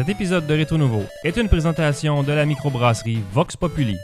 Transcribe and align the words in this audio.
Cet 0.00 0.08
épisode 0.08 0.46
de 0.46 0.54
Rétro 0.54 0.78
Nouveau 0.78 1.04
est 1.24 1.36
une 1.36 1.50
présentation 1.50 2.22
de 2.22 2.32
la 2.32 2.46
microbrasserie 2.46 3.22
Vox 3.34 3.54
Populi 3.54 3.98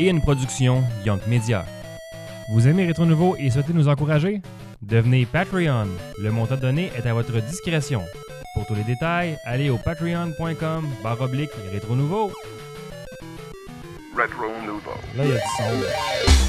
et 0.00 0.08
une 0.08 0.20
production 0.20 0.82
Young 1.06 1.20
Media. 1.28 1.64
Vous 2.52 2.66
aimez 2.66 2.84
Rétro 2.86 3.06
Nouveau 3.06 3.36
et 3.38 3.48
souhaitez 3.50 3.72
nous 3.74 3.86
encourager? 3.86 4.42
Devenez 4.82 5.24
Patreon. 5.24 5.86
Le 6.20 6.32
montant 6.32 6.56
donné 6.56 6.90
est 6.96 7.06
à 7.06 7.14
votre 7.14 7.40
discrétion. 7.42 8.02
Pour 8.54 8.66
tous 8.66 8.74
les 8.74 8.82
détails, 8.82 9.38
allez 9.44 9.70
au 9.70 9.78
patreon.com 9.78 10.88
barre 11.00 11.20
oblique 11.20 11.52
Rétro 11.72 11.94
Nouveau. 11.94 12.32
Retro 14.16 14.46
Nouveau. 14.66 14.98
Là, 15.16 15.24
il 15.24 15.30
y 15.30 15.32
a 15.32 15.36
du 15.36 15.42
son. 15.58 16.41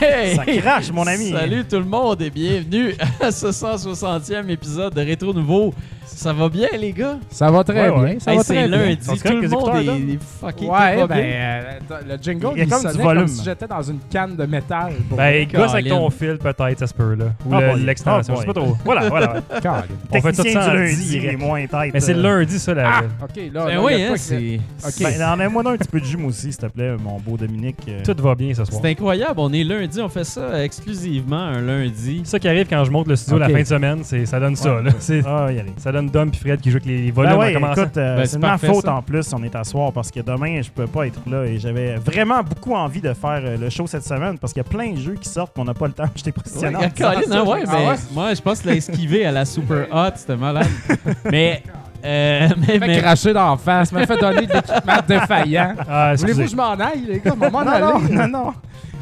Hey! 0.00 0.36
Ça 0.36 0.44
crache, 0.44 0.90
mon 0.92 1.06
ami. 1.06 1.30
Salut 1.30 1.64
tout 1.64 1.78
le 1.78 1.84
monde 1.84 2.20
et 2.20 2.30
bienvenue 2.30 2.94
à 3.20 3.30
ce 3.30 3.46
160e 3.46 4.48
épisode 4.50 4.94
de 4.94 5.00
Rétro 5.00 5.32
Nouveau. 5.32 5.72
Ça 6.20 6.34
va 6.34 6.50
bien, 6.50 6.68
les 6.78 6.92
gars? 6.92 7.16
Ça 7.30 7.50
va 7.50 7.64
très 7.64 7.88
Ouais, 7.88 7.96
ouais. 7.98 8.10
bien. 8.10 8.20
Ça 8.20 8.30
Hey, 8.32 8.36
va 8.36 8.44
c'est 8.44 8.54
très 8.54 8.68
bien. 8.68 8.76
lundi, 8.76 9.04
Sont 9.06 9.16
tout 9.16 9.20
le 9.24 9.32
monde 9.32 9.42
est, 9.42 10.18
tout 10.18 10.64
Ouais, 10.66 10.96
ben, 10.96 11.06
bien. 11.06 11.16
euh, 11.16 11.62
le 12.08 12.16
jingle, 12.22 12.48
Il 12.56 12.58
y 12.58 12.62
a 12.62 12.66
comme 12.66 12.82
du 12.82 12.88
sonnait 12.90 13.02
volume. 13.02 13.22
comme 13.22 13.28
si 13.32 13.42
j'étais 13.42 13.66
dans 13.66 13.82
une 13.82 13.98
canne 14.10 14.36
de 14.36 14.44
métal. 14.44 14.92
Pour 15.08 15.16
Ben, 15.16 15.48
gosse 15.50 15.72
avec 15.72 15.88
ton 15.88 16.10
fil, 16.10 16.36
peut-être, 16.36 16.78
ça 16.78 16.86
se 16.86 16.92
peut, 16.92 17.14
là. 17.14 17.24
Ou 17.46 17.54
Ah 17.54 17.72
l'extension, 17.74 18.34
Ah 18.34 18.36
je 18.36 18.40
sais 18.42 18.52
pas 18.52 18.60
trop. 18.60 18.76
Voilà, 18.84 19.08
voilà. 19.08 19.34
On 20.12 20.20
fait 20.20 20.34
ça 20.34 20.42
sans 20.42 20.70
du 20.72 20.76
lundi, 20.76 21.16
il 21.16 21.24
est 21.24 21.36
moins 21.38 21.66
tête. 21.66 21.94
Mais 21.94 22.00
c'est 22.00 22.12
le 22.12 22.18
euh. 22.22 22.38
lundi, 22.40 22.58
ça, 22.58 22.74
la. 22.74 22.90
Ah, 22.90 23.00
OK, 23.24 23.36
là, 23.54 23.64
Ben 23.64 23.74
là, 23.76 23.82
oui, 23.82 24.02
hein, 24.02 24.12
c'est 24.16 24.60
OK. 24.86 25.02
Ben, 25.02 25.48
donc 25.48 25.66
un 25.68 25.76
petit 25.78 25.88
peu 25.88 26.00
de 26.00 26.04
jus, 26.04 26.18
moi 26.18 26.28
aussi, 26.28 26.52
s'il 26.52 26.56
te 26.58 26.66
plaît, 26.66 26.96
mon 27.02 27.18
beau 27.18 27.38
Dominique. 27.38 27.78
euh. 27.88 28.02
Tout 28.04 28.22
va 28.22 28.34
bien 28.34 28.52
ce 28.52 28.62
soir. 28.66 28.78
c'est 28.82 28.90
incroyable. 28.90 29.34
On 29.38 29.50
est 29.54 29.64
lundi, 29.64 30.02
on 30.02 30.08
fait 30.10 30.24
ça 30.24 30.62
exclusivement 30.62 31.40
un 31.44 31.62
lundi. 31.62 32.20
C'est 32.24 32.32
ça 32.32 32.38
qui 32.38 32.46
arrive 32.48 32.66
quand 32.68 32.84
je 32.84 32.90
monte 32.90 33.08
le 33.08 33.16
studio 33.16 33.38
la 33.38 33.48
fin 33.48 33.60
de 33.62 33.66
semaine, 33.66 34.00
c'est 34.02 34.26
ça 34.26 34.38
donne 34.38 34.54
ça. 34.56 34.82
Là. 34.82 34.90
C'est- 34.98 35.22
Ah, 35.26 35.50
y 35.50 35.58
aller. 35.58 35.72
Ça 35.78 35.90
donne 35.92 36.09
Dom 36.12 36.30
puis 36.30 36.40
Fred 36.40 36.60
qui 36.60 36.70
jouent 36.70 36.76
avec 36.78 36.86
les 36.88 37.10
volumes 37.10 37.32
Ben 37.32 37.38
ouais, 37.38 37.52
écoute, 37.54 37.96
euh, 37.96 38.16
Ben, 38.16 38.26
c'est 38.26 38.38
ma 38.38 38.58
faute 38.58 38.84
ça. 38.84 38.94
en 38.94 39.02
plus, 39.02 39.32
on 39.32 39.42
est 39.42 39.54
à 39.54 39.64
soir 39.64 39.92
parce 39.92 40.10
que 40.10 40.20
demain, 40.20 40.60
je 40.62 40.70
peux 40.70 40.86
pas 40.86 41.06
être 41.06 41.20
là 41.28 41.44
et 41.44 41.58
j'avais 41.58 41.96
vraiment 41.96 42.42
beaucoup 42.42 42.74
envie 42.74 43.00
de 43.00 43.12
faire 43.14 43.40
euh, 43.44 43.56
le 43.56 43.70
show 43.70 43.86
cette 43.86 44.04
semaine 44.04 44.38
parce 44.38 44.52
qu'il 44.52 44.62
y 44.62 44.66
a 44.66 44.68
plein 44.68 44.92
de 44.92 44.98
jeux 44.98 45.14
qui 45.20 45.28
sortent 45.28 45.54
qu'on 45.54 45.64
n'a 45.64 45.74
pas 45.74 45.86
le 45.86 45.92
temps. 45.92 46.04
J'étais 46.14 46.30
Ouais, 46.30 46.42
positionné. 46.42 46.76
disant 46.94 47.08
hein, 47.36 47.44
ouais, 47.46 47.62
Ah 47.66 47.72
mais 47.78 47.86
ouais? 47.88 47.94
moi, 48.12 48.34
je 48.34 48.40
pense 48.40 48.60
qu'il 48.60 48.70
l'a 48.70 48.76
esquivé 48.76 49.24
à 49.26 49.32
la 49.32 49.44
super 49.44 49.86
hot, 49.92 50.10
c'était 50.16 50.36
malade. 50.36 50.66
mais, 51.30 51.62
euh, 52.04 52.48
mais, 52.66 52.78
mais- 52.78 52.98
cracher 53.00 53.32
d'en 53.32 53.56
face, 53.56 53.92
m'a 53.92 54.06
fait 54.06 54.16
donner 54.16 54.46
de 54.46 54.52
l'équipement 54.52 54.98
défaillant. 55.06 55.74
Ah, 55.88 56.14
Voulez-vous 56.16 56.42
que 56.42 56.48
je 56.48 56.56
m'en 56.56 56.72
aille, 56.72 57.04
les 57.08 57.20
gars? 57.20 57.34
M'en 57.34 57.50
Non, 57.64 57.80
non, 57.80 57.98
non, 58.10 58.28
non. 58.28 58.54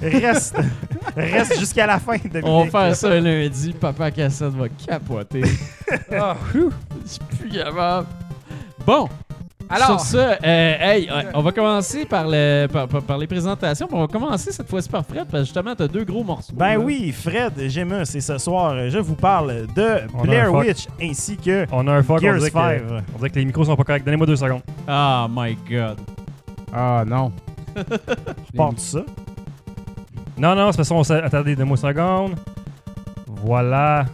Reste, 0.02 0.56
reste 1.16 1.58
jusqu'à 1.58 1.86
la 1.86 1.98
fin, 1.98 2.16
Dominique. 2.16 2.44
on 2.46 2.64
va 2.66 2.70
faire 2.86 2.96
ça 2.96 3.08
un 3.10 3.20
lundi, 3.20 3.72
Papa 3.72 4.10
Cassette 4.10 4.52
va 4.54 4.68
capoter. 4.68 5.42
Ah, 6.12 6.36
whew, 6.54 6.70
Je 7.04 7.08
suis 7.10 7.20
plus 7.38 7.48
capable. 7.58 8.06
Bon, 8.86 9.08
Alors, 9.68 10.00
sur 10.00 10.00
ça, 10.00 10.38
euh, 10.42 10.74
hey, 10.80 11.10
on 11.34 11.42
va 11.42 11.52
commencer 11.52 12.04
par, 12.06 12.24
le, 12.26 12.66
par, 12.68 12.88
par- 12.88 13.02
par 13.02 13.18
les 13.18 13.26
présentations. 13.26 13.86
mais 13.90 13.98
On 13.98 14.00
va 14.02 14.06
commencer 14.06 14.50
cette 14.52 14.68
fois-ci 14.68 14.88
par 14.88 15.04
Fred, 15.04 15.24
parce 15.30 15.42
que 15.42 15.44
justement, 15.46 15.74
t'as 15.74 15.88
deux 15.88 16.04
gros 16.04 16.24
morceaux. 16.24 16.54
Ben 16.54 16.74
là. 16.74 16.78
oui, 16.78 17.12
Fred 17.12 17.52
Gemus, 17.68 18.02
et 18.14 18.20
ce 18.20 18.38
soir, 18.38 18.88
je 18.88 18.98
vous 18.98 19.14
parle 19.16 19.66
de 19.76 20.00
Blair 20.22 20.46
un. 20.54 20.60
Witch 20.60 20.86
ainsi 21.02 21.36
que 21.36 21.66
On 21.72 21.86
a 21.88 21.92
un 21.94 22.02
fuck, 22.02 22.16
on 22.18 22.20
Gears 22.20 22.38
dirait, 22.38 22.50
5. 22.50 22.78
que, 22.78 22.92
on 23.14 23.18
dirait 23.18 23.30
que 23.30 23.38
les 23.38 23.44
micros 23.44 23.64
sont 23.64 23.76
pas 23.76 23.84
corrects. 23.84 24.04
Donnez-moi 24.04 24.26
deux 24.26 24.36
secondes. 24.36 24.62
Ah, 24.86 25.26
my 25.30 25.56
God. 25.68 25.98
Ah 26.72 27.04
non. 27.06 27.30
Part 28.56 28.72
de 28.72 28.80
ça. 28.80 29.00
Non, 30.38 30.54
non, 30.54 30.70
c'est 30.72 30.76
parce 30.76 30.88
qu'on 30.88 31.02
s'est... 31.04 31.22
Attendez, 31.22 31.56
deux 31.56 31.64
secondes. 31.76 32.36
Voilà. 33.26 34.06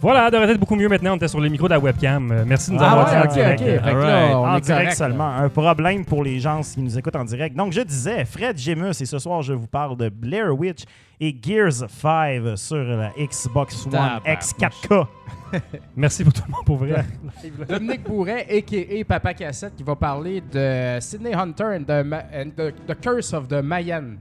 Voilà, 0.00 0.24
ça 0.24 0.30
devrait 0.30 0.50
être 0.52 0.58
beaucoup 0.60 0.76
mieux 0.76 0.88
maintenant. 0.88 1.12
On 1.12 1.16
était 1.16 1.28
sur 1.28 1.40
les 1.40 1.50
micros 1.50 1.68
de 1.68 1.74
la 1.74 1.78
webcam. 1.78 2.30
Euh, 2.32 2.44
merci 2.46 2.70
de 2.70 2.76
nous 2.76 2.82
Ah 2.82 2.92
avoir 2.92 3.06
ouais, 3.12 3.20
dit 3.20 3.28
en 3.28 3.32
direct. 3.34 3.60
ok. 3.60 3.66
Fait 3.66 3.76
que 3.76 3.84
là, 3.98 4.16
Alright. 4.18 4.34
on 4.34 4.38
en 4.46 4.56
est 4.56 4.60
direct 4.62 4.82
correct, 4.84 4.96
seulement. 4.96 5.28
Un 5.28 5.48
problème 5.50 6.04
pour 6.06 6.24
les 6.24 6.40
gens 6.40 6.60
qui 6.62 6.80
nous 6.80 6.98
écoutent 6.98 7.16
en 7.16 7.24
direct. 7.24 7.54
Donc, 7.54 7.72
je 7.72 7.82
disais, 7.82 8.24
Fred 8.24 8.56
Gemus, 8.56 8.90
et 9.00 9.04
ce 9.04 9.18
soir, 9.18 9.42
je 9.42 9.52
vous 9.52 9.66
parle 9.66 9.98
de 9.98 10.08
Blair 10.08 10.58
Witch 10.58 10.84
et 11.20 11.36
Gears 11.42 11.72
5 11.90 12.56
sur 12.56 12.76
la 12.82 13.10
Xbox 13.18 13.84
One 13.84 13.92
Tabarnouche. 13.92 14.22
X 14.32 14.54
4K. 14.58 15.06
Merci 15.96 16.24
pour 16.24 16.32
tout 16.32 16.42
le 16.46 16.52
monde, 16.52 16.64
pour 16.64 16.76
vrai. 16.78 17.04
Dominique 17.68 18.04
Bourret, 18.04 18.46
a.k.a. 18.50 19.04
Papa 19.04 19.34
Cassette, 19.34 19.76
qui 19.76 19.82
va 19.82 19.96
parler 19.96 20.40
de 20.40 20.98
Sydney 21.00 21.34
Hunter 21.34 21.76
and 21.78 21.82
the, 21.82 22.04
Ma- 22.06 22.22
and 22.34 22.50
the, 22.56 22.72
the 22.86 22.94
Curse 22.98 23.34
of 23.34 23.48
the 23.48 23.62
Mayan. 23.62 24.16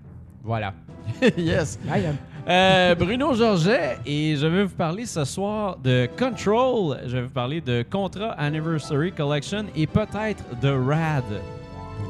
Voilà. 0.50 0.74
yes. 1.38 1.78
Euh, 2.50 2.96
Bruno 2.96 3.36
Georget 3.36 4.00
et 4.04 4.36
je 4.36 4.48
vais 4.48 4.64
vous 4.64 4.74
parler 4.76 5.06
ce 5.06 5.24
soir 5.24 5.78
de 5.78 6.10
Control. 6.18 6.98
Je 7.06 7.18
vais 7.18 7.22
vous 7.22 7.30
parler 7.30 7.62
de 7.62 7.86
Contra 7.88 8.32
Anniversary 8.32 9.12
Collection 9.12 9.66
et 9.76 9.86
peut-être 9.86 10.44
de 10.60 10.70
Rad. 10.70 11.24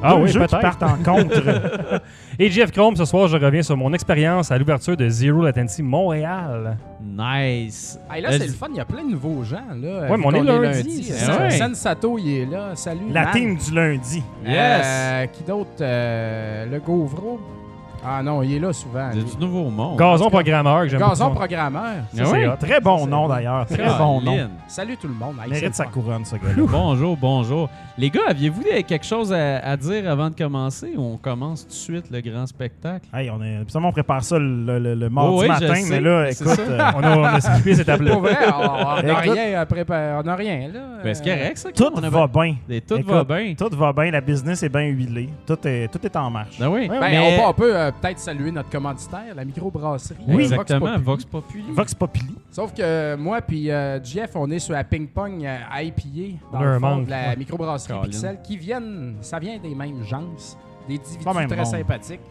Ah 0.01 0.15
Deux 0.15 0.21
oui, 0.21 0.29
jeux 0.29 0.45
qui 0.45 0.55
partent 0.55 0.83
en 0.83 0.95
contre. 1.03 1.43
Et 2.39 2.49
Jeff 2.49 2.71
Chrome, 2.71 2.95
ce 2.95 3.03
soir, 3.03 3.27
je 3.27 3.35
reviens 3.35 3.61
sur 3.61 3.75
mon 3.75 3.91
expérience 3.91 4.49
à 4.49 4.57
l'ouverture 4.57 4.95
de 4.95 5.09
Zero 5.09 5.41
Latency 5.43 5.83
Montréal. 5.83 6.77
Nice. 7.03 7.99
Hey, 8.09 8.21
là, 8.21 8.29
Euh, 8.29 8.37
c'est 8.39 8.47
le 8.47 8.53
fun, 8.53 8.67
il 8.69 8.77
y 8.77 8.79
a 8.79 8.85
plein 8.85 9.03
de 9.03 9.09
nouveaux 9.11 9.43
gens. 9.43 9.57
Là, 9.75 10.09
Ouais, 10.09 10.17
mais 10.17 10.25
on 10.25 10.31
est 10.31 10.37
qu'on 10.45 10.59
lundi, 10.61 11.03
Sen- 11.03 11.17
ça. 11.17 11.41
Ouais. 11.41 11.49
Sensato, 11.49 12.17
il 12.17 12.29
est 12.29 12.45
là. 12.45 12.69
Salut. 12.75 13.11
la 13.11 13.23
Man. 13.25 13.33
team 13.33 13.57
du 13.57 13.75
lundi. 13.75 14.23
Yes. 14.45 14.85
Euh, 14.85 15.25
qui 15.25 15.43
d'autre? 15.43 15.69
Euh, 15.81 16.65
Le 16.71 16.79
Gauvreau. 16.79 17.41
Ah 18.05 18.23
non, 18.23 18.41
il 18.43 18.55
est 18.55 18.59
là 18.59 18.71
souvent. 18.73 19.09
C'est 19.11 19.17
lui. 19.19 19.25
du 19.25 19.37
nouveau 19.37 19.69
monde. 19.69 19.97
Gazon 19.97 20.29
programmeur, 20.29 20.83
que 20.83 20.89
j'aime 20.89 20.99
Gazon 20.99 21.25
beaucoup. 21.25 21.37
programmeur. 21.39 21.83
Ça, 22.13 22.21
Ah 22.23 22.25
c'est 22.31 22.47
hot. 22.47 22.55
Très 22.59 22.79
bon 22.79 23.07
nom 23.07 23.27
d'ailleurs. 23.27 23.65
Très 23.65 23.85
bon 23.97 24.21
nom. 24.21 24.25
Caroline. 24.35 24.49
Salut 24.67 24.97
tout 24.97 25.07
le 25.07 25.13
monde. 25.13 25.35
Hey, 25.43 25.49
Mérite 25.49 25.67
c'est 25.75 25.75
sa 25.75 25.83
le 25.85 25.89
fun. 25.89 26.01
couronne, 26.01 26.25
ce 26.25 26.35
gars-là. 26.35 26.63
Bonjour, 26.71 27.17
bonjour. 27.17 27.69
Les 27.97 28.09
gars, 28.09 28.21
aviez-vous 28.29 28.63
des- 28.63 28.83
quelque 28.83 29.05
chose 29.05 29.33
à, 29.33 29.57
à 29.59 29.75
dire 29.75 30.09
avant 30.09 30.29
de 30.29 30.35
commencer 30.35 30.93
ou 30.95 31.01
on 31.01 31.17
commence 31.17 31.63
tout 31.63 31.69
de 31.69 31.73
suite 31.73 32.05
le 32.11 32.21
grand 32.21 32.45
spectacle? 32.47 33.05
Hey, 33.13 33.29
on, 33.29 33.41
est, 33.43 33.57
on 33.75 33.91
prépare 33.91 34.23
ça 34.23 34.39
le, 34.39 34.79
le- 34.79 34.95
le 34.95 35.09
mardi 35.09 35.31
Oh 35.33 35.39
oui, 35.41 35.45
je 35.47 35.51
matin, 35.65 35.75
sais, 35.75 35.89
mais 35.89 35.99
là, 36.01 36.31
c'est 36.31 36.43
écoute, 36.45 36.55
ça. 36.55 36.61
euh, 36.61 36.91
On 36.95 37.03
a, 37.03 37.17
on 37.17 37.23
a 37.25 37.41
skippé 37.41 37.73
cette 37.73 37.81
étape-là. 37.89 38.11
Pour 38.11 38.21
vrai, 38.21 38.37
on 38.47 38.61
on 38.61 39.01
n'a 39.03 39.11
Écoute. 39.23 39.33
rien 39.37 39.59
à 39.59 39.65
préparer. 39.65 40.17
On 40.19 40.23
n'a 40.23 40.35
rien, 40.35 40.69
là. 40.73 40.79
Ben, 41.03 41.13
c'est 41.13 41.23
correct, 41.23 41.57
ça. 41.57 41.69
tout 41.71 41.89
on 41.93 42.03
a 42.03 42.09
va 42.09 42.27
bien. 42.27 42.55
Et 42.69 42.79
tout 42.81 42.95
Écoute, 42.95 43.11
va 43.11 43.23
bien. 43.23 43.53
Tout 43.57 43.75
va 43.75 43.91
bien, 43.93 44.11
la 44.11 44.21
business 44.21 44.63
est 44.63 44.69
bien 44.69 44.83
huilée. 44.87 45.29
Tout 45.45 45.57
est, 45.67 45.87
tout 45.91 45.99
est 46.05 46.15
en 46.15 46.29
marche. 46.29 46.57
Ah 46.61 46.69
oui. 46.69 46.87
Ben, 46.87 47.19
on 47.21 47.37
peut, 47.37 47.43
on 47.47 47.53
peut, 47.53 47.75
euh, 47.75 47.88
peut-être 47.91 48.19
saluer 48.19 48.51
notre 48.51 48.69
commanditaire, 48.69 49.35
la 49.35 49.45
microbrasserie. 49.45 50.17
Oui, 50.27 50.35
euh, 50.35 50.39
exactement. 50.39 50.97
Vox 50.99 51.25
Populi. 51.25 51.65
Vox 51.71 51.93
Populi. 51.93 52.35
Sauf 52.51 52.73
que 52.73 53.15
moi 53.15 53.41
puis 53.41 53.69
euh, 53.69 54.03
Jeff, 54.03 54.31
on 54.35 54.49
est 54.51 54.59
sur 54.59 54.73
la 54.73 54.83
ping-pong 54.83 55.45
euh, 55.45 55.81
IPA 55.81 56.37
dans 56.51 56.61
le 56.61 56.73
fond 56.73 56.79
manque, 56.79 57.05
de 57.05 57.09
la 57.11 57.29
ouais. 57.29 57.35
microbrasserie 57.35 57.93
Colin. 57.93 58.03
Pixel 58.03 58.39
qui 58.43 58.57
viennent, 58.57 59.15
ça 59.21 59.39
vient 59.39 59.57
des 59.57 59.75
mêmes 59.75 60.03
gens, 60.03 60.23
des 60.87 60.95
individus 60.95 61.23
très 61.23 61.57
monde. 61.57 61.65
sympathiques 61.65 62.21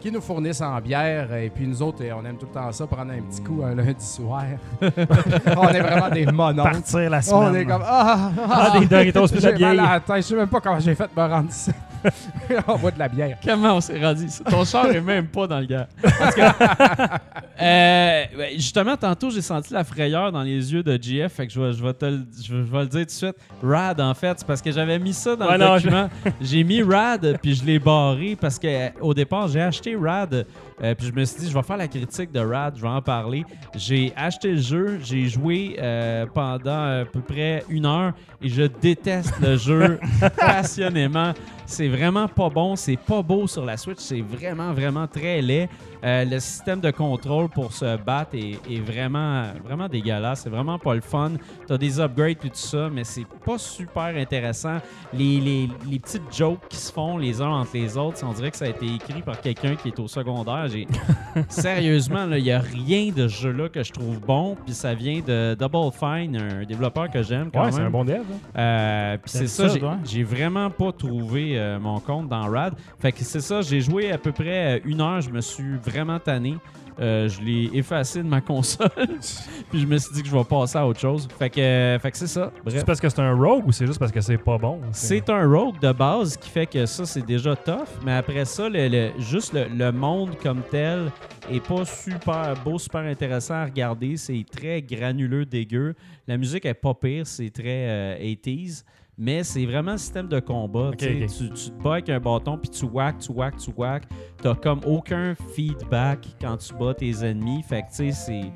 qui 0.00 0.12
nous 0.12 0.20
fournissent 0.20 0.60
en 0.60 0.80
bière 0.80 1.34
et 1.34 1.50
puis 1.50 1.66
nous 1.66 1.82
autres, 1.82 2.04
on 2.14 2.24
aime 2.24 2.36
tout 2.36 2.46
le 2.46 2.52
temps 2.52 2.70
ça, 2.70 2.86
prendre 2.86 3.12
un 3.12 3.22
petit 3.22 3.42
coup 3.42 3.62
un 3.64 3.74
lundi 3.74 4.04
soir. 4.04 4.44
on 4.82 5.68
est 5.68 5.80
vraiment 5.80 6.10
des 6.10 6.26
mononcles. 6.26 6.70
Partir 6.70 7.10
la 7.10 7.22
semaine. 7.22 7.42
On 7.42 7.54
est 7.54 7.64
comme 7.64 7.82
ah, 7.84 8.30
ah, 8.38 8.70
Ah, 8.74 8.78
des 8.78 8.86
Doritos 8.86 9.26
j'ai 9.40 9.58
mal 9.58 9.80
à 9.80 9.92
la 9.94 10.00
tête, 10.00 10.16
je 10.16 10.20
sais 10.22 10.36
même 10.36 10.48
pas 10.48 10.60
comment 10.60 10.78
j'ai 10.78 10.94
fait 10.94 11.10
de 11.14 11.20
me 11.20 11.26
rendre 11.26 11.48
ici. 11.50 11.70
on 12.68 12.76
boit 12.78 12.90
de 12.90 12.98
la 12.98 13.08
bière. 13.08 13.38
Comment 13.44 13.76
on 13.76 13.80
s'est 13.80 14.00
rendu? 14.02 14.26
Ton 14.48 14.64
char 14.64 14.86
est 14.90 15.00
même 15.00 15.26
pas 15.26 15.46
dans 15.46 15.60
le 15.60 15.66
gars. 15.66 15.88
Euh, 17.58 18.24
justement, 18.56 18.98
tantôt, 18.98 19.30
j'ai 19.30 19.40
senti 19.40 19.72
la 19.72 19.82
frayeur 19.82 20.30
dans 20.30 20.42
les 20.42 20.74
yeux 20.74 20.82
de 20.82 20.98
GF. 21.02 21.32
Fait 21.32 21.46
que 21.46 21.52
je 21.54 21.58
vais, 21.58 21.72
je 21.72 21.82
vais 21.82 21.94
te 21.94 22.04
le, 22.04 22.20
je 22.42 22.54
vais, 22.54 22.66
je 22.66 22.70
vais 22.70 22.80
le 22.80 22.86
dire 22.86 23.00
tout 23.00 23.06
de 23.06 23.10
suite. 23.10 23.36
Rad, 23.62 23.98
en 23.98 24.12
fait, 24.12 24.38
c'est 24.38 24.46
parce 24.46 24.60
que 24.60 24.70
j'avais 24.70 24.98
mis 24.98 25.14
ça 25.14 25.34
dans 25.36 25.46
Ouais, 25.46 25.56
le 25.56 25.64
non, 25.64 25.74
document. 25.76 26.10
J'ai 26.42 26.62
mis 26.64 26.82
Rad, 26.82 27.38
puis 27.40 27.54
je 27.54 27.64
l'ai 27.64 27.78
barré 27.78 28.36
parce 28.38 28.58
que 28.58 28.66
euh, 28.66 28.88
au 29.00 29.14
départ, 29.14 29.48
j'ai 29.48 29.62
acheté 29.62 29.96
Rad. 29.96 30.44
euh, 30.82 30.94
puis 30.94 31.06
je 31.06 31.12
me 31.18 31.24
suis 31.24 31.40
dit, 31.40 31.48
je 31.48 31.54
vais 31.54 31.62
faire 31.62 31.78
la 31.78 31.88
critique 31.88 32.30
de 32.30 32.40
Rad, 32.40 32.74
je 32.76 32.82
vais 32.82 32.88
en 32.88 33.00
parler. 33.00 33.42
J'ai 33.74 34.12
acheté 34.16 34.52
le 34.52 34.60
jeu, 34.60 35.00
j'ai 35.02 35.26
joué 35.26 35.76
euh, 35.80 36.26
pendant 36.34 37.00
à 37.00 37.04
peu 37.10 37.20
près 37.20 37.64
une 37.70 37.86
heure 37.86 38.12
et 38.42 38.50
je 38.50 38.64
déteste 38.64 39.32
le 39.40 39.56
jeu 39.56 39.98
passionnément. 40.38 41.32
C'est 41.64 41.88
vraiment 41.96 42.28
pas 42.28 42.50
bon, 42.50 42.76
c'est 42.76 42.96
pas 42.96 43.22
beau 43.22 43.46
sur 43.46 43.64
la 43.64 43.76
Switch, 43.76 43.98
c'est 43.98 44.20
vraiment, 44.20 44.72
vraiment 44.72 45.06
très 45.06 45.40
laid. 45.40 45.68
Euh, 46.04 46.24
le 46.24 46.38
système 46.40 46.80
de 46.80 46.90
contrôle 46.90 47.06
control 47.16 47.48
pour 47.48 47.72
se 47.72 47.96
battre 47.96 48.34
est, 48.34 48.58
est 48.70 48.80
vraiment, 48.80 49.44
vraiment 49.64 49.88
dégueulasse. 49.88 50.40
C'est 50.42 50.50
vraiment 50.50 50.78
pas 50.78 50.94
le 50.94 51.00
fun. 51.00 51.32
T'as 51.66 51.78
des 51.78 51.98
upgrades 52.00 52.30
et 52.32 52.34
tout 52.34 52.50
ça, 52.52 52.90
mais 52.92 53.04
c'est 53.04 53.24
pas 53.44 53.58
super 53.58 54.14
intéressant. 54.16 54.78
Les, 55.14 55.40
les, 55.40 55.68
les 55.88 55.98
petites 55.98 56.36
jokes 56.36 56.60
qui 56.68 56.76
se 56.76 56.92
font 56.92 57.16
les 57.16 57.40
uns 57.40 57.48
entre 57.48 57.70
les 57.74 57.96
autres, 57.96 58.18
on 58.28 58.32
dirait 58.32 58.50
que 58.50 58.56
ça 58.56 58.66
a 58.66 58.68
été 58.68 58.86
écrit 58.86 59.22
par 59.22 59.40
quelqu'un 59.40 59.76
qui 59.76 59.88
est 59.88 59.98
au 60.00 60.08
secondaire. 60.08 60.66
Sérieusement, 61.48 62.26
il 62.32 62.42
n'y 62.42 62.50
a 62.50 62.58
rien 62.58 63.12
de 63.12 63.28
ce 63.28 63.36
jeu-là 63.42 63.68
que 63.68 63.82
je 63.82 63.92
trouve 63.92 64.20
bon. 64.20 64.56
Puis 64.64 64.74
ça 64.74 64.94
vient 64.94 65.20
de 65.26 65.54
Double 65.58 65.92
Fine, 65.92 66.36
un 66.36 66.64
développeur 66.64 67.10
que 67.10 67.22
j'aime 67.22 67.50
Ouais, 67.54 67.70
c'est 67.72 67.80
un 67.80 67.90
bon 67.90 68.04
dev. 68.04 68.20
hein. 68.20 68.58
Euh, 68.60 69.16
puis 69.18 69.30
c'est 69.30 69.46
ça, 69.46 69.68
ça, 69.68 69.98
j'ai- 70.04 70.22
vraiment 70.24 70.70
pas 70.70 70.92
trouvé 70.92 71.58
euh, 71.58 71.78
mon 71.78 72.00
compte 72.00 72.28
dans 72.28 72.48
Rad. 72.50 72.74
Fait 72.98 73.12
que 73.12 73.22
c'est 73.22 73.40
ça, 73.40 73.60
j'ai 73.62 73.80
joué 73.80 74.10
à 74.12 74.18
peu 74.18 74.32
près 74.32 74.82
une 74.84 75.00
heure, 75.00 75.20
je 75.20 75.30
me 75.30 75.40
suis 75.40 75.76
vraiment 75.86 76.18
tanné. 76.18 76.56
Euh, 76.98 77.28
je 77.28 77.42
l'ai 77.42 77.68
effacé 77.74 78.22
de 78.22 78.26
ma 78.28 78.40
console. 78.40 78.88
puis 79.70 79.80
je 79.80 79.86
me 79.86 79.98
suis 79.98 80.14
dit 80.14 80.22
que 80.22 80.28
je 80.28 80.34
vais 80.34 80.44
passer 80.44 80.78
à 80.78 80.86
autre 80.86 80.98
chose. 80.98 81.28
Fait 81.38 81.50
que, 81.50 81.60
euh, 81.60 81.98
fait 81.98 82.10
que 82.10 82.16
c'est 82.16 82.26
ça. 82.26 82.50
Bref. 82.64 82.78
C'est 82.78 82.86
parce 82.86 82.98
que 83.00 83.08
c'est 83.10 83.20
un 83.20 83.34
rogue 83.34 83.66
ou 83.66 83.72
c'est 83.72 83.86
juste 83.86 83.98
parce 83.98 84.10
que 84.10 84.22
c'est 84.22 84.38
pas 84.38 84.56
bon? 84.56 84.80
C'est 84.92 85.28
un 85.28 85.46
rogue 85.46 85.78
de 85.78 85.92
base 85.92 86.38
qui 86.38 86.48
fait 86.48 86.64
que 86.64 86.86
ça, 86.86 87.04
c'est 87.04 87.20
déjà 87.26 87.54
tough. 87.54 87.84
Mais 88.02 88.14
après 88.14 88.46
ça, 88.46 88.70
le, 88.70 88.88
le- 88.88 89.10
juste 89.18 89.52
le, 89.52 89.66
le 89.68 89.92
monde 89.92 90.38
comme 90.42 90.62
tel 90.70 91.12
est 91.52 91.60
pas 91.60 91.84
super 91.84 92.54
beau, 92.64 92.78
super 92.78 93.02
intéressant 93.02 93.54
à 93.56 93.64
regarder. 93.66 94.16
C'est 94.16 94.46
très 94.50 94.80
granuleux, 94.80 95.44
dégueu. 95.44 95.94
La 96.26 96.38
musique 96.38 96.64
est 96.64 96.72
pas 96.72 96.94
pire, 96.94 97.26
c'est 97.26 97.50
très 97.50 97.88
euh, 97.88 98.18
80s. 98.18 98.84
Mais 99.18 99.42
c'est 99.44 99.64
vraiment 99.64 99.92
un 99.92 99.96
système 99.96 100.28
de 100.28 100.40
combat. 100.40 100.90
Tu 100.98 101.06
te 101.26 101.82
bats 101.82 101.92
avec 101.94 102.10
un 102.10 102.20
bâton, 102.20 102.58
puis 102.58 102.68
tu 102.68 102.84
whack, 102.84 103.18
tu 103.18 103.32
whack, 103.32 103.56
tu 103.56 103.70
whack. 103.76 104.02
T'as 104.42 104.54
comme 104.54 104.80
aucun 104.84 105.34
feedback 105.54 106.26
quand 106.40 106.56
tu 106.58 106.74
bats 106.74 106.92
tes 106.94 107.24
ennemis. 107.24 107.62
Fait 107.62 107.82
que 107.82 107.88
tu 107.88 108.12
sais, 108.12 108.12
c'est. 108.12 108.52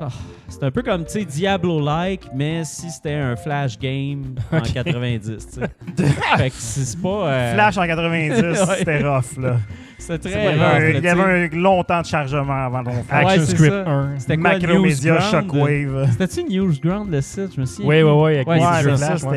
Ah, 0.00 0.08
c'est 0.48 0.64
un 0.64 0.72
peu 0.72 0.82
comme, 0.82 1.04
tu 1.04 1.12
sais, 1.12 1.24
Diablo-like, 1.24 2.28
mais 2.34 2.64
si 2.64 2.90
c'était 2.90 3.12
un 3.14 3.36
flash 3.36 3.78
game 3.78 4.34
en 4.52 4.60
90, 4.60 5.46
tu 5.46 5.60
sais. 5.60 5.60
fait 6.36 6.50
que 6.50 6.56
c'est 6.56 6.84
c'est 6.84 7.00
pas... 7.00 7.28
euh, 7.32 7.54
Flash 7.54 7.78
en 7.78 7.86
90, 7.86 8.42
Ouais. 8.42 8.54
c'était 8.78 9.02
rough, 9.08 9.36
là. 9.38 9.58
C'était 9.98 10.28
Il 10.28 10.30
y 10.30 10.34
très 10.34 10.46
avait 10.48 10.60
un- 10.60 10.88
il 10.98 11.04
y 11.04 11.08
avait 11.08 11.22
un 11.22 11.48
long 11.60 11.82
temps 11.84 12.00
de 12.02 12.06
chargement 12.06 12.64
avant 12.66 12.82
Ouais, 12.84 12.92
Flash. 13.08 13.24
Action 13.24 13.42
c'est 13.46 13.56
Script 13.56 13.72
ça. 13.72 13.90
1. 13.90 14.18
C'était 14.18 14.36
quoi, 14.36 14.52
Macromedia? 14.52 15.20
Shockwave. 15.20 16.08
C'était-tu 16.18 16.44
Newsground, 16.50 17.10
le 17.10 17.20
site? 17.20 17.54
Je 17.56 17.60
me 17.60 17.66
souviens. 17.66 17.88
Oui, 17.88 18.02
oui, 18.02 18.10
oui. 18.14 18.34
Avec 18.34 18.46
Ouais, 18.48 18.56
les 18.56 18.60
Ouais, 18.62 18.68
c'est 18.82 18.90
t-shirts, 18.96 19.18
ça, 19.18 19.28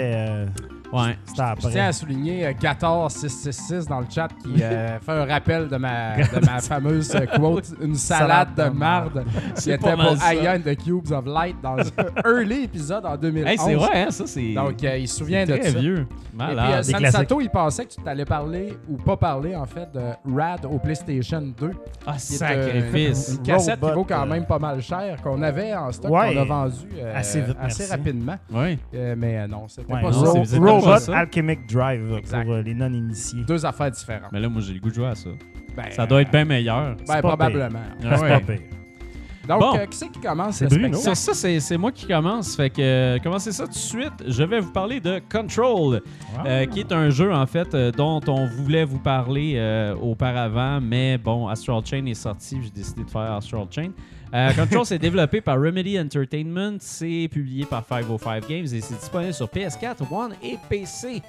ouais. 0.93 1.17
c'était 1.25 1.41
euh, 1.41 1.53
Je 1.61 1.67
tiens 1.69 1.87
à 1.87 1.91
souligner 1.91 2.47
euh, 2.47 2.51
Gator666 2.53 3.87
dans 3.87 3.99
le 3.99 4.05
chat 4.09 4.27
qui 4.43 4.61
euh, 4.63 4.99
fait 5.01 5.11
un 5.11 5.25
rappel 5.25 5.67
de 5.67 5.77
ma, 5.77 6.17
de 6.17 6.45
ma 6.45 6.59
fameuse 6.59 7.13
euh, 7.15 7.25
quote 7.25 7.65
Une 7.81 7.95
salade 7.95 8.55
de 8.55 8.69
marde 8.69 9.23
qui 9.55 9.71
était 9.71 9.93
pour. 9.93 10.03
Ion 10.33 10.59
the 10.63 10.75
Cubes 10.77 11.11
of 11.11 11.25
Light 11.25 11.55
dans 11.61 11.77
un 11.77 11.85
early 12.29 12.63
épisode 12.63 13.05
en 13.05 13.15
2011. 13.17 13.49
Hey, 13.51 13.57
c'est 13.57 13.75
vrai, 13.75 14.03
hein, 14.03 14.11
ça, 14.11 14.27
c'est... 14.27 14.53
Donc, 14.53 14.83
euh, 14.83 14.97
il 14.97 15.07
se 15.07 15.17
souvient 15.17 15.45
de 15.45 15.55
très 15.57 15.71
ça. 15.71 15.79
vieux. 15.79 15.99
Et 15.99 16.05
puis, 16.05 16.41
euh, 16.41 16.55
Malade. 16.55 16.83
Sansato, 16.83 17.41
il 17.41 17.49
pensait 17.49 17.85
que 17.85 17.93
tu 17.93 18.01
t'allais 18.01 18.25
parler 18.25 18.73
ou 18.89 18.97
pas 18.97 19.17
parler, 19.17 19.55
en 19.55 19.65
fait, 19.65 19.89
de 19.93 20.01
Rad 20.35 20.65
au 20.65 20.77
PlayStation 20.79 21.41
2. 21.41 21.71
ah, 22.05 22.11
euh, 22.13 22.17
sacrifice. 22.17 23.35
Une 23.37 23.43
cassette 23.43 23.79
Robot, 23.79 23.87
qui 23.89 23.95
vaut 23.95 24.03
quand 24.05 24.23
euh, 24.23 24.25
même 24.29 24.45
pas 24.45 24.59
mal 24.59 24.81
cher, 24.81 25.21
qu'on 25.21 25.41
avait 25.41 25.73
en 25.75 25.91
stock, 25.91 26.11
Ouais. 26.11 26.33
qu'on 26.33 26.41
a 26.41 26.43
vendu 26.45 26.75
euh, 26.99 27.13
Assez 27.17 27.41
vite, 27.41 27.57
merci. 27.59 27.85
rapidement. 27.89 28.35
Oui. 28.51 28.77
Euh, 28.93 29.15
mais 29.17 29.39
euh, 29.39 29.47
non, 29.47 29.67
c'était 29.67 29.91
Ouais, 29.93 30.01
pas 30.01 30.11
non, 30.11 30.43
ça. 30.45 30.57
Ça. 30.81 31.17
Alchemic 31.17 31.67
Drive 31.67 32.13
Exact. 32.17 32.43
pour 32.45 32.53
euh, 32.55 32.61
les 32.61 32.73
non-initiés. 32.73 33.43
Deux 33.47 33.65
affaires 33.65 33.91
différentes. 33.91 34.31
Mais 34.31 34.39
là, 34.39 34.49
moi, 34.49 34.61
j'ai 34.61 34.73
le 34.73 34.79
goût 34.79 34.89
de 34.89 34.95
jouer 34.95 35.07
à 35.07 35.15
ça. 35.15 35.29
Ben, 35.75 35.91
Ça 35.91 36.05
doit 36.05 36.21
être 36.21 36.31
bien 36.31 36.45
meilleur. 36.45 36.95
Ben, 37.07 37.21
pas 37.21 37.21
probablement. 37.21 37.79
C'est 38.01 38.07
ouais. 38.21 38.29
pas 38.29 38.39
pire. 38.39 38.59
Donc, 39.47 39.61
Bon. 39.61 39.77
euh, 39.77 39.85
qui 39.85 39.97
c'est 39.97 40.09
qui 40.09 40.19
commence? 40.19 40.57
C'est 40.57 40.65
le 40.65 40.69
Bruno. 40.71 40.87
spectacle? 40.97 41.15
Ça, 41.15 41.15
ça, 41.15 41.33
c'est, 41.33 41.59
c'est 41.61 41.77
moi 41.77 41.91
qui 41.93 42.05
commence. 42.05 42.53
Fait 42.57 42.69
que 42.69 42.81
euh, 42.81 43.17
commencez 43.19 43.53
ça 43.53 43.63
tout 43.63 43.69
de 43.71 43.75
suite. 43.77 44.11
Je 44.27 44.43
vais 44.43 44.59
vous 44.59 44.73
parler 44.73 44.99
de 44.99 45.21
Control, 45.31 46.01
euh, 46.45 46.65
qui 46.65 46.81
est 46.81 46.91
un 46.91 47.09
jeu 47.09 47.33
en 47.33 47.45
fait 47.45 47.73
euh, 47.73 47.91
dont 47.91 48.19
on 48.27 48.45
voulait 48.45 48.83
vous 48.83 48.99
parler 48.99 49.53
euh, 49.55 49.95
auparavant, 49.95 50.81
mais 50.81 51.17
bon, 51.17 51.47
Astral 51.47 51.81
Chain 51.85 52.05
est 52.07 52.13
sorti, 52.13 52.59
j'ai 52.61 52.71
décidé 52.71 53.05
de 53.05 53.09
faire 53.09 53.21
Astral 53.35 53.67
Chain. 53.71 53.91
Euh, 54.33 54.53
Control, 54.53 54.85
c'est 54.85 54.99
développé 54.99 55.39
par 55.41 55.55
Remedy 55.55 55.99
Entertainment, 55.99 56.77
c'est 56.79 57.29
publié 57.31 57.65
par 57.65 57.85
505 57.85 58.47
Games 58.47 58.65
et 58.65 58.81
c'est 58.81 58.99
disponible 58.99 59.33
sur 59.33 59.47
PS4, 59.47 60.11
One 60.11 60.35
et 60.43 60.57
PC. 60.69 61.21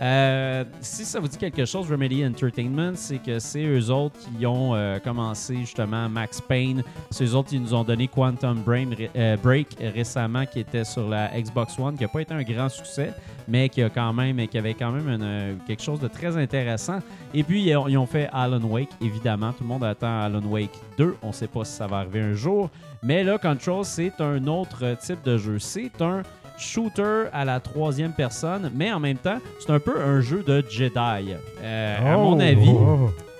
Euh, 0.00 0.64
si 0.80 1.04
ça 1.04 1.20
vous 1.20 1.28
dit 1.28 1.38
quelque 1.38 1.64
chose, 1.64 1.90
Remedy 1.90 2.24
Entertainment, 2.26 2.92
c'est 2.94 3.18
que 3.18 3.38
c'est 3.38 3.64
eux 3.64 3.90
autres 3.90 4.16
qui 4.18 4.46
ont 4.46 4.74
euh, 4.74 4.98
commencé 4.98 5.56
justement 5.56 6.08
Max 6.08 6.40
Payne. 6.40 6.82
C'est 7.10 7.24
eux 7.24 7.34
autres 7.34 7.48
qui 7.48 7.58
nous 7.58 7.72
ont 7.74 7.84
donné 7.84 8.08
Quantum 8.08 8.60
Brain, 8.60 8.90
euh, 9.16 9.36
Break 9.36 9.76
récemment, 9.80 10.44
qui 10.44 10.60
était 10.60 10.84
sur 10.84 11.08
la 11.08 11.28
Xbox 11.40 11.78
One, 11.78 11.96
qui 11.96 12.02
n'a 12.02 12.08
pas 12.08 12.20
été 12.20 12.34
un 12.34 12.42
grand 12.42 12.68
succès, 12.68 13.12
mais 13.48 13.68
qui 13.68 13.82
a 13.82 13.88
quand 13.88 14.12
même, 14.12 14.46
qui 14.48 14.58
avait 14.58 14.74
quand 14.74 14.92
même 14.92 15.58
quelque 15.66 15.82
chose 15.82 16.00
de 16.00 16.08
très 16.08 16.36
intéressant. 16.36 16.98
Et 17.32 17.42
puis 17.42 17.62
ils 17.62 17.76
ont, 17.76 17.88
ils 17.88 17.96
ont 17.96 18.06
fait 18.06 18.28
Alan 18.32 18.62
Wake, 18.62 18.90
évidemment. 19.00 19.52
Tout 19.52 19.64
le 19.64 19.68
monde 19.68 19.84
attend 19.84 20.20
Alan 20.20 20.44
Wake 20.44 20.78
2. 20.98 21.16
On 21.22 21.28
ne 21.28 21.32
sait 21.32 21.48
pas 21.48 21.64
si 21.64 21.72
ça 21.72 21.86
va 21.86 21.98
arriver 21.98 22.20
un 22.20 22.34
jour. 22.34 22.70
Mais 23.02 23.24
là, 23.24 23.38
Control, 23.38 23.84
c'est 23.84 24.20
un 24.20 24.46
autre 24.46 24.96
type 25.00 25.22
de 25.22 25.38
jeu. 25.38 25.58
C'est 25.58 26.02
un 26.02 26.22
shooter 26.58 27.24
à 27.32 27.44
la 27.44 27.60
troisième 27.60 28.12
personne, 28.12 28.70
mais 28.74 28.92
en 28.92 29.00
même 29.00 29.16
temps, 29.18 29.38
c'est 29.60 29.70
un 29.72 29.78
peu 29.80 30.00
un 30.00 30.20
jeu 30.20 30.42
de 30.46 30.64
Jedi. 30.68 31.34
Euh, 31.62 32.14
À 32.14 32.16
mon 32.16 32.36
Oh. 32.38 32.40
avis, 32.40 32.74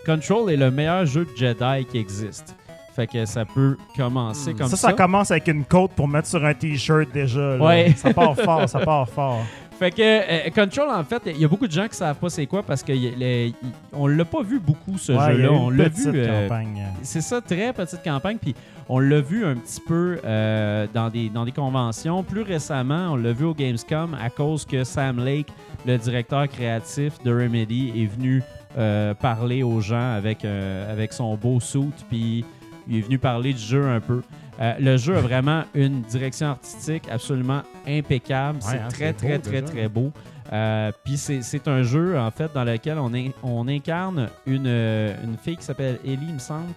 Control 0.04 0.50
est 0.52 0.56
le 0.56 0.70
meilleur 0.70 1.04
jeu 1.06 1.24
de 1.24 1.36
Jedi 1.36 1.84
qui 1.90 1.98
existe. 1.98 2.54
Fait 2.94 3.06
que 3.06 3.26
ça 3.26 3.44
peut 3.44 3.76
commencer 3.94 4.54
comme 4.54 4.68
ça, 4.68 4.76
ça. 4.76 4.88
ça 4.88 4.92
commence 4.94 5.30
avec 5.30 5.48
une 5.48 5.64
côte 5.64 5.90
pour 5.92 6.08
mettre 6.08 6.28
sur 6.28 6.42
un 6.42 6.54
t-shirt 6.54 7.12
déjà. 7.12 7.56
là. 7.58 7.64
Ouais. 7.64 7.92
Ça 7.96 8.14
part 8.14 8.34
fort, 8.42 8.66
ça 8.68 8.78
part 8.80 9.06
fort. 9.08 9.42
Fait 9.78 9.90
que 9.90 10.00
euh, 10.00 10.50
Control, 10.55 10.88
en 10.90 11.05
fait, 11.05 11.23
il 11.26 11.38
y 11.38 11.44
a 11.44 11.49
beaucoup 11.49 11.67
de 11.67 11.73
gens 11.73 11.87
qui 11.87 11.96
savent 11.96 12.17
pas 12.17 12.31
c'est 12.31 12.46
quoi 12.46 12.62
parce 12.62 12.82
qu'on 12.82 14.06
l'a 14.06 14.25
pas 14.25 14.43
vu 14.43 14.58
beaucoup 14.58 14.96
ce 14.96 15.12
Ouais, 15.12 15.32
jeu-là. 15.34 15.49
eu 15.49 15.49
On 15.50 15.69
l'a 15.70 15.88
vu. 15.88 16.05
euh, 16.14 16.43
campagne. 16.49 16.82
c'est 17.02 17.20
ça, 17.20 17.43
très 17.43 17.73
petite 17.75 18.02
campagne. 18.02 18.38
Puis 18.40 18.55
on 18.88 18.99
l'a 19.00 19.20
vu 19.20 19.44
un 19.44 19.55
petit 19.55 19.81
peu 19.87 20.19
euh, 20.25 20.87
dans, 20.94 21.11
des, 21.11 21.28
dans 21.28 21.44
des 21.44 21.52
conventions. 21.52 22.23
Plus 22.23 22.40
récemment, 22.43 23.08
on 23.12 23.17
l'a 23.17 23.32
vu 23.32 23.44
au 23.44 23.52
Gamescom 23.55 24.17
à 24.19 24.31
cause 24.31 24.64
que 24.64 24.82
Sam 24.82 25.23
Lake, 25.23 25.49
le 25.87 25.99
directeur 25.99 26.49
créatif 26.49 27.23
de 27.23 27.31
Remedy, 27.32 27.93
est 28.02 28.06
venu 28.06 28.43
euh, 28.78 29.12
parler 29.12 29.62
aux 29.62 29.81
gens 29.82 30.14
avec, 30.14 30.44
avec 30.46 31.12
son 31.12 31.34
beau 31.37 31.61
suit. 31.61 31.90
Puis 32.08 32.44
il 32.88 32.96
est 32.96 33.02
venu 33.02 33.19
parler 33.19 33.52
du 33.52 33.61
jeu 33.61 33.87
un 33.87 34.00
peu. 34.00 34.23
Euh, 34.60 34.74
le 34.80 34.96
jeu 34.96 35.16
a 35.16 35.20
vraiment 35.20 35.64
une 35.74 36.02
direction 36.02 36.48
artistique 36.48 37.04
absolument 37.10 37.62
impeccable. 37.86 38.58
c'est 38.62 38.76
hein, 38.78 38.88
très, 38.88 39.06
c'est 39.08 39.12
très, 39.14 39.36
beau, 39.38 39.42
très, 39.42 39.60
déjà. 39.60 39.72
très 39.72 39.88
beau. 39.88 40.12
Euh, 40.52 40.92
Puis 41.04 41.16
c'est 41.16 41.42
c'est 41.42 41.66
un 41.68 41.82
jeu, 41.82 42.18
en 42.18 42.30
fait, 42.30 42.50
dans 42.54 42.64
lequel 42.64 42.98
on, 42.98 43.12
in- 43.14 43.32
on 43.42 43.66
incarne 43.68 44.28
une, 44.46 44.66
une 44.66 45.36
fille 45.42 45.56
qui 45.56 45.64
s'appelle 45.64 45.98
Ellie, 46.04 46.18
il 46.28 46.34
me 46.34 46.38
semble. 46.38 46.70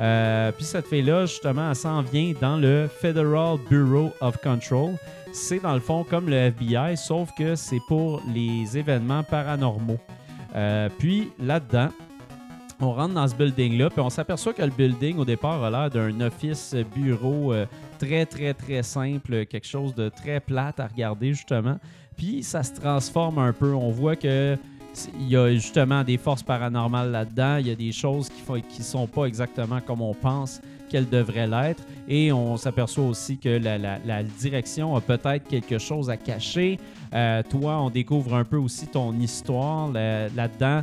Euh, 0.00 0.50
Puis 0.52 0.64
cette 0.64 0.86
fille-là, 0.86 1.26
justement, 1.26 1.70
elle 1.70 1.76
s'en 1.76 2.02
vient 2.02 2.32
dans 2.40 2.56
le 2.56 2.88
Federal 3.00 3.56
Bureau 3.70 4.10
of 4.20 4.36
Control. 4.42 4.94
C'est 5.32 5.60
dans 5.62 5.74
le 5.74 5.80
fond 5.80 6.04
comme 6.04 6.28
le 6.28 6.36
FBI, 6.36 6.96
sauf 6.96 7.30
que 7.38 7.54
c'est 7.54 7.80
pour 7.88 8.20
les 8.34 8.76
événements 8.76 9.22
paranormaux. 9.22 9.98
Puis 10.98 11.30
là-dedans, 11.38 11.88
on 12.82 12.92
rentre 12.92 13.14
dans 13.14 13.28
ce 13.28 13.34
building-là, 13.34 13.90
puis 13.90 14.00
on 14.00 14.10
s'aperçoit 14.10 14.52
que 14.52 14.62
le 14.62 14.70
building, 14.70 15.18
au 15.18 15.24
départ, 15.24 15.62
a 15.62 15.70
l'air 15.70 15.90
d'un 15.90 16.20
office 16.20 16.74
bureau 16.94 17.52
euh, 17.52 17.66
très, 17.98 18.26
très, 18.26 18.54
très 18.54 18.82
simple, 18.82 19.46
quelque 19.46 19.66
chose 19.66 19.94
de 19.94 20.08
très 20.08 20.40
plate 20.40 20.80
à 20.80 20.86
regarder, 20.86 21.32
justement. 21.32 21.78
Puis 22.16 22.42
ça 22.42 22.62
se 22.62 22.72
transforme 22.74 23.38
un 23.38 23.52
peu. 23.52 23.74
On 23.74 23.90
voit 23.90 24.16
que 24.16 24.56
il 25.18 25.28
y 25.28 25.36
a 25.36 25.50
justement 25.54 26.04
des 26.04 26.18
forces 26.18 26.42
paranormales 26.42 27.10
là-dedans. 27.10 27.56
Il 27.56 27.68
y 27.68 27.70
a 27.70 27.74
des 27.74 27.92
choses 27.92 28.28
qui 28.28 28.42
ne 28.52 28.58
qui 28.58 28.82
sont 28.82 29.06
pas 29.06 29.24
exactement 29.24 29.80
comme 29.80 30.02
on 30.02 30.12
pense 30.12 30.60
qu'elles 30.90 31.08
devraient 31.08 31.46
l'être. 31.46 31.82
Et 32.06 32.30
on 32.32 32.58
s'aperçoit 32.58 33.06
aussi 33.06 33.38
que 33.38 33.48
la, 33.48 34.22
direction 34.22 34.94
a 34.94 35.00
peut-être 35.00 35.48
quelque 35.48 35.78
chose 35.78 36.10
à 36.10 36.18
cacher. 36.18 36.78
Euh, 37.14 37.42
toi, 37.48 37.80
on 37.80 37.88
découvre 37.88 38.34
un 38.34 38.44
peu 38.44 38.58
aussi 38.58 38.86
ton 38.86 39.14
histoire 39.14 39.90
là- 39.90 40.28
là-dedans. 40.28 40.82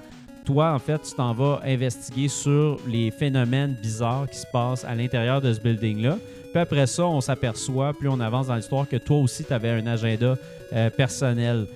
Toi, 0.49 0.73
en 0.73 0.79
fait, 0.79 0.99
tu 1.03 1.13
t'en 1.13 1.31
vas 1.31 1.61
investiguer 1.63 2.27
sur 2.27 2.79
les 2.87 3.11
phénomènes 3.11 3.75
bizarres 3.79 4.27
qui 4.27 4.39
se 4.39 4.47
passent 4.51 4.83
à 4.83 4.95
l'intérieur 4.95 5.41
de 5.41 5.53
ce 5.53 5.59
building-là. 5.59 6.17
Puis 6.51 6.59
après 6.59 6.87
ça, 6.87 7.05
on 7.05 7.21
s'aperçoit, 7.21 7.93
plus 7.93 8.09
on 8.09 8.19
avance 8.19 8.47
dans 8.47 8.55
l'histoire, 8.55 8.89
que 8.89 8.95
toi 8.95 9.17
aussi, 9.17 9.43
tu 9.43 9.53
avais 9.53 9.69
un 9.69 9.85
agenda 9.85 10.35
euh, 10.73 10.89
personnel. 10.89 11.67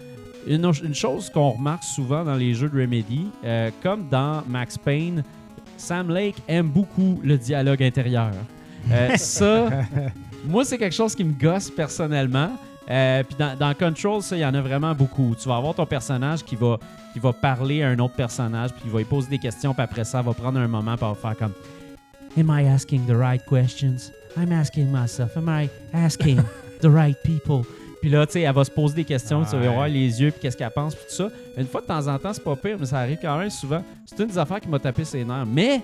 Une, 0.48 0.66
une 0.84 0.96
chose 0.96 1.30
qu'on 1.30 1.52
remarque 1.52 1.84
souvent 1.84 2.24
dans 2.24 2.34
les 2.34 2.56
jeux 2.56 2.68
de 2.68 2.82
Remedy, 2.82 3.28
euh, 3.46 3.70
comme 3.84 4.10
dans 4.10 4.42
Max 4.48 4.76
Payne, 4.76 5.24
Sam 5.78 6.10
Lake 6.10 6.38
aime 6.48 6.70
beaucoup 6.70 7.22
le 7.24 7.38
dialogue 7.38 7.84
intérieur. 7.84 8.32
Euh, 8.92 9.12
ça, 9.18 9.70
moi, 10.48 10.66
c'est 10.66 10.80
quelque 10.80 10.96
chose 10.96 11.14
qui 11.14 11.24
me 11.24 11.34
gosse 11.34 11.70
personnellement. 11.70 12.50
Euh, 12.90 13.24
Puis 13.24 13.36
dans, 13.38 13.56
dans 13.58 13.74
Control, 13.74 14.22
ça, 14.22 14.36
il 14.36 14.42
y 14.42 14.46
en 14.46 14.54
a 14.54 14.62
vraiment 14.62 14.94
beaucoup. 14.94 15.36
Tu 15.42 15.48
vas 15.48 15.58
avoir 15.58 15.74
ton 15.74 15.86
personnage 15.86 16.44
qui 16.44 16.56
va, 16.56 16.78
qui 17.14 17.20
va 17.20 17.32
parler 17.34 17.84
à 17.84 17.90
un 17.90 18.00
autre 18.00 18.16
personnage, 18.16 18.72
puis 18.72 18.84
il 18.86 18.92
va 18.92 19.00
lui 19.00 19.06
poser 19.06 19.30
des 19.30 19.40
questions, 19.40 19.74
puis 19.74 19.84
après 19.84 20.04
ça, 20.04 20.20
il 20.20 20.26
va 20.26 20.34
prendre 20.34 20.60
un 20.60 20.68
moment 20.68 20.98
pour 20.98 21.18
faire 21.18 21.38
comme 21.38 21.54
Am 22.38 22.50
I 22.50 22.68
asking 22.68 23.06
the 23.06 23.16
right 23.16 23.42
questions? 23.48 24.12
I'm 24.36 24.52
asking 24.52 24.92
myself. 24.92 25.38
Am 25.38 25.48
I 25.48 25.70
asking 25.94 26.42
the 26.82 26.88
right 26.90 27.18
people? 27.24 27.62
Puis 28.02 28.10
là, 28.10 28.26
tu 28.26 28.34
sais, 28.34 28.42
elle 28.42 28.54
va 28.54 28.66
se 28.66 28.72
poser 28.72 28.96
des 28.96 29.04
questions, 29.06 29.46
tu 29.46 29.56
vas 29.56 29.70
voir 29.72 29.88
les 29.88 30.22
yeux, 30.22 30.32
puis 30.32 30.42
qu'est-ce 30.42 30.58
qu'elle 30.58 30.70
pense, 30.72 30.94
puis 30.94 31.06
tout 31.08 31.16
ça. 31.16 31.30
Une 31.56 31.68
fois 31.68 31.80
de 31.80 31.86
temps 31.86 32.06
en 32.08 32.20
temps, 32.20 32.34
c'est 32.34 32.44
pas 32.44 32.56
pire, 32.58 32.76
mais 32.78 32.86
ça 32.86 33.00
arrive 33.00 33.18
quand 33.22 33.38
même 33.38 33.50
souvent. 33.50 33.82
C'est 34.06 34.20
une 34.20 34.28
des 34.28 34.38
affaires 34.38 34.60
qui 34.60 34.68
m'a 34.68 34.80
tapé 34.80 35.06
ses 35.06 35.24
nerfs. 35.24 35.46
Mais 35.46 35.82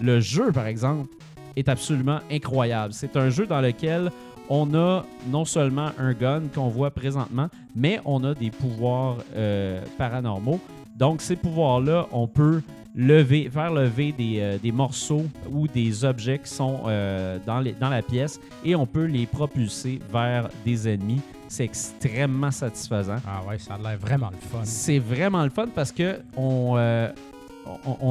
le 0.00 0.18
jeu, 0.18 0.50
par 0.50 0.66
exemple, 0.66 1.08
est 1.54 1.68
absolument 1.68 2.18
incroyable. 2.30 2.92
C'est 2.92 3.16
un 3.16 3.28
jeu 3.30 3.46
dans 3.46 3.60
lequel 3.60 4.10
on 4.54 4.74
a 4.74 5.04
non 5.28 5.46
seulement 5.46 5.90
un 5.98 6.12
gun 6.12 6.42
qu'on 6.54 6.68
voit 6.68 6.90
présentement, 6.90 7.48
mais 7.74 8.00
on 8.04 8.22
a 8.24 8.34
des 8.34 8.50
pouvoirs 8.50 9.16
euh, 9.34 9.82
paranormaux. 9.96 10.60
Donc, 10.94 11.22
ces 11.22 11.36
pouvoirs-là, 11.36 12.06
on 12.12 12.26
peut 12.28 12.60
lever, 12.94 13.48
faire 13.50 13.72
lever 13.72 14.12
des, 14.12 14.36
euh, 14.40 14.58
des 14.62 14.70
morceaux 14.70 15.24
ou 15.50 15.66
des 15.66 16.04
objets 16.04 16.38
qui 16.38 16.50
sont 16.50 16.80
euh, 16.86 17.38
dans, 17.46 17.60
les- 17.60 17.72
dans 17.72 17.88
la 17.88 18.02
pièce 18.02 18.38
et 18.62 18.74
on 18.76 18.84
peut 18.84 19.06
les 19.06 19.24
propulser 19.24 20.00
vers 20.12 20.50
des 20.66 20.86
ennemis. 20.86 21.22
C'est 21.48 21.64
extrêmement 21.64 22.50
satisfaisant. 22.50 23.16
Ah 23.26 23.40
ouais, 23.48 23.58
ça 23.58 23.74
a 23.74 23.78
l'air 23.78 23.98
vraiment 23.98 24.30
le 24.30 24.36
fun. 24.36 24.60
C'est 24.64 24.98
vraiment 24.98 25.44
le 25.44 25.50
fun 25.50 25.68
parce 25.74 25.92
que 25.92 26.20
on, 26.36 26.74
euh, 26.76 27.08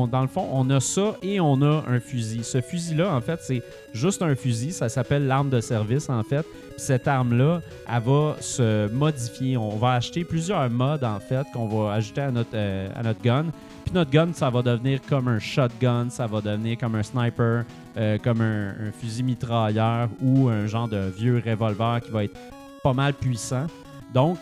dans 0.08 0.22
le 0.22 0.28
fond, 0.28 0.48
on 0.52 0.70
a 0.70 0.80
ça 0.80 1.16
et 1.22 1.40
on 1.40 1.62
a 1.62 1.84
un 1.88 2.00
fusil. 2.00 2.44
Ce 2.44 2.62
fusil-là, 2.62 3.14
en 3.14 3.22
fait, 3.22 3.40
c'est 3.42 3.62
juste 3.94 4.22
un 4.22 4.36
fusil. 4.36 4.72
Ça 4.72 4.90
s'appelle 4.90 5.28
l'arme 5.28 5.50
de 5.50 5.62
service, 5.62 6.10
en 6.10 6.24
fait. 6.24 6.46
Cette 6.78 7.08
arme-là, 7.08 7.62
elle 7.88 8.02
va 8.02 8.36
se 8.40 8.88
modifier. 8.92 9.58
On 9.58 9.78
va 9.78 9.94
acheter 9.94 10.24
plusieurs 10.24 10.70
modes, 10.70 11.04
en 11.04 11.20
fait, 11.20 11.46
qu'on 11.54 11.68
va 11.68 11.94
ajouter 11.94 12.22
à 12.22 12.32
notre, 12.32 12.50
euh, 12.54 12.90
à 12.96 13.04
notre 13.04 13.22
gun. 13.22 13.46
Puis 13.86 13.94
notre 13.94 14.12
gun, 14.12 14.30
ça 14.34 14.50
va 14.50 14.62
devenir 14.62 15.00
comme 15.08 15.28
un 15.28 15.40
shotgun, 15.40 16.10
ça 16.10 16.28
va 16.28 16.42
devenir 16.42 16.78
comme 16.78 16.96
un 16.96 17.04
sniper, 17.04 17.66
euh, 17.98 18.18
comme 18.24 18.42
un, 18.42 18.70
un 18.70 18.92
fusil 18.92 19.24
mitrailleur 19.24 20.10
ou 20.22 20.50
un 20.50 20.68
genre 20.68 20.88
de 20.88 21.12
vieux 21.18 21.42
revolver 21.46 22.02
qui 22.02 22.12
va 22.12 22.24
être 22.24 22.38
pas 22.84 22.94
mal 22.94 23.14
puissant. 23.14 23.68
Donc, 24.14 24.40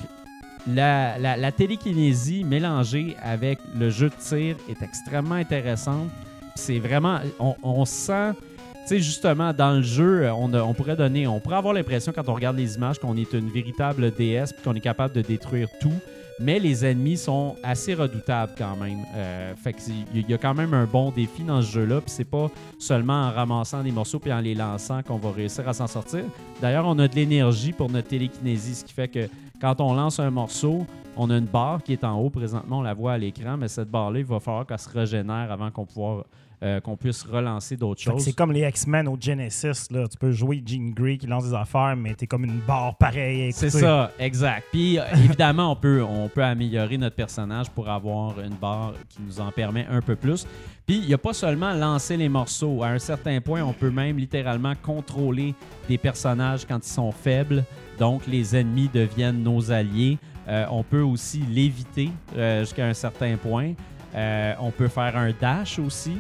la, 0.68 1.52
télékinésie 1.52 2.44
mélangée 2.44 3.16
avec 3.22 3.60
le 3.78 3.90
jeu 3.90 4.10
de 4.10 4.16
tir 4.16 4.56
est 4.70 4.82
extrêmement 4.82 5.36
intéressante. 5.36 6.10
C'est 6.56 6.80
vraiment, 6.80 7.20
on, 7.64 7.86
sent, 7.86 8.32
tu 8.34 8.88
sais, 8.88 9.00
justement, 9.00 9.54
dans 9.54 9.76
le 9.78 9.82
jeu, 9.82 10.30
on, 10.32 10.54
a- 10.54 10.62
on 10.62 10.74
pourrait 10.74 10.98
donner, 10.98 11.26
on 11.26 11.40
pourrait 11.40 11.56
avoir 11.56 11.74
l'impression 11.74 12.12
quand 12.14 12.28
on 12.28 12.34
regarde 12.34 12.58
les 12.58 12.76
images 12.76 13.00
qu'on 13.00 13.16
est 13.16 13.32
une 13.34 13.50
véritable 13.50 14.12
déesse 14.12 14.54
qu'on 14.64 14.76
est 14.76 14.82
capable 14.82 15.14
de 15.14 15.22
détruire 15.22 15.70
tout. 15.80 15.94
Mais 16.40 16.60
les 16.60 16.86
ennemis 16.86 17.18
sont 17.18 17.56
assez 17.64 17.94
redoutables 17.94 18.54
quand 18.58 18.76
même. 18.78 19.00
Euh, 19.16 19.54
fait 19.56 19.76
il 20.14 20.30
y 20.30 20.34
a 20.34 20.38
quand 20.38 20.54
même 20.54 20.74
un 20.74 20.86
bon 20.86 21.12
défi 21.12 21.44
dans 21.44 21.62
ce 21.62 21.72
jeu-là. 21.72 22.02
Puis 22.02 22.12
c'est 22.12 22.24
pas 22.24 22.50
seulement 22.78 23.28
en 23.28 23.32
ramassant 23.32 23.84
des 23.84 23.92
morceaux 23.92 24.20
puis 24.20 24.32
en 24.32 24.40
les 24.40 24.56
lançant 24.56 25.04
qu'on 25.04 25.18
va 25.18 25.32
réussir 25.32 25.68
à 25.68 25.74
s'en 25.74 25.88
sortir. 25.88 26.24
D'ailleurs, 26.62 26.86
on 26.86 26.98
a 27.00 27.08
de 27.08 27.16
l'énergie 27.16 27.74
pour 27.74 27.90
notre 27.90 28.08
télékinésie, 28.08 28.76
ce 28.76 28.86
qui 28.86 28.94
fait 28.94 29.08
que 29.08 29.28
quand 29.62 29.82
on 29.82 29.94
lance 29.94 30.20
un 30.20 30.32
morceau, 30.32 30.86
on 31.20 31.30
a 31.30 31.38
une 31.38 31.46
barre 31.46 31.84
qui 31.84 31.92
est 31.92 32.06
en 32.06 32.18
haut 32.18 32.30
présentement, 32.30 32.80
on 32.80 32.82
la 32.82 32.94
voit 32.94 33.14
à 33.14 33.18
l'écran, 33.18 33.58
mais 33.58 33.68
cette 33.68 33.92
barre-là, 33.92 34.20
il 34.20 34.26
va 34.26 34.40
falloir 34.40 34.66
qu'elle 34.66 34.80
se 34.80 34.90
régénère 34.90 35.52
avant 35.52 35.70
qu'on 35.70 35.86
pouvoir, 35.86 36.24
euh, 36.64 36.80
qu'on 36.80 36.96
puisse 36.96 37.24
relancer 37.24 37.76
d'autres 37.76 38.02
choses. 38.02 38.24
C'est 38.24 38.32
comme 38.32 38.54
les 38.54 38.66
X-Men 38.66 39.06
au 39.10 39.18
Genesis. 39.20 39.92
Là. 39.92 40.08
Tu 40.08 40.18
peux 40.18 40.32
jouer 40.32 40.64
Jean 40.66 40.94
Grey 40.94 41.18
qui 41.18 41.28
lance 41.28 41.44
des 41.44 41.54
affaires, 41.54 41.98
mais 41.98 42.14
t'es 42.14 42.26
comme 42.26 42.46
une 42.46 42.62
barre 42.66 42.96
pareille. 42.96 43.52
C'est 43.52 43.70
ça, 43.70 44.12
exact. 44.18 44.68
Puis 44.72 44.98
euh, 44.98 45.04
évidemment, 45.14 45.74
on 45.74 45.76
peut, 45.76 46.02
on 46.02 46.30
peut 46.30 46.44
améliorer 46.44 46.98
notre 46.98 47.18
personnage 47.18 47.70
pour 47.70 47.90
avoir 47.90 48.40
une 48.40 48.56
barre 48.56 48.94
qui 49.10 49.22
nous 49.22 49.42
en 49.42 49.52
permet 49.52 49.86
un 49.92 50.02
peu 50.02 50.16
plus. 50.16 50.48
Puis 50.88 51.00
il 51.00 51.08
n'y 51.08 51.14
a 51.14 51.18
pas 51.18 51.34
seulement 51.34 51.74
lancer 51.74 52.16
les 52.16 52.30
morceaux. 52.30 52.82
À 52.82 52.88
un 52.88 53.00
certain 53.00 53.42
point, 53.42 53.62
on 53.62 53.74
peut 53.74 53.92
même 53.92 54.18
littéralement 54.18 54.74
contrôler 54.82 55.54
des 55.90 55.98
personnages 55.98 56.66
quand 56.66 56.78
ils 56.78 56.90
sont 56.90 57.12
faibles. 57.12 57.66
Donc 58.00 58.26
les 58.26 58.56
ennemis 58.56 58.90
deviennent 58.94 59.44
nos 59.44 59.70
alliés. 59.70 60.18
Euh, 60.50 60.66
on 60.72 60.84
peut 60.84 61.02
aussi 61.02 61.40
l'éviter 61.42 62.10
euh, 62.36 62.62
jusqu'à 62.62 62.88
un 62.88 62.94
certain 62.94 63.38
point. 63.38 63.74
Euh, 64.16 64.54
on 64.60 64.72
peut 64.72 64.88
faire 64.88 65.16
un 65.16 65.32
dash 65.40 65.78
aussi. 65.78 66.18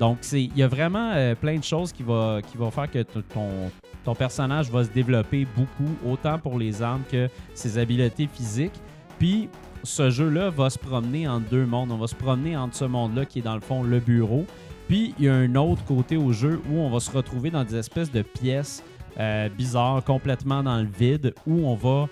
Donc, 0.00 0.18
il 0.32 0.56
y 0.56 0.62
a 0.62 0.68
vraiment 0.68 1.14
plein 1.40 1.56
de 1.56 1.64
choses 1.64 1.90
qui 1.90 2.02
vont 2.02 2.42
va 2.54 2.70
faire 2.70 2.90
que 2.90 3.02
ton, 3.02 3.70
ton 4.04 4.14
personnage 4.14 4.70
va 4.70 4.84
se 4.84 4.90
développer 4.90 5.46
beaucoup, 5.56 5.90
autant 6.06 6.38
pour 6.38 6.58
les 6.58 6.82
armes 6.82 7.02
que 7.10 7.30
ses 7.54 7.78
habiletés 7.78 8.28
physiques. 8.30 8.78
Puis, 9.18 9.48
ce 9.84 10.10
jeu-là 10.10 10.50
va 10.50 10.68
se 10.68 10.78
promener 10.78 11.26
entre 11.26 11.48
deux 11.48 11.64
mondes. 11.64 11.92
On 11.92 11.96
va 11.96 12.08
se 12.08 12.14
promener 12.14 12.58
entre 12.58 12.76
ce 12.76 12.84
monde-là 12.84 13.24
qui 13.24 13.38
est 13.38 13.42
dans 13.42 13.54
le 13.54 13.62
fond 13.62 13.82
le 13.82 13.98
bureau. 13.98 14.44
Puis, 14.86 15.14
il 15.18 15.24
y 15.24 15.28
a 15.30 15.34
un 15.34 15.54
autre 15.54 15.82
côté 15.86 16.18
au 16.18 16.30
jeu 16.30 16.60
où 16.70 16.78
on 16.78 16.90
va 16.90 17.00
se 17.00 17.10
retrouver 17.10 17.50
dans 17.50 17.64
des 17.64 17.76
espèces 17.76 18.12
de 18.12 18.20
pièces 18.20 18.82
bizarres, 19.56 20.04
complètement 20.04 20.62
dans 20.62 20.76
le 20.76 20.88
vide, 20.98 21.32
où 21.46 21.66
on 21.66 21.74
va 21.74 22.06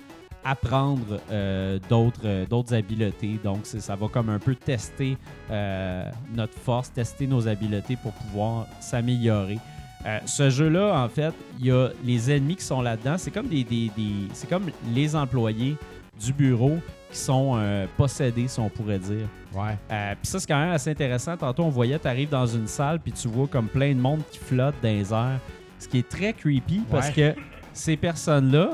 apprendre 0.44 1.20
euh, 1.30 1.78
d'autres 1.88 2.20
euh, 2.24 2.46
d'autres 2.46 2.74
habiletés. 2.74 3.38
Donc, 3.42 3.60
ça 3.64 3.96
va 3.96 4.08
comme 4.08 4.28
un 4.28 4.38
peu 4.38 4.54
tester 4.54 5.16
euh, 5.50 6.10
notre 6.34 6.58
force, 6.58 6.92
tester 6.92 7.26
nos 7.26 7.46
habiletés 7.48 7.96
pour 7.96 8.12
pouvoir 8.12 8.66
s'améliorer. 8.80 9.58
Euh, 10.06 10.18
ce 10.26 10.50
jeu-là, 10.50 11.02
en 11.02 11.08
fait, 11.08 11.32
il 11.58 11.66
y 11.66 11.70
a 11.70 11.88
les 12.04 12.30
ennemis 12.30 12.56
qui 12.56 12.64
sont 12.64 12.82
là-dedans. 12.82 13.16
C'est 13.16 13.30
comme 13.30 13.48
des, 13.48 13.64
des- 13.64 13.90
des- 13.96 14.28
c'est 14.34 14.48
comme 14.48 14.66
les 14.94 15.16
employés 15.16 15.76
du 16.22 16.32
bureau 16.32 16.78
qui 17.10 17.18
sont 17.18 17.54
euh, 17.56 17.86
possédés, 17.96 18.46
si 18.48 18.60
on 18.60 18.68
pourrait 18.68 18.98
dire. 18.98 19.26
Ouais. 19.54 19.78
Euh, 19.90 20.14
puis 20.20 20.26
ça, 20.30 20.40
c'est 20.40 20.46
quand 20.46 20.58
même 20.60 20.72
assez 20.72 20.90
intéressant. 20.90 21.36
Tantôt, 21.36 21.62
on 21.62 21.70
voyait, 21.70 21.98
tu 21.98 22.06
arrives 22.06 22.28
dans 22.28 22.46
une 22.46 22.66
salle, 22.66 23.00
puis 23.00 23.12
tu 23.12 23.28
vois 23.28 23.46
comme 23.46 23.68
plein 23.68 23.94
de 23.94 24.00
monde 24.00 24.20
qui 24.30 24.38
flotte 24.38 24.74
dans 24.82 24.88
les 24.90 25.10
airs. 25.12 25.38
Ce 25.78 25.88
qui 25.88 25.98
est 25.98 26.08
très 26.08 26.32
creepy 26.32 26.82
parce 26.90 27.10
que 27.10 27.34
ces 27.72 27.96
personnes-là, 27.96 28.70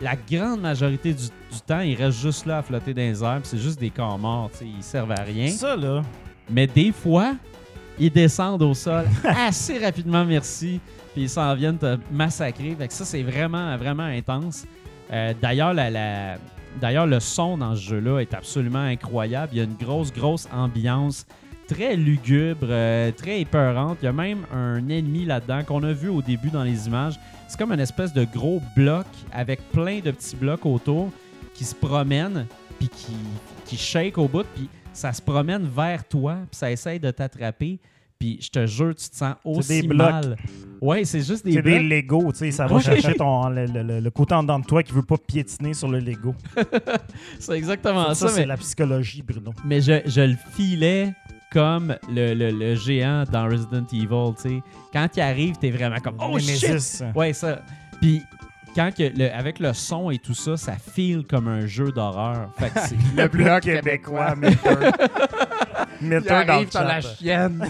la 0.00 0.14
grande 0.30 0.60
majorité 0.60 1.12
du, 1.12 1.24
du 1.24 1.60
temps, 1.66 1.80
ils 1.80 1.94
restent 1.94 2.20
juste 2.20 2.46
là 2.46 2.58
à 2.58 2.62
flotter 2.62 2.94
dans 2.94 3.02
les 3.02 3.22
airs, 3.22 3.40
c'est 3.42 3.58
juste 3.58 3.80
des 3.80 3.90
corps 3.90 4.18
morts, 4.18 4.50
ils 4.62 4.82
servent 4.82 5.12
à 5.12 5.22
rien. 5.22 5.48
Ça, 5.48 5.74
là. 5.76 6.02
Mais 6.50 6.66
des 6.66 6.92
fois, 6.92 7.34
ils 7.98 8.10
descendent 8.12 8.62
au 8.62 8.74
sol 8.74 9.06
assez 9.24 9.78
rapidement, 9.78 10.24
merci, 10.24 10.80
puis 11.12 11.22
ils 11.22 11.28
s'en 11.28 11.54
viennent 11.54 11.78
te 11.78 11.96
massacrer. 12.12 12.76
Fait 12.78 12.86
que 12.88 12.94
ça, 12.94 13.04
c'est 13.04 13.22
vraiment, 13.22 13.76
vraiment 13.76 14.04
intense. 14.04 14.64
Euh, 15.12 15.34
D'ailleurs, 15.40 15.74
la, 15.74 15.90
la- 15.90 16.36
D'ailleurs, 16.80 17.06
le 17.06 17.18
son 17.18 17.58
dans 17.58 17.74
ce 17.74 17.80
jeu-là 17.80 18.20
est 18.20 18.34
absolument 18.34 18.78
incroyable. 18.82 19.48
Il 19.52 19.58
y 19.58 19.60
a 19.60 19.64
une 19.64 19.74
grosse, 19.74 20.12
grosse 20.12 20.46
ambiance 20.52 21.26
très 21.66 21.96
lugubre, 21.96 22.66
euh, 22.68 23.10
très 23.10 23.40
épeurante. 23.40 23.98
Il 24.02 24.04
y 24.04 24.08
a 24.08 24.12
même 24.12 24.44
un 24.54 24.86
ennemi 24.88 25.24
là-dedans 25.24 25.64
qu'on 25.64 25.82
a 25.82 25.92
vu 25.92 26.08
au 26.08 26.22
début 26.22 26.50
dans 26.50 26.62
les 26.62 26.86
images. 26.86 27.18
C'est 27.48 27.58
comme 27.58 27.72
une 27.72 27.80
espèce 27.80 28.12
de 28.12 28.24
gros 28.24 28.60
bloc 28.76 29.06
avec 29.32 29.60
plein 29.70 30.00
de 30.00 30.10
petits 30.10 30.36
blocs 30.36 30.64
autour 30.66 31.10
qui 31.54 31.64
se 31.64 31.74
promènent 31.74 32.46
puis 32.78 32.88
qui, 32.88 33.12
qui 33.64 33.76
shake 33.76 34.18
au 34.18 34.28
bout. 34.28 34.44
Puis 34.54 34.68
ça 34.92 35.12
se 35.12 35.22
promène 35.22 35.66
vers 35.66 36.04
toi 36.06 36.34
puis 36.50 36.58
ça 36.58 36.70
essaye 36.70 37.00
de 37.00 37.10
t'attraper. 37.10 37.78
Puis 38.18 38.38
je 38.40 38.50
te 38.50 38.66
jure, 38.66 38.94
tu 38.96 39.08
te 39.08 39.14
sens 39.16 39.34
aussi 39.44 39.80
des 39.82 39.86
blocs. 39.88 40.10
mal. 40.10 40.36
Ouais, 40.80 41.04
c'est 41.04 41.20
juste 41.22 41.44
des 41.44 41.52
C'est 41.52 41.62
des 41.62 41.78
blocs. 41.78 41.88
Lego, 41.88 42.32
tu 42.32 42.38
sais, 42.38 42.50
ça 42.50 42.66
va 42.66 42.74
Ouais. 42.76 42.82
chercher 42.82 43.14
ton, 43.14 43.48
le, 43.48 43.64
le- 43.66 43.82
le- 43.84 44.00
le 44.00 44.10
côté 44.10 44.34
en 44.34 44.42
dedans 44.42 44.58
de 44.58 44.64
toi 44.66 44.82
qui 44.82 44.92
veut 44.92 45.02
pas 45.04 45.16
piétiner 45.18 45.72
sur 45.72 45.88
le 45.88 46.00
Lego. 46.00 46.34
C'est 47.38 47.52
exactement 47.56 48.08
ça, 48.08 48.14
ça. 48.14 48.28
c'est 48.28 48.46
la 48.46 48.56
psychologie, 48.56 49.22
Bruno. 49.22 49.52
mais 49.64 49.80
je, 49.80 50.00
je 50.06 50.20
le 50.22 50.36
filais 50.54 51.14
comme 51.50 51.96
le, 52.10 52.34
le- 52.34 52.50
le 52.50 52.74
géant 52.74 53.24
dans 53.30 53.46
Resident 53.46 53.84
Evil, 53.92 54.34
tu 54.36 54.42
sais. 54.42 54.62
Quand 54.92 55.08
il 55.16 55.20
arrive, 55.20 55.56
t'es 55.56 55.70
vraiment 55.70 55.98
comme 55.98 56.16
«Oh 56.20 56.38
shit! 56.38 56.62
Nemesis.» 56.68 57.02
Ouais, 57.14 57.32
ça. 57.32 57.60
Puis 58.00 58.22
quand 58.74 58.90
que 58.96 59.02
le- 59.16 59.32
avec 59.34 59.58
le 59.58 59.72
son 59.72 60.10
et 60.10 60.18
tout 60.18 60.34
ça, 60.34 60.56
ça 60.56 60.72
file 60.76 61.24
comme 61.28 61.48
un 61.48 61.66
jeu 61.66 61.90
d'horreur. 61.92 62.50
Fait 62.58 62.70
que 62.70 62.80
c'est... 62.80 62.96
Le 63.16 63.22
Le 63.22 63.28
bloc 63.28 63.60
québécois. 63.62 64.34
Milter. 64.36 64.68
Il 66.00 66.08
Milter 66.08 66.44
dans 66.46 66.60
le 66.60 66.66
dans 66.66 66.82
la 66.82 67.00
chat. 67.00 67.08
chienne. 67.16 67.64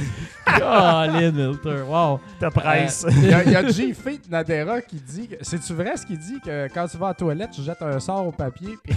Colin 0.58 1.30
Milter, 1.32 1.82
wow! 1.86 2.20
Te 2.38 2.46
presse. 2.50 3.06
Il 3.10 3.26
y 3.28 3.32
a, 3.32 3.42
il 3.44 3.52
y 3.52 3.56
a 3.56 3.66
G. 3.68 3.94
Feet 3.94 4.30
Nadera 4.30 4.80
qui 4.82 4.96
dit. 4.96 5.28
que- 5.28 5.36
C'est-tu 5.40 5.72
vrai 5.74 5.96
ce 5.96 6.04
qu'il 6.04 6.18
dit 6.18 6.38
que 6.44 6.68
quand 6.72 6.86
tu 6.88 6.96
vas 6.98 7.06
à 7.06 7.10
la 7.10 7.14
toilette, 7.14 7.50
tu 7.52 7.62
jettes 7.62 7.80
un 7.80 7.98
sort 8.00 8.26
au 8.26 8.32
papier, 8.32 8.76
puis 8.82 8.94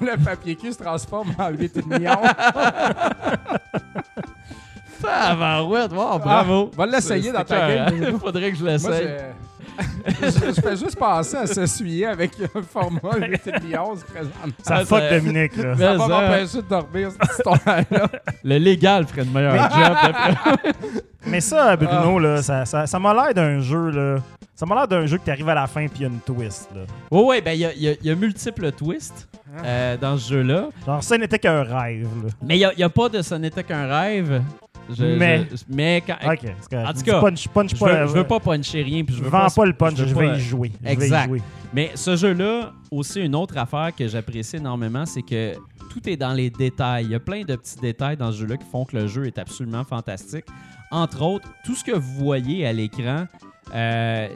le 0.00 0.16
papier 0.24 0.54
cul 0.56 0.72
se 0.72 0.78
transforme 0.82 1.32
en 1.38 1.50
8 1.50 1.86
millions. 1.86 2.16
Tabarouette, 5.02 5.92
wow, 5.92 6.18
bravo! 6.18 6.70
Ah, 6.72 6.76
va 6.78 6.86
l'essayer 6.86 7.30
dans 7.32 7.44
ta 7.44 7.66
hein? 7.66 7.86
Bruno. 7.90 8.18
Faudrait 8.18 8.50
que 8.52 8.56
je 8.56 8.62
Moi, 8.62 8.72
l'essaye. 8.72 9.08
Je... 10.20 10.60
fais 10.60 10.76
juste 10.76 10.96
penser 10.96 11.36
à 11.36 11.46
s'essuyer 11.46 12.06
avec 12.06 12.32
un 12.54 12.62
format 12.62 13.16
8 13.18 13.62
millions 13.64 13.94
présentement. 14.12 14.52
Ça 14.62 14.76
Ah, 14.78 14.84
fuck 14.84 15.00
ça- 15.00 15.18
Dominique, 15.18 15.56
là. 15.56 15.74
Mais 15.76 15.84
Ça 15.84 15.92
va 15.96 15.98
ça- 15.98 16.08
m'empêcher 16.08 16.56
de 16.62 16.68
dormir, 16.68 17.10
cette 17.12 17.30
histoire-là. 17.30 18.06
Le 18.44 18.58
légal 18.58 19.06
ferait 19.06 19.22
une 19.22 19.32
meilleure 19.32 19.70
job. 19.70 20.72
Mais 21.26 21.40
ça, 21.40 21.76
Bruno, 21.76 22.18
Ah. 22.18 22.20
là, 22.20 22.42
ça, 22.42 22.64
ça, 22.64 22.86
ça 22.86 22.98
m'a 22.98 23.14
l'air 23.14 23.34
d'un 23.34 23.60
jeu, 23.60 23.90
là. 23.90 24.18
Ça 24.54 24.66
m'a 24.66 24.74
l'air 24.76 24.86
d'un 24.88 25.04
jeu 25.06 25.18
que 25.18 25.24
t'arrives 25.24 25.48
à 25.48 25.54
la 25.54 25.66
fin 25.66 25.86
puis 25.88 26.00
il 26.00 26.02
y 26.02 26.04
a 26.04 26.08
une 26.08 26.20
twist, 26.20 26.68
là. 26.74 26.82
Ouais, 27.10 27.24
ouais, 27.24 27.40
ben 27.40 27.52
il 27.52 27.60
y 27.60 27.64
a, 27.64 27.72
y 27.74 27.88
a- 27.88 27.92
il 28.00 28.06
y 28.06 28.10
a 28.10 28.14
multiples 28.14 28.70
twists 28.72 29.26
euh, 29.64 29.96
dans 29.96 30.16
ce 30.16 30.32
jeu-là. 30.32 30.68
Genre, 30.86 31.02
ça 31.02 31.18
n'était 31.18 31.38
qu'un 31.38 31.62
rêve, 31.62 32.08
là. 32.24 32.30
Mais 32.42 32.56
il 32.56 32.58
n'y 32.58 32.64
a, 32.64 32.72
il 32.74 32.78
y 32.78 32.84
a 32.84 32.88
pas 32.88 33.08
de 33.08 33.20
ce 33.22 33.34
n'était 33.34 33.64
qu'un 33.64 33.86
rêve. 33.86 34.42
Je- 34.90 35.04
Mais- 35.18 35.46
je- 35.50 35.64
mais 35.74 36.02
quand, 36.06 36.16
Ok. 36.24 36.44
En 36.86 36.92
tout 36.92 37.02
cas, 37.02 37.20
punch, 37.20 37.48
punch 37.48 37.70
je, 37.74 37.76
pas, 37.76 38.02
veux, 38.02 38.08
je 38.08 38.12
veux 38.12 38.24
pas 38.24 38.40
puncher 38.40 38.82
rien. 38.82 39.04
Puis 39.04 39.14
je 39.16 39.22
veux 39.22 39.30
Vends 39.30 39.46
pas, 39.54 39.64
le 39.64 39.72
punch, 39.72 39.94
je, 39.96 40.12
pas- 40.14 40.20
vais 40.20 40.36
y 40.36 40.40
jouer. 40.40 40.72
Je 40.80 40.86
vais 40.88 40.90
y 40.90 40.92
Exact. 41.04 41.26
jouer. 41.26 41.42
Mais 41.72 41.90
ce 41.94 42.16
jeu-là, 42.16 42.72
aussi 42.90 43.20
une 43.20 43.34
autre 43.34 43.56
affaire 43.58 43.90
que 43.96 44.06
j'apprécie 44.06 44.56
énormément, 44.56 45.06
c'est 45.06 45.22
que 45.22 45.54
tout 45.90 46.08
est 46.08 46.16
dans 46.16 46.32
les 46.32 46.50
détails. 46.50 47.04
Il 47.06 47.10
y 47.10 47.14
a 47.14 47.20
plein 47.20 47.42
de 47.42 47.56
petits 47.56 47.78
détails 47.80 48.16
dans 48.16 48.30
ce 48.32 48.38
jeu-là 48.38 48.56
qui 48.56 48.66
font 48.70 48.84
que 48.84 48.96
le 48.96 49.06
jeu 49.06 49.26
est 49.26 49.38
absolument 49.38 49.84
fantastique. 49.84 50.44
Entre 50.90 51.22
autres, 51.22 51.48
tout 51.64 51.74
ce 51.74 51.82
que 51.82 51.92
vous 51.92 52.14
voyez 52.24 52.66
à 52.66 52.72
l'écran, 52.72 53.26
euh, 53.74 54.28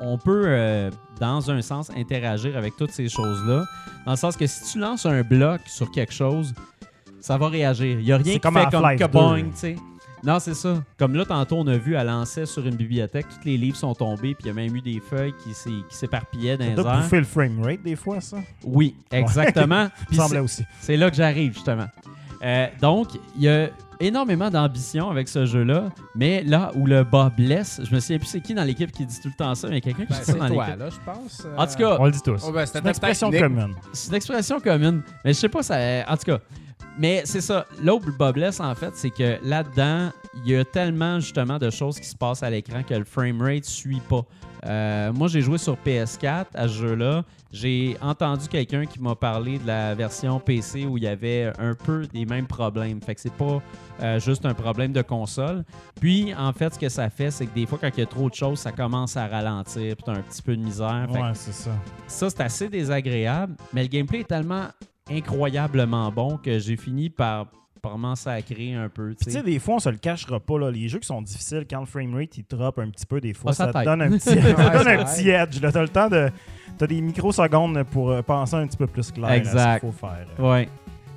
on 0.00 0.18
peut, 0.18 0.44
euh, 0.46 0.90
dans 1.20 1.50
un 1.50 1.62
sens, 1.62 1.90
interagir 1.96 2.56
avec 2.56 2.76
toutes 2.76 2.92
ces 2.92 3.08
choses-là. 3.08 3.64
Dans 4.04 4.12
le 4.12 4.16
sens 4.16 4.36
que 4.36 4.46
si 4.46 4.72
tu 4.72 4.78
lances 4.78 5.06
un 5.06 5.22
bloc 5.22 5.60
sur 5.66 5.90
quelque 5.90 6.12
chose, 6.12 6.52
ça 7.20 7.36
va 7.38 7.48
réagir. 7.48 7.98
Il 7.98 8.04
n'y 8.04 8.12
a 8.12 8.16
rien 8.16 8.34
qui 8.34 8.40
comme 8.40 8.54
fait 8.54 8.70
comme 8.70 9.34
2. 9.36 9.42
tu 9.42 9.48
sais. 9.54 9.76
Non, 10.24 10.40
c'est 10.40 10.54
ça. 10.54 10.82
Comme 10.98 11.14
là, 11.14 11.24
tantôt, 11.24 11.58
on 11.58 11.66
a 11.68 11.76
vu, 11.76 11.94
elle 11.94 12.08
lançait 12.08 12.44
sur 12.44 12.66
une 12.66 12.74
bibliothèque, 12.74 13.26
tous 13.28 13.44
les 13.48 13.56
livres 13.56 13.76
sont 13.76 13.94
tombés, 13.94 14.34
puis 14.34 14.44
il 14.44 14.46
y 14.48 14.50
a 14.50 14.52
même 14.52 14.74
eu 14.74 14.80
des 14.80 14.98
feuilles 15.00 15.32
qui 15.44 15.52
s'éparpillaient 15.90 16.56
dans 16.56 16.64
Ça 16.64 16.70
les 16.70 16.74
doit 16.76 16.92
airs. 16.94 17.00
bouffer 17.02 17.18
le 17.18 17.24
framerate 17.24 17.82
des 17.84 17.94
fois, 17.94 18.20
ça? 18.20 18.38
Oui, 18.64 18.96
exactement. 19.12 19.88
Il 20.00 20.06
Puis 20.08 20.16
semblait 20.16 20.40
aussi. 20.40 20.64
c'est 20.80 20.96
là 20.96 21.08
que 21.10 21.16
j'arrive, 21.16 21.54
justement. 21.54 21.86
Euh, 22.42 22.66
donc, 22.80 23.08
il 23.36 23.42
y 23.42 23.48
a 23.48 23.68
énormément 24.00 24.50
d'ambition 24.50 25.08
avec 25.10 25.28
ce 25.28 25.44
jeu-là, 25.46 25.90
mais 26.16 26.42
là 26.44 26.70
où 26.74 26.86
le 26.86 27.04
bas 27.04 27.32
blesse, 27.36 27.80
je 27.88 27.94
me 27.94 28.00
souviens 28.00 28.18
plus 28.18 28.26
c'est 28.28 28.40
qui 28.40 28.54
dans 28.54 28.62
l'équipe 28.64 28.90
qui 28.92 29.04
dit 29.06 29.20
tout 29.20 29.28
le 29.28 29.34
temps 29.34 29.54
ça, 29.56 29.68
mais 29.68 29.78
il 29.78 29.86
y 29.86 29.90
a 29.90 29.92
quelqu'un 29.92 30.04
qui 30.04 30.12
Ben, 30.12 30.18
dit 30.20 30.24
ça 30.24 30.32
c'est 30.32 30.38
dans 30.38 30.48
toi, 30.48 30.66
l'équipe. 30.66 30.80
là, 30.80 30.88
je 30.90 31.12
pense. 31.12 31.46
En 31.56 31.66
tout 31.66 31.74
cas, 31.78 31.96
On 32.00 32.04
le 32.06 32.10
dit 32.12 32.22
tous. 32.22 32.42
Oh, 32.46 32.52
ben, 32.52 32.64
C'est 32.66 32.78
une 32.80 32.86
expression 32.88 33.30
commune. 33.30 33.74
c'est 33.92 34.08
une 34.10 34.14
expression 34.16 34.60
commune, 34.60 35.02
mais 35.24 35.32
je 35.32 35.38
sais 35.38 35.48
pas, 35.48 35.62
ça. 35.62 35.76
En 36.08 36.16
tout 36.16 36.24
cas, 36.26 36.38
mais 36.98 37.22
c'est 37.24 37.40
ça. 37.40 37.66
Là 37.82 37.94
où 37.94 38.00
le 38.04 38.12
bas 38.12 38.32
blesse, 38.32 38.60
en 38.60 38.74
fait, 38.74 38.90
c'est 38.94 39.10
que 39.10 39.38
là-dedans, 39.42 40.10
il 40.34 40.50
y 40.50 40.56
a 40.56 40.64
tellement 40.64 41.20
justement 41.20 41.58
de 41.58 41.70
choses 41.70 41.98
qui 41.98 42.06
se 42.06 42.16
passent 42.16 42.42
à 42.42 42.50
l'écran 42.50 42.82
que 42.82 42.94
le 42.94 43.04
framerate 43.04 43.64
suit 43.64 44.02
pas. 44.08 44.24
Euh, 44.66 45.12
moi, 45.12 45.28
j'ai 45.28 45.40
joué 45.40 45.58
sur 45.58 45.76
PS4 45.76 46.46
à 46.54 46.68
ce 46.68 46.74
jeu-là. 46.74 47.24
J'ai 47.52 47.96
entendu 48.02 48.48
quelqu'un 48.48 48.84
qui 48.84 49.00
m'a 49.00 49.14
parlé 49.14 49.58
de 49.58 49.66
la 49.66 49.94
version 49.94 50.38
PC 50.40 50.84
où 50.84 50.98
il 50.98 51.04
y 51.04 51.06
avait 51.06 51.52
un 51.58 51.74
peu 51.74 52.06
des 52.06 52.26
mêmes 52.26 52.46
problèmes. 52.46 53.00
Fait 53.00 53.14
que 53.14 53.20
c'est 53.20 53.32
pas 53.32 53.62
euh, 54.02 54.20
juste 54.20 54.44
un 54.44 54.54
problème 54.54 54.92
de 54.92 55.02
console. 55.02 55.64
Puis, 56.00 56.34
en 56.34 56.52
fait, 56.52 56.74
ce 56.74 56.78
que 56.78 56.88
ça 56.88 57.08
fait, 57.08 57.30
c'est 57.30 57.46
que 57.46 57.54
des 57.54 57.66
fois, 57.66 57.78
quand 57.80 57.90
il 57.96 58.00
y 58.00 58.02
a 58.02 58.06
trop 58.06 58.28
de 58.28 58.34
choses, 58.34 58.58
ça 58.58 58.72
commence 58.72 59.16
à 59.16 59.26
ralentir. 59.26 59.96
Puis, 59.96 60.04
t'as 60.04 60.12
un 60.12 60.22
petit 60.22 60.42
peu 60.42 60.56
de 60.56 60.62
misère. 60.62 61.06
Fait 61.10 61.18
Ouais, 61.18 61.30
c'est 61.34 61.54
ça. 61.54 61.70
ça, 62.06 62.28
c'est 62.28 62.40
assez 62.40 62.68
désagréable, 62.68 63.54
mais 63.72 63.82
le 63.82 63.88
gameplay 63.88 64.20
est 64.20 64.28
tellement 64.28 64.66
incroyablement 65.10 66.10
bon 66.10 66.36
que 66.38 66.58
j'ai 66.58 66.76
fini 66.76 67.10
par, 67.10 67.46
par 67.82 67.98
m'en 67.98 68.14
sacrer 68.16 68.74
un 68.74 68.88
peu. 68.88 69.14
Tu 69.14 69.26
tu 69.26 69.30
sais. 69.32 69.42
des 69.42 69.58
fois, 69.58 69.76
on 69.76 69.78
se 69.78 69.88
le 69.88 69.96
cachera 69.98 70.40
pas. 70.40 70.58
Là. 70.58 70.70
Les 70.70 70.88
jeux 70.88 70.98
qui 70.98 71.06
sont 71.06 71.22
difficiles, 71.22 71.64
quand 71.68 71.80
le 71.80 71.86
framerate 71.86 72.36
il 72.38 72.44
drop 72.48 72.78
un 72.78 72.90
petit 72.90 73.06
peu, 73.06 73.20
des 73.20 73.34
fois, 73.34 73.50
Ah, 73.52 73.54
ça 73.54 73.72
ça 73.72 73.80
te 73.80 73.84
donne 73.84 74.02
un 74.02 74.10
petit, 74.10 74.34
donne 74.34 74.88
un 74.88 75.04
petit 75.04 75.28
edge. 75.30 75.60
là. 75.60 75.72
T'as 75.72 75.82
le 75.82 75.88
temps 75.88 76.08
de. 76.08 76.30
T'as 76.76 76.86
des 76.86 77.00
microsecondes 77.00 77.82
pour 77.90 78.10
euh, 78.10 78.22
penser 78.22 78.54
un 78.56 78.66
petit 78.66 78.76
peu 78.76 78.86
plus 78.86 79.10
clair 79.10 79.28
à 79.30 79.36
Exact. 79.36 79.76
ce 79.76 79.80
qu'il 79.80 79.92
faut 79.92 80.06
faire. 80.06 80.26
Ouais. 80.38 80.68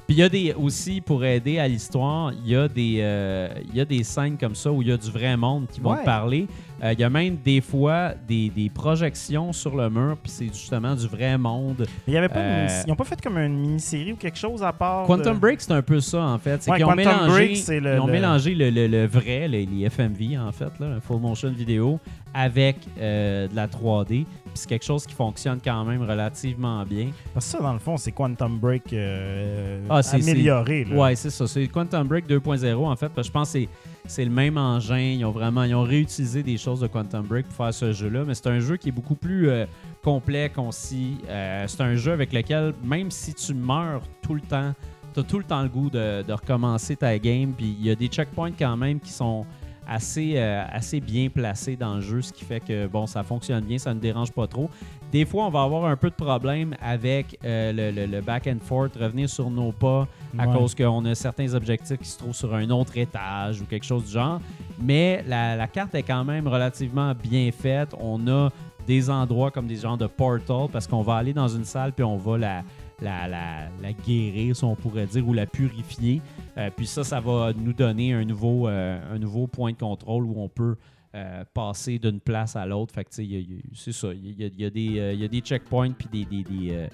Puis 0.08 0.16
il 0.18 0.20
y 0.20 0.24
a 0.24 0.30
des 0.30 0.54
aussi 0.54 1.00
pour 1.00 1.24
aider 1.24 1.60
à 1.60 1.68
l'histoire, 1.68 2.34
il 2.34 2.50
y 2.50 2.56
a 2.56 2.68
des 2.68 2.98
euh, 3.00 3.48
y 3.74 3.80
a 3.80 3.86
des 3.86 4.04
scènes 4.04 4.38
comme 4.38 4.56
ça 4.56 4.72
où 4.72 4.82
il 4.82 4.88
y 4.88 4.92
a 4.92 4.98
du 4.98 5.10
vrai 5.10 5.38
monde 5.38 5.68
qui 5.72 5.80
vont 5.80 5.92
Ouais. 5.92 6.00
te 6.02 6.06
parler. 6.06 6.48
Euh, 6.84 6.94
Il 6.94 7.00
y 7.00 7.04
a 7.04 7.10
même 7.10 7.38
des 7.38 7.62
fois 7.62 8.14
des, 8.28 8.50
des 8.50 8.70
projections 8.70 9.54
sur 9.54 9.76
le 9.76 9.90
mur, 9.90 10.18
puis 10.22 10.32
c'est 10.32 10.48
justement 10.48 10.96
du 10.96 11.08
vrai 11.08 11.38
monde. 11.38 11.76
Mais 11.80 11.88
il 12.08 12.14
y 12.14 12.18
avait 12.18 12.28
pas 12.30 12.40
une 12.40 12.68
Euh, 12.70 12.84
Ils 12.88 12.92
ont 12.92 12.96
pas 12.96 13.04
fait 13.04 13.22
comme 13.22 13.38
une 13.38 13.60
mini-série 13.60 14.14
ou 14.14 14.16
quelque 14.16 14.38
chose 14.38 14.64
à 14.64 14.74
part. 14.74 15.06
Quantum 15.06 15.36
de- 15.36 15.40
Break, 15.40 15.62
c'est 15.62 15.74
un 15.74 15.82
peu 15.82 16.00
ça 16.00 16.22
en 16.24 16.38
fait. 16.40 16.66
Ouais, 16.68 16.78
qu'ils 16.78 16.86
ont 16.86 16.90
Quantum 16.90 16.96
mélangé, 16.98 17.28
Break, 17.30 17.58
c'est 17.58 17.80
le- 17.80 17.94
ils 17.96 18.00
ont 18.00 18.08
le- 18.08 18.12
mélangé 18.14 18.56
le, 18.56 18.70
le- 18.72 18.88
le 18.88 19.06
vrai, 19.06 19.48
les, 19.48 19.66
les 19.66 19.86
FMV 19.90 20.38
en 20.40 20.52
fait, 20.52 20.72
là, 20.80 20.90
le 20.96 21.00
full 21.00 21.20
motion 21.20 21.50
vidéo, 21.52 22.00
avec 22.34 22.78
euh, 23.00 23.48
de 23.48 23.56
la 23.56 23.68
3D. 23.68 24.26
C'est 24.54 24.68
quelque 24.68 24.84
chose 24.86 25.06
qui 25.06 25.14
fonctionne 25.14 25.60
quand 25.64 25.84
même 25.86 26.02
relativement 26.04 26.84
bien. 26.86 27.10
Parce 27.34 27.46
que 27.46 27.52
ça, 27.54 27.60
dans 27.64 27.74
le 27.74 27.80
fond, 27.80 27.98
c'est 27.98 28.12
Quantum 28.12 28.58
Break 28.60 28.92
euh, 28.94 29.80
Ah, 29.90 30.02
amélioré. 30.14 30.86
Ouais, 30.92 31.16
c'est 31.16 31.30
ça. 31.30 31.48
C'est 31.48 31.68
Quantum 31.68 32.08
Break 32.08 32.28
2.0 32.28 32.86
en 32.86 32.96
fait. 32.96 33.10
parce 33.10 33.28
que 33.28 33.30
je 33.30 33.32
pense 33.32 33.54
que 33.54 33.60
c'est- 33.60 33.70
c'est 34.06 34.26
le 34.26 34.32
même 34.32 34.58
engin. 34.58 34.98
Ils 35.18 35.26
ont 35.26 35.32
vraiment 35.32 35.64
ils 35.64 35.74
ont 35.76 35.84
réutilisé 35.84 36.44
des 36.44 36.58
choses 36.58 36.82
de 36.82 36.88
Quantum 36.88 37.26
Break 37.26 37.46
pour 37.48 37.56
faire 37.66 37.74
ce 37.74 37.94
jeu-là. 37.94 38.24
Mais 38.28 38.34
c'est 38.36 38.48
un 38.48 38.60
jeu 38.60 38.78
qui 38.78 38.90
est 38.90 38.94
beaucoup 38.94 39.16
plus 39.16 39.50
euh, 39.50 39.66
complet, 40.04 40.50
concis. 40.54 41.18
Euh, 41.30 41.66
c'est 41.68 41.82
un 41.82 41.96
jeu 41.96 42.12
avec 42.12 42.34
lequel, 42.34 42.74
même 42.84 43.10
si 43.12 43.34
tu 43.34 43.54
meurs 43.54 44.02
tout 44.22 44.34
le 44.36 44.42
temps, 44.42 44.74
tu 45.14 45.20
as 45.20 45.24
tout 45.24 45.38
le 45.38 45.44
temps 45.44 45.62
le 45.62 45.70
goût 45.70 45.90
de, 45.90 46.24
de 46.24 46.34
recommencer 46.34 46.96
ta 46.96 47.18
game. 47.20 47.52
Puis 47.54 47.76
il 47.80 47.86
y 47.86 47.90
a 47.92 47.96
des 47.96 48.08
checkpoints 48.08 48.52
quand 48.58 48.76
même 48.78 49.00
qui 49.00 49.12
sont 49.12 49.46
assez, 49.88 50.34
euh, 50.36 50.64
assez 50.72 51.00
bien 51.00 51.30
placés 51.30 51.76
dans 51.76 51.96
le 51.96 52.02
jeu, 52.02 52.22
ce 52.22 52.32
qui 52.34 52.46
fait 52.46 52.60
que 52.60 52.88
bon, 52.88 53.08
ça 53.08 53.24
fonctionne 53.24 53.64
bien, 53.64 53.78
ça 53.78 53.94
ne 53.94 54.00
dérange 54.00 54.32
pas 54.32 54.48
trop. 54.48 54.70
Des 55.12 55.26
fois, 55.26 55.46
on 55.46 55.50
va 55.50 55.64
avoir 55.64 55.86
un 55.86 55.98
peu 55.98 56.10
de 56.10 56.16
problème 56.16 56.74
avec 56.82 57.38
euh, 57.44 57.74
le, 57.74 57.92
le- 57.92 58.06
le 58.08 58.22
back 58.22 58.48
and 58.48 58.60
forth, 58.64 58.96
revenir 58.96 59.30
sur 59.30 59.50
nos 59.50 59.72
pas 59.72 60.08
à 60.38 60.48
Ouais. 60.48 60.58
cause 60.58 60.74
qu'on 60.74 61.04
a 61.06 61.14
certains 61.16 61.54
objectifs 61.54 61.98
qui 61.98 62.08
se 62.08 62.18
trouvent 62.18 62.34
sur 62.36 62.54
un 62.56 62.70
autre 62.70 62.98
étage 62.98 63.60
ou 63.62 63.66
quelque 63.66 63.84
chose 63.86 64.06
du 64.06 64.12
genre. 64.12 64.40
Mais 64.82 65.24
la, 65.28 65.58
la 65.58 65.68
carte 65.68 65.94
est 65.96 66.04
quand 66.04 66.24
même 66.24 66.48
relativement 66.48 67.14
bien 67.14 67.50
faite. 67.52 67.90
On 68.00 68.26
a 68.28 68.50
des 68.88 69.10
endroits 69.10 69.52
comme 69.52 69.68
des 69.68 69.76
genres 69.76 69.98
de 69.98 70.08
portal 70.08 70.68
parce 70.72 70.88
qu'on 70.88 71.02
va 71.02 71.16
aller 71.16 71.34
dans 71.34 71.48
une 71.50 71.66
salle 71.66 71.92
puis 71.94 72.04
on 72.04 72.18
va 72.18 72.38
la, 72.38 72.62
la, 73.02 73.94
guérir, 74.06 74.56
si 74.56 74.64
on 74.64 74.76
pourrait 74.76 75.08
dire, 75.08 75.28
ou 75.28 75.34
la 75.34 75.46
purifier. 75.46 76.22
Euh, 76.58 76.70
puis 76.76 76.88
ça, 76.88 77.04
ça 77.04 77.20
va 77.20 77.54
nous 77.54 77.74
donner 77.74 78.14
un 78.14 78.24
nouveau, 78.24 78.68
euh, 78.68 79.00
un 79.14 79.20
nouveau 79.20 79.48
point 79.48 79.72
de 79.72 79.78
contrôle 79.78 80.24
où 80.24 80.36
on 80.38 80.50
peut 80.50 80.76
euh, 81.16 81.44
passer 81.54 82.00
d'une 82.00 82.20
place 82.20 82.56
à 82.56 82.66
l'autre. 82.66 82.94
Fait 82.94 83.04
que, 83.04 83.10
c'est 83.12 83.92
ça. 83.92 84.10
Il 84.14 84.42
y 84.42 84.66
a, 84.66 84.70
des, 84.70 85.16
y 85.18 85.26
a 85.26 85.28
des 85.28 85.40
checkpoints 85.40 85.92
puis 85.92 86.26
des. 86.26 86.90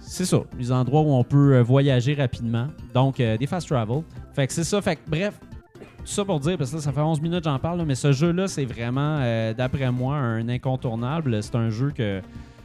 c'est 0.00 0.24
ça, 0.24 0.42
des 0.56 0.72
endroits 0.72 1.02
où 1.02 1.12
on 1.12 1.24
peut 1.24 1.60
voyager 1.60 2.14
rapidement. 2.14 2.68
Donc, 2.94 3.16
des 3.16 3.46
fast 3.46 3.68
travel. 3.68 4.02
Fait 4.32 4.46
que 4.46 4.52
c'est 4.52 4.64
ça. 4.64 4.80
Fait 4.80 4.96
que, 4.96 5.08
bref, 5.08 5.38
ça 6.04 6.24
pour 6.24 6.40
dire, 6.40 6.58
parce 6.58 6.72
que 6.72 6.78
ça 6.78 6.92
fait 6.92 7.00
11 7.00 7.20
minutes 7.20 7.44
que 7.44 7.50
j'en 7.50 7.58
parle, 7.58 7.84
mais 7.84 7.94
ce 7.94 8.12
jeu-là, 8.12 8.48
c'est 8.48 8.64
vraiment, 8.64 9.20
d'après 9.52 9.90
moi, 9.92 10.16
un 10.16 10.48
incontournable. 10.48 11.42
C'est 11.42 11.54
un 11.54 11.70
jeu 11.70 11.90
que 11.90 12.22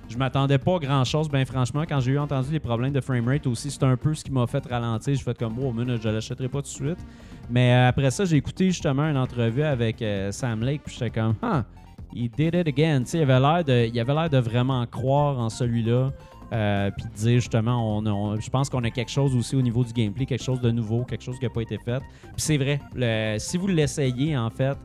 je 0.10 0.18
m'attendais 0.18 0.58
pas 0.58 0.76
à 0.76 0.80
grand-chose, 0.80 1.30
bien 1.30 1.46
franchement. 1.46 1.84
Quand 1.88 2.00
j'ai 2.00 2.14
eu 2.14 2.20
entendu 2.20 2.52
les 2.52 2.60
problèmes 2.60 2.94
de 2.94 3.02
framerate 3.02 3.46
aussi, 3.48 3.72
c'est 3.72 3.84
un 3.84 3.98
peu 3.98 4.14
ce 4.14 4.24
qui 4.24 4.32
m'a 4.32 4.48
fait 4.48 4.66
ralentir. 4.66 5.16
Je 5.16 5.24
fait 5.24 5.38
comme, 5.38 5.56
oh, 5.62 5.72
minute, 5.72 6.02
je 6.02 6.10
l'achèterai 6.10 6.48
pas 6.48 6.60
tout 6.60 6.70
de 6.70 6.88
suite. 6.88 7.00
Mais 7.50 7.74
euh, 7.74 7.90
après 7.90 8.12
ça, 8.12 8.26
j'ai 8.26 8.38
écouté 8.38 8.68
justement 8.68 9.04
une 9.04 9.18
entrevue 9.18 9.64
avec 9.64 10.02
euh, 10.02 10.32
Sam 10.32 10.62
Lake, 10.64 10.82
puis 10.86 10.96
j'étais 10.98 11.10
comme, 11.10 11.36
ah, 11.42 11.64
he 12.14 12.30
did 12.30 12.56
it 12.56 12.68
again. 12.68 13.04
Il 13.14 13.22
avait 13.22 13.40
l'air 13.40 13.64
de, 13.64 13.88
il 13.88 14.00
avait 14.00 14.14
l'air 14.14 14.30
de 14.30 14.38
vraiment 14.38 14.86
croire 14.86 15.40
en 15.40 15.50
celui-là. 15.50 16.12
Euh, 16.54 16.92
puis 16.92 17.06
dire 17.14 17.40
justement, 17.42 17.98
on, 17.98 18.40
je 18.40 18.50
pense 18.50 18.70
qu'on 18.70 18.84
a 18.86 18.90
quelque 18.90 19.12
chose 19.12 19.36
aussi 19.36 19.58
au 19.58 19.62
niveau 19.62 19.84
du 19.84 19.92
gameplay, 19.92 20.26
quelque 20.26 20.44
chose 20.44 20.62
de 20.62 20.72
nouveau, 20.72 21.04
quelque 21.04 21.24
chose 21.24 21.38
qui 21.38 21.44
n'a 21.44 21.50
pas 21.50 21.62
été 21.62 21.78
fait. 21.78 22.00
Puis 22.00 22.32
c'est 22.38 22.58
vrai, 22.58 22.80
si 23.38 23.58
vous 23.58 23.68
l'essayez 23.68 24.38
en 24.38 24.50
fait, 24.50 24.78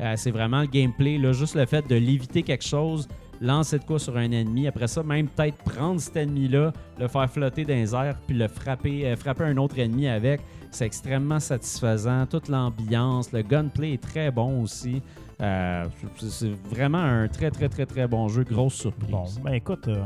euh, 0.00 0.14
c'est 0.16 0.30
vraiment 0.30 0.62
le 0.62 0.66
gameplay, 0.66 1.20
juste 1.32 1.54
le 1.54 1.66
fait 1.66 1.86
de 1.86 1.94
l'éviter 1.94 2.42
quelque 2.42 2.64
chose, 2.64 3.06
lancer 3.40 3.78
de 3.78 3.84
quoi 3.84 3.98
sur 3.98 4.16
un 4.16 4.30
ennemi, 4.30 4.66
après 4.66 4.88
ça, 4.88 5.02
même 5.02 5.28
peut-être 5.28 5.56
prendre 5.58 6.00
cet 6.00 6.16
ennemi-là, 6.16 6.72
le 6.98 7.08
faire 7.08 7.30
flotter 7.30 7.64
dans 7.64 7.74
les 7.74 7.94
airs, 7.94 8.16
puis 8.26 8.36
le 8.36 8.48
frapper, 8.48 9.06
euh, 9.06 9.16
frapper 9.16 9.44
un 9.44 9.56
autre 9.56 9.78
ennemi 9.78 10.08
avec, 10.08 10.40
c'est 10.70 10.86
extrêmement 10.86 11.40
satisfaisant. 11.40 12.26
Toute 12.26 12.48
l'ambiance, 12.48 13.32
le 13.32 13.42
gunplay 13.42 13.94
est 13.94 14.02
très 14.02 14.30
bon 14.30 14.62
aussi. 14.62 15.02
Euh, 15.40 15.84
c'est- 16.18 16.50
vraiment 16.70 16.98
un 16.98 17.26
très, 17.28 17.50
très, 17.50 17.68
très, 17.68 17.86
très 17.86 18.06
bon 18.06 18.28
jeu. 18.28 18.44
Grosse 18.44 18.74
surprise. 18.74 19.10
Bon, 19.10 19.24
ben 19.44 19.52
écoute, 19.54 19.88
euh, 19.88 19.96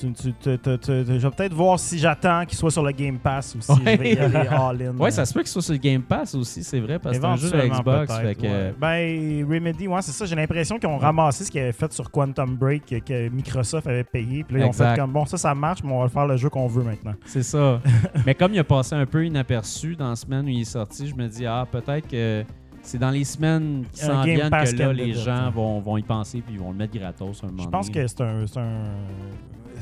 tu, 0.00 0.12
tu- 0.12 0.32
tu- 0.42 0.58
je 0.88 1.12
vais 1.26 1.30
peut-être 1.30 1.54
voir 1.54 1.78
si 1.78 1.98
j'attends 1.98 2.44
qu'il 2.44 2.58
soit 2.58 2.70
sur 2.72 2.82
le 2.82 2.90
Game 2.90 3.18
Pass 3.18 3.54
ou 3.54 3.60
si 3.60 3.70
Ouais. 3.70 3.78
je 3.96 3.98
vais 4.02 4.12
y 4.14 4.18
aller 4.18 4.36
all-in. 4.48 4.96
Ouais, 4.96 5.10
ça 5.12 5.24
se 5.24 5.32
peut 5.32 5.40
qu'il 5.40 5.48
soit 5.48 5.62
sur 5.62 5.72
le 5.74 5.78
Game 5.78 6.02
Pass 6.02 6.34
aussi, 6.34 6.64
c'est 6.64 6.80
vrai, 6.80 6.98
parce 6.98 7.16
que 7.16 7.22
c'est 7.22 7.28
un 7.28 7.36
jeu 7.36 7.48
Éventuellement, 7.54 7.74
Xbox. 8.02 8.18
fait 8.18 8.34
que- 8.34 8.42
ouais. 8.42 8.74
Ben, 8.80 9.46
Remedy, 9.48 9.86
ouais, 9.86 10.02
c'est 10.02 10.12
ça. 10.12 10.24
J'ai 10.26 10.34
l'impression 10.36 10.78
qu'ils 10.78 10.88
ont 10.88 10.98
ramassé 10.98 11.44
ce 11.44 11.50
qu'ils 11.50 11.60
avaient 11.60 11.72
fait 11.72 11.92
sur 11.92 12.10
Quantum 12.10 12.56
Break 12.56 12.86
que, 13.04 13.28
Microsoft 13.28 13.86
avait 13.86 14.04
payé. 14.04 14.44
Puis 14.44 14.58
là, 14.58 14.64
ils 14.64 14.68
ont 14.68 14.72
fait 14.72 14.96
comme 14.96 15.12
bon, 15.12 15.24
ça, 15.26 15.36
ça 15.36 15.54
marche, 15.54 15.82
mais 15.84 15.92
on 15.92 16.00
va 16.02 16.08
faire 16.08 16.26
le 16.26 16.36
jeu 16.36 16.48
qu'on 16.50 16.66
veut 16.66 16.82
maintenant. 16.82 17.14
C'est 17.26 17.42
ça. 17.44 17.80
Mais 18.26 18.34
comme 18.34 18.52
il 18.54 18.58
a 18.58 18.64
passé 18.64 18.94
un 18.94 19.06
peu 19.06 19.24
inaperçu 19.24 19.94
dans 19.96 20.08
la 20.10 20.16
semaine 20.16 20.46
où 20.46 20.48
il 20.48 20.62
est 20.62 20.64
sorti, 20.64 21.06
je 21.06 21.14
me 21.14 21.28
dis, 21.28 21.46
ah, 21.46 21.66
peut-être 21.70 22.08
que 22.08 22.44
c'est 22.84 22.98
dans 22.98 23.10
les 23.10 23.24
semaines 23.24 23.84
qui 23.92 24.00
s'en 24.00 24.22
viennent 24.22 24.50
que 24.50 24.78
là, 24.82 24.92
les 24.92 25.12
gens 25.14 25.50
vont, 25.50 25.80
vont 25.80 25.96
y 25.96 26.02
penser 26.02 26.40
puis 26.40 26.54
ils 26.54 26.60
vont 26.60 26.70
le 26.70 26.76
mettre 26.76 26.96
gratos 26.96 27.42
un 27.42 27.48
moment 27.48 27.62
Je 27.62 27.68
pense 27.68 27.86
donné. 27.90 28.02
que 28.02 28.06
c'est 28.06 28.20
un, 28.20 28.46
c'est 28.46 28.60
un. 28.60 28.94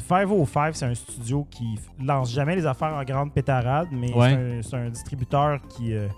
505, 0.08 0.74
c'est 0.74 0.86
un 0.86 0.94
studio 0.94 1.46
qui 1.50 1.78
lance 2.02 2.32
jamais 2.32 2.56
les 2.56 2.66
affaires 2.66 2.94
en 2.94 3.04
grande 3.04 3.32
pétarade, 3.32 3.88
mais 3.92 4.12
Ouais. 4.14 4.60
c'est 4.62 4.76
un- 4.76 4.88
distributeur 4.90 5.60
qui. 5.68 5.92
euh, 5.94 6.08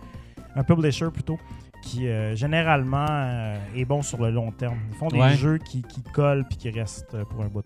un 0.57 0.63
publisher 0.63 1.09
plutôt, 1.13 1.37
qui 1.83 2.07
euh, 2.07 2.37
généralement 2.37 3.07
euh, 3.09 3.57
est 3.75 3.85
bon 3.85 4.03
sur 4.03 4.23
le 4.23 4.31
long 4.31 4.53
terme. 4.53 4.79
Ils 4.93 4.97
font 4.97 5.09
des 5.09 5.19
Ouais. 5.19 5.35
jeux 5.37 5.59
qui, 5.59 5.83
qui 5.83 6.01
collent 6.03 6.45
puis 6.49 6.57
qui 6.57 6.71
restent 6.71 7.17
pour 7.25 7.43
un 7.43 7.49
bout. 7.49 7.65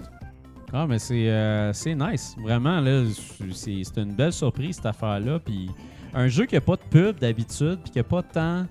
Ah, 0.72 0.86
mais 0.88 0.98
c'est 0.98 1.28
euh, 1.28 1.70
c'est 1.74 1.94
nice. 1.94 2.34
Vraiment, 2.40 2.80
là, 2.80 3.04
c'est 3.52 3.82
c'est 3.84 4.00
une 4.00 4.14
belle 4.14 4.32
surprise, 4.32 4.76
cette 4.76 4.86
affaire-là. 4.86 5.38
Puis 5.38 5.70
un 6.14 6.28
jeu 6.28 6.46
qui 6.46 6.56
a 6.56 6.62
pas 6.62 6.76
de 6.76 6.82
pub 6.90 7.18
d'habitude, 7.18 7.78
puis 7.82 7.90
qui 7.92 7.98
a 7.98 8.04
pas 8.04 8.22
tant 8.22 8.62
de 8.62 8.66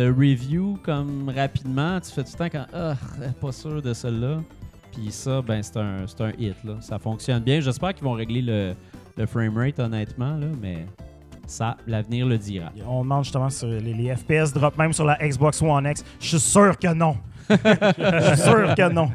review 0.00 0.78
comme 0.82 1.30
rapidement, 1.34 2.00
tu 2.00 2.10
fais 2.10 2.24
tout 2.24 2.30
le 2.32 2.38
temps 2.38 2.48
quand 2.50 2.66
ah, 2.72 2.94
pas 3.40 3.52
sûr 3.52 3.82
de 3.82 3.92
celle-là. 3.92 4.40
Puis 4.92 5.10
ça, 5.10 5.40
ben 5.42 5.62
c'est 5.62 5.76
un, 5.78 6.06
c'est 6.06 6.20
un 6.20 6.32
hit 6.38 6.56
là. 6.64 6.76
Ça 6.80 6.98
fonctionne 6.98 7.42
bien. 7.42 7.60
J'espère 7.60 7.94
qu'ils 7.94 8.04
vont 8.04 8.12
régler 8.12 8.42
le, 8.42 8.74
le 9.16 9.26
framerate 9.26 9.78
honnêtement 9.78 10.36
là, 10.36 10.46
mais 10.60 10.86
ça, 11.46 11.76
l'avenir 11.86 12.26
le 12.26 12.38
dira. 12.38 12.72
On 12.86 13.02
demande 13.02 13.24
justement 13.24 13.50
sur 13.50 13.68
les, 13.68 13.80
les 13.80 14.14
FPS 14.14 14.52
drop 14.52 14.76
même 14.78 14.92
sur 14.92 15.04
la 15.04 15.16
Xbox 15.16 15.60
One 15.62 15.86
X. 15.86 16.04
Je 16.20 16.28
suis 16.28 16.40
sûr 16.40 16.78
que 16.78 16.92
non. 16.92 17.16
Je 17.50 18.34
suis 18.34 18.42
sûr 18.42 18.74
que 18.74 18.88
non. 18.90 19.10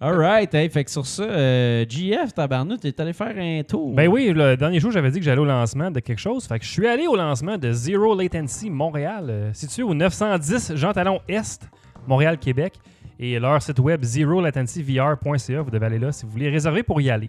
Alright, 0.00 0.54
hey, 0.54 0.68
fait 0.68 0.84
que 0.84 0.92
sur 0.92 1.04
ça, 1.04 1.24
euh, 1.24 1.84
GF, 1.88 2.32
tabarnou, 2.32 2.76
t'es 2.76 3.00
allé 3.00 3.12
faire 3.12 3.34
un 3.36 3.62
tour. 3.64 3.94
Ben 3.94 4.06
oui, 4.06 4.32
le 4.32 4.56
dernier 4.56 4.78
jour, 4.78 4.92
j'avais 4.92 5.10
dit 5.10 5.18
que 5.18 5.24
j'allais 5.24 5.40
au 5.40 5.44
lancement 5.44 5.90
de 5.90 5.98
quelque 5.98 6.20
chose. 6.20 6.46
Fait 6.46 6.60
que 6.60 6.64
je 6.64 6.70
suis 6.70 6.86
allé 6.86 7.08
au 7.08 7.16
lancement 7.16 7.58
de 7.58 7.72
Zero 7.72 8.14
Latency 8.14 8.70
Montréal, 8.70 9.26
euh, 9.28 9.52
situé 9.52 9.82
au 9.82 9.94
910 9.94 10.76
Jean 10.76 10.92
Talon 10.92 11.18
Est, 11.28 11.68
Montréal, 12.06 12.38
Québec. 12.38 12.74
Et 13.18 13.40
leur 13.40 13.60
site 13.60 13.80
web 13.80 14.04
zerolatencyvr.ca. 14.04 15.62
Vous 15.62 15.70
devez 15.72 15.86
aller 15.86 15.98
là 15.98 16.12
si 16.12 16.24
vous 16.24 16.30
voulez 16.30 16.48
réserver 16.48 16.84
pour 16.84 17.00
y 17.00 17.10
aller. 17.10 17.28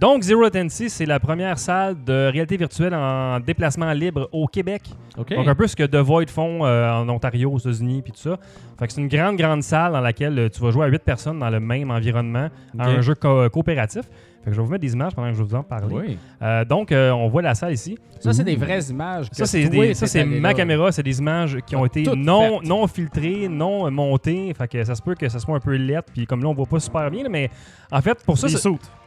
Donc, 0.00 0.22
Zero 0.22 0.42
Latency, 0.42 0.90
c'est 0.90 1.06
la 1.06 1.20
première 1.20 1.58
salle 1.58 2.02
de 2.04 2.30
réalité 2.32 2.56
virtuelle 2.56 2.94
en 2.94 3.38
déplacement 3.40 3.92
libre 3.92 4.28
au 4.32 4.46
Québec. 4.48 4.82
OK. 5.16 5.32
Donc, 5.34 5.46
un 5.46 5.54
peu 5.54 5.66
ce 5.66 5.76
que 5.76 5.84
The 5.84 5.96
Void 5.96 6.28
font 6.28 6.64
euh, 6.64 6.90
en 6.90 7.08
Ontario, 7.08 7.52
aux 7.52 7.58
États-Unis, 7.58 8.02
puis 8.02 8.12
tout 8.12 8.18
ça. 8.20 8.36
Fait 8.78 8.86
que 8.86 8.92
c'est 8.92 9.00
une 9.00 9.08
grande, 9.08 9.36
grande 9.36 9.62
salle 9.62 9.92
dans 9.92 10.00
laquelle 10.00 10.38
euh, 10.38 10.48
tu 10.48 10.60
vas 10.60 10.70
jouer 10.70 10.86
à 10.86 10.88
8 10.88 11.02
personnes 11.04 11.38
dans 11.38 11.50
le 11.50 11.60
même 11.60 11.90
environnement 11.90 12.48
à 12.78 12.88
un 12.88 13.00
jeu 13.00 13.14
co- 13.14 13.48
coopératif. 13.50 14.02
Fait 14.42 14.50
que 14.50 14.56
je 14.56 14.60
vais 14.60 14.66
vous 14.66 14.72
mettre 14.72 14.80
des 14.82 14.92
images 14.94 15.14
pendant 15.14 15.28
que 15.28 15.34
je 15.34 15.42
vais 15.42 15.48
vous 15.48 15.54
en 15.54 15.62
parler. 15.62 15.94
Oui. 15.94 16.18
Euh, 16.42 16.64
donc, 16.64 16.90
euh, 16.90 17.10
on 17.12 17.28
voit 17.28 17.42
la 17.42 17.54
salle 17.54 17.74
ici. 17.74 17.96
Ça, 18.18 18.32
c'est 18.32 18.42
des 18.42 18.56
vraies 18.56 18.82
images. 18.90 19.30
que 19.30 19.36
Ça, 19.36 19.46
c'est 19.46 19.68
des- 19.68 20.40
ma 20.40 20.48
là. 20.48 20.54
caméra. 20.54 20.90
C'est 20.90 21.04
des 21.04 21.18
images 21.20 21.58
qui 21.64 21.76
ont 21.76 21.84
Ah, 21.84 21.86
été 21.86 22.02
toutes 22.02 22.16
non, 22.18 22.58
faites. 22.58 22.68
non 22.68 22.86
filtrées, 22.88 23.46
non 23.48 23.88
montées. 23.90 24.52
Fait 24.58 24.66
que 24.66 24.82
ça 24.82 24.96
se 24.96 25.02
peut 25.02 25.14
que 25.14 25.28
ça 25.28 25.38
soit 25.38 25.54
un 25.54 25.60
peu 25.60 25.76
lettre. 25.76 26.10
Puis 26.12 26.26
comme 26.26 26.42
là, 26.42 26.48
on 26.48 26.54
voit 26.54 26.66
pas 26.66 26.80
super 26.80 27.08
bien. 27.08 27.22
là, 27.22 27.28
mais 27.28 27.50
en 27.92 28.00
fait, 28.00 28.18
pour 28.24 28.36
ça, 28.36 28.48
Les 28.48 28.54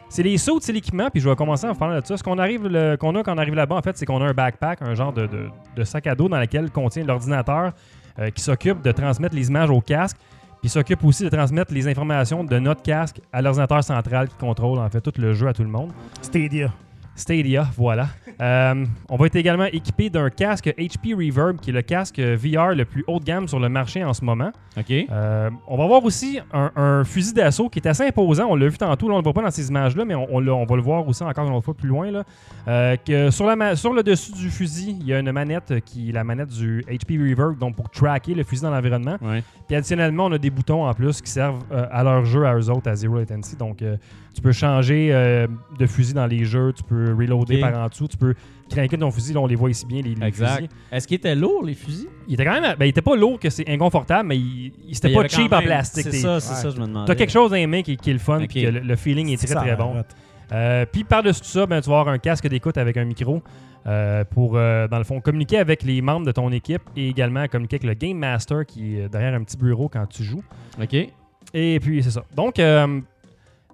c'est- 0.09 0.23
les 0.23 0.37
sauts, 0.37 0.59
c'est 0.61 0.71
l'équipement, 0.73 1.09
puis 1.09 1.19
je 1.21 1.29
vais 1.29 1.35
commencer 1.35 1.67
en 1.67 1.75
parlant 1.75 1.99
de 1.99 2.05
ça. 2.05 2.17
Ce 2.17 2.23
qu'on 2.23 2.37
arrive, 2.39 2.61
qu'on 2.97 3.15
a 3.15 3.23
quand 3.23 3.33
on 3.35 3.37
arrive 3.37 3.55
là-bas, 3.55 3.75
en 3.75 3.81
fait, 3.81 3.97
c'est 3.97 4.05
qu'on 4.05 4.21
a 4.21 4.25
un 4.25 4.33
backpack, 4.33 4.81
un 4.81 4.95
genre 4.95 5.13
de 5.13 5.83
sac 5.83 6.07
à 6.07 6.15
dos 6.15 6.29
dans 6.29 6.39
lequel 6.39 6.71
contient 6.71 7.03
l'ordinateur 7.03 7.71
euh, 8.19 8.29
qui 8.29 8.41
s'occupe 8.41 8.81
de 8.81 8.91
transmettre 8.91 9.35
les 9.35 9.49
images 9.49 9.69
au 9.69 9.81
casque, 9.81 10.17
puis 10.61 10.69
s'occupe 10.69 11.03
aussi 11.03 11.23
de 11.25 11.29
transmettre 11.29 11.73
les 11.73 11.87
informations 11.87 12.43
de 12.45 12.59
notre 12.59 12.81
casque 12.81 13.19
à 13.33 13.41
l'ordinateur 13.41 13.83
central 13.83 14.29
qui 14.29 14.35
contrôle 14.37 14.79
en 14.79 14.89
fait 14.89 15.01
tout 15.01 15.11
le 15.17 15.33
jeu 15.33 15.47
à 15.47 15.53
tout 15.53 15.63
le 15.63 15.69
monde. 15.69 15.91
Stadia. 16.21 16.71
Stadia, 17.15 17.67
voilà. 17.78 18.08
Euh, 18.41 18.86
on 19.10 19.15
va 19.15 19.28
être 19.28 19.38
également 19.38 19.63
équipé 19.65 20.10
d'un 20.10 20.30
casque 20.30 20.67
HP 20.78 21.13
Reverb, 21.15 21.58
qui 21.62 21.69
est 21.69 21.73
le 21.73 21.82
casque 21.82 22.19
VR 22.19 22.75
le 22.75 22.84
plus 22.84 23.06
haut 23.08 23.19
de 23.19 23.23
gamme 23.23 23.47
sur 23.47 23.60
le 23.60 23.69
marché 23.69 24.04
en 24.04 24.13
ce 24.13 24.25
moment. 24.25 24.51
OK. 24.78 24.91
Euh, 24.91 25.49
on 25.67 25.78
va 25.78 25.88
voir 25.88 26.04
aussi 26.04 26.39
un, 26.51 26.71
un 26.75 27.04
fusil 27.06 27.34
d'assaut 27.34 27.69
qui 27.69 27.80
est 27.80 27.88
assez 27.88 28.04
imposant. 28.06 28.47
On 28.49 28.56
l'a 28.56 28.67
vu 28.67 28.78
tantôt, 28.78 29.08
là, 29.08 29.13
on 29.13 29.17
ne 29.17 29.21
le 29.21 29.23
voit 29.23 29.34
pas 29.34 29.41
dans 29.43 29.51
ces 29.51 29.69
images-là, 29.69 30.04
mais 30.04 30.15
on, 30.15 30.28
on 30.30 30.39
l'a- 30.41 30.54
on 30.54 30.65
va 30.65 30.75
le 30.75 30.82
voir 30.82 31.08
aussi 31.08 31.23
encore 31.23 31.47
une 31.47 31.54
autre 31.54 31.63
fois 31.63 31.73
plus 31.73 31.88
loin. 31.88 32.12
Là. 32.12 32.23
Euh, 32.67 32.97
que 32.97 33.32
sur, 33.32 33.45
la 33.47 33.56
ma- 33.56 33.75
sur 33.78 33.93
le 33.93 34.04
dessus 34.04 34.34
du 34.34 34.49
fusil, 34.49 34.97
il 34.99 35.08
y 35.08 35.13
a 35.13 35.19
une 35.19 35.32
manette 35.32 35.73
qui 35.86 36.10
est 36.10 36.12
la 36.12 36.25
manette 36.25 36.49
du 36.49 36.84
HP 36.89 37.17
Reverb, 37.17 37.58
donc 37.58 37.78
pour 37.78 37.89
tracker 37.89 38.34
le 38.34 38.43
fusil 38.43 38.63
dans 38.63 38.71
l'environnement. 38.71 39.15
Ouais. 39.21 39.41
Puis 39.67 39.78
additionnellement, 39.78 40.25
on 40.25 40.32
a 40.34 40.38
des 40.38 40.49
boutons 40.49 40.86
en 40.86 40.93
plus 40.93 41.21
qui 41.21 41.32
servent 41.32 41.63
à 41.71 42.04
leur 42.04 42.25
jeu, 42.25 42.45
à 42.45 42.54
eux 42.56 42.69
autres, 42.69 42.89
à 42.89 42.95
Zero 42.95 43.15
Latency. 43.17 43.56
Donc 43.56 43.82
tu 44.36 44.41
peux 44.41 44.52
changer 44.52 45.10
euh, 45.12 45.48
de 45.80 45.86
fusil 45.88 46.13
dans 46.13 46.28
les 46.28 46.45
jeux, 46.45 46.74
tu 46.76 46.84
peux 46.84 47.13
reloader 47.13 47.60
par 47.60 47.74
en 47.80 47.88
dessous, 47.88 48.08
tu 48.08 48.17
peux 48.17 48.36
craquer 48.69 48.98
ton 48.98 49.10
fusil. 49.12 49.34
Là, 49.34 49.39
on 49.39 49.48
les 49.48 49.56
voit 49.56 49.69
ici 49.69 49.86
bien, 49.86 50.02
les, 50.02 50.13
les 50.13 50.28
Exact. 50.28 50.56
fusils. 50.56 50.69
Est-ce 50.91 51.08
qu'il 51.08 51.15
était 51.15 51.36
lourd, 51.36 51.63
les 51.63 51.74
fusils? 51.74 52.08
Il 52.28 52.34
était 52.36 52.45
quand 52.45 52.60
même. 52.60 52.76
Ben, 52.78 52.86
il 52.86 52.89
était 52.89 53.02
pas 53.02 53.15
lourd 53.15 53.39
que 53.39 53.50
c'est 53.50 53.67
inconfortable, 53.69 54.28
mais 54.30 54.38
il, 54.38 54.74
il- 54.88 54.93
c'était 54.95 55.13
pas 55.13 55.28
cheap 55.28 55.52
en 55.54 55.62
plastique. 55.62 56.04
C'est 56.04 56.12
ça, 56.17 56.39
c'est 56.39 56.54
Ouais. 56.54 56.60
ça, 56.62 56.69
je 56.76 56.82
me 56.82 56.88
demandais. 56.88 57.08
T'as 57.08 57.15
quelque 57.15 57.32
chose 57.32 57.50
dans 57.50 57.56
les 57.56 57.65
mains 57.67 57.82
qui, 57.82 57.95
qui 57.98 58.10
est 58.10 58.13
le 58.13 58.19
fun, 58.19 58.41
Ok. 58.41 58.48
puis 58.50 58.63
que 58.63 58.67
le, 58.67 58.80
le 58.82 58.95
feeling 58.95 59.30
est 59.30 59.38
très 59.38 59.48
Ça 59.48 59.56
très 59.62 59.76
bon. 59.76 59.95
Euh, 60.52 60.86
puis 60.91 61.04
par-dessus 61.04 61.41
tout 61.41 61.48
ça, 61.48 61.65
ben, 61.65 61.82
tu 61.82 61.89
vas 61.89 62.00
avoir 62.00 62.13
un 62.13 62.19
casque 62.19 62.48
d'écoute 62.48 62.78
avec 62.78 62.98
un 62.98 63.06
micro 63.06 63.41
euh, 63.88 64.24
pour, 64.26 64.58
euh, 64.58 64.88
dans 64.88 65.00
le 65.00 65.04
fond, 65.04 65.19
communiquer 65.21 65.58
avec 65.58 65.82
les 65.84 66.02
membres 66.02 66.26
de 66.26 66.32
ton 66.32 66.52
équipe 66.52 66.82
et 66.95 67.08
également 67.10 67.48
communiquer 67.48 67.78
avec 67.78 67.88
le 67.88 67.93
Game 67.95 68.17
Master 68.17 68.65
qui 68.65 68.98
est 68.98 69.10
derrière 69.10 69.34
un 69.34 69.43
petit 69.43 69.58
bureau 69.58 69.89
quand 69.89 70.06
tu 70.08 70.24
joues. 70.24 70.43
OK. 70.82 70.95
Et 71.54 71.80
puis, 71.80 72.04
c'est 72.04 72.12
ça. 72.12 72.24
Donc, 72.36 72.60
euh, 72.60 73.00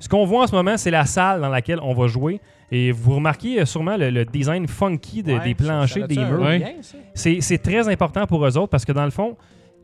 ce 0.01 0.09
qu'on 0.09 0.25
voit 0.25 0.43
en 0.43 0.47
ce 0.47 0.53
moment, 0.55 0.75
c'est 0.77 0.91
la 0.91 1.05
salle 1.05 1.39
dans 1.39 1.47
laquelle 1.49 1.79
on 1.81 1.93
va 1.93 2.07
jouer. 2.07 2.41
Et 2.73 2.91
vous 2.91 3.15
remarquez 3.15 3.61
euh, 3.61 3.65
sûrement 3.65 3.95
le, 3.95 4.09
le 4.09 4.25
design 4.25 4.67
funky 4.67 5.23
de- 5.23 5.33
Ouais, 5.33 5.39
des 5.43 5.55
planchers, 5.55 5.87
ça- 5.93 5.99
ça 6.01 6.07
des 6.07 6.15
murs. 6.17 6.41
Ouais. 6.41 6.75
C'est 7.13 7.39
c'est 7.41 7.57
très 7.57 7.87
important 7.87 8.25
pour 8.27 8.45
eux 8.45 8.57
autres 8.57 8.69
parce 8.69 8.83
que 8.85 8.91
dans 8.91 9.05
le 9.05 9.11
fond, 9.11 9.37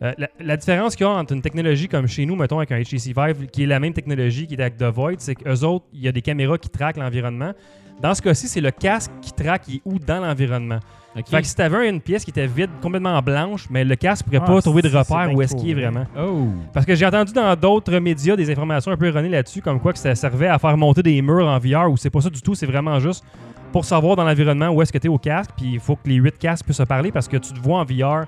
euh, 0.03 0.13
la, 0.17 0.27
la 0.39 0.57
différence 0.57 0.95
qu'il 0.95 1.05
y 1.05 1.09
a 1.09 1.13
entre 1.13 1.33
une 1.33 1.41
technologie 1.41 1.87
comme 1.87 2.07
chez 2.07 2.25
nous, 2.25 2.35
mettons 2.35 2.57
avec 2.59 2.71
un 2.71 2.79
HTC 2.81 3.13
Vive, 3.15 3.47
qui 3.47 3.63
est 3.63 3.65
la 3.65 3.79
même 3.79 3.93
technologie 3.93 4.47
qui 4.47 4.55
est 4.55 4.61
avec 4.61 4.77
The 4.77 4.83
Void, 4.83 5.15
c'est 5.19 5.35
qu'eux 5.35 5.63
autres, 5.63 5.85
il 5.93 6.01
y 6.01 6.07
a 6.07 6.11
des 6.11 6.21
caméras 6.21 6.57
qui 6.57 6.69
traquent 6.69 6.97
l'environnement. 6.97 7.53
Dans 8.01 8.13
ce 8.13 8.21
cas-ci, 8.21 8.47
c'est 8.47 8.61
le 8.61 8.69
casque 8.71 9.11
qui 9.21 9.31
traque 9.33 9.63
il 9.67 9.75
est 9.77 9.81
où 9.85 9.97
dans 9.99 10.19
l'environnement. 10.25 10.79
Fait 11.25 11.41
que 11.41 11.47
si 11.47 11.55
tu 11.55 11.61
avais 11.61 11.89
une 11.89 12.01
pièce 12.01 12.23
qui 12.23 12.31
était 12.31 12.47
vide, 12.47 12.69
complètement 12.81 13.19
blanche, 13.21 13.67
mais 13.69 13.83
le 13.83 13.95
casque 13.95 14.25
pourrait 14.25 14.39
Ah, 14.41 14.45
pas 14.45 14.61
trouver 14.61 14.81
de 14.81 14.87
repère 14.89 15.33
où 15.33 15.41
est-ce 15.41 15.55
qu'il 15.55 15.69
est 15.71 15.73
vraiment. 15.73 16.05
Oh. 16.19 16.47
Parce 16.73 16.85
que 16.85 16.95
j'ai 16.95 17.05
entendu 17.05 17.33
dans 17.33 17.55
d'autres 17.55 17.97
médias 17.99 18.35
des 18.35 18.49
informations 18.51 18.91
un 18.91 18.97
peu 18.97 19.07
erronées 19.07 19.29
là-dessus, 19.29 19.61
comme 19.61 19.79
quoi 19.79 19.93
que 19.93 19.99
ça 19.99 20.13
servait 20.15 20.47
à 20.47 20.57
faire 20.59 20.77
monter 20.77 21.03
des 21.03 21.21
murs 21.21 21.47
en 21.47 21.59
VR, 21.59 21.89
ou 21.91 21.97
c'est 21.97 22.09
pas 22.09 22.21
ça 22.21 22.29
du 22.29 22.41
tout, 22.41 22.55
c'est 22.55 22.65
vraiment 22.65 22.99
juste 22.99 23.23
pour 23.71 23.83
savoir 23.85 24.15
dans 24.15 24.23
l'environnement 24.23 24.69
où 24.69 24.81
est-ce 24.81 24.93
que 24.93 24.97
tu 24.97 25.07
es 25.07 25.09
au 25.09 25.17
casque, 25.17 25.51
puis 25.57 25.73
il 25.73 25.79
faut 25.79 25.95
que 25.95 26.07
les 26.07 26.15
huit 26.15 26.37
casques 26.37 26.65
puissent 26.65 26.77
se 26.77 26.83
parler 26.83 27.11
parce 27.11 27.27
que 27.27 27.37
tu 27.37 27.51
te 27.53 27.59
vois 27.59 27.79
en 27.79 27.83
VR. 27.85 28.25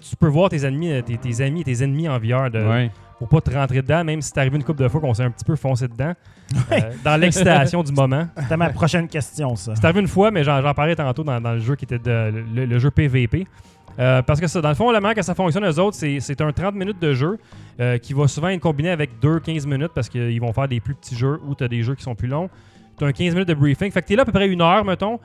Tu 0.00 0.16
peux 0.18 0.28
voir 0.28 0.48
tes 0.48 0.64
ennemis, 0.66 0.90
euh, 0.92 1.02
tes, 1.02 1.16
tes 1.16 1.40
amis 1.40 1.60
et 1.60 1.64
tes 1.64 1.82
ennemis 1.82 2.08
en 2.08 2.18
VR 2.18 2.50
de- 2.50 2.58
Ouais. 2.66 2.90
Pour 3.18 3.28
pas 3.28 3.40
te 3.40 3.50
rentrer 3.50 3.80
dedans, 3.82 4.04
même 4.04 4.20
si 4.20 4.30
c'est 4.32 4.38
arrivé 4.40 4.56
une 4.56 4.64
couple 4.64 4.82
de 4.82 4.88
fois 4.88 5.00
qu'on 5.00 5.14
s'est 5.14 5.22
un 5.22 5.30
petit 5.30 5.44
peu 5.44 5.56
foncé 5.56 5.88
dedans, 5.88 6.12
euh, 6.72 6.80
dans 7.02 7.16
l'excitation 7.16 7.82
du 7.82 7.92
moment. 7.92 8.28
C'était 8.38 8.56
ma 8.56 8.70
prochaine 8.70 9.08
question, 9.08 9.56
ça. 9.56 9.74
C'est 9.74 9.84
arrivé 9.84 10.00
une 10.00 10.08
fois, 10.08 10.30
mais 10.30 10.44
j'en 10.44 10.74
parlais 10.74 10.94
tantôt 10.94 11.24
dans, 11.24 11.40
dans 11.40 11.52
le 11.52 11.60
jeu 11.60 11.76
qui 11.76 11.84
était 11.86 11.98
de- 11.98 12.44
le, 12.54 12.66
le 12.66 12.78
jeu 12.78 12.90
PVP. 12.90 13.46
Euh, 13.98 14.20
parce 14.20 14.40
que 14.40 14.46
ça, 14.46 14.60
dans 14.60 14.68
le 14.68 14.74
fond, 14.74 14.90
la 14.90 15.00
manière 15.00 15.14
que 15.14 15.22
ça 15.22 15.34
fonctionne, 15.34 15.64
eux 15.64 15.78
autres, 15.80 15.96
c'est 15.96 16.40
un 16.42 16.52
30 16.52 16.74
minutes 16.74 17.00
de 17.00 17.14
jeu 17.14 17.38
euh, 17.80 17.96
qui 17.96 18.12
va 18.12 18.28
souvent 18.28 18.48
être 18.48 18.60
combiné 18.60 18.90
avec 18.90 19.10
2-15 19.22 19.66
minutes 19.66 19.92
parce 19.94 20.10
qu'ils 20.10 20.38
vont 20.40 20.52
faire 20.52 20.68
des 20.68 20.80
plus 20.80 20.94
petits 20.94 21.16
jeux 21.16 21.40
ou 21.46 21.54
tu 21.54 21.64
as 21.64 21.68
des 21.68 21.82
jeux 21.82 21.94
qui 21.94 22.02
sont 22.02 22.14
plus 22.14 22.28
longs. 22.28 22.50
Tu 22.98 23.04
as 23.04 23.06
un 23.06 23.12
15 23.12 23.32
minutes 23.32 23.48
de 23.48 23.54
briefing. 23.54 23.90
Fait 23.90 24.02
que 24.02 24.06
tu 24.06 24.12
es 24.12 24.16
là 24.16 24.22
à 24.22 24.24
peu 24.26 24.32
près 24.32 24.48
une 24.48 24.60
heure, 24.60 24.84
mettons, 24.84 25.18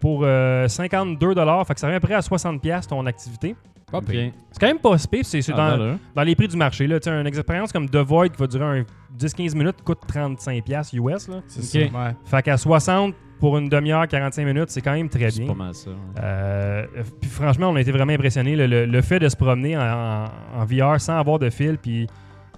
pour 0.00 0.22
euh, 0.24 0.66
52 0.66 1.34
Fait 1.66 1.74
que 1.74 1.80
ça 1.80 1.86
revient 1.86 1.96
à 1.96 2.00
peu 2.00 2.08
près 2.08 2.14
à 2.16 2.20
60$ 2.20 2.58
piastres, 2.58 2.88
ton 2.90 3.06
activité. 3.06 3.54
Pas. 3.90 4.00
C'est 4.08 4.32
quand 4.60 4.66
même 4.66 4.78
pas 4.80 4.98
si 4.98 5.06
c'est 5.22 5.42
c'est 5.42 5.52
Ah, 5.54 5.76
dans, 5.76 5.98
dans 6.14 6.22
les 6.22 6.34
prix 6.34 6.48
du 6.48 6.56
marché. 6.56 6.86
Là. 6.88 6.98
Une 7.06 7.26
expérience 7.26 7.72
comme 7.72 7.88
The 7.88 7.96
Void 7.98 8.30
qui 8.30 8.36
va 8.38 8.46
durer 8.48 8.80
un 8.80 8.84
10-15 9.16 9.56
minutes 9.56 9.76
coûte 9.84 10.00
35$ 10.12 10.62
piastres 10.62 10.94
US. 10.96 11.28
Là. 11.28 11.40
C'est 11.46 11.60
Ok. 11.84 11.90
ça. 11.92 11.98
Ouais. 11.98 12.16
Fait 12.24 12.42
qu'à 12.42 12.56
60 12.56 13.14
pour 13.38 13.56
une 13.58 13.68
demi-heure, 13.68 14.08
45 14.08 14.44
minutes, 14.44 14.70
c'est 14.70 14.80
quand 14.80 14.94
même 14.94 15.08
très 15.08 15.30
C'est 15.30 15.38
bien. 15.40 15.48
pas 15.48 15.54
mal 15.54 15.74
ça. 15.74 15.90
ouais. 15.90 15.96
Euh, 16.20 16.86
puis 17.20 17.30
franchement, 17.30 17.68
on 17.70 17.76
a 17.76 17.80
été 17.80 17.92
vraiment 17.92 18.12
impressionnés. 18.12 18.56
Le, 18.56 18.66
le- 18.66 18.86
le 18.86 19.02
fait 19.02 19.18
de 19.20 19.28
se 19.28 19.36
promener 19.36 19.76
en, 19.76 19.82
en- 19.82 20.24
en 20.62 20.64
VR 20.64 21.00
sans 21.00 21.18
avoir 21.18 21.38
de 21.38 21.48
fil, 21.50 21.78
puis 21.78 22.08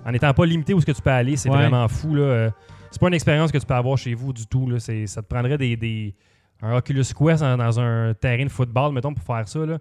en 0.06 0.12
n'étant 0.12 0.32
pas 0.32 0.46
limité 0.46 0.72
où 0.72 0.80
ce 0.80 0.86
que 0.86 0.92
tu 0.92 1.02
peux 1.02 1.10
aller, 1.10 1.36
c'est 1.36 1.50
Ouais. 1.50 1.56
vraiment 1.56 1.86
fou. 1.88 2.14
Là. 2.14 2.22
Euh, 2.22 2.50
C'est 2.90 3.00
pas 3.02 3.08
une 3.08 3.14
expérience 3.14 3.52
que 3.52 3.58
tu 3.58 3.66
peux 3.66 3.74
avoir 3.74 3.98
chez 3.98 4.14
vous 4.14 4.32
du 4.32 4.46
tout. 4.46 4.66
Là. 4.70 4.78
C'est- 4.78 5.06
Ça 5.06 5.20
te 5.20 5.26
prendrait 5.28 5.58
des, 5.58 5.76
des- 5.76 6.14
un 6.62 6.76
Oculus 6.76 7.04
Quest 7.16 7.40
dans, 7.42 7.56
dans 7.56 7.80
un 7.80 8.14
terrain 8.14 8.44
de 8.44 8.48
football, 8.50 8.92
mettons, 8.92 9.14
pour 9.14 9.24
faire 9.24 9.46
ça. 9.48 9.60
Là. 9.60 9.78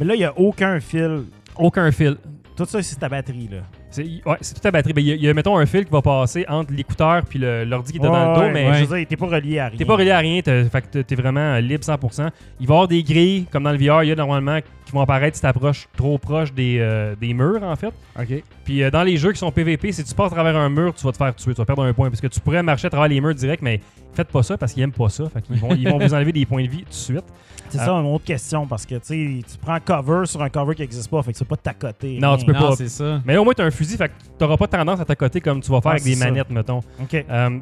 Mais 0.00 0.06
là, 0.06 0.14
il 0.14 0.18
n'y 0.18 0.24
a 0.24 0.36
aucun 0.38 0.80
fil. 0.80 1.24
Aucun 1.56 1.90
fil. 1.92 2.16
Tout 2.56 2.64
ça, 2.64 2.82
c'est 2.82 2.96
ta 2.96 3.08
batterie, 3.10 3.48
là. 3.52 3.58
C'est 3.90 4.02
ouais, 4.04 4.36
c'est 4.40 4.54
toute 4.54 4.62
ta 4.62 4.70
batterie. 4.70 4.94
Ben, 4.94 5.02
Il 5.02 5.08
y, 5.08 5.12
a- 5.12 5.14
il 5.14 5.22
y 5.22 5.28
a, 5.28 5.34
mettons, 5.34 5.58
un 5.58 5.66
fil 5.66 5.84
qui 5.84 5.90
va 5.92 6.00
passer 6.00 6.44
entre 6.48 6.72
l'écouteur 6.72 7.22
puis 7.24 7.38
l'ordi 7.38 7.92
qui 7.92 7.98
est 7.98 8.00
dans 8.00 8.30
le 8.30 8.34
dos, 8.34 8.40
Ouais, 8.40 8.50
mais 8.52 8.74
Je 8.80 8.84
veux 8.84 8.96
dire, 8.98 9.06
t'es 9.06 9.16
pas 9.16 9.26
relié 9.26 9.58
à 9.58 9.68
rien. 9.68 9.76
T'es 9.78 9.84
pas 9.84 9.94
relié 9.96 10.10
à 10.10 10.18
rien, 10.18 10.40
t'as- 10.42 10.64
fait 10.64 10.80
que 10.82 10.86
t'es- 10.86 11.04
t'es 11.04 11.14
vraiment 11.16 11.56
libre 11.58 11.84
100%. 11.84 12.30
Il 12.60 12.66
va 12.66 12.72
y 12.72 12.76
avoir 12.76 12.88
des 12.88 13.02
grilles, 13.02 13.46
comme 13.50 13.62
dans 13.64 13.72
le 13.72 13.78
VR, 13.78 14.04
il 14.04 14.08
y 14.08 14.12
a 14.12 14.14
normalement 14.14 14.58
qui 14.86 14.92
vont 14.92 15.02
apparaître 15.02 15.36
si 15.36 15.42
t'approches 15.42 15.86
trop 15.96 16.16
proche 16.18 16.52
des, 16.54 16.78
euh, 16.80 17.14
des 17.20 17.34
murs, 17.34 17.62
en 17.62 17.76
fait. 17.76 17.92
OK. 18.18 18.42
Puis 18.64 18.82
euh, 18.82 18.90
dans 18.90 19.02
les 19.02 19.18
jeux 19.18 19.32
qui 19.32 19.38
sont 19.38 19.52
PVP, 19.52 19.92
si 19.92 20.02
tu 20.04 20.14
passes 20.14 20.32
à 20.32 20.34
travers 20.34 20.56
un 20.56 20.68
mur, 20.70 20.94
tu 20.94 21.04
vas 21.04 21.12
te 21.12 21.16
faire 21.18 21.34
tuer, 21.34 21.52
tu 21.52 21.58
vas 21.58 21.66
perdre 21.66 21.82
un 21.84 21.92
point. 21.92 22.08
Parce 22.08 22.20
que 22.22 22.26
tu 22.28 22.40
pourrais 22.40 22.62
marcher 22.62 22.86
à 22.86 22.90
travers 22.90 23.08
les 23.08 23.20
murs 23.20 23.34
direct, 23.34 23.62
mais 23.62 23.80
faites 24.16 24.28
pas 24.28 24.42
ça 24.42 24.56
parce 24.58 24.72
qu'ils 24.72 24.82
aiment 24.82 24.92
pas 24.92 25.08
ça. 25.08 25.24
Fait 25.28 25.42
qu'ils 25.42 25.56
vont, 25.60 25.68
ils 25.74 25.88
vont 25.88 25.98
vous 25.98 26.14
enlever 26.14 26.32
des 26.32 26.44
points 26.46 26.64
de 26.64 26.68
vie 26.68 26.82
tout 26.82 26.88
de 26.88 26.94
suite. 26.94 27.24
C'est 27.68 27.78
Ah. 27.80 27.86
ça, 27.86 27.92
une 27.92 28.06
autre 28.06 28.24
question, 28.24 28.66
parce 28.66 28.86
que 28.86 28.94
tu 28.96 29.00
sais, 29.02 29.40
tu 29.50 29.58
prends 29.60 29.78
cover 29.80 30.26
sur 30.26 30.40
un 30.42 30.48
cover 30.48 30.74
qui 30.74 30.82
n'existe 30.82 31.10
pas, 31.10 31.22
fait 31.22 31.32
que 31.32 31.38
c'est 31.38 31.44
pas 31.48 31.56
de 31.56 31.60
ta 31.60 31.74
côté. 31.74 32.18
Non, 32.20 32.30
rien. 32.30 32.36
tu 32.38 32.46
peux 32.46 32.52
Non, 32.52 32.68
pas. 32.70 32.76
c'est 32.76 32.88
ça. 32.88 33.20
Mais 33.24 33.34
là, 33.34 33.40
au 33.40 33.44
moins, 33.44 33.54
t'as 33.54 33.64
un 33.64 33.70
fusil, 33.70 33.96
fait 33.96 34.08
que 34.08 34.14
t'auras 34.38 34.56
pas 34.56 34.68
tendance 34.68 35.00
à 35.00 35.04
t'accoter 35.04 35.40
comme 35.40 35.60
tu 35.60 35.70
vas 35.70 35.80
faire 35.80 35.90
Ah, 35.92 35.94
avec 35.94 36.04
des 36.04 36.14
ça. 36.14 36.24
manettes, 36.26 36.50
mettons. 36.50 36.78
OK. 37.02 37.24
Euh, 37.28 37.58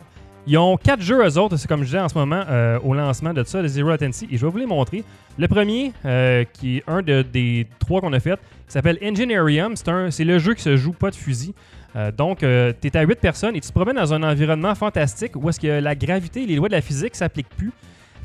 ils 0.46 0.58
ont 0.58 0.76
quatre 0.76 1.00
jeux, 1.00 1.26
eux 1.26 1.38
autres, 1.38 1.56
c'est 1.56 1.66
comme 1.66 1.80
je 1.80 1.86
disais 1.86 2.00
en 2.00 2.08
ce 2.10 2.18
moment, 2.18 2.42
euh, 2.50 2.78
au 2.84 2.92
lancement 2.92 3.32
de 3.32 3.42
ça, 3.44 3.62
le 3.62 3.68
Zero 3.68 3.88
Latency, 3.88 4.28
et 4.30 4.36
je 4.36 4.44
vais 4.44 4.52
vous 4.52 4.58
les 4.58 4.66
montrer. 4.66 5.02
Le 5.38 5.48
premier, 5.48 5.92
euh, 6.04 6.44
qui 6.52 6.76
est 6.78 6.84
un 6.86 7.00
de- 7.00 7.22
des 7.22 7.66
trois 7.78 8.02
qu'on 8.02 8.12
a 8.12 8.20
fait, 8.20 8.38
qui 8.66 8.72
s'appelle 8.72 8.98
Engineerium. 9.02 9.74
C'est 9.74 9.88
un- 9.88 10.10
C'est 10.10 10.24
le 10.24 10.38
jeu 10.38 10.52
qui 10.52 10.62
se 10.62 10.76
joue 10.76 10.92
pas 10.92 11.10
de 11.10 11.16
fusil. 11.16 11.54
Euh, 11.96 12.10
donc, 12.10 12.38
tu 12.40 12.46
es 12.46 12.96
à 12.96 13.02
8 13.02 13.20
personnes 13.20 13.54
et 13.56 13.60
tu 13.60 13.68
te 13.68 13.72
promènes 13.72 13.96
dans 13.96 14.12
un 14.12 14.22
environnement 14.22 14.74
fantastique 14.74 15.32
où 15.36 15.48
est-ce 15.48 15.60
que 15.60 15.66
la 15.80 15.94
gravité 15.94 16.42
et 16.42 16.46
les 16.46 16.56
lois 16.56 16.68
de 16.68 16.74
la 16.74 16.80
physique 16.80 17.14
s'appliquent 17.14 17.48
plus. 17.56 17.72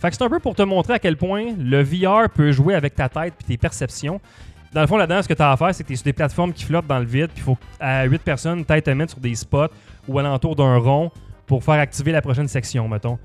Fait 0.01 0.09
que 0.09 0.15
c'est 0.15 0.23
un 0.23 0.29
peu 0.29 0.39
pour 0.39 0.55
te 0.55 0.61
montrer 0.63 0.93
à 0.93 0.99
quel 0.99 1.17
point 1.17 1.47
le 1.59 1.83
VR 1.83 2.29
peut 2.29 2.51
jouer 2.51 2.73
avec 2.73 2.95
ta 2.95 3.09
tête 3.09 3.33
puis 3.37 3.45
tes 3.45 3.57
perceptions. 3.57 4.19
Dans 4.73 4.81
le 4.81 4.87
fond, 4.87 4.97
là-dedans, 4.97 5.21
ce 5.21 5.27
que 5.27 5.33
tu 5.33 5.41
as 5.41 5.51
à 5.51 5.57
faire, 5.57 5.73
c'est 5.75 5.83
que 5.83 5.87
tu 5.87 5.93
es 5.93 5.97
sur 5.97 6.05
des 6.05 6.13
plateformes 6.13 6.53
qui 6.53 6.63
flottent 6.63 6.87
dans 6.87 6.99
le 6.99 7.05
vide, 7.05 7.27
puis 7.33 7.39
il 7.39 7.43
faut 7.43 7.57
à 7.79 8.05
8 8.05 8.21
personnes, 8.21 8.63
peut-être 8.65 8.85
te 8.85 8.91
mettre 8.91 9.11
sur 9.13 9.19
des 9.19 9.35
spots 9.35 9.67
ou 10.07 10.19
alentour 10.19 10.55
d'un 10.55 10.77
rond 10.77 11.11
pour 11.47 11.63
faire 11.63 11.75
activer 11.79 12.11
la 12.11 12.21
prochaine 12.21 12.47
section, 12.47 12.87
mettons. 12.87 13.17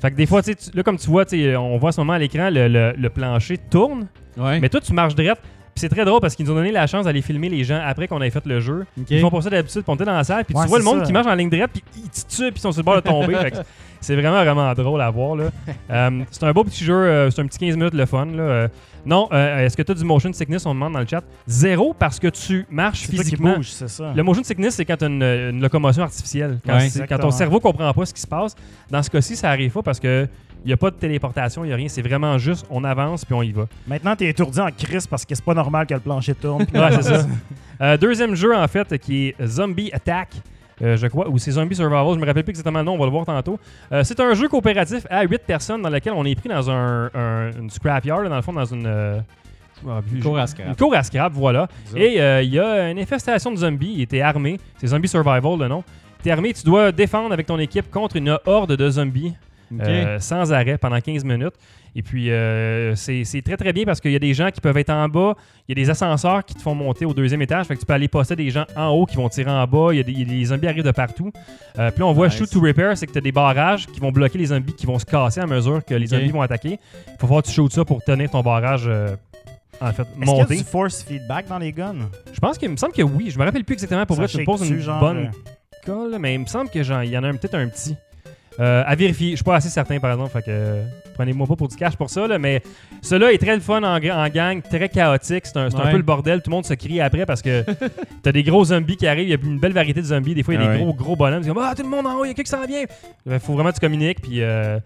Fait 0.00 0.10
que 0.10 0.16
des 0.16 0.26
fois, 0.26 0.42
tu 0.42 0.54
là, 0.74 0.82
comme 0.82 0.96
tu 0.96 1.08
vois, 1.10 1.24
on 1.32 1.76
voit 1.78 1.88
en 1.88 1.92
ce 1.92 2.00
moment 2.00 2.12
à 2.14 2.18
l'écran, 2.18 2.48
le, 2.50 2.68
le- 2.68 2.94
le 2.96 3.10
plancher 3.10 3.58
tourne, 3.58 4.06
Ouais. 4.36 4.58
mais 4.60 4.68
toi, 4.68 4.80
tu 4.80 4.92
marches 4.92 5.14
direct. 5.14 5.40
Puis 5.74 5.80
c'est 5.80 5.88
très 5.88 6.04
drôle 6.04 6.20
parce 6.20 6.36
qu'ils 6.36 6.46
nous 6.46 6.52
ont 6.52 6.54
donné 6.54 6.70
la 6.70 6.86
chance 6.86 7.04
d'aller 7.04 7.20
filmer 7.20 7.48
les 7.48 7.64
gens 7.64 7.80
après 7.84 8.06
qu'on 8.06 8.22
ait 8.22 8.30
fait 8.30 8.46
le 8.46 8.60
jeu. 8.60 8.86
Ils 9.10 9.20
font 9.20 9.30
pas 9.30 9.42
ça 9.42 9.50
d'habitude, 9.50 9.82
puis 9.82 9.90
on 9.90 9.94
était 9.96 10.04
dans 10.04 10.12
la 10.12 10.22
salle, 10.24 10.44
puis 10.44 10.54
Ouais, 10.56 10.62
tu 10.62 10.68
vois 10.68 10.78
le 10.78 10.84
monde 10.84 11.00
ça. 11.00 11.06
qui 11.06 11.12
marche 11.12 11.26
en 11.26 11.34
ligne 11.34 11.50
droite, 11.50 11.70
puis 11.72 11.82
ils 11.96 12.08
te 12.08 12.20
tuent, 12.28 12.52
puis 12.52 12.52
ils 12.56 12.60
sont 12.60 12.70
sur 12.72 12.80
le 12.80 12.84
bord 12.84 12.96
de 12.96 13.00
tomber. 13.00 13.34
Fait 13.40 13.54
c'est 14.04 14.14
vraiment, 14.14 14.42
vraiment 14.44 14.72
drôle 14.74 15.00
à 15.00 15.10
voir. 15.10 15.36
là. 15.36 15.44
Euh, 15.90 16.22
c'est 16.30 16.42
un 16.44 16.52
beau 16.52 16.64
petit 16.64 16.82
jeu, 16.84 16.94
euh, 16.94 17.30
c'est 17.30 17.40
un 17.42 17.46
petit 17.46 17.58
15 17.58 17.76
minutes 17.76 17.94
le 17.94 18.06
fun. 18.06 18.24
Là. 18.26 18.42
Euh, 18.42 18.68
non, 19.04 19.28
euh, 19.32 19.64
est-ce 19.66 19.76
que 19.76 19.82
tu 19.82 19.92
as 19.92 19.94
du 19.94 20.04
motion 20.04 20.32
sickness 20.32 20.64
On 20.66 20.70
me 20.70 20.74
demande 20.74 20.94
dans 20.94 21.00
le 21.00 21.06
chat? 21.06 21.22
Zéro 21.46 21.94
parce 21.98 22.18
que 22.18 22.28
tu 22.28 22.64
marches 22.70 23.00
C'est 23.02 23.08
toi 23.08 23.16
qui 23.18 23.22
physiquement. 23.30 23.56
bouge, 23.56 23.68
c'est 23.70 23.88
ça. 23.88 24.12
Le 24.16 24.22
motion 24.22 24.42
sickness, 24.42 24.74
c'est 24.76 24.84
quand 24.84 24.96
tu 24.96 25.04
as 25.04 25.08
une, 25.08 25.22
une 25.22 25.60
locomotion 25.60 26.02
artificielle. 26.02 26.58
Quand, 26.66 26.74
Ouais, 26.74 26.88
c'est- 26.88 27.06
quand 27.06 27.18
ton 27.18 27.30
cerveau 27.30 27.60
comprend 27.60 27.92
pas 27.92 28.06
ce 28.06 28.14
qui 28.14 28.20
se 28.20 28.26
passe. 28.26 28.54
Dans 28.90 29.02
ce 29.02 29.10
cas-ci, 29.10 29.36
ça 29.36 29.50
arrive 29.50 29.72
pas 29.72 29.82
parce 29.82 30.00
que 30.00 30.26
il 30.64 30.68
n'y 30.68 30.72
a 30.72 30.78
pas 30.78 30.90
de 30.90 30.96
téléportation, 30.96 31.62
il 31.64 31.68
n'y 31.68 31.72
a 31.74 31.76
rien. 31.76 31.88
C'est 31.88 32.00
vraiment 32.00 32.38
juste, 32.38 32.64
on 32.70 32.82
avance 32.84 33.24
puis 33.26 33.34
on 33.34 33.42
y 33.42 33.52
va. 33.52 33.66
Maintenant, 33.86 34.16
t'es 34.16 34.28
étourdi 34.30 34.58
en 34.60 34.70
crise 34.70 35.06
parce 35.06 35.26
que 35.26 35.34
c'est 35.34 35.44
pas 35.44 35.52
normal 35.54 35.86
que 35.86 35.92
le 35.92 36.00
plancher 36.00 36.34
tourne. 36.34 36.62
Ouais, 36.74 36.90
c'est 36.92 37.02
ça. 37.02 37.26
Euh, 37.80 37.96
deuxième 37.96 38.36
jeu, 38.36 38.54
en 38.56 38.68
fait, 38.68 38.96
qui 38.98 39.26
est 39.38 39.46
Zombie 39.46 39.90
Attack. 39.92 40.28
Euh, 40.82 40.96
je 40.96 41.06
crois, 41.06 41.28
ou 41.28 41.38
c'est 41.38 41.52
Zombie 41.52 41.74
Survival, 41.76 42.14
je 42.14 42.18
me 42.18 42.26
rappelle 42.26 42.42
plus 42.44 42.50
exactement 42.50 42.78
le 42.80 42.84
nom, 42.84 42.94
on 42.94 42.98
va 42.98 43.04
le 43.04 43.10
voir 43.10 43.24
tantôt. 43.24 43.58
Euh, 43.92 44.02
c'est 44.04 44.18
un 44.20 44.34
jeu 44.34 44.48
coopératif 44.48 45.06
à 45.10 45.22
8 45.24 45.42
personnes 45.46 45.82
dans 45.82 45.90
lequel 45.90 46.12
on 46.16 46.24
est 46.24 46.34
pris 46.34 46.48
dans 46.48 46.70
un, 46.70 47.10
un- 47.14 47.50
une 47.58 47.70
scrapyard, 47.70 48.28
dans 48.28 48.36
le 48.36 48.42
fond, 48.42 48.52
dans 48.52 48.64
une. 48.64 48.86
euh, 48.86 49.20
rappelle 49.84 50.10
plus, 50.10 50.20
Cour 50.20 50.38
à 50.38 50.42
Une 50.42 50.46
scrap. 50.46 50.76
cour 50.78 50.94
à 50.94 51.02
scrap, 51.02 51.32
voilà. 51.34 51.68
Et 51.94 52.20
euh, 52.20 52.42
il 52.42 52.50
y 52.54 52.58
a 52.58 52.90
une 52.90 52.98
infestation 52.98 53.50
de 53.50 53.56
zombies. 53.56 53.92
Il 53.96 54.00
était 54.02 54.20
armé. 54.22 54.58
C'est 54.78 54.86
Zombie 54.86 55.08
Survival, 55.08 55.58
le 55.58 55.68
nom. 55.68 55.84
Tu 56.22 56.28
es 56.28 56.32
armé, 56.32 56.54
tu 56.54 56.64
dois 56.64 56.90
défendre 56.90 57.32
avec 57.34 57.46
ton 57.46 57.58
équipe 57.58 57.90
contre 57.90 58.16
une 58.16 58.38
horde 58.46 58.72
de 58.76 58.88
zombies 58.90 59.34
Euh, 59.82 60.18
sans 60.20 60.52
arrêt 60.52 60.78
pendant 60.78 61.00
15 61.00 61.24
minutes. 61.24 61.54
Et 61.96 62.02
puis, 62.02 62.30
euh, 62.30 62.94
c'est 62.96 63.42
très 63.44 63.56
très 63.56 63.72
bien 63.72 63.84
parce 63.84 64.00
qu'il 64.00 64.10
y 64.10 64.16
a 64.16 64.20
des 64.20 64.34
gens 64.34 64.50
qui 64.50 64.60
peuvent 64.60 64.76
être 64.76 64.90
en 64.90 65.08
bas. 65.08 65.34
Il 65.68 65.78
y 65.78 65.80
a 65.80 65.84
des 65.84 65.90
ascenseurs 65.90 66.44
qui 66.44 66.54
te 66.54 66.60
font 66.60 66.74
monter 66.74 67.04
au 67.04 67.14
deuxième 67.14 67.40
étage. 67.42 67.66
Fait 67.66 67.74
que 67.76 67.80
tu 67.80 67.86
peux 67.86 67.92
aller 67.92 68.08
passer 68.08 68.34
des 68.34 68.50
gens 68.50 68.64
en 68.76 68.88
haut 68.88 69.06
qui 69.06 69.16
vont 69.16 69.28
tirer 69.28 69.50
en 69.50 69.64
bas. 69.66 69.88
Il 69.92 69.98
y 69.98 70.00
a 70.00 70.02
des, 70.02 70.12
il 70.12 70.26
des 70.26 70.44
zombies 70.46 70.66
arrivent 70.66 70.82
de 70.84 70.90
partout. 70.90 71.30
Euh, 71.78 71.90
puis 71.90 72.00
là, 72.00 72.06
on 72.06 72.12
voit 72.12 72.26
Nice. 72.28 72.36
Shoot 72.36 72.50
to 72.50 72.60
Repair, 72.60 72.96
c'est 72.98 73.06
que 73.06 73.12
tu 73.12 73.18
as 73.18 73.22
des 73.22 73.32
barrages 73.32 73.86
qui 73.86 74.00
vont 74.00 74.10
bloquer 74.10 74.38
les 74.38 74.46
zombies 74.46 74.72
qui 74.74 74.86
vont 74.86 74.98
se 74.98 75.04
casser 75.04 75.40
à 75.40 75.46
mesure 75.46 75.84
que 75.84 75.94
les 75.94 76.06
zombies 76.08 76.30
vont 76.30 76.42
attaquer. 76.42 76.80
Il 77.06 77.12
faut 77.20 77.26
falloir 77.28 77.42
que 77.42 77.48
tu 77.48 77.54
shootes 77.54 77.72
ça 77.72 77.84
pour 77.84 78.02
tenir 78.02 78.28
ton 78.30 78.42
barrage. 78.42 78.84
euh, 78.88 79.14
en 79.80 79.92
fait, 79.92 80.02
Est-ce 80.02 80.30
qu'il 80.30 80.36
y 80.38 80.40
a 80.40 80.62
du 80.62 80.68
force 80.68 81.02
feedback 81.02 81.48
dans 81.48 81.58
les 81.58 81.72
guns? 81.72 82.08
Je 82.32 82.40
pense 82.40 82.58
qu'il 82.58 82.68
me 82.70 82.76
semble 82.76 82.92
que 82.92 83.02
oui. 83.02 83.30
Je 83.30 83.38
me 83.38 83.44
rappelle 83.44 83.64
plus 83.64 83.74
exactement. 83.74 84.06
Pour 84.06 84.16
Ça 84.16 84.22
vrai, 84.22 84.28
shake 84.32 84.44
poses 84.46 84.68
une 84.68 84.80
genre, 84.80 85.00
bonne 85.00 85.26
euh, 85.26 85.84
colle, 85.84 86.16
mais 86.20 86.34
il 86.34 86.40
me 86.40 86.46
semble 86.46 86.70
qu'il 86.70 86.84
y 86.84 87.18
en 87.18 87.24
a 87.24 87.32
peut-être 87.32 87.54
un 87.56 87.68
petit. 87.68 87.96
Euh, 88.60 88.84
à 88.86 88.94
vérifier. 88.94 89.30
Je 89.30 89.36
suis 89.36 89.44
pas 89.44 89.56
assez 89.56 89.68
certain, 89.68 89.98
par 89.98 90.12
exemple. 90.12 90.30
Fait 90.30 90.40
que 90.42 90.46
euh, 90.48 90.84
prenez-moi 91.14 91.46
pas 91.46 91.56
pour 91.56 91.66
du 91.68 91.74
cash 91.76 91.96
pour 91.96 92.08
ça. 92.08 92.26
Là, 92.28 92.38
mais 92.38 92.62
cela 93.02 93.32
est 93.32 93.38
très 93.38 93.54
le 93.54 93.60
fun 93.60 93.82
en, 93.82 93.98
gang, 93.98 94.62
très 94.62 94.88
chaotique. 94.88 95.46
C'est 95.46 95.56
un, 95.56 95.70
c'est 95.70 95.76
un 95.76 95.84
Ouais. 95.86 95.90
peu 95.90 95.96
le 95.96 96.02
bordel. 96.04 96.40
Tout 96.40 96.50
le 96.50 96.54
monde 96.56 96.64
se 96.64 96.74
crie 96.74 97.00
après 97.00 97.26
parce 97.26 97.42
que 97.42 97.64
t'as 98.22 98.30
des 98.32 98.42
gros 98.44 98.64
zombies 98.64 98.96
qui 98.96 99.06
arrivent. 99.08 99.28
Il 99.28 99.30
y 99.30 99.34
a 99.34 99.38
une 99.42 99.58
belle 99.58 99.72
variété 99.72 100.00
de 100.00 100.06
zombies. 100.06 100.34
Des 100.34 100.42
fois, 100.44 100.54
il 100.54 100.60
y 100.60 100.64
a 100.64 100.68
Ah 100.68 100.72
des 100.72 100.78
ouais. 100.78 100.84
gros, 100.84 100.94
gros 100.94 101.16
bonhommes. 101.16 101.42
C'est 101.42 101.48
comme 101.48 101.62
Ah, 101.64 101.74
tout 101.76 101.82
le 101.82 101.88
monde 101.88 102.06
en 102.06 102.14
haut, 102.18 102.24
il 102.24 102.28
y 102.28 102.30
a 102.30 102.34
quelqu'un 102.34 102.56
qui 102.56 102.62
s'en 102.62 102.66
vient. 102.66 102.84
Il 103.26 103.40
faut 103.40 103.54
vraiment 103.54 103.70
que 103.70 103.74
tu 103.74 103.80
communiques. 103.80 104.20
Puis. 104.22 104.40
euh, 104.42 104.78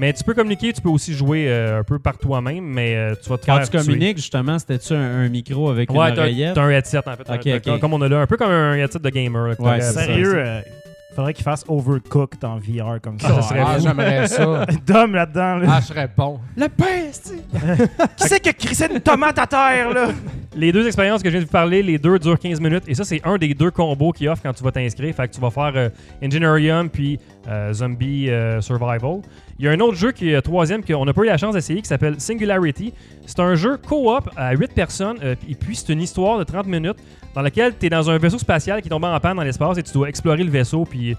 mais 0.00 0.12
tu 0.12 0.22
peux 0.22 0.32
communiquer, 0.34 0.72
tu 0.72 0.80
peux 0.80 0.90
aussi 0.90 1.12
jouer 1.12 1.46
euh, 1.48 1.80
un 1.80 1.82
peu 1.82 1.98
par 1.98 2.18
toi-même, 2.18 2.62
mais 2.62 2.94
euh, 2.94 3.14
tu 3.20 3.28
vas 3.30 3.36
te 3.36 3.46
Quand 3.46 3.56
faire 3.56 3.64
tu 3.68 3.70
tuer. 3.78 3.84
communiques, 3.84 4.18
justement, 4.18 4.56
c'était-tu 4.56 4.92
un, 4.92 5.24
un 5.24 5.28
micro 5.28 5.70
avec 5.70 5.90
Ouais, 5.90 6.10
une 6.10 6.14
t'as 6.14 6.20
oreillette? 6.20 6.54
t'as 6.54 6.62
un 6.62 6.70
headset 6.70 6.98
en 6.98 7.16
fait. 7.16 7.28
Ok, 7.28 7.46
Un- 7.48 7.72
ok. 7.74 7.80
Comme 7.80 7.94
on 7.94 8.02
a 8.02 8.08
là, 8.08 8.20
un 8.20 8.26
peu 8.28 8.36
comme 8.36 8.50
un 8.52 8.76
headset 8.76 9.00
de 9.00 9.10
gamer. 9.10 9.48
là, 9.48 9.56
que 9.56 9.62
Ouais, 9.62 9.66
t'aurais- 9.66 9.80
c'est 9.80 9.92
ça. 9.94 10.04
Sérieux, 10.04 10.34
euh, 10.36 10.60
faudrait 11.18 11.34
qu'il 11.34 11.42
fasse 11.42 11.64
Overcooked 11.66 12.44
en 12.44 12.58
VR 12.58 13.00
comme 13.02 13.16
Ah, 13.24 13.26
ça. 13.28 13.34
ça 13.34 13.48
serait 13.48 13.62
Ah, 13.66 13.78
j'aimerais 13.80 14.28
ça. 14.28 14.66
Dom 14.86 15.14
là-dedans. 15.14 15.56
Là. 15.56 15.66
Ah, 15.68 15.80
je 15.80 15.86
serais 15.86 16.08
bon. 16.16 16.38
Le 16.56 16.68
peste! 16.68 17.34
Qui 18.16 18.28
c'est 18.28 18.40
qui 18.40 18.48
a 18.48 18.52
crissé 18.52 18.86
une 18.88 19.00
tomate 19.00 19.36
à 19.36 19.46
terre, 19.46 19.92
là? 19.92 20.08
Les 20.54 20.70
deux 20.70 20.86
expériences 20.86 21.20
que 21.22 21.28
je 21.28 21.32
viens 21.32 21.40
de 21.40 21.46
vous 21.46 21.50
parler, 21.52 21.82
les 21.82 21.98
deux 21.98 22.20
durent 22.20 22.38
15 22.38 22.60
minutes. 22.60 22.84
Et 22.86 22.94
ça, 22.94 23.02
c'est 23.04 23.20
un 23.24 23.36
des 23.36 23.52
deux 23.52 23.72
combos 23.72 24.12
qu'ils 24.12 24.28
offrent 24.28 24.42
quand 24.42 24.52
tu 24.52 24.62
vas 24.62 24.70
t'inscrire. 24.70 25.12
Fait 25.14 25.26
que 25.26 25.34
tu 25.34 25.40
vas 25.40 25.50
faire 25.50 25.72
euh, 25.74 25.88
Engineerium 26.22 26.88
puis 26.88 27.18
euh, 27.48 27.72
Zombie 27.72 28.30
euh, 28.30 28.60
Survival. 28.60 29.20
Il 29.58 29.64
y 29.64 29.68
a 29.68 29.72
un 29.72 29.80
autre 29.80 29.96
jeu 29.96 30.12
qui 30.12 30.30
est 30.30 30.34
euh, 30.36 30.40
troisième 30.40 30.84
qu'on 30.84 31.04
n'a 31.04 31.12
pas 31.12 31.22
eu 31.22 31.26
la 31.26 31.36
chance 31.36 31.54
d'essayer 31.54 31.80
qui 31.82 31.88
s'appelle 31.88 32.14
Singularity. 32.20 32.92
C'est 33.26 33.40
un 33.40 33.54
jeu 33.56 33.76
co-op 33.76 34.30
à 34.36 34.52
8 34.54 34.72
personnes. 34.72 35.16
euh, 35.22 35.34
et 35.48 35.54
puis, 35.54 35.74
c'est 35.76 35.92
une 35.92 36.00
histoire 36.00 36.38
de 36.38 36.44
30 36.44 36.66
minutes 36.66 36.98
dans 37.34 37.42
laquelle 37.42 37.74
tu 37.78 37.86
es 37.86 37.90
dans 37.90 38.08
un 38.08 38.18
vaisseau 38.18 38.38
spatial 38.38 38.80
qui 38.82 38.88
tombe 38.88 39.04
en 39.04 39.18
panne 39.20 39.36
dans 39.36 39.42
l'espace 39.42 39.76
et 39.78 39.82
tu 39.82 39.92
dois 39.92 40.08
explorer 40.08 40.44
le 40.44 40.50
vaisseau. 40.50 40.84
Puis, 40.84 41.16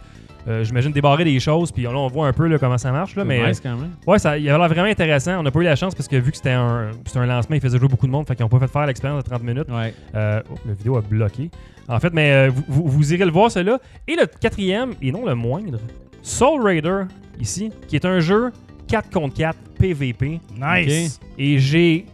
euh, 0.48 0.64
j'imagine, 0.64 0.92
débarrer 0.94 1.26
des 1.26 1.38
choses. 1.42 1.72
Puis 1.72 1.84
là, 1.84 1.92
on 1.94 2.08
voit 2.08 2.28
un 2.28 2.34
peu 2.34 2.48
là, 2.48 2.58
comment 2.58 2.78
ça 2.78 2.92
marche. 2.94 3.16
Là, 3.18 3.26
mais, 3.26 3.46
nice, 3.46 3.60
quand 3.60 3.76
même. 3.76 3.92
Ouais, 4.08 4.18
ça, 4.20 4.38
il 4.38 4.50
avait 4.50 4.58
l'air 4.58 4.70
vraiment 4.70 4.88
intéressant. 4.88 5.38
On 5.40 5.44
n'a 5.44 5.52
pas 5.52 5.60
eu 5.60 5.64
la 5.64 5.76
chance 5.76 5.94
parce 5.94 6.08
que 6.08 6.16
vu 6.16 6.32
que 6.32 6.38
c'était 6.38 6.52
un, 6.52 6.92
un 7.16 7.26
lancement, 7.26 7.56
il 7.58 7.62
faisait 7.62 7.78
jouer 7.78 7.90
beaucoup 7.90 8.08
de 8.08 8.12
monde, 8.12 8.26
fait 8.26 8.36
qu'ils 8.36 8.46
n'ont 8.46 8.50
pas 8.50 8.60
fait 8.60 8.72
faire 8.72 8.86
l'expérience 8.86 9.22
de 9.24 9.30
30 9.30 9.44
minutes. 9.44 9.68
Ouais. 9.70 9.94
Euh, 10.16 10.42
oh, 10.50 10.56
la 10.66 10.74
vidéo 10.74 10.96
a 10.98 11.02
bloqué. 11.02 11.52
En 11.90 12.00
fait, 12.00 12.14
mais 12.14 12.32
euh, 12.32 12.52
vous, 12.56 12.64
vous- 12.68 12.88
vous 12.88 13.14
irez 13.14 13.26
le 13.26 13.32
voir, 13.32 13.52
celui-là. 13.52 13.80
Et 14.08 14.16
le 14.16 14.26
quatrième, 14.28 14.94
et 15.02 15.12
non 15.12 15.26
le 15.26 15.36
moindre, 15.36 15.78
Soul 16.22 16.62
Raider, 16.64 17.04
ici, 17.40 17.72
qui 17.88 17.96
est 17.96 18.06
un 18.06 18.20
jeu 18.20 18.52
4 18.88 19.10
contre 19.10 19.36
4 19.36 19.58
PVP. 19.80 20.40
Nice. 20.60 21.20
Et 21.38 21.58
j'ai 21.60 22.06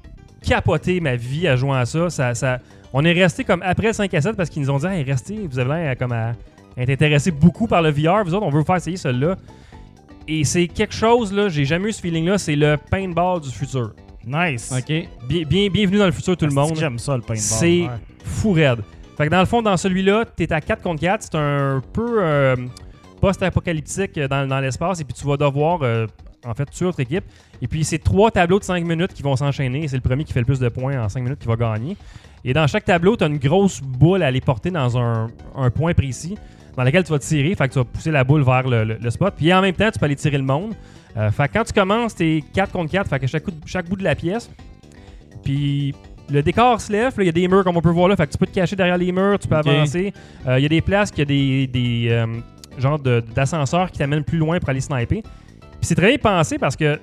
capoté 0.45 0.99
ma 0.99 1.15
vie 1.15 1.47
à 1.47 1.55
jouer 1.55 1.77
à 1.77 1.85
ça. 1.85 2.09
ça, 2.09 2.33
ça- 2.35 2.59
on 2.93 3.03
est 3.03 3.13
resté 3.13 3.43
comme 3.43 3.61
après 3.63 3.87
le 3.87 3.93
5 3.93 4.13
à 4.13 4.21
7 4.21 4.35
parce 4.37 4.49
qu'ils 4.49 4.61
nous 4.61 4.69
ont 4.69 4.77
dit 4.77 4.85
hey, 4.85 5.03
restez, 5.03 5.47
vous 5.49 5.59
avez 5.59 5.69
l'air 5.69 5.97
comme 5.97 6.11
à 6.11 6.33
être 6.77 6.89
intéressé 6.89 7.31
beaucoup 7.31 7.67
par 7.67 7.81
le 7.81 7.89
VR. 7.89 8.23
Vous 8.23 8.33
autres, 8.33 8.45
on 8.45 8.49
veut 8.49 8.59
vous 8.59 8.65
faire 8.65 8.75
essayer 8.77 8.97
celui-là. 8.97 9.35
Et 10.27 10.43
c'est 10.43 10.67
quelque 10.67 10.93
chose, 10.93 11.31
là, 11.33 11.49
j'ai 11.49 11.65
jamais 11.65 11.89
eu 11.89 11.91
ce 11.93 12.01
feeling-là, 12.01 12.37
c'est 12.37 12.55
le 12.55 12.77
paintball 12.89 13.39
du 13.41 13.49
futur. 13.49 13.93
Nice. 14.25 14.73
OK. 14.75 15.07
Bien, 15.27 15.43
bien- 15.43 15.69
bienvenue 15.69 15.99
dans 15.99 16.07
le 16.07 16.11
futur, 16.11 16.35
tout 16.35 16.45
le 16.47 16.51
monde. 16.53 16.75
J'aime 16.75 16.97
ça, 16.97 17.15
le 17.15 17.21
paintball. 17.21 17.37
C'est 17.37 17.81
ouais. 17.83 17.89
fou 18.23 18.53
raide. 18.53 18.79
Fait 19.17 19.25
que 19.25 19.29
dans 19.31 19.39
le 19.39 19.45
fond, 19.45 19.61
dans 19.61 19.77
celui-là, 19.77 20.25
t'es 20.35 20.51
à 20.51 20.59
4 20.61 20.81
contre 20.81 21.01
4. 21.01 21.21
C'est 21.23 21.35
un 21.35 21.81
peu 21.93 22.17
euh, 22.23 22.55
post-apocalyptique 23.25 24.17
euh, 24.17 24.27
dans, 24.27 24.47
dans 24.47 24.59
l'espace. 24.59 24.99
Et 25.01 25.03
puis 25.03 25.13
tu 25.13 25.25
vas 25.27 25.37
devoir, 25.37 25.79
euh, 25.81 26.07
en 26.45 26.53
fait, 26.53 26.65
tuer 26.69 26.85
votre 26.85 26.99
équipe. 26.99 27.23
Et 27.61 27.67
puis 27.67 27.83
c'est 27.83 27.99
trois 27.99 28.31
tableaux 28.31 28.59
de 28.59 28.63
5 28.63 28.83
minutes 28.85 29.13
qui 29.13 29.23
vont 29.23 29.35
s'enchaîner. 29.35 29.83
Et 29.83 29.87
C'est 29.87 29.95
le 29.97 30.01
premier 30.01 30.23
qui 30.23 30.33
fait 30.33 30.39
le 30.41 30.45
plus 30.45 30.59
de 30.59 30.69
points 30.69 31.01
en 31.03 31.09
5 31.09 31.21
minutes 31.21 31.39
qui 31.39 31.47
va 31.47 31.55
gagner. 31.55 31.97
Et 32.43 32.53
dans 32.53 32.67
chaque 32.67 32.85
tableau, 32.85 33.15
tu 33.17 33.23
as 33.23 33.27
une 33.27 33.37
grosse 33.39 33.81
boule 33.81 34.21
à 34.23 34.27
aller 34.27 34.41
porter 34.41 34.69
dans 34.71 34.97
un, 34.97 35.27
un 35.55 35.69
point 35.71 35.93
précis 35.93 36.37
dans 36.77 36.83
lequel 36.83 37.03
tu 37.03 37.11
vas 37.11 37.19
tirer. 37.19 37.55
Fait 37.55 37.67
que 37.67 37.73
tu 37.73 37.79
vas 37.79 37.85
pousser 37.85 38.11
la 38.11 38.23
boule 38.23 38.43
vers 38.43 38.67
le, 38.67 38.83
le- 38.83 38.97
le 39.01 39.09
spot. 39.09 39.33
Puis 39.35 39.51
en 39.53 39.61
même 39.61 39.73
temps, 39.73 39.89
tu 39.91 39.97
peux 39.97 40.05
aller 40.05 40.15
tirer 40.15 40.37
le 40.37 40.43
monde. 40.43 40.73
Euh, 41.17 41.31
fait 41.31 41.47
que 41.47 41.53
quand 41.53 41.63
tu 41.63 41.73
commences, 41.73 42.13
t'es 42.15 42.43
4 42.53 42.71
contre 42.73 42.91
4. 42.91 43.09
Fait 43.09 43.19
que 43.19 43.27
chaque, 43.27 43.43
coup 43.43 43.51
de- 43.51 43.57
chaque 43.65 43.87
bout 43.89 43.95
de 43.95 44.03
la 44.03 44.13
pièce. 44.15 44.49
Puis 45.43 45.93
le 46.29 46.41
décor 46.43 46.81
se 46.81 46.91
lève. 46.91 47.13
Il 47.19 47.25
y 47.25 47.29
a 47.29 47.31
des 47.31 47.47
murs 47.47 47.63
comme 47.63 47.77
on 47.77 47.81
peut 47.81 47.89
voir 47.89 48.07
là. 48.09 48.15
Fait 48.15 48.27
que 48.27 48.31
tu 48.33 48.37
peux 48.37 48.45
te 48.47 48.53
cacher 48.53 48.75
derrière 48.75 48.97
les 48.97 49.11
murs. 49.11 49.39
Tu 49.39 49.47
peux 49.47 49.55
avancer. 49.73 50.13
Euh, 50.47 50.59
Il 50.59 50.63
y 50.63 50.65
a 50.65 50.69
des 50.69 50.81
places 50.81 51.11
qui 51.11 51.21
a 51.21 51.25
des, 51.25 51.67
des 51.67 52.07
euh, 52.09 52.25
genres 52.77 52.99
de- 52.99 53.23
d'ascenseurs 53.33 53.91
qui 53.91 53.97
t'amènent 53.99 54.23
plus 54.23 54.37
loin 54.37 54.59
pour 54.59 54.69
aller 54.69 54.81
sniper. 54.81 55.21
Puis 55.21 55.31
c'est 55.81 55.95
très 55.95 56.07
bien 56.09 56.17
pensé 56.17 56.57
parce 56.57 56.75
que 56.75 56.99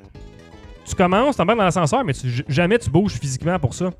tu 0.84 0.94
commences, 0.94 1.36
t'embarques 1.36 1.58
dans 1.58 1.64
l'ascenseur, 1.64 2.04
mais 2.04 2.12
tu- 2.12 2.44
jamais 2.48 2.78
tu 2.78 2.90
bouges 2.90 3.14
physiquement 3.14 3.58
pour 3.58 3.74
ça. 3.74 3.90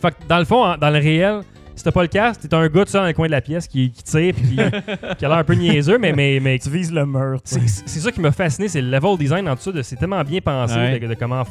Fait 0.00 0.10
que 0.10 0.16
dans 0.28 0.38
le 0.38 0.44
fond, 0.44 0.76
dans 0.78 0.90
le 0.90 0.98
réel, 0.98 1.40
si 1.74 1.82
t'as 1.82 1.90
pas 1.90 2.02
le 2.02 2.08
casque, 2.08 2.42
t'es 2.42 2.54
un 2.54 2.68
gars 2.68 2.84
tout 2.84 2.90
seul 2.90 3.00
dans 3.00 3.06
le 3.06 3.12
coin 3.14 3.26
de 3.26 3.30
la 3.32 3.40
pièce 3.40 3.66
qui, 3.66 3.90
qui 3.90 4.02
tire 4.02 4.34
puis 4.34 4.44
qui, 4.44 4.56
qui 5.18 5.24
a 5.24 5.28
l'air 5.28 5.38
un 5.38 5.44
peu 5.44 5.54
niaiseux, 5.54 5.98
mais, 5.98 6.12
mais, 6.12 6.38
mais 6.40 6.58
Tu 6.58 6.68
vises 6.70 6.92
le 6.92 7.04
mur. 7.06 7.40
tu 7.42 7.54
sais. 7.54 7.60
c'est 7.86 8.00
ça 8.00 8.12
qui 8.12 8.20
m'a 8.20 8.30
fasciné, 8.32 8.68
c'est 8.68 8.82
le 8.82 8.90
level 8.90 9.16
design 9.18 9.48
en 9.48 9.54
dessous. 9.54 9.72
de- 9.72 9.82
C'est 9.82 9.96
tellement 9.96 10.22
bien 10.22 10.40
pensé 10.40 10.76
Ouais. 10.76 10.98
de, 11.00 11.06
de 11.06 11.14
comment 11.14 11.42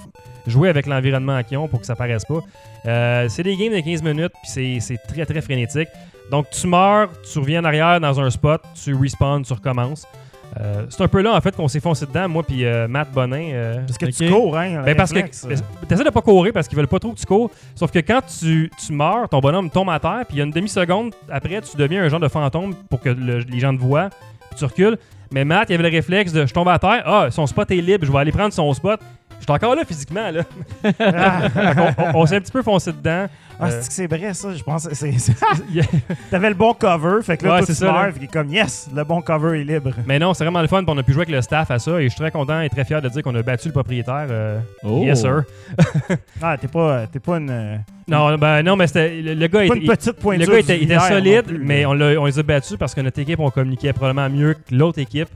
jouer 0.48 0.70
avec 0.70 0.86
l'environnement 0.86 1.42
qu'ils 1.44 1.58
ont 1.58 1.68
pour 1.68 1.80
que 1.82 1.86
ça 1.86 1.96
paraisse 1.96 2.24
pas. 2.26 2.40
Euh, 2.86 3.28
c'est 3.30 3.44
des 3.44 3.56
games 3.58 3.74
de 3.74 3.80
15 3.80 4.04
minutes, 4.04 4.32
puis 4.44 4.52
c'est- 4.52 4.80
c'est 4.82 4.98
très 4.98 5.26
très 5.26 5.42
frénétique. 5.42 5.90
Donc 6.32 6.50
tu 6.50 6.68
meurs, 6.68 7.10
tu 7.32 7.40
reviens 7.40 7.62
en 7.62 7.66
arrière 7.66 8.00
dans 8.00 8.20
un 8.20 8.30
spot, 8.30 8.62
tu 8.84 8.96
respawns, 8.96 9.44
tu 9.44 9.54
recommences. 9.54 10.06
Euh, 10.62 10.86
c'est 10.90 11.02
un 11.02 11.08
peu 11.08 11.22
là 11.22 11.34
en 11.36 11.42
fait 11.42 11.56
qu'on 11.56 11.68
s'est 11.68 11.80
foncé 11.80 12.06
dedans, 12.06 12.30
moi 12.30 12.44
puis 12.44 12.64
euh, 12.64 12.88
Matt 12.88 13.12
Bonin. 13.12 13.42
euh, 13.54 13.78
Parce 13.88 13.98
que 13.98 14.06
Ok? 14.06 14.12
tu 14.14 14.30
cours, 14.30 14.56
hein. 14.56 14.84
ben 14.86 14.96
parce 14.96 15.10
que 15.12 15.16
réflexe. 15.16 15.48
t'essaies 15.90 16.04
de 16.04 16.10
pas 16.12 16.22
courir 16.22 16.54
parce 16.54 16.68
qu'ils 16.68 16.78
veulent 16.78 16.88
pas 16.88 17.00
trop 17.00 17.12
que 17.12 17.18
tu 17.20 17.26
cours. 17.26 17.50
Sauf 17.74 17.90
que 17.92 17.98
quand 18.00 18.22
tu, 18.40 18.70
tu 18.86 18.94
meurs, 18.94 19.28
ton 19.30 19.40
bonhomme 19.40 19.72
tombe 19.72 19.90
à 19.90 20.00
terre, 20.00 20.22
puis 20.28 20.36
il 20.36 20.38
y 20.38 20.42
a 20.42 20.46
une 20.46 20.52
demi-seconde 20.52 21.16
après, 21.32 21.60
tu 21.62 21.76
deviens 21.76 22.04
un 22.04 22.10
genre 22.10 22.20
de 22.20 22.28
fantôme 22.28 22.76
pour 22.88 23.00
que 23.02 23.10
le- 23.10 23.40
les 23.40 23.60
gens 23.60 23.76
te 23.76 23.82
voient, 23.82 24.10
puis 24.52 24.60
tu 24.60 24.66
recules. 24.66 24.98
Mais 25.32 25.44
Matt, 25.44 25.72
il 25.72 25.74
avait 25.74 25.90
le 25.90 25.96
réflexe 25.96 26.32
de 26.32 26.46
je 26.46 26.54
tombe 26.54 26.70
à 26.70 26.78
terre, 26.78 27.02
ah, 27.08 27.32
son 27.32 27.48
spot 27.48 27.72
est 27.72 27.76
libre, 27.78 28.06
je 28.06 28.12
vais 28.12 28.20
aller 28.20 28.32
prendre 28.32 28.54
son 28.54 28.72
spot. 28.76 29.00
Je 29.44 29.52
suis 29.52 29.52
encore 29.54 29.76
là 29.76 29.84
physiquement, 29.86 30.32
là. 30.32 30.44
On 32.14 32.22
on 32.22 32.26
s'est 32.26 32.38
un 32.38 32.40
petit 32.42 32.52
peu 32.52 32.64
foncé 32.64 32.94
dedans. 32.94 33.28
ah, 33.60 33.66
Euh, 33.66 33.70
c'est 33.82 33.88
que 33.90 33.94
c'est 33.94 34.08
vrai, 34.08 34.34
ça? 34.34 34.54
Je 34.54 34.64
pense 34.64 34.88
que 34.88 34.96
c'est. 34.96 35.10
Il 35.74 35.84
T'avais 36.32 36.48
le 36.48 36.56
bon 36.56 36.74
cover, 36.74 37.22
fait 37.24 37.36
que 37.36 37.46
là, 37.46 37.56
Ouais, 37.56 37.60
tout 37.60 37.66
c'est 37.66 37.74
se 37.74 38.18
qui 38.18 38.24
est 38.24 38.28
comme 38.32 38.50
yes, 38.50 38.90
le 38.96 39.04
bon 39.04 39.22
cover 39.22 39.60
est 39.60 39.66
libre. 39.66 39.92
Mais 40.08 40.18
non, 40.18 40.34
c'est 40.34 40.46
vraiment 40.46 40.62
le 40.62 40.68
fun. 40.68 40.84
puis 40.84 40.94
On 40.96 40.98
a 40.98 41.04
pu 41.04 41.12
jouer 41.12 41.24
avec 41.24 41.36
le 41.36 41.42
staff 41.42 41.72
à 41.72 41.78
ça 41.80 42.00
et 42.00 42.04
je 42.06 42.10
suis 42.10 42.20
très 42.20 42.32
content 42.32 42.62
et 42.62 42.70
très 42.70 42.86
fier 42.86 43.02
de 43.02 43.10
dire 43.10 43.22
qu'on 43.22 43.36
a 43.36 43.42
battu 43.42 43.68
le 43.68 43.74
propriétaire. 43.74 44.28
euh, 44.30 44.60
Oh. 44.84 45.04
Yes, 45.04 45.20
sir. 45.22 45.44
Ah, 46.42 46.58
t'es 46.58 46.68
pas, 46.70 47.06
t'es 47.08 47.20
pas 47.20 47.38
une, 47.38 47.50
euh, 47.50 47.76
Non, 48.08 48.38
ben 48.38 48.64
non, 48.64 48.76
mais 48.78 48.88
c'était 48.88 49.22
le, 49.22 49.34
le 49.34 49.48
gars 49.48 49.60
pas 49.60 49.66
était, 49.66 49.78
une 49.80 49.88
petite 49.88 50.08
le 50.08 50.14
pointure. 50.14 50.52
gars 50.54 50.60
était, 50.60 51.00
solide, 51.00 51.44
plus, 51.46 51.58
mais 51.60 51.86
on, 51.86 51.92
on 51.92 52.26
les 52.26 52.40
a 52.40 52.44
battus 52.44 52.78
parce 52.78 52.94
que 52.96 53.02
notre 53.02 53.20
équipe, 53.20 53.40
on 53.42 53.50
communiquait 53.50 53.92
probablement 53.94 54.30
mieux 54.30 54.54
que 54.54 54.74
l'autre 54.74 55.00
équipe. 55.00 55.28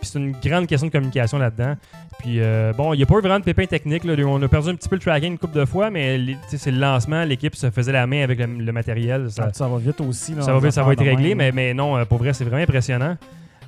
Puis 0.00 0.08
c'est 0.10 0.18
une 0.18 0.32
grande 0.32 0.66
question 0.66 0.86
de 0.88 0.92
communication 0.92 1.38
là-dedans. 1.38 1.74
Puis 2.18 2.36
euh, 2.40 2.72
bon, 2.72 2.94
il 2.94 2.98
n'y 2.98 3.02
a 3.02 3.06
pas 3.06 3.14
eu 3.16 3.20
vraiment 3.20 3.38
de 3.38 3.44
pépin 3.44 3.66
technique. 3.66 4.04
là. 4.04 4.14
On 4.26 4.42
a 4.42 4.48
perdu 4.48 4.70
un 4.70 4.74
petit 4.74 4.88
peu 4.88 4.96
le 4.96 5.00
tracking 5.00 5.32
une 5.32 5.38
couple 5.38 5.58
de 5.58 5.64
fois, 5.64 5.90
mais 5.90 6.18
c'est 6.48 6.70
le 6.70 6.78
lancement. 6.78 7.24
L'équipe 7.24 7.54
se 7.54 7.70
faisait 7.70 7.92
la 7.92 8.06
main 8.06 8.22
avec 8.22 8.38
le, 8.38 8.46
le 8.46 8.72
matériel. 8.72 9.30
Ça, 9.30 9.50
ça 9.52 9.68
va 9.68 9.78
vite 9.78 10.00
aussi. 10.00 10.34
là, 10.34 10.42
ça 10.42 10.52
va, 10.52 10.58
vite, 10.60 10.72
ça 10.72 10.82
va 10.82 10.92
être 10.92 11.02
réglé, 11.04 11.34
mais, 11.34 11.52
mais 11.52 11.74
non, 11.74 11.96
euh, 11.96 12.04
pour 12.04 12.18
vrai, 12.18 12.32
c'est 12.32 12.44
vraiment 12.44 12.62
impressionnant. 12.62 13.16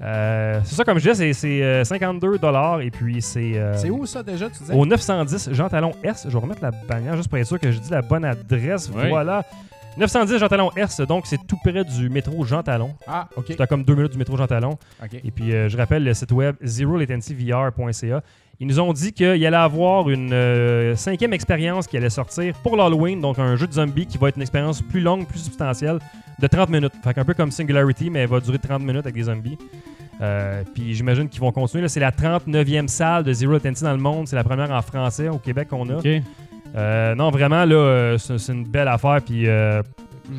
Euh, 0.00 0.58
c'est 0.64 0.74
ça, 0.74 0.84
comme 0.84 0.98
je 0.98 1.10
disais, 1.10 1.32
c'est- 1.32 1.40
c'est 1.40 1.62
euh, 1.62 1.84
52 1.84 2.36
et 2.80 2.90
puis 2.90 3.22
c'est. 3.22 3.52
euh, 3.56 3.76
C'est 3.76 3.90
où 3.90 4.04
ça 4.06 4.22
déjà, 4.22 4.48
tu 4.50 4.58
disais? 4.58 4.74
Au 4.74 4.84
910 4.84 5.50
Jean 5.52 5.68
Talon 5.68 5.92
S. 6.02 6.24
Je 6.28 6.32
vais 6.32 6.38
remettre 6.38 6.62
la 6.62 6.72
bannière 6.72 7.16
juste 7.16 7.28
pour 7.28 7.38
être 7.38 7.46
sûr 7.46 7.60
que 7.60 7.70
je 7.70 7.78
dis 7.78 7.90
la 7.90 8.02
bonne 8.02 8.24
adresse. 8.24 8.90
Oui. 8.94 9.08
Voilà. 9.08 9.44
910 9.96 10.38
Jean 10.38 10.48
Talon 10.48 10.70
S, 10.76 11.00
donc 11.00 11.26
c'est 11.26 11.46
tout 11.46 11.56
près 11.62 11.84
du 11.84 12.08
métro 12.08 12.44
Jean 12.44 12.62
Talon. 12.62 12.94
Ah, 13.06 13.28
OK. 13.36 13.46
C'est 13.48 13.60
à 13.60 13.66
comme 13.66 13.84
deux 13.84 13.94
minutes 13.94 14.12
du 14.12 14.18
métro 14.18 14.36
Jean 14.36 14.46
Talon. 14.46 14.78
OK. 15.02 15.20
Et 15.22 15.30
puis, 15.30 15.52
euh, 15.52 15.68
je 15.68 15.76
rappelle 15.76 16.02
le 16.04 16.14
site 16.14 16.32
web 16.32 16.56
zerolatencyvr.ca. 16.62 18.22
Ils 18.60 18.66
nous 18.66 18.80
ont 18.80 18.92
dit 18.92 19.12
qu'il 19.12 19.26
allait 19.26 19.56
avoir 19.56 20.08
une 20.08 20.32
euh, 20.32 20.94
cinquième 20.96 21.32
expérience 21.32 21.86
qui 21.86 21.96
allait 21.96 22.10
sortir 22.10 22.54
pour 22.62 22.76
l'Halloween, 22.76 23.20
donc 23.20 23.38
un 23.38 23.56
jeu 23.56 23.66
de 23.66 23.72
zombies 23.72 24.06
qui 24.06 24.18
va 24.18 24.28
être 24.28 24.36
une 24.36 24.42
expérience 24.42 24.80
plus 24.80 25.00
longue, 25.00 25.26
plus 25.26 25.40
substantielle, 25.40 25.98
de 26.38 26.46
30 26.46 26.70
minutes. 26.70 26.92
Fait 27.02 27.12
qu'un 27.12 27.24
peu 27.24 27.34
comme 27.34 27.50
Singularity, 27.50 28.08
mais 28.08 28.20
elle 28.20 28.28
va 28.28 28.40
durer 28.40 28.58
30 28.58 28.82
minutes 28.82 29.04
avec 29.04 29.14
des 29.14 29.24
zombies. 29.24 29.58
Euh, 30.20 30.62
puis 30.74 30.94
j'imagine 30.94 31.28
qu'ils 31.28 31.40
vont 31.40 31.50
continuer. 31.52 31.88
C'est 31.88 32.00
la 32.00 32.12
39e 32.12 32.86
salle 32.86 33.24
de 33.24 33.32
Zero 33.32 33.52
Latency 33.52 33.82
dans 33.82 33.92
le 33.92 33.98
monde. 33.98 34.28
C'est 34.28 34.36
la 34.36 34.44
première 34.44 34.70
en 34.70 34.82
français 34.82 35.28
au 35.28 35.38
Québec 35.38 35.68
qu'on 35.68 35.88
a. 35.90 35.96
OK. 35.96 36.06
Euh, 36.74 37.14
non, 37.14 37.30
vraiment, 37.30 37.64
là, 37.64 37.74
euh, 37.74 38.18
c'est 38.18 38.52
une 38.52 38.64
belle 38.64 38.88
affaire. 38.88 39.18
Puis 39.24 39.46
euh, 39.46 39.82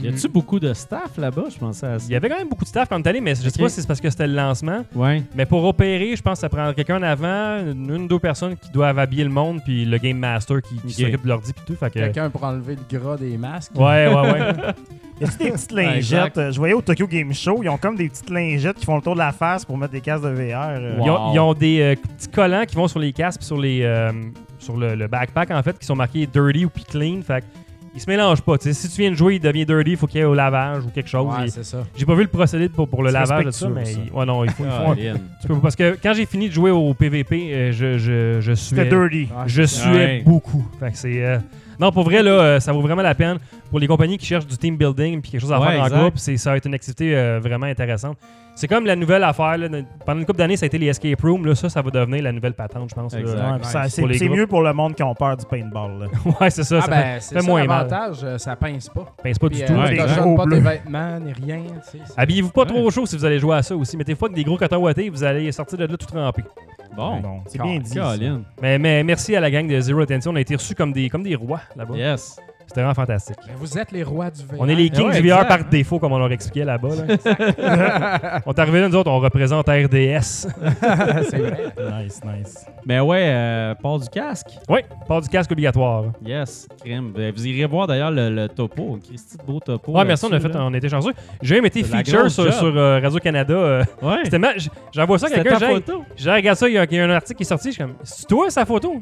Y 0.02 0.08
a-tu 0.08 0.28
beaucoup 0.30 0.60
de 0.60 0.74
staff 0.74 1.18
là-bas? 1.18 1.44
Je 1.54 1.58
pensais 1.60 1.86
à 1.86 2.00
ça. 2.00 2.06
il 2.08 2.14
y 2.14 2.16
avait 2.16 2.30
quand 2.30 2.38
même 2.38 2.50
beaucoup 2.50 2.64
de 2.64 2.70
staff 2.70 2.90
quand 2.90 2.98
on 3.00 3.04
est 3.04 3.08
allé, 3.08 3.22
mais 3.22 3.36
je 3.36 3.42
sais 3.42 3.50
Ok. 3.50 3.60
pas 3.62 3.70
si 3.70 3.82
c'est 3.82 3.88
parce 3.88 4.02
que 4.02 4.10
c'était 4.10 4.28
le 4.28 4.34
lancement. 4.36 4.84
Ouais. 4.96 5.22
Mais 5.36 5.46
pour 5.46 5.64
opérer, 5.66 6.16
je 6.16 6.22
pense 6.22 6.40
que 6.40 6.42
ça 6.42 6.50
prend 6.50 6.74
quelqu'un 6.74 6.98
en 7.00 7.04
avant, 7.04 7.60
une 7.72 7.92
ou 7.92 8.08
deux 8.08 8.20
personnes 8.20 8.56
qui 8.58 8.72
doivent 8.72 8.98
habiller 8.98 9.26
le 9.26 9.30
monde, 9.30 9.60
puis 9.64 9.86
le 9.86 9.98
Game 9.98 10.18
Master 10.18 10.62
qui, 10.62 10.92
s'occupe 10.92 11.24
de 11.24 11.28
l'ordi, 11.30 11.54
puis 11.54 11.64
tout. 11.68 11.76
Fait 11.76 11.90
que... 11.90 12.00
Quelqu'un 12.00 12.30
pour 12.30 12.44
enlever 12.44 12.76
le 12.78 12.98
gras 13.00 13.18
des 13.18 13.38
masques. 13.38 13.74
Ouais, 13.76 14.08
ouais, 14.08 14.32
ouais. 14.32 14.42
Y 15.22 15.26
a-tu 15.26 15.38
des 15.38 15.52
petites 15.52 15.72
lingettes? 15.72 16.52
Je 16.52 16.58
voyais 16.58 16.74
au 16.74 16.82
Tokyo 16.82 17.06
Game 17.06 17.32
Show, 17.34 17.60
ils 17.62 17.70
ont 17.70 17.78
comme 17.78 17.96
des 17.96 18.10
petites 18.10 18.32
lingettes 18.32 18.78
qui 18.78 18.86
font 18.86 18.96
le 18.96 19.02
tour 19.04 19.14
de 19.14 19.20
la 19.20 19.32
face 19.32 19.64
pour 19.64 19.78
mettre 19.78 19.92
des 19.94 20.02
casques 20.02 20.24
de 20.24 20.30
VR. 20.30 20.70
euh. 20.72 20.96
Ils, 21.04 21.10
ont, 21.10 21.28
Wow. 21.28 21.34
ils 21.36 21.40
ont 21.40 21.54
des 21.54 21.82
euh, 21.82 21.96
petits 21.96 22.30
collants 22.30 22.64
qui 22.68 22.76
vont 22.76 22.88
sur 22.88 22.98
les 23.00 23.14
casques, 23.14 23.40
puis 23.42 23.46
sur, 23.46 23.60
les, 23.60 23.84
euh, 23.84 24.12
sur 24.64 24.78
le, 24.78 24.96
le 24.96 25.08
backpack, 25.08 25.52
en 25.52 25.62
fait, 25.62 25.78
qui 25.78 25.86
sont 25.86 25.96
marqués 25.96 26.26
dirty 26.26 26.66
ou 26.66 26.70
puis 26.70 26.84
clean. 26.84 27.22
Fait 27.22 27.42
que 27.42 27.46
ils 27.96 28.02
se 28.02 28.10
mélangent 28.10 28.42
pas. 28.42 28.58
tu 28.58 28.64
sais. 28.64 28.74
si 28.74 28.90
tu 28.90 29.02
viens 29.02 29.12
de 29.12 29.16
jouer, 29.16 29.36
il 29.36 29.40
devient 29.40 29.68
dirty, 29.68 29.92
il 29.92 29.98
faut 29.98 30.08
qu'il 30.08 30.18
y 30.20 30.22
ait 30.22 30.26
au 30.26 30.34
lavage 30.34 30.84
ou 30.84 30.90
quelque 30.90 31.08
chose. 31.10 31.32
Ouais, 31.32 31.48
c'est 31.50 31.64
ça. 31.64 31.84
J'ai 31.96 32.08
pas 32.08 32.16
vu 32.16 32.24
le 32.24 32.28
procédé 32.28 32.68
pour, 32.68 32.88
pour 32.88 33.04
le 33.04 33.12
lavage 33.12 33.46
de 33.46 33.52
ça, 33.52 33.70
mais 33.70 33.84
il- 33.84 34.12
ouais, 34.12 34.26
non, 34.26 34.44
il 34.44 34.50
faut, 34.50 34.64
il 34.66 34.72
faut 34.72 34.96
tu 35.42 35.48
peux- 35.48 35.60
parce 35.60 35.76
que 35.76 35.96
quand 36.02 36.14
j'ai 36.16 36.26
fini 36.26 36.48
de 36.50 36.54
jouer 36.54 36.72
au 36.72 36.96
PVP, 36.96 37.54
euh, 37.54 37.72
je, 37.72 38.00
je, 38.00 38.42
je 38.42 38.54
C'était 38.56 38.90
suais. 38.90 38.90
dirty. 38.90 39.32
Ouais. 39.32 39.44
Je 39.46 39.62
suais 39.64 39.92
Ouais. 39.92 40.24
beaucoup. 40.26 40.66
Fait 40.80 40.92
que 40.92 40.98
c'est. 40.98 41.24
euh, 41.24 41.38
Non, 41.80 41.92
pour 41.92 42.04
vrai, 42.04 42.22
là, 42.24 42.32
euh, 42.32 42.60
ça 42.60 42.72
vaut 42.72 42.82
vraiment 42.82 43.02
la 43.02 43.16
peine. 43.16 43.38
Pour 43.70 43.80
les 43.80 43.88
compagnies 43.88 44.18
qui 44.18 44.26
cherchent 44.26 44.46
du 44.48 44.58
team 44.58 44.78
building 44.78 45.22
puis 45.22 45.32
quelque 45.32 45.42
chose 45.42 45.52
à 45.54 45.60
Ouais, 45.60 45.68
faire 45.72 45.84
en 45.84 45.90
groupe, 45.90 46.14
c'est- 46.18 46.38
ça 46.38 46.52
va 46.52 46.58
être 46.58 46.66
une 46.68 46.74
activité 46.76 47.16
euh, 47.16 47.40
vraiment 47.42 47.66
intéressante. 47.66 48.18
C'est 48.56 48.68
comme 48.68 48.86
la 48.86 48.96
nouvelle 48.96 49.24
affaire. 49.24 49.58
là, 49.58 49.68
pendant 50.06 50.20
une 50.20 50.28
couple 50.28 50.38
d'années, 50.38 50.56
ça 50.58 50.66
a 50.66 50.68
été 50.68 50.78
les 50.78 50.86
escape 50.86 51.20
rooms. 51.22 51.44
Là, 51.44 51.56
ça, 51.56 51.70
ça 51.70 51.82
va 51.82 51.90
devenir 51.90 52.22
la 52.22 52.32
nouvelle 52.32 52.54
patente, 52.54 52.88
je 52.92 52.94
pense. 52.94 53.14
Ouais, 53.14 53.90
c'est 53.90 54.30
mieux 54.30 54.46
pour 54.46 54.62
le 54.62 54.74
monde 54.74 54.94
qui 54.94 55.02
ont 55.02 55.16
peur 55.16 55.36
du 55.36 55.46
paintball. 55.46 56.02
là. 56.02 56.06
ouais, 56.42 56.50
c'est 56.52 56.64
ça. 56.64 56.78
Ah 56.78 56.82
ça 56.82 56.88
ben, 56.92 57.18
c'est 57.20 57.34
fait 57.36 57.42
ça 57.42 57.48
moins 57.48 57.66
mal. 57.66 57.88
l'avantage, 57.90 58.18
euh, 58.24 58.38
ça 58.38 58.56
pince 58.56 58.90
pas. 58.90 59.08
pince 59.24 59.40
pas 59.40 59.48
Puis, 59.50 59.58
du 59.58 59.64
euh, 59.64 59.68
tout. 59.68 59.74
Ouais, 59.74 59.96
gros 60.20 60.36
pas 60.38 60.46
bleus. 60.46 60.58
des 60.58 60.62
vêtements 60.62 61.20
ni 61.20 61.34
rien. 61.34 61.64
Habillez-vous 62.16 62.52
pas 62.52 62.66
trop 62.66 62.86
Ouais. 62.86 62.92
chaud 62.92 63.08
si 63.08 63.18
vous 63.18 63.26
allez 63.26 63.40
jouer 63.40 63.56
à 63.56 63.64
ça 63.64 63.76
aussi. 63.76 63.98
Mettez-vous 63.98 64.26
avec 64.26 64.36
des 64.36 64.44
gros 64.44 64.58
cotons 64.58 64.78
ouatés, 64.78 65.10
vous 65.10 65.24
allez 65.24 65.52
sortir 65.52 65.80
de 65.80 65.86
là 65.86 65.98
tout 65.98 66.06
trempé. 66.06 66.44
Bon. 66.96 67.42
C'est 67.48 67.62
bien 67.62 67.80
dit. 67.80 67.90
ça. 67.90 68.14
Colin. 68.18 68.42
Mais, 68.62 68.78
mais 68.78 69.04
merci 69.04 69.36
à 69.36 69.40
la 69.40 69.50
gang 69.52 69.68
de 69.68 69.80
Zero 69.80 70.02
Attention. 70.02 70.32
On 70.32 70.36
a 70.36 70.42
été 70.42 70.56
reçus 70.56 70.76
comme 70.76 70.94
des, 70.94 71.10
comme 71.10 71.24
des 71.24 71.36
rois 71.36 71.62
là-bas. 71.76 71.96
Yes. 71.96 72.40
C'était 72.68 72.82
vraiment 72.82 72.94
fantastique. 72.94 73.38
Mais 73.48 73.54
vous 73.58 73.78
êtes 73.78 73.92
les 73.92 74.04
rois 74.04 74.32
du 74.32 74.42
VR. 74.42 74.56
On 74.60 74.68
est 74.70 74.76
les 74.76 74.90
kings 74.90 75.08
ouais, 75.08 75.22
du 75.22 75.28
VR 75.28 75.34
exact, 75.36 75.48
par 75.48 75.60
hein. 75.60 75.66
défaut, 75.70 76.00
comme 76.00 76.12
on 76.14 76.18
leur 76.20 76.32
expliquait 76.32 76.66
là-bas. 76.66 76.90
là. 76.96 78.42
on 78.46 78.52
est 78.52 78.60
arrivé 78.60 78.82
là, 78.82 78.90
nous 78.90 78.96
autres, 78.96 79.12
on 79.12 79.20
représente 79.20 79.68
RDS. 79.68 80.22
c'est 81.30 81.38
vrai. 81.38 81.66
Nice, 82.04 82.22
nice. 82.26 82.66
Mais 82.86 83.00
ouais, 83.00 83.26
euh, 83.32 83.76
port 83.76 84.00
du 84.00 84.08
casque. 84.10 84.48
oui, 84.70 84.80
pas 85.08 85.22
du 85.22 85.30
casque 85.30 85.52
obligatoire. 85.52 86.06
Yes, 86.26 86.68
crime. 86.84 87.12
Ben, 87.16 87.34
Vous 87.36 87.46
irez 87.48 87.66
voir 87.68 87.88
d'ailleurs 87.88 88.12
le, 88.12 88.30
le 88.30 88.48
topo. 88.50 89.00
Christy 89.08 89.38
beau 89.46 89.60
topo. 89.60 89.92
Ouais, 89.92 90.06
merci, 90.06 90.26
on 90.26 90.32
a 90.34 90.40
fait, 90.40 90.50
là. 90.50 90.64
on 90.64 90.74
était 90.74 90.90
chanceux. 90.90 91.14
J'ai 91.42 91.56
même 91.56 91.66
été 91.66 91.84
feature 91.84 92.30
sur, 92.32 92.46
euh, 92.46 93.00
Radio-Canada. 93.02 93.54
euh, 93.54 93.84
Ouais. 94.02 94.18
C'était 94.24 94.40
ma- 94.40 94.58
j- 94.58 94.70
J'envoie 94.94 95.20
ça 95.20 95.28
à 95.28 95.30
quelqu'un, 95.30 95.58
j'ai 95.60 95.68
photo. 95.68 96.04
j'ai 96.16 96.32
regardé 96.32 96.58
ça, 96.60 96.68
il 96.70 96.74
y, 96.74 96.78
a, 96.78 96.84
il 96.86 96.94
y 96.96 97.00
a 97.00 97.06
un 97.06 97.10
article 97.12 97.38
qui 97.38 97.44
est 97.44 97.46
sorti, 97.48 97.70
je 97.70 97.74
suis 97.76 97.84
comme, 97.84 97.96
c'est 98.04 98.28
toi 98.28 98.50
sa 98.50 98.66
photo? 98.66 99.00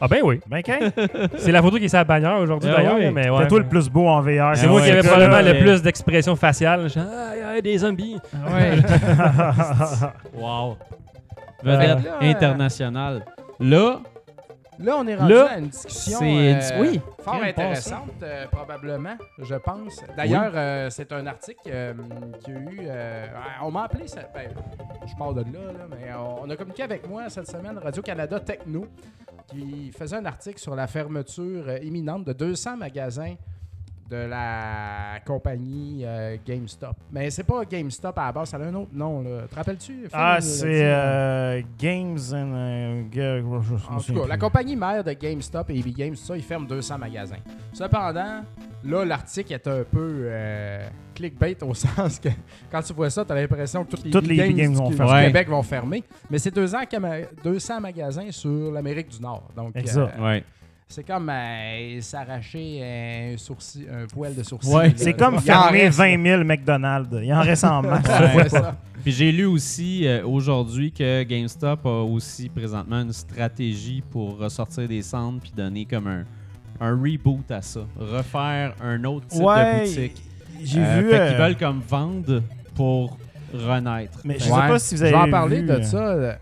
Ah 0.00 0.08
ben 0.08 0.20
oui. 0.24 0.40
Ben, 0.48 0.60
quand? 0.62 0.78
C'est 1.36 1.52
la 1.52 1.62
photo 1.62 1.78
qui 1.78 1.84
est 1.84 1.88
sur 1.88 1.98
la 1.98 2.04
bannière 2.04 2.38
aujourd'hui 2.38 2.68
Ah 2.72 2.76
d'ailleurs, 2.78 2.96
ouais. 2.96 3.10
mais 3.10 3.30
ouais. 3.30 3.36
C'était 3.36 3.48
toi 3.48 3.58
le 3.60 3.68
plus 3.68 3.88
beau 3.88 4.08
en 4.08 4.20
VR. 4.20 4.56
C'est 4.56 4.66
Ah 4.66 4.68
moi 4.68 4.80
ouais, 4.80 4.86
qui 4.86 4.90
avais 4.92 5.02
probablement 5.08 5.40
le 5.40 5.58
plus 5.60 5.82
d'expression 5.82 6.34
faciale. 6.36 6.82
Je 6.84 6.88
suis, 6.88 7.00
aïe, 7.00 7.42
aïe, 7.54 7.62
des 7.62 7.78
zombies. 7.78 8.18
Ouais. 8.52 8.76
Wow. 10.36 10.76
Euh, 11.66 11.76
Vedette 11.76 12.04
là, 12.04 12.10
euh, 12.20 12.30
internationale. 12.30 13.24
Là, 13.60 14.00
Là, 14.78 14.96
on 14.98 15.06
est 15.06 15.14
rendu 15.14 15.32
Là, 15.32 15.46
à 15.46 15.58
une 15.58 15.68
discussion 15.68 16.20
euh, 16.22 16.54
dis- 16.58 16.80
oui, 16.80 17.00
fort 17.20 17.34
intéressante, 17.42 18.10
euh, 18.22 18.46
probablement, 18.48 19.16
je 19.38 19.54
pense. 19.54 20.02
D'ailleurs, 20.16 20.52
euh, 20.54 20.90
c'est 20.90 21.12
un 21.12 21.26
article 21.26 21.60
qui 21.62 21.70
a 21.70 21.92
eu... 21.92 22.88
on 23.62 23.70
m'a 23.70 23.84
appelé, 23.84 24.08
ça, 24.08 24.20
ben, 24.34 24.50
je 25.06 25.14
parle 25.16 25.34
de 25.36 25.52
là, 25.52 25.72
là, 25.72 25.86
mais 25.90 26.12
on, 26.14 26.48
a 26.50 26.56
communiqué 26.56 26.82
avec 26.82 27.08
moi 27.08 27.28
cette 27.28 27.48
semaine, 27.48 27.78
Radio-Canada 27.78 28.40
Techno, 28.40 28.86
qui 29.46 29.92
faisait 29.96 30.16
un 30.16 30.24
article 30.24 30.58
sur 30.58 30.74
la 30.74 30.86
fermeture 30.86 31.82
imminente 31.82 32.24
de 32.24 32.32
200 32.32 32.76
magasins 32.76 33.34
de 34.14 34.28
la 34.28 35.18
compagnie 35.26 36.02
euh, 36.04 36.36
GameStop. 36.46 36.96
Mais 37.12 37.30
c'est 37.30 37.44
pas 37.44 37.64
GameStop 37.64 38.16
à 38.18 38.26
la 38.26 38.32
base, 38.32 38.48
ça 38.50 38.56
a 38.56 38.60
un 38.60 38.74
autre 38.74 38.90
nom. 38.92 39.22
Là. 39.22 39.42
Te 39.50 39.54
rappelles-tu? 39.54 40.08
Ah, 40.12 40.38
c'est 40.40 40.82
euh, 40.84 41.60
Games 41.78 42.18
and. 42.32 42.52
euh, 42.54 43.42
En 43.90 43.98
tout 44.00 44.14
cas, 44.14 44.20
plus. 44.20 44.28
la 44.28 44.38
compagnie 44.38 44.76
mère 44.76 45.02
de 45.02 45.12
GameStop 45.12 45.70
et 45.70 45.78
EB 45.78 45.88
Games, 45.94 46.14
tout 46.14 46.22
ça, 46.24 46.36
ils 46.36 46.42
ferment 46.42 46.66
200 46.66 46.98
magasins. 46.98 47.36
Cependant, 47.72 48.42
là, 48.84 49.04
l'article 49.04 49.52
est 49.52 49.66
un 49.66 49.82
peu 49.84 50.22
euh, 50.26 50.86
clickbait 51.14 51.56
au 51.62 51.74
sens 51.74 52.18
que 52.18 52.28
quand 52.70 52.82
tu 52.82 52.92
vois 52.92 53.10
ça, 53.10 53.24
tu 53.24 53.32
as 53.32 53.34
l'impression 53.34 53.84
que 53.84 53.90
toutes 53.90 54.04
les, 54.04 54.10
Toutes 54.10 54.24
EB 54.24 54.30
les 54.30 54.40
EB 54.50 54.56
Games 54.56 54.72
du, 54.72 54.78
vont 54.78 54.90
du 54.90 54.96
fermer. 54.96 55.26
Québec 55.26 55.48
vont 55.48 55.62
fermer. 55.62 56.04
Mais 56.30 56.38
c'est 56.38 56.54
200, 56.54 56.78
cama- 56.90 57.26
200 57.42 57.80
magasins 57.80 58.30
sur 58.30 58.70
l'Amérique 58.72 59.08
du 59.08 59.20
Nord. 59.20 59.48
Donc, 59.56 59.74
Exact. 59.76 60.14
euh, 60.18 60.24
ouais. 60.24 60.44
C'est 60.88 61.02
comme 61.04 61.28
euh, 61.30 62.00
s'arracher 62.00 63.32
un, 63.34 63.36
sourcil, 63.36 63.86
un 63.90 64.06
poil 64.06 64.34
de 64.34 64.42
sourcil. 64.42 64.72
Ouais. 64.72 64.92
C'est 64.96 65.14
comme 65.14 65.40
fermer 65.40 65.82
reste, 65.84 65.98
20 65.98 66.22
000 66.22 66.44
McDonald's. 66.44 67.08
Il 67.22 67.32
en 67.32 67.40
reste 67.40 67.64
en 67.64 67.82
masse. 67.82 68.06
Ouais. 68.52 68.60
Puis 69.02 69.12
j'ai 69.12 69.32
lu 69.32 69.44
aussi 69.46 70.06
euh, 70.06 70.24
aujourd'hui 70.24 70.92
que 70.92 71.22
GameStop 71.24 71.84
a 71.86 72.02
aussi 72.02 72.48
présentement 72.48 73.00
une 73.02 73.12
stratégie 73.12 74.02
pour 74.10 74.38
ressortir 74.38 74.86
des 74.88 75.02
centres 75.02 75.40
puis 75.42 75.52
donner 75.56 75.84
comme 75.84 76.06
un, 76.06 76.24
un 76.80 76.90
reboot 76.92 77.50
à 77.50 77.60
ça. 77.62 77.80
Refaire 77.98 78.74
un 78.82 79.02
autre 79.04 79.26
type 79.26 79.40
de 79.40 79.44
Ouais, 79.44 79.80
boutique. 79.84 80.22
j'ai 80.62 80.80
Euh, 80.80 81.00
vu. 81.00 81.10
Fait 81.10 81.18
euh, 81.20 81.28
qu'ils 81.30 81.38
veulent 81.38 81.56
comme 81.58 81.80
vendre 81.80 82.42
pour 82.74 83.18
renaître. 83.56 84.18
Mais 84.24 84.34
je 84.38 84.44
sais 84.44 84.50
pas 84.50 84.78
si 84.78 84.94
vous 84.94 85.00
Je 85.00 85.06
vais 85.06 85.14
avez 85.14 85.28
en 85.28 85.30
parler 85.30 85.60
vu, 85.60 85.66
de 85.66 85.72
euh, 85.72 85.82
ça. 85.82 85.98
Euh, 85.98 86.32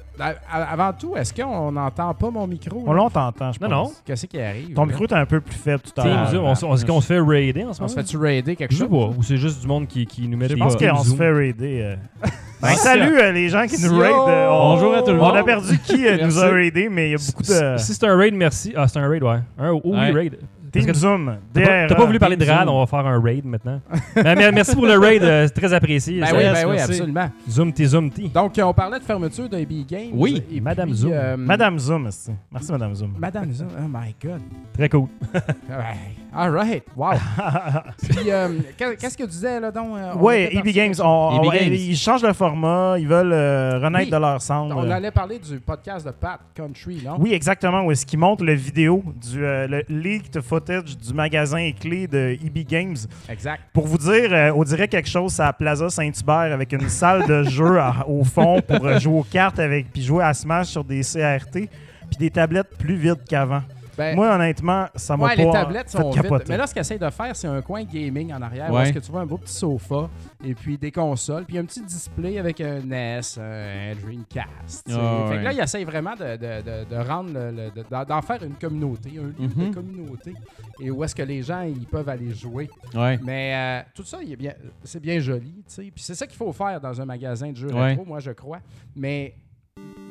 Avant 0.50 0.92
tout, 0.92 1.16
est-ce 1.16 1.32
qu'on 1.34 1.72
n'entend 1.72 2.12
pas 2.14 2.30
mon 2.30 2.46
micro? 2.46 2.82
On 2.86 2.92
l'entend, 2.92 3.30
je 3.38 3.58
Non, 3.60 3.68
pense. 3.68 3.88
non. 3.88 3.94
Qu'est-ce 4.04 4.26
qui 4.26 4.40
arrive? 4.40 4.74
Ton 4.74 4.82
là? 4.82 4.88
micro 4.88 5.04
est 5.06 5.12
un 5.14 5.26
peu 5.26 5.40
plus 5.40 5.54
faible 5.54 5.82
tout 5.82 6.00
à 6.00 6.04
l'heure. 6.06 6.30
on, 6.34 6.66
on- 6.66 6.74
est-ce 6.74 6.84
qu'on 6.86 7.00
se 7.00 7.06
fait 7.06 7.18
raider 7.20 7.64
en 7.64 7.72
ce 7.72 7.80
On 7.80 7.84
moment? 7.84 7.88
se 7.88 7.94
fait-tu 7.94 8.16
raider 8.18 8.54
quelque 8.56 8.72
Je 8.72 8.76
sais 8.78 8.84
chose? 8.84 8.90
pas. 9.10 9.16
Ou 9.18 9.22
c'est 9.22 9.36
juste 9.38 9.60
du 9.62 9.66
monde 9.66 9.86
qui, 9.88 10.06
qui 10.06 10.28
nous 10.28 10.36
met 10.38 10.48
Je 10.48 10.54
des 10.54 10.60
pense 10.60 10.76
des 10.76 10.88
qu'on 10.88 11.02
se 11.02 11.14
fait 11.16 11.30
raider. 11.32 11.80
euh. 11.82 11.96
Ben, 12.62 12.76
salut 12.76 13.18
euh, 13.18 13.32
les 13.32 13.48
gens 13.48 13.66
qui 13.66 13.82
nous 13.82 13.98
raident. 13.98 14.28
euh, 14.28 14.48
on- 14.48 14.74
Bonjour 14.74 14.94
à 14.94 15.02
tout 15.02 15.10
le 15.10 15.20
On 15.20 15.24
monde. 15.26 15.36
a 15.36 15.42
perdu 15.42 15.76
qui 15.80 16.06
euh, 16.06 16.24
nous 16.24 16.38
a 16.38 16.48
raidé, 16.48 16.88
mais 16.88 17.08
il 17.08 17.10
y 17.10 17.14
a 17.14 17.18
beaucoup 17.26 17.42
de. 17.42 17.76
Si 17.78 17.86
si 17.86 17.94
c'est 17.94 18.06
un 18.06 18.16
raid, 18.16 18.34
merci. 18.34 18.72
Ah, 18.76 18.86
c'est 18.86 19.00
un 19.00 19.08
raid, 19.08 19.20
ouais. 19.24 19.40
Un, 19.58 19.70
oh, 19.72 19.80
oui, 19.82 19.90
Ouais. 19.98 20.10
raid. 20.12 20.38
Team 20.72 20.86
que 20.86 20.94
Zoom. 20.94 21.36
T'as 21.52 21.94
pas, 21.94 22.04
voulu 22.06 22.18
parler 22.18 22.36
de 22.36 22.44
RAD, 22.44 22.68
on 22.68 22.80
va 22.80 22.86
faire 22.86 23.06
un 23.06 23.20
raid 23.20 23.44
maintenant. 23.44 23.80
Mais 24.16 24.52
merci 24.52 24.74
pour 24.74 24.86
le 24.86 24.98
raid, 24.98 25.22
euh, 25.22 25.46
c'est 25.46 25.54
très 25.60 25.72
apprécié. 25.72 26.20
Ben 26.20 26.28
oui, 26.32 26.42
ben 26.42 26.64
oui, 26.66 26.76
merci. 26.76 26.92
absolument. 26.92 27.30
Zoom 27.48 27.72
T, 27.72 27.84
Zoom 27.84 28.10
T. 28.10 28.28
Donc, 28.28 28.58
euh, 28.58 28.62
on 28.62 28.72
parlait 28.74 28.98
de 28.98 29.04
fermeture 29.04 29.48
de 29.48 29.56
AB 29.56 29.86
Games. 29.88 30.10
Oui, 30.14 30.42
et 30.50 30.60
Madame 30.60 30.88
puis, 30.88 30.98
Zoom. 30.98 31.12
euh, 31.12 31.36
Madame 31.36 31.78
Zoom, 31.78 32.10
c'est- 32.10 32.32
merci 32.50 32.72
Madame 32.72 32.94
Zoom. 32.94 33.14
Madame 33.18 33.52
Zoom. 33.52 33.68
Oh 33.78 33.88
my 33.88 34.14
God. 34.22 34.40
Très 34.74 34.88
cool. 34.88 35.08
Ouais. 35.68 36.21
All 36.34 36.50
right. 36.50 36.82
Wow. 36.96 37.12
Puis, 38.08 38.30
euh, 38.30 38.48
qu'est- 38.78 38.96
qu'est-ce 38.96 39.16
que 39.18 39.24
tu 39.24 39.28
disais, 39.30 39.60
là, 39.60 39.70
donc? 39.70 39.96
euh, 39.96 40.12
on 40.14 40.18
Oui, 40.24 40.34
était 40.42 40.56
EB 40.56 40.68
Games, 40.72 40.94
on- 41.00 41.36
EB 41.42 41.46
on- 41.46 41.50
Games. 41.50 41.72
ils 41.74 41.96
changent 41.96 42.22
le 42.22 42.32
format, 42.32 42.96
ils 42.98 43.06
veulent 43.06 43.32
euh, 43.32 43.78
renaître 43.78 44.04
Oui. 44.06 44.10
de 44.10 44.16
leur 44.16 44.40
cendre. 44.40 44.74
On 44.76 44.90
allait 44.90 45.10
parler 45.10 45.38
du 45.38 45.60
podcast 45.60 46.06
de 46.06 46.10
Pat 46.10 46.40
Country, 46.54 47.02
non? 47.04 47.16
Oui, 47.18 47.32
exactement. 47.34 47.82
Où 47.82 47.90
est-ce 47.92 48.06
qu'ils 48.06 48.18
montrent 48.18 48.44
le 48.44 48.54
vidéo 48.54 49.02
du 49.30 49.44
euh, 49.44 49.66
le 49.68 49.84
leaked 49.88 50.40
footage 50.40 50.96
du 50.96 51.12
magasin 51.12 51.70
clé 51.78 52.06
de 52.06 52.36
EB 52.44 52.64
Games. 52.66 52.96
Exact. 53.28 53.62
Pour 53.74 53.86
vous 53.86 53.98
dire, 53.98 54.32
euh, 54.32 54.52
on 54.56 54.64
dirait 54.64 54.88
quelque 54.88 55.08
chose 55.10 55.38
à 55.38 55.52
Plaza 55.52 55.90
Saint-Hubert 55.90 56.52
avec 56.52 56.72
une 56.72 56.88
salle 56.88 57.26
de 57.26 57.42
jeu 57.50 57.78
à- 57.78 58.06
au 58.08 58.24
fond 58.24 58.60
pour 58.66 58.98
jouer 58.98 59.18
aux 59.18 59.22
cartes 59.30 59.58
avec 59.58 59.92
puis 59.92 60.02
jouer 60.02 60.24
à 60.24 60.32
Smash 60.32 60.68
sur 60.68 60.82
des 60.84 61.02
CRT 61.02 61.68
puis 62.08 62.18
des 62.18 62.30
tablettes 62.30 62.76
plus 62.78 62.96
vides 62.96 63.22
qu'avant. 63.28 63.62
Ben, 63.96 64.16
Moi, 64.16 64.34
honnêtement, 64.34 64.86
ça 64.94 65.16
m'a 65.16 65.24
ouais, 65.26 65.36
pas 65.36 65.42
les 65.42 65.50
tablettes 65.50 65.90
fait 65.90 65.98
sont 65.98 66.10
capoter. 66.10 66.44
Mais 66.48 66.56
là, 66.56 66.66
ce 66.66 66.72
qu'ils 66.72 66.80
essayent 66.80 66.98
de 66.98 67.10
faire, 67.10 67.36
c'est 67.36 67.46
un 67.48 67.60
coin 67.60 67.84
gaming 67.84 68.32
en 68.32 68.40
arrière. 68.40 68.70
Où 68.70 68.74
Ouais. 68.74 68.84
est-ce 68.84 68.92
que 68.92 68.98
tu 69.00 69.10
vois 69.12 69.20
un 69.20 69.26
beau 69.26 69.36
petit 69.38 69.52
sofa 69.52 70.08
et 70.44 70.54
puis 70.54 70.78
des 70.78 70.90
consoles, 70.90 71.44
puis 71.44 71.58
un 71.58 71.64
petit 71.64 71.82
display 71.82 72.38
avec 72.38 72.60
un 72.60 72.80
NES, 72.80 73.20
un 73.38 73.94
Dreamcast. 74.02 74.86
tu 74.86 74.92
sais. 74.92 74.98
Ah, 75.00 75.24
fait 75.28 75.34
que 75.34 75.38
ouais. 75.38 75.42
là, 75.44 75.52
ils 75.52 75.60
essayent 75.60 75.84
vraiment 75.84 76.14
de, 76.14 76.36
de- 76.36 76.62
de- 76.62 76.84
de 76.90 76.96
rendre, 77.08 77.30
le- 77.32 77.50
le- 77.50 77.70
de- 77.70 77.84
d'en 77.90 78.04
d'en 78.04 78.22
faire 78.22 78.42
une 78.42 78.54
communauté, 78.54 79.10
un 79.18 79.26
lieu 79.42 79.48
Mhm. 79.56 79.68
de 79.70 79.74
communauté, 79.74 80.34
et 80.80 80.90
où 80.90 81.02
est-ce 81.04 81.14
que 81.14 81.22
les 81.22 81.42
gens 81.42 81.62
ils 81.62 81.86
peuvent 81.86 82.08
aller 82.08 82.32
jouer. 82.34 82.70
Ouais. 82.94 83.18
Mais 83.22 83.52
euh, 83.54 83.88
tout 83.94 84.04
ça, 84.04 84.18
il 84.22 84.32
est 84.32 84.36
bien, 84.36 84.52
c'est 84.84 85.00
bien 85.00 85.18
joli, 85.20 85.52
tu 85.66 85.74
sais. 85.74 85.82
Puis 85.94 86.02
c'est 86.02 86.14
ça 86.14 86.26
qu'il 86.26 86.36
faut 86.36 86.52
faire 86.52 86.80
dans 86.80 87.00
un 87.00 87.04
magasin 87.04 87.50
de 87.50 87.56
jeux 87.56 87.72
Ouais. 87.72 87.88
rétro, 87.90 88.04
moi 88.04 88.20
je 88.20 88.30
crois. 88.30 88.58
Mais, 88.96 89.34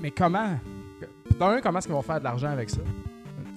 mais 0.01 0.11
comment 0.11 0.55
D'un, 1.39 1.59
comment 1.61 1.79
est-ce 1.79 1.87
qu'ils 1.87 1.95
vont 1.95 2.01
faire 2.03 2.19
de 2.19 2.23
l'argent 2.25 2.49
avec 2.49 2.69
ça? 2.69 2.81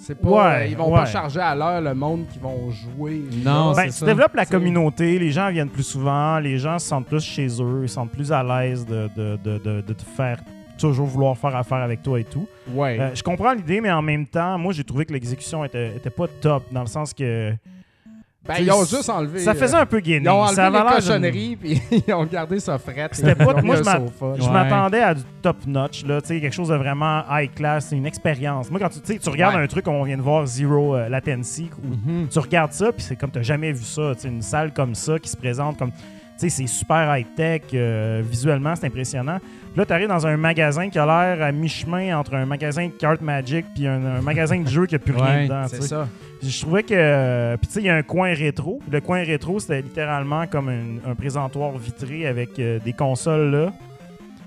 C'est 0.06 0.14
pas, 0.20 0.28
Ouais, 0.28 0.62
euh, 0.62 0.66
ils 0.66 0.76
vont 0.76 0.90
pas 0.92 1.06
charger 1.06 1.40
à 1.40 1.54
l'heure 1.54 1.80
le 1.80 1.94
monde 1.94 2.26
qui 2.32 2.38
vont 2.38 2.70
jouer. 2.70 3.22
Non. 3.44 3.72
Ben, 3.72 3.84
c'est 3.84 3.86
tu 3.86 3.92
ça. 3.92 4.06
développes 4.06 4.34
la 4.34 4.44
communauté, 4.46 5.18
les 5.18 5.30
gens 5.30 5.50
viennent 5.50 5.70
plus 5.70 5.82
souvent, 5.82 6.38
les 6.38 6.58
gens 6.58 6.78
se 6.78 6.86
sentent 6.88 7.06
plus 7.06 7.22
chez 7.24 7.46
eux, 7.60 7.80
ils 7.84 7.88
se 7.88 7.94
sentent 7.94 8.12
plus 8.12 8.30
à 8.30 8.42
l'aise 8.42 8.84
de, 8.84 9.08
de, 9.16 9.36
de, 9.42 9.58
de- 9.58 9.80
de 9.80 9.92
te 9.92 10.02
faire 10.02 10.38
toujours 10.78 11.06
vouloir 11.06 11.38
faire 11.38 11.54
affaire 11.56 11.78
avec 11.78 12.02
toi 12.02 12.18
et 12.20 12.24
tout. 12.24 12.46
Ouais. 12.72 12.98
Euh, 13.00 13.14
je 13.14 13.22
comprends 13.22 13.52
l'idée, 13.54 13.80
mais 13.80 13.90
en 13.92 14.02
même 14.02 14.26
temps, 14.26 14.58
moi 14.58 14.72
j'ai 14.72 14.84
trouvé 14.84 15.06
que 15.06 15.12
l'exécution 15.12 15.64
était, 15.64 15.96
était 15.96 16.10
pas 16.10 16.26
top, 16.40 16.64
dans 16.72 16.80
le 16.82 16.86
sens 16.88 17.14
que 17.14 17.52
ben, 18.46 18.54
ils 18.60 18.70
ont 18.70 18.84
juste 18.84 19.08
enlevé. 19.08 19.40
ça 19.40 19.54
faisait 19.54 19.76
un 19.76 19.86
peu 19.86 20.00
gainé. 20.00 20.24
Ils 20.24 20.28
ont 20.28 20.42
enlevé 20.42 20.54
ça 20.54 20.70
les 20.70 20.94
cochonneries 20.94 21.56
puis 21.60 21.82
ils 22.06 22.12
ont 22.14 22.24
gardé 22.26 22.60
ça 22.60 22.78
fret. 22.78 23.08
C'était 23.12 23.34
pas- 23.34 23.60
moi, 23.62 23.76
je 23.76 24.48
m'attendais 24.50 25.00
à 25.00 25.14
du 25.14 25.22
top 25.42 25.56
notch, 25.66 26.04
là, 26.04 26.20
tu 26.20 26.28
sais, 26.28 26.40
quelque 26.40 26.52
chose 26.54 26.68
de 26.68 26.74
vraiment 26.76 27.22
high 27.30 27.52
class, 27.54 27.90
une 27.92 28.06
expérience. 28.06 28.70
Moi, 28.70 28.78
quand 28.80 28.88
tu, 28.90 29.00
tu 29.00 29.12
sais, 29.14 29.18
tu 29.18 29.28
regardes 29.30 29.54
Ouais. 29.56 29.62
un 29.62 29.66
truc, 29.66 29.86
on 29.88 30.02
vient 30.04 30.16
de 30.16 30.22
voir 30.22 30.46
Zero 30.46 30.94
euh, 30.94 31.08
Latency, 31.08 31.70
où 31.82 32.10
Mhm. 32.10 32.28
tu 32.28 32.38
regardes 32.38 32.72
ça, 32.72 32.92
puis 32.92 33.02
c'est 33.02 33.16
comme 33.16 33.30
tu 33.30 33.42
jamais 33.42 33.72
vu 33.72 33.84
ça. 33.84 34.12
Une 34.24 34.42
salle 34.42 34.72
comme 34.72 34.94
ça 34.94 35.18
qui 35.18 35.28
se 35.30 35.36
présente 35.36 35.78
comme. 35.78 35.90
Tu 35.92 35.98
sais, 36.36 36.48
c'est 36.48 36.66
super 36.66 37.16
high-tech, 37.16 37.62
euh, 37.74 38.20
visuellement, 38.28 38.74
c'est 38.74 38.86
impressionnant. 38.86 39.38
Là, 39.76 39.84
tu 39.84 39.92
arrives 39.92 40.08
dans 40.08 40.26
un 40.26 40.36
magasin 40.36 40.88
qui 40.88 40.98
a 40.98 41.04
l'air 41.06 41.44
à 41.44 41.50
mi-chemin 41.50 42.16
entre 42.16 42.34
un 42.34 42.46
magasin 42.46 42.86
de 42.86 42.92
cartes 42.92 43.20
Magic 43.20 43.66
puis 43.74 43.86
un, 43.88 44.04
un 44.04 44.20
magasin 44.20 44.60
de 44.60 44.68
jeux 44.68 44.86
qui 44.86 44.94
a 44.94 44.98
plus 45.00 45.12
rien 45.14 45.24
Ouais, 45.24 45.44
dedans. 45.44 45.64
C'est 45.66 45.82
ça. 45.82 46.08
Puis 46.40 46.48
Je 46.50 46.60
trouvais 46.62 46.82
que. 46.84 46.94
euh, 46.94 47.56
Puis 47.56 47.66
tu 47.66 47.72
sais, 47.74 47.80
il 47.80 47.86
y 47.86 47.88
a 47.88 47.96
un 47.96 48.02
coin 48.02 48.32
rétro. 48.34 48.80
Le 48.90 49.00
coin 49.00 49.24
rétro, 49.24 49.58
c'était 49.58 49.82
littéralement 49.82 50.46
comme 50.46 50.68
un, 50.68 51.10
un 51.10 51.14
présentoir 51.16 51.72
vitré 51.76 52.26
avec 52.26 52.58
euh, 52.60 52.78
des 52.84 52.92
consoles 52.92 53.50
là. 53.50 53.72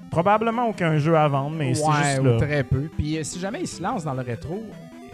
Probablement 0.10 0.68
aucun 0.70 0.98
jeu 0.98 1.18
à 1.18 1.28
vendre, 1.28 1.56
mais 1.58 1.74
c'est 1.74 1.86
ouais, 1.86 1.94
juste 2.06 2.20
ou 2.22 2.24
là. 2.24 2.38
très 2.38 2.64
peu. 2.64 2.84
Puis 2.98 3.18
euh, 3.18 3.24
si 3.24 3.40
jamais 3.40 3.60
ils 3.62 3.68
se 3.68 3.84
lancent 3.84 4.06
dans 4.06 4.14
le 4.14 4.22
rétro, 4.22 4.64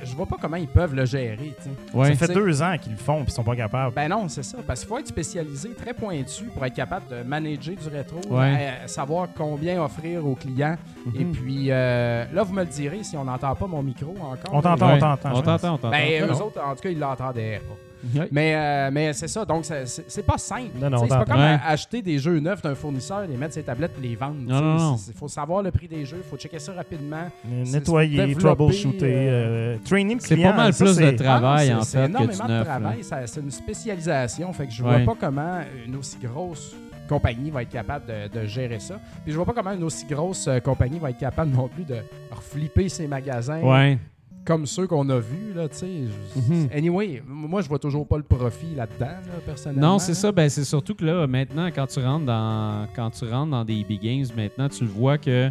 je 0.03 0.15
vois 0.15 0.25
pas 0.25 0.37
comment 0.41 0.57
ils 0.57 0.67
peuvent 0.67 0.93
le 0.95 1.05
gérer. 1.05 1.53
tu 1.57 1.63
sais. 1.63 1.69
Ouais. 1.97 2.15
Ça 2.15 2.27
fait 2.27 2.33
deux 2.33 2.61
ans 2.61 2.75
qu'ils 2.81 2.91
le 2.93 2.97
font 2.97 3.17
puis 3.23 3.31
ils 3.31 3.33
sont 3.33 3.43
pas 3.43 3.55
capables. 3.55 3.93
Ben 3.95 4.07
non, 4.09 4.27
c'est 4.27 4.43
ça. 4.43 4.57
Parce 4.65 4.81
qu'il 4.81 4.89
faut 4.89 4.97
être 4.99 5.07
spécialisé, 5.07 5.69
très 5.73 5.93
pointu 5.93 6.45
pour 6.45 6.65
être 6.65 6.73
capable 6.75 7.07
de 7.09 7.23
manager 7.23 7.75
du 7.75 7.87
rétro, 7.89 8.19
Ouais. 8.29 8.57
euh, 8.83 8.87
savoir 8.87 9.27
combien 9.35 9.81
offrir 9.83 10.25
aux 10.25 10.35
clients. 10.35 10.77
Mhm. 11.05 11.21
Et 11.21 11.25
puis 11.25 11.65
euh, 11.69 12.25
là, 12.33 12.43
vous 12.43 12.53
me 12.53 12.61
le 12.63 12.69
direz 12.69 13.03
si 13.03 13.15
on 13.17 13.23
n'entend 13.25 13.55
pas 13.55 13.67
mon 13.67 13.81
micro 13.83 14.15
encore. 14.19 14.53
On 14.53 14.61
t'entend, 14.61 14.87
Ouais. 14.87 14.93
on 14.95 14.99
t'entend. 14.99 15.29
On 15.33 15.41
t'entend, 15.41 15.73
on 15.73 15.77
t'entend. 15.77 15.89
Ben, 15.91 16.23
eux 16.23 16.31
autres, 16.41 16.61
en 16.63 16.75
tout 16.75 16.81
cas, 16.83 16.89
ils 16.89 16.99
l'entendaient 16.99 17.61
pas. 17.67 17.75
Ouais. 18.15 18.27
Mais, 18.31 18.53
euh, 18.55 18.89
mais 18.91 19.13
c'est 19.13 19.27
ça, 19.27 19.45
donc 19.45 19.63
c'est- 19.65 20.25
pas 20.25 20.37
simple. 20.37 20.71
C'est 20.79 21.07
pas 21.07 21.25
comme 21.25 21.39
à- 21.39 21.67
acheter 21.67 22.01
des 22.01 22.19
jeux 22.19 22.39
neufs 22.39 22.61
d'un 22.61 22.75
fournisseur, 22.75 23.21
les 23.27 23.37
mettre 23.37 23.53
sur 23.53 23.61
les 23.61 23.65
tablettes 23.65 23.93
et 24.03 24.07
les 24.07 24.15
vendre. 24.15 24.35
Non, 24.39 24.59
non, 24.61 24.75
non. 24.77 24.97
Il 25.07 25.13
faut 25.13 25.27
savoir 25.27 25.63
le 25.63 25.71
prix 25.71 25.87
des 25.87 26.05
jeux, 26.05 26.17
il 26.25 26.29
faut 26.29 26.37
checker 26.37 26.59
ça 26.59 26.73
rapidement. 26.73 27.29
Euh, 27.49 27.63
Nettoyer, 27.65 28.35
troubleshooter, 28.35 29.05
euh, 29.05 29.75
euh, 29.75 29.77
training 29.85 30.19
C'est 30.19 30.35
pas 30.37 30.53
mal 30.53 30.73
ça, 30.73 30.85
plus 30.85 30.97
de 30.97 31.11
travail, 31.11 31.69
Ah, 31.71 31.77
en 31.77 31.81
c'est- 31.83 31.91
C'est 31.91 31.97
fait, 31.97 32.03
que 32.03 32.09
énormément 32.09 32.45
de 32.59 32.63
travail, 32.63 32.97
c'est 33.25 33.39
une 33.41 33.51
spécialisation. 33.51 34.51
Fait 34.53 34.67
que 34.67 34.73
je 34.73 34.83
Ouais. 34.83 35.03
vois 35.03 35.13
pas 35.15 35.27
comment 35.27 35.59
une 35.85 35.95
aussi 35.95 36.17
grosse 36.21 36.75
compagnie 37.07 37.51
va 37.51 37.61
être 37.63 37.69
capable 37.69 38.05
de, 38.07 38.39
de 38.39 38.45
gérer 38.45 38.79
ça. 38.79 38.95
Puis 39.23 39.31
je 39.31 39.35
vois 39.35 39.45
pas 39.45 39.53
comment 39.53 39.71
une 39.73 39.83
aussi 39.83 40.05
grosse 40.05 40.47
euh, 40.47 40.59
compagnie 40.59 40.99
va 40.99 41.09
être 41.09 41.17
capable 41.19 41.51
non 41.51 41.67
plus 41.67 41.83
de 41.83 41.97
reflipper 42.31 42.89
ses 42.89 43.07
magasins 43.07 43.61
Ouais. 43.61 43.97
Comme 44.45 44.65
ceux 44.65 44.87
qu'on 44.87 45.09
a 45.09 45.19
vus, 45.19 45.53
là, 45.55 45.67
tu 45.69 45.77
sais. 45.77 46.01
Mhm. 46.35 46.67
Anyway, 46.75 47.23
moi, 47.27 47.61
je 47.61 47.69
vois 47.69 47.79
toujours 47.79 48.07
pas 48.07 48.17
le 48.17 48.23
profit 48.23 48.75
là-dedans, 48.75 49.05
là, 49.05 49.39
personnellement. 49.45 49.93
Non, 49.93 49.99
c'est 49.99 50.13
ça. 50.13 50.31
Ben, 50.31 50.49
c'est 50.49 50.63
surtout 50.65 50.95
que 50.95 51.05
là, 51.05 51.25
maintenant, 51.27 51.67
quand 51.73 51.87
tu 51.87 51.99
rentres 51.99 52.25
dans, 52.25 52.87
quand 52.95 53.09
tu 53.11 53.25
rentres 53.25 53.51
dans 53.51 53.63
des 53.65 53.75
EB 53.79 53.99
Games, 54.01 54.25
maintenant, 54.35 54.67
tu 54.69 54.85
vois 54.85 55.17
que 55.17 55.49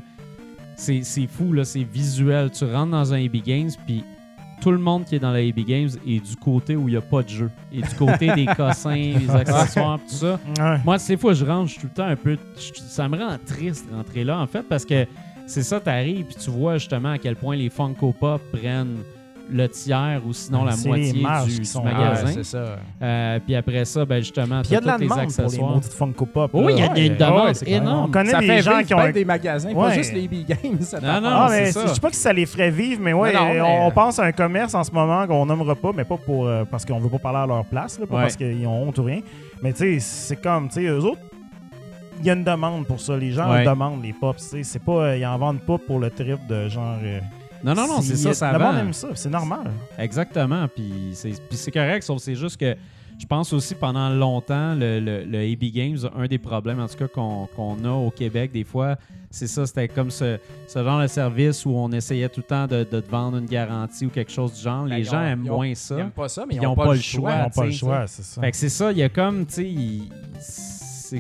c'est 0.77 1.03
c'est 1.05 1.27
fou, 1.27 1.53
là, 1.53 1.65
c'est 1.65 1.85
visuel. 1.85 2.51
Tu 2.51 2.65
rentres 2.65 2.91
dans 2.93 3.13
un 3.15 3.19
EB 3.19 3.37
Games, 3.43 3.71
puis 3.87 4.05
tout 4.61 4.71
le 4.71 4.79
monde 4.79 5.05
qui 5.05 5.17
est 5.17 5.19
dans 5.19 5.33
la 5.33 5.41
EB 5.41 5.61
Games 5.67 5.89
est 6.07 6.21
du 6.25 6.37
côté 6.37 6.77
où 6.77 6.87
il 6.89 6.93
n'y 6.93 6.97
a 6.97 7.01
pas 7.01 7.23
de 7.23 7.29
jeu. 7.29 7.51
Et 7.73 7.81
du 7.83 7.95
côté 7.99 8.33
des 8.35 8.47
cossins, 8.57 8.95
des 9.19 9.31
accessoires, 9.31 9.99
tout 10.01 10.15
ça. 10.15 10.39
Ouais. 10.59 10.79
Moi, 10.85 10.99
ces 10.99 11.17
fois, 11.17 11.33
je 11.33 11.45
rentre, 11.45 11.67
je 11.69 11.73
suis 11.73 11.81
tout 11.81 11.89
le 11.89 11.95
temps 11.95 12.07
un 12.07 12.17
peu. 12.17 12.37
je- 12.57 12.81
ça 12.81 13.09
me 13.09 13.19
rend 13.19 13.37
triste 13.45 13.91
de 13.91 13.97
rentrer 13.97 14.23
là, 14.25 14.39
en 14.39 14.47
fait, 14.47 14.63
parce 14.63 14.85
que 14.85 15.07
c'est 15.53 15.63
ça, 15.63 15.81
t'arrives, 15.81 16.25
puis 16.27 16.37
tu 16.37 16.51
vois 16.51 16.75
justement 16.79 17.11
à 17.13 17.19
quel 17.19 17.37
point 17.37 17.57
les 17.57 17.69
Funko 17.71 18.13
Pop 18.19 18.41
prennent 18.53 18.99
le 19.55 19.69
tiers 19.69 20.23
ou 20.27 20.33
sinon 20.33 20.65
la 20.65 20.75
moitié 20.77 21.13
du, 21.13 21.19
qui 21.47 21.59
du 21.59 21.65
sont- 21.67 21.83
magasin. 21.83 22.27
c'est 22.29 22.45
ça. 22.45 22.79
Euh, 23.03 23.39
puis 23.45 23.55
après 23.55 23.85
ça, 23.85 24.05
ben 24.07 24.21
justement, 24.21 24.63
Puis 24.63 24.71
il 24.71 24.75
y 24.75 24.77
a 24.77 24.81
de 24.81 24.87
la 24.87 24.97
demande 24.97 25.31
pour 25.31 25.51
les 25.51 25.59
maudites 25.59 25.93
Funko 25.93 26.25
Pop. 26.27 26.51
Oh, 26.55 26.63
oui, 26.65 26.73
il 26.75 26.79
y 26.79 26.83
a 26.83 27.07
une 27.07 27.17
demande 27.19 27.47
ouais, 27.49 27.53
clair. 27.53 27.81
On 27.81 27.85
énorme. 27.85 28.11
connaît 28.13 28.31
Ça 28.31 28.41
des 28.41 28.47
fait 28.47 28.63
gens 28.63 28.83
qui 28.83 28.95
ont 28.95 28.99
un 28.99 29.11
des 29.11 29.25
magasins, 29.27 29.75
pas 29.75 29.91
juste 29.93 30.15
les 30.15 30.25
EB 30.25 30.47
Games. 30.47 30.79
cette 30.81 31.03
Non, 31.03 31.21
non, 31.21 31.29
Ah, 31.31 31.47
c'est 31.51 31.61
mais 31.65 31.73
ça. 31.73 31.87
je 31.87 31.93
sais 31.95 32.01
pas 32.01 32.11
que 32.11 32.17
ça 32.17 32.33
les 32.33 32.47
ferait 32.47 32.71
vivre, 32.71 33.01
mais 33.03 33.13
ouais, 33.13 33.33
Non, 33.35 33.41
non, 33.41 33.51
euh, 33.51 33.53
mais- 33.55 33.79
on 33.83 33.91
pense 33.91 34.19
à 34.21 34.25
un 34.25 34.33
commerce 34.33 34.75
en 34.75 34.85
ce 34.85 34.93
moment 34.93 35.27
qu'on 35.27 35.45
nommera 35.45 35.75
pas, 35.75 35.91
mais 35.95 36.05
pas 36.05 36.17
pour 36.17 36.47
euh, 36.47 36.65
parce 36.65 36.87
qu'on 36.87 36.99
veut 37.01 37.11
pas 37.11 37.19
parler 37.19 37.41
à 37.41 37.47
leur 37.47 37.65
place, 37.67 37.99
là, 37.99 38.07
pas 38.07 38.15
Ouais. 38.15 38.23
parce 38.23 38.37
qu'ils 38.37 38.67
ont 38.67 38.85
honte 38.89 38.99
ou 38.99 39.05
rien. 39.05 39.21
Mais 39.63 39.73
tu 39.75 39.79
sais, 39.81 39.99
c'est 40.01 40.37
comme, 40.41 40.69
tu 40.69 40.75
sais, 40.77 40.85
eux 40.87 41.01
autres, 41.05 41.21
il 42.21 42.27
y 42.27 42.31
a 42.31 42.35
une 42.35 42.45
demande 42.45 42.87
pour 42.87 43.01
ça. 43.01 43.17
Les 43.17 43.33
gens 43.33 43.51
Ouais. 43.51 43.65
demandent 43.65 44.03
les 44.03 44.13
pops. 44.13 44.55
C'est 44.63 44.83
pas, 44.83 44.93
euh, 44.93 45.17
ils 45.17 45.27
en 45.27 45.39
vendent 45.39 45.61
pas 45.63 45.79
pour 45.79 45.99
le 45.99 46.11
trip 46.11 46.47
de 46.49 46.69
genre. 46.69 46.99
euh, 47.03 47.21
Non, 47.65 47.75
non, 47.75 47.87
non, 47.87 48.01
si- 48.01 48.09
c'est 48.09 48.17
ça, 48.17 48.35
ça 48.35 48.53
Le 48.53 48.59
monde 48.59 48.75
vend. 48.75 48.81
aime 48.81 48.93
ça, 48.93 49.09
c'est 49.15 49.31
normal. 49.31 49.71
Exactement. 49.99 50.67
Puis 50.69 51.11
c'est 51.15 51.31
puis 51.49 51.57
c'est 51.57 51.71
correct, 51.71 52.03
sauf 52.03 52.19
c'est 52.19 52.35
juste 52.35 52.57
que 52.59 52.75
je 53.19 53.27
pense 53.27 53.53
aussi 53.53 53.77
pendant 53.77 54.09
longtemps, 54.11 54.75
le, 54.75 54.99
le, 54.99 55.23
le 55.25 55.39
AB 55.53 55.71
Games, 55.73 55.99
un 56.17 56.27
des 56.27 56.39
problèmes 56.39 56.81
en 56.81 56.89
tout 56.89 56.97
cas 56.97 57.07
qu'on 57.07 57.49
qu'on 57.55 57.85
a 57.85 57.91
au 57.91 58.11
Québec 58.11 58.51
des 58.53 58.65
fois, 58.65 58.97
c'est 59.31 59.47
ça, 59.47 59.65
c'était 59.65 59.87
comme 59.87 60.11
ce, 60.11 60.39
ce 60.67 60.83
genre 60.83 61.01
de 61.01 61.07
service 61.07 61.65
où 61.65 61.71
on 61.71 61.93
essayait 61.93 62.29
tout 62.29 62.41
le 62.41 62.47
temps 62.47 62.67
de, 62.67 62.85
de 62.91 62.99
te 63.01 63.09
vendre 63.09 63.39
une 63.39 63.47
garantie 63.47 64.07
ou 64.07 64.11
quelque 64.11 64.33
chose 64.33 64.55
du 64.55 64.61
genre. 64.61 64.85
Ben, 64.87 64.97
Les 64.97 65.05
gens 65.05 65.19
ont- 65.21 65.25
aiment 65.25 65.49
ont- 65.49 65.55
moins 65.55 65.75
ça. 65.77 65.95
Ils 65.97 66.01
aiment 66.01 66.11
pas 66.11 66.29
ça, 66.29 66.45
mais 66.49 66.57
ils 66.57 66.61
n'ont 66.63 66.75
pas, 66.75 66.95
le 66.95 67.01
choix. 67.01 67.33
Ils 67.33 67.43
n'ont 67.45 67.51
pas 67.51 67.65
le 67.67 67.71
choix, 67.71 68.07
c'est 68.09 68.25
ça. 68.25 68.41
Fait 68.41 68.51
que 68.51 68.57
c'est 68.57 68.69
ça, 68.71 68.91
il 68.91 68.99
y 68.99 69.03
a 69.05 69.09
comme, 69.09 69.47
tu 69.47 69.53
sais, 69.55 69.69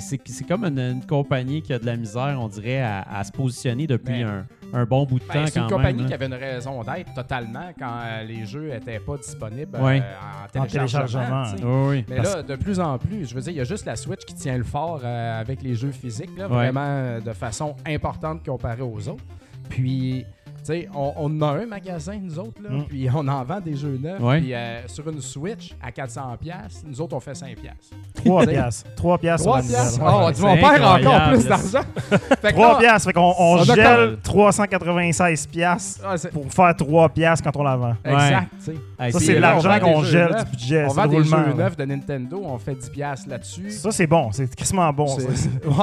c'est- 0.00 0.46
comme 0.48 0.64
une, 0.64 0.78
une 0.78 1.06
compagnie 1.06 1.62
qui 1.62 1.72
a 1.72 1.78
de 1.78 1.86
la 1.86 1.96
misère, 1.96 2.36
on 2.40 2.48
dirait, 2.48 2.80
à, 2.80 3.02
à 3.02 3.24
se 3.24 3.32
positionner 3.32 3.86
depuis 3.86 4.22
Ben, 4.24 4.44
un, 4.72 4.80
un 4.80 4.84
bon 4.84 5.04
bout 5.04 5.18
de 5.18 5.24
Ben, 5.26 5.34
temps 5.34 5.46
c'est 5.46 5.60
une 5.60 5.66
compagnie 5.68 6.06
qui 6.06 6.14
avait 6.14 6.26
une 6.26 6.34
raison 6.34 6.82
d'être 6.82 7.12
totalement 7.14 7.70
quand 7.78 7.92
euh, 8.04 8.22
les 8.24 8.46
jeux 8.46 8.70
n'étaient 8.70 8.98
pas 9.00 9.16
disponibles 9.16 9.76
euh, 9.76 9.80
en 9.80 10.60
En 10.60 10.66
téléchargement. 10.66 11.44
téléchargement. 11.44 11.44
Oui, 11.62 11.96
oui. 11.98 12.04
Mais 12.08 12.16
Parce- 12.16 12.36
là, 12.36 12.42
de 12.42 12.56
plus 12.56 12.80
en 12.80 12.98
plus, 12.98 13.26
je 13.28 13.34
veux 13.34 13.40
dire, 13.40 13.52
il 13.52 13.56
y 13.56 13.60
a 13.60 13.64
juste 13.64 13.84
la 13.86 13.96
Switch 13.96 14.24
qui 14.24 14.34
tient 14.34 14.56
le 14.56 14.64
fort 14.64 15.00
euh, 15.04 15.40
avec 15.40 15.62
les 15.62 15.74
jeux 15.74 15.90
physiques, 15.92 16.36
là, 16.38 16.46
vraiment 16.48 17.18
de 17.20 17.32
façon 17.32 17.74
importante 17.86 18.44
comparée 18.44 18.82
aux 18.82 19.08
autres. 19.08 19.24
Puis, 19.68 20.24
sais, 20.66 20.88
on, 20.94 21.12
on 21.16 21.42
a 21.42 21.46
un 21.62 21.66
magasin, 21.66 22.18
nous 22.22 22.38
autres, 22.38 22.62
là, 22.62 22.70
Mm. 22.70 22.84
puis 22.88 23.08
on 23.14 23.26
en 23.28 23.44
vend 23.44 23.60
des 23.60 23.74
jeux 23.76 23.98
neufs. 24.02 24.20
Ouais. 24.20 24.40
Puis 24.40 24.54
euh, 24.54 24.86
sur 24.88 25.08
une 25.08 25.20
Switch, 25.20 25.74
à 25.82 25.90
400$, 25.90 26.36
piastres, 26.38 26.80
nous 26.86 27.00
autres, 27.00 27.16
on 27.16 27.20
fait 27.20 27.32
5$. 27.32 27.54
piastres. 27.56 27.94
3 28.14 28.46
piastres. 28.46 28.90
3 28.96 29.18
piastres 29.18 29.42
sur 29.44 29.50
3 29.52 29.56
la 29.58 29.62
nouvelle. 29.62 29.76
piastres? 29.80 30.02
Ouais. 30.02 30.08
Oh, 30.12 30.26
ouais, 30.26 30.32
tu 30.32 30.42
on 30.44 30.54
c'est 30.54 30.60
perd 30.60 30.82
encore 31.06 31.28
plus 31.32 31.46
d'argent. 31.46 31.88
Fait 32.42 32.48
que 32.48 32.54
3 32.54 32.68
là, 32.72 32.78
piastres. 32.78 33.06
Fait 33.08 33.12
qu'on 33.12 33.34
on 33.38 33.64
gèle 33.64 34.16
396 34.22 35.46
piastres 35.46 36.00
ah, 36.04 36.16
c'est- 36.16 36.30
pour 36.30 36.46
faire 36.52 36.74
3 36.76 37.08
piastres 37.08 37.44
quand 37.44 37.56
on 37.60 37.64
la 37.64 37.76
vend. 37.76 37.94
Exact, 38.04 38.48
Ça, 38.58 39.20
c'est 39.20 39.38
l'argent 39.40 39.78
qu'on 39.80 40.02
gèle 40.04 40.34
du 40.44 40.50
budget. 40.50 40.84
On 40.88 40.92
vend 40.92 41.04
le 41.04 41.08
des 41.10 41.24
jeux 41.24 41.52
neufs 41.56 41.76
de 41.76 41.84
Nintendo, 41.84 42.42
on 42.44 42.58
fait 42.58 42.74
10$ 42.74 42.90
piastres 42.90 43.28
là-dessus. 43.28 43.70
Ça, 43.70 43.90
c'est 43.90 44.06
bon. 44.06 44.30
C'est 44.32 44.54
quasiment 44.54 44.92
bon. 44.92 45.06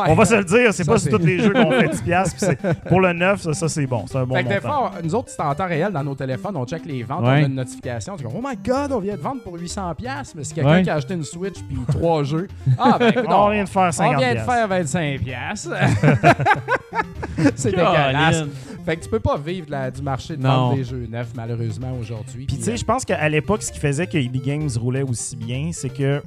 On 0.08 0.14
va 0.16 0.26
se 0.26 0.36
le 0.36 0.44
dire, 0.46 0.74
c'est 0.74 0.86
pas 0.86 0.98
sur 0.98 1.18
tous 1.20 1.26
les 1.26 1.40
jeux 1.40 1.54
qu'on 1.54 1.72
fait 1.72 1.88
10$. 1.90 2.02
piastres, 2.04 2.36
puis 2.38 2.46
c'est- 2.62 2.84
Pour 2.88 3.02
le 3.02 3.14
neuf, 3.14 3.42
ça, 3.52 3.68
c'est 3.68 3.86
bon. 3.88 4.06
C'est 4.08 4.18
un 4.18 4.26
bon 4.26 4.36
montant. 4.36 4.69
On- 4.72 5.04
nous 5.04 5.16
autres, 5.16 5.30
c'est 5.30 5.42
en 5.42 5.54
temps 5.56 5.68
réel 5.68 5.92
dans 5.92 6.04
nos 6.04 6.16
téléphones, 6.16 6.56
on 6.58 6.66
check 6.66 6.86
les 6.86 7.04
ventes, 7.04 7.22
Ouais. 7.22 7.28
on 7.28 7.32
a 7.32 7.40
une 7.42 7.56
notification, 7.56 8.14
on 8.14 8.16
dit 8.18 8.24
Oh 8.28 8.42
my 8.44 8.56
god, 8.58 8.92
on 8.92 9.00
vient 9.00 9.16
de 9.16 9.22
vendre 9.22 9.42
pour 9.44 9.56
800$, 9.58 9.96
piastres. 9.96 10.36
mais 10.38 10.44
c'est 10.44 10.54
quelqu'un 10.56 10.72
Ouais. 10.72 10.84
qui 10.84 10.90
a 10.90 10.96
acheté 10.96 11.14
une 11.14 11.24
Switch 11.24 11.60
puis 11.68 11.78
trois 11.88 12.24
jeux. 12.24 12.48
Ah, 12.78 12.98
ben 13.00 13.10
écoute, 13.16 13.26
On 13.30 13.50
vient 13.50 13.64
de 13.64 13.70
faire 13.70 13.94
50$. 13.94 14.16
On 14.16 14.20
vient 14.20 14.34
de 14.36 14.40
faire 14.40 14.68
25$. 14.68 15.20
piastres. 15.20 15.72
c'est 17.56 17.72
dégueulasse. 17.72 18.44
Fait 18.86 18.96
que 18.98 19.04
tu 19.04 19.10
peux 19.10 19.20
pas 19.20 19.38
vivre 19.38 19.68
de 19.68 19.72
la- 19.72 19.92
du 19.92 20.02
marché 20.02 20.36
de 20.36 20.42
vendre 20.42 20.76
des 20.76 20.84
jeux 20.84 21.08
neufs, 21.10 21.32
malheureusement, 21.36 21.94
aujourd'hui. 22.00 22.46
Puis 22.46 22.58
tu 22.58 22.64
sais, 22.64 22.78
je 22.78 22.86
pense 22.86 23.06
qu'à 23.06 23.28
l'époque, 23.30 23.62
ce 23.64 23.72
qui 23.72 23.80
faisait 23.80 24.08
que 24.08 24.18
EB 24.18 24.38
Games 24.44 24.70
roulait 24.80 25.04
aussi 25.04 25.36
bien, 25.36 25.70
c'est 25.74 25.90
que 25.90 26.22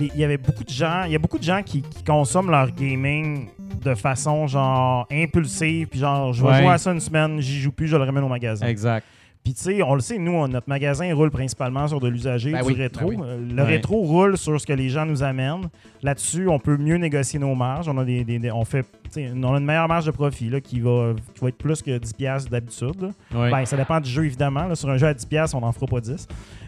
il 0.00 0.14
y 0.16 0.22
avait 0.22 0.36
beaucoup 0.38 0.62
de 0.62 0.68
gens, 0.68 1.02
il 1.06 1.12
y 1.12 1.16
a 1.16 1.18
beaucoup 1.18 1.38
de 1.38 1.42
gens 1.44 1.62
qui, 1.64 1.82
qui 1.82 2.04
consomment 2.04 2.50
leur 2.52 2.70
gaming 2.70 3.48
de 3.82 3.94
façon 3.94 4.46
genre 4.46 5.06
impulsive, 5.10 5.86
puis 5.88 6.00
genre 6.00 6.32
je 6.32 6.42
vais 6.42 6.48
Ouais. 6.50 6.58
jouer 6.62 6.68
à 6.72 6.78
ça 6.78 6.92
une 6.92 7.00
semaine, 7.00 7.40
j'y 7.40 7.60
joue 7.60 7.72
plus, 7.72 7.86
je 7.88 7.96
le 7.96 8.02
ramène 8.04 8.24
au 8.24 8.28
magasin. 8.28 8.66
Exact. 8.66 9.04
Puis 9.44 9.54
tu 9.54 9.62
sais, 9.62 9.82
on 9.82 9.94
le 9.94 10.00
sait, 10.00 10.18
nous, 10.18 10.32
on- 10.32 10.48
notre 10.48 10.68
magasin 10.68 11.14
roule 11.14 11.30
principalement 11.30 11.86
sur 11.88 12.00
de 12.00 12.08
l'usager, 12.08 12.52
Ben 12.52 12.60
du 12.60 12.66
oui, 12.68 12.74
rétro. 12.74 13.08
ben 13.08 13.16
oui. 13.20 13.22
Euh, 13.24 13.38
Le 13.56 13.62
Ouais. 13.62 13.68
rétro 13.68 13.96
roule 14.02 14.36
sur 14.36 14.60
ce 14.60 14.66
que 14.66 14.72
les 14.74 14.90
gens 14.90 15.06
nous 15.06 15.22
amènent. 15.22 15.68
Là-dessus, 16.02 16.48
on 16.48 16.58
peut 16.58 16.76
mieux 16.76 16.96
négocier 16.96 17.38
nos 17.38 17.54
marges. 17.54 17.88
On 17.88 17.96
a 17.96 18.04
des, 18.04 18.24
des- 18.24 18.38
des- 18.38 18.50
on 18.50 18.64
fait, 18.64 18.84
on 19.16 19.54
a 19.54 19.58
une 19.58 19.64
meilleure 19.64 19.88
marge 19.88 20.04
de 20.04 20.10
profit 20.10 20.50
là, 20.50 20.60
qui 20.60 20.80
va, 20.80 21.14
qui 21.34 21.40
va 21.40 21.48
être 21.48 21.56
plus 21.56 21.80
que 21.80 21.96
10 21.96 22.12
pièces 22.12 22.48
d'habitude. 22.50 23.10
Ouais. 23.34 23.50
Ben, 23.50 23.64
ça 23.64 23.76
dépend 23.76 24.00
du 24.00 24.10
jeu, 24.10 24.24
évidemment. 24.26 24.64
là. 24.66 24.74
Sur 24.74 24.90
un 24.90 24.98
jeu 24.98 25.06
à 25.06 25.14
10$, 25.14 25.24
piastres, 25.26 25.56
on 25.56 25.60
n'en 25.60 25.72
fera 25.72 25.86
pas 25.86 26.00
10. 26.00 26.26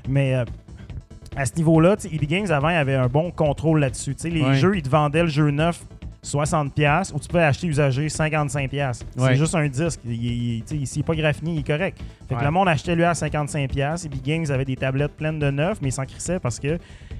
Mais 0.09 0.35
euh, 0.37 0.45
à 1.37 1.45
ce 1.45 1.55
niveau-là, 1.57 1.97
EB 2.11 2.25
Games, 2.27 2.51
avant, 2.51 2.69
avait 2.69 2.95
un 2.95 3.09
bon 3.09 3.31
contrôle 3.31 3.81
là-dessus. 3.81 4.17
Les 4.25 4.43
Ouais. 4.43 4.55
jeux, 4.55 4.77
ils 4.77 4.83
te 4.83 4.89
vendaient 4.89 5.23
le 5.25 5.29
jeu 5.29 5.51
neuf 5.51 5.85
60$ 6.23 6.71
piastres, 6.71 7.15
ou 7.15 7.19
tu 7.19 7.29
peux 7.29 7.41
acheter 7.43 7.67
usagé 7.67 8.09
55$. 8.09 8.69
piastres. 8.69 9.07
Ouais. 9.17 9.29
C'est 9.29 9.37
juste 9.37 9.55
un 9.55 9.67
disque. 9.69 10.01
Il, 10.05 10.63
il- 10.71 10.87
S'il 10.87 11.01
n'est 11.01 11.07
pas 11.07 11.15
graffiné, 11.15 11.53
il 11.55 11.59
est 11.61 11.67
correct. 11.67 11.99
Fait 12.29 12.35
que 12.35 12.41
Ouais. 12.41 12.45
le 12.45 12.51
monde 12.51 12.69
achetait 12.69 12.95
lui 12.95 13.05
à 13.05 13.13
55$. 13.15 13.69
piastres, 13.69 14.07
EB 14.07 14.23
Games 14.23 14.45
avait 14.51 14.65
des 14.67 14.77
tablettes 14.77 15.17
pleines 15.17 15.39
de 15.39 15.51
neuf, 15.51 15.79
mais 15.81 15.89
ils 15.89 15.93
s'en 15.93 16.05
crissaient 16.05 16.39
parce 16.39 16.59
que 16.61 16.79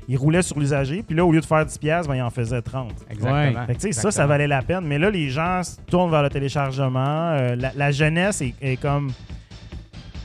il 0.09 0.17
roulait 0.19 0.43
sur 0.43 0.59
l'usager. 0.59 1.03
Puis 1.03 1.17
là, 1.17 1.25
au 1.25 1.33
lieu 1.33 1.41
de 1.41 1.47
faire 1.47 1.65
10$, 1.65 1.79
piastres, 1.79 2.09
ben, 2.11 2.17
il 2.17 2.23
en 2.23 2.31
faisait 2.31 2.61
30$. 2.61 2.89
Exactement. 3.11 3.67
Fait 3.67 3.75
que, 3.75 3.81
tu 3.81 3.87
sais, 3.87 3.93
ça, 3.93 4.11
ça 4.11 4.27
valait 4.27 4.47
la 4.49 4.61
peine. 4.61 4.85
Mais 4.85 4.99
là, 4.99 5.09
les 5.11 5.31
gens 5.31 5.63
se 5.63 5.77
tournent 5.87 6.11
vers 6.11 6.23
le 6.23 6.29
téléchargement. 6.31 7.31
Euh, 7.33 7.57
la, 7.57 7.73
la 7.75 7.91
jeunesse 7.93 8.43
est, 8.43 8.55
est 8.61 8.77
comme 8.77 9.11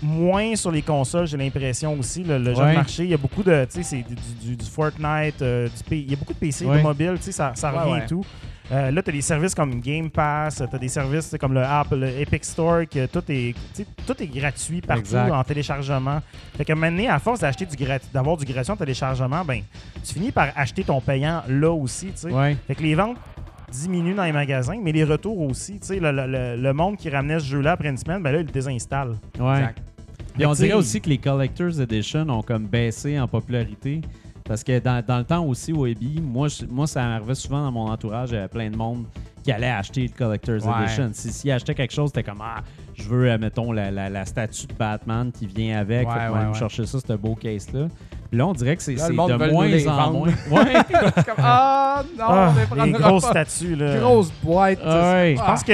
moins 0.02 0.56
sur 0.56 0.72
les 0.72 0.82
consoles, 0.82 1.26
j'ai 1.28 1.38
l'impression 1.38 1.98
aussi. 1.98 2.24
Le, 2.24 2.38
le 2.38 2.54
jeune 2.54 2.66
Ouais. 2.66 2.74
marché, 2.76 3.04
il 3.06 3.10
y 3.10 3.14
a 3.14 3.18
beaucoup 3.18 3.42
de, 3.44 3.66
tu 3.66 3.78
sais, 3.78 3.84
c'est 3.84 4.04
du, 4.04 4.16
du- 4.50 4.56
du 4.58 4.66
Fortnite, 4.66 5.42
euh, 5.42 5.68
du 5.68 5.84
P- 5.84 6.00
il 6.00 6.12
y 6.12 6.14
a 6.14 6.18
beaucoup 6.18 6.34
de 6.34 6.38
PC, 6.40 6.66
Ouais. 6.66 6.78
de 6.78 6.84
mobile, 6.84 7.14
tu 7.16 7.24
sais, 7.24 7.32
ça, 7.32 7.54
ça 7.56 7.72
Ouais, 7.72 7.80
revient 7.80 7.92
ouais. 7.94 8.04
et 8.04 8.06
tout. 8.08 8.26
Euh, 8.72 8.90
là, 8.90 9.04
tu 9.04 9.10
as 9.12 9.14
des 9.14 9.22
services 9.22 9.54
comme 9.54 9.80
Game 9.80 10.10
Pass, 10.10 10.56
tu 10.70 10.76
as 10.76 10.80
des 10.80 10.88
services 10.88 11.36
comme 11.40 11.54
le 11.54 11.62
App, 11.64 11.92
le 11.92 12.08
Epic 12.20 12.44
Store, 12.44 12.82
que 12.90 13.06
tout 13.06 13.24
est, 13.30 13.54
tu 13.54 13.84
sais, 13.84 13.86
tout 14.08 14.22
est 14.24 14.28
gratuit 14.28 14.82
partout 14.82 15.02
Exact. 15.02 15.32
en 15.32 15.44
téléchargement. 15.44 16.20
Fait 16.58 16.66
que 16.66 16.74
maintenant, 16.74 17.10
à 17.14 17.20
force 17.20 17.42
d'acheter 17.42 17.66
du 17.68 17.76
grat- 17.76 18.00
d'avoir 18.12 18.38
du 18.38 18.46
gratuit 18.46 18.72
en 18.72 18.76
téléchargement, 18.76 19.46
ben, 19.46 19.62
tu 20.04 20.14
finis 20.16 20.32
par 20.32 20.48
acheter 20.56 20.84
ton 20.84 21.00
payant 21.00 21.44
là 21.48 21.72
aussi, 21.72 22.08
tu 22.08 22.12
sais. 22.16 22.32
Ouais. 22.32 22.58
Fait 22.68 22.74
que 22.74 22.82
les 22.82 22.96
ventes 22.96 23.18
diminuent 23.72 24.16
dans 24.16 24.24
les 24.24 24.32
magasins, 24.32 24.80
mais 24.82 24.92
les 24.92 25.04
retours 25.04 25.40
aussi. 25.42 25.80
Tu 25.80 25.86
sais, 25.88 26.00
le, 26.00 26.12
le- 26.12 26.26
le- 26.28 26.56
le 26.62 26.74
monde 26.74 26.98
qui 26.98 27.10
ramenait 27.10 27.40
ce 27.40 27.46
jeu-là 27.46 27.74
après 27.74 27.90
une 27.90 27.98
semaine, 27.98 28.24
ben 28.24 28.32
là, 28.32 28.40
il 28.40 28.46
le 28.48 28.52
désinstalle. 28.52 29.18
Ouais. 29.40 29.58
Exact. 29.60 29.80
Puis 30.34 30.46
on 30.46 30.54
dirait 30.54 30.74
aussi 30.74 31.00
que 31.02 31.10
les 31.10 31.18
Collector's 31.18 31.80
Edition 31.80 32.28
ont 32.30 32.42
comme 32.42 32.66
baissé 32.66 33.20
en 33.20 33.28
popularité. 33.28 34.02
Parce 34.48 34.64
que 34.64 34.78
dans, 34.80 35.04
dans 35.06 35.18
le 35.18 35.24
temps 35.24 35.44
aussi 35.44 35.74
au 35.74 35.86
EBI, 35.88 36.22
moi, 36.22 36.48
je- 36.48 36.66
moi, 36.70 36.86
ça 36.86 37.04
arrivait 37.04 37.34
souvent 37.36 37.64
dans 37.64 37.72
mon 37.72 37.88
entourage, 37.92 38.30
il 38.32 38.36
y 38.36 38.38
avait 38.38 38.48
plein 38.48 38.70
de 38.70 38.76
monde 38.78 39.06
qui 39.44 39.52
allait 39.52 39.70
acheter 39.72 40.04
le 40.04 40.10
Collector's 40.16 40.64
Ouais. 40.64 40.84
Edition. 40.84 41.10
Si, 41.14 41.32
s'ils 41.32 41.52
achetaient 41.52 41.74
quelque 41.76 41.94
chose, 41.94 42.10
c'était 42.14 42.24
comme 42.24 42.42
Ah, 42.42 42.62
je 42.96 43.04
veux, 43.10 43.30
euh, 43.30 43.38
mettons, 43.40 43.72
la, 43.72 43.90
la, 43.92 44.10
la 44.10 44.26
statue 44.26 44.68
de 44.68 44.74
Batman 44.74 45.32
qui 45.32 45.48
vient 45.48 45.80
avec. 45.80 46.08
Ouais, 46.08 46.14
fait 46.14 46.20
que 46.32 46.50
ouais, 46.52 46.60
chercher 46.60 46.86
ça, 46.86 47.00
ce 47.06 47.14
beau 47.14 47.34
case-là. 47.36 47.88
Puis 48.30 48.38
là, 48.40 48.48
on 48.48 48.54
dirait 48.54 48.76
que 48.76 48.82
c'est, 48.84 48.98
c'est 48.98 49.10
de 49.10 49.14
moins 49.14 49.28
en 49.30 49.96
vendre. 50.12 50.12
moins. 50.20 50.28
Ouais. 50.64 50.74
C'est 51.16 51.26
comme, 51.26 51.36
ah 51.40 52.04
non, 52.18 52.26
Ah, 52.28 52.54
on 52.72 52.84
les 52.84 52.92
grosses 52.92 53.24
pas. 53.24 53.30
statues, 53.46 53.76
là. 53.76 53.98
Grosse 53.98 54.32
boîte. 54.44 54.80
Ah 54.84 55.14
ouais. 55.14 55.36
Je 55.38 55.44
pense 55.44 55.64
que. 55.64 55.74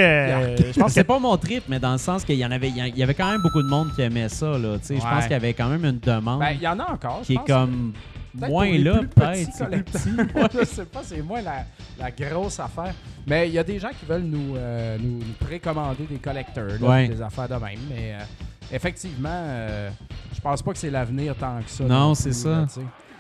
Je 0.74 0.80
pense 0.80 0.92
c'est 0.94 1.02
que 1.04 1.08
pas 1.08 1.20
mon 1.20 1.36
trip, 1.38 1.64
mais 1.68 1.80
dans 1.80 1.92
le 1.94 1.98
sens 1.98 2.24
qu'il 2.24 2.36
y 2.38 2.46
en 2.46 2.52
avait, 2.52 2.70
il 2.70 2.98
y 2.98 3.04
avait 3.04 3.14
quand 3.14 3.30
même 3.32 3.42
beaucoup 3.42 3.62
de 3.64 3.68
monde 3.70 3.88
qui 3.96 4.02
aimait 4.02 4.30
ça. 4.30 4.58
Là, 4.58 4.78
tu 4.80 4.86
sais. 4.88 4.96
Je 4.96 5.02
pense 5.02 5.24
qu'il 5.24 5.32
y 5.32 5.36
avait 5.36 5.54
quand 5.54 5.68
même 5.70 5.84
une 5.86 6.00
demande 6.00 6.40
Ben, 6.40 6.52
il 6.52 6.62
y 6.62 6.68
en 6.68 6.80
a 6.80 6.92
encore. 6.92 7.22
qui 7.24 7.34
est 7.36 7.46
comme 7.48 7.94
Moins 8.34 8.78
là, 8.78 9.02
peut-être. 9.16 9.50
je 10.60 10.66
sais 10.66 10.86
pas, 10.86 11.02
c'est 11.04 11.22
moins 11.22 11.42
la, 11.42 11.66
la 12.00 12.12
grosse 12.12 12.60
affaire. 12.60 12.94
Mais 13.28 13.48
il 13.50 13.54
y 13.54 13.60
a 13.60 13.64
des 13.64 13.78
gens 13.80 13.90
qui 13.98 14.06
veulent 14.06 14.24
nous, 14.24 14.56
euh, 14.56 14.98
nous, 15.00 15.20
nous 15.20 15.34
précommander 15.40 16.06
des 16.10 16.18
collecteurs, 16.18 16.80
là, 16.80 16.88
Ouais. 16.90 17.08
des 17.08 17.22
affaires 17.22 17.50
de 17.50 17.56
même. 17.56 17.80
Mais 17.90 18.14
euh, 18.14 18.20
effectivement, 18.72 19.30
euh, 19.32 19.90
je 20.34 20.40
pense 20.42 20.62
pas 20.62 20.72
que 20.72 20.78
c'est 20.80 20.90
l'avenir 20.90 21.36
tant 21.36 21.62
que 21.62 21.70
ça. 21.70 21.84
Non, 21.84 22.14
c'est 22.16 22.34
ça. 22.34 22.50
là. 22.50 22.66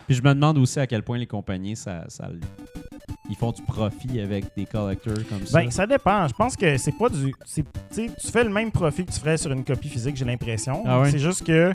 Puis 0.07 0.15
je 0.15 0.21
me 0.23 0.33
demande 0.33 0.57
aussi 0.57 0.79
à 0.79 0.87
quel 0.87 1.03
point 1.03 1.17
les 1.17 1.27
compagnies, 1.27 1.75
ça, 1.75 2.05
ça- 2.07 2.29
ils 3.29 3.35
font 3.35 3.51
du 3.51 3.61
profit 3.61 4.19
avec 4.19 4.45
des 4.57 4.65
collectors 4.65 5.13
comme 5.29 5.45
ça. 5.45 5.59
Ben, 5.61 5.71
ça 5.71 5.87
dépend. 5.87 6.27
Je 6.27 6.33
pense 6.33 6.55
que 6.57 6.77
c'est 6.77 6.91
pas 6.97 7.07
du. 7.09 7.33
tu 7.53 7.63
sais, 7.89 8.09
tu 8.19 8.27
fais 8.31 8.43
le 8.43 8.49
même 8.49 8.71
profit 8.71 9.05
que 9.05 9.11
tu 9.11 9.19
ferais 9.19 9.37
sur 9.37 9.51
une 9.51 9.63
copie 9.63 9.87
physique, 9.87 10.17
j'ai 10.17 10.25
l'impression. 10.25 10.83
Ah? 10.85 11.03
C'est 11.09 11.19
juste 11.19 11.45
que 11.45 11.71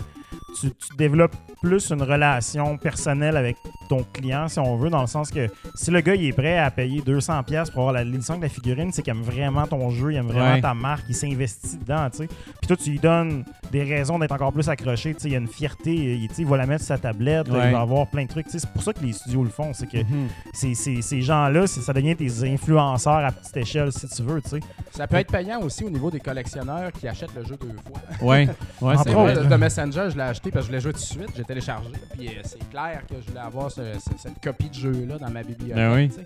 tu, 0.61 0.71
tu 0.71 0.97
développes 0.97 1.35
plus 1.63 1.91
une 1.91 2.03
relation 2.03 2.77
personnelle 2.79 3.37
avec 3.37 3.57
ton 3.89 4.05
client, 4.13 4.49
si 4.49 4.59
on 4.59 4.77
veut, 4.77 4.91
dans 4.91 5.01
le 5.01 5.07
sens 5.07 5.31
que 5.31 5.49
si 5.75 5.91
le 5.91 6.01
gars 6.01 6.15
il 6.15 6.27
est 6.27 6.33
prêt 6.33 6.59
à 6.59 6.71
payer 6.71 7.01
200$ 7.01 7.45
piastres 7.45 7.73
pour 7.73 7.83
avoir 7.83 7.95
la 7.95 8.05
l'édition 8.05 8.37
de 8.37 8.43
la 8.43 8.49
figurine, 8.49 8.91
c'est 8.93 9.03
qu'il 9.03 9.11
aime 9.13 9.23
vraiment 9.23 9.67
ton 9.67 9.91
jeu, 9.91 10.13
il 10.13 10.17
aime 10.17 10.27
vraiment 10.27 10.55
Ouais. 10.55 10.61
ta 10.61 10.75
marque, 10.75 11.05
il 11.09 11.15
s'investit 11.15 11.77
dedans, 11.79 12.09
tu 12.11 12.19
sais. 12.19 12.27
Puis 12.27 12.67
toi, 12.69 12.77
tu 12.77 12.91
lui 12.91 12.99
donnes 12.99 13.45
des 13.73 13.83
raisons 13.83 14.19
d'être 14.19 14.33
encore 14.33 14.53
plus 14.53 14.69
accroché, 14.69 15.15
tu 15.15 15.21
sais, 15.21 15.29
il 15.29 15.33
y 15.33 15.35
a 15.35 15.39
une 15.39 15.49
fierté, 15.49 15.93
il, 15.95 16.29
il 16.39 16.47
va 16.47 16.57
la 16.57 16.67
mettre 16.67 16.85
sur 16.85 16.95
sa 16.95 16.99
tablette, 16.99 17.49
Ouais. 17.49 17.67
il 17.67 17.73
va 17.73 17.81
avoir 17.81 18.07
plein 18.09 18.25
de 18.25 18.29
trucs, 18.29 18.47
tu 18.47 18.53
sais. 18.53 18.59
C'est 18.61 18.71
pour 18.71 18.83
ça 18.83 18.93
que 18.93 19.01
les 19.01 19.13
studios 19.13 19.43
le 19.45 19.51
font, 19.51 19.73
c'est 19.73 19.87
que 19.89 19.99
Mhm. 19.99 20.29
c'est- 20.53 20.75
c'est- 20.75 21.03
ces 21.03 21.23
gens-là, 21.23 21.67
ça 21.67 21.93
devient 21.93 22.15
tes 22.17 22.45
influenceurs 22.49 23.25
à 23.25 23.33
petite 23.33 23.57
échelle, 23.57 23.93
si 23.93 24.09
tu 24.09 24.23
veux, 24.23 24.41
tu 24.43 24.51
sais. 24.51 24.61
Ça 24.93 25.07
peut 25.07 25.17
être 25.17 25.31
payant 25.33 25.61
aussi 25.61 25.85
au 25.85 25.91
niveau 25.91 26.11
des 26.11 26.21
collectionneurs 26.21 26.91
qui 26.93 27.07
achètent 27.09 27.35
le 27.37 27.45
jeu 27.45 27.57
deux 27.61 27.75
fois. 27.87 28.27
Ouais, 28.27 28.49
ouais, 28.81 28.95
c'est 29.03 29.11
vrai, 29.11 29.35
de 29.47 29.57
Messenger, 29.57 30.09
je 30.17 30.23
l'ai 30.23 30.29
acheté 30.29 30.51
parce 30.51 30.67
que 30.67 30.73
je 30.73 30.79
voulais 30.79 30.81
jouer 30.81 30.93
tout 30.93 30.99
de 30.99 31.05
suite. 31.05 31.29
J'ai 31.37 31.45
téléchargé. 31.45 31.91
Puis 32.17 32.29
euh, 32.29 32.33
c'est 32.45 32.69
clair 32.71 33.03
que 33.09 33.15
je 33.21 33.29
voulais 33.29 33.41
avoir 33.41 33.71
ce- 33.71 33.81
ce- 33.99 34.17
cette 34.19 34.41
copie 34.43 34.69
de 34.71 34.75
jeu-là 34.75 35.19
dans 35.19 35.31
ma 35.31 35.43
bibliothèque. 35.43 35.77
Ben 35.77 35.95
oui. 35.95 36.09
tu 36.09 36.15
sais. 36.17 36.25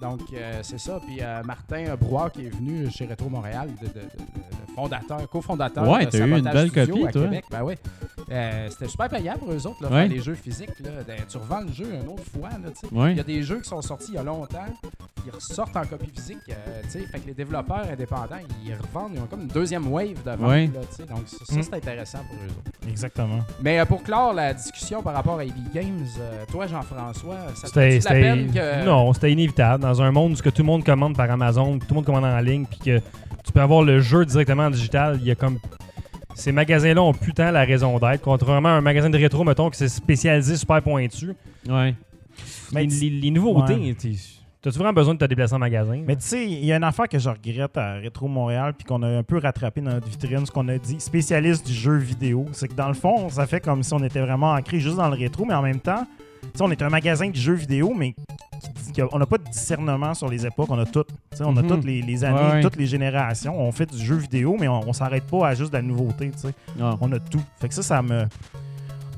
Donc, 0.00 0.20
euh, 0.34 0.60
c'est 0.62 0.78
ça. 0.78 1.00
Puis 1.06 1.18
euh, 1.20 1.42
Martin 1.42 1.94
Brouard 1.96 2.30
qui 2.32 2.46
est 2.46 2.50
venu 2.50 2.88
chez 2.90 3.06
Retro 3.06 3.28
Montréal, 3.28 3.68
de, 3.80 3.86
de- 3.88 3.92
de- 3.94 4.00
de 4.00 4.74
fondateur, 4.74 5.28
cofondateur 5.28 5.88
Ouais, 5.88 6.06
de 6.06 6.10
t'as 6.10 6.18
eu 6.18 6.22
une 6.22 6.28
Sabotage 6.44 6.54
belle 6.54 6.68
Studio 6.70 6.94
copie, 6.94 7.06
à 7.08 7.12
toi. 7.12 7.22
Québec. 7.24 7.44
Ben 7.50 7.62
oui. 7.62 7.74
Euh, 8.30 8.68
C'était 8.70 8.88
super 8.88 9.08
payant 9.08 9.36
pour 9.36 9.52
eux 9.52 9.66
autres, 9.66 9.82
là, 9.82 9.88
Ouais. 9.90 10.00
faire 10.02 10.08
les 10.08 10.20
jeux 10.22 10.34
physiques. 10.34 10.78
Là. 10.80 10.90
Ben, 11.06 11.18
tu 11.28 11.36
revends 11.36 11.60
le 11.60 11.72
jeu 11.72 11.86
une 11.92 12.08
autre 12.08 12.24
fois. 12.34 12.48
Là, 12.50 12.70
tu 12.70 12.88
sais. 12.88 12.94
Ouais. 12.94 13.10
Il 13.12 13.16
y 13.16 13.20
a 13.20 13.24
des 13.24 13.42
jeux 13.42 13.60
qui 13.60 13.68
sont 13.68 13.82
sortis 13.82 14.06
il 14.10 14.14
y 14.14 14.18
a 14.18 14.22
longtemps, 14.22 14.64
ils 15.26 15.30
ressortent 15.30 15.76
en 15.76 15.84
copie 15.84 16.10
physique. 16.14 16.38
euh, 16.48 16.80
tu 16.84 16.90
sais. 16.90 17.00
fait 17.00 17.20
que 17.20 17.26
les 17.26 17.34
développeurs 17.34 17.84
indépendants, 17.92 18.36
ils 18.64 18.74
revendent, 18.74 19.12
ils 19.14 19.20
ont 19.20 19.26
comme 19.26 19.42
une 19.42 19.48
deuxième 19.48 19.86
wave 19.92 20.22
de 20.24 20.30
vente. 20.30 20.40
Ouais. 20.50 20.66
là, 20.68 20.80
tu 20.88 20.96
sais. 20.96 21.02
donc, 21.04 21.28
ça, 21.28 21.36
ça, 21.44 21.54
Mm. 21.56 21.62
c'est 21.62 21.74
intéressant 21.74 22.18
pour 22.18 22.36
eux 22.36 22.48
autres. 22.48 22.88
Exactement. 22.88 23.31
Mais 23.62 23.78
euh, 23.80 23.84
pour 23.84 24.02
clore 24.02 24.32
la 24.34 24.54
discussion 24.54 25.02
par 25.02 25.14
rapport 25.14 25.38
à 25.38 25.44
EB 25.44 25.52
Games, 25.74 26.06
euh, 26.20 26.44
toi, 26.50 26.66
Jean-François, 26.66 27.36
ça 27.54 27.68
te 27.68 27.72
fait 27.72 27.98
la 28.04 28.10
peine 28.10 28.52
que. 28.52 28.84
Non, 28.84 29.12
c'était 29.12 29.32
inévitable. 29.32 29.82
Dans 29.82 30.00
un 30.02 30.10
monde 30.10 30.32
où 30.32 30.42
que 30.42 30.48
tout 30.50 30.62
le 30.62 30.66
monde 30.66 30.84
commande 30.84 31.16
par 31.16 31.30
Amazon, 31.30 31.78
tout 31.78 31.86
le 31.90 31.94
monde 31.96 32.04
commande 32.04 32.24
en 32.24 32.40
ligne, 32.40 32.66
puis 32.68 32.78
que 32.78 32.98
tu 33.44 33.52
peux 33.52 33.60
avoir 33.60 33.82
le 33.82 34.00
jeu 34.00 34.24
directement 34.24 34.64
en 34.64 34.70
digital, 34.70 35.18
il 35.20 35.26
y 35.26 35.30
a 35.30 35.34
comme. 35.34 35.58
Ces 36.34 36.50
magasins-là 36.50 37.02
ont 37.02 37.12
plus 37.12 37.34
tant 37.34 37.50
la 37.50 37.64
raison 37.64 37.98
d'être, 37.98 38.22
contrairement 38.22 38.70
à 38.70 38.72
un 38.72 38.80
magasin 38.80 39.10
de 39.10 39.18
rétro, 39.18 39.44
mettons, 39.44 39.68
qui 39.68 39.76
s'est 39.78 39.88
spécialisé 39.88 40.56
super 40.56 40.80
pointu. 40.82 41.34
Ouais. 41.68 41.94
Mais 42.72 42.82
les, 42.84 42.88
tu- 42.88 42.94
les- 43.00 43.20
les 43.20 43.30
nouveautés, 43.30 43.74
Ouais. 43.74 43.94
T'as-tu 44.62 44.78
vraiment 44.78 44.92
besoin 44.92 45.14
de 45.14 45.18
te 45.18 45.24
déplacer 45.24 45.54
en 45.54 45.58
magasin? 45.58 46.02
Mais 46.06 46.16
tu 46.16 46.22
sais, 46.22 46.44
il 46.46 46.64
y 46.64 46.72
a 46.72 46.76
une 46.76 46.84
affaire 46.84 47.08
que 47.08 47.18
je 47.18 47.28
regrette 47.28 47.76
à 47.76 47.96
Retro 48.00 48.28
Montréal, 48.28 48.72
puis 48.76 48.84
qu'on 48.86 49.02
a 49.02 49.08
un 49.08 49.22
peu 49.22 49.38
rattrapé 49.38 49.80
dans 49.80 49.90
notre 49.92 50.08
vitrine, 50.08 50.46
ce 50.46 50.50
qu'on 50.50 50.68
a 50.68 50.78
dit, 50.78 50.96
spécialiste 51.00 51.66
du 51.66 51.72
jeu 51.74 51.96
vidéo. 51.96 52.46
C'est 52.52 52.68
que 52.68 52.74
dans 52.74 52.88
le 52.88 52.94
fond, 52.94 53.28
ça 53.28 53.46
fait 53.46 53.60
comme 53.60 53.82
si 53.82 53.92
on 53.92 54.02
était 54.02 54.20
vraiment 54.20 54.52
ancré 54.52 54.80
juste 54.80 54.96
dans 54.96 55.08
le 55.08 55.16
rétro, 55.16 55.44
mais 55.44 55.54
en 55.54 55.62
même 55.62 55.80
temps, 55.80 56.06
tu 56.42 56.48
sais, 56.54 56.62
on 56.64 56.70
est 56.70 56.82
un 56.82 56.88
magasin 56.88 57.28
de 57.28 57.36
jeux 57.36 57.54
vidéo, 57.54 57.92
mais 57.96 58.14
qui, 58.92 59.00
qu'on 59.00 59.18
n'a 59.18 59.26
pas 59.26 59.38
de 59.38 59.44
discernement 59.44 60.12
sur 60.14 60.28
les 60.28 60.44
époques. 60.46 60.68
On 60.70 60.78
a 60.78 60.84
toutes. 60.84 61.08
Tu 61.08 61.38
sais, 61.38 61.44
On 61.44 61.56
a 61.56 61.62
Mhm. 61.62 61.68
toutes 61.68 61.84
les, 61.84 62.02
les 62.02 62.24
années, 62.24 62.38
Ouais, 62.54 62.60
toutes 62.60 62.76
les 62.76 62.86
générations. 62.86 63.58
On 63.60 63.72
fait 63.72 63.86
du 63.86 64.04
jeu 64.04 64.16
vidéo, 64.16 64.56
mais 64.60 64.68
on, 64.68 64.88
on 64.88 64.92
s'arrête 64.92 65.24
pas 65.24 65.48
à 65.48 65.54
juste 65.54 65.70
de 65.72 65.76
la 65.78 65.82
nouveauté. 65.82 66.30
tu 66.30 66.38
sais. 66.38 66.54
Ah. 66.80 66.96
On 67.00 67.10
a 67.12 67.18
tout. 67.18 67.42
Fait 67.60 67.68
que 67.68 67.74
ça, 67.74 67.82
ça 67.82 68.02
me. 68.02 68.26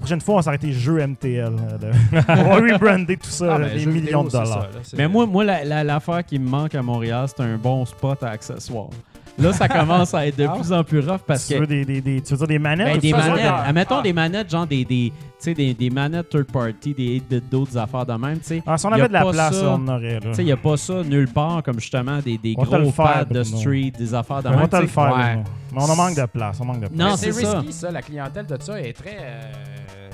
La 0.05 0.07
prochaine 0.07 0.21
fois, 0.21 0.35
on 0.35 0.37
va 0.39 0.43
s'arrêter 0.43 0.71
jeu 0.73 0.99
MTL. 1.07 1.45
euh, 1.83 1.93
on 2.29 2.35
va 2.45 2.55
rebrander 2.57 3.17
tout 3.17 3.31
ça, 3.31 3.55
Ah, 3.55 3.59
là, 3.59 3.69
ben, 3.69 3.79
des 3.79 3.87
millions 3.87 4.23
vidéo, 4.23 4.25
de 4.25 4.29
dollars. 4.31 4.47
ça, 4.49 4.59
là, 4.61 4.69
Mais 4.99 5.09
moi, 5.09 5.25
moi 5.27 5.45
la- 5.45 5.65
la- 5.65 5.83
l'affaire 5.83 6.23
qui 6.27 6.39
me 6.39 6.47
manque 6.47 6.75
à 6.75 6.83
Montréal, 6.83 7.27
c'est 7.27 7.43
un 7.43 7.57
bon 7.57 7.87
spot 7.87 8.23
à 8.23 8.29
accessoires. 8.29 8.91
Là, 9.37 9.53
ça 9.53 9.67
commence 9.67 10.15
à 10.15 10.27
être 10.29 10.37
de 10.37 10.45
Ah. 10.49 10.55
plus 10.57 10.73
en 10.73 10.85
plus 10.85 11.01
rough 11.01 11.23
parce 11.27 11.49
tu, 11.49 11.55
que 11.55 11.59
veux 11.61 11.67
des, 11.67 11.85
des- 11.85 12.01
des- 12.01 12.21
tu 12.21 12.33
veux 12.33 12.39
dire 12.39 12.47
des 12.47 12.59
manettes 12.61 12.87
Ben, 12.87 12.97
ou 12.99 13.01
des 13.01 13.13
manettes. 13.13 13.45
ah, 13.49 13.65
Admettons 13.67 13.97
ah. 13.99 14.03
des 14.03 14.13
manettes, 14.13 14.49
genre 14.51 14.67
des, 14.67 14.85
des, 14.85 15.11
tu 15.11 15.15
sais, 15.39 15.55
des, 15.55 15.75
des 15.75 15.91
manettes 15.91 16.29
third 16.29 16.45
party, 16.53 16.95
des 16.95 17.21
d'autres 17.51 17.77
affaires 17.77 18.07
de 18.07 18.13
même. 18.13 18.39
tu 18.39 18.45
sais. 18.45 18.63
Ah, 18.65 18.79
si 18.79 18.87
on 18.87 18.93
avait 18.93 19.09
de 19.09 19.13
la 19.13 19.25
place, 19.25 19.59
ça. 19.59 19.71
on 19.71 19.75
en 19.75 19.89
aurait. 19.89 20.21
là. 20.21 20.21
Tu 20.21 20.35
sais, 20.35 20.43
il 20.43 20.47
n'y 20.47 20.53
a 20.53 20.57
pas 20.57 20.77
ça 20.77 21.03
nulle 21.03 21.27
part, 21.29 21.63
comme 21.65 21.81
justement 21.81 22.19
des, 22.19 22.39
des 22.39 22.55
On 22.59 22.63
gros 22.63 22.93
faire, 22.93 23.25
pads 23.27 23.35
de 23.35 23.43
street, 23.43 23.93
des 23.99 24.15
affaires 24.15 24.43
de 24.43 24.49
on 24.51 24.53
va 24.53 24.57
même. 24.59 24.69
te 24.69 24.77
le 24.77 24.87
faire. 24.87 25.17
ouais. 25.17 25.43
Mais 25.73 25.81
on 25.83 25.91
en 25.91 25.97
manque 25.97 26.15
de 26.17 26.27
place. 26.27 26.59
On 26.61 26.65
manque 26.67 26.81
de 26.83 26.87
place. 26.87 26.93
Non, 27.01 27.11
Mais 27.11 27.17
c'est 27.17 27.31
risky, 27.47 27.73
ça. 27.73 27.91
La 27.91 28.03
clientèle 28.03 28.47
de 28.47 28.57
ça 28.61 28.81
est 28.81 28.93
très 28.93 29.17
euh, 29.21 29.53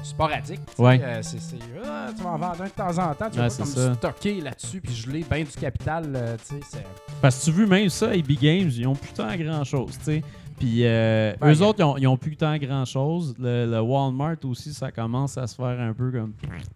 sporadique. 0.03 0.61
Ouais. 0.79 1.01
Euh, 1.03 1.21
c'est, 1.23 1.41
c'est, 1.41 1.57
ah, 1.85 2.09
tu 2.17 2.23
vas 2.23 2.31
en 2.31 2.39
vendre 2.39 2.61
un 2.63 2.65
de 2.67 2.71
temps 2.71 2.99
en 2.99 3.15
temps. 3.15 3.31
Tu 3.31 3.39
vas 3.39 3.49
Ouais, 3.49 3.49
pas 3.49 3.65
comme 3.65 3.95
stocker 3.95 4.41
là-dessus 4.41 4.81
puis 4.81 4.95
geler 4.95 5.25
bien 5.31 5.45
du 5.45 5.51
capital. 5.61 6.05
euh, 6.15 6.37
tu 6.37 6.55
sais, 6.57 6.61
c'est... 6.71 6.87
Parce 7.21 7.39
que 7.41 7.45
tu 7.47 7.51
veux 7.53 7.67
même 7.67 7.89
ça, 7.89 8.09
AB 8.11 8.33
Games, 8.41 8.71
ils 8.75 8.87
ont 8.87 8.95
plus 8.95 9.13
tant 9.13 9.29
Puis 10.61 10.81
euh, 10.85 11.33
Ben, 11.41 11.53
eux 11.55 11.63
autres, 11.63 11.79
ils 11.81 11.85
ont, 11.85 11.97
ils 11.97 12.07
ont 12.07 12.17
plus 12.19 12.37
tant 12.37 12.55
grand 12.59 12.85
chose. 12.85 13.35
Le, 13.41 13.65
le 13.65 13.81
Walmart 13.81 14.37
aussi, 14.45 14.75
ça 14.75 14.93
commence 14.93 15.39
à 15.39 15.47
se 15.47 15.55
faire 15.57 15.81
un 15.81 15.95
peu 15.95 16.11
comme. 16.13 16.35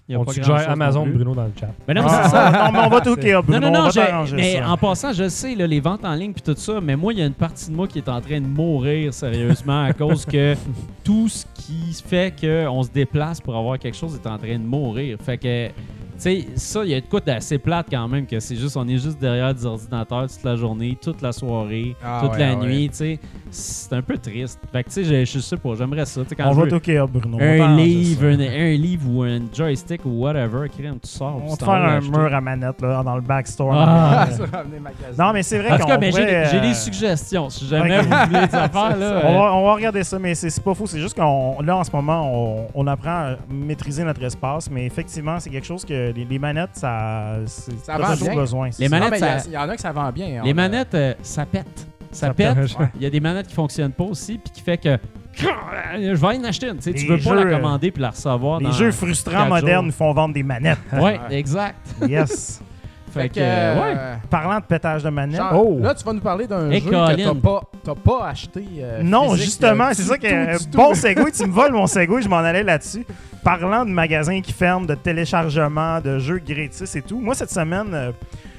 y 0.08 0.14
a 0.14 0.18
On 0.18 0.24
pas 0.24 0.32
suggère 0.32 0.48
grand-chose 0.54 0.68
Amazon. 0.72 1.06
Bruno 1.06 1.34
dans 1.34 1.44
le 1.44 1.52
chat. 1.58 1.68
Mais 1.86 1.92
non, 1.92 2.02
mais 2.02 2.08
Ah, 2.10 2.20
c'est 2.24 2.30
ça. 2.30 2.50
non, 2.64 2.72
mais 2.72 2.78
on 2.86 2.88
va 2.88 3.00
tout 3.02 3.14
Bruno. 3.14 3.42
Non, 3.60 3.60
non, 3.60 3.80
on 3.80 3.82
non, 3.84 3.90
t'arranger 3.90 4.36
mais 4.36 4.54
ça. 4.54 4.70
en 4.70 4.76
passant, 4.78 5.12
je 5.12 5.28
sais, 5.28 5.54
là, 5.54 5.66
les 5.66 5.80
ventes 5.80 6.02
en 6.04 6.14
ligne 6.14 6.32
puis 6.32 6.40
tout 6.42 6.58
ça, 6.58 6.80
mais 6.80 6.96
moi, 6.96 7.12
il 7.12 7.18
y 7.18 7.22
a 7.22 7.26
une 7.26 7.34
partie 7.34 7.70
de 7.70 7.76
moi 7.76 7.86
qui 7.86 7.98
est 7.98 8.08
en 8.08 8.20
train 8.22 8.40
de 8.40 8.46
mourir 8.46 9.12
sérieusement 9.12 9.84
à 9.84 9.92
cause 9.92 10.24
que 10.24 10.54
tout 11.04 11.28
ce 11.28 11.44
qui 11.54 12.02
fait 12.06 12.34
qu'on 12.40 12.82
se 12.82 12.90
déplace 12.90 13.38
pour 13.38 13.54
avoir 13.54 13.78
quelque 13.78 13.96
chose 13.98 14.14
est 14.14 14.26
en 14.26 14.38
train 14.38 14.58
de 14.58 14.64
mourir. 14.64 15.18
Fait 15.22 15.36
que, 15.36 15.68
sais, 16.20 16.46
ça, 16.56 16.84
il 16.84 16.90
y 16.90 16.94
a 16.94 17.00
de 17.00 17.06
quoi 17.06 17.20
d'assez 17.20 17.58
plate 17.58 17.86
quand 17.90 18.06
même, 18.08 18.26
que 18.26 18.38
c'est 18.40 18.56
juste, 18.56 18.76
on 18.76 18.86
est 18.88 18.98
juste 18.98 19.18
derrière 19.20 19.52
des 19.54 19.64
ordinateurs 19.66 20.26
toute 20.28 20.44
la 20.44 20.56
journée, 20.56 20.96
toute 21.00 21.20
la 21.22 21.32
soirée, 21.32 21.96
Ah, 22.04 22.20
toute 22.22 22.32
ouais, 22.32 22.38
la 22.38 22.54
ouais. 22.56 22.66
nuit, 22.66 22.88
tu 22.90 22.96
sais. 22.96 23.18
C'est 23.50 23.92
un 23.94 24.02
peu 24.02 24.18
triste. 24.18 24.58
Fait 24.72 24.82
que, 24.82 24.88
tu 24.88 25.04
sais, 25.04 25.04
je- 25.04 25.24
je 25.24 25.38
sais 25.38 25.56
pas, 25.56 25.70
j'aimerais 25.78 26.04
ça. 26.06 26.22
tu 26.22 26.28
sais, 26.30 26.34
quand 26.34 26.48
On 26.48 26.52
je 26.54 26.60
va 26.60 26.66
tout 26.66 26.80
Bruno. 27.08 27.38
un 27.40 27.76
livre, 27.76 28.24
un, 28.26 28.40
un 28.40 28.72
livre 28.76 29.08
ou 29.08 29.22
un 29.22 29.40
joystick 29.52 30.04
ou 30.04 30.10
whatever, 30.22 30.68
crème, 30.68 30.98
tu 31.00 31.08
sors. 31.08 31.40
On 31.44 31.50
va 31.50 31.56
te 31.56 31.64
faire 31.64 31.74
un 31.74 32.00
mur 32.00 32.34
à 32.34 32.40
manette 32.40 32.80
là, 32.82 33.02
dans 33.04 33.14
le 33.14 33.20
backstore. 33.22 33.72
Ah. 33.74 34.26
Ça 34.30 34.46
va 34.46 34.58
amener 34.58 34.80
magasin. 34.80 35.22
Non, 35.24 35.32
mais 35.32 35.42
c'est 35.44 35.58
vrai 35.58 35.72
En 35.72 35.76
qu'on 35.76 35.82
tout 35.82 35.88
cas, 35.88 35.98
mais 35.98 36.10
j'ai 36.10 36.20
pourrait, 36.22 36.48
j'ai 36.50 36.56
euh, 36.58 36.60
des 36.62 36.74
suggestions. 36.74 37.48
Si 37.50 37.66
jamais 37.66 38.00
vous 38.00 38.08
voulez 38.08 38.46
des 38.48 38.54
affaires, 38.54 38.96
là. 38.96 39.20
On 39.24 39.28
euh, 39.28 39.38
va, 39.38 39.54
on 39.54 39.64
va 39.66 39.74
regarder 39.74 40.02
ça, 40.02 40.18
mais 40.18 40.34
c'est 40.34 40.62
pas 40.62 40.74
faux. 40.74 40.86
C'est 40.86 41.00
juste 41.00 41.16
qu'on 41.16 41.60
là 41.62 41.76
en 41.76 41.84
ce 41.84 41.90
moment, 41.92 42.28
on, 42.32 42.66
on 42.74 42.86
apprend 42.88 43.10
à 43.10 43.36
maîtriser 43.48 44.02
notre 44.04 44.22
espace, 44.24 44.68
mais 44.70 44.84
effectivement, 44.86 45.38
c'est 45.38 45.50
quelque 45.50 45.66
chose 45.66 45.84
que 45.84 46.10
les, 46.14 46.24
les 46.24 46.38
manettes, 46.38 46.70
ça, 46.74 47.36
Ça 47.46 47.98
vend 47.98 48.12
toujours 48.12 48.28
bien. 48.30 48.36
besoin. 48.40 48.70
Les. 48.78 48.88
Non, 48.88 48.98
manettes, 48.98 49.10
mais 49.12 49.18
il 49.18 49.20
y 49.20 49.24
a- 49.24 49.38
ça- 49.38 49.48
il 49.48 49.52
y, 49.52 49.58
en 49.58 49.68
a 49.68 49.74
que 49.74 49.80
ça 49.80 49.92
vend 49.92 50.10
bien. 50.12 50.26
hein. 50.40 50.42
Les 50.44 50.54
manettes, 50.54 50.94
euh, 50.94 51.14
ça 51.22 51.44
pète. 51.46 51.86
Ça, 52.10 52.28
Ça 52.28 52.34
pète. 52.34 52.54
pète. 52.54 52.76
Il 52.96 53.02
y 53.02 53.06
a 53.06 53.10
des 53.10 53.20
manettes 53.20 53.48
qui 53.48 53.54
fonctionnent 53.54 53.92
pas 53.92 54.04
aussi, 54.04 54.38
puis 54.38 54.52
qui 54.52 54.60
fait 54.62 54.78
que. 54.78 54.98
Je 55.36 56.14
vais 56.14 56.26
en 56.38 56.44
acheter 56.44 56.68
une. 56.68 56.76
Tu 56.76 56.82
sais, 56.84 56.92
tu 56.92 57.02
Les 57.02 57.08
veux 57.08 57.16
pas 57.16 57.30
jeux, 57.30 57.44
la 57.44 57.50
euh, 57.50 57.56
commander 57.56 57.90
puis 57.90 58.00
la 58.00 58.10
recevoir. 58.10 58.60
Les 58.60 58.66
dans 58.66 58.72
jeux 58.72 58.92
frustrants 58.92 59.32
quatre 59.32 59.48
modernes 59.48 59.86
jours. 59.86 59.94
font 59.94 60.12
vendre 60.12 60.32
des 60.34 60.44
manettes. 60.44 60.78
Ouais, 60.92 61.18
exact. 61.30 61.76
yes. 62.08 62.62
Fait, 63.22 63.28
que, 63.28 63.40
euh, 63.40 63.80
ouais. 63.80 63.96
Parlant 64.28 64.58
de 64.58 64.64
pétage 64.64 65.02
de 65.02 65.08
manettes. 65.10 65.36
genre, 65.36 65.64
oh! 65.66 65.78
Là, 65.80 65.94
tu 65.94 66.04
vas 66.04 66.12
nous 66.12 66.20
parler 66.20 66.46
d'un 66.46 66.70
jeu 66.70 66.80
que 66.80 66.90
t'as 67.24 67.34
pas, 67.34 67.60
t'as 67.84 67.94
pas 67.94 68.26
acheté. 68.28 68.64
euh, 68.80 69.02
Non, 69.02 69.30
physique, 69.30 69.44
justement, 69.46 69.84
euh, 69.84 69.90
c'est 69.92 70.02
ça 70.02 70.16
du 70.16 70.26
tout. 70.70 70.76
Bon 70.78 70.94
segway, 70.94 71.30
tu 71.30 71.46
me 71.46 71.52
voles 71.52 71.72
mon 71.72 71.86
segway, 71.86 72.22
je 72.22 72.28
m'en 72.28 72.38
allais 72.38 72.62
là-dessus. 72.62 73.06
Parlant 73.42 73.84
de 73.84 73.90
magasins 73.90 74.40
qui 74.40 74.52
ferment, 74.52 74.86
de 74.86 74.94
téléchargement, 74.94 76.00
de 76.00 76.18
jeux 76.18 76.38
gratis 76.46 76.96
et 76.96 77.02
tout. 77.02 77.18
Moi, 77.20 77.34
cette 77.34 77.50
semaine, 77.50 77.88
euh, 77.92 78.10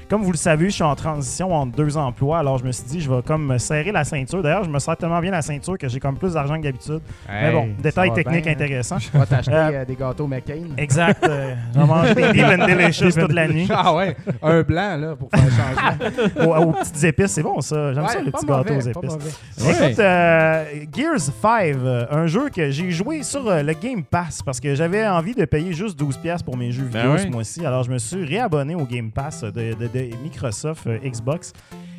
comme 0.08 0.22
vous 0.22 0.32
le 0.32 0.36
savez, 0.36 0.66
je 0.66 0.74
suis 0.74 0.82
en 0.82 0.94
transition 0.94 1.52
entre 1.54 1.76
deux 1.76 1.96
emplois. 1.96 2.38
Alors, 2.38 2.58
je 2.58 2.64
me 2.64 2.72
suis 2.72 2.84
dit, 2.84 3.00
je 3.00 3.10
vais 3.10 3.22
comme 3.22 3.46
me 3.46 3.58
serrer 3.58 3.92
la 3.92 4.04
ceinture. 4.04 4.42
D'ailleurs, 4.42 4.64
je 4.64 4.70
me 4.70 4.78
serre 4.78 4.96
tellement 4.96 5.20
bien 5.20 5.30
la 5.32 5.42
ceinture 5.42 5.76
que 5.78 5.88
j'ai 5.88 5.98
comme 6.00 6.16
plus 6.16 6.34
d'argent 6.34 6.56
que 6.58 6.62
d'habitude. 6.62 7.00
Mais 7.28 7.52
bon, 7.52 7.68
détail 7.82 8.12
technique 8.12 8.44
bien, 8.44 8.52
hein. 8.52 8.54
intéressant. 8.56 8.96
On 9.14 9.18
va 9.18 9.26
t'acheter 9.26 9.52
Euh, 9.52 9.70
euh, 9.72 9.84
des 9.84 9.96
gâteaux 9.96 10.26
McCain. 10.26 10.62
Exact. 10.76 11.24
euh, 11.26 11.54
J'en 11.74 11.86
mange 11.86 12.14
des 12.14 12.32
Deep 12.32 12.44
and 12.44 12.66
Delicious 12.66 13.12
toute 13.12 13.32
la 13.32 13.48
nuit. 13.48 13.68
Ah 13.70 13.94
ouais, 13.94 14.16
un 14.42 14.62
blanc 14.62 14.96
là 14.96 15.16
pour 15.16 15.28
faire 15.30 15.44
changement. 15.50 16.56
Aux, 16.60 16.68
aux 16.68 16.72
petites 16.72 17.04
épices, 17.04 17.32
c'est 17.32 17.42
bon 17.42 17.60
ça. 17.60 17.92
J'aime 17.92 18.04
Ouais, 18.04 18.08
ça, 18.10 18.22
les 18.22 18.30
petits 18.30 18.46
gâteaux 18.46 18.74
aux 18.74 18.80
épices. 18.80 19.40
Écoute, 19.58 19.98
euh, 19.98 20.64
Gears 20.96 21.20
5, 21.20 21.40
euh, 21.76 22.06
un 22.10 22.26
jeu 22.26 22.48
que 22.50 22.70
j'ai 22.70 22.90
joué 22.90 23.22
sur 23.22 23.42
le 23.44 23.72
Game 23.72 24.02
Pass 24.04 24.42
parce 24.42 24.60
que 24.60 24.74
j'avais 24.74 25.06
envie 25.06 25.34
de 25.34 25.44
payer 25.44 25.72
juste 25.72 25.98
12$ 26.00 26.42
pour 26.44 26.56
mes 26.56 26.70
jeux 26.70 26.88
Ben 26.92 27.00
vidéo 27.00 27.12
ouais. 27.12 27.18
ce 27.18 27.26
mois-ci. 27.28 27.66
Alors, 27.66 27.82
je 27.82 27.90
me 27.90 27.98
suis 27.98 28.24
réabonné 28.24 28.74
au 28.74 28.84
Game 28.84 29.10
Pass 29.10 29.42
de, 29.42 29.50
de- 29.74 29.88
de 29.96 30.16
Microsoft 30.22 30.86
euh, 30.86 30.98
Xbox. 31.04 31.52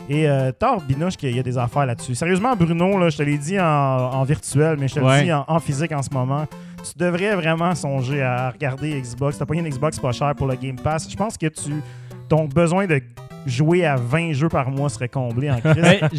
Et 0.10 0.28
euh, 0.30 0.52
Thor 0.54 0.82
Binouche, 0.82 1.18
qu'il 1.18 1.36
y 1.36 1.40
a 1.40 1.44
des 1.44 1.58
affaires 1.58 1.86
là-dessus. 1.86 2.16
Sérieusement, 2.16 2.56
Bruno, 2.56 2.98
là, 2.98 3.10
je 3.10 3.18
te 3.18 3.24
l'ai 3.24 3.38
dit 3.38 3.60
en, 3.60 3.66
en 3.66 4.24
virtuel, 4.24 4.78
mais 4.80 4.88
je 4.88 4.96
te 4.96 5.00
Ouais. 5.02 5.18
le 5.20 5.24
dis 5.26 5.34
en, 5.34 5.44
en 5.48 5.60
physique 5.60 5.92
en 5.92 6.02
ce 6.02 6.10
moment. 6.12 6.46
Tu 6.78 6.98
devrais 6.98 7.36
vraiment 7.36 7.76
songer 7.76 8.22
à 8.24 8.50
regarder 8.52 9.02
Xbox. 9.02 9.38
T'as 9.38 9.46
pas 9.46 9.56
une 9.56 9.68
Xbox 9.68 10.00
pas 10.00 10.14
cher 10.14 10.34
pour 10.36 10.48
le 10.48 10.56
Game 10.56 10.78
Pass. 10.78 11.10
Je 11.12 11.16
pense 11.18 11.38
que 11.38 11.48
tu 11.48 11.82
ton 12.30 12.46
besoin 12.46 12.88
de 12.88 13.02
jouer 13.46 13.86
à 13.86 13.96
20 13.98 14.34
jeux 14.34 14.50
par 14.50 14.70
mois 14.70 14.88
serait 14.90 15.10
comblé 15.10 15.50
en 15.52 15.60
crise. 15.62 15.76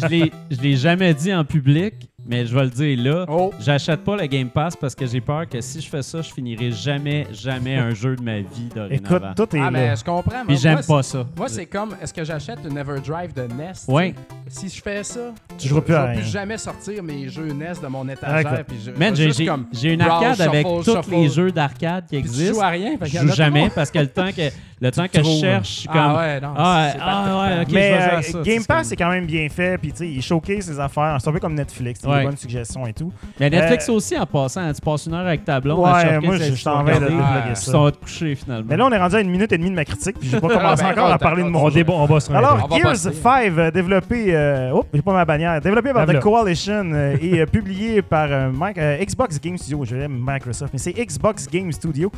Ben, 0.09 0.29
je 0.51 0.61
l'ai 0.61 0.75
jamais 0.75 1.13
dit 1.15 1.33
en 1.33 1.43
public, 1.45 1.93
mais 2.29 2.45
je 2.45 2.53
vais 2.55 2.63
le 2.63 2.69
dire 2.69 2.97
là. 3.03 3.25
Oh, 3.27 3.51
J'achète 3.59 4.03
pas 4.03 4.15
le 4.15 4.27
Game 4.27 4.49
Pass 4.49 4.75
parce 4.75 4.93
que 4.93 5.07
j'ai 5.07 5.19
peur 5.19 5.49
que 5.49 5.59
si 5.61 5.81
je 5.81 5.89
fais 5.89 6.03
ça, 6.03 6.21
je 6.21 6.31
finirai 6.31 6.71
jamais, 6.71 7.25
jamais 7.31 7.75
un 7.75 7.89
jeu 7.93 8.15
de 8.15 8.21
ma 8.21 8.37
vie 8.39 8.69
Écoute, 8.91 9.09
dorénavant. 9.09 9.33
tout 9.35 9.55
est 9.55 9.59
ah, 9.59 9.63
là. 9.65 9.71
mais 9.71 9.95
je 9.95 10.03
comprends. 10.03 10.45
Puis 10.45 10.53
moi, 10.53 10.55
j'aime 10.61 10.73
moi, 10.87 10.97
pas 10.97 11.03
ça. 11.03 11.25
Moi, 11.35 11.47
c'est 11.49 11.65
comme, 11.65 11.95
est-ce 12.01 12.13
que 12.13 12.23
j'achète 12.23 12.59
une 12.69 12.77
Everdrive 12.77 13.33
de 13.33 13.41
NES? 13.41 13.73
Ouais. 13.87 14.13
Si 14.47 14.69
je 14.69 14.81
fais 14.81 15.03
ça, 15.03 15.33
Tu 15.57 15.67
je 15.67 15.75
à 15.75 16.05
vais 16.05 16.13
plus 16.15 16.29
jamais 16.29 16.57
sortir 16.57 17.01
mes 17.03 17.29
jeux 17.29 17.51
NES 17.51 17.73
de 17.81 17.87
mon 17.87 18.07
étagère. 18.07 18.39
Écoute. 18.53 18.65
puis 18.67 18.77
je, 18.85 18.91
Man, 18.91 19.15
je 19.15 19.29
j'ai 19.73 19.93
une 19.93 20.01
arcade 20.01 20.41
avec 20.41 20.65
tous 20.65 21.09
les 21.09 21.29
jeux 21.29 21.51
d'arcade 21.51 22.05
qui 22.07 22.15
existent. 22.15 22.53
joues 22.55 22.61
à 22.61 22.69
rien. 22.69 22.95
Je 23.01 23.17
joue 23.19 23.33
jamais 23.33 23.69
parce 23.73 23.89
que 23.91 23.99
le 23.99 24.07
temps 24.07 24.31
que, 24.31 24.49
le 24.81 24.91
temps 24.91 25.07
que 25.07 25.23
je 25.23 25.39
cherche, 25.39 25.67
je 25.69 25.79
suis 25.81 25.87
comme. 25.87 25.97
Ah 25.97 26.17
ouais, 26.17 26.41
non. 26.41 26.53
Ah, 26.55 26.89
c'est 26.91 26.99
ah, 27.01 27.39
ouais, 27.41 27.61
ok. 27.61 27.67
je 27.69 27.73
Mais 27.75 27.81
vais 27.81 27.95
jouer 27.95 28.01
euh, 28.13 28.17
à 28.17 28.21
ça, 28.21 28.41
Game 28.41 28.59
c'est 28.61 28.67
Pass, 28.67 28.77
comme- 28.77 28.83
c'est 28.85 28.95
quand 28.95 29.09
même 29.09 29.25
bien 29.25 29.49
fait. 29.49 29.77
Puis, 29.77 29.91
tu 29.91 29.97
sais, 29.97 30.09
il 30.09 30.21
showcase 30.21 30.65
ses 30.65 30.79
affaires. 30.79 31.17
C'est 31.19 31.29
un 31.29 31.33
peu 31.33 31.39
comme 31.39 31.55
Netflix. 31.55 32.03
Ouais. 32.03 32.18
Des 32.19 32.25
bonnes 32.27 32.37
suggestions 32.37 32.85
et 32.87 32.93
tout. 32.93 33.11
Mais 33.39 33.49
Netflix 33.49 33.89
Euh, 33.89 33.93
aussi, 33.93 34.17
en 34.17 34.25
passant, 34.25 34.61
hein, 34.61 34.73
tu 34.73 34.81
passes 34.81 35.05
une 35.05 35.13
heure 35.13 35.25
avec 35.25 35.43
ta 35.45 35.59
blonde. 35.59 35.79
Ouais, 35.79 36.19
moi, 36.19 36.35
je 36.37 36.63
t'en 36.63 36.83
vais 36.83 36.99
de 36.99 37.07
Ah, 37.21 37.43
puis 37.47 37.55
ça. 37.55 37.71
ça 37.71 37.79
va 37.79 37.91
te 37.91 37.97
coucher 37.97 38.35
finalement. 38.35 38.65
Mais 38.69 38.77
là, 38.77 38.85
on 38.85 38.91
est 38.91 38.97
rendu 38.97 39.15
à 39.15 39.21
une 39.21 39.29
minute 39.29 39.51
et 39.51 39.57
demie 39.57 39.69
de 39.69 39.75
ma 39.75 39.85
critique. 39.85 40.17
Puis, 40.19 40.29
j'ai 40.29 40.39
pas 40.39 40.47
commencé 40.57 40.83
ben, 40.83 40.91
encore 40.91 41.11
à 41.11 41.17
parler 41.17 41.43
de 41.43 41.49
mon 41.49 41.69
débat, 41.69 41.93
on 41.93 42.05
va 42.05 42.17
Alors, 42.35 42.69
Gears 42.71 42.83
passer. 42.91 43.13
5, 43.13 43.53
euh, 43.57 43.71
développé. 43.71 44.35
Euh, 44.35 44.71
oh, 44.73 44.85
j'ai 44.93 45.01
pas 45.01 45.13
ma 45.13 45.25
bannière. 45.25 45.59
Développé 45.61 45.93
par. 45.93 46.05
The 46.07 46.19
Coalition 46.19 46.91
euh, 46.93 47.17
et 47.21 47.45
publié 47.45 48.01
par 48.01 48.27
Xbox 48.29 49.39
Game 49.39 49.57
Studio. 49.57 49.85
Je 49.85 49.95
l'aime 49.95 50.17
Microsoft, 50.25 50.73
mais 50.73 50.79
c'est 50.79 50.93
Xbox 50.93 51.47
Game 51.47 51.71
Studio. 51.71 52.11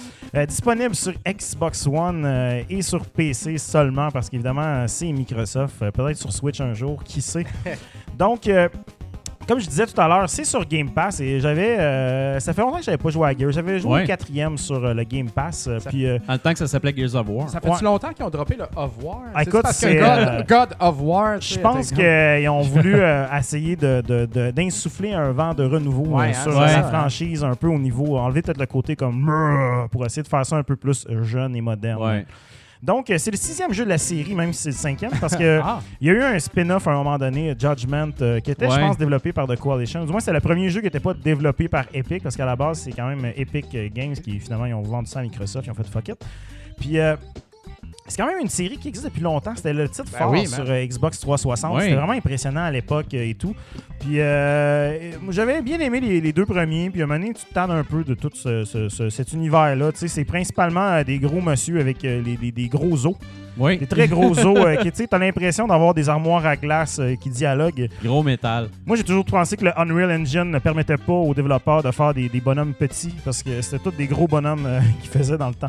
Disponible 0.47 0.95
sur 0.95 1.13
Xbox 1.27 1.87
One 1.87 2.63
et 2.69 2.81
sur 2.81 3.05
PC 3.05 3.57
seulement 3.57 4.09
parce 4.11 4.29
qu'évidemment, 4.29 4.85
c'est 4.87 5.11
Microsoft. 5.11 5.77
Peut-être 5.91 6.17
sur 6.17 6.31
Switch 6.31 6.61
un 6.61 6.73
jour, 6.73 7.03
qui 7.03 7.21
sait? 7.21 7.45
Donc. 8.17 8.47
euh, 8.47 8.67
comme 9.47 9.59
je 9.59 9.67
disais 9.67 9.85
tout 9.85 9.99
à 9.99 10.07
l'heure, 10.07 10.29
c'est 10.29 10.45
sur 10.45 10.65
Game 10.65 10.89
Pass 10.89 11.19
et 11.19 11.39
j'avais. 11.39 11.77
euh, 11.79 12.39
ça 12.39 12.53
fait 12.53 12.61
longtemps 12.61 12.77
que 12.77 12.83
j'avais 12.83 12.97
pas 12.97 13.09
joué 13.09 13.27
à 13.27 13.37
Gears. 13.37 13.51
J'avais 13.51 13.79
joué 13.79 13.91
Ouais. 13.91 14.01
le 14.01 14.07
quatrième 14.07 14.57
sur 14.57 14.83
euh, 14.83 14.93
le 14.93 15.03
Game 15.03 15.29
Pass. 15.29 15.67
euh, 15.67 15.79
Ça- 15.79 15.89
puis 15.89 16.05
euh, 16.07 16.19
Dans 16.27 16.33
le 16.33 16.39
temps 16.39 16.53
que 16.53 16.59
ça 16.59 16.67
s'appelait 16.67 16.93
Gears 16.95 17.15
of 17.15 17.27
War. 17.29 17.49
Ça 17.49 17.59
fait 17.59 17.69
Ouais. 17.69 17.75
longtemps 17.81 18.11
qu'ils 18.13 18.25
ont 18.25 18.29
droppé 18.29 18.55
le 18.55 18.63
Of 18.75 18.91
War? 19.03 19.21
Ah, 19.35 19.43
écoute, 19.43 19.65
c'est, 19.71 19.95
God, 19.95 20.03
euh, 20.05 20.43
God 20.47 20.69
of 20.79 20.95
War. 21.01 21.41
Je 21.41 21.59
pense 21.59 21.91
qu'ils 21.91 22.49
ont 22.49 22.61
voulu 22.61 22.95
euh, 22.95 23.25
essayer 23.37 23.75
de- 23.75 24.01
de- 24.07 24.25
de- 24.25 24.51
d'insuffler 24.51 25.13
un 25.13 25.31
vent 25.31 25.53
de 25.53 25.63
renouveau 25.65 26.17
Ouais, 26.17 26.27
euh, 26.27 26.29
hein, 26.29 26.33
sur 26.33 26.59
la 26.59 26.83
franchise 26.83 27.43
un 27.43 27.55
peu 27.55 27.67
au 27.67 27.77
niveau, 27.79 28.17
enlever 28.17 28.41
peut-être 28.41 28.59
le 28.59 28.65
côté 28.67 28.95
comme 28.95 29.29
pour 29.91 30.05
essayer 30.05 30.23
de 30.23 30.27
faire 30.27 30.45
ça 30.45 30.55
un 30.55 30.63
peu 30.63 30.75
plus 30.75 31.05
euh, 31.09 31.23
jeune 31.23 31.55
et 31.55 31.61
moderne. 31.61 32.23
Donc, 32.81 33.09
euh, 33.09 33.17
c'est 33.17 33.31
le 33.31 33.37
sixième 33.37 33.71
jeu 33.73 33.83
de 33.83 33.89
la 33.89 33.97
série, 33.99 34.33
même 34.33 34.53
si 34.53 34.63
c'est 34.63 34.69
le 34.69 34.75
cinquième, 34.75 35.11
parce 35.19 35.35
que 35.35 35.59
Ah, 35.63 35.81
il 35.99 36.07
y 36.07 36.09
a 36.09 36.13
eu 36.13 36.21
un 36.23 36.39
spin-off 36.39 36.87
à 36.87 36.91
un 36.91 36.95
moment 36.95 37.17
donné, 37.17 37.55
Judgment, 37.57 38.09
euh, 38.21 38.39
qui 38.39 38.51
était, 38.51 38.69
je 38.69 38.79
pense, 38.79 38.97
développé 38.97 39.31
par 39.31 39.47
The 39.47 39.55
Coalition. 39.55 40.03
Du 40.03 40.11
moins, 40.11 40.19
c'est 40.19 40.33
le 40.33 40.39
premier 40.39 40.69
jeu 40.69 40.79
qui 40.79 40.85
n'était 40.85 40.99
pas 40.99 41.13
développé 41.13 41.67
par 41.67 41.85
Epic, 41.93 42.23
parce 42.23 42.35
qu'à 42.35 42.45
la 42.45 42.55
base, 42.55 42.79
c'est 42.79 42.91
quand 42.91 43.07
même 43.07 43.31
Epic 43.35 43.93
Games 43.93 44.13
qui, 44.13 44.39
finalement, 44.39 44.65
ils 44.65 44.73
ont 44.73 44.81
vendu 44.81 45.09
ça 45.09 45.19
à 45.19 45.23
Microsoft, 45.23 45.67
ils 45.67 45.71
ont 45.71 45.75
fait 45.75 45.87
fuck 45.87 46.07
it. 46.07 46.25
Puis, 46.79 46.97
euh, 46.97 47.15
c'est 48.11 48.21
quand 48.21 48.27
même 48.27 48.39
une 48.41 48.49
série 48.49 48.77
qui 48.77 48.89
existe 48.89 49.05
depuis 49.05 49.21
longtemps. 49.21 49.53
C'était 49.55 49.73
le 49.73 49.87
titre 49.89 50.09
Ben 50.11 50.17
fort 50.19 50.31
oui, 50.31 50.45
sur 50.47 50.63
euh, 50.69 50.85
Xbox 50.85 51.19
360. 51.19 51.73
Oui. 51.75 51.81
C'était 51.83 51.95
vraiment 51.95 52.11
impressionnant 52.13 52.63
à 52.63 52.71
l'époque 52.71 53.13
euh, 53.13 53.23
et 53.29 53.33
tout. 53.33 53.55
Puis 53.99 54.19
euh, 54.19 55.11
j'avais 55.29 55.61
bien 55.61 55.79
aimé 55.79 55.99
les, 55.99 56.21
les 56.21 56.33
deux 56.33 56.45
premiers. 56.45 56.89
Puis 56.89 57.01
à 57.01 57.05
un 57.05 57.07
moment 57.07 57.19
donné, 57.19 57.33
tu 57.33 57.45
te 57.45 57.53
tannes 57.53 57.71
un 57.71 57.83
peu 57.83 58.03
de 58.03 58.13
tout 58.13 58.29
ce- 58.33 58.65
ce- 58.65 58.89
ce- 58.89 59.09
cet 59.09 59.33
univers-là. 59.33 59.91
Tu 59.91 59.99
sais, 59.99 60.07
c'est 60.07 60.25
principalement 60.25 61.01
des 61.03 61.19
gros 61.19 61.41
monsieur 61.41 61.79
avec 61.79 62.01
les- 62.03 62.51
des, 62.51 62.67
gros 62.67 63.05
os. 63.07 63.15
Oui. 63.57 63.77
Des 63.77 63.87
très 63.87 64.07
gros 64.07 64.37
os. 64.45 64.77
qui, 64.81 64.91
tu 64.91 65.07
t'as 65.07 65.17
l'impression 65.17 65.67
d'avoir 65.67 65.93
des 65.93 66.07
armoires 66.09 66.45
à 66.45 66.55
glace 66.55 67.01
qui 67.21 67.29
dialoguent. 67.29 67.89
Gros 68.03 68.23
métal. 68.23 68.69
Moi, 68.85 68.95
j'ai 68.97 69.03
toujours 69.03 69.25
pensé 69.25 69.57
que 69.57 69.65
le 69.65 69.79
Unreal 69.79 70.11
Engine 70.21 70.49
ne 70.51 70.59
permettait 70.59 70.97
pas 70.97 71.13
aux 71.13 71.33
développeurs 71.33 71.83
de 71.83 71.91
faire 71.91 72.13
des, 72.13 72.29
des 72.29 72.39
bonhommes 72.41 72.73
petits 72.73 73.13
parce 73.25 73.43
que 73.43 73.61
c'était 73.61 73.83
tous 73.83 73.91
des 73.91 74.07
gros 74.07 74.27
bonhommes 74.27 74.67
qu'ils 75.01 75.09
faisaient 75.11 75.37
dans 75.37 75.49
le 75.49 75.55
temps. 75.55 75.67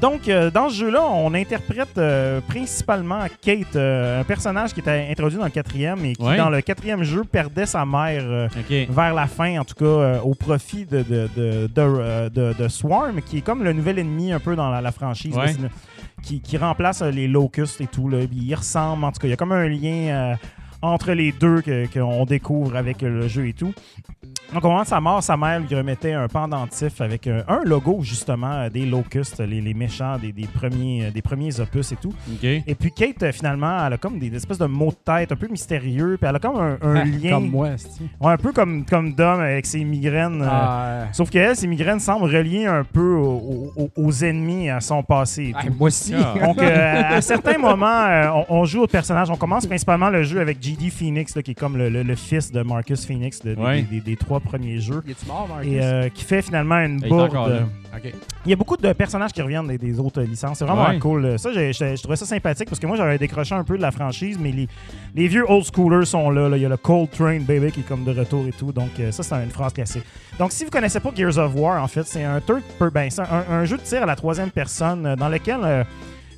Donc, 0.00 0.28
euh, 0.28 0.50
dans 0.50 0.68
ce 0.68 0.76
jeu-là, 0.76 1.02
on 1.02 1.34
interprète 1.34 1.96
euh, 1.98 2.40
principalement 2.42 3.20
Kate, 3.42 3.74
euh, 3.74 4.20
un 4.20 4.24
personnage 4.24 4.72
qui 4.72 4.80
était 4.80 5.08
introduit 5.10 5.38
dans 5.38 5.44
le 5.46 5.50
quatrième 5.50 6.04
et 6.04 6.14
qui, 6.14 6.22
Ouais. 6.22 6.36
dans 6.36 6.50
le 6.50 6.60
quatrième 6.60 7.02
jeu, 7.02 7.24
perdait 7.24 7.66
sa 7.66 7.84
mère 7.84 8.48
vers 8.90 9.14
la 9.14 9.26
fin, 9.26 9.58
en 9.58 9.64
tout 9.64 9.74
cas, 9.74 10.20
au 10.22 10.34
profit 10.34 10.84
de, 10.84 10.98
de, 11.02 11.28
de, 11.36 11.66
de, 11.74 12.28
de- 12.28 12.54
de 12.56 12.68
Swarm, 12.68 13.20
qui 13.22 13.38
est 13.38 13.40
comme 13.40 13.64
le 13.64 13.72
nouvel 13.72 13.98
ennemi 13.98 14.30
un 14.32 14.38
peu 14.40 14.54
dans 14.54 14.70
la, 14.70 14.80
la 14.80 14.92
franchise. 14.92 15.34
Ouais. 15.34 15.52
Qui, 16.22 16.40
qui 16.40 16.56
remplace 16.58 17.00
les 17.02 17.26
Locusts 17.28 17.80
et 17.80 17.86
tout. 17.86 18.08
Là. 18.08 18.18
Il 18.32 18.54
ressemble, 18.54 19.04
en 19.04 19.12
tout 19.12 19.20
cas, 19.20 19.28
il 19.28 19.30
y 19.30 19.34
a 19.34 19.36
comme 19.36 19.52
un 19.52 19.68
lien 19.68 20.36
entre 20.82 21.12
les 21.12 21.32
deux 21.32 21.60
que- 21.62 21.86
qu'on 21.92 22.24
découvre 22.24 22.76
avec 22.76 23.02
le 23.02 23.26
jeu 23.26 23.48
et 23.48 23.52
tout. 23.52 23.72
Donc, 24.54 24.64
au 24.64 24.68
moment 24.68 24.80
de 24.82 24.86
sa 24.86 24.98
mort, 24.98 25.22
sa 25.22 25.36
mère 25.36 25.60
lui 25.60 25.74
remettait 25.76 26.14
un 26.14 26.26
pendentif 26.26 27.02
avec 27.02 27.26
euh, 27.26 27.42
un 27.48 27.60
logo, 27.64 27.98
justement, 28.00 28.50
euh, 28.52 28.70
des 28.70 28.86
Locusts, 28.86 29.40
les, 29.40 29.60
les 29.60 29.74
méchants 29.74 30.16
des, 30.18 30.32
des 30.32 30.46
premiers, 30.46 31.04
euh, 31.04 31.10
des 31.10 31.20
premiers 31.20 31.60
opus 31.60 31.92
et 31.92 31.96
tout. 31.96 32.14
Et 32.42 32.74
puis 32.74 32.90
Kate, 32.90 33.30
finalement, 33.32 33.86
elle 33.86 33.92
a 33.92 33.98
comme 33.98 34.18
des 34.18 34.34
espèces 34.34 34.56
de 34.56 34.64
mots 34.64 34.90
de 34.90 34.96
tête 35.04 35.32
un 35.32 35.36
peu 35.36 35.48
mystérieux, 35.48 36.16
puis 36.18 36.26
elle 36.30 36.36
a 36.36 36.38
comme 36.38 36.56
un, 36.56 36.78
un 36.80 36.96
Ah, 36.96 37.04
lien, 37.04 37.30
Comme 37.32 37.50
moi, 37.50 37.68
Ouais, 38.20 38.32
un 38.32 38.36
peu 38.38 38.52
comme, 38.52 38.86
comme 38.86 39.12
Dom 39.12 39.40
avec 39.40 39.66
ses 39.66 39.84
migraines. 39.84 40.40
euh, 40.40 40.48
Ah, 40.50 40.98
Sauf 41.12 41.28
qu'elle, 41.28 41.54
ses 41.54 41.66
migraines 41.66 42.00
semblent 42.00 42.24
reliées 42.34 42.64
un 42.64 42.84
peu 42.84 43.16
au- 43.16 43.70
au- 43.76 43.90
aux 43.96 44.12
ennemis 44.24 44.70
à 44.70 44.80
son 44.80 45.02
passé. 45.02 45.42
et 45.48 45.54
ah, 45.54 45.64
moi 45.78 45.88
aussi. 45.88 46.14
Ah. 46.16 46.46
Donc, 46.46 46.58
euh, 46.62 47.02
à 47.16 47.20
certains 47.20 47.58
moments, 47.58 47.86
euh, 47.86 48.30
on, 48.48 48.60
on 48.60 48.64
joue 48.64 48.82
au 48.84 48.86
personnage. 48.86 49.28
On 49.28 49.36
commence 49.36 49.66
principalement 49.66 50.08
le 50.08 50.22
jeu 50.22 50.40
avec 50.40 50.62
GD 50.62 50.88
Phoenix, 50.88 51.36
là, 51.36 51.42
qui 51.42 51.50
est 51.50 51.54
comme 51.54 51.76
le, 51.76 51.90
le- 51.90 52.02
le 52.02 52.14
fils 52.14 52.50
de 52.50 52.62
Marcus 52.62 53.04
Phoenix 53.06 53.42
de- 53.42 53.54
des- 53.54 53.60
Ouais. 53.62 53.82
des, 53.82 53.96
des- 53.96 54.00
des 54.00 54.16
trois 54.38 54.50
premiers 54.58 54.78
jeux. 54.80 55.02
Il 55.06 55.14
mort, 55.26 55.46
Marcus? 55.48 55.72
Et 55.72 55.80
euh, 55.82 56.08
qui 56.08 56.24
fait 56.24 56.42
finalement 56.42 56.76
une 56.78 57.00
Il 57.02 57.08
bourde. 57.08 57.66
Il 58.44 58.50
y 58.50 58.52
a 58.52 58.56
beaucoup 58.56 58.76
de 58.76 58.92
personnages 58.92 59.32
qui 59.32 59.42
reviennent 59.42 59.66
des, 59.66 59.78
des 59.78 59.98
autres 59.98 60.22
licences. 60.22 60.58
C'est 60.58 60.64
vraiment 60.64 60.88
Ouais. 60.88 60.98
cool. 60.98 61.38
Ça, 61.38 61.50
je 61.52 62.00
trouvais 62.00 62.16
ça 62.16 62.26
sympathique 62.26 62.68
parce 62.68 62.78
que 62.78 62.86
moi, 62.86 62.96
j'avais 62.96 63.18
décroché 63.18 63.54
un 63.54 63.64
peu 63.64 63.76
de 63.76 63.82
la 63.82 63.90
franchise, 63.90 64.38
mais 64.40 64.52
les, 64.52 64.68
les 65.14 65.26
vieux 65.28 65.44
old 65.50 65.64
schoolers 65.64 66.04
sont 66.06 66.30
là, 66.30 66.48
là. 66.48 66.56
Il 66.56 66.62
y 66.62 66.66
a 66.66 66.68
le 66.68 66.76
Cold 66.76 67.10
Train 67.10 67.40
Baby 67.40 67.72
qui 67.72 67.80
est 67.80 67.88
comme 67.88 68.04
de 68.04 68.12
retour 68.12 68.46
et 68.46 68.52
tout. 68.52 68.72
Donc, 68.72 68.90
euh, 69.00 69.10
ça, 69.10 69.22
c'est 69.22 69.34
une 69.42 69.50
phrase 69.50 69.72
classique. 69.72 70.04
Donc, 70.38 70.52
si 70.52 70.64
vous 70.64 70.70
connaissez 70.70 71.00
pas 71.00 71.10
Gears 71.14 71.38
of 71.38 71.54
War, 71.56 71.82
en 71.82 71.88
fait, 71.88 72.04
c'est 72.06 72.24
un 72.24 72.40
third 72.40 72.62
ben, 72.92 73.10
c'est 73.10 73.22
un, 73.22 73.44
un 73.50 73.64
jeu 73.64 73.76
de 73.76 73.82
tir 73.82 74.02
à 74.02 74.06
la 74.06 74.16
troisième 74.16 74.50
personne 74.50 75.04
euh, 75.06 75.16
dans 75.16 75.28
lequel. 75.28 75.58
euh, 75.64 75.84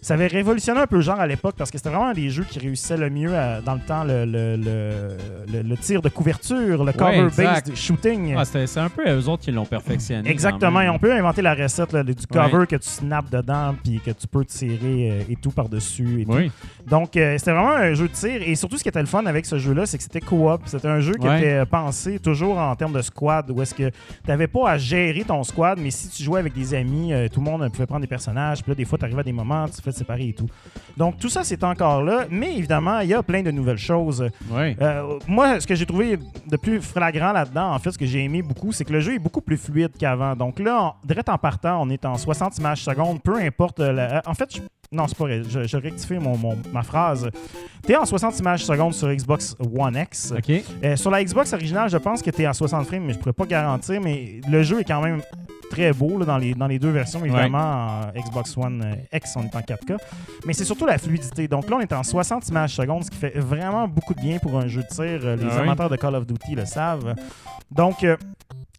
ça 0.02 0.14
avait 0.14 0.26
révolutionné 0.28 0.80
un 0.80 0.86
peu 0.86 0.96
le 0.96 1.02
genre 1.02 1.20
à 1.20 1.26
l'époque 1.26 1.54
parce 1.58 1.70
que 1.70 1.78
c'était 1.78 1.90
vraiment 1.90 2.08
un 2.08 2.12
des 2.14 2.30
jeux 2.30 2.44
qui 2.44 2.58
réussissaient 2.58 2.96
le 2.96 3.10
mieux 3.10 3.30
euh, 3.32 3.60
dans 3.60 3.74
le 3.74 3.80
temps, 3.80 4.04
le, 4.04 4.24
le- 4.24 5.62
le- 5.62 5.76
tir 5.76 6.02
de 6.02 6.08
couverture, 6.08 6.84
le 6.84 6.92
cover-based 6.92 7.74
shooting. 7.74 8.34
Ah, 8.36 8.44
c'est 8.44 8.78
un 8.78 8.88
peu 8.88 9.02
eux 9.08 9.28
autres 9.28 9.42
qui 9.42 9.52
l'ont 9.52 9.64
perfectionné. 9.66 10.28
Exactement. 10.30 10.80
Et 10.80 10.88
on 10.88 10.98
peut 10.98 11.12
inventer 11.12 11.42
la 11.42 11.54
recette 11.54 11.92
là, 11.92 12.02
du 12.02 12.14
cover 12.26 12.66
que 12.66 12.76
tu 12.76 12.88
snaps 12.88 13.30
dedans 13.30 13.74
puis 13.82 14.00
que 14.04 14.10
tu 14.10 14.26
peux 14.26 14.44
tirer 14.44 15.10
euh, 15.10 15.22
et 15.30 15.36
tout 15.36 15.50
par-dessus. 15.50 16.24
Oui. 16.28 16.50
Donc, 16.86 17.16
euh, 17.16 17.36
c'était 17.38 17.52
vraiment 17.52 17.72
un 17.74 17.94
jeu 17.94 18.08
de 18.08 18.12
tir. 18.12 18.42
Et 18.42 18.54
surtout, 18.54 18.76
ce 18.78 18.82
qui 18.82 18.88
était 18.88 19.00
le 19.00 19.06
fun 19.06 19.24
avec 19.26 19.46
ce 19.46 19.58
jeu-là, 19.58 19.86
c'est 19.86 19.96
que 19.96 20.02
c'était 20.02 20.20
co-op. 20.20 20.62
C'était 20.66 20.88
un 20.88 21.00
jeu 21.00 21.14
qui 21.14 21.26
Ouais. 21.26 21.38
était 21.38 21.66
pensé 21.66 22.18
toujours 22.18 22.58
en 22.58 22.74
termes 22.74 22.92
de 22.92 23.02
squad, 23.02 23.50
où 23.50 23.62
est-ce 23.62 23.74
que 23.74 23.88
tu 23.90 23.94
n'avais 24.28 24.46
pas 24.48 24.70
à 24.70 24.78
gérer 24.78 25.22
ton 25.24 25.42
squad, 25.44 25.78
mais 25.80 25.90
si 25.90 26.08
tu 26.08 26.22
jouais 26.22 26.40
avec 26.40 26.52
des 26.54 26.74
amis, 26.74 27.12
euh, 27.12 27.28
tout 27.28 27.40
le 27.40 27.44
monde 27.50 27.70
pouvait 27.70 27.86
prendre 27.86 28.00
des 28.02 28.06
personnages. 28.06 28.62
Puis 28.62 28.70
là, 28.70 28.74
des 28.74 28.84
fois, 28.84 28.98
tu 28.98 29.04
arrivais 29.04 29.20
à 29.20 29.24
des 29.24 29.32
moments, 29.32 29.66
tu 29.68 29.80
te 29.90 29.96
fais 29.96 29.98
séparer 29.98 30.28
et 30.28 30.32
tout. 30.32 30.46
Donc, 30.96 31.18
tout 31.18 31.28
ça, 31.28 31.44
c'est 31.44 31.62
encore 31.64 32.02
là. 32.02 32.26
Mais 32.30 32.56
évidemment, 32.56 33.00
il 33.00 33.08
y 33.08 33.14
a 33.14 33.22
plein 33.22 33.42
de 33.42 33.50
nouvelles 33.50 33.78
choses. 33.78 34.28
Euh, 34.80 35.18
moi, 35.26 35.60
ce 35.60 35.66
que 35.66 35.74
j'ai 35.74 35.86
trouvé 35.86 36.18
de 36.46 36.56
plus 36.56 36.80
flagrant 36.80 37.32
là-dedans, 37.32 37.72
en 37.74 37.78
fait, 37.78 37.90
ce 37.92 37.98
que 37.98 38.06
j'ai 38.06 38.24
aimé 38.24 38.42
beaucoup, 38.42 38.72
c'est 38.72 38.84
que 38.84 38.92
le 38.92 39.00
jeu 39.00 39.14
est 39.14 39.18
beaucoup 39.18 39.40
plus 39.40 39.56
fluide 39.56 39.92
qu'avant. 39.98 40.34
Donc 40.36 40.58
là, 40.58 40.82
en, 40.82 40.94
direct 41.04 41.28
en 41.28 41.38
partant, 41.38 41.80
on 41.82 41.88
est 41.90 42.04
en 42.04 42.16
60 42.16 42.58
images 42.58 42.82
secondes, 42.82 43.22
peu 43.22 43.36
importe. 43.36 43.78
la- 43.80 44.16
euh, 44.16 44.20
en 44.26 44.34
fait, 44.34 44.54
je- 44.56 44.60
non, 44.92 45.06
c'est 45.06 45.16
pas 45.16 45.24
vrai. 45.24 45.42
Je, 45.48 45.64
je 45.66 45.76
rectifie 45.76 46.14
mon, 46.18 46.36
mon- 46.36 46.58
ma 46.72 46.82
phrase. 46.82 47.28
Tu 47.86 47.92
es 47.92 47.96
en 47.96 48.04
60 48.04 48.38
images 48.40 48.64
secondes 48.64 48.92
sur 48.94 49.08
Xbox 49.08 49.56
One 49.78 49.96
X. 49.96 50.32
OK. 50.36 50.50
Euh, 50.84 50.96
sur 50.96 51.10
la 51.10 51.22
Xbox 51.24 51.52
originale, 51.52 51.88
je 51.88 51.96
pense 51.96 52.20
que 52.22 52.30
tu 52.30 52.42
es 52.42 52.46
à 52.46 52.52
60 52.52 52.86
frames, 52.86 53.04
mais 53.04 53.12
je 53.12 53.18
pourrais 53.18 53.32
pas 53.32 53.46
garantir. 53.46 54.00
Mais 54.00 54.40
le 54.50 54.62
jeu 54.62 54.80
est 54.80 54.84
quand 54.84 55.00
même 55.00 55.22
très 55.70 55.92
beau 55.92 56.18
là, 56.18 56.24
dans, 56.26 56.36
les, 56.38 56.54
dans 56.54 56.66
les 56.66 56.80
deux 56.80 56.90
versions. 56.90 57.24
Évidemment, 57.24 58.10
en 58.16 58.20
Xbox 58.20 58.56
One 58.56 58.82
euh, 58.84 59.16
X, 59.16 59.34
on 59.36 59.42
est 59.44 59.54
en 59.54 59.60
4K. 59.60 59.96
Mais 60.44 60.52
c'est 60.52 60.64
surtout 60.64 60.86
la 60.86 60.98
fluidité. 60.98 61.46
Donc 61.46 61.70
là, 61.70 61.76
on 61.76 61.80
est 61.80 61.92
en 61.92 62.02
60 62.02 62.48
images 62.48 62.74
secondes, 62.74 63.04
ce 63.04 63.10
qui 63.10 63.16
fait 63.18 63.38
vraiment 63.38 63.86
beaucoup 63.86 64.14
de 64.14 64.20
bien 64.20 64.38
pour 64.38 64.58
un 64.58 64.66
jeu 64.66 64.82
de 64.82 64.88
tir. 64.88 65.04
Euh, 65.24 65.36
Les 65.36 65.44
Ah 65.48 65.54
oui. 65.56 65.62
amateurs 65.62 65.88
de 65.88 65.96
Call 65.96 66.16
of 66.16 66.26
Duty 66.26 66.56
le 66.56 66.64
savent. 66.66 67.14
Donc, 67.70 68.02
euh, 68.02 68.16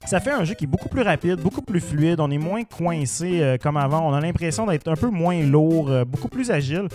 ça 0.05 0.19
fait 0.19 0.31
un 0.31 0.43
jeu 0.43 0.55
qui 0.55 0.63
est 0.65 0.67
beaucoup 0.67 0.89
plus 0.89 1.01
rapide, 1.03 1.35
beaucoup 1.41 1.61
plus 1.61 1.79
fluide. 1.79 2.19
On 2.19 2.29
est 2.31 2.37
moins 2.37 2.63
coincé 2.63 3.39
euh, 3.41 3.57
comme 3.57 3.77
avant. 3.77 4.09
On 4.09 4.13
a 4.13 4.19
l'impression 4.19 4.65
d'être 4.65 4.87
un 4.89 4.95
peu 4.95 5.09
moins 5.09 5.41
lourd, 5.43 5.89
euh, 5.89 6.03
beaucoup 6.05 6.27
plus 6.27 6.49
agile. 6.51 6.87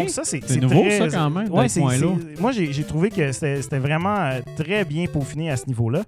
Donc 0.00 0.08
ça, 0.10 0.22
c'est 0.24 0.40
nouveau, 0.60 0.82
très- 0.82 0.98
ça, 1.10 1.18
quand 1.18 1.30
même, 1.30 1.48
Ouais, 1.52 1.68
moins 1.80 1.92
lourd. 2.02 2.18
Moi, 2.40 2.52
j'ai 2.52 2.84
trouvé 2.84 3.10
que 3.10 3.32
c'était 3.32 3.78
vraiment 3.78 4.16
euh, 4.16 4.40
très 4.56 4.84
bien 4.84 5.06
peaufiné 5.06 5.50
à 5.50 5.56
ce 5.56 5.66
niveau-là. 5.66 6.02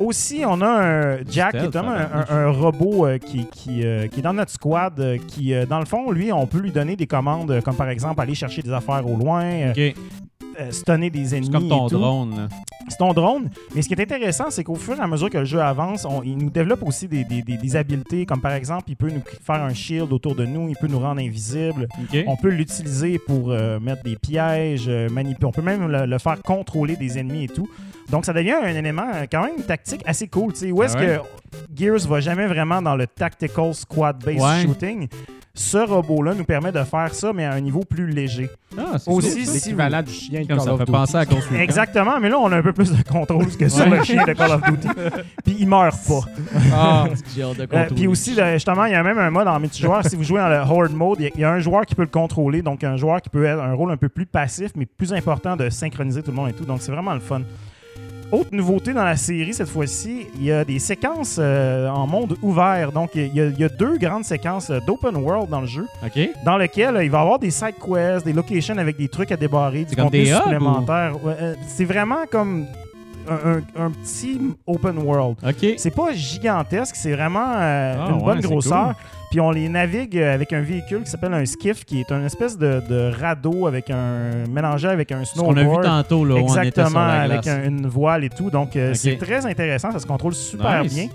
Aussi, 0.00 0.42
on 0.46 0.60
a 0.62 0.66
un 0.66 1.18
Jack, 1.30 1.52
qui 1.52 1.64
est 1.64 1.70
un, 1.88 2.26
un- 2.30 2.36
un 2.46 2.50
robot 2.50 3.06
qui, 3.24 3.46
qui, 3.46 3.82
qui 4.10 4.18
est 4.18 4.22
dans 4.22 4.32
notre 4.34 4.50
squad, 4.52 5.18
qui, 5.28 5.52
dans 5.68 5.78
le 5.78 5.84
fond, 5.86 6.10
lui, 6.10 6.32
on 6.32 6.46
peut 6.46 6.58
lui 6.58 6.72
donner 6.72 6.96
des 6.96 7.06
commandes, 7.06 7.60
comme 7.64 7.76
par 7.76 7.88
exemple 7.88 8.20
aller 8.20 8.34
chercher 8.34 8.62
des 8.62 8.72
affaires 8.72 9.06
au 9.08 9.16
loin, 9.16 9.42
euh, 9.44 9.70
OK. 9.90 9.94
Euh, 10.60 10.70
stunner 10.70 11.10
des 11.10 11.34
ennemis. 11.34 11.46
C'est 11.46 11.52
comme 11.52 11.68
ton 11.68 11.86
et 11.86 11.90
tout. 11.90 11.98
drone. 11.98 12.36
là. 12.36 12.48
C'est 12.88 12.98
ton 12.98 13.12
drone. 13.14 13.48
Mais 13.74 13.80
ce 13.82 13.88
qui 13.88 13.94
est 13.94 14.00
intéressant, 14.02 14.50
c'est 14.50 14.62
qu'au 14.62 14.74
fur 14.74 14.96
et 14.96 15.00
à 15.00 15.06
mesure 15.06 15.30
que 15.30 15.38
le 15.38 15.44
jeu 15.44 15.60
avance, 15.60 16.04
on- 16.04 16.22
il 16.22 16.36
nous 16.36 16.50
développe 16.50 16.82
aussi 16.86 17.08
des, 17.08 17.24
des- 17.24 17.42
des- 17.42 17.56
des 17.56 17.76
habiletés, 17.76 18.26
comme 18.26 18.40
par 18.40 18.52
exemple, 18.52 18.84
il 18.88 18.96
peut 18.96 19.08
nous 19.10 19.22
faire 19.42 19.62
un 19.62 19.72
shield 19.72 20.12
autour 20.12 20.34
de 20.34 20.44
nous, 20.44 20.68
il 20.68 20.76
peut 20.76 20.86
nous 20.86 20.98
rendre 20.98 21.20
invisibles. 21.20 21.88
OK. 22.02 22.24
On 22.26 22.36
peut 22.36 22.50
l'utiliser 22.50 23.18
pour 23.18 23.50
euh, 23.50 23.80
mettre 23.80 24.02
des 24.02 24.16
pièges, 24.16 24.84
euh, 24.88 25.08
manipuler. 25.08 25.46
On 25.46 25.52
peut 25.52 25.62
même 25.62 25.86
le, 25.88 26.04
le 26.06 26.18
faire 26.18 26.40
contrôler 26.42 26.96
des 26.96 27.18
ennemis 27.18 27.44
et 27.44 27.48
tout. 27.48 27.68
Donc, 28.10 28.26
ça 28.26 28.34
devient 28.34 28.52
un 28.62 28.74
élément 28.74 29.06
euh, 29.14 29.24
quand 29.32 29.42
même 29.44 29.62
tactique 29.66 30.02
assez 30.04 30.28
cool. 30.28 30.52
tu 30.52 30.58
sais. 30.60 30.70
Où 30.70 30.82
est-ce 30.82 30.96
Ah 30.96 31.00
ouais? 31.00 31.18
que 31.18 31.74
Gears 31.74 32.06
va 32.06 32.20
jamais 32.20 32.46
vraiment 32.46 32.82
dans 32.82 32.96
le 32.96 33.06
tactical 33.06 33.72
squad-based 33.74 34.40
Ouais. 34.42 34.62
shooting? 34.66 35.08
Ce 35.56 35.78
robot-là 35.78 36.34
nous 36.34 36.42
permet 36.44 36.72
de 36.72 36.82
faire 36.82 37.14
ça, 37.14 37.32
mais 37.32 37.44
à 37.44 37.52
un 37.52 37.60
niveau 37.60 37.84
plus 37.88 38.08
léger. 38.08 38.50
Ah, 38.76 38.98
c'est 38.98 39.08
Aussi, 39.08 39.46
si 39.46 39.54
L'équivalent 39.54 40.02
du 40.02 40.12
chien 40.12 40.42
de 40.42 40.46
Comme 40.48 40.56
Call 40.56 40.66
ça 40.66 40.72
of 40.72 40.78
fait 40.80 40.84
Duty. 40.86 40.92
penser 40.98 41.16
à 41.16 41.20
Recon. 41.20 41.36
Exactement, 41.56 42.18
mais 42.20 42.28
là, 42.28 42.38
on 42.40 42.50
a 42.50 42.56
un 42.56 42.62
peu 42.62 42.72
plus 42.72 42.90
de 42.90 43.00
contrôle 43.04 43.46
que 43.56 43.68
sur 43.68 43.88
le 43.88 44.02
chien 44.02 44.24
de 44.26 44.32
Call 44.32 44.50
of 44.50 44.62
Duty. 44.62 44.88
Puis 45.44 45.56
il 45.60 45.68
meurt 45.68 45.96
pas. 46.08 46.20
Ah, 46.72 47.06
de 47.08 47.68
Euh, 47.72 47.86
puis 47.94 48.08
aussi, 48.08 48.34
là, 48.34 48.54
justement, 48.54 48.86
il 48.86 48.92
y 48.92 48.96
a 48.96 49.02
même 49.04 49.18
un 49.18 49.30
mode 49.30 49.46
en 49.46 49.60
multijoueur. 49.60 50.04
si 50.04 50.16
vous 50.16 50.24
jouez 50.24 50.40
dans 50.40 50.48
le 50.48 50.56
Horde 50.56 50.92
mode, 50.92 51.18
il 51.20 51.30
y 51.36 51.40
y, 51.40 51.44
a 51.44 51.52
un 51.52 51.60
joueur 51.60 51.86
qui 51.86 51.94
peut 51.94 52.02
le 52.02 52.08
contrôler. 52.08 52.60
Donc, 52.60 52.82
un 52.82 52.96
joueur 52.96 53.22
qui 53.22 53.28
peut 53.28 53.44
être 53.44 53.62
un 53.62 53.74
rôle 53.74 53.92
un 53.92 53.96
peu 53.96 54.08
plus 54.08 54.26
passif, 54.26 54.72
mais 54.74 54.86
plus 54.86 55.12
important 55.12 55.54
de 55.54 55.70
synchroniser 55.70 56.24
tout 56.24 56.32
le 56.32 56.36
monde 56.36 56.48
et 56.48 56.52
tout. 56.52 56.64
Donc, 56.64 56.82
c'est 56.82 56.90
vraiment 56.90 57.14
le 57.14 57.20
fun. 57.20 57.42
Autre 58.34 58.48
nouveauté 58.52 58.92
dans 58.92 59.04
la 59.04 59.16
série 59.16 59.54
cette 59.54 59.68
fois-ci, 59.68 60.26
il 60.36 60.44
y 60.44 60.50
a 60.52 60.64
des 60.64 60.78
séquences 60.80 61.36
euh, 61.38 61.88
en 61.88 62.06
monde 62.06 62.36
ouvert. 62.42 62.90
Donc, 62.90 63.10
il 63.14 63.34
y, 63.34 63.40
a, 63.40 63.46
il 63.46 63.58
y 63.58 63.64
a 63.64 63.68
deux 63.68 63.96
grandes 63.96 64.24
séquences 64.24 64.70
euh, 64.70 64.80
d'open 64.86 65.14
world 65.16 65.48
dans 65.50 65.60
le 65.60 65.66
jeu, 65.68 65.86
OK. 66.04 66.18
dans 66.44 66.56
lesquelles 66.56 66.96
euh, 66.96 67.04
il 67.04 67.10
va 67.10 67.18
y 67.18 67.20
avoir 67.22 67.38
des 67.38 67.50
side 67.50 67.74
quests, 67.78 68.24
des 68.24 68.32
locations 68.32 68.76
avec 68.78 68.96
des 68.96 69.08
trucs 69.08 69.30
à 69.30 69.36
débarrer, 69.36 69.84
du 69.84 69.94
contenu 69.94 70.26
supplémentaire. 70.26 71.12
Ouais, 71.24 71.36
euh, 71.40 71.54
c'est 71.68 71.84
vraiment 71.84 72.24
comme 72.30 72.66
un, 73.28 73.52
un- 73.52 73.86
un 73.86 73.90
petit 73.90 74.40
open 74.66 74.98
world. 74.98 75.36
OK. 75.46 75.74
C'est 75.76 75.94
pas 75.94 76.12
gigantesque, 76.12 76.96
c'est 76.96 77.12
vraiment 77.12 77.52
euh, 77.56 77.94
Ah, 77.98 78.06
une 78.10 78.16
ouais, 78.16 78.22
bonne 78.24 78.40
grosseur. 78.40 78.86
cool. 78.86 78.94
Puis 79.34 79.40
on 79.40 79.50
les 79.50 79.68
navigue 79.68 80.16
avec 80.16 80.52
un 80.52 80.60
véhicule 80.60 81.02
qui 81.02 81.10
s'appelle 81.10 81.34
un 81.34 81.44
skiff, 81.44 81.84
qui 81.84 81.98
est 81.98 82.12
une 82.12 82.24
espèce 82.24 82.56
de, 82.56 82.80
de 82.88 83.10
radeau 83.20 83.66
avec 83.66 83.90
un 83.90 84.30
mélangé 84.48 84.86
avec 84.86 85.10
un 85.10 85.24
Ce 85.24 85.34
qu'on 85.34 85.50
a 85.50 85.54
vu 85.54 85.60
snowboard. 85.62 85.84
tantôt, 85.84 86.24
là, 86.24 86.34
où 86.36 86.38
on 86.38 86.42
était 86.42 86.52
sur 86.52 86.62
Exactement, 86.62 87.00
avec 87.00 87.44
un- 87.48 87.64
une 87.64 87.88
voile 87.88 88.22
et 88.22 88.28
tout. 88.30 88.48
Donc 88.50 88.76
euh, 88.76 88.94
c'est 88.94 89.16
très 89.16 89.44
intéressant, 89.44 89.90
ça 89.90 89.98
se 89.98 90.06
contrôle 90.06 90.34
super 90.36 90.84
Nice. 90.84 90.94
bien. 90.94 91.08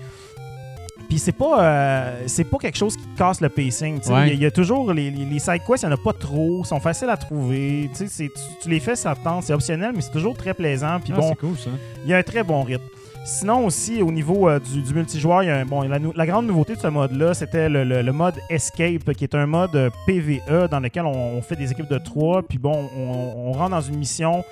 Puis 1.08 1.18
c'est 1.18 1.32
pas 1.32 1.64
euh, 1.64 2.22
c'est 2.26 2.44
pas 2.44 2.58
quelque 2.58 2.76
chose 2.76 2.94
qui 2.94 3.06
casse 3.16 3.40
le 3.40 3.48
pacing. 3.48 4.00
Ouais. 4.10 4.26
Il 4.26 4.28
y, 4.28 4.30
a- 4.32 4.34
il 4.34 4.40
y 4.42 4.44
a 4.46 4.50
toujours 4.50 4.92
les, 4.92 5.10
les, 5.10 5.24
les 5.24 5.38
side 5.38 5.62
quests, 5.66 5.84
il 5.84 5.86
n'y 5.86 5.92
en 5.94 5.96
a 5.96 6.00
pas 6.04 6.12
trop, 6.12 6.60
ils 6.62 6.66
sont 6.68 6.78
faciles 6.78 7.08
à 7.08 7.16
trouver. 7.16 7.88
Tu, 7.96 8.30
les 8.68 8.80
fais, 8.80 8.96
ça 8.96 9.14
tente, 9.14 9.44
c'est 9.44 9.54
optionnel, 9.54 9.92
mais 9.94 10.02
c'est 10.02 10.12
toujours 10.12 10.36
très 10.36 10.52
plaisant. 10.52 11.00
Puis 11.02 11.14
Ah, 11.16 11.20
bon, 11.20 11.28
c'est 11.30 11.38
cool, 11.38 11.56
ça. 11.56 11.70
il 12.04 12.10
y 12.10 12.12
a 12.12 12.18
un 12.18 12.22
très 12.22 12.42
bon 12.42 12.64
rythme. 12.64 12.84
Sinon 13.24 13.66
aussi, 13.66 14.02
au 14.02 14.10
niveau 14.10 14.48
euh, 14.48 14.58
du, 14.58 14.80
du 14.82 14.94
multijoueur, 14.94 15.42
il 15.42 15.46
y 15.46 15.50
a 15.50 15.58
un- 15.58 15.64
bon, 15.66 15.82
la, 15.82 16.26
grande 16.26 16.46
nouveauté 16.46 16.74
de 16.74 16.80
ce 16.80 16.86
mode-là, 16.86 17.34
c'était 17.34 17.68
le, 17.68 17.84
le- 17.84 18.02
le 18.02 18.12
mode 18.12 18.34
Escape, 18.48 19.12
qui 19.12 19.24
est 19.24 19.34
un 19.34 19.46
mode 19.46 19.76
euh, 19.76 19.90
PVE 20.06 20.68
dans 20.70 20.80
lequel 20.80 21.04
on, 21.04 21.12
on 21.36 21.42
fait 21.42 21.54
des 21.56 21.70
équipes 21.70 21.88
de 21.90 21.98
trois, 21.98 22.42
puis 22.42 22.58
bon, 22.58 22.88
on, 22.96 23.48
on 23.48 23.52
rentre 23.52 23.70
dans 23.72 23.80
une 23.82 23.96
mission, 23.96 24.42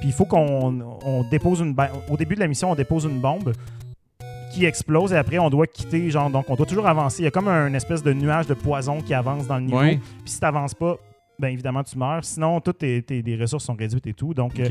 puis 0.00 0.08
il 0.10 0.12
faut 0.12 0.26
qu'on 0.26 0.78
on 1.04 1.24
dépose 1.30 1.60
une... 1.60 1.74
Au 2.10 2.16
début 2.16 2.34
de 2.34 2.40
la 2.40 2.48
mission, 2.48 2.70
on 2.70 2.74
dépose 2.74 3.04
une 3.04 3.18
bombe 3.18 3.52
qui 4.52 4.64
explose 4.66 5.12
et 5.12 5.16
après 5.16 5.38
on 5.38 5.50
doit 5.50 5.66
quitter, 5.66 6.10
genre, 6.10 6.30
donc 6.30 6.46
on 6.48 6.54
doit 6.54 6.66
toujours 6.66 6.86
avancer. 6.86 7.22
Il 7.22 7.24
y 7.24 7.28
a 7.28 7.30
comme 7.30 7.48
un 7.48 7.72
espèce 7.74 8.02
de 8.02 8.12
nuage 8.12 8.46
de 8.46 8.54
poison 8.54 9.00
qui 9.00 9.14
avance 9.14 9.46
dans 9.46 9.56
le 9.56 9.62
niveau. 9.62 9.78
Puis 10.22 10.32
si 10.32 10.40
t'avances 10.40 10.74
pas, 10.74 10.96
ben 11.38 11.48
évidemment 11.52 11.84
tu 11.84 11.96
meurs. 11.96 12.24
Sinon, 12.24 12.60
toutes 12.60 12.78
tes, 12.78 13.00
tes- 13.02 13.22
tes 13.22 13.36
ressources 13.36 13.64
sont 13.64 13.74
réduites 13.74 14.06
et 14.08 14.12
tout. 14.14 14.34
Donc, 14.34 14.58
euh, 14.58 14.64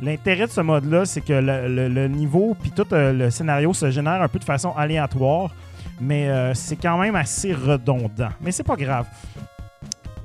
l'intérêt 0.00 0.46
de 0.46 0.52
ce 0.52 0.60
mode-là, 0.60 1.04
c'est 1.04 1.20
que 1.20 1.32
le, 1.32 1.68
le- 1.68 1.88
le 1.88 2.08
niveau 2.08 2.56
puis 2.60 2.70
tout 2.70 2.86
euh, 2.92 3.12
le 3.12 3.30
scénario 3.30 3.72
se 3.74 3.90
génère 3.90 4.22
un 4.22 4.28
peu 4.28 4.38
de 4.38 4.44
façon 4.44 4.72
aléatoire, 4.76 5.50
mais 6.00 6.28
euh, 6.28 6.54
c'est 6.54 6.76
quand 6.76 6.96
même 6.98 7.16
assez 7.16 7.52
redondant. 7.52 8.28
Mais 8.40 8.52
c'est 8.52 8.62
pas 8.62 8.76
grave. 8.76 9.06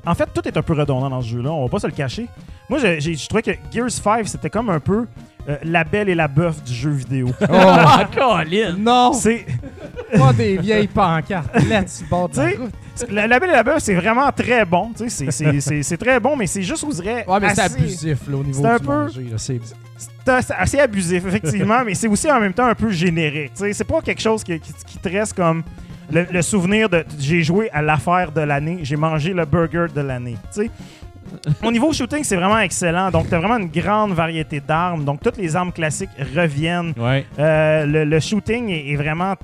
En 0.05 0.13
fait, 0.15 0.29
tout 0.33 0.47
est 0.47 0.55
un 0.55 0.61
peu 0.61 0.73
redondant 0.73 1.09
dans 1.09 1.21
ce 1.21 1.29
jeu-là, 1.29 1.51
on 1.51 1.63
va 1.65 1.69
pas 1.69 1.79
se 1.79 1.87
le 1.87 1.93
cacher. 1.93 2.27
Moi, 2.69 2.79
j'ai- 2.79 2.99
j'ai- 3.01 3.15
je 3.15 3.27
trouvais 3.27 3.41
que 3.41 3.51
Gears 3.71 3.89
5, 3.91 4.27
c'était 4.27 4.49
comme 4.49 4.69
un 4.69 4.79
peu 4.79 5.07
euh, 5.49 5.55
la 5.63 5.83
belle 5.83 6.09
et 6.09 6.15
la 6.15 6.27
bœuf 6.27 6.61
du 6.63 6.73
jeu 6.73 6.89
vidéo. 6.91 7.29
Ah, 7.49 8.07
Colin! 8.13 8.75
Non, 8.77 9.13
c'est 9.13 9.45
pas 10.17 10.33
des 10.33 10.57
vieilles 10.57 10.87
pancartes 10.87 11.53
là 11.69 11.85
sur 11.87 12.05
le 12.05 12.09
bord 12.09 12.29
de 12.29 12.37
la 12.37 12.43
route. 12.49 12.71
la, 13.11 13.27
la 13.27 13.39
belle 13.39 13.49
et 13.49 13.53
la 13.53 13.63
bœuf, 13.63 13.79
c'est 13.79 13.95
vraiment 13.95 14.31
très 14.31 14.65
bon. 14.65 14.91
tu 14.97 15.09
sais, 15.09 15.31
c'est- 15.31 15.31
c'est- 15.31 15.59
C'est 15.67 15.83
c'est 15.83 15.97
très 15.97 16.19
bon, 16.19 16.35
mais 16.35 16.47
c'est 16.47 16.63
juste, 16.63 16.83
vous 16.83 16.93
dirais, 16.93 17.25
Ouais, 17.27 17.39
mais 17.39 17.53
c'est 17.55 17.61
assez- 17.61 17.75
abusif 17.79 18.19
là, 18.29 18.37
au 18.37 18.43
niveau 18.43 18.61
c'est 18.61 18.69
un 18.69 18.77
du 18.77 18.85
peu- 18.85 18.91
manger. 18.93 19.21
là, 19.31 19.37
c'est- 19.37 19.59
C'est 19.97 20.29
assez- 20.31 20.53
assez 20.57 20.79
abusif, 20.79 21.25
effectivement, 21.25 21.83
mais 21.85 21.95
c'est 21.95 22.07
aussi 22.07 22.29
en 22.31 22.39
même 22.39 22.53
temps 22.53 22.65
un 22.67 22.75
peu 22.75 22.89
générique. 22.91 23.53
tu 23.55 23.63
sais. 23.63 23.73
C'est 23.73 23.83
pas 23.83 24.01
quelque 24.01 24.21
chose 24.21 24.43
qui, 24.43 24.59
qui- 24.59 24.73
qui 24.85 24.97
te 24.99 25.09
reste 25.09 25.33
comme 25.33 25.63
le, 26.11 26.25
le 26.31 26.41
souvenir 26.41 26.87
de 26.89 27.03
j'ai 27.17 27.41
joué 27.43 27.69
à 27.71 27.81
l'affaire 27.81 28.31
de 28.31 28.41
l'année, 28.41 28.79
j'ai 28.83 28.95
mangé 28.95 29.33
le 29.33 29.45
burger 29.45 29.87
de 29.93 30.01
l'année. 30.01 30.35
tu 30.53 30.61
sais. 30.63 30.71
Au 31.63 31.71
niveau 31.71 31.91
shooting, 31.93 32.23
c'est 32.23 32.35
vraiment 32.35 32.59
excellent. 32.59 33.11
Donc, 33.11 33.29
tu 33.29 33.35
as 33.35 33.39
vraiment 33.39 33.57
une 33.57 33.69
grande 33.69 34.13
variété 34.13 34.59
d'armes. 34.59 35.03
Donc, 35.05 35.21
toutes 35.21 35.37
les 35.37 35.55
armes 35.55 35.71
classiques 35.71 36.09
reviennent. 36.35 36.93
Ouais. 36.97 37.25
Euh, 37.39 37.85
le, 37.85 38.05
le 38.05 38.19
shooting 38.19 38.69
est, 38.69 38.91
est 38.91 38.95
vraiment 38.95 39.35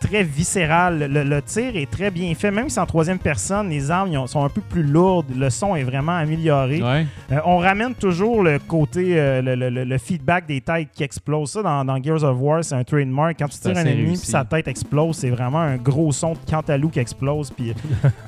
très 0.00 0.22
viscéral. 0.22 1.10
Le, 1.10 1.22
le 1.24 1.42
tir 1.42 1.76
est 1.76 1.90
très 1.90 2.10
bien 2.10 2.34
fait. 2.34 2.50
Même 2.50 2.68
si 2.68 2.78
en 2.78 2.86
troisième 2.86 3.18
personne, 3.18 3.68
les 3.70 3.90
armes 3.90 4.08
ils 4.12 4.18
ont- 4.18 4.26
sont 4.26 4.44
un 4.44 4.48
peu 4.48 4.60
plus 4.60 4.82
lourdes, 4.82 5.26
le 5.36 5.50
son 5.50 5.74
est 5.76 5.82
vraiment 5.84 6.16
amélioré. 6.16 6.82
Ouais. 6.82 7.06
Euh, 7.32 7.38
on 7.44 7.58
ramène 7.58 7.94
toujours 7.94 8.42
le 8.42 8.58
côté, 8.58 9.18
euh, 9.18 9.42
le, 9.42 9.54
le- 9.54 9.70
le- 9.70 9.84
le 9.84 9.98
feedback 9.98 10.46
des 10.46 10.60
têtes 10.60 10.88
qui 10.94 11.02
explosent. 11.02 11.52
Ça, 11.52 11.62
dans, 11.62 11.84
dans 11.84 12.02
Gears 12.02 12.22
of 12.24 12.36
War, 12.40 12.64
c'est 12.64 12.74
un 12.74 12.84
trademark. 12.84 13.36
Quand 13.38 13.48
tu 13.48 13.58
tires 13.58 13.76
un 13.76 13.84
ennemi 13.84 14.16
puis 14.16 14.26
sa 14.26 14.44
tête 14.44 14.68
explose, 14.68 15.16
c'est 15.16 15.30
vraiment 15.30 15.60
un 15.60 15.76
gros 15.76 16.12
son 16.12 16.32
de 16.32 16.38
cantalou 16.50 16.88
qui 16.88 16.98
explose. 17.00 17.50
Puis 17.50 17.72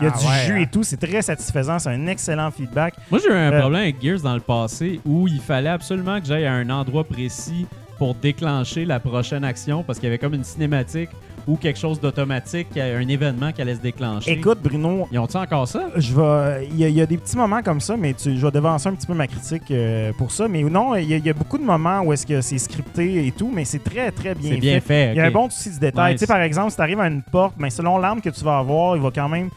il 0.00 0.04
y 0.04 0.08
a 0.08 0.12
Ah 0.14 0.18
du 0.18 0.26
ouais, 0.26 0.46
jus 0.46 0.52
hein? 0.52 0.62
et 0.62 0.66
tout. 0.66 0.82
C'est 0.82 0.96
très 0.96 1.22
satisfaisant. 1.22 1.78
C'est 1.78 1.90
un 1.90 2.06
excellent 2.06 2.50
feedback. 2.50 2.94
Moi, 3.10 3.20
j'ai 3.22 3.28
eu 3.30 3.32
un 3.32 3.52
Euh, 3.52 3.60
problème 3.60 3.82
avec 3.82 4.02
Gears 4.02 4.20
dans 4.20 4.34
le 4.34 4.40
passé 4.40 5.00
où 5.04 5.28
il 5.28 5.40
fallait 5.40 5.68
absolument 5.70 6.20
que 6.20 6.26
j'aille 6.26 6.46
à 6.46 6.52
un 6.52 6.68
endroit 6.70 7.04
précis 7.04 7.66
pour 7.98 8.14
déclencher 8.14 8.84
la 8.84 9.00
prochaine 9.00 9.42
action 9.44 9.82
parce 9.82 9.98
qu'il 9.98 10.06
y 10.06 10.10
avait 10.10 10.18
comme 10.18 10.34
une 10.34 10.44
cinématique 10.44 11.08
ou 11.46 11.56
quelque 11.56 11.78
chose 11.78 12.00
d'automatique, 12.00 12.76
un 12.76 13.06
événement 13.06 13.52
qui 13.52 13.62
allait 13.62 13.76
se 13.76 13.80
déclencher. 13.80 14.32
Écoute, 14.32 14.58
Bruno, 14.62 15.06
Ils 15.12 15.18
ont-ils 15.18 15.36
encore 15.36 15.68
ça? 15.68 15.84
je 15.96 16.12
vais. 16.14 16.66
Il 16.72 16.76
y, 16.78 16.84
a- 16.84 16.88
il 16.88 16.94
y 16.96 17.00
a 17.00 17.06
des 17.06 17.16
petits 17.18 17.36
moments 17.36 17.62
comme 17.62 17.80
ça, 17.80 17.96
mais 17.96 18.14
tu, 18.14 18.36
je 18.36 18.44
vais 18.44 18.50
devancer 18.50 18.88
un 18.88 18.94
petit 18.94 19.06
peu 19.06 19.14
ma 19.14 19.26
critique 19.26 19.70
euh, 19.70 20.12
pour 20.18 20.32
ça. 20.32 20.48
Mais 20.48 20.62
non, 20.62 20.94
il 20.96 21.08
y, 21.08 21.14
a- 21.14 21.18
il 21.18 21.24
y 21.26 21.30
a 21.30 21.32
beaucoup 21.34 21.58
de 21.58 21.62
moments 21.64 22.00
où 22.00 22.12
est-ce 22.12 22.26
que 22.26 22.40
c'est 22.40 22.58
scripté 22.58 23.26
et 23.26 23.32
tout, 23.32 23.50
mais 23.54 23.64
c'est 23.64 23.82
très, 23.82 24.10
très 24.10 24.34
bien 24.34 24.52
C'est 24.54 24.56
bien 24.60 24.80
fait. 24.80 25.12
Il 25.12 25.16
y 25.16 25.20
a 25.20 25.24
un 25.26 25.30
bon 25.30 25.48
souci 25.50 25.70
du 25.70 25.78
détail. 25.78 26.14
Tu 26.14 26.18
sais, 26.20 26.26
par 26.26 26.40
exemple, 26.40 26.70
si 26.70 26.76
tu 26.76 26.82
arrives 26.82 27.00
à 27.00 27.06
une 27.08 27.22
porte, 27.22 27.54
ben, 27.58 27.70
selon 27.70 27.98
l'arme 27.98 28.20
que 28.20 28.30
tu 28.30 28.44
vas 28.44 28.58
avoir, 28.58 28.96
il 28.96 29.02
va 29.02 29.10
quand 29.14 29.28
même 29.28 29.48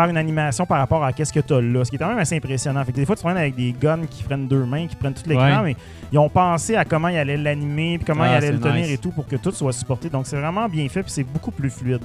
faire 0.00 0.08
une 0.10 0.16
animation 0.16 0.64
par 0.66 0.78
rapport 0.78 1.02
à 1.04 1.12
qu'est-ce 1.12 1.32
que 1.32 1.40
tu 1.40 1.52
as 1.54 1.60
là. 1.60 1.84
Ce 1.84 1.90
qui 1.90 1.96
est 1.96 1.98
quand 1.98 2.08
même 2.08 2.18
assez 2.18 2.36
impressionnant. 2.36 2.84
Fait 2.84 2.92
que 2.92 2.96
des 2.96 3.06
fois, 3.06 3.16
tu 3.16 3.22
te 3.22 3.28
avec 3.28 3.54
des 3.56 3.72
guns 3.72 4.06
qui 4.08 4.22
prennent 4.22 4.46
deux 4.46 4.64
mains, 4.64 4.86
qui 4.86 4.94
prennent 4.96 5.14
tout 5.14 5.28
l'écran, 5.28 5.62
Ouais. 5.62 5.62
mais 5.64 5.76
ils 6.12 6.18
ont 6.18 6.28
pensé 6.28 6.76
à 6.76 6.84
comment 6.84 7.08
ils 7.08 7.16
allaient 7.18 7.36
l'animer, 7.36 7.98
puis 7.98 8.06
comment 8.06 8.22
Ah, 8.24 8.32
ils 8.32 8.36
allaient 8.36 8.52
le 8.52 8.60
tenir 8.60 8.74
nice. 8.84 8.90
et 8.92 8.98
tout 8.98 9.10
pour 9.10 9.26
que 9.26 9.36
tout 9.36 9.50
soit 9.50 9.72
supporté. 9.72 10.08
Donc, 10.08 10.26
c'est 10.26 10.36
vraiment 10.38 10.68
bien 10.68 10.88
fait, 10.88 11.02
puis 11.02 11.10
c'est 11.12 11.24
beaucoup 11.24 11.50
plus 11.50 11.70
fluide. 11.70 12.02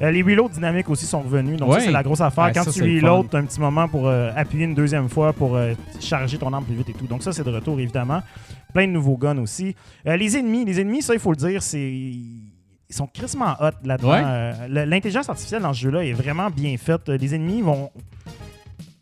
Euh, 0.00 0.10
les 0.10 0.22
reloads 0.22 0.48
dynamiques 0.50 0.88
aussi 0.90 1.06
sont 1.06 1.20
revenus. 1.20 1.56
Donc, 1.58 1.72
ça, 1.74 1.80
c'est 1.80 1.90
la 1.90 2.02
grosse 2.02 2.20
affaire. 2.20 2.44
Ouais, 2.44 2.52
Quand 2.52 2.64
ça, 2.64 2.72
tu 2.72 2.82
reloads, 2.82 3.28
tu 3.30 3.36
as 3.36 3.40
un 3.40 3.44
petit 3.44 3.60
moment 3.60 3.88
pour 3.88 4.08
euh, 4.08 4.30
appuyer 4.36 4.64
une 4.64 4.74
deuxième 4.74 5.08
fois 5.08 5.32
pour 5.32 5.56
euh, 5.56 5.74
charger 6.00 6.38
ton 6.38 6.52
arme 6.52 6.64
plus 6.64 6.74
vite 6.74 6.88
et 6.90 6.92
tout. 6.94 7.06
Donc, 7.06 7.22
ça, 7.22 7.32
c'est 7.32 7.44
de 7.44 7.50
retour, 7.50 7.78
évidemment. 7.78 8.20
Plein 8.72 8.86
de 8.86 8.92
nouveaux 8.92 9.16
guns 9.16 9.38
aussi. 9.38 9.76
Les 10.04 10.36
ennemis, 10.36 10.64
les 10.64 10.80
ennemis, 10.80 11.02
ça, 11.02 11.12
il 11.14 11.20
faut 11.20 11.30
le 11.30 11.36
dire, 11.36 11.62
c'est. 11.62 11.92
Ils 12.92 12.96
sont 12.96 13.06
crissement 13.06 13.54
hot 13.58 13.70
là-dedans. 13.84 14.10
Ouais. 14.10 14.22
Euh, 14.22 14.84
L'intelligence 14.84 15.26
artificielle 15.26 15.62
dans 15.62 15.72
ce 15.72 15.80
jeu-là 15.80 16.04
est 16.04 16.12
vraiment 16.12 16.50
bien 16.50 16.76
faite. 16.76 17.08
Les 17.08 17.34
ennemis 17.34 17.62
vont. 17.62 17.90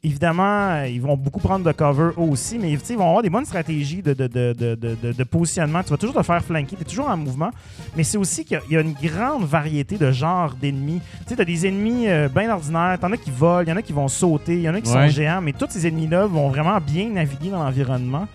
Évidemment, 0.02 0.68
euh, 0.70 0.86
ils 0.88 1.00
vont 1.02 1.14
beaucoup 1.16 1.40
prendre 1.40 1.62
de 1.64 1.72
cover 1.72 2.12
eux 2.16 2.20
aussi, 2.20 2.58
mais 2.58 2.70
ils 2.72 2.96
vont 2.96 3.06
avoir 3.08 3.20
des 3.22 3.28
bonnes 3.28 3.44
stratégies 3.44 4.00
de, 4.00 5.24
positionnement. 5.24 5.82
Tu 5.82 5.90
vas 5.90 5.96
toujours 5.98 6.14
te 6.14 6.22
faire 6.22 6.42
flanquer, 6.42 6.76
tu 6.76 6.82
es 6.82 6.84
toujours 6.86 7.10
en 7.10 7.16
mouvement, 7.18 7.50
mais 7.96 8.02
c'est 8.04 8.16
aussi 8.16 8.44
qu'il 8.44 8.54
y 8.56 8.60
a- 8.60 8.62
il 8.70 8.72
y, 8.74 8.76
a 8.78 8.80
une 8.80 8.94
grande 8.94 9.44
variété 9.44 9.98
de 9.98 10.10
genres 10.10 10.54
d'ennemis. 10.54 11.02
Tu 11.22 11.28
sais, 11.30 11.36
tu 11.36 11.42
as 11.42 11.44
des 11.44 11.66
ennemis 11.66 12.08
euh, 12.08 12.28
bien 12.34 12.48
ordinaires, 12.50 12.96
t'en 12.98 13.12
as 13.12 13.16
qui 13.18 13.30
volent, 13.30 13.60
il 13.60 13.68
y 13.68 13.72
en 13.72 13.76
a 13.76 13.82
qui 13.82 13.92
vont 13.92 14.08
sauter, 14.08 14.54
il 14.54 14.62
y 14.62 14.70
en 14.70 14.74
a 14.74 14.80
qui 14.80 14.90
Ouais. 14.90 15.08
sont 15.08 15.14
géants, 15.14 15.42
mais 15.42 15.52
tous 15.52 15.66
ces 15.68 15.86
ennemis-là 15.86 16.24
vont 16.26 16.48
vraiment 16.48 16.78
bien 16.80 17.10
naviguer 17.10 17.50
dans 17.50 17.62
l'environnement. 17.62 18.26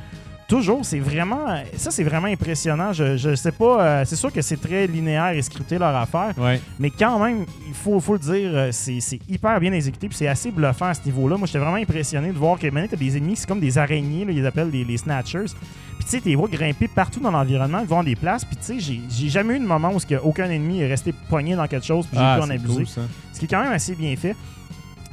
Toujours, 0.47 0.85
c'est 0.85 0.99
vraiment. 0.99 1.57
Ça, 1.75 1.89
c'est 1.89 2.03
vraiment 2.03 2.27
impressionnant. 2.27 2.93
Je, 2.93 3.17
je 3.17 3.33
sais 3.33 3.51
pas. 3.51 3.81
euh, 3.83 4.03
c'est 4.05 4.15
sûr 4.15 4.31
que 4.31 4.41
c'est 4.43 4.57
très 4.61 4.85
linéaire 4.85 5.29
et 5.31 5.41
scripté 5.41 5.79
leur 5.79 5.95
affaire, 5.95 6.33
Ouais. 6.37 6.61
mais 6.77 6.91
quand 6.91 7.17
même, 7.17 7.45
il 7.67 7.73
faut, 7.73 7.99
faut 7.99 8.13
le 8.13 8.19
dire, 8.19 8.51
euh, 8.53 8.69
c'est 8.71 8.99
c'est 8.99 9.19
hyper 9.27 9.59
bien 9.59 9.73
exécuté 9.73 10.07
puis 10.07 10.15
c'est 10.15 10.27
assez 10.27 10.51
bluffant 10.51 10.85
à 10.85 10.93
ce 10.93 11.01
niveau-là. 11.03 11.37
Moi, 11.37 11.47
j'étais 11.47 11.57
vraiment 11.57 11.77
impressionné 11.77 12.27
de 12.31 12.37
voir 12.37 12.59
que 12.59 12.67
maintenant, 12.67 12.89
t'as 12.91 12.97
des 12.97 13.17
ennemis, 13.17 13.37
c'est 13.37 13.47
comme 13.47 13.59
des 13.59 13.75
araignées, 13.79 14.23
là, 14.23 14.31
ils 14.31 14.37
les 14.39 14.45
appellent 14.45 14.69
les, 14.69 14.83
les 14.83 14.97
Snatchers. 14.97 15.45
Puis 15.97 16.03
tu 16.03 16.09
sais, 16.11 16.21
tu 16.21 16.29
les 16.29 16.35
vois 16.35 16.47
grimper 16.47 16.87
partout 16.89 17.19
dans 17.21 17.31
l'environnement, 17.31 17.79
ils 17.81 17.87
vont 17.87 18.03
des 18.03 18.15
places. 18.15 18.45
Puis 18.45 18.57
tu 18.57 18.63
sais, 18.65 18.79
j'ai- 18.79 19.01
j'ai 19.09 19.29
jamais 19.29 19.55
eu 19.55 19.59
de 19.59 19.65
moment 19.65 19.93
où 19.93 19.99
aucun 20.23 20.49
ennemi 20.49 20.81
est 20.81 20.87
resté 20.87 21.11
poigné 21.27 21.55
dans 21.55 21.65
quelque 21.67 21.85
chose 21.87 22.05
puis 22.05 22.17
j'ai 22.19 22.23
Ah, 22.23 22.35
pu 22.37 22.43
en 22.43 22.47
c'est 22.47 22.53
abuser. 22.53 22.73
cool. 22.83 22.85
Ce 23.33 23.39
qui 23.39 23.45
est 23.45 23.47
quand 23.47 23.63
même 23.63 23.71
assez 23.73 23.95
bien 23.95 24.15
fait. 24.15 24.35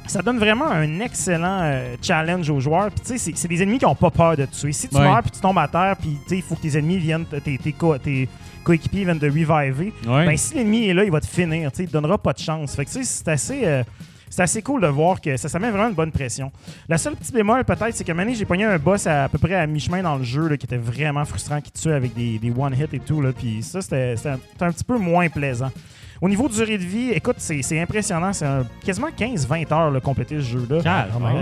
Ça 0.07 0.21
donne 0.21 0.37
vraiment 0.37 0.69
un 0.69 0.99
excellent 0.99 1.59
euh, 1.63 1.95
challenge 2.01 2.49
aux 2.49 2.59
joueurs. 2.59 2.89
Puis, 2.91 2.99
tu 3.05 3.17
sais, 3.17 3.33
c'est- 3.35 3.47
des 3.47 3.63
ennemis 3.63 3.79
qui 3.79 3.85
n'ont 3.85 3.95
pas 3.95 4.11
peur 4.11 4.35
de 4.37 4.45
te 4.45 4.53
tuer. 4.55 4.71
Si 4.73 4.87
tu 4.89 4.95
Ouais. 4.95 5.01
meurs 5.03 5.21
puis 5.21 5.31
tu 5.31 5.39
tombes 5.39 5.57
à 5.57 5.67
terre, 5.67 5.95
puis 5.99 6.17
tu 6.23 6.29
sais, 6.29 6.35
il 6.37 6.41
faut 6.41 6.55
que 6.55 6.61
tes 6.61 6.77
ennemis 6.77 6.97
viennent, 6.97 7.25
te- 7.25 7.37
tes, 7.37 7.57
tes, 7.57 7.71
co- 7.71 7.97
tes 7.97 8.27
coéquipiers 8.63 9.05
viennent 9.05 9.19
te 9.19 9.25
reviver. 9.25 9.93
Ouais. 10.05 10.25
Ben, 10.25 10.37
si 10.37 10.55
l'ennemi 10.55 10.87
est 10.87 10.93
là, 10.93 11.03
il 11.03 11.11
va 11.11 11.19
te 11.21 11.25
finir. 11.27 11.71
tu 11.71 11.77
sais, 11.77 11.83
Il 11.83 11.87
te 11.87 11.93
donnera 11.93 12.17
pas 12.17 12.33
de 12.33 12.39
chance. 12.39 12.75
Fait 12.75 12.85
que, 12.85 12.91
tu 12.91 12.97
sais, 12.99 13.03
c'est 13.03 13.27
assez. 13.29 13.61
euh, 13.65 13.83
c'est 14.29 14.41
assez 14.41 14.61
cool 14.63 14.81
de 14.81 14.87
voir 14.87 15.21
que 15.21 15.37
ça, 15.37 15.47
ça 15.47 15.59
met 15.59 15.69
vraiment 15.69 15.89
une 15.89 15.93
bonne 15.95 16.11
pression. 16.11 16.51
La 16.89 16.97
seule 16.97 17.15
petite 17.15 17.35
bémol, 17.35 17.63
peut-être, 17.65 17.95
c'est 17.95 18.03
que 18.03 18.11
maintenant, 18.13 18.33
j'ai 18.33 18.45
pogné 18.45 18.63
un 18.65 18.79
boss 18.79 19.05
à, 19.05 19.25
à 19.25 19.29
peu 19.29 19.37
près 19.37 19.53
à 19.53 19.67
mi-chemin 19.67 20.01
dans 20.01 20.15
le 20.15 20.23
jeu 20.23 20.47
là, 20.47 20.57
qui 20.57 20.65
était 20.65 20.77
vraiment 20.77 21.23
frustrant, 21.23 21.61
qui 21.61 21.71
tuait 21.71 21.93
avec 21.93 22.15
des, 22.15 22.39
des 22.39 22.49
one-hit 22.51 22.91
et 22.95 22.99
tout. 22.99 23.21
Là, 23.21 23.31
puis 23.31 23.61
ça, 23.61 23.79
c'était 23.81 24.15
c'était 24.17 24.29
un, 24.29 24.39
c'était 24.51 24.65
un 24.65 24.71
petit 24.71 24.83
peu 24.83 24.97
moins 24.97 25.29
plaisant. 25.29 25.69
Au 26.23 26.29
niveau 26.29 26.47
de 26.47 26.53
durée 26.53 26.77
de 26.77 26.83
vie, 26.85 27.09
écoute, 27.09 27.35
c'est 27.39 27.81
impressionnant. 27.81 28.31
C'est 28.31 28.47
quasiment 28.85 29.09
15-20 29.09 29.73
heures 29.73 29.91
là, 29.91 29.99
compléter 29.99 30.37
ce 30.37 30.45
jeu-là. 30.45 30.79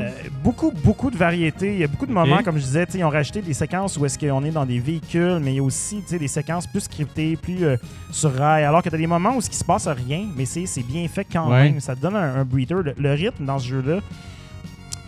Euh, 0.02 0.10
beaucoup, 0.44 0.72
beaucoup 0.72 1.12
de 1.12 1.18
variétés. 1.18 1.74
Il 1.74 1.80
y 1.82 1.84
a 1.84 1.88
beaucoup 1.88 2.08
de 2.08 2.12
moments, 2.12 2.42
comme 2.44 2.58
je 2.58 2.64
disais, 2.64 2.88
ils 2.96 3.04
ont 3.04 3.10
rajouté 3.10 3.44
des 3.44 3.54
séquences 3.54 3.96
où 3.98 4.06
est-ce 4.08 4.18
qu'on 4.18 4.44
est 4.44 4.50
dans 4.50 4.66
des 4.66 4.80
véhicules, 4.80 5.38
mais 5.40 5.52
il 5.54 5.58
y 5.58 5.60
a 5.60 5.64
aussi 5.64 6.02
des 6.10 6.28
séquences 6.28 6.66
plus 6.66 6.80
scriptées, 6.82 7.36
plus 7.36 7.64
euh, 7.64 7.78
sur 8.10 8.34
rail. 8.34 8.64
Alors 8.64 8.82
que 8.82 8.90
tu 8.90 8.96
as 8.96 8.98
des 8.98 9.06
moments 9.06 9.36
où 9.36 9.42
ce 9.42 9.52
qui 9.52 9.56
se 9.56 9.64
passe 9.64 9.88
rien, 9.88 10.26
mais 10.36 10.46
c'est 10.46 10.66
c'est 10.66 10.82
bien 10.82 11.08
fait 11.08 11.28
quand 11.32 11.52
Ouais. 11.52 11.70
même. 11.70 11.80
Ça 11.80 11.96
te 11.96 12.02
donne 12.02 12.16
un, 12.16 12.38
un 12.38 12.44
breather. 12.44 12.78
Le, 12.82 12.96
le 12.98 13.14
rythme 13.14 13.46
dans 13.46 13.60
ce 13.60 13.68
jeu-là 13.68 14.00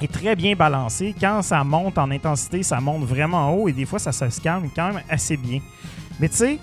est 0.04 0.12
très 0.12 0.36
bien 0.36 0.54
balancé. 0.56 1.16
Quand 1.20 1.42
ça 1.42 1.64
monte 1.64 1.98
en 1.98 2.12
intensité, 2.12 2.62
ça 2.62 2.80
monte 2.80 3.06
vraiment 3.06 3.52
haut 3.56 3.68
et 3.68 3.74
des 3.74 3.86
fois, 3.86 3.98
ça, 3.98 4.12
ça 4.12 4.30
se 4.30 4.40
calme 4.40 4.70
quand 4.76 4.94
même 4.94 5.02
assez 5.10 5.36
bien. 5.36 5.62
Mais 6.20 6.30
tu 6.30 6.36
sais, 6.36 6.60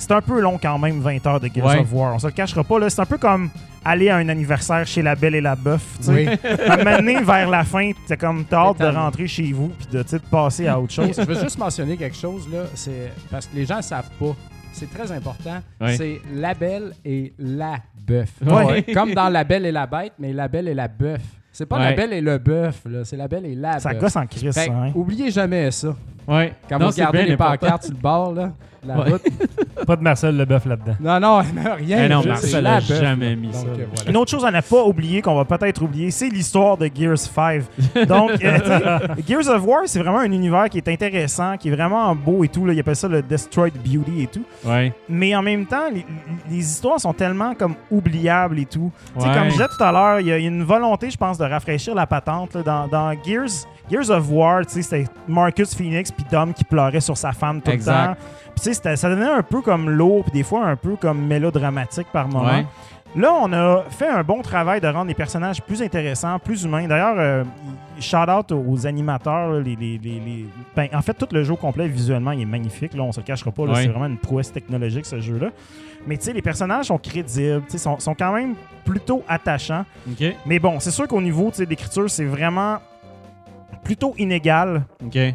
c'est 0.00 0.12
un 0.12 0.20
peu 0.20 0.40
long 0.40 0.58
quand 0.60 0.78
même, 0.78 1.00
20 1.00 1.26
heures 1.26 1.40
de 1.40 1.48
Gears 1.54 1.66
Ouais. 1.66 1.78
of 1.80 1.92
War. 1.92 2.14
On 2.14 2.18
se 2.18 2.26
le 2.26 2.32
cachera 2.32 2.64
pas. 2.64 2.78
là. 2.78 2.90
C'est 2.90 3.00
un 3.00 3.06
peu 3.06 3.18
comme 3.18 3.50
aller 3.84 4.08
à 4.10 4.16
un 4.16 4.28
anniversaire 4.28 4.86
chez 4.86 5.02
la 5.02 5.14
Belle 5.14 5.34
et 5.36 5.40
la 5.40 5.54
Bœuf. 5.54 5.82
tu 5.98 6.04
sais. 6.04 6.12
Oui. 6.12 6.28
À 6.68 6.96
donné, 6.96 7.20
vers 7.22 7.48
la 7.48 7.64
fin, 7.64 7.92
t'as 8.08 8.16
comme 8.16 8.44
t'as 8.44 8.68
hâte 8.70 8.80
de 8.80 8.86
rentrer 8.86 9.26
chez 9.26 9.52
vous 9.52 9.68
puis 9.68 9.86
de, 9.92 10.02
de 10.02 10.18
passer 10.30 10.66
à 10.66 10.78
autre 10.80 10.92
chose. 10.92 11.14
Je 11.16 11.24
veux 11.24 11.40
juste 11.40 11.58
mentionner 11.58 11.96
quelque 11.96 12.16
chose, 12.16 12.48
là. 12.52 12.64
C'est 12.74 13.12
parce 13.30 13.46
que 13.46 13.54
les 13.56 13.64
gens 13.66 13.76
ne 13.78 13.82
savent 13.82 14.10
pas. 14.18 14.34
C'est 14.72 14.92
très 14.92 15.10
important. 15.12 15.60
C'est 15.96 16.20
la 16.34 16.54
belle 16.54 16.92
et 17.04 17.32
la 17.38 17.76
bœuf. 18.06 18.30
Ouais. 18.46 18.82
Comme 18.94 19.12
dans 19.14 19.28
La 19.28 19.44
Belle 19.44 19.66
et 19.66 19.72
la 19.72 19.86
Bête, 19.86 20.12
mais 20.18 20.32
la 20.32 20.48
belle 20.48 20.68
et 20.68 20.74
la 20.74 20.88
bœuf. 20.88 21.20
C'est 21.52 21.66
pas 21.66 21.78
la 21.78 21.92
belle 21.92 22.12
et 22.12 22.20
le 22.20 22.38
bœuf. 22.38 22.82
C'est 23.04 23.16
la 23.16 23.26
belle 23.28 23.44
et 23.46 23.54
la 23.56 23.80
Ça 23.80 23.92
gosse 23.94 24.14
en 24.16 24.26
crise, 24.26 24.54
que, 24.54 24.70
hein. 24.70 24.92
oubliez 24.94 25.30
jamais 25.30 25.70
ça. 25.72 25.94
Ouais. 26.30 26.52
Quand 26.68 26.78
Non, 26.78 26.86
vous 26.86 26.92
c'est 26.92 27.00
regardez 27.04 27.24
les 27.28 27.32
important. 27.34 27.58
pancartes 27.58 27.82
sur 27.84 27.92
le 27.94 27.98
bord, 28.00 28.32
là, 28.32 28.52
de 28.82 28.88
la 28.88 28.98
Ouais. 28.98 29.10
route. 29.12 29.22
Pas 29.86 29.96
de 29.96 30.02
Marcel 30.02 30.36
Leboeuf 30.36 30.64
là-dedans. 30.66 30.94
Non, 31.00 31.18
non, 31.20 31.42
mais 31.54 31.72
rien. 31.72 32.04
Eh 32.04 32.08
non, 32.08 32.22
Marcel 32.24 32.50
c'est 32.50 32.56
a 32.56 32.60
la 32.60 32.74
bœuf, 32.80 33.00
jamais 33.00 33.34
mis 33.34 33.52
ça, 33.52 33.64
Donc, 33.64 33.78
euh, 33.78 33.86
voilà. 33.94 34.10
Une 34.10 34.16
autre 34.16 34.30
chose 34.30 34.44
à 34.44 34.50
ne 34.50 34.60
pas 34.60 34.84
oublier, 34.84 35.20
qu'on 35.22 35.34
va 35.34 35.44
peut-être 35.44 35.82
oublier, 35.82 36.10
c'est 36.10 36.28
l'histoire 36.28 36.76
de 36.76 36.88
Gears 36.94 37.18
5. 37.18 37.62
Donc, 38.06 38.30
euh, 38.44 38.98
Gears 39.26 39.48
of 39.48 39.64
War, 39.66 39.80
c'est 39.86 39.98
vraiment 39.98 40.18
un 40.20 40.30
univers 40.30 40.68
qui 40.68 40.78
est 40.78 40.88
intéressant, 40.88 41.56
qui 41.56 41.68
est 41.68 41.74
vraiment 41.74 42.14
beau 42.14 42.44
et 42.44 42.48
tout. 42.48 42.64
Là. 42.66 42.72
Ils 42.74 42.80
appellent 42.80 42.94
ça 42.96 43.08
le 43.08 43.22
Destroyed 43.22 43.74
Beauty 43.82 44.22
et 44.22 44.26
tout. 44.26 44.44
Ouais. 44.64 44.92
Mais 45.08 45.34
en 45.34 45.42
même 45.42 45.66
temps, 45.66 45.88
les, 45.92 46.04
les 46.50 46.58
histoires 46.58 47.00
sont 47.00 47.12
tellement 47.14 47.54
comme 47.54 47.74
oubliables 47.90 48.58
et 48.60 48.66
tout. 48.66 48.92
Tu 49.14 49.20
sais, 49.22 49.28
Ouais. 49.28 49.34
Comme 49.34 49.44
je 49.46 49.50
disais 49.52 49.66
tout 49.76 49.82
à 49.84 49.90
l'heure, 49.92 50.20
il 50.20 50.26
y, 50.28 50.32
a 50.32 50.38
une 50.38 50.62
volonté, 50.62 51.10
je 51.10 51.16
pense, 51.16 51.38
de 51.38 51.44
rafraîchir 51.44 51.94
la 51.94 52.06
patente. 52.06 52.54
là. 52.54 52.62
Dans, 52.62 52.86
dans 52.88 53.12
Gears, 53.24 53.66
Gears 53.90 54.10
of 54.10 54.30
War, 54.30 54.64
tu 54.66 54.74
sais, 54.74 54.82
c'était 54.82 55.04
Marcus 55.26 55.74
Phoenix 55.74 56.12
puis 56.22 56.30
Dom 56.30 56.52
qui 56.52 56.64
pleurait 56.64 57.00
sur 57.00 57.16
sa 57.16 57.32
femme 57.32 57.60
tout 57.60 57.70
Exact. 57.70 58.00
le 58.00 58.06
temps. 58.14 58.20
Puis 58.54 58.64
tu 58.64 58.74
sais, 58.74 58.96
ça 58.96 59.08
devenait 59.10 59.30
un 59.30 59.42
peu 59.42 59.60
comme 59.62 59.88
lourd, 59.90 60.24
puis 60.24 60.32
des 60.32 60.42
fois 60.42 60.64
un 60.66 60.76
peu 60.76 60.96
comme 60.96 61.26
mélodramatique 61.26 62.08
par 62.12 62.28
moment. 62.28 62.44
Ouais. 62.48 62.66
Là, 63.16 63.32
on 63.42 63.52
a 63.52 63.82
fait 63.90 64.06
un 64.08 64.22
bon 64.22 64.40
travail 64.40 64.80
de 64.80 64.86
rendre 64.86 65.08
les 65.08 65.14
personnages 65.14 65.60
plus 65.60 65.82
intéressants, 65.82 66.38
plus 66.38 66.62
humains. 66.62 66.86
D'ailleurs, 66.86 67.16
euh, 67.18 67.42
shout 67.98 68.16
out 68.30 68.52
aux 68.52 68.86
animateurs. 68.86 69.50
là, 69.50 69.58
les, 69.60 69.74
les- 69.74 69.98
les- 69.98 70.20
les- 70.20 70.46
ben, 70.76 70.86
en 70.94 71.02
fait, 71.02 71.14
tout 71.14 71.26
le 71.32 71.42
jeu 71.42 71.56
complet, 71.56 71.88
visuellement, 71.88 72.30
il 72.30 72.42
est 72.42 72.46
magnifique. 72.46 72.94
Là, 72.94 73.02
on 73.02 73.10
se 73.10 73.18
le 73.18 73.26
cachera 73.26 73.50
pas. 73.50 73.64
C'est 73.74 73.88
vraiment 73.88 74.06
une 74.06 74.16
prouesse 74.18 74.52
technologique, 74.52 75.06
ce 75.06 75.18
jeu-là. 75.20 75.48
Mais 76.06 76.16
tu 76.18 76.26
sais, 76.26 76.32
les 76.32 76.40
personnages 76.42 76.86
sont 76.86 76.98
crédibles, 76.98 77.62
sont, 77.76 77.98
sont 77.98 78.14
quand 78.14 78.32
même 78.32 78.54
plutôt 78.84 79.24
attachants. 79.28 79.84
Mais 80.46 80.60
bon, 80.60 80.78
c'est 80.78 80.92
sûr 80.92 81.08
qu'au 81.08 81.20
niveau 81.20 81.50
d'écriture, 81.50 82.08
c'est 82.08 82.24
vraiment 82.24 82.78
plutôt 83.84 84.14
inégal. 84.18 84.84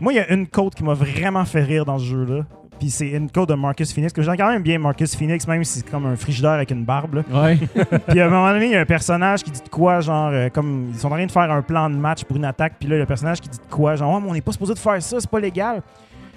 Moi, 0.01 0.13
il 0.13 0.15
y 0.15 0.19
a 0.19 0.31
une 0.31 0.47
côte 0.47 0.75
qui 0.75 0.83
m'a 0.83 0.93
vraiment 0.93 1.45
fait 1.45 1.63
rire 1.63 1.85
dans 1.85 1.99
ce 1.99 2.05
jeu-là. 2.05 2.45
Puis 2.79 2.89
c'est 2.89 3.07
une 3.07 3.31
côte 3.31 3.49
de 3.49 3.53
Marcus 3.53 3.93
Phoenix, 3.93 4.11
que 4.11 4.21
j'aime 4.21 4.35
quand 4.35 4.49
même 4.49 4.61
bien 4.61 4.77
Marcus 4.79 5.15
Phoenix, 5.15 5.47
même 5.47 5.63
si 5.63 5.79
c'est 5.79 5.89
comme 5.89 6.05
un 6.05 6.15
frigidaire 6.15 6.51
avec 6.51 6.71
une 6.71 6.83
barbe. 6.83 7.15
là. 7.15 7.23
Ouais. 7.31 7.57
Puis 8.07 8.19
à 8.19 8.25
un 8.25 8.29
moment 8.29 8.51
donné, 8.51 8.65
il 8.65 8.71
y 8.73 8.75
a 8.75 8.81
un 8.81 8.85
personnage 8.85 9.43
qui 9.43 9.51
dit 9.51 9.61
de 9.61 9.69
quoi, 9.69 10.01
genre, 10.01 10.29
euh, 10.33 10.49
comme 10.49 10.89
ils 10.93 10.99
sont 10.99 11.07
en 11.07 11.11
train 11.11 11.25
de 11.25 11.31
faire 11.31 11.49
un 11.49 11.61
plan 11.61 11.89
de 11.89 11.95
match 11.95 12.25
pour 12.25 12.35
une 12.35 12.43
attaque, 12.45 12.73
puis 12.77 12.89
là, 12.89 12.95
il 12.95 12.97
y 12.97 13.01
a 13.01 13.03
un 13.03 13.07
personnage 13.07 13.39
qui 13.39 13.47
dit 13.47 13.57
de 13.57 13.73
quoi, 13.73 13.95
genre, 13.95 14.13
oh, 14.15 14.19
mais 14.19 14.29
on 14.29 14.33
n'est 14.33 14.41
pas 14.41 14.51
supposé 14.51 14.73
de 14.73 14.79
faire 14.79 15.01
ça, 15.01 15.19
c'est 15.19 15.29
pas 15.29 15.39
légal. 15.39 15.81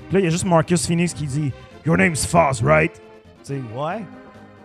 Puis 0.09 0.14
là, 0.14 0.20
il 0.20 0.24
y 0.24 0.26
a 0.28 0.30
juste 0.30 0.44
Marcus 0.44 0.86
Phoenix 0.86 1.12
qui 1.12 1.26
dit 1.26 1.52
Your 1.84 1.96
name's 1.96 2.24
Foz, 2.24 2.62
right? 2.62 2.92
Tu 3.44 3.54
sais, 3.54 3.61
ouais. 3.76 3.98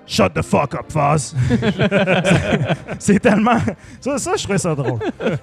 Shut 0.06 0.34
the 0.34 0.42
fuck 0.42 0.76
up, 0.76 0.92
Foz. 0.92 1.34
c'est 3.00 3.20
tellement. 3.20 3.58
Ça, 4.02 4.18
ça, 4.18 4.32
je 4.36 4.44
trouvais 4.44 4.58
ça 4.58 4.76
drôle. 4.76 5.00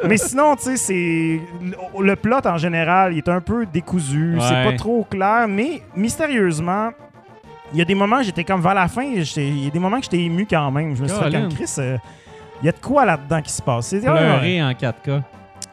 Mais 0.07 0.17
sinon, 0.17 0.55
tu 0.57 0.63
sais, 0.65 0.77
c'est. 0.77 1.41
Le, 1.99 2.15
plot 2.17 2.45
en 2.47 2.59
général, 2.59 3.13
il 3.15 3.19
est 3.19 3.29
un 3.29 3.41
peu 3.41 3.65
décousu, 3.67 4.37
c'est 4.41 4.53
Ouais. 4.55 4.65
pas 4.65 4.77
trop 4.77 5.05
clair, 5.05 5.47
mais 5.49 5.83
mystérieusement. 5.97 6.91
Il 7.73 7.79
y 7.79 7.83
a 7.83 7.85
des 7.85 7.95
moments, 7.95 8.21
j'étais 8.21 8.43
comme 8.43 8.61
vers 8.61 8.75
la 8.75 8.89
fin, 8.89 9.03
il 9.03 9.23
y 9.65 9.67
a 9.69 9.71
des 9.71 9.79
moments 9.79 9.99
que 9.99 10.05
j'étais 10.05 10.19
ému 10.25 10.45
quand 10.45 10.71
même. 10.73 10.97
Je 10.97 11.03
me 11.03 11.09
suis 11.09 11.17
dit, 11.25 11.31
comme 11.33 11.55
Chris, 11.55 11.73
euh, 11.79 11.97
il 12.63 12.67
y 12.67 12.69
a 12.69 12.73
de 12.73 12.79
quoi 12.79 13.05
là-dedans 13.05 13.41
qui 13.41 13.53
se 13.53 13.63
passe? 13.63 13.87
C'est- 13.87 14.01
Pleurer 14.01 14.61
en 14.63 14.73
4K. 14.73 15.23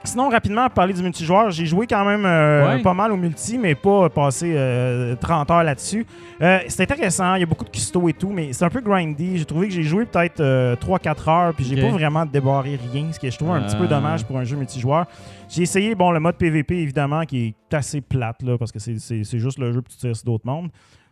Sinon, 0.04 0.30
rapidement, 0.30 0.62
à 0.64 0.70
parler 0.70 0.94
du 0.94 1.02
multijoueur, 1.04 1.52
j'ai 1.52 1.66
joué 1.66 1.86
quand 1.86 2.06
même 2.06 2.26
euh, 2.26 2.76
Ouais. 2.78 2.82
pas 2.82 2.94
mal 2.94 3.12
au 3.12 3.18
multi, 3.18 3.58
mais 3.58 3.76
pas 3.76 4.10
passé 4.10 4.54
euh, 4.56 5.16
30 5.16 5.52
heures 5.52 5.64
là-dessus. 5.64 6.06
Euh, 6.42 6.60
c'est 6.70 6.84
intéressant, 6.84 7.36
il 7.36 7.42
y 7.42 7.44
a 7.44 7.46
beaucoup 7.46 7.66
de 7.66 7.70
custo 7.70 8.08
et 8.08 8.14
tout, 8.14 8.30
mais 8.30 8.54
c'est 8.54 8.64
un 8.64 8.70
peu 8.70 8.80
grindy. 8.80 9.38
J'ai 9.38 9.46
trouvé 9.46 9.68
que 9.68 9.74
j'ai 9.74 9.84
joué 9.84 10.06
peut-être 10.06 10.42
3-4 10.80 11.30
heures, 11.30 11.54
puis 11.54 11.66
j'ai 11.66 11.82
pas 11.82 11.90
vraiment 11.90 12.26
débarré 12.26 12.80
rien, 12.94 13.12
ce 13.12 13.20
que 13.20 13.30
je 13.30 13.38
trouve 13.38 13.52
un 13.52 13.62
petit 13.64 13.76
peu 13.76 13.84
Ah. 13.86 13.96
dommage 13.96 14.24
pour 14.26 14.38
un 14.38 14.44
jeu 14.46 14.56
multijoueur. 14.56 15.08
J'ai 15.50 15.64
essayé, 15.64 15.94
bon, 15.94 16.12
le 16.12 16.20
mode 16.22 16.36
PVP, 16.38 16.76
évidemment, 16.78 17.24
qui 17.26 17.48
est 17.70 17.74
assez 17.76 18.00
plate, 18.00 18.44
là, 18.44 18.58
parce 18.58 18.72
que 18.72 18.80
c'est 18.80 19.40
juste 19.40 19.60
le 19.60 19.74
jeu 19.74 19.82
que 19.82 19.90
tu 19.90 19.98
tires 19.98 20.16
sur 20.16 20.26
d'autres 20.26 20.46
mondes. 20.46 20.70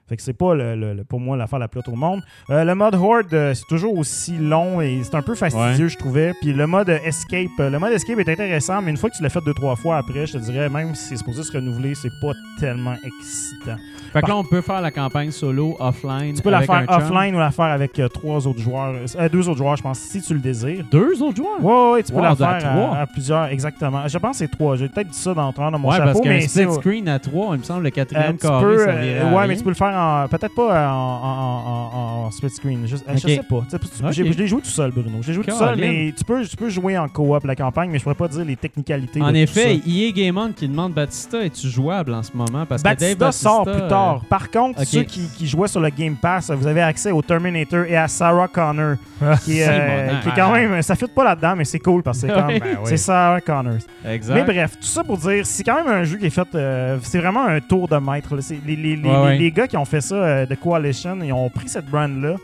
Fait 0.08 0.16
que 0.18 0.22
c'est 0.22 0.34
pas 0.34 0.54
le, 0.54 0.76
le- 0.76 0.94
le- 0.94 1.04
pour 1.04 1.20
moi 1.20 1.36
l'affaire 1.36 1.58
la 1.58 1.68
plus 1.68 1.80
haute 1.80 1.88
au 1.88 1.96
monde. 1.96 2.22
Euh, 2.52 2.64
le 2.64 2.76
mode 2.76 2.94
Horde, 2.94 3.34
euh, 3.34 3.54
c'est 3.56 3.66
toujours 3.68 3.98
aussi 3.98 4.38
long 4.38 4.80
et 4.80 5.02
c'est 5.04 5.16
un 5.16 5.24
peu 5.24 5.34
fastidieux, 5.34 5.88
je 5.88 5.98
trouvais. 5.98 6.34
Puis 6.42 6.54
le 6.54 6.68
mode 6.68 6.90
Escape, 6.90 7.48
euh, 7.60 7.72
le 7.72 7.80
mode 7.80 7.92
Escape 7.94 8.20
est 8.20 8.30
intéressant, 8.30 8.82
mais 8.84 8.92
une 8.92 8.98
fois 8.98 9.10
que 9.10 9.16
tu 9.18 9.24
l'as 9.24 9.30
fait 9.30 9.40
deux 9.44 9.54
trois 9.56 9.76
fois 9.76 9.98
après, 9.98 10.28
je 10.28 10.34
te 10.34 10.38
dirais, 10.38 10.70
même 10.70 10.94
si 10.94 11.08
c'est 11.10 11.18
supposé 11.18 11.42
se 11.42 11.52
renouveler, 11.52 11.96
c'est 11.96 12.12
pas 12.22 12.34
tellement 12.60 12.94
excitant. 13.04 13.78
Fait 14.14 14.22
que 14.22 14.28
là, 14.28 14.38
on 14.38 14.44
peut 14.44 14.62
faire 14.62 14.80
la 14.82 14.92
campagne 14.92 15.32
solo, 15.32 15.76
offline. 15.80 16.36
Tu 16.36 16.42
peux 16.42 16.50
la 16.52 16.62
faire 16.62 16.86
chum. 16.86 16.96
offline 16.98 17.36
ou 17.36 17.40
la 17.40 17.52
faire 17.52 17.66
avec 17.66 17.98
euh, 18.00 18.08
trois 18.08 18.46
autres 18.48 18.60
joueurs, 18.62 18.94
deux 19.32 19.50
autres 19.50 19.58
joueurs, 19.58 19.76
je 19.76 19.82
pense, 19.84 20.00
si 20.00 20.22
tu 20.22 20.34
le 20.36 20.40
désires. 20.40 20.86
Deux 20.92 21.22
autres 21.24 21.36
joueurs? 21.38 21.62
Ouais, 21.64 21.94
ouais, 21.94 22.04
tu 22.04 22.12
peux 22.12 22.18
Wow, 22.20 22.24
la 22.24 22.36
faire 22.36 22.58
trois. 22.60 22.96
à, 22.96 23.02
à 23.02 23.08
plusieurs, 23.08 23.46
exactement. 23.46 24.08
Je 24.08 24.18
pense 24.20 24.32
que 24.32 24.38
c'est 24.46 24.52
trois. 24.52 24.76
J'ai 24.78 24.88
peut-être 24.88 25.10
dit 25.10 25.18
ça 25.18 25.34
dans, 25.34 25.52
dans 25.52 25.80
mon 25.80 25.90
ouais, 25.90 25.98
chapeau, 25.98 26.20
parce 26.22 26.26
mais 26.28 26.42
split 26.48 26.72
screen 26.76 27.10
à 27.10 27.18
trois, 27.20 27.56
il 27.56 27.60
me 27.60 27.64
semble, 27.64 27.84
le 27.84 27.90
quatrième 27.90 28.38
carré, 28.38 28.64
peux, 28.64 28.78
ça 28.86 28.94
ouais, 28.94 29.20
rien. 29.24 29.48
mais 29.48 29.58
tu 29.58 29.64
peux 29.64 29.70
le 29.70 29.76
faire 29.76 29.95
Peut-être 30.30 30.54
pas 30.56 30.90
en, 30.92 30.96
en- 30.96 31.92
en- 31.94 32.26
en 32.26 32.32
split 32.32 32.50
screen. 32.50 32.82
Je, 32.86 32.96
euh, 32.96 33.00
je 33.08 33.14
Ok. 33.14 33.20
sais 33.30 33.42
pas. 33.44 34.12
J'ai- 34.12 34.32
Je 34.32 34.38
l'ai 34.38 34.48
joué 34.48 34.62
tout 34.62 34.70
seul, 34.70 34.92
Bruno. 34.92 35.20
Je 35.22 35.28
l'ai 35.28 35.34
joué 35.34 35.44
tout 35.46 35.56
seul, 35.56 35.78
mais 35.78 36.14
tu 36.18 36.24
peux, 36.24 36.44
tu 36.46 36.56
peux 36.58 36.70
jouer 36.70 36.98
en 36.98 37.08
coop 37.08 37.44
la 37.46 37.56
campagne, 37.56 37.90
mais 37.92 37.98
je 38.00 38.04
pourrais 38.04 38.16
pas 38.16 38.28
dire 38.28 38.46
les 38.46 38.56
technicalités. 38.56 39.22
En 39.22 39.30
tout 39.30 39.36
effet. 39.36 39.80
EA 39.88 40.12
Game 40.12 40.38
On 40.38 40.52
qui 40.52 40.68
demande 40.68 40.94
Batista, 40.94 41.44
es-tu 41.44 41.68
jouable 41.68 42.14
en 42.14 42.24
ce 42.24 42.32
moment? 42.36 42.66
Parce 42.66 42.82
que 42.82 42.88
Dave 42.88 42.96
Batista 42.98 43.26
Batista 43.26 43.32
sort 43.50 43.64
plus 43.64 43.74
euh, 43.82 43.90
tard. 43.90 44.22
Par 44.30 44.50
contre, 44.52 44.84
ceux 44.86 45.04
qui, 45.04 45.28
qui 45.38 45.48
jouaient 45.48 45.68
sur 45.68 45.80
le 45.82 45.90
Game 45.90 46.16
Pass, 46.16 46.52
vous 46.52 46.68
avez 46.68 46.82
accès 46.82 47.12
au 47.12 47.22
Terminator 47.22 47.84
et 47.88 47.96
à 47.98 48.08
Sarah 48.08 48.48
Connor, 48.48 48.96
qui 49.44 49.60
est, 49.60 49.68
euh, 49.68 50.06
Simonac. 50.08 50.24
qui 50.24 50.30
est 50.30 50.36
quand 50.36 50.52
même. 50.52 50.82
Ça 50.82 50.96
fit 50.96 51.06
pas 51.08 51.24
là-dedans, 51.24 51.56
mais 51.56 51.66
c'est 51.66 51.80
cool 51.80 52.04
parce 52.04 52.22
que 52.22 52.28
c'est 52.28 52.34
comme. 52.34 52.48
Ouais. 52.48 52.60
Ben 52.60 52.78
oui. 52.80 52.86
C'est 52.86 52.98
Sarah 52.98 53.42
Connor. 53.42 53.76
Exact. 54.06 54.34
Mais 54.36 54.44
bref, 54.44 54.72
tout 54.80 54.88
ça 54.88 55.04
pour 55.04 55.18
dire, 55.18 55.46
c'est 55.46 55.64
quand 55.64 55.76
même 55.84 55.88
un 55.88 56.04
jeu 56.04 56.18
qui 56.18 56.26
est 56.26 56.30
fait. 56.30 56.48
euh, 56.56 56.98
c'est 57.02 57.20
vraiment 57.20 57.46
un 57.46 57.60
tour 57.60 57.88
de 57.88 57.98
maître. 57.98 58.36
là. 58.36 58.42
C'est- 58.42 58.60
Les, 58.66 58.76
les- 58.76 58.96
les- 58.96 59.10
Ouais, 59.10 59.18
ouais. 59.18 59.32
les- 59.34 59.46
les 59.46 59.52
gars 59.52 59.68
qui 59.68 59.78
ont 59.78 59.85
fait 59.86 60.02
ça 60.02 60.16
euh, 60.16 60.46
de 60.46 60.56
Coalition, 60.56 61.18
ils 61.24 61.32
ont 61.34 61.50
pris 61.50 61.70
cette 61.70 61.86
brand-là, 61.88 62.36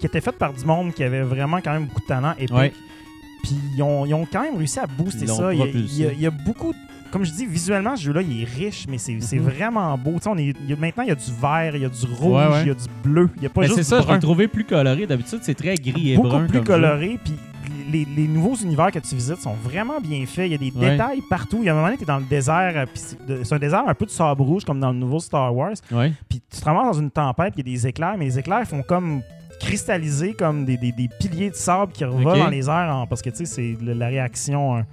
qui 0.00 0.06
était 0.06 0.20
faite 0.20 0.36
par 0.36 0.52
du 0.52 0.64
monde 0.64 0.92
qui 0.94 1.02
avait 1.04 1.22
vraiment 1.22 1.58
quand 1.58 1.72
même 1.72 1.86
beaucoup 1.86 2.00
de 2.00 2.06
talent 2.06 2.32
épique. 2.38 2.54
Ouais. 2.56 2.72
Puis 3.42 3.56
ils 3.76 3.82
ont, 3.82 4.04
ils 4.06 4.14
ont 4.14 4.26
quand 4.30 4.42
même 4.42 4.56
réussi 4.56 4.78
à 4.80 4.86
booster 4.86 5.22
Ils 5.22 5.28
ça. 5.28 5.52
Il 5.52 5.58
y, 5.58 5.62
a, 5.62 5.64
propulsé. 5.66 5.94
il 5.96 6.02
y 6.02 6.06
a- 6.06 6.12
il 6.12 6.20
y 6.20 6.26
a 6.26 6.30
beaucoup. 6.30 6.72
de- 6.72 6.78
Comme 7.10 7.24
je 7.24 7.30
dis, 7.32 7.46
visuellement, 7.46 7.96
ce 7.96 8.02
jeu-là, 8.02 8.20
il 8.20 8.42
est 8.42 8.44
riche, 8.44 8.84
mais 8.86 8.98
c'est 8.98 9.14
Mhm. 9.14 9.40
vraiment 9.40 9.96
beau. 9.96 10.16
On 10.26 10.36
est, 10.36 10.48
il 10.62 10.68
y 10.68 10.72
a- 10.74 10.76
maintenant, 10.76 11.04
il 11.04 11.08
y 11.08 11.12
a 11.12 11.14
du 11.14 11.32
vert, 11.40 11.74
il 11.74 11.80
y 11.80 11.84
a 11.86 11.88
du 11.88 12.04
rouge, 12.06 12.34
Ouais, 12.36 12.52
ouais. 12.52 12.62
il 12.64 12.68
y 12.68 12.70
a 12.70 12.74
du 12.74 12.84
bleu. 13.02 13.30
Il 13.38 13.44
y 13.44 13.46
a 13.46 13.48
pas 13.48 13.62
Mais 13.62 13.66
juste 13.68 13.78
c'est 13.78 13.84
ça, 13.84 14.00
je 14.00 14.06
brun 14.06 14.14
l'ai 14.16 14.20
trouvé 14.20 14.46
plus 14.48 14.64
coloré. 14.64 15.06
D'habitude, 15.06 15.38
c'est 15.42 15.54
très 15.54 15.74
gris 15.76 16.12
et 16.12 16.16
beaucoup 16.16 16.28
brun. 16.28 16.40
plus 16.46 16.58
comme 16.58 16.66
jeu. 16.66 16.72
coloré. 16.74 17.18
Puis 17.24 17.32
les, 17.88 18.04
les 18.16 18.28
nouveaux 18.28 18.54
univers 18.56 18.90
que 18.92 18.98
tu 18.98 19.14
visites 19.14 19.40
sont 19.40 19.54
vraiment 19.54 20.00
bien 20.00 20.24
faits. 20.26 20.46
Il 20.46 20.52
y 20.52 20.54
a 20.54 20.58
des 20.58 20.70
Ouais. 20.76 20.90
détails 20.90 21.22
partout. 21.28 21.58
Il 21.60 21.64
y 21.64 21.68
a 21.68 21.72
un 21.72 21.74
moment 21.76 21.86
donné, 21.86 21.96
tu 21.96 22.04
es 22.04 22.06
dans 22.06 22.18
le 22.18 22.24
désert. 22.24 22.72
euh, 22.76 22.86
c'est 23.42 23.52
un 23.54 23.58
désert 23.58 23.84
un 23.86 23.94
peu 23.94 24.04
de 24.06 24.10
sable 24.10 24.42
rouge, 24.42 24.64
comme 24.64 24.78
dans 24.80 24.92
le 24.92 24.98
nouveau 24.98 25.18
Star 25.20 25.54
Wars. 25.54 25.74
Ouais. 25.90 26.12
Puis 26.28 26.40
tu 26.50 26.60
te 26.60 26.64
ramasses 26.64 26.96
dans 26.96 27.00
une 27.02 27.10
tempête, 27.10 27.54
il 27.56 27.66
y 27.66 27.72
a 27.72 27.74
des 27.76 27.86
éclairs, 27.86 28.16
mais 28.18 28.26
les 28.26 28.38
éclairs 28.38 28.66
font 28.66 28.82
comme 28.82 29.22
cristalliser 29.60 30.34
comme 30.34 30.64
des, 30.64 30.76
des- 30.76 30.92
des 30.92 31.08
piliers 31.20 31.50
de 31.50 31.54
sable 31.56 31.92
qui 31.92 32.04
revolent 32.04 32.38
dans 32.38 32.48
les 32.48 32.68
airs 32.68 33.06
parce 33.08 33.22
que 33.22 33.30
tu 33.30 33.44
sais, 33.44 33.44
c'est 33.44 33.76
la 33.82 34.06
réaction 34.06 34.78
de 34.78 34.84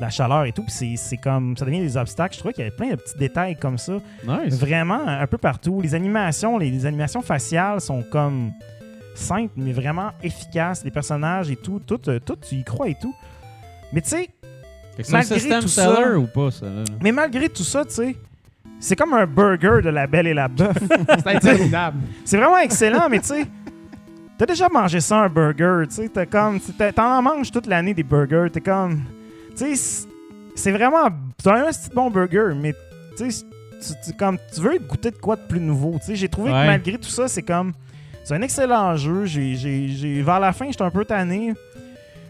la 0.00 0.10
chaleur 0.10 0.44
et 0.44 0.52
tout. 0.52 0.62
Puis 0.62 0.72
c'est- 0.72 0.96
c'est 0.96 1.16
comme 1.16 1.56
ça 1.56 1.64
devient 1.64 1.80
des 1.80 1.96
obstacles. 1.96 2.34
Je 2.34 2.38
trouvais 2.38 2.54
qu'il 2.54 2.64
y 2.64 2.66
avait 2.66 2.76
plein 2.76 2.90
de 2.90 2.96
petits 2.96 3.18
détails 3.18 3.56
comme 3.56 3.78
ça. 3.78 3.94
Nice. 4.26 4.58
Vraiment, 4.58 5.00
un 5.06 5.26
peu 5.26 5.38
partout. 5.38 5.80
Les 5.80 5.94
animations, 5.94 6.56
les, 6.56 6.70
les 6.70 6.86
animations 6.86 7.20
faciales 7.20 7.80
sont 7.80 8.02
comme 8.10 8.52
simples, 9.14 9.52
mais 9.56 9.72
vraiment 9.72 10.10
efficaces. 10.22 10.84
Les 10.84 10.90
personnages 10.90 11.50
et 11.50 11.56
tout, 11.56 11.80
tout, 11.86 12.00
euh, 12.08 12.18
tout, 12.24 12.36
tu 12.36 12.56
y 12.56 12.64
crois 12.64 12.88
et 12.88 12.96
tout. 13.00 13.14
Mais 13.92 14.00
tu 14.00 14.08
sais, 14.10 14.28
malgré 15.10 15.60
tout 15.60 15.68
seller 15.68 15.94
ça- 16.12 16.18
ou 16.18 16.26
pas, 16.26 16.50
ça? 16.50 16.66
là? 16.66 16.84
mais 17.02 17.12
malgré 17.12 17.48
tout 17.48 17.64
ça, 17.64 17.84
tu 17.84 17.92
sais, 17.94 18.16
c'est 18.80 18.96
comme 18.96 19.12
un 19.14 19.26
burger 19.26 19.80
de 19.82 19.90
la 19.90 20.06
Belle 20.06 20.26
et 20.26 20.34
la 20.34 20.48
Bœuf. 20.48 20.76
C'est 21.24 21.36
interminable. 21.36 21.98
c'est 22.24 22.36
vraiment 22.36 22.58
excellent, 22.58 23.08
mais 23.10 23.20
tu 23.20 23.26
sais, 23.28 23.46
t'as 24.38 24.46
déjà 24.46 24.68
mangé 24.68 25.00
ça 25.00 25.18
un 25.20 25.28
burger, 25.28 25.84
tu 25.88 25.94
sais, 25.96 26.08
t'as 26.08 26.26
comme, 26.26 26.58
t'as- 26.60 26.92
t'en 26.92 27.22
manges 27.22 27.50
toute 27.50 27.66
l'année 27.66 27.94
des 27.94 28.02
burgers, 28.02 28.48
t'es 28.52 28.60
comme, 28.60 29.02
tu 29.56 29.76
sais, 29.76 30.06
c'est- 30.54 30.72
vraiment, 30.72 31.08
c'est 31.42 31.50
un 31.50 31.64
petit 31.66 31.90
bon 31.94 32.10
burger, 32.10 32.54
mais 32.56 32.74
tu 33.16 33.30
sais, 33.30 33.44
tu, 33.80 33.92
tu- 34.10 34.16
comme, 34.16 34.38
tu 34.54 34.60
veux 34.60 34.78
goûter 34.78 35.10
de 35.10 35.16
quoi 35.16 35.36
de 35.36 35.42
plus 35.42 35.60
nouveau, 35.60 35.96
tu 36.00 36.06
sais, 36.06 36.16
j'ai 36.16 36.28
trouvé 36.28 36.50
Ouais. 36.50 36.62
que 36.62 36.66
malgré 36.66 36.98
tout 36.98 37.08
ça, 37.10 37.28
c'est 37.28 37.42
comme, 37.42 37.72
c'est 38.24 38.34
un 38.34 38.42
excellent 38.42 38.96
jeu, 38.96 39.24
j'ai, 39.24 39.54
j'ai, 39.56 39.88
j'ai- 39.88 40.22
vers 40.22 40.40
la 40.40 40.52
fin, 40.52 40.66
j'étais 40.70 40.82
un 40.82 40.90
peu 40.90 41.04
tanné. 41.04 41.54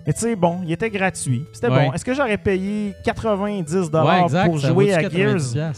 Mais 0.06 0.12
tu 0.12 0.20
sais, 0.20 0.34
bon, 0.36 0.60
il 0.64 0.72
était 0.72 0.90
gratuit. 0.90 1.44
C'était 1.52 1.68
Ouais. 1.68 1.86
bon. 1.86 1.92
Est-ce 1.92 2.04
que 2.04 2.12
j'aurais 2.14 2.36
payé 2.38 2.92
90$ 3.04 4.04
Ouais, 4.04 4.22
exact. 4.22 4.46
pour 4.46 4.58
jouer 4.58 4.92
à 4.92 5.02
90 5.02 5.54
Gears? 5.54 5.72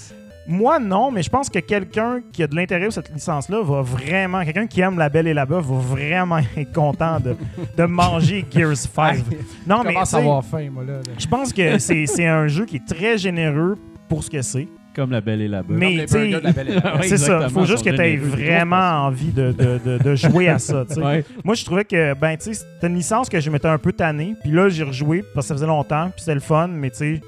Moi, 0.46 0.78
non, 0.78 1.10
mais 1.10 1.22
je 1.22 1.30
pense 1.30 1.48
que 1.48 1.58
quelqu'un 1.58 2.20
qui 2.32 2.42
a 2.42 2.46
de 2.46 2.54
l'intérêt 2.54 2.84
pour 2.84 2.92
cette 2.92 3.10
licence-là 3.12 3.62
va 3.62 3.80
vraiment, 3.80 4.44
quelqu'un 4.44 4.66
qui 4.66 4.82
aime 4.82 4.98
La 4.98 5.08
Belle 5.08 5.26
et 5.26 5.32
la 5.34 5.46
Bœuf 5.46 5.64
va 5.64 5.76
vraiment 5.78 6.38
être 6.56 6.72
content 6.72 7.18
de, 7.18 7.34
de 7.76 7.84
manger 7.84 8.44
Gears 8.50 8.76
5. 8.94 9.18
Non, 9.66 9.80
Je 9.82 9.88
mais 9.88 9.94
faim, 10.42 10.70
moi, 10.70 10.84
là. 10.84 10.92
là. 10.94 11.00
je 11.18 11.26
pense 11.26 11.52
que 11.52 11.78
c'est 11.78 12.04
c'est 12.06 12.26
un 12.26 12.46
jeu 12.46 12.66
qui 12.66 12.76
est 12.76 12.86
très 12.86 13.16
généreux 13.18 13.76
pour 14.08 14.22
ce 14.22 14.28
que 14.30 14.42
c'est. 14.42 14.68
Comme 14.94 15.10
la 15.10 15.20
belle 15.20 15.40
et 15.40 15.48
la 15.48 15.62
bœuf. 15.62 15.76
Mais 15.78 16.06
tu 16.06 16.14
Belle 16.14 16.82
c'est 17.02 17.16
ça. 17.18 17.40
Il 17.44 17.50
faut 17.52 17.64
juste 17.64 17.84
que 17.84 17.90
tu 17.90 18.00
aies 18.00 18.16
vraiment 18.16 19.06
envie 19.06 19.32
de, 19.32 19.52
de- 19.52 19.80
de- 19.84 19.98
de 20.02 20.14
jouer 20.14 20.48
à 20.48 20.58
ça. 20.58 20.84
Ouais. 20.96 21.24
Moi, 21.44 21.54
je 21.54 21.64
trouvais 21.64 21.84
que, 21.84 22.14
ben, 22.14 22.36
tu 22.36 22.44
sais, 22.44 22.54
c'était 22.54 22.86
une 22.86 22.94
licence 22.96 23.28
que 23.28 23.40
je 23.40 23.50
m'étais 23.50 23.68
un 23.68 23.78
peu 23.78 23.92
tanné. 23.92 24.34
Puis 24.42 24.52
là, 24.52 24.68
j'ai 24.68 24.84
rejoué 24.84 25.24
parce 25.34 25.46
que 25.46 25.48
ça 25.48 25.54
faisait 25.54 25.66
longtemps. 25.66 26.10
Puis 26.10 26.20
c'était 26.20 26.34
le 26.34 26.40
fun, 26.40 26.68
mais 26.68 26.90
tu 26.90 26.96
sais, 26.96 27.20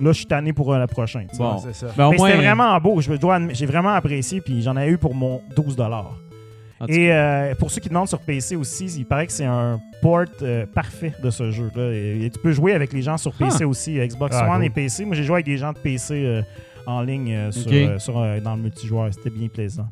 là, 0.00 0.12
je 0.12 0.18
suis 0.18 0.26
tanné 0.26 0.52
pour 0.52 0.72
euh, 0.72 0.78
la 0.78 0.86
prochaine. 0.86 1.26
Bon. 1.38 1.58
c'est 1.58 1.74
ça. 1.74 1.86
Ben, 1.96 2.10
Mais 2.10 2.16
moins, 2.16 2.30
c'était 2.30 2.42
vraiment 2.42 2.78
beau. 2.80 3.00
Je 3.00 3.12
dois 3.14 3.38
admi- 3.38 3.54
J'ai 3.54 3.66
vraiment 3.66 3.90
apprécié, 3.90 4.40
puis 4.40 4.62
j'en 4.62 4.76
ai 4.76 4.88
eu 4.88 4.96
pour 4.98 5.14
mon 5.14 5.42
12 5.54 5.76
en 6.80 6.86
tout 6.86 6.92
Et 6.92 7.12
euh, 7.12 7.54
pour 7.56 7.70
ceux 7.70 7.80
qui 7.82 7.90
demandent 7.90 8.08
sur 8.08 8.20
PC 8.20 8.56
aussi, 8.56 8.86
il 8.86 9.04
paraît 9.04 9.26
que 9.26 9.32
c'est 9.32 9.44
un 9.44 9.78
port 10.00 10.24
euh, 10.42 10.64
parfait 10.64 11.12
de 11.22 11.28
ce 11.28 11.50
jeu-là. 11.50 11.92
Et, 11.92 12.24
et 12.24 12.30
tu 12.30 12.38
peux 12.38 12.52
jouer 12.52 12.72
avec 12.72 12.94
les 12.94 13.02
gens 13.02 13.18
sur 13.18 13.34
PC 13.34 13.64
aussi, 13.66 13.98
Xbox 13.98 14.34
Ah, 14.38 14.46
One 14.48 14.56
cool. 14.56 14.64
et 14.64 14.70
PC. 14.70 15.04
Moi, 15.04 15.14
j'ai 15.14 15.24
joué 15.24 15.34
avec 15.36 15.46
des 15.46 15.58
gens 15.58 15.74
de 15.74 15.78
PC 15.78 16.14
euh, 16.14 16.42
en 16.86 17.02
ligne 17.02 17.32
euh, 17.34 17.50
sur, 17.52 17.70
euh, 17.72 17.98
sur, 17.98 18.18
euh, 18.18 18.40
dans 18.40 18.56
le 18.56 18.62
multijoueur. 18.62 19.12
C'était 19.12 19.30
bien 19.30 19.48
plaisant. 19.48 19.88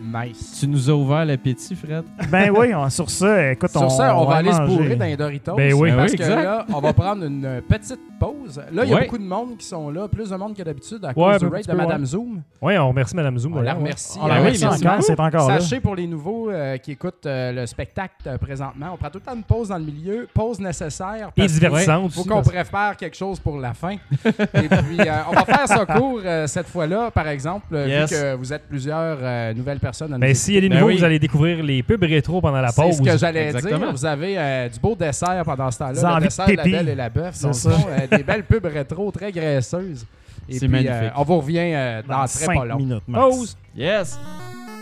Nice. 0.00 0.56
Tu 0.60 0.68
nous 0.68 0.88
as 0.88 0.92
ouvert 0.94 1.24
l'appétit, 1.24 1.74
Fred? 1.74 2.04
ben 2.30 2.50
oui, 2.56 2.72
on- 2.74 2.88
sur 2.88 3.10
ça, 3.10 3.50
écoute, 3.52 3.70
Sur 3.70 3.90
ça, 3.90 4.16
on, 4.16 4.24
va 4.26 4.36
aller 4.36 4.52
se 4.52 4.58
manger. 4.58 4.76
bourrer 4.76 4.96
dans 4.96 5.04
les 5.04 5.16
Doritos. 5.16 5.54
Ben 5.56 5.72
oui. 5.74 5.90
Parce 5.90 5.96
Ben 5.96 6.10
oui, 6.12 6.16
que 6.18 6.22
exact. 6.22 6.42
là, 6.44 6.66
on 6.72 6.80
va 6.80 6.92
prendre 6.92 7.24
une 7.24 7.44
euh, 7.44 7.60
petite 7.60 7.98
pause. 8.20 8.60
Là, 8.72 8.84
il 8.84 8.90
y 8.90 8.94
a 8.94 9.00
beaucoup 9.00 9.18
de 9.18 9.24
monde 9.24 9.56
qui 9.58 9.66
sont 9.66 9.90
là, 9.90 10.06
plus 10.08 10.30
de 10.30 10.36
monde 10.36 10.56
que 10.56 10.62
d'habitude 10.62 11.04
à 11.04 11.08
Ouais, 11.08 11.14
cause 11.32 11.38
du 11.40 11.46
raid 11.46 11.66
de 11.66 11.72
Madame 11.72 12.00
ouais. 12.02 12.06
Zoom. 12.06 12.42
Oui, 12.62 12.78
on 12.78 12.88
remercie 12.88 13.16
Mme 13.16 13.38
Zoom. 13.38 13.56
On 13.56 13.60
la 13.60 13.74
remercie. 13.74 14.18
On 14.22 14.26
la 14.26 14.34
oui, 14.34 14.40
remercie 14.40 14.64
encore, 14.86 15.02
c'est 15.02 15.20
encore 15.20 15.48
là. 15.48 15.60
Sachez 15.60 15.80
pour 15.80 15.96
les 15.96 16.06
nouveaux 16.06 16.50
euh, 16.50 16.76
qui 16.78 16.92
écoutent 16.92 17.26
euh, 17.26 17.52
le 17.52 17.66
spectacle 17.66 18.14
euh, 18.26 18.38
présentement, 18.38 18.90
on 18.94 18.96
prend 18.96 19.10
tout 19.10 19.18
le 19.18 19.24
temps 19.24 19.34
une 19.36 19.42
pause 19.42 19.68
dans 19.68 19.78
le 19.78 19.84
milieu, 19.84 20.28
pause 20.32 20.60
nécessaire. 20.60 21.30
Et 21.36 21.46
divertissante 21.46 22.12
faut 22.12 22.20
aussi, 22.20 22.28
qu'on 22.28 22.36
parce- 22.36 22.48
prépare 22.50 22.96
quelque 22.96 23.16
chose 23.16 23.40
pour 23.40 23.58
la 23.58 23.74
fin. 23.74 23.92
Et 23.92 24.68
puis, 24.68 25.00
euh, 25.00 25.12
on 25.28 25.34
va 25.34 25.44
faire 25.44 25.66
ça 25.66 25.84
court 25.86 26.20
euh, 26.24 26.46
cette 26.46 26.68
fois-là, 26.68 27.10
par 27.10 27.26
exemple, 27.28 27.74
Yes. 27.74 28.10
vu 28.10 28.16
que 28.16 28.34
vous 28.36 28.52
êtes 28.52 28.68
plusieurs 28.68 29.18
euh, 29.20 29.54
nouvelles 29.54 29.78
personnes 29.80 29.87
à 29.88 30.08
nous 30.08 30.18
Ben, 30.18 30.34
s'il 30.34 30.54
y 30.54 30.58
a 30.58 30.60
des 30.60 30.68
Ben 30.68 30.76
nouveaux, 30.76 30.88
oui. 30.88 30.98
vous 30.98 31.04
allez 31.04 31.18
découvrir 31.18 31.62
les 31.62 31.82
pubs 31.82 32.02
rétro 32.02 32.40
pendant 32.40 32.60
la 32.60 32.68
C'est 32.68 32.82
pause. 32.82 32.96
ce 32.98 33.02
que 33.02 33.16
j'allais 33.18 33.52
dire. 33.52 33.92
Vous 33.92 34.04
avez 34.06 34.38
euh, 34.38 34.68
du 34.68 34.78
beau 34.80 34.94
dessert 34.94 35.42
pendant 35.44 35.70
ce 35.70 35.78
temps-là. 35.78 36.14
Le 36.14 36.20
de 36.20 36.24
dessert, 36.26 36.46
la 36.56 36.62
belle 36.64 36.88
et 36.88 36.94
la 36.94 37.08
bœuf. 37.10 37.34
C'est 37.34 37.52
ça. 37.54 37.70
euh, 37.70 38.16
des 38.16 38.22
belles 38.22 38.44
pubs 38.44 38.64
rétro 38.66 39.10
très 39.10 39.32
graisseuses. 39.32 40.04
Et 40.48 40.54
C'est 40.54 40.60
puis, 40.60 40.68
magnifique. 40.68 40.92
euh, 40.94 41.10
on 41.16 41.22
vous 41.24 41.38
revient 41.40 41.58
euh, 41.74 42.02
dans, 42.08 42.20
Dans 42.20 42.24
très 42.26 42.28
5 42.46 42.54
pas 42.58 42.64
long. 42.64 42.76
minutes, 42.78 43.02
max. 43.06 43.24
Pause. 43.36 43.56
Yes! 43.76 44.18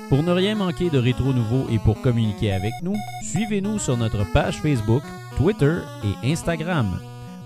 Pour 0.09 0.23
ne 0.23 0.31
rien 0.31 0.55
manquer 0.55 0.89
de 0.89 0.99
Rétro 0.99 1.33
Nouveau 1.33 1.67
et 1.73 1.79
pour 1.81 2.01
communiquer 2.01 2.53
avec 2.53 2.71
nous, 2.83 2.95
suivez-nous 3.25 3.81
sur 3.81 3.97
notre 3.97 4.25
page 4.33 4.55
Facebook, 4.59 5.03
Twitter 5.37 5.75
et 6.23 6.31
Instagram. 6.33 7.01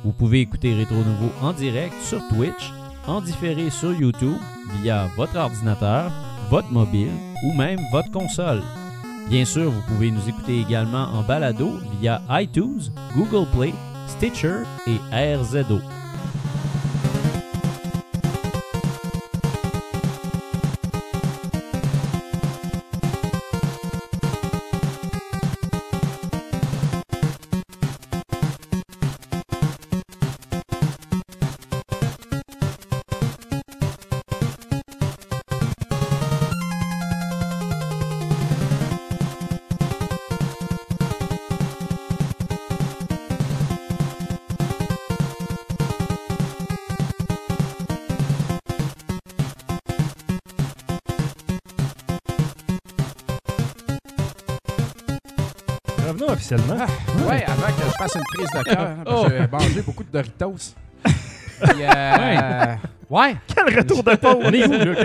Vous 0.04 0.12
pouvez 0.12 0.40
écouter 0.40 0.74
Rétro 0.74 0.96
Nouveau 0.96 1.30
en 1.40 1.54
direct 1.54 1.94
sur 2.02 2.20
Twitch, 2.28 2.72
en 3.06 3.22
différé 3.22 3.70
sur 3.70 3.92
YouTube 3.98 4.36
via 4.82 5.08
votre 5.16 5.38
ordinateur, 5.38 6.12
votre 6.50 6.70
mobile 6.72 7.12
ou 7.44 7.52
même 7.54 7.78
votre 7.92 8.10
console. 8.10 8.62
Bien 9.28 9.44
sûr, 9.44 9.70
vous 9.70 9.82
pouvez 9.82 10.10
nous 10.10 10.28
écouter 10.28 10.60
également 10.60 11.04
en 11.04 11.22
balado 11.22 11.78
via 12.00 12.20
iTunes, 12.30 12.90
Google 13.16 13.46
Play, 13.56 13.72
Stitcher 14.08 14.64
et 14.88 14.98
RZO. 15.36 15.99
Officiellement. 56.52 56.84
Ouais, 57.28 57.44
avant 57.46 57.66
que 57.66 57.82
je 57.84 57.96
fasse 57.98 58.14
une 58.16 58.22
prise 58.34 58.48
de 58.58 58.62
cœur, 58.64 58.80
hein, 58.88 59.04
Oh. 59.06 59.26
j'ai 59.28 59.46
mangé 59.46 59.82
beaucoup 59.82 60.02
de 60.04 60.10
Doritos. 60.10 60.74
Puis, 61.04 61.82
euh, 61.82 62.74
ouais. 63.10 63.36
Quel 63.46 63.76
retour 63.78 64.02
de 64.02 64.14
pause! 64.16 64.36
On 64.42 64.50
est 64.52 64.66
où, 64.66 64.72
là? 64.72 65.04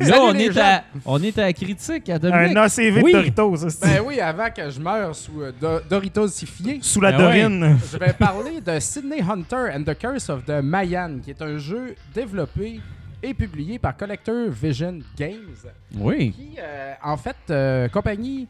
Là, 0.00 0.16
on 0.22 0.32
les 0.32 0.46
est, 0.46 0.58
à, 0.58 0.84
on 1.06 1.22
est 1.22 1.38
à 1.38 1.42
la 1.42 1.52
critique 1.52 2.08
à 2.10 2.18
Dominique. 2.18 2.56
Un 2.56 2.62
ACV 2.62 3.00
Oui. 3.02 3.12
de 3.12 3.18
Doritos, 3.18 3.66
Ben 3.80 4.00
oui, 4.04 4.18
avant 4.20 4.50
que 4.50 4.68
je 4.68 4.80
meure 4.80 5.14
sous 5.14 5.40
euh, 5.40 5.52
Do- 5.60 5.80
Doritosifié, 5.88 6.80
sous 6.82 7.00
la 7.00 7.12
Ben 7.12 7.18
ouais. 7.18 7.24
dorine. 7.48 7.78
je 7.92 7.96
vais 7.98 8.12
parler 8.12 8.60
de 8.60 8.80
Sydney 8.80 9.22
Hunter 9.22 9.70
and 9.72 9.84
the 9.84 9.96
Curse 9.96 10.28
of 10.30 10.44
the 10.44 10.60
Mayan, 10.62 11.18
qui 11.22 11.30
est 11.30 11.40
un 11.42 11.56
jeu 11.58 11.94
développé 12.12 12.80
et 13.22 13.34
publié 13.34 13.78
par 13.78 13.96
Collector 13.96 14.48
Vision 14.50 14.98
Games, 15.16 15.54
Oui. 15.96 16.32
qui, 16.32 16.56
euh, 16.58 16.92
en 17.04 17.16
fait, 17.16 17.36
euh, 17.50 17.88
compagnie... 17.88 18.48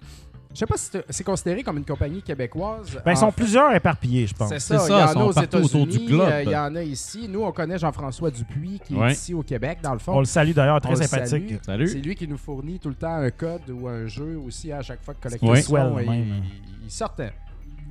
Je 0.54 0.58
sais 0.60 0.66
pas 0.66 0.76
si 0.76 0.90
c'est- 1.10 1.24
considéré 1.24 1.62
comme 1.64 1.78
une 1.78 1.84
compagnie 1.84 2.22
québécoise. 2.22 2.96
Ben, 3.04 3.10
ils 3.12 3.16
sont 3.16 3.32
plusieurs 3.32 3.74
éparpillés, 3.74 4.26
je 4.28 4.34
pense. 4.34 4.48
C'est 4.50 4.60
ça, 4.60 4.78
C'est 4.78 4.84
il 4.84 4.88
ça, 4.88 4.98
y 5.00 5.02
en 5.02 5.08
sont 5.08 5.20
a 5.20 5.24
aux 5.24 5.32
partout 5.32 5.56
autour 5.56 5.86
du 5.86 5.96
États-Unis, 5.96 6.20
euh, 6.20 6.42
il 6.44 6.50
y 6.50 6.56
en 6.56 6.74
a 6.76 6.82
ici. 6.82 7.26
Nous, 7.28 7.42
on 7.42 7.50
connaît 7.50 7.76
Jean-François 7.78 8.30
Dupuis, 8.30 8.80
qui 8.84 8.94
Ouais. 8.94 9.08
est 9.08 9.12
ici 9.14 9.34
au 9.34 9.42
Québec, 9.42 9.78
dans 9.82 9.92
le 9.92 9.98
fond. 9.98 10.12
On 10.14 10.20
le 10.20 10.24
salue 10.26 10.52
d'ailleurs, 10.52 10.80
très 10.80 10.94
sympathique. 10.94 11.28
salue. 11.28 11.56
Salut. 11.60 11.88
C'est 11.88 11.98
lui 11.98 12.14
qui 12.14 12.28
nous 12.28 12.36
fournit 12.38 12.78
tout 12.78 12.88
le 12.88 12.94
temps 12.94 13.14
un 13.16 13.30
code 13.30 13.68
ou 13.68 13.88
un 13.88 14.06
jeu 14.06 14.38
aussi 14.46 14.70
à 14.70 14.80
chaque 14.80 15.02
fois 15.02 15.14
que 15.14 15.20
Collector 15.22 15.50
Ouais. 15.96 16.24
Il, 16.84 16.90
sortait 16.90 17.32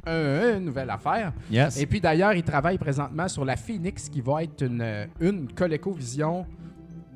un- 0.06 0.58
une 0.58 0.66
nouvelle 0.66 0.90
affaire. 0.90 1.34
Yes. 1.52 1.78
Et 1.80 1.86
puis 1.86 2.00
d'ailleurs, 2.00 2.34
il 2.34 2.44
travaille 2.44 2.78
présentement 2.78 3.28
sur 3.28 3.44
la 3.44 3.56
Phoenix 3.58 4.08
qui 4.10 4.22
va 4.22 4.44
être 4.44 4.62
une, 4.64 5.08
une 5.20 5.52
ColecoVision 5.54 6.46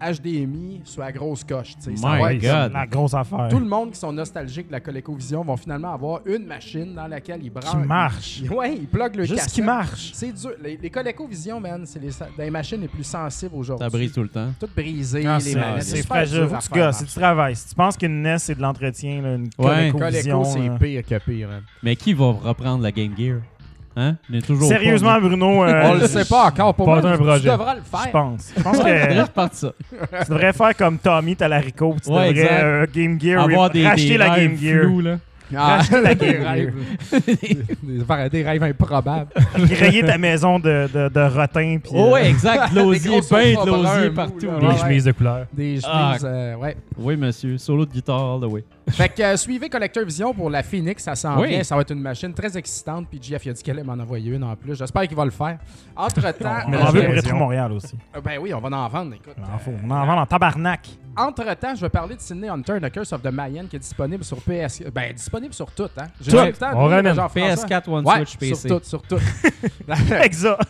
HDMI 0.01 0.81
sur 0.83 1.01
la 1.01 1.11
grosse 1.11 1.43
coche. 1.43 1.75
tu 1.75 1.91
sais. 1.91 1.95
Ça 1.97 2.15
My 2.15 2.21
va 2.21 2.33
être 2.33 2.41
God. 2.41 2.73
La 2.73 2.85
grosse 2.87 3.13
affaire. 3.13 3.47
Tout 3.49 3.59
le 3.59 3.65
monde 3.65 3.91
qui 3.91 3.99
sont 3.99 4.11
nostalgiques 4.13 4.67
de 4.67 4.71
la 4.73 4.79
ColecoVision 4.79 5.43
vont 5.43 5.57
finalement 5.57 5.93
avoir 5.93 6.21
une 6.25 6.45
machine 6.45 6.93
dans 6.95 7.07
laquelle 7.07 7.39
ils 7.43 7.49
branchent. 7.49 7.71
Qui 7.71 7.87
marche. 7.87 8.41
Ouais, 8.51 8.75
ils 8.75 8.87
pluguent 8.87 9.15
le 9.17 9.23
Juste 9.25 9.35
cassette. 9.39 9.53
qui 9.53 9.61
marche. 9.61 10.11
C'est 10.13 10.31
dur. 10.31 10.51
Les, 10.61 10.77
les 10.77 10.89
ColecoVision, 10.89 11.59
man, 11.59 11.83
c'est 11.85 11.99
les, 12.01 12.09
les 12.37 12.49
machines 12.49 12.81
les 12.81 12.87
plus 12.87 13.03
sensibles 13.03 13.55
aujourd'hui. 13.55 13.85
Ça 13.85 13.89
brise 13.89 14.11
tout 14.13 14.23
le 14.23 14.29
temps. 14.29 14.51
Toutes 14.59 14.75
brisées, 14.75 15.25
Ah, 15.27 15.37
les 15.37 15.43
c'est 15.43 15.55
manettes. 15.59 15.83
c'est 15.83 15.95
super 15.97 16.15
fragile. 16.17 16.37
dur 16.39 16.49
Faut 16.49 16.55
à 16.55 16.57
que 16.59 16.63
tu 16.63 16.69
faire 16.73 16.85
gosses, 16.87 16.95
c'est 16.95 17.03
du 17.03 17.07
marcher. 17.09 17.19
travail. 17.21 17.55
Si 17.55 17.67
tu 17.69 17.75
penses 17.75 17.97
qu'une 17.97 18.21
NES, 18.21 18.37
c'est 18.39 18.55
de 18.55 18.61
l'entretien, 18.61 19.21
là, 19.21 19.35
une 19.35 19.43
Ouais. 19.57 19.91
ColecoVision, 19.91 20.41
Coleco, 20.43 20.59
c'est 20.59 20.67
là. 20.67 20.77
pire 20.79 21.03
que 21.05 21.17
pire, 21.31 21.47
man. 21.49 21.61
Mais 21.83 21.95
qui 21.95 22.13
va 22.13 22.31
reprendre 22.31 22.83
la 22.83 22.91
Game 22.91 23.13
Gear? 23.17 23.37
Hein? 23.99 24.15
On 24.31 24.33
est 24.35 24.45
toujours 24.45 24.67
Sérieusement, 24.67 25.19
Bruno, 25.19 25.63
euh, 25.63 25.81
On 25.85 25.93
le 25.95 26.07
sait 26.07 26.23
pas 26.25 26.45
encore. 26.45 26.75
Pour 26.75 26.85
Pas 26.85 27.01
moi, 27.01 27.09
un 27.11 27.15
tu 27.39 27.45
devras 27.47 27.73
le 27.75 27.81
je 27.81 27.89
faire. 27.89 28.11
pense. 28.11 28.53
Je 28.55 28.61
pense 28.63 28.77
que 28.83 28.87
je 28.87 29.25
de 29.47 29.53
ça. 29.53 29.73
tu 30.23 30.29
devrais 30.31 30.53
faire 30.53 30.77
comme 30.77 30.99
Tommy 30.99 31.35
Talarico. 31.35 31.95
Tu 32.03 32.11
Ouais, 32.11 32.31
devrais 32.31 32.63
euh, 32.63 32.85
Game 32.93 33.19
Gear, 33.19 33.43
Avoir 33.43 33.69
des, 33.71 33.87
racheter 33.87 34.09
des 34.09 34.17
la 34.17 34.29
Game 34.39 34.55
Gear. 34.55 34.85
là. 35.01 35.17
Ah, 35.55 35.79
rêves. 35.91 36.73
des, 38.31 38.43
rêves 38.43 38.63
improbables. 38.63 39.29
Grailler 39.57 40.03
ta 40.05 40.17
maison 40.17 40.59
de, 40.59 40.89
de, 40.93 41.09
de 41.09 41.19
rotin. 41.39 41.77
Puis, 41.81 41.91
Oh, 41.93 42.07
euh, 42.07 42.11
ouais, 42.13 42.29
exact. 42.29 42.73
Des 42.73 42.79
L'osier, 42.81 43.19
peint 43.29 43.63
de 43.65 43.69
l'osier 43.69 44.09
partout. 44.11 44.45
là. 44.47 44.59
Des 44.59 44.65
Ouais, 44.67 44.77
chemises 44.77 45.05
de 45.05 45.11
couleur. 45.11 45.45
Des 45.53 45.79
Ah. 45.85 46.09
chemises, 46.17 46.27
euh, 46.29 46.55
ouais. 46.55 46.77
Oui, 46.97 47.15
monsieur. 47.15 47.57
Solo 47.57 47.85
de 47.85 47.91
guitare, 47.91 48.35
all 48.35 48.41
the 48.41 48.51
way. 48.51 48.63
Fait 48.89 49.09
que 49.09 49.21
euh, 49.21 49.37
suivez 49.37 49.69
Collector 49.69 50.03
Vision 50.05 50.33
pour 50.33 50.49
la 50.49 50.63
Phoenix, 50.63 51.03
ça 51.03 51.15
s'en 51.15 51.39
Oui. 51.41 51.49
vient. 51.49 51.63
Ça 51.63 51.75
va 51.75 51.81
être 51.81 51.91
une 51.91 52.01
machine 52.01 52.33
très 52.33 52.57
excitante. 52.57 53.07
Puis 53.09 53.19
Jeff, 53.21 53.45
il 53.45 53.49
a 53.49 53.53
dit 53.53 53.63
qu'elle 53.63 53.77
allait 53.79 53.85
m'en 53.87 54.01
envoyer 54.01 54.31
une 54.33 54.43
en 54.43 54.55
plus. 54.55 54.75
J'espère 54.75 55.07
qu'il 55.07 55.17
va 55.17 55.25
le 55.25 55.31
faire. 55.31 55.57
Entre-temps, 55.95 56.55
on 56.67 56.73
euh, 56.73 56.81
en 56.81 56.91
veut 56.91 57.03
pour 57.03 57.13
Rétro 57.13 57.35
Montréal 57.35 57.71
aussi. 57.73 57.95
Euh, 58.15 58.21
ben 58.21 58.37
oui, 58.41 58.53
on 58.53 58.59
va 58.59 58.69
en 58.77 58.87
vendre. 58.87 59.13
Écoute, 59.13 59.33
On 59.37 59.55
en 59.55 59.59
faut. 59.59 59.71
euh, 59.71 59.77
On 59.85 59.91
en 59.91 60.05
vend 60.05 60.17
en 60.21 60.25
tabarnak. 60.25 60.87
Entre-temps, 61.17 61.75
je 61.75 61.81
vais 61.81 61.89
parler 61.89 62.15
de 62.15 62.21
Sydney 62.21 62.47
Hunter, 62.47 62.77
The 62.81 62.89
Curse 62.91 63.11
of 63.13 63.21
the 63.21 63.31
Mayan, 63.31 63.65
qui 63.65 63.75
est 63.75 63.79
disponible 63.79 64.23
sur 64.23 64.37
PS... 64.37 64.83
Ben, 64.93 65.13
disponible 65.13 65.53
sur 65.53 65.71
tout, 65.71 65.89
hein? 65.97 66.07
J'ai 66.21 66.31
Tout. 66.31 66.37
pas 66.37 66.43
eu 66.45 66.51
le 66.51 66.53
temps 66.57 66.71
de 66.71 66.75
On 66.75 66.85
ramène. 66.85 67.15
Jean-François. 67.15 67.65
PS4, 67.67 67.89
One 67.89 68.05
Ouais, 68.05 68.15
Switch, 68.17 68.37
PC. 68.37 68.67
sur 68.67 68.79
tout, 68.79 68.85
sur 68.87 69.01
tout. 69.01 69.19
Exact. 70.23 70.61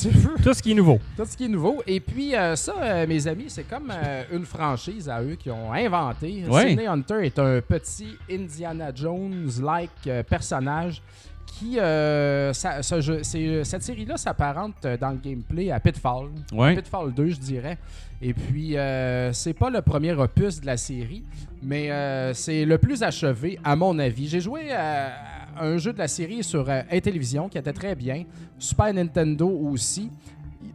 Tu 0.00 0.08
veux? 0.08 0.34
Tout 0.42 0.52
ce 0.54 0.62
qui 0.62 0.72
est 0.72 0.74
nouveau. 0.74 0.98
Tout 1.16 1.24
ce 1.24 1.36
qui 1.36 1.44
est 1.44 1.48
nouveau. 1.48 1.82
Et 1.86 2.00
puis, 2.00 2.34
euh, 2.34 2.56
ça, 2.56 2.74
euh, 2.82 3.06
mes 3.06 3.26
amis, 3.26 3.46
c'est 3.48 3.64
comme 3.64 3.92
euh, 3.94 4.24
une 4.32 4.44
franchise 4.44 5.08
à 5.08 5.22
eux 5.22 5.36
qui 5.38 5.50
ont 5.50 5.72
inventé. 5.72 6.44
Ouais. 6.48 6.68
Sydney 6.70 6.86
Hunter 6.86 7.24
est 7.26 7.38
un 7.38 7.60
petit 7.60 8.16
Indiana 8.30 8.90
Jones-like 8.94 9.90
euh, 10.06 10.22
personnage 10.22 11.02
qui, 11.46 11.78
euh, 11.78 12.52
ça- 12.52 12.82
ce 12.82 13.00
jeu- 13.00 13.22
c'est- 13.22 13.64
cette 13.64 13.82
série-là 13.82 14.16
s'apparente 14.16 14.74
euh, 14.84 14.96
dans 14.96 15.10
le 15.10 15.18
gameplay 15.18 15.70
à 15.70 15.78
Pitfall. 15.80 16.28
Ouais. 16.52 16.74
Pitfall 16.76 17.12
2, 17.14 17.28
je 17.28 17.38
dirais. 17.38 17.78
Et 18.22 18.32
puis, 18.34 18.76
euh, 18.76 19.32
c'est 19.32 19.52
pas 19.54 19.70
le 19.70 19.82
premier 19.82 20.12
opus 20.12 20.60
de 20.60 20.66
la 20.66 20.76
série, 20.76 21.22
mais 21.62 21.90
euh, 21.90 22.32
c'est 22.34 22.64
le 22.64 22.78
plus 22.78 23.02
achevé, 23.02 23.58
à 23.62 23.76
mon 23.76 23.98
avis. 23.98 24.28
J'ai 24.28 24.40
joué 24.40 24.72
à 24.72 25.12
un 25.60 25.76
jeu 25.76 25.92
de 25.92 25.98
la 25.98 26.08
série 26.08 26.42
sur 26.42 26.68
euh, 26.68 26.82
Intellivision 26.90 27.48
qui 27.48 27.58
était 27.58 27.72
très 27.72 27.94
bien. 27.94 28.24
Super 28.58 28.92
Nintendo 28.94 29.48
aussi. 29.48 30.10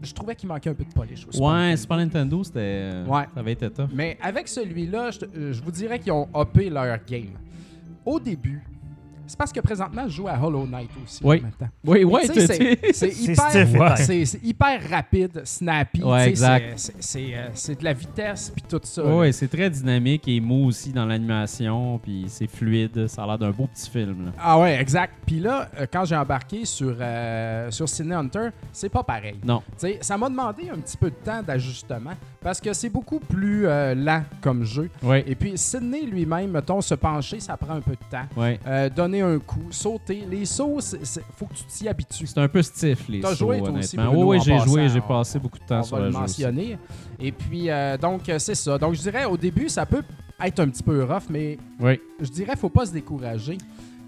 Je 0.01 0.13
trouvais 0.13 0.35
qu'il 0.35 0.47
manquait 0.47 0.69
un 0.69 0.73
peu 0.75 0.85
de 0.85 0.93
polish 0.93 1.25
au 1.27 1.31
Super 1.31 1.47
Ouais, 1.47 1.53
Nintendo. 1.53 1.77
Super 1.81 1.97
Nintendo, 1.97 2.43
c'était. 2.43 2.59
euh, 2.61 3.05
Ouais. 3.05 3.23
Ça 3.33 3.39
avait 3.39 3.51
été 3.53 3.69
tough. 3.69 3.89
Mais 3.93 4.17
avec 4.21 4.47
celui-là, 4.47 5.09
je, 5.11 5.19
euh, 5.25 5.51
je 5.53 5.61
vous 5.61 5.71
dirais 5.71 5.99
qu'ils 5.99 6.11
ont 6.13 6.27
hoppé 6.33 6.69
leur 6.69 6.97
game. 7.05 7.31
Au 8.05 8.19
début, 8.19 8.61
C'est 9.29 9.37
parce 9.37 9.53
que 9.53 9.59
présentement, 9.59 10.03
je 10.07 10.15
joue 10.15 10.27
à 10.27 10.37
Hollow 10.41 10.65
Knight 10.65 10.89
aussi. 11.03 11.19
Oui. 11.23 11.37
Oui, 12.03 12.21
t'as- 12.33 12.47
c'est- 12.93 13.21
hyper, 13.23 13.51
ouais. 13.79 13.95
hyper 14.43 14.89
rapide, 14.89 15.41
snappy. 15.45 16.03
Ouais, 16.03 16.25
c'est- 16.99 17.33
euh, 17.35 17.47
c'est 17.53 17.79
de 17.79 17.83
la 17.83 17.93
vitesse 17.93 18.49
puis 18.53 18.63
tout 18.67 18.79
ça. 18.83 19.05
Ouais, 19.05 19.31
c'est 19.31 19.47
très 19.47 19.69
dynamique 19.69 20.27
et 20.27 20.39
mou 20.39 20.65
aussi 20.65 20.91
dans 20.91 21.05
l'animation, 21.05 21.99
puis 21.99 22.25
c'est 22.27 22.47
fluide, 22.49 23.07
ça 23.07 23.23
a 23.23 23.27
l'air 23.27 23.37
d'un 23.37 23.51
beau 23.51 23.67
petit 23.67 23.89
film. 23.89 24.25
là. 24.25 24.31
Ah 24.39 24.59
ouais, 24.59 24.81
exact. 24.81 25.13
Puis 25.27 25.39
là, 25.39 25.69
euh, 25.79 25.85
quand 25.91 26.05
j'ai 26.05 26.15
embarqué 26.15 26.65
sur, 26.65 26.95
euh, 26.99 27.69
sur 27.69 27.87
Sydney 27.87 28.15
Hunter, 28.15 28.49
c'est 28.73 28.89
pas 28.89 29.03
pareil. 29.03 29.35
Non. 29.43 29.61
Tu 29.71 29.87
sais, 29.87 29.97
ça 30.01 30.17
m'a 30.17 30.27
demandé 30.29 30.69
un 30.73 30.79
petit 30.79 30.97
peu 30.97 31.11
de 31.11 31.15
temps 31.23 31.43
d'ajustement 31.43 32.13
parce 32.41 32.59
que 32.59 32.73
c'est 32.73 32.89
beaucoup 32.89 33.19
plus 33.19 33.67
euh, 33.67 33.93
lent 33.93 34.23
comme 34.41 34.63
jeu. 34.63 34.89
Ouais, 35.03 35.23
Et 35.27 35.35
puis 35.35 35.55
Sydney 35.55 36.05
lui-même, 36.07 36.51
mettons, 36.51 36.81
se 36.81 36.95
pencher, 36.95 37.39
ça 37.39 37.55
prend 37.57 37.73
un 37.75 37.81
peu 37.81 37.91
de 37.91 38.09
temps. 38.09 38.25
Euh, 38.65 38.89
donner 38.89 39.18
un 39.21 39.39
coup, 39.39 39.61
sauter. 39.71 40.23
Les 40.29 40.45
sauts, 40.45 40.79
c'est- 40.81 41.23
faut 41.37 41.45
que 41.45 41.53
tu 41.53 41.63
t'y 41.65 41.87
habitues. 41.87 42.27
C'est 42.27 42.39
un 42.39 42.47
peu 42.47 42.61
stiff, 42.61 43.07
les 43.07 43.21
sauts, 43.21 43.33
joué, 43.35 43.59
toi 43.59 43.71
aussi. 43.71 43.95
Bruno, 43.97 44.25
oui, 44.31 44.39
j'ai 44.43 44.57
joué, 44.59 44.89
j'ai 44.89 45.01
passé 45.01 45.39
beaucoup 45.39 45.59
de 45.59 45.63
temps 45.65 45.79
On 45.79 45.83
sur 45.83 45.97
va 45.97 46.03
le 46.03 46.09
le 46.09 46.15
aussi. 46.15 46.21
mentionner. 46.43 46.77
Et 47.19 47.31
puis, 47.31 47.69
euh, 47.69 47.97
donc, 47.97 48.27
euh, 48.29 48.39
c'est 48.39 48.55
ça. 48.55 48.77
Donc, 48.77 48.93
je 48.95 49.01
dirais, 49.01 49.25
au 49.25 49.37
début, 49.37 49.69
ça 49.69 49.85
peut 49.85 50.03
être 50.43 50.59
un 50.59 50.69
petit 50.69 50.83
peu 50.83 51.03
rough, 51.03 51.23
mais 51.29 51.57
Oui, 51.79 51.99
je 52.19 52.29
dirais, 52.29 52.55
faut 52.55 52.69
pas 52.69 52.85
se 52.85 52.93
décourager. 52.93 53.57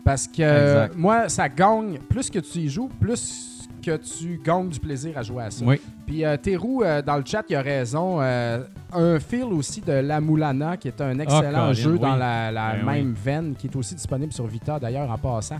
Parce 0.04 0.28
que 0.28 0.90
moi, 0.96 1.30
ça 1.30 1.48
gagne. 1.48 2.00
Plus 2.10 2.30
que 2.30 2.40
tu 2.40 2.60
y 2.60 2.70
joues, 2.70 2.90
plus 3.00 3.68
que 3.86 3.98
tu 3.98 4.40
gagnes 4.44 4.70
du 4.70 4.80
plaisir 4.80 5.18
à 5.18 5.22
jouer 5.24 5.44
à 5.44 5.52
ça. 5.52 5.64
oui. 5.66 5.80
Puis 6.12 6.26
euh, 6.26 6.36
Théroux, 6.36 6.82
euh, 6.84 7.02
dans 7.02 7.16
le 7.16 7.24
chat, 7.26 7.44
il 7.50 7.56
a 7.56 7.62
raison. 7.62 8.18
euh, 8.20 8.60
un 8.94 9.18
feel 9.22 9.46
aussi 9.46 9.80
de 9.80 9.94
La 9.94 10.20
Moulana, 10.20 10.76
qui 10.76 10.90
est 10.90 11.00
un 11.00 11.18
excellent 11.20 11.42
Colin, 11.68 11.72
jeu 11.74 11.98
dans 11.98 12.18
la, 12.18 12.52
la 12.52 12.74
Ben 12.76 12.84
même 12.86 13.14
veine, 13.14 13.56
qui 13.58 13.68
est 13.68 13.76
aussi 13.78 13.96
disponible 13.96 14.34
sur 14.34 14.46
Vita 14.46 14.78
d'ailleurs 14.78 15.10
en 15.10 15.18
passant. 15.18 15.60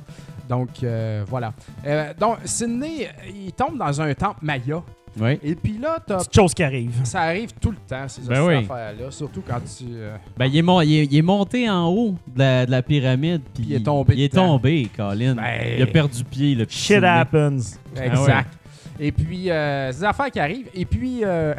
Donc 0.50 0.84
euh, 0.84 1.24
voilà. 1.26 1.54
Euh, 1.88 2.12
donc 2.20 2.40
Sydney, 2.44 3.08
il 3.34 3.54
tombe 3.54 3.78
dans 3.78 4.02
un 4.02 4.14
temple 4.14 4.40
Maya. 4.42 4.84
oui. 5.22 5.40
Et 5.42 5.56
puis 5.56 5.78
là, 5.78 6.00
t'as- 6.06 6.18
Petite 6.18 6.36
chose 6.36 6.54
qui 6.54 6.64
arrive. 6.64 7.00
ça 7.06 7.22
arrive 7.22 7.54
tout 7.54 7.72
le 7.72 7.78
temps, 7.88 8.06
ces 8.10 8.24
Ben 8.24 8.44
oui. 8.46 8.56
affaires-là. 8.56 9.10
Surtout 9.12 9.44
quand 9.48 9.60
tu. 9.62 9.86
euh, 9.94 10.18
Ben, 10.38 10.48
il 10.48 10.58
est, 10.58 10.62
mon- 10.62 10.82
il 10.82 10.94
est- 10.94 11.06
il 11.06 11.18
est 11.18 11.22
monté 11.22 11.70
en 11.70 11.88
haut 11.88 12.16
de 12.28 12.40
la, 12.40 12.66
de 12.66 12.72
la 12.72 12.82
pyramide, 12.82 13.44
puis 13.54 13.64
il 13.70 13.76
est 13.76 13.84
tombé 13.86 14.14
Il 14.18 14.24
est 14.24 14.34
tombé, 14.36 14.90
Colin. 14.98 15.36
Ben- 15.36 15.76
Il 15.78 15.84
a 15.84 15.88
perdu 15.88 16.22
pied, 16.26 16.54
le 16.56 16.66
Shit 16.68 17.02
happens. 17.02 17.78
Exact. 17.96 18.58
Et 19.04 19.12
puis, 19.12 19.50
euh, 19.50 19.92
des 19.92 20.04
affaires 20.04 20.30
qui 20.30 20.40
arrivent. 20.40 20.70
Et 20.76 20.86
puis, 20.86 21.26
euh, 21.26 21.56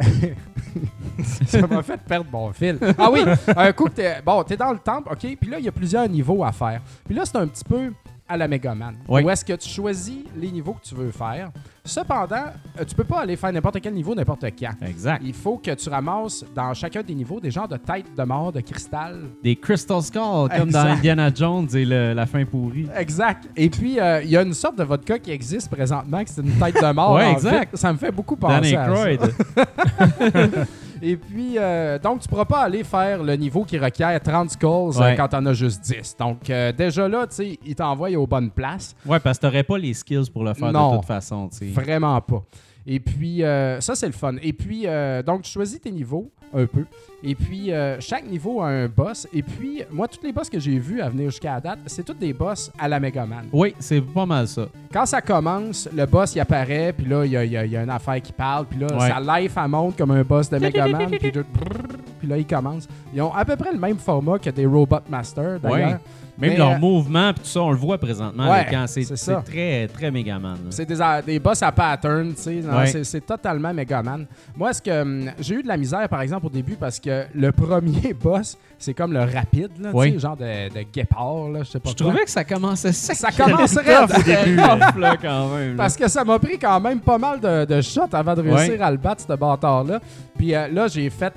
ça 1.45 1.67
m'a 1.67 1.83
fait 1.83 1.97
perdre 1.97 2.29
mon 2.31 2.53
fil. 2.53 2.79
Ah 2.97 3.11
oui, 3.11 3.19
un 3.57 3.73
coup 3.73 3.85
que 3.85 3.95
t'es, 3.95 4.21
bon, 4.25 4.41
t'es 4.43 4.55
dans 4.55 4.71
le 4.71 4.79
temple, 4.79 5.11
OK, 5.11 5.37
puis 5.39 5.49
là, 5.49 5.59
il 5.59 5.65
y 5.65 5.67
a 5.67 5.71
plusieurs 5.73 6.07
niveaux 6.07 6.41
à 6.45 6.53
faire. 6.53 6.81
Puis 7.05 7.13
là, 7.13 7.25
c'est 7.25 7.35
un 7.35 7.47
petit 7.47 7.65
peu 7.65 7.91
à 8.27 8.37
la 8.37 8.47
Megaman. 8.47 8.95
Oui. 9.07 9.21
Où 9.23 9.29
est-ce 9.29 9.43
que 9.43 9.53
tu 9.53 9.67
choisis 9.69 10.19
les 10.37 10.49
niveaux 10.49 10.73
que 10.73 10.83
tu 10.87 10.95
veux 10.95 11.11
faire. 11.11 11.51
Cependant, 11.85 12.45
euh, 12.79 12.85
tu 12.85 12.95
peux 12.95 13.03
pas 13.03 13.21
aller 13.21 13.35
faire 13.35 13.51
n'importe 13.51 13.81
quel 13.81 13.93
niveau 13.93 14.15
n'importe 14.15 14.45
quand. 14.57 14.71
Exact. 14.87 15.21
Il 15.25 15.33
faut 15.33 15.57
que 15.57 15.71
tu 15.71 15.89
ramasses 15.89 16.45
dans 16.55 16.73
chacun 16.73 17.01
des 17.03 17.13
niveaux 17.13 17.41
des 17.41 17.51
genres 17.51 17.67
de 17.67 17.75
têtes 17.75 18.15
de 18.17 18.23
mort, 18.23 18.53
de 18.53 18.61
cristal. 18.61 19.19
Des 19.43 19.55
Crystal 19.57 20.01
Skulls, 20.01 20.49
comme 20.57 20.71
dans 20.71 20.79
Indiana 20.87 21.29
Jones 21.33 21.67
et 21.73 21.83
le- 21.85 22.13
la 22.13 22.25
fin 22.25 22.45
pourrie. 22.45 22.87
Exact. 22.95 23.49
Et 23.57 23.69
puis, 23.69 23.99
euh, 23.99 24.21
il 24.23 24.29
y 24.29 24.37
a 24.37 24.41
une 24.43 24.53
sorte 24.53 24.77
de 24.77 24.83
vodka 24.83 25.19
qui 25.19 25.31
existe 25.31 25.69
présentement, 25.69 26.23
que 26.23 26.29
c'est 26.29 26.41
une 26.41 26.53
tête 26.57 26.75
de 26.81 26.93
mort. 26.93 27.11
En 27.11 27.19
exact. 27.33 27.71
fait. 27.71 27.77
Ça 27.77 27.91
me 27.91 27.97
fait 27.97 28.11
beaucoup 28.11 28.37
penser 28.37 28.75
à 28.75 28.95
ça. 28.95 29.05
Et 31.05 31.17
puis, 31.17 31.55
euh, 31.57 31.99
donc, 31.99 32.21
tu 32.21 32.29
pourras 32.29 32.45
pas 32.45 32.61
aller 32.61 32.83
faire 32.85 33.21
le 33.21 33.35
niveau 33.35 33.63
qui 33.65 33.77
requiert 33.77 34.19
30 34.21 34.51
skulls 34.51 34.69
euh, 34.69 34.99
Ouais. 35.01 35.15
quand 35.15 35.27
t'en 35.27 35.45
as 35.45 35.53
juste 35.53 35.81
10. 35.83 36.15
Donc, 36.17 36.49
euh, 36.49 36.71
déjà 36.71 37.07
là, 37.09 37.27
tu 37.27 37.35
sais, 37.35 37.59
il 37.65 37.75
t'envoie 37.75 38.09
aux 38.11 38.25
bonnes 38.25 38.49
places. 38.51 38.95
ouais, 39.05 39.19
parce 39.19 39.37
que 39.37 39.41
t'aurais 39.47 39.63
pas 39.63 39.77
les 39.77 39.93
skills 39.93 40.29
pour 40.31 40.43
le 40.45 40.53
faire 40.53 40.71
Non. 40.71 40.91
de 40.91 40.95
toute 40.97 41.05
façon, 41.05 41.49
tu 41.49 41.57
sais. 41.57 41.65
Vraiment 41.65 42.19
pas. 42.21 42.41
Et 42.87 42.99
puis, 42.99 43.43
euh, 43.43 43.81
ça, 43.81 43.95
c'est 43.95 44.07
le 44.07 44.13
fun. 44.13 44.35
Et 44.41 44.53
puis, 44.53 44.83
euh, 44.87 45.21
donc, 45.23 45.41
tu 45.43 45.51
choisis 45.51 45.79
tes 45.81 45.91
niveaux 45.91 46.31
un 46.53 46.65
peu. 46.65 46.85
Et 47.23 47.35
puis, 47.35 47.71
euh, 47.71 47.97
chaque 48.01 48.25
niveau 48.27 48.61
a 48.61 48.67
un 48.67 48.87
boss. 48.87 49.27
Et 49.33 49.41
puis, 49.41 49.81
moi, 49.91 50.07
tous 50.07 50.19
les 50.25 50.33
boss 50.33 50.49
que 50.49 50.59
j'ai 50.59 50.77
vus 50.77 51.01
à 51.01 51.07
venir 51.09 51.29
jusqu'à 51.29 51.53
la 51.55 51.61
date, 51.61 51.79
c'est 51.85 52.03
tous 52.03 52.13
des 52.13 52.33
boss 52.33 52.69
à 52.77 52.87
la 52.87 52.99
Megaman. 52.99 53.45
Oui, 53.53 53.73
c'est 53.79 54.01
pas 54.01 54.25
mal 54.25 54.47
ça. 54.47 54.67
Quand 54.91 55.05
ça 55.05 55.21
commence, 55.21 55.87
le 55.95 56.05
boss, 56.05 56.35
il 56.35 56.41
apparaît, 56.41 56.91
puis 56.91 57.05
là, 57.05 57.25
il 57.25 57.31
y 57.31 57.37
a, 57.37 57.45
il 57.45 57.51
y 57.51 57.57
a- 57.57 57.65
il 57.65 57.71
y 57.71 57.77
a 57.77 57.83
une 57.83 57.89
affaire 57.89 58.21
qui 58.21 58.33
parle, 58.33 58.65
puis 58.65 58.79
là, 58.79 58.87
Ouais. 58.97 59.09
sa 59.09 59.39
life, 59.39 59.53
elle 59.55 59.67
monte 59.69 59.95
comme 59.97 60.11
un 60.11 60.23
boss 60.23 60.49
de 60.49 60.57
Megaman, 60.57 61.07
puis 61.19 61.31
puis 62.19 62.27
là, 62.29 62.37
il 62.37 62.45
commence. 62.45 62.87
Ils 63.13 63.21
ont 63.21 63.33
à 63.33 63.43
peu 63.43 63.55
près 63.55 63.71
le 63.73 63.79
même 63.79 63.97
format 63.97 64.39
que 64.39 64.49
des 64.49 64.65
Robot 64.65 64.97
Master, 65.09 65.59
d'ailleurs. 65.59 65.91
Ouais. 65.91 65.97
Même 66.37 66.51
Mais, 66.53 66.57
leur 66.57 66.71
euh, 66.71 66.77
mouvement, 66.79 67.31
puis 67.31 67.43
tout 67.43 67.49
ça, 67.49 67.61
on 67.61 67.69
le 67.69 67.77
voit 67.77 67.97
présentement. 67.99 68.49
Ouais, 68.51 68.65
quand 68.69 68.85
c'est 68.87 69.03
c'est 69.03 69.15
c'est 69.15 69.31
ça. 69.33 69.43
très, 69.45 69.87
très 69.87 70.09
Megaman. 70.09 70.53
là. 70.53 70.57
C'est 70.71 70.85
des, 70.85 70.97
des 71.25 71.39
boss 71.39 71.61
à 71.61 71.71
pattern, 71.71 72.33
tu 72.33 72.41
sais. 72.41 72.61
Ouais. 72.61 72.87
c'est- 72.87 73.03
C'est 73.03 73.21
totalement 73.21 73.71
Megaman. 73.71 74.25
Moi, 74.57 74.71
est-ce 74.71 74.81
que 74.81 75.01
hum, 75.01 75.29
j'ai 75.39 75.55
eu 75.55 75.61
de 75.63 75.67
la 75.67 75.77
misère, 75.77 76.09
par 76.09 76.21
exemple, 76.21 76.47
au 76.47 76.49
début, 76.49 76.75
parce 76.75 76.99
que 76.99 77.25
le 77.35 77.51
premier 77.51 78.13
boss, 78.19 78.57
c'est 78.79 78.95
comme 78.95 79.13
le 79.13 79.19
rapide, 79.21 79.69
là, 79.79 79.91
tu 79.91 79.95
Oui. 79.95 80.11
sais, 80.13 80.19
genre 80.19 80.35
de, 80.35 80.69
de 80.73 80.83
guépard, 80.91 81.49
là, 81.49 81.59
je 81.63 81.69
sais 81.69 81.79
pas 81.79 81.91
Je 81.91 81.95
quoi. 81.95 82.07
trouvais 82.07 82.23
que 82.25 82.31
ça 82.31 82.43
commençait 82.43 82.91
sec. 82.91 83.15
Ça 83.15 83.29
commence 83.31 83.75
raide. 83.77 84.09
au 84.17 84.23
début. 84.23 84.55
Là, 84.55 85.15
quand 85.21 85.49
même. 85.55 85.69
là. 85.71 85.77
Parce 85.77 85.95
que 85.95 86.07
ça 86.07 86.23
m'a 86.23 86.39
pris 86.39 86.57
quand 86.57 86.79
même 86.79 86.99
pas 86.99 87.17
mal 87.19 87.39
de, 87.39 87.65
de 87.65 87.81
shots 87.81 88.01
avant 88.11 88.33
de 88.33 88.41
réussir 88.41 88.73
Ouais. 88.73 88.81
à 88.81 88.89
le 88.91 88.97
battre, 88.97 89.23
ce 89.27 89.33
bâtard-là. 89.33 89.99
Puis 90.35 90.55
euh, 90.55 90.67
là, 90.67 90.87
j'ai 90.87 91.09
fait 91.11 91.33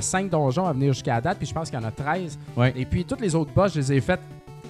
5 0.00 0.30
donjons 0.30 0.66
à 0.66 0.72
venir 0.72 0.92
jusqu'à 0.92 1.14
la 1.16 1.20
date, 1.20 1.38
puis 1.38 1.46
je 1.48 1.52
pense 1.52 1.68
qu'il 1.68 1.78
y 1.78 1.82
en 1.82 1.86
a 1.86 1.90
13. 1.90 2.38
Ouais. 2.56 2.72
Et 2.76 2.84
puis 2.84 3.04
tous 3.04 3.20
les 3.20 3.34
autres 3.34 3.50
boss, 3.54 3.74
je 3.74 3.80
les 3.80 3.92
ai 3.94 4.00
faits 4.00 4.20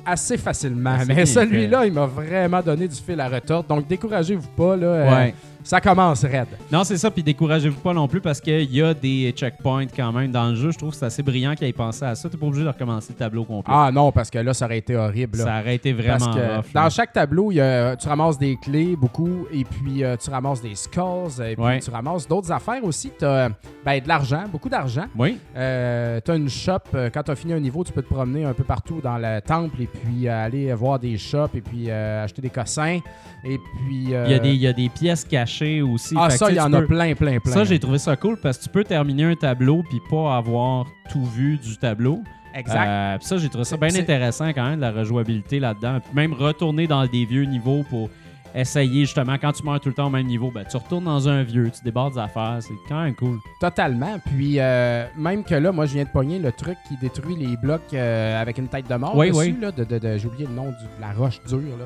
assez 0.07 0.39
facilement. 0.39 0.95
Assez 0.95 1.13
Mais 1.15 1.27
celui-là, 1.27 1.85
il 1.87 1.93
m'a 1.93 2.07
vraiment 2.07 2.63
donné 2.63 2.87
du 2.89 2.97
fil 2.97 3.21
à 3.21 3.29
retordre. 3.29 3.69
Donc 3.69 3.87
découragez-vous 3.89 4.49
pas, 4.57 4.77
là. 4.77 4.87
euh, 4.87 5.11
Ouais. 5.11 5.35
Ça 5.67 5.81
commence 5.81 6.25
raide. 6.25 6.47
Non, 6.71 6.85
c'est 6.85 6.97
ça, 6.97 7.11
puis 7.11 7.23
découragez-vous 7.25 7.81
pas 7.81 7.93
non 7.93 8.07
plus 8.07 8.21
parce 8.21 8.41
qu'il 8.41 8.73
y 8.73 8.81
a 8.81 8.95
des 8.95 9.33
checkpoints 9.37 9.87
quand 9.87 10.13
même 10.13 10.31
dans 10.31 10.51
le 10.51 10.55
jeu. 10.55 10.71
Je 10.71 10.79
trouve 10.79 10.91
que 10.91 10.97
c'est 10.97 11.07
assez 11.07 11.23
brillant 11.25 11.55
qu'il 11.57 11.67
ait 11.67 11.73
pensé 11.73 12.05
à 12.05 12.15
ça. 12.15 12.29
T'es 12.29 12.37
pas 12.37 12.47
obligé 12.47 12.63
de 12.65 12.69
recommencer 12.69 13.13
le 13.13 13.19
tableau 13.19 13.45
complet. 13.45 13.75
Ah 13.77 13.91
non, 13.93 14.13
parce 14.13 14.31
que 14.31 14.39
là, 14.39 14.55
ça 14.55 14.67
aurait 14.67 14.79
été 14.79 14.95
horrible. 14.97 15.39
là. 15.39 15.45
ça 15.45 15.61
aurait 15.61 15.75
été 15.75 15.93
vraiment 15.93 16.19
Parce 16.25 16.37
que 16.37 16.57
rough, 16.59 16.73
dans 16.73 16.83
là. 16.85 16.91
chaque 16.91 17.13
tableau, 17.13 17.51
il 17.51 17.57
y 17.57 17.61
a- 17.61 17.97
tu 17.97 18.07
ramasses 18.09 18.39
des 18.39 18.57
clés, 18.63 18.95
beaucoup, 18.97 19.47
et 19.53 19.65
puis 19.65 20.05
euh, 20.05 20.17
tu 20.17 20.31
ramasses 20.31 20.63
des 20.63 20.77
skulls, 20.77 21.43
et 21.45 21.57
puis 21.57 21.65
Ouais. 21.65 21.81
tu 21.81 21.91
ramasses 21.91 22.29
d'autres 22.29 22.53
affaires 22.53 22.85
aussi. 22.85 23.11
Tu 23.19 23.25
as 23.25 23.49
de 23.49 24.09
l'argent, 24.09 24.45
beaucoup 24.51 24.69
d'argent. 24.69 25.07
Oui, 25.19 25.39
Euh, 25.57 26.21
tu 26.25 26.31
as 26.31 26.37
une 26.37 26.49
shop, 26.49 26.79
euh, 26.95 27.11
quand 27.13 27.25
tu 27.25 27.31
as 27.33 27.35
fini 27.37 27.53
un 27.55 27.61
niveau, 27.61 27.83
tu 27.83 27.93
peux 27.93 28.03
te 28.03 28.13
promener 28.13 28.45
un 28.45 28.53
peu 28.53 28.63
partout 28.65 29.01
dans 29.03 29.19
le 29.19 29.41
temple 29.41 29.83
et 29.83 29.87
puis 29.87 30.29
euh, 30.29 30.45
aller 30.45 30.73
voir 30.75 30.99
des 31.01 31.17
shops 31.19 31.55
et 31.57 31.61
puis 31.61 31.91
acheter 31.91 32.41
des 32.43 32.51
cossins. 32.51 33.01
Et 33.45 33.59
puis. 33.59 34.05
il 34.05 34.11
y, 34.11 34.15
a 34.35 34.39
des, 34.39 34.51
il 34.53 34.61
y 34.61 34.67
a 34.67 34.73
des 34.73 34.89
pièces 34.89 35.25
cachées 35.25 35.56
aussi. 35.83 36.15
Ah, 36.17 36.31
Fait 36.31 36.37
ça, 36.39 36.51
il 36.51 36.57
y 36.57 36.61
en 36.61 36.73
a 36.73 36.83
plein, 36.83 37.15
plein, 37.15 37.39
plein. 37.41 37.53
Ça, 37.53 37.65
j'ai 37.65 37.79
trouvé 37.79 37.99
ça 37.99 38.17
cool 38.17 38.37
parce 38.43 38.59
que 38.59 38.65
tu 38.65 38.69
peux 38.71 38.85
terminer 38.85 39.25
un 39.25 39.35
tableau 39.35 39.83
puis 39.89 40.01
pas 40.11 40.37
avoir 40.37 40.87
tout 41.11 41.25
vu 41.25 41.57
du 41.59 41.77
tableau. 41.77 42.23
Exact. 42.55 42.87
Euh, 42.89 43.19
puis 43.19 43.27
ça, 43.27 43.37
j'ai 43.37 43.49
trouvé 43.49 43.65
ça 43.65 43.77
bien 43.77 43.95
intéressant 43.95 44.49
quand 44.49 44.65
même, 44.65 44.77
de 44.77 44.81
la 44.81 44.93
rejouabilité 44.93 45.61
là-dedans. 45.61 46.01
Puis 46.01 46.11
même 46.15 46.33
retourner 46.33 46.87
dans 46.87 47.07
des 47.07 47.25
vieux 47.27 47.45
niveaux 47.45 47.85
pour 47.91 48.09
essayer 48.55 49.01
justement, 49.05 49.37
quand 49.39 49.53
tu 49.53 49.63
meurs 49.63 49.79
tout 49.81 49.91
le 49.91 49.95
temps 49.95 50.07
au 50.07 50.11
même 50.11 50.27
niveau, 50.27 50.51
ben, 50.51 50.65
tu 50.65 50.79
retournes 50.79 51.05
dans 51.05 51.29
un 51.29 51.43
vieux, 51.43 51.71
tu 51.71 51.85
débarres 51.85 52.13
des 52.13 52.19
affaires. 52.19 52.57
C'est 52.61 52.73
quand 52.89 53.03
même 53.03 53.15
cool. 53.15 53.39
Totalement. 53.61 54.19
Puis, 54.25 54.55
euh, 54.59 55.05
même 55.19 55.45
que 55.45 55.55
là, 55.55 55.73
moi, 55.73 55.85
je 55.85 55.93
viens 55.95 56.05
de 56.05 56.09
pogner 56.09 56.39
le 56.39 56.51
truc 56.53 56.79
qui 56.89 56.97
détruit 56.97 57.37
les 57.37 57.59
blocs 57.59 57.83
euh, 57.93 58.41
avec 58.41 58.57
une 58.57 58.69
tête 58.69 58.89
de 58.89 58.95
mort. 58.95 59.15
Oui, 59.15 59.29
dessus, 59.29 59.39
oui. 59.41 59.57
Là, 59.61 59.71
de, 59.73 59.85
de- 59.85 59.99
de- 59.99 60.17
j'ai 60.17 60.27
oublié 60.27 60.47
le 60.47 60.55
nom 60.55 60.71
de 60.71 60.75
la 61.01 61.13
roche 61.13 61.39
dure. 61.47 61.59
Là. 61.59 61.85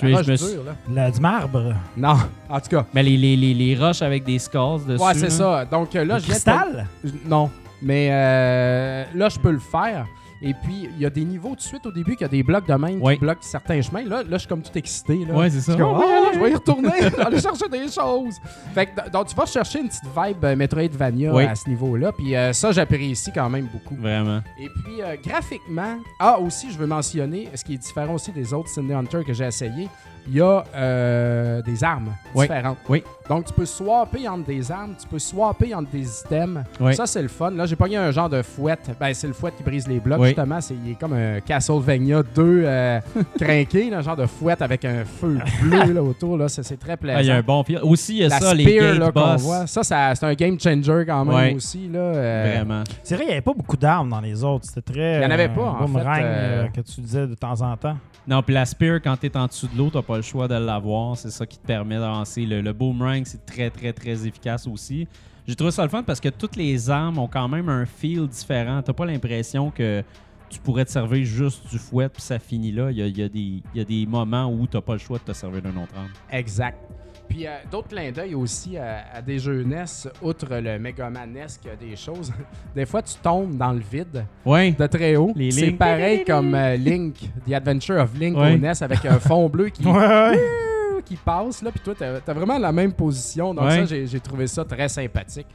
Je 0.00 0.06
La 0.06 0.08
suis- 0.08 0.14
roche 0.16 0.26
je 0.26 0.30
me 0.32 0.36
suis- 0.36 0.52
dure, 0.54 0.64
là. 0.64 0.72
La- 0.92 1.10
du 1.10 1.20
marbre? 1.20 1.74
Non, 1.96 2.16
en 2.48 2.60
tout 2.60 2.68
cas. 2.70 2.84
Mais 2.92 3.02
les, 3.02 3.16
les, 3.16 3.36
les, 3.36 3.54
les 3.54 3.74
roches 3.76 4.02
avec 4.02 4.24
des 4.24 4.38
skulls 4.38 4.84
dessus. 4.86 5.02
Ouais, 5.02 5.14
c'est 5.14 5.22
là. 5.24 5.30
ça. 5.30 5.64
Donc 5.64 5.94
euh, 5.96 6.04
là, 6.04 6.14
Le 6.14 6.20
je 6.20 6.26
viens 6.26 6.36
de 6.36 6.40
pogner- 6.42 6.62
cristal? 6.62 6.86
Non. 7.26 7.50
Mais 7.82 8.08
euh, 8.10 9.04
là, 9.14 9.28
je 9.28 9.38
peux 9.38 9.50
le 9.52 9.58
faire. 9.58 10.06
Et 10.42 10.52
puis, 10.54 10.88
il 10.94 11.00
y 11.00 11.06
a 11.06 11.10
des 11.10 11.24
niveaux 11.24 11.50
tout 11.50 11.56
de 11.56 11.60
suite 11.60 11.86
au 11.86 11.92
début 11.92 12.12
qu'il 12.12 12.22
y 12.22 12.24
a 12.24 12.28
des 12.28 12.42
blocs 12.42 12.66
de 12.66 12.74
même 12.74 13.00
qui 13.00 13.16
bloquent 13.16 13.42
certains 13.42 13.80
chemins. 13.80 14.04
Là, 14.04 14.22
là 14.22 14.28
je 14.32 14.38
suis 14.38 14.48
comme 14.48 14.62
tout 14.62 14.76
excité. 14.76 15.24
Là. 15.24 15.34
Ouais, 15.34 15.50
c'est 15.50 15.60
ça. 15.60 15.72
Je 15.72 15.76
suis 15.76 15.82
comme, 15.82 15.98
Ouais, 15.98 16.04
Ah, 16.08 16.30
je 16.34 16.38
vais 16.40 16.50
y 16.50 16.54
retourner, 16.54 16.90
aller 17.24 17.40
chercher 17.40 17.68
des 17.68 17.88
choses. 17.88 18.36
Fait 18.74 18.86
que, 18.86 19.10
donc, 19.10 19.26
tu 19.28 19.34
vas 19.34 19.46
chercher 19.46 19.80
une 19.80 19.88
petite 19.88 20.04
vibe 20.04 20.44
euh, 20.44 20.56
Metroidvania 20.56 21.32
Oui. 21.32 21.44
à 21.44 21.54
ce 21.54 21.68
niveau-là. 21.68 22.12
Puis 22.12 22.34
euh, 22.36 22.52
ça, 22.52 22.72
j'apprécie 22.72 23.32
quand 23.32 23.48
même 23.48 23.66
beaucoup. 23.66 23.96
Vraiment. 23.96 24.40
Et 24.58 24.68
puis, 24.68 25.02
euh, 25.02 25.16
graphiquement, 25.24 25.98
ah, 26.18 26.38
aussi, 26.38 26.70
je 26.70 26.78
veux 26.78 26.86
mentionner, 26.86 27.48
ce 27.54 27.64
qui 27.64 27.74
est 27.74 27.78
différent 27.78 28.14
aussi 28.14 28.32
des 28.32 28.52
autres 28.52 28.68
Cindy 28.68 28.92
Hunter 28.92 29.22
que 29.26 29.32
j'ai 29.32 29.44
essayé, 29.44 29.88
il 30.28 30.34
y 30.36 30.40
a 30.40 30.64
euh, 30.74 31.62
des 31.62 31.82
armes 31.84 32.12
Oui. 32.34 32.46
différentes. 32.46 32.78
Oui. 32.88 33.02
Donc, 33.28 33.46
tu 33.46 33.52
peux 33.52 33.66
swapper 33.66 34.28
entre 34.28 34.44
des 34.46 34.70
armes, 34.70 34.94
tu 35.00 35.06
peux 35.08 35.18
swapper 35.18 35.74
entre 35.74 35.90
des 35.90 36.06
items. 36.20 36.62
Oui. 36.80 36.94
Ça, 36.94 37.06
c'est 37.06 37.22
le 37.22 37.28
fun. 37.28 37.50
Là, 37.50 37.66
j'ai 37.66 37.74
pogné 37.74 37.96
un 37.96 38.10
genre 38.12 38.28
de 38.28 38.40
fouette. 38.42 38.90
Ben, 39.00 39.12
c'est 39.14 39.26
le 39.26 39.32
fouette 39.32 39.56
qui 39.56 39.62
brise 39.64 39.88
les 39.88 39.98
blocs, 39.98 40.20
Oui. 40.20 40.28
justement. 40.28 40.60
C'est, 40.60 40.74
il 40.74 40.92
est 40.92 40.94
comme 40.94 41.12
un 41.14 41.40
Castlevania 41.40 42.22
2 42.22 42.62
euh, 42.64 43.00
crinqué, 43.40 43.92
un 43.92 44.00
genre 44.02 44.16
de 44.16 44.26
fouette 44.26 44.62
avec 44.62 44.84
un 44.84 45.04
feu 45.04 45.38
bleu 45.60 45.92
là, 45.92 46.02
autour. 46.02 46.36
Là. 46.36 46.48
C'est, 46.48 46.62
c'est 46.62 46.76
très 46.76 46.96
plaisant. 46.96 47.18
Ah, 47.18 47.22
il 47.22 47.26
y 47.28 47.30
a 47.32 47.36
un 47.36 47.42
bon 47.42 47.62
fil. 47.64 47.80
Aussi, 47.82 48.14
il 48.14 48.18
y 48.18 48.24
a 48.24 48.28
La 48.28 48.38
ça, 48.38 48.54
les 48.54 48.64
spear 48.64 48.92
gate 48.92 48.98
là, 48.98 49.10
boss. 49.10 49.42
voit. 49.42 49.66
Ça, 49.66 49.82
ça, 49.82 50.14
c'est 50.14 50.26
un 50.26 50.34
game 50.34 50.58
changer 50.60 51.04
quand 51.06 51.24
même 51.24 51.56
aussi. 51.56 51.88
Là, 51.88 51.98
euh, 51.98 52.52
Vraiment. 52.54 52.84
C'est 53.02 53.14
vrai, 53.16 53.24
il 53.24 53.28
n'y 53.28 53.32
avait 53.32 53.40
pas 53.42 53.54
beaucoup 53.54 53.76
d'armes 53.76 54.10
dans 54.10 54.20
les 54.20 54.44
autres. 54.44 54.66
C'était 54.66 54.92
très. 54.92 55.16
Il 55.18 55.22
y 55.22 55.26
en 55.26 55.30
avait 55.30 55.48
euh, 55.48 55.54
pas, 55.54 55.76
en 55.80 55.86
fait, 55.88 55.98
euh, 55.98 56.02
euh, 56.06 56.66
que 56.68 56.80
tu 56.80 57.00
disais 57.00 57.26
de 57.26 57.34
temps 57.34 57.60
en 57.60 57.76
temps. 57.76 57.96
Non, 58.28 58.42
puis 58.42 58.54
la 58.54 58.64
spear, 58.64 59.00
quand 59.02 59.16
t'es 59.16 59.36
en 59.36 59.46
dessous 59.46 59.68
de 59.72 59.78
l'eau, 59.78 59.88
t'as 59.92 60.02
pas 60.02 60.15
le 60.16 60.22
choix 60.22 60.48
de 60.48 60.54
l'avoir. 60.54 61.16
C'est 61.16 61.30
ça 61.30 61.46
qui 61.46 61.58
te 61.58 61.66
permet 61.66 61.96
d'avancer. 61.96 62.44
Le, 62.46 62.72
boomerang, 62.72 63.22
c'est 63.24 63.44
très, 63.44 63.70
très, 63.70 63.92
très 63.92 64.26
efficace 64.26 64.66
aussi. 64.66 65.06
J'ai 65.46 65.54
trouvé 65.54 65.70
ça 65.70 65.82
le 65.82 65.88
fun 65.88 66.02
parce 66.02 66.20
que 66.20 66.28
toutes 66.28 66.56
les 66.56 66.90
armes 66.90 67.18
ont 67.18 67.28
quand 67.28 67.48
même 67.48 67.68
un 67.68 67.86
feel 67.86 68.26
différent. 68.26 68.82
T'as 68.82 68.92
pas 68.92 69.06
l'impression 69.06 69.70
que 69.70 70.02
tu 70.48 70.60
pourrais 70.60 70.84
te 70.84 70.90
servir 70.90 71.24
juste 71.24 71.68
du 71.70 71.78
fouet 71.78 72.08
puis 72.08 72.22
ça 72.22 72.38
finit 72.38 72.72
là. 72.72 72.90
Il 72.90 72.98
y 72.98 73.22
a, 73.22 73.28
des, 73.28 73.62
y 73.74 73.80
a 73.80 73.84
des 73.84 74.06
moments 74.06 74.46
où 74.46 74.66
t'as 74.66 74.80
pas 74.80 74.94
le 74.94 74.98
choix 74.98 75.18
de 75.18 75.24
te 75.24 75.32
servir 75.32 75.62
d'un 75.62 75.76
autre 75.76 75.94
arme. 75.96 76.10
Exact. 76.30 76.78
Puis 77.28 77.46
euh, 77.46 77.50
d'autres 77.70 77.88
clins 77.88 78.10
d'œil 78.12 78.34
aussi 78.34 78.76
à, 78.78 79.04
à 79.14 79.22
des 79.22 79.38
jeux 79.38 79.62
NES, 79.62 79.84
outre 80.22 80.46
le 80.50 80.78
Mega 80.78 81.10
Man 81.10 81.32
NES, 81.32 81.46
qui 81.60 81.68
a 81.68 81.76
des 81.76 81.96
choses. 81.96 82.32
des 82.74 82.86
fois, 82.86 83.02
tu 83.02 83.14
tombes 83.22 83.56
dans 83.56 83.72
le 83.72 83.80
vide 83.80 84.24
Ouais. 84.44 84.72
de 84.72 84.86
très 84.86 85.16
haut. 85.16 85.32
Les 85.36 85.50
C'est 85.50 85.72
pareil 85.72 86.24
comme 86.24 86.54
euh, 86.54 86.76
Link, 86.76 87.16
The 87.48 87.52
Adventure 87.54 87.96
of 88.00 88.18
Link 88.18 88.36
Ouais. 88.36 88.54
au 88.54 88.58
NES, 88.58 88.72
avec 88.82 89.04
un 89.06 89.18
fond 89.18 89.48
bleu 89.48 89.68
qui, 89.68 89.82
Ouais, 89.86 90.38
qui 91.04 91.16
passe. 91.16 91.62
Là, 91.62 91.70
puis 91.70 91.80
toi, 91.80 91.94
t'as 91.98 92.16
as 92.26 92.32
vraiment 92.34 92.58
la 92.58 92.72
même 92.72 92.92
position. 92.92 93.52
Donc 93.54 93.70
ça, 93.70 93.84
j'ai 93.84 94.20
trouvé 94.20 94.46
ça 94.46 94.64
très 94.64 94.88
sympathique. 94.88 95.46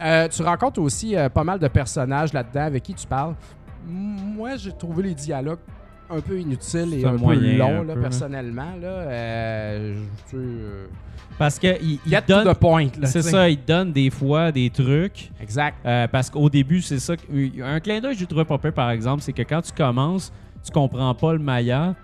Euh, 0.00 0.28
tu 0.28 0.42
rencontres 0.42 0.80
aussi 0.80 1.16
euh, 1.16 1.28
pas 1.28 1.42
mal 1.42 1.58
de 1.58 1.66
personnages 1.68 2.32
là-dedans 2.32 2.62
avec 2.66 2.82
qui 2.84 2.94
tu 2.94 3.06
parles. 3.06 3.34
Moi, 3.86 4.56
j'ai 4.56 4.72
trouvé 4.72 5.02
les 5.04 5.14
dialogues 5.14 5.58
un 6.10 6.20
peu 6.20 6.38
inutiles 6.38 6.94
et 6.94 7.04
un, 7.04 7.16
peu 7.18 7.34
longs, 7.34 7.82
là, 7.82 7.94
là. 7.94 8.00
personnellement. 8.00 8.76
Là, 8.80 8.88
Euh, 8.88 9.94
je- 9.94 10.30
tu 10.30 10.30
sais, 10.30 10.36
euh, 10.36 10.86
Parce 11.38 11.58
que 11.58 11.68
il, 11.80 12.00
donne. 12.26 12.52
C'est 13.04 13.22
ça, 13.22 13.48
il 13.48 13.64
donne 13.64 13.92
des 13.92 14.10
fois 14.10 14.50
des 14.50 14.70
trucs. 14.70 15.30
Exact. 15.40 15.76
Euh, 15.86 16.08
parce 16.08 16.28
qu'au 16.28 16.50
début, 16.50 16.82
c'est 16.82 16.98
ça. 16.98 17.14
Un 17.62 17.80
clin 17.80 18.00
d'œil 18.00 18.14
que 18.14 18.18
j'ai 18.18 18.26
trouvé 18.26 18.44
pas 18.44 18.58
par 18.58 18.90
exemple, 18.90 19.22
c'est 19.22 19.32
que 19.32 19.42
quand 19.42 19.62
tu 19.62 19.72
commences, 19.72 20.32
tu 20.64 20.72
comprends 20.72 21.14
pas 21.14 21.32
le 21.32 21.38
Maya. 21.38 21.94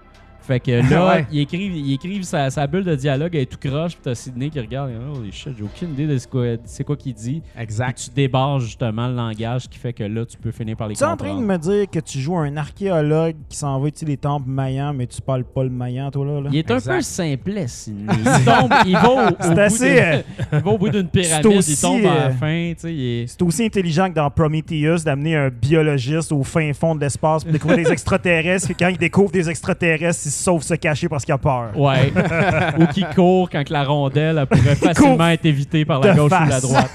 Fait 0.47 0.61
que 0.61 0.71
là, 0.91 1.07
Ouais. 1.15 1.27
ils 1.33 1.41
écrivent, 1.41 1.75
ils 1.77 1.95
écrivent 1.95 2.23
sa, 2.23 2.51
sa 2.51 2.67
bulle 2.67 2.85
de 2.85 2.95
dialogue, 2.95 3.35
elle 3.35 3.43
est 3.43 3.47
tout 3.47 3.59
croche, 3.59 3.93
puis 3.93 4.01
t'as 4.03 4.15
Sidney 4.15 4.51
qui 4.51 4.61
regarde, 4.61 4.91
et, 4.91 4.95
oh, 4.95 5.21
les 5.25 5.31
shit, 5.33 5.53
j'ai 5.57 5.65
aucune 5.65 5.93
idée 5.93 6.07
de 6.07 6.19
quoi- 6.27 6.57
c'est 6.65 6.85
quoi 6.85 6.97
qu'il 6.97 7.15
dit. 7.15 7.43
Puis 7.55 7.63
Exact. 7.63 7.99
tu 7.99 8.11
débarres 8.15 8.61
justement 8.61 9.09
le 9.09 9.15
langage 9.15 9.69
qui 9.69 9.79
fait 9.79 9.93
que 9.93 10.05
là, 10.05 10.25
tu 10.27 10.37
peux 10.37 10.51
finir 10.51 10.77
par 10.77 10.89
les 10.89 10.95
Tu 10.97 11.03
es 11.03 11.07
en 11.07 11.17
train 11.17 11.35
de 11.35 11.45
me 11.45 11.57
dire 11.57 11.89
que 11.91 11.99
tu 12.01 12.19
joues 12.19 12.37
un 12.37 12.57
archéologue 12.57 13.37
qui 13.49 13.57
s'en 13.57 13.79
va 13.81 13.89
utiliser 13.89 14.13
les 14.13 14.17
temples 14.19 14.49
mayans, 14.49 14.93
mais 14.93 15.07
tu 15.07 15.21
parles 15.23 15.45
pas 15.45 15.65
le 15.65 15.71
mayan, 15.71 16.11
toi, 16.11 16.27
là? 16.27 16.41
là? 16.43 16.51
Il 16.53 16.59
est 16.59 16.71
un 16.71 16.81
peu 16.81 17.01
simplet, 17.01 17.67
Sidney. 17.69 18.07
Il 18.39 18.45
tombe, 18.45 18.73
il 18.87 18.93
va 18.93 19.11
au, 19.11 19.31
bout 19.31 19.59
assez, 19.59 20.01
euh, 20.03 20.23
il 20.53 20.59
va 20.59 20.71
au 20.71 20.79
bout 20.79 20.89
d'une 20.91 21.09
pyramide, 21.09 21.63
il 21.67 21.77
tombe 21.81 22.01
à 22.07 22.15
la 22.15 22.27
euh, 22.27 22.31
fin, 22.33 22.73
tu 22.75 22.81
sais, 22.81 22.95
est... 22.95 23.27
C'est 23.29 23.43
aussi 23.43 23.65
intelligent 23.65 24.09
que 24.11 24.15
dans 24.15 24.31
Prometheus 24.31 24.99
d'amener 25.05 25.37
un 25.37 25.49
biologiste 25.49 26.33
au 26.33 26.43
fin 26.43 26.73
fond 26.75 26.95
de 26.95 27.01
l'espace 27.01 27.45
pour 27.45 27.53
découvrir 27.53 27.85
des 27.85 27.93
extraterrestres, 27.93 28.71
et 28.71 28.75
quand 28.75 28.89
il 28.89 28.99
découvre 28.99 29.31
des 29.31 29.49
extraterrestres, 29.49 30.19
il 30.35 30.63
se 30.63 30.75
cacher 30.75 31.09
parce 31.09 31.25
qu'il 31.25 31.35
a 31.35 31.39
peur. 31.39 31.71
Ouais. 31.77 32.13
ou 32.79 32.87
qui 32.87 33.05
court 33.15 33.49
quand 33.51 33.65
que 33.65 33.73
la 33.73 33.85
rondelle 33.85 34.39
elle 34.39 34.47
pourrait 34.47 34.75
facilement 34.77 35.29
être 35.29 35.45
évitée 35.47 35.85
par 35.85 36.01
la 36.01 36.13
de 36.15 36.19
gauche 36.19 36.33
ou 36.33 36.49
la 36.49 36.61
droite. 36.61 36.91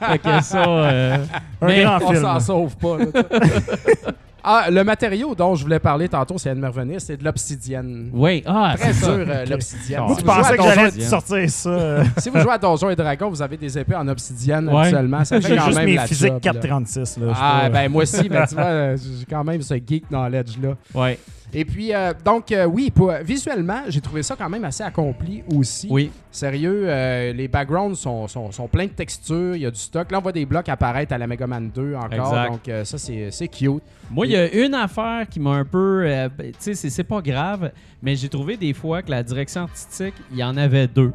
fait 0.00 0.18
que 0.18 0.42
ça. 0.42 0.64
euh, 0.66 1.16
Un 1.60 1.66
mais- 1.66 1.82
grand 1.82 1.98
On 2.02 2.10
film. 2.10 2.22
s'en 2.22 2.40
sauve 2.40 2.76
pas. 2.76 2.98
là, 2.98 3.06
t'sais. 3.06 3.96
ah, 4.44 4.66
le 4.70 4.82
matériau 4.84 5.34
dont 5.34 5.54
je 5.54 5.62
voulais 5.64 5.78
parler 5.78 6.08
tantôt, 6.08 6.38
c'est 6.38 6.54
de 6.54 6.58
me 6.60 6.66
revenir, 6.68 6.98
c'est 7.00 7.16
de 7.18 7.24
l'obsidienne. 7.24 8.08
Oui, 8.12 8.42
ah, 8.46 8.74
Très 8.78 8.92
c'est 8.94 9.04
ça. 9.04 9.14
dur, 9.16 9.26
euh, 9.28 9.44
l'obsidienne. 9.46 10.00
Moi, 10.00 10.14
Si 10.16 10.22
Tu 10.22 10.24
vous 10.24 10.32
jouez 10.32 10.40
pensais 10.42 10.52
à 10.52 10.56
que 10.56 10.62
Donjons- 10.62 10.74
j'allais 10.74 10.90
te 10.92 11.00
sortir 11.02 11.50
ça. 11.50 11.68
euh, 11.68 12.04
Si 12.16 12.30
vous 12.30 12.40
jouez 12.40 12.52
à 12.52 12.58
Donjons 12.58 12.90
et 12.90 12.96
Dragons, 12.96 13.28
vous 13.28 13.42
avez 13.42 13.56
des 13.58 13.78
épées 13.78 13.94
en 13.94 14.08
obsidienne 14.08 14.68
Ouais. 14.68 14.80
habituellement. 14.80 15.24
Ça 15.24 15.40
fait 15.40 15.48
J'ai 15.48 15.56
quand 15.56 15.64
juste 15.66 15.76
même 15.78 15.86
mes 15.86 15.94
la 15.96 16.06
physiques 16.06 16.26
job, 16.28 16.34
là. 16.34 16.40
436. 16.40 17.18
Là, 17.18 17.26
je 17.28 17.38
Ah, 17.40 17.68
ben 17.70 17.90
moi 17.90 18.02
aussi, 18.02 18.28
mais 18.30 18.46
tu 18.46 18.54
vois, 18.54 18.64
euh, 18.64 18.96
j'ai 18.96 19.26
quand 19.28 19.44
même 19.44 19.60
ce 19.62 19.74
geek 19.74 20.08
knowledge-là. 20.10 20.70
Ouais. 20.94 21.18
Et 21.52 21.64
puis, 21.64 21.92
euh, 21.94 22.12
donc, 22.24 22.52
euh, 22.52 22.64
oui, 22.64 22.90
pour- 22.90 23.12
visuellement, 23.24 23.80
j'ai 23.88 24.00
trouvé 24.00 24.22
ça 24.22 24.36
quand 24.36 24.48
même 24.48 24.64
assez 24.64 24.82
accompli 24.84 25.42
aussi. 25.54 25.88
Oui. 25.90 26.10
Sérieux, 26.30 26.84
euh, 26.86 27.32
les 27.32 27.48
backgrounds 27.48 27.96
sont, 27.98 28.28
sont, 28.28 28.52
sont 28.52 28.68
pleins 28.68 28.84
de 28.86 28.90
textures, 28.92 29.56
il 29.56 29.62
y 29.62 29.66
a 29.66 29.70
du 29.70 29.78
stock. 29.80 30.10
Là, 30.12 30.18
on 30.18 30.22
voit 30.22 30.30
des 30.32 30.46
blocs 30.46 30.68
apparaître 30.68 31.12
à 31.12 31.18
la 31.18 31.26
Mega 31.26 31.46
Man 31.46 31.70
2 31.74 31.94
encore, 31.96 32.12
Exact. 32.12 32.50
donc 32.52 32.68
euh, 32.68 32.84
ça, 32.84 32.98
c'est 32.98 33.30
c'est 33.32 33.48
cute. 33.48 33.82
Moi, 34.10 34.26
il 34.26 34.32
y 34.32 34.36
a 34.36 34.52
une 34.64 34.74
affaire 34.74 35.26
qui 35.28 35.40
m'a 35.40 35.50
un 35.50 35.64
peu. 35.64 36.02
euh, 36.04 36.28
ben, 36.36 36.50
tu 36.52 36.56
sais, 36.60 36.74
c'est- 36.74 36.90
c'est 36.90 37.04
pas 37.04 37.20
grave, 37.20 37.72
mais 38.02 38.14
j'ai 38.14 38.28
trouvé 38.28 38.56
des 38.56 38.72
fois 38.72 39.02
que 39.02 39.10
la 39.10 39.22
direction 39.22 39.62
artistique, 39.62 40.14
il 40.30 40.38
y 40.38 40.44
en 40.44 40.56
avait 40.56 40.86
deux. 40.86 41.12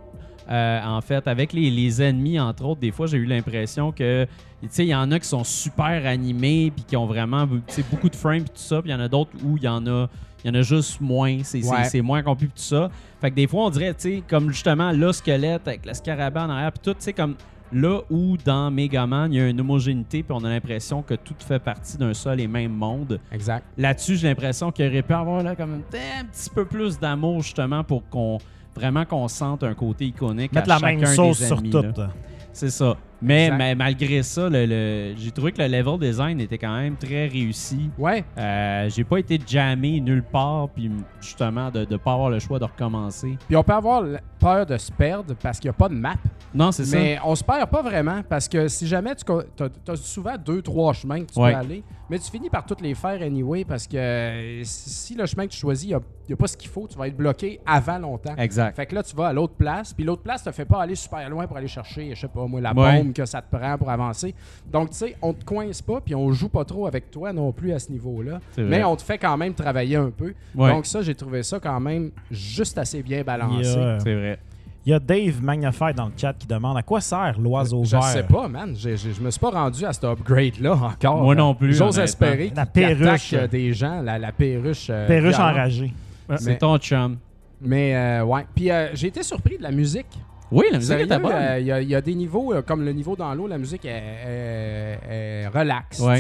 Euh, 0.50 0.82
en 0.84 1.02
fait, 1.02 1.28
avec 1.28 1.54
les, 1.54 1.72
les 1.72 2.02
ennemis, 2.02 2.40
entre 2.40 2.66
autres, 2.66 2.82
des 2.82 2.92
fois, 2.92 3.08
j'ai 3.08 3.18
eu 3.18 3.26
l'impression 3.26 3.92
que. 3.92 4.26
Tu 4.62 4.68
sais, 4.72 4.86
il 4.86 4.90
y 4.90 4.96
en 4.96 5.12
a 5.12 5.20
qui 5.20 5.28
sont 5.28 5.44
super 5.44 6.06
animés, 6.08 6.72
puis 6.76 6.84
qui 6.86 6.96
ont 6.98 7.06
vraiment 7.06 7.46
tu 7.48 7.62
sais, 7.68 7.84
beaucoup 7.92 8.10
de 8.10 8.16
frames, 8.16 8.42
puis 8.44 8.50
tout 8.50 8.62
ça. 8.62 8.82
Puis 8.82 8.90
il 8.90 8.94
y 8.94 8.96
en 8.96 9.00
a 9.00 9.08
d'autres 9.08 9.32
où 9.44 9.58
il 9.58 9.64
y 9.64 9.68
en 9.68 9.86
a. 9.88 10.08
Il 10.44 10.50
y 10.50 10.52
en 10.52 10.60
a 10.60 10.62
juste 10.62 11.02
moins, 11.02 11.40
c'est 11.44 11.64
Ouais. 11.64 12.02
moins 12.04 12.20
accompli, 12.20 12.46
puis 12.48 12.56
tout 12.56 12.68
ça. 12.68 12.90
Fait 13.20 13.32
que 13.32 13.36
des 13.36 13.48
fois, 13.48 13.66
on 13.66 13.70
dirait, 13.72 13.94
tu 13.96 14.02
sais, 14.18 14.24
comme 14.28 14.52
justement 14.52 14.92
le 14.92 15.12
squelette 15.12 15.68
avec 15.68 15.86
le 15.88 15.94
scarabée 15.96 16.40
en 16.40 16.50
arrière, 16.52 16.72
puis 16.72 16.82
tout, 16.84 16.94
tu 16.94 17.02
sais, 17.02 17.14
comme 17.14 17.34
là 17.72 18.02
où 18.12 18.38
dans 18.46 18.70
Megaman, 18.70 19.34
il 19.34 19.38
y 19.38 19.42
a 19.42 19.48
une 19.50 19.60
homogénéité, 19.60 20.22
puis 20.22 20.38
on 20.40 20.44
a 20.46 20.50
l'impression 20.50 21.02
que 21.02 21.16
tout 21.16 21.34
fait 21.40 21.58
partie 21.58 21.98
d'un 21.98 22.14
seul 22.14 22.40
et 22.40 22.48
même 22.48 22.72
monde. 22.74 23.20
Exact. 23.32 23.66
Là-dessus, 23.76 24.18
j'ai 24.18 24.28
l'impression 24.28 24.72
qu'il 24.72 24.86
aurait 24.88 25.02
pu 25.02 25.14
avoir 25.14 25.42
là, 25.42 25.56
comme 25.56 25.74
un 25.74 25.80
petit 26.26 26.50
peu 26.54 26.64
plus 26.66 27.00
d'amour 27.00 27.42
justement 27.42 27.84
pour 27.84 28.08
qu'on 28.10 28.38
vraiment 28.76 29.06
qu'on 29.06 29.28
sente 29.28 29.64
un 29.64 29.74
côté 29.74 30.06
iconique 30.06 30.54
Mettre 30.54 30.72
à 30.72 30.80
la 30.80 30.88
même 30.88 31.00
chacun 31.00 31.16
sauce 31.16 31.40
des 31.40 31.46
sur 31.46 31.58
ennemis, 31.60 31.72
tout. 31.72 31.84
C'est 32.54 32.70
ça. 32.70 32.96
Mais, 33.22 33.76
malgré 33.76 34.22
ça, 34.24 34.50
le- 34.50 34.66
le- 34.66 35.14
j'ai 35.18 35.32
trouvé 35.32 35.52
que 35.52 35.62
le 35.62 35.68
level 35.68 35.98
design 36.00 36.40
était 36.42 36.58
quand 36.58 36.76
même 36.76 36.96
très 36.96 37.28
réussi. 37.28 37.90
Ouais, 37.98 38.24
Euh, 38.38 38.90
j'ai 38.90 39.04
pas 39.04 39.18
été 39.20 39.40
jammé 39.46 40.00
nulle 40.02 40.24
part, 40.24 40.70
puis 40.70 40.92
justement 41.22 41.72
de 41.72 41.86
ne 41.90 41.98
pas 41.98 42.14
avoir 42.14 42.30
le 42.30 42.40
choix 42.40 42.60
de 42.60 42.66
recommencer. 42.66 43.38
puis 43.48 43.56
on 43.56 43.64
peut 43.64 43.74
avoir 43.74 44.04
peur 44.40 44.66
de 44.66 44.78
se 44.78 44.92
perdre 44.92 45.34
parce 45.42 45.60
qu'il 45.60 45.70
n'y 45.70 45.76
a 45.76 45.78
pas 45.78 45.90
de 45.90 45.96
map. 45.96 46.16
Non, 46.54 46.72
c'est 46.72 46.86
ça. 46.86 46.98
Mais 46.98 47.18
on 47.26 47.34
se 47.36 47.44
perd 47.44 47.70
pas 47.70 47.82
vraiment 47.82 48.22
parce 48.28 48.48
que 48.48 48.68
si 48.68 48.86
jamais 48.88 49.14
tu 49.16 49.24
as, 49.32 49.96
souvent 49.96 50.36
deux, 50.38 50.62
trois 50.62 50.94
chemins 50.94 51.22
que 51.26 51.32
tu 51.34 51.40
Ouais. 51.40 51.52
peux 51.54 51.58
aller, 51.58 51.84
mais 52.10 52.20
tu 52.20 52.30
finis 52.30 52.50
par 52.50 52.66
toutes 52.66 52.82
les 52.82 52.94
faire 52.96 53.22
anyway 53.22 53.66
parce 53.66 53.88
que 53.88 54.62
si 54.64 55.16
le 55.16 55.26
chemin 55.26 55.48
que 55.48 55.52
tu 55.52 55.58
choisis, 55.60 55.86
il 55.86 55.98
n'y 56.28 56.34
a, 56.34 56.36
pas 56.38 56.48
ce 56.48 56.56
qu'il 56.58 56.70
faut, 56.70 56.88
tu 56.88 56.98
vas 56.98 57.08
être 57.08 57.18
bloqué 57.18 57.60
avant 57.66 57.98
longtemps. 57.98 58.36
Exact. 58.38 58.76
Fait 58.76 58.86
que 58.86 58.96
là, 58.96 59.04
tu 59.04 59.16
vas 59.16 59.28
à 59.28 59.34
l'autre 59.34 59.56
place, 59.56 59.94
puis 59.94 60.04
l'autre 60.06 60.22
place 60.24 60.44
te 60.44 60.52
fait 60.52 60.66
pas 60.66 60.82
aller 60.82 60.96
super 60.96 61.28
loin 61.30 61.48
pour 61.48 61.58
aller 61.58 61.68
chercher, 61.68 62.14
je 62.14 62.22
sais 62.22 62.28
pas 62.28 62.46
moi, 62.46 62.62
la 62.62 62.74
Ouais. 62.74 62.98
bombe 63.04 63.05
que 63.14 63.26
ça 63.26 63.42
te 63.42 63.56
prend 63.56 63.78
pour 63.78 63.90
avancer. 63.90 64.34
Donc, 64.72 64.92
tu 64.92 64.98
sais, 64.98 65.16
on 65.22 65.34
te 65.34 65.44
coince 65.46 65.82
pas, 65.82 66.02
puis 66.02 66.16
on 66.16 66.32
joue 66.32 66.50
pas 66.50 66.66
trop 66.66 66.88
avec 66.88 67.12
toi 67.12 67.32
non 67.34 67.52
plus 67.52 67.72
à 67.74 67.80
ce 67.80 67.92
niveau-là. 67.92 68.40
Mais 68.58 68.84
on 68.84 68.96
te 68.96 69.02
fait 69.04 69.18
quand 69.18 69.38
même 69.38 69.54
travailler 69.54 69.96
un 69.98 70.10
peu. 70.10 70.34
Ouais. 70.56 70.72
Donc, 70.72 70.86
ça, 70.86 71.02
j'ai 71.02 71.16
trouvé 71.16 71.44
ça 71.44 71.60
quand 71.60 71.80
même 71.80 72.12
juste 72.32 72.78
assez 72.78 73.02
bien 73.04 73.24
balancé. 73.24 73.78
a, 73.78 74.00
C'est 74.00 74.14
vrai. 74.16 74.40
il 74.86 74.92
y 74.92 74.94
a 74.94 75.00
Dave 75.00 75.42
Magnifier 75.42 75.94
dans 75.94 76.06
le 76.06 76.12
chat 76.16 76.34
qui 76.34 76.46
demande 76.48 76.78
à 76.78 76.84
quoi 76.84 77.02
sert 77.02 77.40
l'oiseau 77.40 77.84
Je 77.84 77.92
vert? 77.92 78.04
sais 78.04 78.24
pas, 78.24 78.48
man. 78.48 78.76
Je 78.78 79.22
me 79.22 79.32
suis 79.32 79.40
pas 79.40 79.50
rendu 79.52 79.84
à 79.86 79.94
cet 79.94 80.04
upgrade-là 80.04 80.74
encore. 80.74 81.22
Moi 81.24 81.36
non 81.36 81.56
plus, 81.56 81.74
J'ose 81.74 81.98
espérer 82.00 82.52
La 82.56 82.62
attaque 82.64 82.74
perruche. 82.74 83.34
euh, 83.34 83.48
des 83.48 83.74
gens, 83.74 84.02
la, 84.02 84.18
la 84.20 84.32
perruche. 84.32 84.88
euh, 84.90 85.08
Perruche 85.08 85.36
violente. 85.36 85.52
enragée. 85.54 85.94
C'est 86.38 86.58
ton 86.58 86.78
chum. 86.78 87.18
Mais, 87.62 87.96
euh, 87.96 88.24
ouais. 88.26 88.46
Puis, 88.54 88.70
euh, 88.70 88.90
j'ai 88.94 89.08
été 89.08 89.24
surpris 89.24 89.58
de 89.58 89.64
la 89.64 89.72
musique. 89.72 90.08
Oui, 90.56 90.66
la 90.72 90.78
musique 90.78 91.00
était 91.00 91.20
bonne. 91.20 91.32
euh, 91.34 91.60
Il 91.60 91.66
y, 91.68 91.72
a- 91.72 91.82
il 91.82 91.90
y 91.90 91.96
a 91.96 92.02
des 92.02 92.16
niveaux, 92.16 92.54
euh, 92.54 92.62
comme 92.62 92.84
le 92.86 92.92
niveau 92.94 93.16
dans 93.16 93.34
l'eau, 93.34 93.48
la 93.48 93.58
musique 93.58 93.86
est, 93.86 93.90
est- 93.90 95.00
est 95.10 95.48
relax. 95.48 96.00
Ouais. 96.00 96.20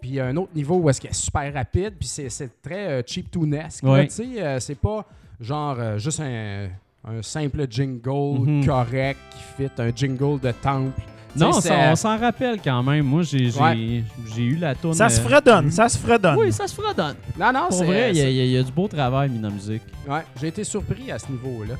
Puis 0.00 0.10
il 0.10 0.14
y 0.14 0.20
a 0.20 0.26
un 0.26 0.36
autre 0.36 0.52
niveau 0.54 0.76
où 0.76 0.90
est-ce 0.90 1.00
qu'elle 1.00 1.10
est 1.10 1.14
super 1.14 1.52
rapide, 1.54 1.94
puis 1.98 2.08
c'est- 2.08 2.28
très 2.62 2.86
euh, 2.88 3.02
cheap 3.06 3.30
tunesque. 3.30 3.82
là, 3.82 3.90
Ouais. 3.92 4.06
tu 4.08 4.14
sais, 4.14 4.26
euh, 4.42 4.60
c'est 4.60 4.74
pas 4.78 5.04
genre 5.40 5.76
euh, 5.78 5.98
juste 5.98 6.20
un, 6.20 6.68
un 7.08 7.22
simple 7.22 7.66
jingle 7.70 8.40
Mhm. 8.40 8.66
correct 8.66 9.18
qui 9.30 9.62
fit 9.62 9.70
un 9.78 9.90
jingle 9.94 10.40
de 10.40 10.50
temple. 10.52 11.00
Non, 11.38 11.52
ça- 11.52 11.90
on 11.92 11.96
s'en 11.96 12.16
rappelle 12.18 12.58
quand 12.64 12.82
même. 12.82 13.04
Moi, 13.04 13.22
j'ai 13.22 13.50
Ouais. 13.60 14.02
eu 14.38 14.56
la 14.56 14.74
tourne. 14.74 14.94
Ça 14.94 15.10
se 15.10 15.20
fredonne, 15.20 15.70
ça 15.70 15.86
se 15.88 15.98
fredonne. 15.98 16.36
Oui, 16.38 16.50
ça 16.50 16.66
se 16.66 16.74
fredonne. 16.74 17.14
Non, 17.38 17.52
non, 17.52 17.66
c'est 17.70 17.84
vrai, 17.84 18.10
il 18.10 18.16
y, 18.16 18.56
a- 18.56 18.60
y 18.60 18.64
du 18.64 18.72
beau 18.72 18.88
travail 18.88 19.28
mis 19.28 19.38
dans 19.38 19.48
la 19.48 19.54
musique. 19.54 19.82
Ouais, 20.08 20.22
j'ai 20.40 20.48
été 20.48 20.64
surpris 20.64 21.10
à 21.12 21.18
ce 21.18 21.30
niveau-là. 21.30 21.74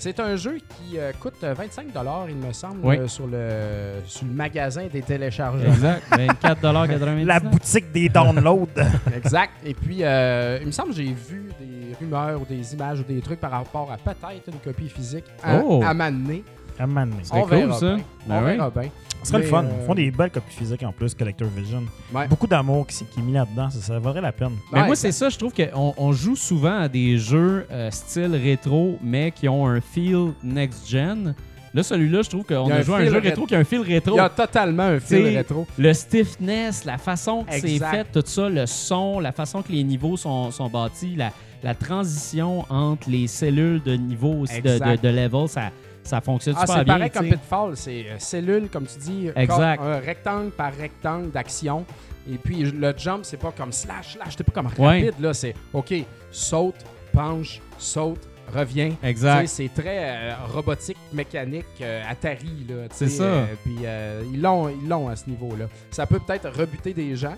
C'est 0.00 0.18
un 0.18 0.34
jeu 0.34 0.56
qui 0.56 0.98
euh, 0.98 1.12
coûte 1.20 1.34
euh, 1.44 1.52
25 1.52 1.88
il 2.30 2.36
me 2.36 2.52
semble, 2.54 2.78
Oui. 2.82 2.96
euh, 2.96 3.06
sur, 3.06 3.26
le, 3.26 4.00
sur 4.06 4.24
le 4.26 4.32
magasin 4.32 4.86
des 4.90 5.02
téléchargements. 5.02 5.62
Exact. 5.74 6.02
24,99 6.42 7.24
La 7.26 7.38
boutique 7.38 7.92
des 7.92 8.08
downloads. 8.08 8.66
exact. 9.14 9.52
Et 9.62 9.74
puis, 9.74 9.98
euh, 10.00 10.56
il 10.62 10.68
me 10.68 10.72
semble 10.72 10.88
que 10.90 10.96
j'ai 10.96 11.12
vu 11.12 11.50
des 11.60 11.94
rumeurs 12.00 12.40
ou 12.40 12.46
des 12.46 12.72
images 12.72 13.00
ou 13.00 13.02
des 13.02 13.20
trucs 13.20 13.40
par 13.40 13.50
rapport 13.50 13.92
à 13.92 13.98
peut-être 13.98 14.48
une 14.48 14.58
copie 14.60 14.88
physique 14.88 15.24
à, 15.44 15.60
Oh. 15.62 15.82
à 15.84 15.92
m'amener. 15.92 16.44
À 16.78 16.86
On 16.86 17.42
cool, 17.42 17.50
verra 17.58 17.78
ça. 17.78 17.94
bien. 17.96 18.04
Ben 18.26 18.34
On 18.36 18.38
oui. 18.46 18.52
verra 18.56 18.70
bien. 18.70 18.90
Ce 19.22 19.28
serait 19.28 19.42
le 19.42 19.48
fun. 19.48 19.64
euh, 19.64 19.68
Ils 19.80 19.86
font 19.86 19.94
des 19.94 20.10
belles 20.10 20.30
copies 20.30 20.54
physiques 20.56 20.82
en 20.82 20.92
plus, 20.92 21.14
Collector 21.14 21.48
Vision. 21.48 21.82
Ouais. 22.14 22.26
Beaucoup 22.28 22.46
d'amour 22.46 22.86
qui, 22.86 23.04
qui 23.04 23.20
est 23.20 23.22
mis 23.22 23.32
là-dedans. 23.32 23.68
Ça, 23.70 23.80
ça 23.80 23.98
vaudrait 23.98 24.20
la 24.20 24.32
peine. 24.32 24.52
Mais 24.72 24.80
Ouais, 24.80 24.86
moi, 24.86 24.96
c'est 24.96 25.12
ça, 25.12 25.28
je 25.28 25.36
trouve 25.38 25.52
qu'on 25.52 25.94
on 25.96 26.12
joue 26.12 26.36
souvent 26.36 26.80
à 26.80 26.88
des 26.88 27.18
jeux 27.18 27.66
euh, 27.70 27.90
style 27.90 28.34
rétro, 28.34 28.98
mais 29.02 29.30
qui 29.30 29.48
ont 29.48 29.66
un 29.66 29.80
feel 29.80 30.32
next-gen. 30.42 31.34
Là, 31.72 31.82
celui-là, 31.84 32.22
je 32.22 32.30
trouve 32.30 32.42
qu'on 32.44 32.68
a 32.68 32.76
a, 32.76 32.82
joué 32.82 32.94
à 32.96 32.98
un 32.98 33.04
jeu 33.04 33.12
ré- 33.12 33.28
rétro 33.28 33.46
qui 33.46 33.54
a 33.54 33.58
un 33.58 33.64
feel 33.64 33.82
rétro. 33.82 34.14
Il 34.14 34.18
y 34.18 34.20
a 34.20 34.28
totalement 34.28 34.82
un 34.84 34.98
fil 34.98 35.22
rétro. 35.36 35.66
Le 35.78 35.92
stiffness, 35.92 36.84
la 36.84 36.98
façon 36.98 37.44
que 37.44 37.52
c'est 37.52 37.78
fait, 37.78 38.06
tout 38.12 38.24
ça, 38.26 38.48
le 38.48 38.66
son, 38.66 39.20
la 39.20 39.30
façon 39.32 39.62
que 39.62 39.70
les 39.70 39.84
niveaux 39.84 40.16
sont, 40.16 40.50
sont 40.50 40.68
bâtis, 40.68 41.14
la, 41.14 41.30
la 41.62 41.74
transition 41.76 42.64
entre 42.70 43.08
les 43.08 43.28
cellules 43.28 43.80
de 43.84 43.92
niveau 43.94 44.32
aussi, 44.40 44.60
de, 44.60 44.68
de, 44.68 44.72
Exact. 44.74 45.04
de 45.04 45.08
level, 45.10 45.48
ça, 45.48 45.70
ça 46.02 46.20
fonctionne 46.20 46.54
Ah, 46.56 46.60
super 46.62 46.76
c'est 46.78 46.84
bien. 46.84 46.94
pareil 46.94 47.10
comme. 47.10 47.28
Pitfall, 47.28 47.76
c'est 47.76 48.06
euh, 48.08 48.18
cellule, 48.18 48.68
comme 48.72 48.86
tu 48.86 48.98
dis, 48.98 49.28
Exact. 49.36 49.78
comme 49.78 49.86
un 49.86 49.98
rectangle 50.00 50.50
par 50.50 50.72
rectangle 50.74 51.30
d'action. 51.30 51.84
Et 52.30 52.36
puis 52.36 52.62
le 52.64 52.94
jump, 52.96 53.20
c'est 53.24 53.36
pas 53.38 53.52
comme 53.56 53.72
slash, 53.72 54.14
slash, 54.14 54.34
c'est 54.36 54.44
pas 54.44 54.52
comme 54.52 54.66
Ouais. 54.78 55.00
rapide, 55.06 55.20
là, 55.20 55.32
c'est 55.34 55.54
OK, 55.72 55.94
saute, 56.30 56.76
penche, 57.12 57.60
saute, 57.78 58.20
reviens. 58.54 58.92
Exact. 59.02 59.46
C'est 59.48 59.70
très 59.72 59.98
euh, 60.30 60.34
robotique, 60.52 60.98
mécanique, 61.12 61.64
euh, 61.80 62.02
Atari. 62.08 62.66
là, 62.68 62.86
C'est 62.92 63.08
ça. 63.08 63.22
euh, 63.24 63.46
puis 63.64 63.76
euh, 63.84 64.22
ils 64.32 64.40
l'ont 64.40 64.68
ils 64.68 64.88
l'ont 64.88 65.08
à 65.08 65.16
ce 65.16 65.28
niveau-là. 65.30 65.66
Ça 65.90 66.06
peut 66.06 66.18
peut-être 66.20 66.50
rebuter 66.50 66.92
des 66.92 67.16
gens. 67.16 67.36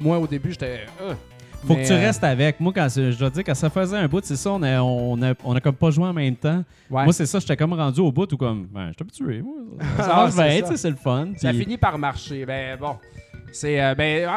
Moi, 0.00 0.18
au 0.18 0.26
début, 0.26 0.50
j'étais. 0.50 0.80
Euh, 1.64 1.66
Faut 1.66 1.74
mais, 1.74 1.82
que 1.82 1.86
tu 1.88 1.92
euh, 1.92 1.98
restes 2.00 2.24
avec. 2.24 2.60
Moi, 2.60 2.72
quand 2.74 2.86
je 2.94 3.18
dois 3.18 3.30
dire, 3.30 3.42
quand 3.44 3.54
ça 3.54 3.70
faisait 3.70 3.96
un 3.96 4.06
bout, 4.08 4.24
c'est 4.24 4.36
ça, 4.36 4.50
on 4.52 4.62
a, 4.62 4.80
on, 4.80 5.20
a, 5.22 5.34
on 5.44 5.56
a 5.56 5.60
comme 5.60 5.74
pas 5.74 5.90
joué 5.90 6.04
en 6.06 6.12
même 6.12 6.36
temps. 6.36 6.62
ouais. 6.90 7.04
Moi, 7.04 7.12
c'est 7.12 7.26
ça, 7.26 7.38
j'étais 7.38 7.56
comme 7.56 7.72
rendu 7.72 8.00
au 8.00 8.12
bout 8.12 8.30
ou 8.32 8.36
comme, 8.36 8.66
ben, 8.72 8.88
je 8.88 8.92
suis 8.92 9.02
habitué. 9.28 9.42
Moi. 9.42 9.54
Ça 9.96 10.08
Ah, 10.12 10.16
marche 10.36 10.76
c'est 10.76 10.90
le 10.90 10.96
fun. 10.96 11.28
Ça 11.36 11.50
puis- 11.50 11.60
finit 11.60 11.76
par 11.78 11.98
marcher. 11.98 12.44
Ben 12.46 12.78
bon. 12.78 12.96
C'est 13.52 13.80
euh, 13.80 13.94
ben 13.94 14.28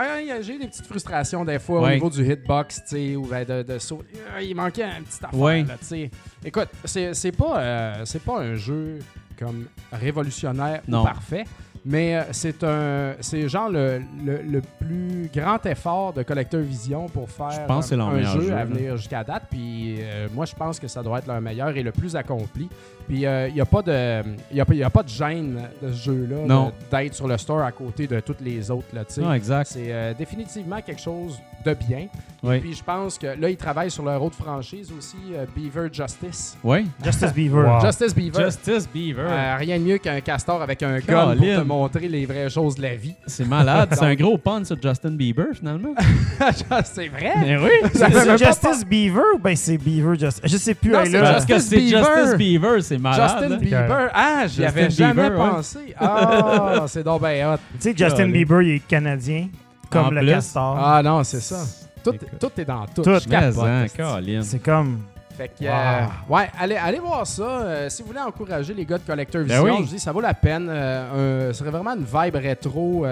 j'ai 0.42 0.60
des 0.60 0.68
petites 0.68 0.86
frustrations 0.86 1.44
des 1.44 1.58
fois 1.58 1.82
au 1.82 1.90
niveau 1.90 2.08
du 2.10 2.24
hitbox, 2.24 2.84
tu 2.84 2.96
sais, 2.96 3.16
ou 3.16 3.26
ben, 3.26 3.44
de, 3.44 3.64
de 3.64 3.80
saut. 3.80 4.04
Ah, 4.36 4.42
Il 4.44 4.56
manquait 4.56 4.84
un 4.84 5.02
petit 5.02 5.18
affaire 5.26 5.40
Ouais. 5.40 5.64
là, 5.64 5.74
tu 5.80 5.86
sais. 5.86 6.12
Écoute, 6.46 6.68
c'est 6.86 7.16
c'est 7.16 7.32
pas 7.32 7.58
euh, 7.60 8.02
c'est 8.06 8.22
pas 8.22 8.40
un 8.42 8.54
jeu 8.56 9.00
comme 9.40 9.66
révolutionnaire 9.92 10.82
Non. 10.88 11.02
ou 11.02 11.06
parfait, 11.06 11.46
mais 11.86 12.16
euh, 12.16 12.22
c'est 12.32 12.64
un 12.64 13.14
c'est 13.22 13.48
genre 13.50 13.70
le, 13.70 14.02
le, 14.26 14.42
le 14.42 14.62
plus 14.80 15.30
grand 15.34 15.64
effort 15.66 16.14
de 16.14 16.24
Collector 16.24 16.62
Vision 16.62 17.08
pour 17.08 17.30
faire 17.30 17.52
Je 17.52 17.66
pense 17.68 17.92
euh, 17.92 18.00
un 18.00 18.12
meilleur 18.12 18.34
jeu 18.34 18.42
jeu, 18.48 18.54
à 18.54 18.66
venir 18.66 18.98
jusqu'à 18.98 19.24
date. 19.24 19.44
Puis 19.50 19.98
euh, 20.00 20.28
moi, 20.34 20.46
je 20.46 20.56
pense 20.56 20.80
que 20.80 20.88
ça 20.88 21.02
doit 21.04 21.20
être 21.20 21.28
leur 21.28 21.42
meilleur 21.42 21.76
et 21.76 21.84
le 21.84 21.92
plus 21.92 22.16
accompli. 22.16 22.70
Puis 23.08 23.22
il 23.22 23.54
n'y 23.54 23.62
a, 23.62 23.66
pas 23.66 23.82
de 23.82 24.22
y 24.54 24.60
a, 24.60 24.66
pas- 24.66 24.74
y 24.74 24.84
a 24.84 24.90
pas 24.90 25.04
de 25.04 25.08
gêne 25.08 25.62
de 25.82 25.92
ce 25.94 26.04
jeu-là 26.12 26.46
Non. 26.46 26.66
de- 26.92 26.98
d'être 26.98 27.14
sur 27.14 27.28
le 27.28 27.38
store 27.38 27.62
à 27.62 27.72
côté 27.72 28.06
de 28.06 28.20
toutes 28.20 28.42
les 28.42 28.70
autres. 28.70 28.88
Là, 28.94 29.06
tu 29.06 29.14
sais. 29.14 29.22
Non, 29.22 29.32
exact. 29.32 29.68
C'est 29.72 29.94
euh, 29.94 30.14
définitivement 30.14 30.82
quelque 30.82 31.00
chose 31.02 31.40
de 31.66 31.74
bien. 31.74 32.08
Oui. 32.44 32.60
Puis 32.60 32.74
je 32.74 32.84
pense 32.84 33.18
que 33.18 33.28
là, 33.28 33.50
ils 33.50 33.56
travaillent 33.58 33.90
sur 33.92 34.04
leur 34.04 34.22
autre 34.22 34.36
franchise 34.36 34.92
aussi, 34.98 35.16
euh, 35.34 35.46
Beaver 35.56 35.88
Justice. 35.92 36.58
Oui. 36.64 36.86
Justice 37.04 37.34
Beaver. 37.34 37.66
Wow. 37.66 37.80
Justice 37.86 38.14
Beaver. 38.14 38.44
Justice 38.44 38.90
Beaver. 38.94 39.26
Euh, 39.28 39.56
rien 39.58 39.80
de 39.80 39.84
mieux 39.84 39.98
qu'un 40.00 40.20
castor 40.20 40.62
avec 40.62 40.84
un 40.84 41.00
gun 41.00 41.28
pour 41.28 41.36
te 41.36 41.62
montrer 41.78 42.08
les 42.08 42.26
vraies 42.26 42.50
choses 42.50 42.76
de 42.76 42.82
la 42.82 42.96
vie. 42.96 43.14
C'est 43.26 43.46
malade. 43.48 43.90
c'est 43.92 44.04
un 44.06 44.16
gros 44.16 44.38
pun 44.38 44.64
sur 44.64 44.82
Justin 44.82 45.12
Bieber, 45.12 45.48
finalement. 45.54 45.94
c'est 46.86 47.08
vrai? 47.08 47.34
Ben 47.36 47.60
oui. 47.64 47.90
C'est 47.94 48.38
Justice 48.38 48.86
Beaver 48.86 49.36
ou 49.36 49.40
ben 49.40 49.56
c'est 49.56 49.78
Beaver 49.78 50.18
Justice? 50.20 50.42
Je 50.44 50.58
sais 50.58 50.74
plus. 50.74 50.92
Non, 50.92 51.02
hey, 51.02 51.12
c'est 51.12 51.22
là. 51.22 51.32
Parce 51.34 51.46
que 51.46 51.54
Justice 51.54 51.70
c'est 51.70 51.78
Bieber. 51.78 52.16
Justice 52.16 52.38
Bieber, 52.38 52.84
c'est 52.84 52.98
malade. 52.98 53.30
Justin 53.30 53.50
là. 53.50 53.58
Bieber. 53.58 54.10
Ah, 54.14 54.44
j'y 54.48 54.66
avais 54.66 54.90
jamais 54.90 55.30
Bieber, 55.30 55.38
pensé. 55.38 55.80
Ah, 56.00 56.86
c'est 56.88 57.04
donc 57.04 57.22
ben 57.22 57.54
hot. 57.54 57.58
Tu 57.80 57.92
sais, 57.92 57.94
Justin. 57.98 58.28
Bieber, 58.30 58.62
il 58.62 58.76
est 58.76 58.88
canadien, 58.88 59.48
comme 59.90 60.08
En 60.08 60.12
le 60.12 60.22
plus. 60.22 60.30
castor. 60.32 60.78
Ah 60.80 61.02
non, 61.04 61.24
c'est 61.24 61.42
ça. 61.42 61.64
Tout, 62.04 62.14
tout 62.40 62.52
est 62.58 62.66
dans 62.66 62.86
tout. 62.88 63.02
Tout. 63.02 63.20
Je 63.20 63.30
Mais, 63.30 63.36
capote, 63.36 63.66
hein. 63.66 64.42
C'est 64.44 64.60
comme. 64.60 65.00
Fait 65.38 65.50
que, 65.50 65.66
euh, 65.66 66.06
ouais, 66.30 66.50
allez, 66.60 66.76
allez 66.78 67.00
voir 67.00 67.28
ça. 67.28 67.44
Euh, 67.44 67.90
si 67.90 68.02
vous 68.02 68.08
voulez 68.08 68.20
encourager 68.20 68.74
les 68.74 68.86
gars 68.86 68.98
de 68.98 69.04
Collector 69.04 69.44
Ben 69.44 69.48
Vision, 69.62 69.78
oui. 69.78 69.86
je 69.86 69.90
dis, 69.92 70.00
ça 70.00 70.12
vaut 70.12 70.20
la 70.22 70.34
peine. 70.34 70.68
Euh, 70.68 71.50
un- 71.50 71.54
ce 71.54 71.60
serait 71.60 71.70
vraiment 71.70 71.92
une 71.96 72.06
vibe 72.06 72.36
rétro 72.36 73.06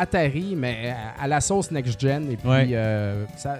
Atari, 0.00 0.54
mais 0.56 0.94
à, 1.18 1.24
à 1.24 1.26
la 1.26 1.40
sauce 1.40 1.70
next-gen. 1.72 2.30
Et 2.30 2.36
puis, 2.36 2.48
Ouais. 2.48 2.68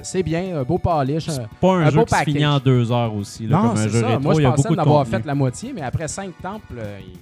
c'est 0.02 0.22
bien, 0.22 0.58
un 0.60 0.62
beau 0.62 0.78
polish. 0.78 1.26
C'est 1.28 1.42
pas 1.60 1.72
un, 1.72 1.80
un 1.86 1.90
jeu 1.90 1.98
beau 1.98 2.04
qui 2.04 2.14
se 2.14 2.22
finit 2.22 2.38
package. 2.40 2.54
en 2.54 2.58
deux 2.60 2.92
heures 2.92 3.14
aussi. 3.14 3.46
Là, 3.48 3.56
non, 3.56 3.68
comme 3.70 3.78
un 3.78 3.88
jeu 3.88 4.00
ça. 4.00 4.06
rétro, 4.06 4.20
Moi, 4.22 4.34
je 4.34 4.40
pensais 4.42 4.56
beaucoup 4.62 4.72
en 4.72 4.76
de 4.76 4.80
avoir 4.80 5.04
contenu. 5.04 5.16
fait 5.18 5.26
la 5.26 5.34
moitié, 5.34 5.72
mais 5.74 5.82
après 5.82 6.06
cinq 6.08 6.30
temples, 6.40 6.74
il 7.00 7.06
y 7.12 7.16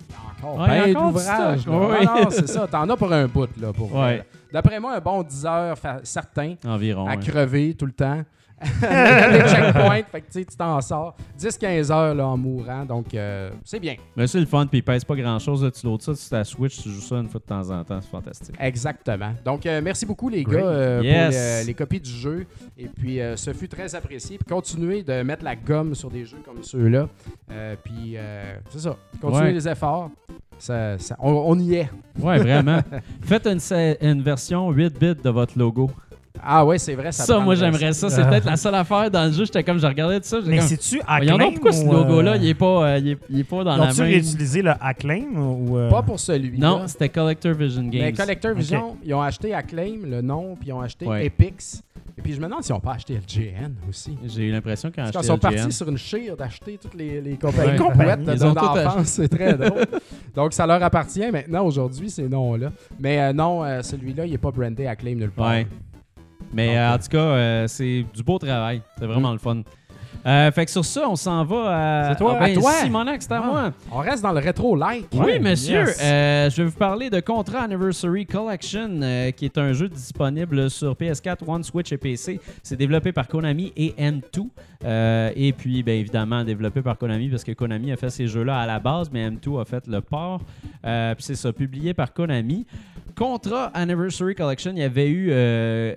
a 0.45 0.49
encore 0.49 0.61
Ouais, 0.61 0.69
il 0.69 0.77
y 0.77 0.81
a 0.81 0.85
bien 0.85 0.97
encore 0.97 1.13
du 1.13 1.19
d'ouvrage. 1.19 1.61
stock, 1.61 1.73
là. 1.73 1.81
ouais. 1.89 2.05
Non, 2.05 2.15
non, 2.25 2.31
c'est 2.31 2.49
ça. 2.49 2.67
T'en 2.67 2.91
as 2.91 2.97
pour 2.97 3.13
un 3.13 3.27
bout, 3.27 3.49
là, 3.59 3.73
pour 3.73 3.95
Ouais. 3.95 4.23
D'après 4.53 4.79
moi, 4.81 4.95
un 4.97 5.01
bon 5.01 5.23
10 5.23 5.47
heures 5.47 5.77
certain 6.03 6.55
Environ. 6.67 7.07
à 7.07 7.17
crever 7.17 7.75
tout 7.75 7.87
le 7.87 7.93
temps. 7.93 8.21
Les 8.63 9.49
checkpoints, 9.49 10.03
fait 10.11 10.21
que 10.23 10.31
tu 10.33 10.47
tu 10.47 10.57
t'en 10.57 10.81
sors. 10.81 11.15
10-15 11.39 11.93
heures 11.93 12.15
là, 12.15 12.27
en 12.27 12.37
mourant, 12.37 12.85
donc 12.85 13.15
euh, 13.15 13.51
c'est 13.65 13.79
bien. 13.81 13.97
Mais 14.17 14.27
c'est 14.27 14.41
le 14.41 14.47
fun, 14.47 14.67
puis 14.67 14.79
il 14.79 14.83
pèse 14.83 15.05
pas 15.05 15.15
grand 15.15 15.39
chose. 15.39 15.71
Tu 15.79 15.87
loads 15.87 15.99
ça 16.01 16.15
sur 16.15 16.31
ta 16.31 16.45
Switch, 16.45 16.83
tu 16.83 16.89
joues 16.89 17.01
ça 17.01 17.17
une 17.17 17.29
fois 17.29 17.41
de 17.41 17.45
temps 17.47 17.71
en 17.71 17.85
temps, 17.85 18.01
c'est 18.01 18.11
fantastique. 18.11 18.55
Exactement. 18.59 19.33
Donc, 19.45 19.67
euh, 19.67 19.81
merci 19.83 20.07
beaucoup, 20.07 20.29
les 20.29 20.43
Great. 20.43 20.61
gars, 20.63 20.67
euh, 20.71 21.01
Yes. 21.03 21.59
pour 21.61 21.67
les 21.67 21.75
copies 21.75 22.01
du 22.01 22.11
jeu. 22.11 22.47
Et 22.79 22.87
puis, 22.87 23.21
euh, 23.21 23.37
ce 23.37 23.53
fut 23.53 23.69
très 23.69 23.95
apprécié. 23.95 24.39
Puis, 24.39 24.47
continuez 24.49 25.03
de 25.03 25.23
mettre 25.23 25.45
la 25.45 25.57
gomme 25.57 25.95
sur 25.95 26.11
des 26.11 26.25
jeux 26.25 26.39
comme 26.45 26.63
ceux-là. 26.63 27.09
Euh, 27.51 27.77
puis, 27.85 28.15
euh, 28.17 28.57
c'est 28.71 28.81
ça. 28.81 28.97
Continuez 29.21 29.47
Ouais. 29.49 29.53
les 29.53 29.69
efforts. 29.69 30.11
Ça, 30.59 30.97
ça- 30.99 31.17
on, 31.19 31.33
on 31.33 31.59
y 31.59 31.75
est. 31.75 31.91
Ouais, 32.19 32.39
vraiment. 32.39 32.81
Faites 33.23 33.47
une, 33.47 33.61
une 34.01 34.23
version 34.23 34.71
8 34.71 34.99
bits 34.99 35.15
de 35.23 35.29
votre 35.31 35.59
logo. 35.59 35.91
Ah, 36.43 36.65
ouais, 36.65 36.79
c'est 36.79 36.95
vrai. 36.95 37.13
Ça, 37.13 37.25
Ça, 37.25 37.39
moi, 37.39 37.55
j'aimerais 37.55 37.93
ça. 37.93 38.09
C'est 38.11 38.23
Ah. 38.23 38.27
peut-être 38.27 38.45
la 38.45 38.57
seule 38.57 38.75
affaire 38.75 39.11
dans 39.11 39.25
le 39.27 39.33
jeu. 39.33 39.45
J'étais 39.45 39.63
comme, 39.65 39.79
je 39.79 39.87
regardais 39.87 40.21
tout 40.21 40.27
ça. 40.27 40.39
Mais 40.47 40.59
comme, 40.59 40.67
c'est-tu 40.67 41.01
Voyons 41.07 41.35
Acclaim? 41.35 41.51
pourquoi 41.53 41.73
ce 41.73 41.85
logo-là, 41.85 42.33
euh, 42.33 42.37
il, 42.37 42.49
est 42.49 42.55
pas, 42.55 42.67
euh, 42.95 42.99
il, 42.99 43.09
est, 43.11 43.19
il 43.31 43.39
est 43.41 43.45
pas 43.45 43.65
dans 43.65 43.77
la 43.77 43.85
Ont-tu 43.89 44.01
même... 44.01 44.11
réutilisé 44.11 44.63
le 44.63 44.73
Acclaim 44.81 45.35
ou. 45.37 45.77
euh, 45.79 45.91
Pas 45.91 46.03
pour 46.03 46.19
celui-là. 46.21 46.67
Non, 46.69 46.83
c'était 46.87 47.09
Collector 47.09 47.53
Vision 47.55 47.83
Games. 47.83 48.03
Mais 48.03 48.13
Collector 48.13 48.55
Vision, 48.55 48.97
ils 49.05 49.15
ont 49.15 49.23
acheté 49.23 49.55
Acclaim, 49.55 49.99
le 50.05 50.21
nom, 50.23 50.57
puis 50.59 50.69
ils 50.69 50.73
ont 50.73 50.81
acheté 50.81 51.07
Ouais. 51.07 51.27
Epix. 51.27 51.83
Et 52.19 52.23
puis, 52.23 52.33
je 52.33 52.41
me 52.41 52.47
demande 52.47 52.63
s'ils 52.65 52.73
n'ont 52.75 52.81
pas 52.81 52.93
acheté 52.95 53.15
LGN 53.15 53.75
aussi. 53.91 54.17
J'ai 54.25 54.45
eu 54.45 54.51
l'impression 54.51 54.89
quand 54.89 55.03
Parce 55.03 55.09
j'étais 55.09 55.19
qu'ils 55.19 55.27
sont 55.27 55.35
LGN, 55.35 55.57
partis 55.61 55.73
sur 55.77 55.89
une 55.91 55.99
chire 55.99 56.35
d'acheter 56.35 56.79
toutes 56.81 56.95
les, 56.95 57.21
les 57.21 57.37
compagnies 57.37 57.73
Ouais. 57.73 57.77
compagnies 57.77 58.25
Ils 58.27 58.39
de 58.39 58.45
ont 58.45 58.55
tout 58.55 58.65
d'enfance. 58.65 59.07
C'est 59.09 59.29
très 59.29 59.53
drôle. 59.53 59.85
Donc, 60.35 60.55
ça 60.55 60.67
leur 60.67 60.83
appartient 60.83 61.31
maintenant, 61.31 61.67
aujourd'hui, 61.67 62.09
ces 62.09 62.27
noms-là. 62.27 62.73
Mais 62.99 63.21
euh, 63.21 63.33
non, 63.35 63.63
euh, 63.65 63.83
celui-là, 63.83 64.25
il 64.25 64.31
n'est 64.33 64.39
pas 64.39 64.51
brandé 64.51 64.87
Acclaim 64.87 65.17
nulle 65.17 65.31
part. 65.31 65.51
Ouais. 65.51 65.67
Mais 66.53 66.77
euh, 66.77 66.95
en 66.95 66.99
tout 66.99 67.09
cas, 67.09 67.19
euh, 67.19 67.67
c'est 67.67 68.05
du 68.15 68.23
beau 68.23 68.39
travail. 68.39 68.83
C'est 68.99 69.07
vraiment 69.07 69.33
le 69.33 69.39
fun. 69.39 69.63
Euh, 70.27 70.51
fait 70.51 70.65
que 70.65 70.71
sur 70.73 70.85
ça, 70.85 71.09
on 71.09 71.15
s'en 71.15 71.45
va 71.45 72.07
à. 72.07 72.09
C'est 72.11 72.19
toi, 72.19 72.37
Ah, 72.41 72.45
ben, 72.47 72.51
à 72.51 72.61
toi. 72.61 72.73
Simonac, 72.73 73.23
c'est 73.23 73.33
à 73.33 73.41
Ah. 73.45 73.47
moi. 73.47 73.73
On 73.93 73.99
reste 73.99 74.23
dans 74.23 74.33
le 74.33 74.41
rétro-like. 74.41 75.07
Oui, 75.13 75.19
Ouais, 75.21 75.39
monsieur. 75.39 75.87
yes. 75.87 76.01
Euh, 76.03 76.51
je 76.51 76.63
vais 76.63 76.69
vous 76.69 76.77
parler 76.77 77.11
de 77.11 77.21
Contra 77.21 77.61
Anniversary 77.61 78.27
Collection, 78.27 78.91
euh, 79.03 79.31
qui 79.31 79.45
est 79.45 79.57
un 79.57 79.73
jeu 79.73 79.89
disponible 79.89 80.69
sur 80.69 80.97
PS4, 80.97 81.49
One, 81.49 81.63
Switch 81.63 81.93
et 81.93 81.97
PC. 81.97 82.41
C'est 82.63 82.77
développé 82.77 83.13
par 83.13 83.29
Konami 83.29 83.73
et 83.77 83.95
M2. 83.99 84.51
Euh, 84.85 85.31
et 85.37 85.53
puis, 85.53 85.83
bien 85.85 85.95
évidemment, 85.95 86.43
développé 86.45 86.83
par 86.83 86.99
Konami 86.99 87.29
parce 87.29 87.45
que 87.45 87.53
Konami 87.53 87.93
a 87.93 87.97
fait 87.97 88.11
ces 88.11 88.27
jeux-là 88.27 88.59
à 88.59 88.67
la 88.67 88.81
base, 88.81 89.09
mais 89.13 89.31
M2 89.31 89.61
a 89.61 89.65
fait 89.65 89.87
le 89.87 90.01
port. 90.01 90.41
Puis 90.83 90.91
c'est 91.25 91.35
ça, 91.37 91.53
publié 91.53 91.95
par 91.95 92.13
Konami. 92.13 92.67
Contra 93.17 93.67
Anniversary 93.73 94.35
Collection, 94.35 94.73
il 94.75 94.81
y 94.81 94.83
avait 94.83 95.09
eu 95.09 95.33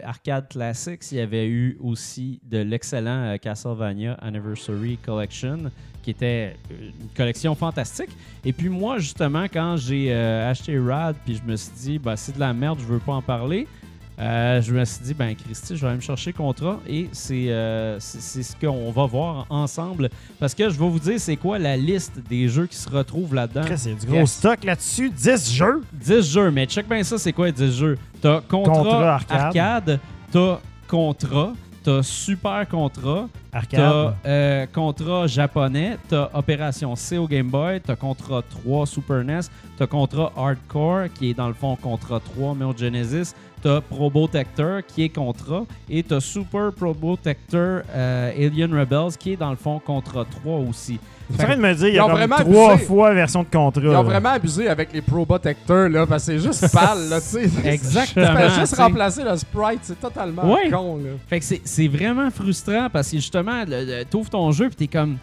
Arcade 0.06 0.48
Classics, 0.50 1.12
il 1.12 1.18
y 1.18 1.22
avait 1.22 1.48
eu 1.48 1.78
aussi 1.82 2.40
de 2.50 2.60
l'excellent 2.60 3.36
Castlevania 3.42 4.18
Anniversary 4.22 4.98
Collection, 5.06 5.72
qui 6.04 6.12
était 6.12 6.56
euh, 6.72 6.90
une 7.02 7.10
collection 7.16 7.56
fantastique. 7.56 8.10
Et 8.46 8.54
puis 8.54 8.70
moi, 8.70 8.98
justement, 9.00 9.46
quand 9.52 9.76
j'ai 9.78 10.08
euh, 10.12 10.50
acheté 10.50 10.80
Rad, 10.80 11.16
puis 11.26 11.36
je 11.44 11.50
me 11.52 11.56
suis 11.56 11.72
dit, 11.78 12.00
bah, 12.00 12.16
c'est 12.16 12.36
de 12.36 12.40
la 12.40 12.54
merde, 12.54 12.80
je 12.82 12.86
veux 12.86 13.00
pas 13.00 13.14
en 13.14 13.22
parler. 13.22 13.68
euh, 14.20 14.62
je 14.62 14.74
me 14.74 14.84
suis 14.84 15.02
dit, 15.04 15.14
ben 15.14 15.34
Christy, 15.34 15.78
je 15.78 15.82
vais 15.82 15.88
aller 15.88 15.96
me 15.98 16.02
chercher 16.02 16.34
Contra 16.34 16.80
et 16.88 17.08
c'est 17.14 17.50
euh, 17.50 17.98
c'est 18.02 18.22
c'est 18.22 18.44
ce 18.44 18.54
qu'on 18.56 18.92
va 18.92 19.06
voir 19.06 19.46
ensemble. 19.50 20.10
Parce 20.40 20.54
que 20.54 20.70
je 20.70 20.78
vais 20.78 20.90
vous 20.90 21.00
dire, 21.00 21.18
c'est 21.20 21.38
quoi 21.38 21.58
la 21.58 21.78
liste 21.78 22.20
des 22.30 22.50
jeux 22.50 22.66
qui 22.68 22.76
se 22.76 22.90
retrouvent 22.90 23.34
là-dedans? 23.34 23.62
A 23.62 23.76
du 23.96 24.06
gros 24.06 24.16
Yes. 24.18 24.32
stock 24.34 24.64
là-dessus. 24.66 25.10
10 25.10 25.54
jeux? 25.54 25.82
10 25.94 26.22
jeux, 26.34 26.52
mais 26.52 26.66
check 26.66 26.88
bien 26.90 27.02
ça, 27.04 27.18
c'est 27.18 27.32
quoi 27.32 27.50
10 27.50 27.72
jeux? 27.78 27.98
T'as 28.22 28.42
Contra, 28.42 28.74
Contra 28.74 29.14
arcade. 29.16 29.38
arcade. 29.40 30.00
t'as 30.34 30.60
Contra, 30.90 31.54
t'as 31.84 32.04
Super 32.04 32.68
Contra, 32.68 33.20
Arcade. 33.22 33.30
T'as 33.72 34.14
euh, 34.26 34.66
Contra 34.72 35.26
japonais, 35.28 35.98
t'as 36.08 36.30
Opération 36.34 36.96
C 36.96 37.18
au 37.18 37.28
Game 37.28 37.48
Boy, 37.48 37.82
t'as 37.82 37.96
Contra 37.96 38.42
3 38.44 38.86
Super 38.86 39.24
NES, 39.24 39.40
t'as 39.78 39.88
Contra 39.88 40.32
Hardcore 40.38 41.06
qui 41.14 41.32
est 41.32 41.34
dans 41.34 41.48
le 41.48 41.54
fond 41.56 41.76
Contra 41.76 42.20
3 42.20 42.56
mais 42.58 42.66
au 42.66 42.76
Genesis, 42.78 43.34
t'as 43.64 43.82
Probotector 43.82 44.82
qui 44.88 45.04
est 45.06 45.10
Contra 45.10 45.64
et 45.90 46.04
t'as 46.04 46.20
Super 46.20 46.72
Probotector 46.74 47.82
euh, 47.96 48.32
Alien 48.38 48.78
Rebels 48.80 49.18
qui 49.18 49.34
est 49.34 49.38
dans 49.38 49.50
le 49.52 49.56
fond 49.58 49.80
Contra 49.84 50.26
3 50.26 50.58
aussi. 50.60 51.00
Tu 51.32 51.36
es 51.40 51.44
en 51.44 51.46
train 51.46 51.58
de 51.58 51.62
me 51.62 51.74
dire, 51.76 51.88
il 51.90 51.92
y 51.94 51.98
Ils 51.98 52.00
a 52.00 52.08
vraiment 52.08 52.38
trois 52.38 52.72
abusé. 52.72 52.86
fois 52.88 53.14
version 53.14 53.44
de 53.44 53.50
contrat. 53.56 53.82
Ils 53.84 53.90
ont 53.90 53.92
là. 53.92 54.02
vraiment 54.02 54.30
abusé 54.30 54.68
avec 54.68 54.92
les 54.92 55.02
Probotectors, 55.04 55.88
là, 55.88 56.08
parce 56.08 56.26
que 56.26 56.32
c'est 56.32 56.40
juste 56.40 56.72
pâle, 56.74 57.08
là, 57.08 57.22
tu 57.22 57.28
sais. 57.48 57.50
Exactement, 57.68 58.50
juste 58.60 58.76
remplacer 58.76 59.24
le 59.24 59.38
sprite, 59.38 59.82
c'est 59.84 60.00
totalement 60.02 60.52
Ouais. 60.52 60.72
con, 60.72 60.98
là. 60.98 61.12
Fait 61.28 61.38
que 61.40 61.46
c'est- 61.46 61.62
c'est 61.64 61.88
vraiment 61.88 62.32
frustrant 62.32 62.88
parce 62.92 63.12
que 63.12 63.18
justement, 63.18 63.39
le- 63.66 63.86
le- 63.86 64.06
t'ouvres 64.06 64.30
ton 64.30 64.52
jeu 64.52 64.68
puis 64.68 64.76
t'es 64.76 64.88
comme. 64.88 65.18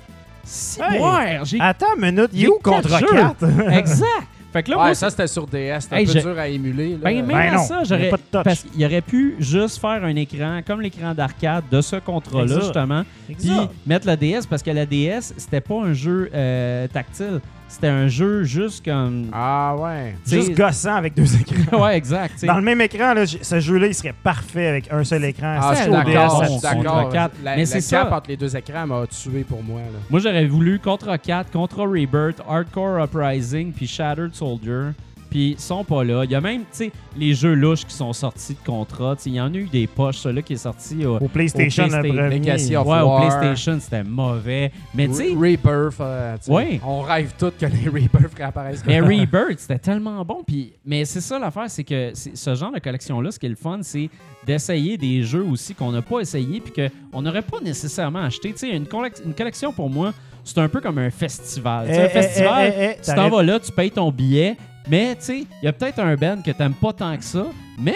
Si 0.44 0.80
Hey. 0.80 1.00
ouais, 1.00 1.40
j'ai. 1.44 1.60
Attends 1.60 1.94
une 1.96 2.02
minute, 2.14 2.30
il 2.32 2.44
est 2.44 2.48
où 2.48 2.58
jeux? 3.00 3.06
4? 3.16 3.44
Exact! 3.72 4.06
Fait 4.52 4.62
que 4.62 4.70
là, 4.70 4.76
Ouais, 4.78 4.84
moi, 4.84 4.94
ça, 4.94 5.10
c'était 5.10 5.26
sur 5.26 5.46
DS, 5.46 5.80
c'était 5.80 5.96
Hey, 6.02 6.08
un 6.08 6.12
peu 6.14 6.20
dur 6.20 6.38
à 6.38 6.48
émuler, 6.48 6.90
là. 6.92 6.98
Ben, 7.02 7.16
même 7.16 7.26
Ben 7.26 7.52
non, 7.56 7.62
ça, 7.64 7.82
j'aurais. 7.84 8.08
pas 8.08 8.16
de 8.16 8.22
touch. 8.30 8.42
Parce 8.44 8.62
qu'il 8.62 8.84
aurait 8.86 9.00
pu 9.02 9.34
juste 9.38 9.78
faire 9.80 10.02
un 10.02 10.14
écran, 10.16 10.60
comme 10.66 10.80
l'écran 10.80 11.12
d'arcade 11.14 11.64
de 11.70 11.80
ce 11.82 11.96
contrat-là, 11.96 12.44
Exact. 12.44 12.60
justement, 12.62 13.02
puis 13.26 13.50
mettre 13.86 14.06
la 14.06 14.16
DS, 14.16 14.46
parce 14.48 14.62
que 14.62 14.70
la 14.70 14.86
DS, 14.86 15.34
c'était 15.36 15.60
pas 15.60 15.74
un 15.82 15.92
jeu 15.92 16.30
euh, 16.32 16.86
tactile, 16.88 17.40
c'était 17.68 17.88
un 17.88 18.08
jeu 18.08 18.44
juste 18.44 18.84
comme. 18.84 19.26
Ah, 19.32 19.74
ouais. 19.78 20.14
t'sais- 20.24 20.36
Juste 20.36 20.54
gossant 20.56 20.94
avec 20.96 21.14
deux 21.14 21.34
écrans. 21.36 21.82
ouais, 21.84 21.96
exact. 21.96 22.36
t'sais. 22.36 22.46
Dans 22.46 22.56
le 22.56 22.62
même 22.62 22.80
écran, 22.80 23.12
là, 23.14 23.26
ce 23.26 23.60
jeu-là, 23.60 23.86
il 23.88 23.94
serait 23.94 24.14
parfait 24.14 24.66
avec 24.68 24.92
un 24.92 25.04
seul 25.04 25.24
écran. 25.24 25.58
Ah, 25.60 25.74
je 25.74 25.82
C'est 25.84 25.90
d'accord, 25.90 27.10
d'accord. 27.10 27.28
Mais 27.44 27.66
c'est 27.66 27.78
cap 27.90 28.08
ça. 28.08 28.16
entre 28.16 28.28
les 28.30 28.36
deux 28.36 28.56
écrans 28.56 28.86
m'a 28.86 29.06
tué 29.06 29.44
pour 29.44 29.62
moi, 29.62 29.80
là. 29.80 29.98
Moi, 30.10 30.20
j'aurais 30.20 30.46
voulu 30.46 30.78
Contra 30.78 31.18
4, 31.18 31.50
Contra 31.50 31.84
Rebirth, 31.84 32.40
Hardcore 32.48 33.02
Uprising, 33.04 33.72
puis 33.72 33.86
Shattered 33.86 34.34
Soldier. 34.34 34.90
Puis 35.28 35.50
ils 35.52 35.60
sont 35.60 35.84
pas 35.84 36.04
là. 36.04 36.24
Il 36.24 36.30
y 36.30 36.34
a 36.34 36.40
même, 36.40 36.60
tu 36.62 36.66
sais, 36.72 36.92
les 37.16 37.34
jeux 37.34 37.54
louches 37.54 37.84
qui 37.84 37.94
sont 37.94 38.12
sortis 38.12 38.54
de 38.54 38.58
Contra. 38.64 39.16
Tu 39.16 39.22
sais, 39.22 39.30
Il 39.30 39.36
y 39.36 39.40
en 39.40 39.52
a 39.52 39.56
eu 39.56 39.66
des 39.66 39.86
poches, 39.86 40.16
celui-là 40.18 40.42
qui 40.42 40.52
est 40.54 40.56
sorti 40.56 41.04
au, 41.04 41.16
Au 41.16 41.28
PlayStation, 41.28 41.84
Au 41.86 41.88
premier. 41.88 42.12
Legacy 42.38 42.76
of 42.76 42.86
ouais, 42.86 43.00
au. 43.00 43.16
PlayStation, 43.18 43.78
c'était 43.80 44.04
mauvais. 44.04 44.70
Mais 44.94 45.08
tu 45.08 45.14
sais, 45.14 45.24
Re- 45.32 45.36
Rebirth, 45.56 46.00
euh, 46.00 46.36
tu 46.36 46.44
sais, 46.44 46.52
Ouais. 46.52 46.80
on 46.86 47.00
rêve 47.02 47.32
tous 47.38 47.50
que 47.58 47.66
les 47.66 47.84
Rebirth 47.88 48.34
réapparaissent. 48.36 48.82
Mais 48.86 49.00
Rebirth, 49.00 49.58
c'était 49.58 49.78
tellement 49.78 50.24
bon. 50.24 50.42
Puis, 50.46 50.72
mais 50.84 51.04
c'est 51.04 51.20
ça 51.20 51.38
l'affaire, 51.38 51.68
c'est 51.68 51.84
que 51.84 52.12
ce 52.14 52.54
genre 52.54 52.72
de 52.72 52.78
collection-là, 52.78 53.30
ce 53.30 53.38
qui 53.38 53.46
est 53.46 53.50
le 53.50 53.56
fun, 53.56 53.78
c'est 53.82 54.08
d'essayer 54.46 54.96
des 54.96 55.22
jeux 55.22 55.44
aussi 55.44 55.74
qu'on 55.74 55.90
n'a 55.90 56.02
pas 56.02 56.20
essayé 56.20 56.60
puis 56.60 56.72
qu'on 57.12 57.20
n'aurait 57.22 57.42
pas 57.42 57.58
nécessairement 57.60 58.20
acheté. 58.20 58.52
Tu 58.52 58.58
sais, 58.58 58.70
une, 58.76 58.84
collec- 58.84 59.20
une 59.24 59.34
collection 59.34 59.72
pour 59.72 59.90
moi, 59.90 60.12
c'est 60.44 60.58
un 60.58 60.68
peu 60.68 60.80
comme 60.80 60.98
un 60.98 61.10
festival. 61.10 61.88
Tu 61.88 61.94
sais, 61.94 62.00
Eh, 62.00 62.04
un 62.04 62.06
eh, 62.06 62.08
festival, 62.22 62.74
eh, 62.78 62.84
eh, 62.84 63.00
tu 63.04 63.12
t'en 63.14 63.28
vas 63.28 63.42
là, 63.42 63.58
tu 63.58 63.72
payes 63.72 63.90
ton 63.90 64.12
billet, 64.12 64.56
mais 64.88 65.14
tu 65.16 65.22
sais, 65.22 65.46
il 65.62 65.64
y 65.64 65.68
a 65.68 65.72
peut-être 65.72 65.98
un 65.98 66.14
band 66.16 66.42
que 66.44 66.50
t'aimes 66.50 66.74
pas 66.74 66.92
tant 66.92 67.16
que 67.16 67.24
ça, 67.24 67.46
mais 67.78 67.94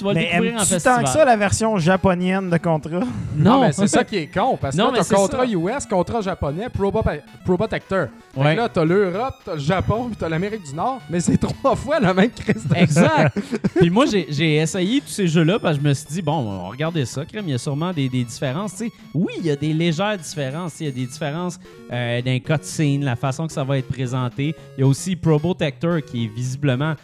tu 0.00 0.04
vas 0.04 0.12
le 0.14 0.18
Mais 0.20 0.26
découvrir 0.26 0.52
en 0.54 0.56
aimes-tu 0.58 0.72
festival. 0.72 0.96
tant 0.96 1.02
que 1.04 1.08
ça 1.10 1.24
la 1.24 1.36
version 1.36 1.78
japonienne 1.78 2.50
de 2.50 2.56
Contra? 2.56 3.00
Non, 3.36 3.60
mais 3.62 3.72
c'est 3.72 3.86
ça 3.86 4.02
qui 4.04 4.16
est 4.16 4.26
con, 4.26 4.58
parce 4.60 4.74
que 4.76 4.80
Non, 4.80 4.86
là, 4.86 4.92
mais 4.92 4.98
t'as 4.98 5.04
c'est 5.04 5.14
contrat 5.14 5.46
ça. 5.46 5.52
US, 5.78 5.86
contrat 5.86 6.20
japonais, 6.20 6.66
Probo- 6.68 7.02
Probotector. 7.44 8.06
Fait 8.34 8.40
Ouais. 8.40 8.54
là, 8.54 8.68
t'as 8.68 8.84
l'Europe, 8.84 9.34
t'as 9.44 9.54
le 9.54 9.60
Japon, 9.60 10.06
puis 10.08 10.16
t'as 10.18 10.28
l'Amérique 10.28 10.62
du 10.64 10.74
Nord, 10.74 11.00
mais 11.08 11.20
c'est 11.20 11.36
trois 11.38 11.74
fois 11.76 12.00
le 12.00 12.12
même 12.12 12.30
Christ 12.30 12.68
de 12.68 12.76
Exact. 12.76 13.38
Puis 13.76 13.88
moi, 13.90 14.04
j'ai 14.06 14.26
j'ai 14.28 14.56
essayé 14.56 15.00
tous 15.00 15.08
ces 15.08 15.26
jeux-là 15.28 15.58
parce 15.58 15.76
que 15.78 15.82
je 15.82 15.88
me 15.88 15.94
suis 15.94 16.06
dit, 16.08 16.22
bon, 16.22 16.38
on 16.38 16.62
va 16.64 16.68
regarder 16.68 17.04
ça, 17.04 17.24
crème, 17.24 17.44
il 17.46 17.52
y 17.52 17.54
a 17.54 17.58
sûrement 17.58 17.92
des, 17.92 18.08
des 18.08 18.24
différences. 18.24 18.72
Tu 18.76 18.86
sais, 18.86 18.92
oui, 19.14 19.32
il 19.38 19.46
y 19.46 19.50
a 19.50 19.56
des 19.56 19.72
légères 19.72 20.16
différences. 20.18 20.74
tu 20.76 20.82
Il 20.84 20.86
y 20.86 20.88
a 20.88 20.92
des 20.92 21.06
différences 21.06 21.58
euh, 21.92 22.20
d'un 22.22 22.38
cutscene, 22.38 23.04
la 23.04 23.16
façon 23.16 23.46
que 23.46 23.52
ça 23.52 23.64
va 23.64 23.78
être 23.78 23.88
présenté. 23.88 24.54
Il 24.76 24.80
y 24.80 24.84
a 24.84 24.86
aussi 24.86 25.16
Probotector 25.16 26.02
qui 26.04 26.24
est 26.24 26.28
visiblement 26.34 26.94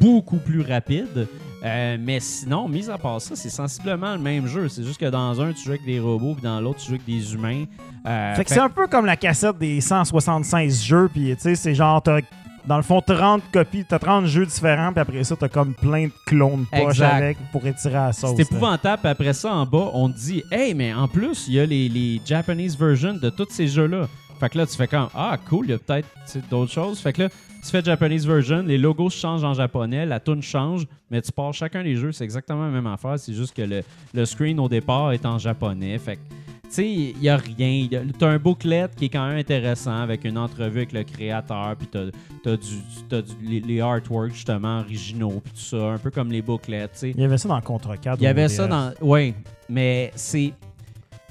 beaucoup 0.00 0.36
plus 0.38 0.60
rapide. 0.62 1.26
Euh, 1.64 1.96
mais 2.00 2.20
sinon, 2.20 2.68
mis 2.68 2.88
à 2.90 2.98
part 2.98 3.20
ça, 3.20 3.34
c'est 3.34 3.48
sensiblement 3.48 4.12
le 4.14 4.20
même 4.20 4.46
jeu. 4.46 4.68
C'est 4.68 4.84
juste 4.84 5.00
que 5.00 5.06
dans 5.06 5.40
un, 5.40 5.52
tu 5.52 5.62
joues 5.64 5.70
avec 5.70 5.84
des 5.84 5.98
robots, 5.98 6.34
puis 6.34 6.42
dans 6.42 6.60
l'autre, 6.60 6.80
tu 6.80 6.86
joues 6.88 6.94
avec 6.94 7.06
des 7.06 7.34
humains. 7.34 7.64
Euh, 8.06 8.34
fait 8.34 8.44
que 8.44 8.48
fait- 8.50 8.54
c'est 8.54 8.60
un 8.60 8.68
peu 8.68 8.86
comme 8.86 9.06
la 9.06 9.16
cassette 9.16 9.58
des 9.58 9.80
176 9.80 10.82
jeux, 10.84 11.08
puis 11.12 11.34
tu 11.34 11.42
sais, 11.42 11.54
c'est 11.54 11.74
genre, 11.74 12.02
t'as 12.02 12.20
dans 12.66 12.76
le 12.76 12.82
fond 12.82 13.00
30 13.00 13.42
copies, 13.52 13.84
t'as 13.88 13.98
30 14.00 14.26
jeux 14.26 14.44
différents, 14.44 14.90
puis 14.92 15.00
après 15.00 15.22
ça, 15.24 15.36
t'as 15.36 15.48
comme 15.48 15.72
plein 15.74 16.06
de 16.06 16.12
clones 16.26 16.66
poches 16.84 16.98
avec 17.14 17.38
pour 17.52 17.64
étirer 17.66 17.96
à 17.96 18.06
la 18.06 18.12
sauce. 18.12 18.32
C'est 18.36 18.42
épouvantable. 18.42 19.00
Puis 19.02 19.10
après 19.10 19.32
ça, 19.32 19.52
en 19.54 19.64
bas, 19.64 19.90
on 19.94 20.10
te 20.10 20.16
dit 20.18 20.42
Hey, 20.50 20.74
mais 20.74 20.92
en 20.92 21.06
plus, 21.06 21.46
il 21.46 21.54
y 21.54 21.60
a 21.60 21.64
les, 21.66 21.88
les 21.88 22.20
Japanese 22.24 22.76
versions 22.76 23.14
de 23.14 23.30
tous 23.30 23.46
ces 23.50 23.68
jeux-là. 23.68 24.08
Fait 24.38 24.48
que 24.50 24.58
là, 24.58 24.66
tu 24.66 24.76
fais 24.76 24.86
comme 24.86 25.08
Ah, 25.14 25.38
cool, 25.48 25.66
il 25.66 25.70
y 25.70 25.74
a 25.74 25.78
peut-être 25.78 26.08
d'autres 26.50 26.72
choses. 26.72 26.98
Fait 27.00 27.12
que 27.12 27.22
là, 27.22 27.28
tu 27.28 27.70
fais 27.70 27.82
Japanese 27.82 28.26
version, 28.26 28.62
les 28.62 28.78
logos 28.78 29.10
changent 29.10 29.44
en 29.44 29.54
japonais, 29.54 30.06
la 30.06 30.20
tune 30.20 30.42
change, 30.42 30.86
mais 31.10 31.20
tu 31.22 31.32
pars 31.32 31.52
chacun 31.54 31.82
des 31.82 31.96
jeux, 31.96 32.12
c'est 32.12 32.24
exactement 32.24 32.64
la 32.66 32.70
même 32.70 32.86
affaire. 32.86 33.18
C'est 33.18 33.32
juste 33.34 33.54
que 33.56 33.62
le, 33.62 33.82
le 34.14 34.24
screen 34.24 34.60
au 34.60 34.68
départ 34.68 35.12
est 35.12 35.24
en 35.26 35.38
japonais. 35.38 35.98
Fait 35.98 36.16
que, 36.16 36.20
tu 36.64 36.72
sais, 36.72 36.88
il 36.88 37.16
n'y 37.18 37.28
a 37.28 37.36
rien. 37.36 37.88
Tu 38.18 38.24
as 38.24 38.28
un 38.28 38.38
booklet 38.38 38.86
qui 38.96 39.06
est 39.06 39.08
quand 39.08 39.26
même 39.28 39.38
intéressant 39.38 40.00
avec 40.02 40.24
une 40.24 40.36
entrevue 40.38 40.78
avec 40.78 40.92
le 40.92 41.02
créateur, 41.04 41.74
puis 41.76 41.88
tu 41.90 41.98
as, 41.98 42.56
du, 42.56 42.66
t'as 43.08 43.22
du- 43.22 43.32
les, 43.42 43.60
les 43.60 43.80
artworks 43.80 44.32
justement 44.34 44.80
originaux, 44.80 45.40
puis 45.42 45.52
tout 45.52 45.60
ça, 45.60 45.76
un 45.92 45.98
peu 45.98 46.10
comme 46.10 46.30
les 46.30 46.42
booklets, 46.42 46.88
tu 46.88 46.98
sais. 46.98 47.10
Il 47.16 47.20
y 47.20 47.24
avait 47.24 47.38
ça 47.38 47.48
dans 47.48 47.60
Contra 47.60 47.96
4. 47.96 48.20
Il 48.20 48.24
y 48.24 48.26
avait 48.26 48.46
DS. 48.46 48.56
ça 48.56 48.66
dans. 48.68 48.92
Oui, 49.00 49.34
mais 49.68 50.12
c'est. 50.14 50.52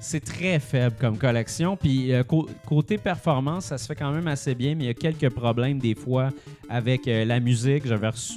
C'est 0.07 0.23
très 0.23 0.59
faible 0.59 0.95
comme 1.01 1.17
collection. 1.17 1.75
Puis 1.75 2.13
euh, 2.13 2.21
cô- 2.23 2.47
côté 2.67 2.99
performance, 2.99 3.65
ça 3.65 3.79
se 3.79 3.87
fait 3.87 3.95
quand 3.95 4.11
même 4.11 4.27
assez 4.27 4.53
bien, 4.53 4.75
mais 4.75 4.83
il 4.83 4.87
y 4.87 4.89
a 4.91 4.93
quelques 4.93 5.29
problèmes 5.33 5.79
des 5.79 5.95
fois 5.95 6.29
avec 6.69 7.07
euh, 7.07 7.25
la 7.25 7.39
musique. 7.39 7.85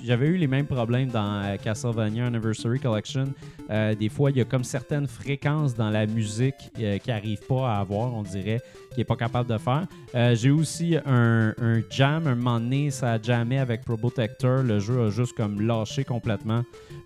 J'avais 0.02 0.28
eu 0.28 0.38
les 0.38 0.46
mêmes 0.46 0.64
problèmes 0.64 1.08
dans 1.10 1.42
euh, 1.44 1.56
Castlevania 1.62 2.26
Anniversary 2.26 2.80
Collection. 2.80 3.26
Des 3.68 4.08
fois, 4.08 4.30
il 4.30 4.38
y 4.38 4.40
a 4.40 4.46
comme 4.46 4.64
certaines 4.64 5.06
fréquences 5.06 5.74
dans 5.74 5.90
la 5.90 6.06
musique 6.06 6.54
qui 6.74 7.10
n'arrivent 7.10 7.46
pas 7.46 7.74
à 7.74 7.80
avoir, 7.80 8.14
on 8.14 8.22
dirait, 8.22 8.62
qui 8.94 9.00
n'est 9.00 9.04
pas 9.04 9.14
capable 9.16 9.50
de 9.50 9.58
faire. 9.58 9.86
J'ai 10.34 10.48
aussi 10.50 10.96
un, 11.04 11.52
jam, 11.90 12.26
un 12.26 12.34
moment 12.34 12.60
donné, 12.60 12.90
ça 12.90 13.12
a 13.12 13.20
jammé 13.22 13.58
avec 13.58 13.82
Probotector. 13.82 14.62
Le 14.62 14.78
jeu 14.80 15.02
a 15.02 15.10
juste 15.10 15.36
comme 15.36 15.60
lâché 15.60 16.02
complètement. 16.02 16.62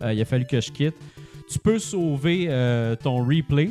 Il 0.08 0.20
a 0.20 0.24
fallu 0.24 0.46
que 0.46 0.60
je 0.60 0.70
quitte. 0.70 0.94
Tu 1.50 1.58
peux 1.58 1.80
sauver 1.80 2.46
ton 3.02 3.24
replay 3.24 3.70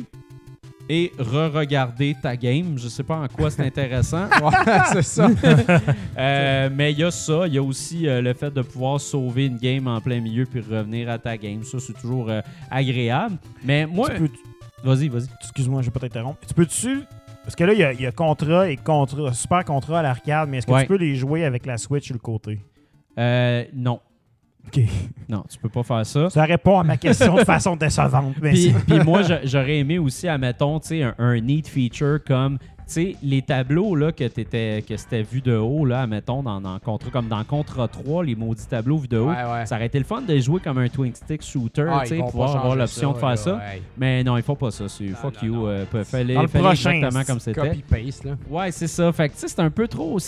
et 0.94 1.10
re-regarder 1.18 2.14
ta 2.20 2.36
game. 2.36 2.76
Je 2.76 2.88
sais 2.88 3.02
pas 3.02 3.16
en 3.16 3.26
quoi 3.28 3.50
c'est 3.50 3.62
intéressant. 3.64 4.26
Ouais, 4.42 4.78
c'est 4.92 5.02
ça. 5.02 5.28
Euh, 6.18 6.68
mais 6.72 6.92
il 6.92 6.98
y 6.98 7.04
a 7.04 7.10
ça. 7.10 7.46
Il 7.46 7.54
y 7.54 7.58
a 7.58 7.62
aussi 7.62 8.06
euh, 8.06 8.20
le 8.20 8.34
fait 8.34 8.50
de 8.50 8.60
pouvoir 8.62 9.00
sauver 9.00 9.46
une 9.46 9.56
game 9.56 9.86
en 9.86 10.00
plein 10.00 10.20
milieu 10.20 10.44
puis 10.44 10.60
revenir 10.60 11.08
à 11.08 11.18
ta 11.18 11.36
game. 11.38 11.62
Ça, 11.64 11.78
c'est 11.80 11.94
toujours 11.94 12.28
euh, 12.28 12.40
agréable. 12.70 13.36
Mais 13.64 13.86
moi... 13.86 14.10
Tu 14.10 14.20
peux- 14.20 14.30
Vas-y, 14.84 15.08
vas-y. 15.08 15.26
Excuse-moi, 15.40 15.80
je 15.82 15.86
vais 15.86 15.92
pas 15.92 16.00
t'interrompre. 16.00 16.40
Tu 16.46 16.52
peux-tu. 16.54 17.00
Parce 17.44 17.56
que 17.56 17.64
là, 17.64 17.72
il 17.72 17.78
y 17.78 17.84
a, 17.84 17.92
il 17.92 18.00
y 18.00 18.06
a 18.06 18.12
Contra 18.12 18.68
et 18.68 18.76
Contra, 18.76 19.32
Super 19.32 19.64
Contra 19.64 20.00
à 20.00 20.02
l'arcade, 20.02 20.48
mais 20.48 20.58
est-ce 20.58 20.66
que 20.66 20.72
Ouais. 20.72 20.82
tu 20.82 20.88
peux 20.88 20.96
les 20.96 21.14
jouer 21.14 21.44
avec 21.44 21.66
la 21.66 21.78
Switch 21.78 22.06
sur 22.06 22.14
le 22.14 22.18
côté? 22.20 22.60
Euh, 23.18 23.64
non. 23.74 24.00
Ok. 24.66 24.80
Non, 25.28 25.44
tu 25.48 25.56
peux 25.56 25.68
pas 25.70 25.82
faire 25.82 26.04
ça. 26.04 26.28
Ça 26.28 26.44
répond 26.44 26.78
à 26.80 26.84
ma 26.84 26.98
question 26.98 27.36
de 27.36 27.44
façon 27.44 27.74
décevante. 27.74 28.34
Mais 28.42 28.50
Puis, 28.50 28.74
puis 28.86 29.00
moi, 29.00 29.22
j'aurais 29.44 29.78
aimé 29.78 29.98
aussi, 29.98 30.28
admettons, 30.28 30.78
tu 30.78 30.88
sais, 30.88 31.02
un, 31.04 31.14
un 31.16 31.40
neat 31.40 31.66
feature 31.66 32.18
comme, 32.26 32.58
tu 32.58 32.66
sais, 32.86 33.16
les 33.22 33.40
tableaux 33.40 33.94
là, 33.94 34.12
que 34.12 34.24
t'étais, 34.24 34.84
que 34.86 34.94
c'était 34.98 35.22
vu 35.22 35.40
de 35.40 35.56
haut, 35.56 35.86
là, 35.86 36.02
admettons, 36.02 36.42
dans, 36.42 36.60
dans 36.60 36.78
Contra, 36.80 37.08
comme 37.10 37.28
dans 37.28 37.42
Contra 37.44 37.88
3, 37.88 38.24
les 38.24 38.34
maudits 38.34 38.66
tableaux 38.66 38.98
vus 38.98 39.08
de 39.08 39.16
haut. 39.16 39.30
Ouais, 39.30 39.36
ouais. 39.36 39.64
Ça 39.64 39.76
aurait 39.76 39.86
été 39.86 39.98
le 39.98 40.04
fun 40.04 40.20
de 40.20 40.38
jouer 40.38 40.60
comme 40.60 40.76
un 40.76 40.88
twin 40.88 41.14
stick 41.14 41.42
shooter, 41.42 41.86
Ah, 41.90 42.00
tu 42.02 42.08
sais, 42.08 42.16
ils 42.16 42.20
vont 42.20 42.28
pouvoir 42.30 42.54
avoir 42.54 42.76
l'option 42.76 43.12
de 43.12 43.18
faire 43.18 43.38
ça. 43.38 43.54
ouais. 43.54 43.80
Mais 43.96 44.22
non, 44.22 44.36
ils 44.36 44.42
font 44.42 44.56
pas 44.56 44.70
ça. 44.70 44.86
C'est 44.86 45.06
fuck 45.08 45.40
non, 45.42 45.48
you. 45.48 45.66
euh, 45.66 45.86
fallait, 46.04 46.34
Dans 46.34 46.42
le 46.42 46.48
fallait 46.48 46.64
prochain, 46.64 46.90
exactement 46.90 47.24
comme 47.24 47.40
c'était. 47.40 47.60
Copy-paste, 47.60 48.24
là. 48.24 48.32
Ouais, 48.50 48.70
c'est 48.70 48.88
ça. 48.88 49.10
Fait 49.12 49.30
que, 49.30 49.34
tu 49.34 49.40
sais, 49.40 49.48
c'est 49.48 49.60
un 49.60 49.70
peu 49.70 49.88
trop. 49.88 50.18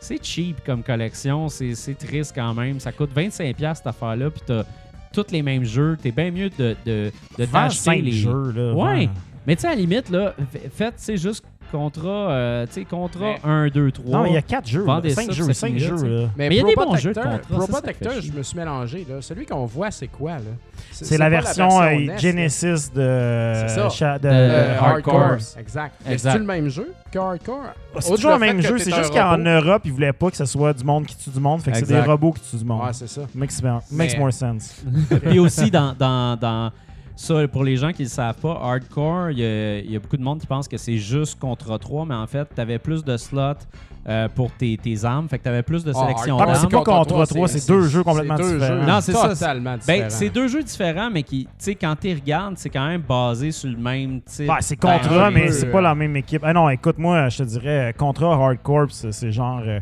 C'est, 0.00 0.16
c'est 0.16 0.24
cheap 0.24 0.64
comme 0.64 0.82
collection. 0.82 1.48
C'est, 1.48 1.74
c'est 1.74 1.94
triste 1.94 2.32
quand 2.34 2.54
même. 2.54 2.80
Ça 2.80 2.92
coûte 2.92 3.10
25$ 3.14 3.74
cette 3.74 3.86
affaire-là. 3.86 4.30
Puis 4.30 4.42
t'as 4.46 4.64
tous 5.12 5.30
les 5.30 5.42
mêmes 5.42 5.64
jeux. 5.64 5.96
T'es 6.00 6.10
bien 6.10 6.30
mieux 6.30 6.50
de, 6.50 6.76
de, 6.84 7.12
de 7.38 8.02
les 8.02 8.12
jeux, 8.12 8.52
là. 8.52 8.74
Ouais. 8.74 9.08
Mais 9.46 9.56
tu 9.56 9.62
sais, 9.62 9.68
à 9.68 9.70
la 9.70 9.76
limite, 9.76 10.10
là, 10.10 10.34
faites, 10.74 10.94
sais, 10.98 11.16
juste 11.16 11.44
contrat, 11.70 12.08
euh, 12.30 12.66
tu 12.66 12.72
sais, 12.72 12.84
contrat 12.84 13.34
Mais- 13.44 13.50
1, 13.50 13.68
2, 13.68 13.90
3. 13.92 14.10
Non, 14.18 14.26
il 14.26 14.34
y 14.34 14.36
a 14.36 14.42
4 14.42 14.66
jeux. 14.68 14.82
Vendez 14.82 15.10
5 15.10 15.26
ça, 15.26 15.32
jeux, 15.32 15.44
puis 15.46 15.54
5 15.54 15.72
ça 15.78 15.86
jeux. 15.86 15.96
finit 15.96 16.10
là, 16.14 16.20
là. 16.22 16.28
Mais 16.36 16.46
il 16.48 16.52
y 16.54 16.60
a 16.60 16.62
des 16.64 16.74
bons 16.74 16.96
jeux 16.96 17.10
de 17.12 17.14
contrat, 17.14 17.32
ça, 17.32 17.38
ça 17.42 17.48
fait 17.48 17.54
Probotector, 17.56 18.12
chier. 18.12 18.22
je 18.22 18.32
me 18.38 18.42
suis 18.42 18.58
mélangé. 18.58 19.06
Là. 19.08 19.16
Celui 19.20 19.46
qu'on 19.46 19.64
voit, 19.66 19.90
c'est 19.90 20.08
quoi? 20.08 20.32
là? 20.32 20.40
C'est 20.92 21.18
la 21.18 21.26
pas 21.26 21.30
version, 21.30 21.80
euh, 21.82 21.90
NES, 21.90 22.06
là. 22.06 22.16
Genesis 22.18 22.90
de, 22.94 23.52
C'est 23.54 23.68
ça. 23.68 23.88
Cha- 23.90 24.18
de- 24.18 24.28
De- 24.28 24.32
Euh, 24.32 24.74
de 24.74 24.78
hardcore. 24.78 25.14
Hardcore. 25.20 25.58
Exact. 25.58 25.94
Exact. 26.08 26.32
C'est 26.32 26.38
le 26.38 26.44
même 26.44 26.68
jeu 26.68 26.92
que 27.10 27.18
Hardcore? 27.18 27.56
C'est 27.98 28.06
Outre 28.06 28.16
toujours 28.16 28.30
le 28.32 28.38
fait 28.38 28.46
même 28.46 28.56
que 28.62 28.68
jeu, 28.68 28.76
t'es 28.76 28.84
c'est 28.84 28.92
un 28.92 28.96
juste 28.98 29.12
qu'en 29.12 29.30
robot. 29.32 29.42
Europe, 29.48 29.82
ils 29.84 29.92
voulaient 29.92 30.12
pas 30.12 30.30
que 30.30 30.36
ce 30.36 30.44
soit 30.44 30.72
du 30.72 30.84
monde 30.84 31.06
qui 31.06 31.16
tue 31.16 31.30
du 31.30 31.40
monde, 31.40 31.60
fait 31.62 31.70
que 31.72 31.76
c'est 31.78 31.86
des 31.86 31.94
Exact. 31.94 32.06
robots 32.08 32.32
qui 32.32 32.40
tuent 32.50 32.56
du 32.58 32.64
monde. 32.64 32.82
Ouais, 32.84 32.92
c'est 32.92 33.08
ça. 33.08 33.22
Makes, 33.34 33.62
makes 33.62 33.82
Mais- 33.90 34.18
more 34.18 34.32
sense. 34.32 34.82
Puis 35.22 35.38
aussi, 35.38 35.70
dans, 35.70 35.94
dans, 35.98 36.36
dans 36.36 36.70
ça, 37.16 37.46
pour 37.48 37.64
les 37.64 37.76
gens 37.76 37.92
qui 37.92 38.02
ne 38.02 38.06
le 38.06 38.10
savent 38.10 38.36
pas, 38.40 38.58
hardcore, 38.62 39.30
il 39.30 39.38
y, 39.40 39.44
a- 39.44 39.78
il 39.80 39.90
y 39.90 39.96
a 39.96 39.98
beaucoup 39.98 40.16
de 40.16 40.22
monde 40.22 40.40
qui 40.40 40.46
pense 40.46 40.66
que 40.68 40.76
c'est 40.78 40.96
juste 40.96 41.38
contre 41.38 41.76
3, 41.76 42.06
mais 42.06 42.14
en 42.14 42.26
fait, 42.26 42.48
tu 42.54 42.60
avais 42.60 42.78
plus 42.78 43.04
de 43.04 43.16
slots 43.16 43.52
euh, 44.08 44.28
pour 44.34 44.50
tes, 44.52 44.78
tes 44.78 45.04
armes, 45.04 45.28
fait 45.28 45.36
que 45.38 45.42
tu 45.42 45.48
avais 45.50 45.62
plus 45.62 45.84
de 45.84 45.90
Ah, 45.94 46.00
sélection 46.00 46.38
Ah, 46.40 46.46
mais 46.46 46.54
c'est 46.54 46.68
pas 46.70 46.82
contre 46.82 47.26
trois, 47.26 47.48
c'est 47.48 47.68
deux 47.68 47.82
jeux 47.82 48.02
complètement 48.02 48.36
deux 48.36 48.54
différents. 48.58 48.80
jeux 48.80 48.86
Non, 48.86 49.00
c'est 49.02 49.12
ça. 49.12 49.54
Ben, 49.86 50.08
c'est 50.08 50.30
deux 50.30 50.48
jeux 50.48 50.62
différents, 50.62 51.10
mais 51.10 51.22
qui, 51.22 51.44
tu 51.44 51.50
sais, 51.58 51.74
quand 51.74 51.94
tu 52.00 52.10
regardes, 52.14 52.56
c'est 52.56 52.70
quand 52.70 52.86
même 52.86 53.02
basé 53.02 53.52
sur 53.52 53.68
le 53.68 53.76
même 53.76 54.22
type. 54.22 54.50
C'est 54.60 54.80
Ben, 54.80 54.98
Contra, 54.98 55.26
un 55.26 55.30
mais 55.30 55.52
c'est 55.52 55.70
pas 55.70 55.82
la 55.82 55.94
même 55.94 56.16
équipe. 56.16 56.42
Ah 56.46 56.54
non, 56.54 56.70
écoute, 56.70 56.96
moi, 56.96 57.28
je 57.28 57.38
te 57.38 57.42
dirais, 57.42 57.94
Contra 57.98 58.32
Hardcore, 58.32 58.86
c'est 58.90 59.12
c'est 59.12 59.30
genre. 59.32 59.60
euh, 59.66 59.80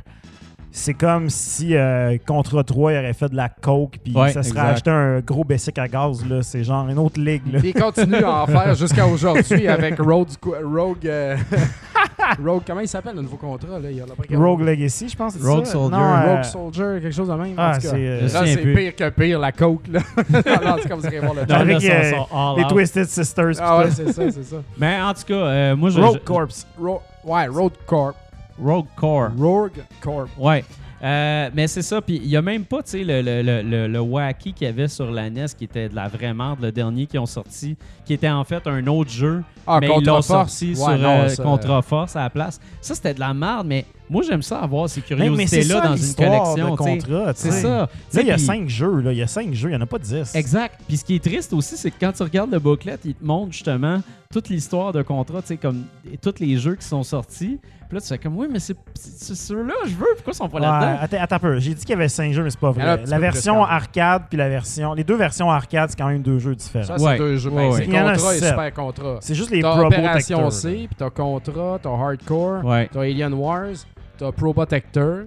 c'est 0.71 0.95
comme 0.95 1.29
si 1.31 1.75
euh, 1.75 2.17
Contra 2.27 2.63
3 2.63 2.93
il 2.93 2.99
aurait 2.99 3.13
fait 3.15 3.29
de 3.29 3.37
la 3.37 3.49
coke, 3.49 3.99
puis 4.05 4.15
Ouais, 4.15 4.29
ça 4.33 4.43
serait 4.43 4.61
exact. 4.61 4.73
acheté 4.75 4.91
un 4.91 5.21
gros 5.21 5.45
bessic 5.45 5.79
à 5.79 5.89
gaz. 5.89 6.25
là. 6.29 6.43
C'est 6.43 6.63
genre 6.65 6.89
une 6.89 6.99
autre 6.99 7.21
ligue. 7.21 7.43
Là. 7.53 7.59
Puis 7.61 7.71
il 7.75 7.81
continue 7.81 8.23
à 8.23 8.43
en 8.43 8.47
faire 8.47 8.75
jusqu'à 8.75 9.07
aujourd'hui 9.07 9.67
avec 9.69 9.99
Road, 9.99 10.29
Rogue. 10.65 11.07
euh, 11.07 11.37
Rogue, 12.45 12.63
comment 12.67 12.81
il 12.81 12.89
s'appelle 12.89 13.17
le 13.17 13.23
nouveau 13.23 13.37
contrat 13.39 13.79
là? 13.79 13.91
Il 13.91 13.97
y 13.97 14.01
a 14.01 14.05
la- 14.07 14.39
Rogue 14.39 14.61
Legacy, 14.61 15.09
je 15.09 15.17
pense. 15.17 15.37
Rogue 15.43 15.65
ça? 15.65 15.73
Soldier. 15.73 15.97
Non, 15.99 16.05
euh, 16.05 16.35
Rogue 16.35 16.45
Soldier, 16.45 16.99
quelque 17.01 17.15
chose 17.15 17.29
de 17.29 17.35
même. 17.35 17.55
Ah, 17.57 17.79
c'est. 17.81 17.91
euh, 17.95 18.75
pire 18.75 18.95
que 18.97 19.09
pire, 19.11 19.39
la 19.39 19.53
coke. 19.53 19.87
Là. 19.91 20.01
non, 20.31 20.77
c'est 20.83 20.89
comme 20.89 21.01
vous 21.01 21.07
irez 21.07 21.21
voir 21.21 21.35
le 21.35 21.47
Non. 21.47 21.55
Avec, 21.55 21.83
là, 21.83 21.95
euh, 21.95 22.57
les 22.57 22.65
out. 22.65 22.69
Twisted 22.69 23.07
Sisters. 23.07 23.53
Ah 23.61 23.79
ouais, 23.79 23.91
c'est 23.91 24.13
ça, 24.13 24.23
c'est 24.31 24.45
ça. 24.45 24.57
Mais 24.77 25.01
en 25.01 25.15
tout 25.15 25.23
cas, 25.27 25.35
euh, 25.35 25.77
moi, 25.77 25.89
je. 25.91 26.01
Rogue 26.01 26.15
je- 26.21 26.25
Corps. 26.25 26.49
Ro- 26.79 27.03
ouais, 27.25 27.47
Road 27.47 27.73
Corp. 27.87 28.15
Rogue 28.63 28.87
Core. 28.97 29.31
Rogue 29.39 29.85
Corp. 30.01 30.29
Ouais. 30.39 30.65
Euh, 31.03 31.49
mais 31.55 31.69
c'est 31.69 31.83
ça. 31.83 32.01
Puis 32.03 32.17
il 32.17 32.27
y 32.29 32.37
a 32.37 32.43
même 32.43 32.65
pas, 32.65 32.83
tu 32.83 32.91
sais, 32.91 33.05
le, 33.05 33.23
le, 33.23 33.63
le, 33.63 33.87
le, 33.87 34.01
wacky 34.01 34.53
qu'il 34.53 34.67
y 34.67 34.69
avait 34.69 34.89
sur 34.89 35.11
la 35.13 35.31
NES 35.31 35.47
qui 35.57 35.65
était 35.65 35.89
de 35.89 35.95
la 35.95 36.09
vraie 36.09 36.35
merde, 36.35 36.59
le 36.61 36.73
dernier 36.73 37.07
qu'ils 37.07 37.21
ont 37.21 37.27
sorti, 37.27 37.77
qui 38.05 38.15
était 38.15 38.29
en 38.29 38.43
fait 38.43 38.67
un 38.67 38.85
autre 38.89 39.11
jeu. 39.11 39.45
Ah, 39.65 39.79
mais 39.81 39.87
ils 39.87 39.91
Contra 39.93 40.13
l'ont 40.17 40.23
sorti 40.23 40.71
Ouais, 40.71 40.75
sur 40.75 40.89
euh, 40.89 41.29
ça- 41.29 41.43
Contra 41.45 41.83
Force 41.83 42.17
à 42.17 42.23
la 42.23 42.31
place. 42.31 42.59
Ça, 42.81 42.97
c'était 42.97 43.15
de 43.15 43.21
la 43.21 43.33
merde, 43.33 43.69
mais 43.69 43.85
moi, 44.11 44.23
j'aime 44.27 44.43
ça 44.43 44.59
avoir 44.61 44.89
ces 44.89 45.01
c'est 45.01 45.07
curiosités-là 45.07 45.81
dans 45.83 45.97
une 45.97 46.15
collection. 46.15 46.77
Contra. 46.77 47.33
C'est 47.35 47.53
ça. 47.53 47.89
Il 48.15 48.27
y 48.27 48.31
a 48.33 48.39
5 48.39 48.69
jeux. 48.69 49.01
Là. 49.01 49.13
Il 49.13 49.19
y 49.19 49.23
a 49.23 49.27
5 49.29 49.55
jeux. 49.55 49.69
Il 49.69 49.73
n'y 49.73 49.79
en 49.79 49.83
a 49.83 49.87
pas 49.87 49.99
10. 50.01 50.35
Exact. 50.35 50.81
Puis 50.89 50.97
ce 50.97 51.05
qui 51.05 51.15
est 51.15 51.23
triste 51.23 51.53
aussi, 51.53 51.77
c'est 51.77 51.93
que 51.93 51.97
quand 52.01 52.11
tu 52.13 52.25
regardes 52.25 52.51
le 52.51 52.59
booklet, 52.59 52.99
il 53.05 53.15
te 53.15 53.25
montre 53.25 53.53
justement 53.53 54.01
toute 54.33 54.49
l'histoire 54.49 54.93
de 54.93 55.03
contrat, 55.03 55.43
tu 55.43 55.49
sais, 55.49 55.57
comme 55.59 55.85
tous 56.21 56.41
les 56.41 56.57
jeux 56.57 56.75
qui 56.75 56.87
sont 56.87 57.05
sortis. 57.05 57.61
Puis 57.89 57.95
là, 57.97 58.01
tu 58.03 58.09
fais 58.09 58.19
comme, 58.19 58.37
oui, 58.37 58.47
mais 58.51 58.59
c'est 58.59 58.77
ceux-là, 59.35 59.73
je 59.87 59.95
veux, 59.95 60.07
pourquoi 60.17 60.33
ils 60.33 60.37
sont 60.37 60.49
pas 60.49 60.59
Ouais, 60.59 60.67
là-dedans? 60.67 60.99
attends, 61.01 61.17
attends 61.21 61.37
un 61.37 61.39
peu. 61.39 61.59
J'ai 61.59 61.73
dit 61.75 61.81
qu'il 61.81 61.91
y 61.91 61.93
avait 61.95 62.09
5 62.09 62.33
jeux, 62.35 62.43
mais 62.43 62.51
c'est 62.51 62.61
pas 62.61 62.71
vrai. 62.71 62.99
petit 62.99 63.11
La 63.11 63.19
version 63.19 63.65
arcade 63.65 64.25
puis 64.29 64.37
la 64.37 64.49
version. 64.51 64.93
Les 64.93 65.05
deux 65.05 65.17
versions 65.17 65.51
arcade, 65.51 65.89
c'est 65.91 65.97
quand 65.99 66.09
même 66.09 66.21
deux 66.23 66.39
jeux 66.39 66.55
différents. 66.55 66.85
Ça, 66.85 66.99
c'est 66.99 67.05
Ouais. 67.05 67.17
deux 67.17 67.37
jeux. 67.39 67.49
Ouais, 67.51 67.57
Ben, 67.69 67.71
ouais. 67.75 67.77
c'est 67.79 67.87
Contra 67.87 68.35
et. 68.37 68.39
Super 68.41 68.75
Contra. 68.75 69.17
C'est 69.21 69.35
juste 69.35 69.51
les 69.51 69.63
T'as 69.63 69.75
Pro 69.75 69.87
Opération. 69.87 70.51
C, 70.51 70.69
puis 70.87 70.97
t'as 70.99 71.09
Contra, 71.11 71.79
t'as 71.83 71.89
Hardcore, 71.91 72.65
Ouais. 72.65 72.89
t'as 72.93 73.01
Alien 73.01 73.33
Wars, 73.33 73.69
t'as 74.19 74.33
Pro 74.33 74.53
Protector. 74.53 75.21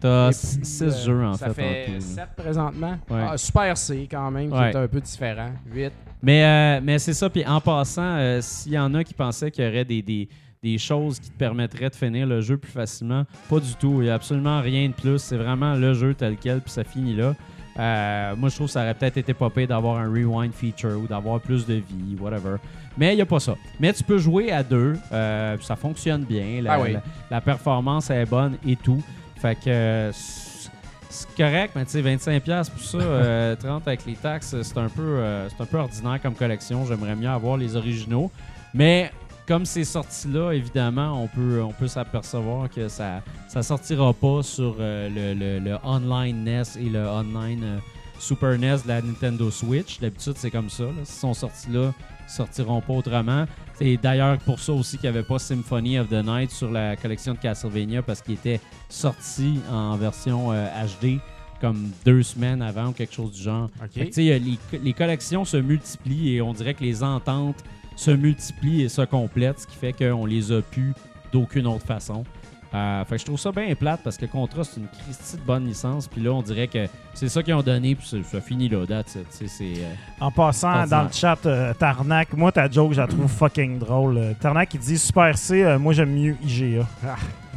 T'as 0.00 0.28
Et 0.30 0.32
6 0.32 0.78
puis, 0.78 0.88
euh, 0.88 1.04
jeux 1.04 1.24
en 1.26 1.34
ça 1.34 1.48
fait. 1.48 1.54
fait 1.54 1.84
tout, 1.86 1.92
là. 1.92 2.00
7 2.00 2.28
présentement. 2.36 2.98
Ouais. 3.10 3.26
Ah, 3.32 3.36
Super 3.36 3.76
C 3.76 4.08
quand 4.10 4.30
même, 4.30 4.50
Ouais. 4.52 4.70
qui 4.70 4.76
est 4.78 4.80
un 4.80 4.88
peu 4.88 5.00
différent. 5.00 5.50
8. 5.74 5.92
Mais, 6.22 6.44
euh, 6.44 6.80
mais 6.82 6.98
c'est 6.98 7.12
ça. 7.12 7.28
Puis 7.28 7.44
en 7.46 7.60
passant, 7.60 8.02
euh, 8.16 8.38
s'il 8.40 8.72
y 8.72 8.78
en 8.78 8.94
a 8.94 9.04
qui 9.04 9.12
pensaient 9.12 9.50
qu'il 9.50 9.64
y 9.64 9.68
aurait 9.68 9.84
des, 9.84 10.00
des, 10.00 10.28
des 10.62 10.76
choses 10.78 11.18
qui 11.18 11.30
te 11.30 11.38
permettraient 11.38 11.88
de 11.88 11.94
finir 11.94 12.26
le 12.26 12.40
jeu 12.42 12.58
plus 12.58 12.70
facilement, 12.70 13.24
pas 13.48 13.60
du 13.60 13.74
tout. 13.76 14.02
Il 14.02 14.04
n'y 14.04 14.10
a 14.10 14.14
absolument 14.14 14.60
rien 14.60 14.88
de 14.88 14.92
plus. 14.92 15.18
C'est 15.18 15.36
vraiment 15.38 15.74
le 15.74 15.94
jeu 15.94 16.12
tel 16.14 16.36
quel, 16.38 16.60
puis 16.60 16.70
ça 16.70 16.84
finit 16.84 17.14
là. 17.16 17.34
Euh, 17.78 18.36
moi, 18.36 18.50
je 18.50 18.56
trouve 18.56 18.66
que 18.66 18.72
ça 18.72 18.82
aurait 18.82 18.92
peut-être 18.94 19.16
été 19.16 19.32
pire 19.32 19.68
d'avoir 19.68 19.96
un 19.96 20.08
rewind 20.10 20.52
feature 20.52 20.98
ou 21.02 21.06
d'avoir 21.06 21.40
plus 21.40 21.64
de 21.66 21.74
vie, 21.74 22.14
whatever. 22.20 22.56
Mais 22.98 23.12
il 23.14 23.16
n'y 23.16 23.22
a 23.22 23.26
pas 23.26 23.40
ça. 23.40 23.54
Mais 23.78 23.92
tu 23.94 24.04
peux 24.04 24.18
jouer 24.18 24.52
à 24.52 24.62
deux. 24.62 24.94
euh, 25.12 25.56
ça 25.62 25.76
fonctionne 25.76 26.24
bien. 26.24 26.60
La, 26.62 26.74
Ah 26.74 26.80
oui. 26.80 26.92
la- 26.92 27.02
la 27.30 27.40
performance 27.40 28.10
est 28.10 28.26
bonne 28.26 28.58
et 28.66 28.76
tout. 28.76 29.02
Fait 29.40 29.54
que 29.54 29.70
euh, 29.70 30.12
c'est 30.12 31.34
correct, 31.38 31.72
mais 31.74 31.86
tu 31.86 31.92
sais, 31.92 32.02
25$ 32.02 32.70
pour 32.70 32.80
ça, 32.82 32.98
euh, 33.00 33.56
30$ 33.56 33.80
avec 33.86 34.04
les 34.04 34.14
taxes, 34.14 34.54
c'est 34.60 34.76
un, 34.78 34.88
peu, 34.90 35.22
c'est 35.48 35.62
un 35.62 35.66
peu 35.66 35.78
ordinaire 35.78 36.20
comme 36.20 36.34
collection. 36.34 36.84
J'aimerais 36.84 37.16
mieux 37.16 37.28
avoir 37.30 37.56
les 37.56 37.76
originaux. 37.76 38.30
Mais 38.74 39.10
comme 39.50 39.66
c'est 39.66 39.82
sorti 39.82 40.28
là, 40.28 40.52
évidemment, 40.52 41.20
on 41.24 41.26
peut, 41.26 41.60
on 41.60 41.72
peut 41.72 41.88
s'apercevoir 41.88 42.70
que 42.70 42.86
ça 42.86 43.20
ça 43.48 43.64
sortira 43.64 44.12
pas 44.14 44.44
sur 44.44 44.76
euh, 44.78 45.08
le, 45.08 45.34
le- 45.34 45.58
le 45.58 45.76
online 45.82 46.44
NES 46.44 46.62
et 46.78 46.88
le 46.88 47.04
online 47.04 47.60
euh, 47.64 47.78
Super 48.20 48.56
NES 48.56 48.76
de 48.84 48.88
la 48.88 49.02
Nintendo 49.02 49.50
Switch. 49.50 49.98
D'habitude, 49.98 50.34
c'est 50.36 50.52
comme 50.52 50.70
ça. 50.70 50.84
là. 50.84 50.90
S'ils 51.02 51.18
sont 51.20 51.34
sortis 51.34 51.68
là, 51.72 51.92
ils 52.28 52.30
sortiront 52.32 52.80
pas 52.80 52.92
autrement. 52.92 53.44
C'est 53.74 53.96
d'ailleurs 53.96 54.38
pour 54.38 54.60
ça 54.60 54.72
aussi 54.72 54.98
qu'il 54.98 55.10
n'y 55.10 55.16
avait 55.16 55.26
pas 55.26 55.40
Symphony 55.40 55.98
of 55.98 56.08
the 56.08 56.22
Night 56.24 56.52
sur 56.52 56.70
la 56.70 56.94
collection 56.94 57.34
de 57.34 57.38
Castlevania 57.38 58.02
parce 58.02 58.22
qu'il 58.22 58.34
était 58.34 58.60
sorti 58.88 59.58
en 59.72 59.96
version 59.96 60.52
euh, 60.52 60.66
HD 61.02 61.18
comme 61.60 61.90
deux 62.06 62.22
semaines 62.22 62.62
avant 62.62 62.88
ou 62.88 62.92
quelque 62.92 63.14
chose 63.14 63.32
du 63.32 63.42
genre. 63.42 63.68
Fait 63.92 64.10
que, 64.10 64.76
les 64.76 64.92
collections 64.92 65.44
se 65.44 65.56
multiplient 65.56 66.36
et 66.36 66.40
on 66.40 66.52
dirait 66.52 66.74
que 66.74 66.84
les 66.84 67.02
ententes 67.02 67.64
se 68.00 68.10
multiplient 68.10 68.82
et 68.82 68.88
se 68.88 69.02
complètent, 69.02 69.60
ce 69.60 69.66
qui 69.66 69.76
fait 69.76 69.92
qu'on 69.92 70.24
les 70.26 70.52
a 70.52 70.62
pu 70.62 70.92
d'aucune 71.32 71.66
autre 71.66 71.86
façon. 71.86 72.24
Euh, 72.72 73.04
fait 73.04 73.16
que 73.16 73.20
je 73.22 73.24
trouve 73.26 73.38
ça 73.38 73.50
bien 73.50 73.74
plate 73.74 74.00
parce 74.04 74.16
que 74.16 74.26
Contra, 74.26 74.62
c'est 74.62 74.78
une 74.80 74.86
Christie 74.86 75.36
de 75.36 75.42
bonne 75.42 75.66
licence. 75.66 76.06
Puis 76.06 76.22
là, 76.22 76.30
on 76.32 76.40
dirait 76.40 76.68
que 76.68 76.86
c'est 77.14 77.28
ça 77.28 77.42
qu'ils 77.42 77.52
ont 77.54 77.62
donné, 77.62 77.96
puis 77.96 78.06
ça 78.22 78.40
finit 78.40 78.68
là. 78.68 78.78
C'est, 79.06 79.62
euh, 79.62 79.92
En 80.20 80.30
passant 80.30 80.86
dans 80.86 81.02
le 81.02 81.08
chat, 81.12 81.36
euh, 81.46 81.74
Tarnac, 81.74 82.32
moi 82.34 82.52
ta 82.52 82.70
joke, 82.70 82.92
je 82.92 83.00
la 83.00 83.08
trouve 83.08 83.26
fucking 83.38 83.78
drôle. 83.80 84.16
Euh, 84.18 84.32
Tarnac, 84.40 84.72
il 84.72 84.80
dit 84.80 84.98
Super 84.98 85.36
C, 85.36 85.64
euh, 85.64 85.78
moi 85.80 85.92
j'aime 85.94 86.12
mieux 86.14 86.36
IGA. 86.44 86.86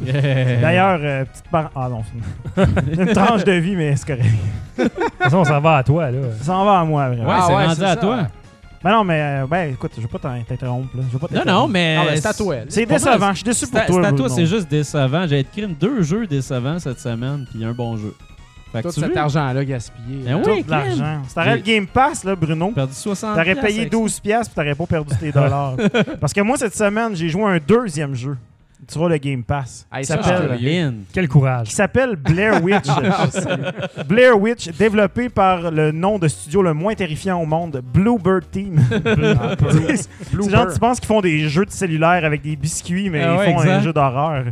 D'ailleurs, 0.00 0.98
euh, 1.00 1.24
petite 1.24 1.48
par... 1.48 1.70
Ah 1.76 1.88
non, 1.88 2.02
c'est 2.56 2.64
une 3.00 3.06
tranche 3.14 3.44
de 3.44 3.52
vie, 3.52 3.76
mais 3.76 3.94
c'est 3.96 4.06
correct. 4.06 4.34
De 4.78 4.82
toute 4.82 4.92
façon, 5.18 5.44
ça 5.44 5.60
va 5.60 5.76
à 5.76 5.82
toi, 5.84 6.10
là. 6.10 6.18
Ça 6.40 6.56
en 6.56 6.64
va 6.64 6.80
à 6.80 6.84
moi, 6.84 7.08
vraiment. 7.08 7.28
Ouais, 7.28 7.34
Ah 7.38 7.44
c'est 7.46 7.54
ouais, 7.54 7.64
rendu 7.66 7.76
c'est 7.76 7.84
à 7.84 7.88
ça. 7.94 7.96
toi. 7.96 8.26
Ben 8.84 8.90
non, 8.90 9.02
mais 9.02 9.18
euh, 9.42 9.46
ben 9.46 9.72
écoute, 9.72 9.92
je 9.96 10.02
veux 10.02 10.08
pas 10.08 10.18
t'in- 10.18 10.42
t'interrompre. 10.46 10.94
là. 10.96 11.02
Je 11.08 11.12
veux 11.14 11.18
pas 11.18 11.26
Non, 11.30 11.38
t'interrompre. 11.40 11.66
non, 11.66 11.68
mais. 11.72 11.96
Ah, 11.98 12.04
ben, 12.04 12.16
c'est 12.20 12.26
à 12.28 12.34
toi. 12.34 12.56
C'est 12.68 12.84
décevant, 12.86 13.30
je 13.30 13.34
suis 13.36 13.44
déçu 13.44 13.64
C'est 13.64 13.70
pour 13.70 13.80
à, 13.80 13.86
toi. 13.86 13.94
c'est 14.02 14.06
à 14.06 14.10
toi, 14.10 14.18
Bruno. 14.28 14.34
c'est 14.34 14.46
juste 14.46 14.68
décevant. 14.68 15.26
J'ai 15.26 15.38
écrit 15.40 15.66
deux 15.66 16.02
jeux 16.02 16.26
décevants 16.26 16.78
cette 16.78 17.00
semaine, 17.00 17.46
puis 17.50 17.64
un 17.64 17.72
bon 17.72 17.96
jeu. 17.96 18.14
Fait 18.72 18.82
que 18.82 18.88
Tout 18.88 18.94
tu 18.94 19.00
cet 19.00 19.10
veux? 19.12 19.16
argent-là 19.18 19.64
gaspillé. 19.64 20.18
Ben 20.26 20.34
oui. 20.44 20.58
Tout 20.60 20.66
de 20.66 20.70
l'argent. 20.70 21.22
Si 21.28 21.34
t'aurais 21.34 21.56
le 21.56 21.62
Game 21.62 21.86
Pass, 21.86 22.24
là, 22.24 22.34
Bruno, 22.36 22.72
perdu 22.72 22.92
60 22.92 23.30
t'aurais 23.32 23.44
piastres 23.44 23.62
payé 23.62 23.80
avec 23.80 23.92
12 23.92 24.20
piastres 24.20 24.52
puis 24.52 24.62
t'aurais 24.62 24.74
pas 24.74 24.86
perdu 24.86 25.14
tes 25.18 25.32
dollars. 25.32 25.76
Parce 26.20 26.32
que 26.32 26.40
moi, 26.40 26.56
cette 26.58 26.74
semaine, 26.76 27.14
j'ai 27.16 27.28
joué 27.28 27.44
un 27.44 27.58
deuxième 27.58 28.14
jeu. 28.14 28.36
Tu 28.86 28.98
vois 28.98 29.08
le 29.08 29.18
Game 29.18 29.42
Pass. 29.42 29.86
Hey, 29.92 30.02
qui 30.02 30.06
ça. 30.06 30.20
Quel 31.12 31.28
courage. 31.28 31.68
qui 31.68 31.74
s'appelle 31.74 32.16
Blair 32.16 32.60
Witch. 32.62 32.88
Blair 34.08 34.40
Witch, 34.40 34.68
développé 34.68 35.28
par 35.28 35.70
le 35.70 35.92
nom 35.92 36.18
de 36.18 36.28
studio 36.28 36.62
le 36.62 36.74
moins 36.74 36.94
terrifiant 36.94 37.40
au 37.40 37.46
monde, 37.46 37.82
Bluebird 37.92 38.50
Team. 38.50 38.80
C'est 39.70 40.50
genre, 40.50 40.72
tu 40.72 40.78
penses 40.78 41.00
qu'ils 41.00 41.08
font 41.08 41.20
des 41.20 41.48
jeux 41.48 41.64
de 41.64 41.70
cellulaire 41.70 42.24
avec 42.24 42.42
des 42.42 42.56
biscuits, 42.56 43.10
mais 43.10 43.22
Ah 43.22 43.34
ils 43.34 43.38
ouais, 43.38 43.52
font 43.52 43.60
un 43.60 43.80
jeu 43.80 43.92
d'horreur. 43.92 44.44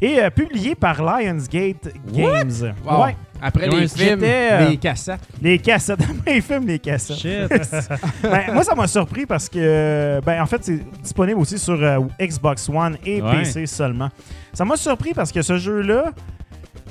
Et 0.00 0.20
euh, 0.20 0.30
publié 0.30 0.74
par 0.74 1.02
Lionsgate 1.02 1.88
Games. 2.12 2.74
Wow. 2.86 3.04
Ouais, 3.04 3.16
Après 3.42 3.68
les 3.68 3.88
films, 3.88 4.20
euh, 4.22 4.68
les 4.70 4.76
cassettes. 4.76 5.20
les 5.40 5.58
cassettes. 5.58 6.00
ils 6.26 6.42
filment 6.42 6.66
les 6.66 6.78
cassettes. 6.78 7.18
Shit. 7.18 7.48
Ben, 8.22 8.52
moi, 8.52 8.64
ça 8.64 8.74
m'a 8.74 8.86
surpris 8.86 9.26
parce 9.26 9.48
que, 9.48 10.20
ben, 10.24 10.42
en 10.42 10.46
fait, 10.46 10.64
c'est 10.64 10.80
disponible 11.02 11.38
aussi 11.40 11.58
sur 11.58 11.80
euh, 11.82 12.00
Xbox 12.20 12.68
One 12.68 12.96
et 13.04 13.22
Ouais. 13.22 13.38
PC 13.42 13.66
seulement. 13.66 14.08
Ça 14.52 14.64
m'a 14.64 14.76
surpris 14.76 15.14
parce 15.14 15.30
que 15.32 15.42
ce 15.42 15.56
jeu-là, 15.58 16.12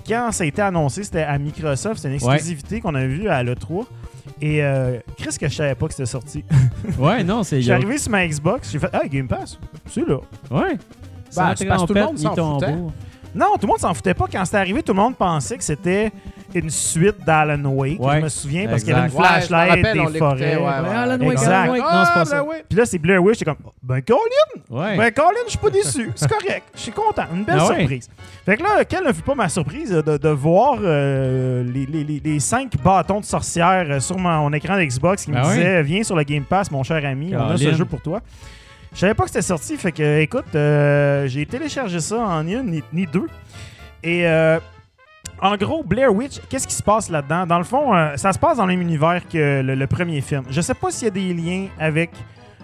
quand 0.08 0.32
ça 0.32 0.44
a 0.44 0.48
été 0.48 0.62
annoncé, 0.62 1.04
c'était 1.04 1.24
à 1.24 1.38
Microsoft, 1.38 2.02
c'est 2.02 2.08
une 2.08 2.16
exclusivité 2.16 2.80
qu'on 2.82 2.96
a 2.96 3.06
vue 3.06 3.28
à 3.30 3.44
l'E3. 3.44 3.86
Et 4.42 4.64
euh, 4.64 5.00
Chris, 5.18 5.36
que 5.40 5.48
je 5.48 5.56
savais 5.56 5.76
pas 5.76 5.88
que 5.88 5.94
c'était 5.94 6.06
sorti. 6.06 6.44
ouais, 7.00 7.24
non, 7.24 7.44
c'est. 7.44 7.62
Suis 7.62 7.72
arrivé 7.72 7.98
sur 7.98 8.12
ma 8.12 8.26
Xbox, 8.28 8.72
j'ai 8.72 8.80
fait 8.80 8.90
Ah, 8.94 9.08
Game 9.08 9.28
Pass, 9.28 9.58
c'est 9.90 10.08
là. 10.08 10.18
Ouais. 10.52 10.76
Ben, 11.36 11.54
parce 11.56 11.60
que 11.60 11.86
tout 11.88 11.94
le 11.94 12.04
monde 12.04 12.18
s'en 12.20 12.36
foutait. 12.60 12.76
Non, 13.36 13.48
tout 13.56 13.64
le 13.64 13.68
monde 13.68 13.80
s'en 13.80 13.94
foutait 13.94 14.14
pas. 14.14 14.26
Quand 14.32 14.46
c'est 14.46 14.58
arrivé, 14.58 14.82
tout 14.84 14.94
le 14.94 15.00
monde 15.00 15.16
pensait 15.16 15.58
que 15.58 15.64
c'était 15.64 16.12
une 16.60 16.70
suite 16.70 17.24
d'Alan 17.26 17.64
Wake. 17.66 18.00
Ouais. 18.00 18.18
Je 18.18 18.24
me 18.24 18.30
souviens 18.30 18.68
parce 18.68 18.84
qu'il 18.84 18.94
y 18.94 18.96
avait 18.96 19.08
une. 19.10 19.16
Ouais, 19.16 19.24
flashlight, 19.26 19.84
des 20.12 20.18
forêts. 20.20 20.56
ouais, 20.56 20.56
ouais. 20.56 20.64
Ouais, 20.64 20.96
Alan 20.96 21.20
Wake, 21.20 21.32
Exact. 21.32 21.52
Alan 21.54 21.72
Wake. 21.72 21.82
Non, 21.82 22.04
c'est 22.06 22.14
pas 22.14 22.26
ça. 22.26 22.44
oui. 22.44 22.56
Puis 22.70 22.78
là, 22.78 22.86
c'est 22.86 22.98
Blair 22.98 23.24
Witch, 23.24 23.40
j'étais 23.40 23.52
comme 23.52 23.72
Ben, 23.84 24.02
Colin, 24.02 24.20
Ouais. 24.70 24.98
Ben, 24.98 25.12
Colin, 25.12 25.28
je 25.46 25.50
suis 25.52 25.60
pas 25.60 25.70
déçu. 25.70 26.12
C'est 26.16 26.30
correct. 26.30 26.64
Je 26.76 26.80
suis 26.80 26.92
content. 26.92 27.24
Une 27.34 27.44
belle 27.44 27.58
Ah 27.60 27.68
ouais. 27.70 27.78
surprise. 27.80 28.10
Fait 28.46 28.58
que 28.58 28.64
là, 28.64 28.84
quelle 28.86 29.04
ne 29.06 29.14
fut 29.14 29.22
pas 29.22 29.36
ma 29.36 29.50
surprise 29.50 29.92
de, 29.92 30.18
de 30.18 30.30
voir 30.30 30.78
euh, 30.82 31.64
les, 31.64 31.86
les- 31.86 32.04
les- 32.04 32.22
les 32.24 32.40
cinq 32.40 32.74
bâtons 32.84 33.20
de 33.20 33.26
sorcière 33.26 33.86
euh, 33.90 34.00
sur 34.00 34.18
mon, 34.18 34.30
mon 34.50 34.54
écran 34.54 34.78
d'Xbox 34.78 35.26
qui 35.26 35.32
me 35.32 35.38
Ah 35.38 35.44
disaient 35.44 35.84
Viens 35.84 36.04
sur 36.04 36.16
le 36.16 36.24
Game 36.24 36.44
Pass, 36.44 36.70
mon 36.72 36.84
cher 36.84 37.04
ami, 37.06 37.34
on 37.36 37.50
a 37.50 37.58
ce 37.58 37.74
jeu 37.74 37.86
pour 37.86 38.02
toi. 38.02 38.22
Je 38.94 39.00
savais 39.00 39.14
pas 39.14 39.24
que 39.24 39.30
c'était 39.30 39.42
sorti. 39.44 39.78
Fait 39.78 39.92
que, 39.92 40.22
écoute, 40.22 40.46
euh, 40.56 41.28
j'ai 41.28 41.46
téléchargé 41.46 42.00
ça 42.00 42.18
en 42.18 42.44
ni 42.44 42.54
une 42.54 42.72
ni, 42.72 42.84
ni 42.94 43.06
deux. 43.06 43.28
Et. 44.04 44.26
euh, 44.28 44.60
en 45.42 45.56
gros, 45.56 45.84
Blair 45.84 46.14
Witch, 46.14 46.40
qu'est-ce 46.50 46.68
qui 46.68 46.74
se 46.74 46.84
passe 46.84 47.10
là-dedans? 47.10 47.46
Dans 47.46 47.58
le 47.60 47.64
fond, 47.64 47.96
euh, 47.96 48.16
ça 48.18 48.34
se 48.34 48.40
passe 48.40 48.58
dans 48.58 48.66
le 48.66 48.74
même 48.74 48.82
univers 48.82 49.22
que 49.28 49.62
le, 49.62 49.76
le 49.76 49.88
premier 49.88 50.22
film. 50.22 50.44
Je 50.50 50.62
sais 50.62 50.74
pas 50.74 50.90
s'il 50.92 51.06
y 51.06 51.08
a 51.08 51.12
des 51.12 51.34
liens 51.34 51.68
avec. 51.80 52.12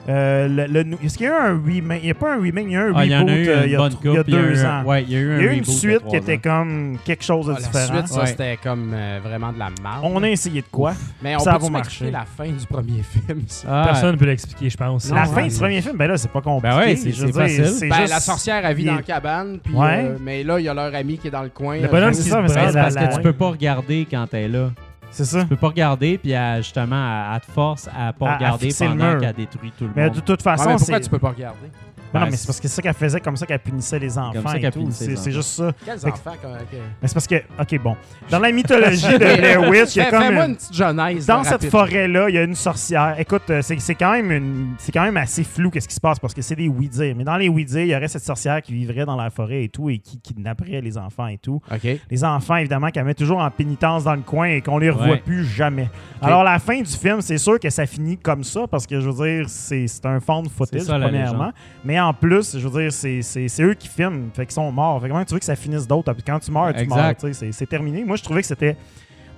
Euh, 0.10 0.48
le, 0.48 0.66
le 0.68 0.84
nou- 0.84 0.98
Est-ce 1.04 1.18
qu'il 1.18 1.28
y 1.28 1.30
a 1.30 1.32
eu 1.32 1.52
un 1.54 1.62
remake? 1.66 2.00
Il 2.02 2.06
n'y 2.06 2.12
a 2.12 2.14
pas 2.16 2.34
un 2.36 2.42
remake, 2.42 2.66
il 2.68 2.72
y 2.74 2.76
a 2.76 2.80
eu 2.80 2.90
un 2.92 2.94
Ah, 2.96 3.06
il 3.06 3.12
y 3.12 3.16
en 3.16 3.28
a 3.28 3.32
eu 3.32 3.36
euh, 3.36 3.42
il 3.42 3.48
y 3.48 3.50
a, 3.50 3.66
il 3.66 3.72
y 3.72 3.76
a 3.76 3.90
couple, 3.90 4.08
il 4.08 4.14
y 4.14 4.18
a 4.18 4.24
deux 4.24 4.62
eu 4.62 4.66
ans. 4.66 4.84
Ouais, 4.86 5.04
il 5.04 5.12
y 5.12 5.16
a 5.16 5.20
eu 5.20 5.32
un 5.34 5.38
Il 5.40 5.44
y 5.46 5.48
a 5.48 5.54
eu 5.54 5.58
une 5.58 5.66
suite 5.66 6.06
qui 6.10 6.16
était 6.18 6.38
comme 6.40 6.98
quelque 7.06 7.24
chose 7.24 7.48
de 7.48 7.52
Ah, 7.54 7.60
la 7.60 7.66
différent. 7.68 7.94
suite, 8.00 8.08
ça, 8.08 8.20
Ouais. 8.22 8.26
c'était 8.28 8.58
comme 8.62 8.92
euh, 8.94 9.20
vraiment 9.24 9.54
de 9.54 9.60
la 9.60 9.70
merde. 9.82 10.02
On 10.04 10.22
a 10.24 10.30
essayé 10.30 10.62
de 10.62 10.68
quoi? 10.72 10.94
Mais 11.22 11.36
on 11.36 11.40
ça 11.40 11.58
peut 11.58 11.70
marcher. 11.70 12.12
la 12.12 12.26
fin 12.26 12.46
du 12.50 12.66
premier 12.70 13.02
film, 13.28 13.44
ça? 13.48 13.68
Ah, 13.70 13.84
Personne 13.88 14.12
ne 14.14 14.18
peut 14.18 14.26
l'expliquer, 14.26 14.70
je 14.70 14.78
pense. 14.78 15.10
la 15.10 15.26
fin 15.26 15.48
du 15.48 15.56
premier 15.56 15.82
film, 15.82 15.96
ben 15.98 16.08
là, 16.08 16.18
c'est 16.18 16.32
pas 16.32 16.42
compliqué. 16.42 16.76
Ben 16.76 16.80
ouais, 16.80 16.96
c'est- 16.96 17.12
facile. 17.12 17.90
Ben, 17.90 17.96
juste- 18.02 18.10
la 18.10 18.20
sorcière, 18.20 18.66
elle 18.66 18.76
vit 18.76 18.86
dans 18.86 18.96
la 18.96 19.02
cabane, 19.04 19.60
puis, 19.64 19.74
Ouais. 19.74 20.06
euh, 20.06 20.18
mais 20.22 20.44
là, 20.44 20.60
il 20.60 20.66
y 20.66 20.70
a 20.70 20.74
leur 20.74 20.94
ami 20.94 21.18
qui 21.18 21.28
est 21.28 21.32
dans 21.32 21.44
le 21.44 21.50
coin. 21.50 21.78
Le 21.80 21.88
bonhomme 21.88 22.14
c'est 22.14 22.30
ça, 22.30 22.42
parce 22.42 22.96
que 22.96 23.16
tu 23.16 23.22
peux 23.22 23.34
pas 23.34 23.50
regarder 23.52 24.06
quand 24.10 24.28
t'es 24.30 24.48
là. 24.48 24.70
C'est 25.14 25.26
ça. 25.26 25.42
Tu 25.42 25.48
peux 25.48 25.56
pas 25.56 25.68
regarder, 25.68 26.18
puis 26.18 26.34
justement, 26.58 27.34
elle 27.36 27.40
te 27.42 27.46
force 27.52 27.88
à 27.88 28.12
pas 28.14 28.30
À- 28.30 28.32
à 28.32 28.36
regarder 28.38 28.70
pendant 28.78 29.20
qu'elle 29.20 29.34
détruit 29.36 29.72
tout 29.78 29.84
le 29.86 29.92
Mais 29.96 30.06
monde. 30.08 30.16
de 30.16 30.20
toute 30.22 30.40
Ouais, 30.40 30.44
façon, 30.44 30.70
mais 30.72 30.78
c'est. 30.80 30.86
pourquoi 30.86 31.00
tu 31.02 31.10
peux 31.10 31.20
pas 31.20 31.30
regarder? 31.30 31.70
Ben 32.14 32.20
non, 32.22 32.26
mais 32.32 32.38
c'est 32.38 32.46
parce 32.48 32.60
que 32.60 32.68
c'est 32.68 32.76
ça 32.76 32.82
qu'elle 32.82 32.94
faisait 32.94 33.20
comme 33.20 33.36
ça 33.36 33.46
qu'elle 33.46 33.60
punissait 33.60 34.00
les 34.00 34.18
enfants 34.18 34.48
ça 34.50 34.58
et 34.58 34.72
tout. 34.72 34.88
C'est 34.92 35.32
juste 35.32 35.50
ça. 35.50 35.72
Quels 35.86 36.00
Fait 36.00 36.10
que- 36.10 36.14
enfants? 36.14 36.32
ok. 36.44 36.78
Mais 37.02 37.08
c'est 37.08 37.14
parce 37.14 37.28
que, 37.28 37.36
ok, 37.60 37.82
bon. 37.82 37.96
Dans 38.30 38.40
la 38.40 38.52
mythologie 38.52 39.14
de 39.14 39.18
Blair 39.18 39.70
Witch, 39.70 39.96
il 39.96 40.00
y 40.00 40.02
a 40.02 40.10
comme. 40.12 40.24
Une- 40.24 40.38
une 40.52 40.56
petite 40.56 40.74
genèse. 40.76 41.26
Dans 41.26 41.44
cette 41.44 41.70
forêt-là, 41.70 42.30
il 42.30 42.36
y 42.36 42.38
a 42.38 42.44
une 42.44 42.56
sorcière. 42.56 43.16
Écoute, 43.20 43.44
euh, 43.50 43.62
c'est 43.62 43.80
c'est 43.80 43.96
quand 43.96 44.12
même 44.12 44.32
une, 44.32 44.74
c'est 44.78 44.92
quand 44.92 45.04
même 45.04 45.18
assez 45.18 45.44
flou 45.44 45.70
qu'est-ce 45.72 45.88
qui 45.88 45.96
se 45.96 46.00
passe 46.02 46.20
parce 46.20 46.34
que 46.34 46.42
c'est 46.42 46.56
des 46.56 46.68
oui-dire. 46.68 47.16
Mais 47.18 47.24
dans 47.24 47.38
les 47.38 47.50
oui-dire, 47.50 47.82
il 47.82 47.88
y 47.90 47.96
aurait 47.96 48.08
cette 48.08 48.24
sorcière 48.24 48.62
qui 48.62 48.74
vivrait 48.74 49.06
dans 49.06 49.16
la 49.16 49.30
forêt 49.30 49.64
et 49.64 49.70
tout 49.70 49.90
et 49.90 49.98
qui 49.98 50.20
kidnapperait 50.20 50.82
les 50.82 50.98
enfants 50.98 51.28
et 51.28 51.38
tout. 51.38 51.62
OK. 51.72 51.88
Les 52.10 52.24
enfants, 52.24 52.58
évidemment, 52.58 52.90
qu'elle 52.90 53.06
met 53.06 53.14
toujours 53.14 53.40
en 53.40 53.50
pénitence 53.50 54.04
dans 54.04 54.16
le 54.16 54.22
coin 54.22 54.48
et 54.48 54.62
qu'on 54.62 54.78
les 54.78 54.90
revoit 54.90 55.04
Ouais. 55.16 55.24
plus 55.26 55.46
jamais. 55.46 55.90
Alors, 56.22 56.44
la 56.44 56.60
fin 56.60 56.80
du 56.80 56.92
film, 56.92 57.22
c'est 57.22 57.38
sûr 57.38 57.60
que 57.60 57.70
ça 57.70 57.86
finit 57.86 58.18
comme 58.18 58.44
ça 58.44 58.62
parce 58.70 58.88
que, 58.88 59.00
je 59.02 59.10
veux 59.10 59.26
dire, 59.26 59.46
c'est 59.50 59.88
c'est 59.88 60.06
un 60.06 60.20
fond 60.20 60.42
de 60.44 60.50
footage, 60.50 60.86
premièrement. 60.88 61.52
Mais 61.84 62.00
en 62.04 62.14
plus, 62.14 62.58
je 62.58 62.68
veux 62.68 62.82
dire, 62.82 62.92
c'est- 62.92 63.62
eux 63.62 63.74
qui 63.74 63.88
filment, 63.88 64.30
fait 64.34 64.46
qu'ils 64.46 64.54
sont 64.54 64.72
morts. 64.72 65.02
Fait 65.02 65.10
que 65.10 65.24
tu 65.26 65.34
veux 65.34 65.40
que 65.40 65.46
ça 65.46 65.56
finisse 65.56 65.88
d'autres? 65.88 66.14
Quand 66.26 66.40
tu 66.40 66.52
meurs, 66.52 66.74
tu 66.74 66.82
Exact. 66.82 67.24
meurs. 67.24 67.34
C'est 67.52 67.70
terminé. 67.70 68.04
Moi, 68.04 68.16
je 68.18 68.24
trouvais 68.24 68.42
que 68.42 68.48
c'était. 68.48 68.76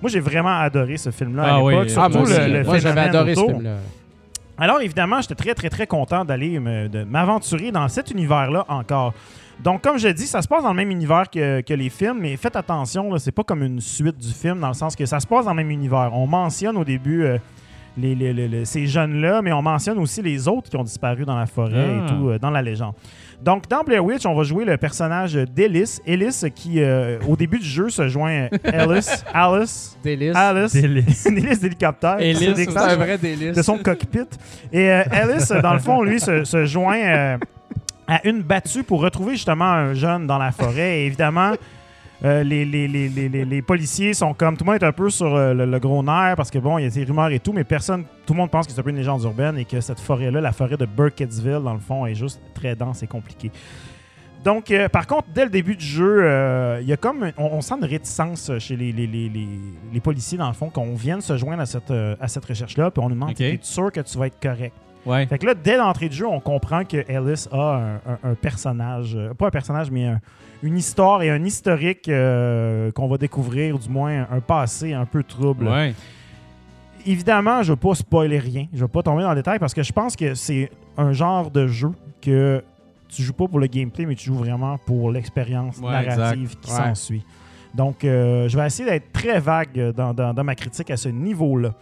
Moi, 0.02 0.10
j'ai 0.10 0.20
vraiment 0.20 0.58
adoré 0.60 0.96
ce 0.98 1.10
film-là 1.10 1.42
Ah 1.46 1.54
à 1.56 1.62
oui, 1.62 1.72
l'époque. 1.72 1.86
euh, 1.88 1.92
surtout 1.92 2.18
Ah, 2.18 2.20
moi, 2.20 2.46
le, 2.48 2.52
le 2.58 2.64
Moi, 2.64 2.78
j'avais 2.78 3.00
adoré 3.00 3.34
ce 3.34 3.40
film-là. 3.46 3.76
Alors, 4.58 4.80
évidemment, 4.80 5.20
j'étais 5.20 5.34
très, 5.34 5.54
très, 5.54 5.68
très 5.70 5.86
content 5.86 6.24
d'aller 6.24 6.58
m'aventurer 7.08 7.70
dans 7.72 7.88
cet 7.88 8.10
univers-là 8.10 8.64
encore. 8.68 9.12
Donc, 9.62 9.82
comme 9.82 9.98
je 9.98 10.08
dis, 10.08 10.26
ça 10.26 10.42
se 10.42 10.48
passe 10.48 10.62
dans 10.62 10.70
le 10.70 10.76
même 10.76 10.90
univers 10.90 11.30
que, 11.30 11.62
que 11.62 11.72
les 11.74 11.88
films, 11.88 12.18
mais 12.20 12.36
faites 12.36 12.56
attention, 12.56 13.16
c'est 13.18 13.32
pas 13.32 13.42
comme 13.42 13.62
une 13.62 13.80
suite 13.80 14.18
du 14.18 14.32
film, 14.32 14.60
dans 14.60 14.68
le 14.68 14.74
sens 14.74 14.94
que 14.94 15.06
ça 15.06 15.18
se 15.18 15.26
passe 15.26 15.44
dans 15.46 15.52
le 15.52 15.56
même 15.56 15.70
univers. 15.70 16.10
On 16.12 16.26
mentionne 16.26 16.76
au 16.76 16.84
début 16.84 17.24
euh, 17.24 17.38
les, 17.96 18.14
les- 18.14 18.32
les- 18.32 18.48
les- 18.48 18.64
ces 18.64 18.86
jeunes-là, 18.86 19.40
mais 19.42 19.52
on 19.52 19.62
mentionne 19.62 19.98
aussi 19.98 20.20
les 20.22 20.46
autres 20.48 20.68
qui 20.70 20.76
ont 20.76 20.84
disparu 20.84 21.24
dans 21.24 21.38
la 21.38 21.46
forêt 21.46 21.72
Ah. 22.00 22.04
et 22.04 22.08
tout, 22.08 22.28
euh, 22.28 22.38
dans 22.38 22.50
la 22.50 22.62
légende. 22.62 22.94
Donc, 23.42 23.68
dans 23.68 23.82
Blair 23.82 24.02
Witch, 24.04 24.24
on 24.24 24.34
va 24.34 24.42
jouer 24.44 24.64
le 24.64 24.76
personnage 24.78 25.34
d'Ellis. 25.34 25.98
Ellis, 26.06 26.42
qui, 26.54 26.80
euh, 26.82 27.18
au 27.28 27.36
début 27.36 27.58
du 27.58 27.66
jeu, 27.66 27.90
se 27.90 28.08
joint 28.08 28.48
à 28.64 28.68
Alice. 28.82 29.24
Alice. 29.32 29.98
Délice. 30.02 30.34
Alice. 30.36 30.74
Hélice 30.74 31.60
d'hélicoptère. 31.60 32.16
Ellis, 32.18 32.52
C'est 32.56 32.76
un 32.76 32.96
vrai 32.96 33.18
délice. 33.18 33.54
de 33.56 33.62
son 33.62 33.76
cockpit. 33.78 34.20
Et 34.72 34.90
euh, 34.90 35.02
Alice, 35.10 35.48
dans 35.62 35.74
le 35.74 35.80
fond, 35.80 36.02
lui, 36.02 36.18
se, 36.18 36.44
se 36.44 36.64
joint 36.64 36.96
euh, 36.98 37.36
à 38.08 38.26
une 38.26 38.40
battue 38.42 38.84
pour 38.84 39.00
retrouver 39.02 39.32
justement 39.32 39.64
un 39.70 39.92
jeune 39.94 40.26
dans 40.26 40.38
la 40.38 40.50
forêt. 40.52 41.00
Et 41.00 41.06
évidemment, 41.06 41.52
euh, 42.24 42.42
les, 42.42 42.64
les, 42.64 42.88
les, 42.88 43.08
les, 43.08 43.28
les- 43.28 43.44
les 43.44 43.62
policiers 43.62 44.14
sont 44.14 44.32
comme. 44.32 44.56
Tout 44.56 44.64
le 44.64 44.72
monde 44.72 44.82
est 44.82 44.86
un 44.86 44.92
peu 44.92 45.10
sur 45.10 45.34
euh, 45.34 45.52
le, 45.52 45.66
le 45.66 45.78
gros 45.78 46.02
nerf 46.02 46.34
parce 46.36 46.50
que 46.50 46.58
bon, 46.58 46.78
il 46.78 46.84
y 46.84 46.86
a 46.86 46.90
des 46.90 47.04
rumeurs 47.04 47.30
et 47.30 47.40
tout, 47.40 47.52
mais 47.52 47.64
personne. 47.64 48.04
Tout 48.24 48.32
le 48.32 48.38
monde 48.38 48.50
pense 48.50 48.66
que 48.66 48.72
c'est 48.72 48.80
un 48.80 48.82
peu 48.82 48.90
une 48.90 48.96
légende 48.96 49.22
urbaine 49.22 49.58
et 49.58 49.64
que 49.64 49.80
cette 49.80 50.00
forêt-là, 50.00 50.40
la 50.40 50.52
forêt 50.52 50.76
de 50.76 50.86
Burkittsville, 50.86 51.60
dans 51.62 51.74
le 51.74 51.80
fond, 51.80 52.06
est 52.06 52.14
juste 52.14 52.40
très 52.54 52.74
dense 52.74 53.02
et 53.02 53.06
compliquée. 53.06 53.50
Donc, 54.44 54.70
euh, 54.70 54.88
par 54.88 55.06
contre, 55.06 55.26
dès 55.34 55.44
le 55.44 55.50
début 55.50 55.76
du 55.76 55.84
jeu, 55.84 56.20
il 56.80 56.86
y 56.88 56.92
a 56.92 56.96
comme. 56.96 57.32
on, 57.36 57.44
on 57.46 57.60
sent 57.60 57.74
une 57.80 57.84
réticence 57.84 58.50
chez 58.60 58.76
les, 58.76 58.92
policiers, 60.02 60.38
dans 60.38 60.48
le 60.48 60.54
fond, 60.54 60.70
qu'on 60.70 60.94
vienne 60.94 61.20
se 61.20 61.36
joindre 61.36 61.62
à 61.62 61.66
cette, 61.66 61.90
à 61.90 62.28
cette 62.28 62.44
recherche-là, 62.44 62.90
puis 62.90 63.02
on 63.04 63.08
nous 63.08 63.14
demande 63.14 63.30
Ok. 63.30 63.40
es 63.40 63.58
sûr 63.62 63.90
que 63.92 64.00
tu 64.00 64.16
vas 64.18 64.28
être 64.28 64.40
correct? 64.40 64.72
Ouais. 65.06 65.24
Fait 65.26 65.38
que 65.38 65.46
là, 65.46 65.54
dès 65.54 65.76
l'entrée 65.76 66.08
du 66.08 66.16
jeu, 66.16 66.26
on 66.26 66.40
comprend 66.40 66.84
que 66.84 66.98
Ellis 67.08 67.46
a 67.52 67.56
un, 67.76 67.94
un- 67.94 68.18
un 68.30 68.34
personnage, 68.34 69.14
euh, 69.16 69.32
pas 69.34 69.46
un 69.46 69.50
personnage, 69.50 69.90
mais 69.90 70.06
un- 70.06 70.20
une 70.62 70.76
histoire 70.76 71.22
et 71.22 71.30
un 71.30 71.44
historique 71.44 72.08
euh, 72.08 72.90
qu'on 72.92 73.06
va 73.06 73.16
découvrir, 73.18 73.78
du 73.78 73.88
moins 73.88 74.26
un 74.30 74.40
passé 74.40 74.92
un 74.94 75.04
peu 75.06 75.22
trouble. 75.22 75.68
Ouais. 75.68 75.94
Évidemment, 77.06 77.62
je 77.62 77.70
ne 77.70 77.76
veux 77.76 77.80
pas 77.80 77.94
spoiler 77.94 78.38
rien, 78.38 78.66
je 78.72 78.78
ne 78.78 78.82
veux 78.82 78.88
pas 78.88 79.02
tomber 79.02 79.22
dans 79.22 79.30
le 79.30 79.36
détail 79.36 79.58
parce 79.60 79.74
que 79.74 79.82
je 79.84 79.92
pense 79.92 80.16
que 80.16 80.34
c'est 80.34 80.70
un 80.96 81.12
genre 81.12 81.50
de 81.52 81.68
jeu 81.68 81.90
que 82.20 82.64
tu 83.08 83.22
joues 83.22 83.32
pas 83.32 83.46
pour 83.46 83.60
le 83.60 83.68
gameplay, 83.68 84.06
mais 84.06 84.16
tu 84.16 84.26
joues 84.26 84.34
vraiment 84.38 84.76
pour 84.78 85.12
l'expérience 85.12 85.78
Ouais, 85.78 85.92
narrative 85.92 86.56
qui 86.60 86.70
s'ensuit. 86.70 87.22
Donc, 87.74 88.02
euh, 88.04 88.48
je 88.48 88.56
vais 88.58 88.66
essayer 88.66 88.88
d'être 88.90 89.12
très 89.12 89.38
vague 89.38 89.92
dans, 89.94 90.12
dans- 90.14 90.34
dans 90.34 90.42
ma 90.44 90.54
critique 90.56 90.90
à 90.90 90.96
ce 90.96 91.08
niveau-là. 91.10 91.74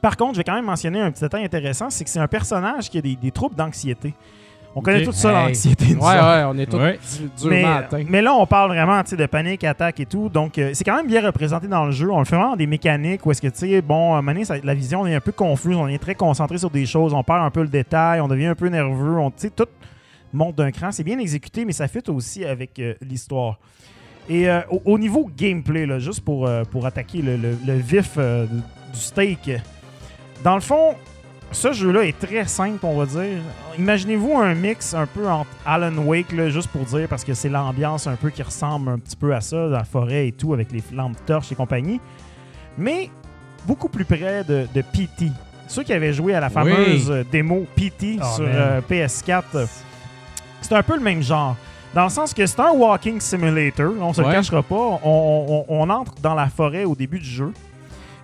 Par 0.00 0.16
contre, 0.16 0.34
je 0.34 0.38
vais 0.38 0.44
quand 0.44 0.54
même 0.54 0.64
mentionner 0.64 1.00
un 1.00 1.10
petit 1.10 1.22
détail 1.22 1.44
intéressant, 1.44 1.90
c'est 1.90 2.04
que 2.04 2.10
c'est 2.10 2.18
un 2.20 2.28
personnage 2.28 2.88
qui 2.88 2.98
a 2.98 3.00
des, 3.02 3.16
des 3.16 3.30
troubles 3.30 3.54
d'anxiété. 3.56 4.14
On 4.76 4.82
connaît 4.82 5.02
tout 5.02 5.10
ça, 5.10 5.30
Hey. 5.40 5.46
l'anxiété. 5.48 5.84
Ouais, 5.96 6.00
ouais, 6.00 6.44
on 6.46 6.56
est 6.56 6.66
tous 6.66 6.76
Ouais. 6.76 6.98
du- 7.18 7.48
Mais, 7.48 7.58
durement 7.60 7.76
atteints. 7.76 8.04
mais 8.08 8.22
là, 8.22 8.34
on 8.34 8.46
parle 8.46 8.70
vraiment 8.70 9.00
de 9.02 9.26
panique, 9.26 9.64
attaque 9.64 9.98
et 9.98 10.06
tout. 10.06 10.28
Donc, 10.28 10.58
euh, 10.58 10.70
c'est 10.74 10.84
quand 10.84 10.94
même 10.94 11.08
bien 11.08 11.26
représenté 11.26 11.66
dans 11.66 11.84
le 11.86 11.90
jeu. 11.90 12.08
On 12.10 12.20
le 12.20 12.24
fait 12.24 12.36
vraiment 12.36 12.52
dans 12.52 12.56
des 12.56 12.68
mécaniques 12.68 13.26
où 13.26 13.32
est-ce 13.32 13.42
que, 13.42 13.48
tu 13.48 13.58
sais, 13.58 13.82
bon, 13.82 14.14
à 14.14 14.18
un 14.18 14.22
moment 14.22 14.32
donné, 14.32 14.44
ça- 14.44 14.58
la 14.62 14.74
vision 14.74 15.04
est 15.08 15.14
un 15.16 15.20
peu 15.20 15.32
confuse. 15.32 15.76
On 15.76 15.88
est 15.88 15.98
très 15.98 16.14
concentré 16.14 16.56
sur 16.56 16.70
des 16.70 16.86
choses. 16.86 17.12
On 17.12 17.24
perd 17.24 17.40
un 17.44 17.50
peu 17.50 17.62
le 17.62 17.68
détail. 17.68 18.20
On 18.20 18.28
devient 18.28 18.46
un 18.46 18.54
peu 18.54 18.68
nerveux. 18.68 19.18
On, 19.18 19.30
tu 19.32 19.38
sais, 19.38 19.50
tout 19.50 19.66
monte 20.32 20.54
d'un 20.54 20.70
cran. 20.70 20.92
C'est 20.92 21.02
bien 21.02 21.18
exécuté, 21.18 21.64
mais 21.64 21.72
ça 21.72 21.88
fit 21.88 22.08
aussi 22.08 22.44
avec 22.44 22.78
euh, 22.78 22.94
l'histoire. 23.02 23.58
Et 24.28 24.48
euh, 24.48 24.60
au, 24.70 24.82
au 24.84 24.98
niveau 25.00 25.28
gameplay, 25.36 25.84
là, 25.84 25.98
juste 25.98 26.20
pour, 26.24 26.46
euh, 26.46 26.62
pour 26.62 26.86
attaquer 26.86 27.22
le, 27.22 27.36
le- 27.36 27.58
le 27.66 27.74
vif 27.74 28.12
euh, 28.18 28.46
du 28.46 29.00
steak, 29.00 29.50
dans 30.44 30.54
le 30.54 30.60
fond, 30.60 30.94
ce 31.52 31.72
jeu-là 31.72 32.02
est 32.04 32.18
très 32.18 32.44
simple, 32.46 32.78
on 32.84 32.96
va 32.96 33.06
dire. 33.06 33.40
Imaginez-vous 33.78 34.36
un 34.38 34.54
mix 34.54 34.94
un 34.94 35.06
peu 35.06 35.28
entre 35.28 35.50
Alan 35.66 35.94
Wake, 35.98 36.32
là, 36.32 36.48
juste 36.48 36.68
pour 36.68 36.82
dire, 36.82 37.08
parce 37.08 37.24
que 37.24 37.34
c'est 37.34 37.48
l'ambiance 37.48 38.06
un 38.06 38.16
peu 38.16 38.30
qui 38.30 38.42
ressemble 38.42 38.90
un 38.90 38.98
petit 38.98 39.16
peu 39.16 39.34
à 39.34 39.40
ça, 39.40 39.56
la 39.66 39.84
forêt 39.84 40.28
et 40.28 40.32
tout, 40.32 40.54
avec 40.54 40.70
les 40.72 40.82
lampes 40.92 41.16
torches 41.26 41.50
et 41.52 41.54
compagnie. 41.54 42.00
Mais 42.78 43.10
beaucoup 43.66 43.88
plus 43.88 44.04
près 44.04 44.44
de, 44.44 44.66
de 44.74 44.80
PT. 44.82 45.24
Ceux 45.68 45.82
qui 45.82 45.92
avaient 45.92 46.12
joué 46.12 46.34
à 46.34 46.40
la 46.40 46.48
fameuse 46.50 47.10
euh, 47.10 47.24
démo 47.30 47.66
PT 47.76 48.18
Oh, 48.20 48.24
sur 48.36 48.44
euh, 48.46 48.80
PS4, 48.88 49.42
euh, 49.54 49.66
c'est 50.62 50.74
un 50.74 50.82
peu 50.82 50.94
le 50.96 51.02
même 51.02 51.22
genre. 51.22 51.56
Dans 51.94 52.04
le 52.04 52.10
sens 52.10 52.32
que 52.32 52.46
c'est 52.46 52.60
un 52.60 52.70
walking 52.70 53.20
simulator, 53.20 53.92
on 54.00 54.12
se 54.12 54.20
le 54.20 54.28
cachera 54.34 54.62
pas. 54.62 54.74
On, 55.02 55.64
on- 55.68 55.80
on 55.80 55.90
entre 55.90 56.14
dans 56.22 56.34
la 56.34 56.46
forêt 56.48 56.84
au 56.84 56.94
début 56.94 57.18
du 57.18 57.28
jeu. 57.28 57.52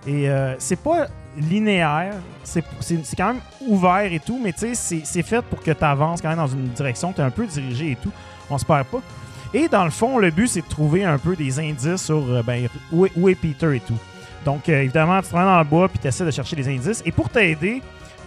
Et 0.07 0.29
euh, 0.29 0.55
c'est 0.57 0.79
pas 0.79 1.07
linéaire, 1.37 2.13
c'est 2.43 2.63
quand 3.17 3.27
même 3.33 3.41
ouvert 3.67 4.11
et 4.11 4.19
tout, 4.19 4.39
mais 4.43 4.53
tu 4.53 4.73
sais, 4.75 5.03
c'est- 5.03 5.21
fait 5.23 5.41
pour 5.41 5.61
que 5.61 5.71
tu 5.71 5.83
avances 5.83 6.21
quand 6.21 6.29
même 6.29 6.37
dans 6.37 6.47
une 6.47 6.67
direction, 6.69 7.13
tu 7.13 7.21
es 7.21 7.23
un 7.23 7.29
peu 7.29 7.45
dirigé 7.45 7.91
et 7.91 7.95
tout. 7.95 8.11
On 8.49 8.57
se 8.57 8.65
perd 8.65 8.85
pas. 8.85 8.99
Et 9.53 9.67
dans 9.67 9.83
le 9.85 9.91
fond, 9.91 10.17
le 10.17 10.29
but, 10.31 10.47
c'est 10.47 10.61
de 10.61 10.67
trouver 10.67 11.03
un 11.05 11.17
peu 11.17 11.35
des 11.35 11.59
indices 11.59 12.03
sur 12.03 12.17
euh, 12.29 12.43
ben, 12.43 12.67
où, 12.91 13.05
est, 13.05 13.11
où 13.15 13.29
est 13.29 13.35
Peter 13.35 13.75
et 13.75 13.79
tout. 13.79 13.97
Donc, 14.45 14.67
euh, 14.69 14.81
évidemment, 14.81 15.21
tu 15.21 15.29
te 15.29 15.33
rends 15.35 15.45
dans 15.45 15.57
le 15.59 15.63
bois 15.65 15.87
puis 15.89 15.99
tu 15.99 16.07
essaies 16.07 16.25
de 16.25 16.31
chercher 16.31 16.55
des 16.55 16.67
indices. 16.67 17.01
Et 17.05 17.11
pour 17.11 17.29
t'aider, 17.29 17.81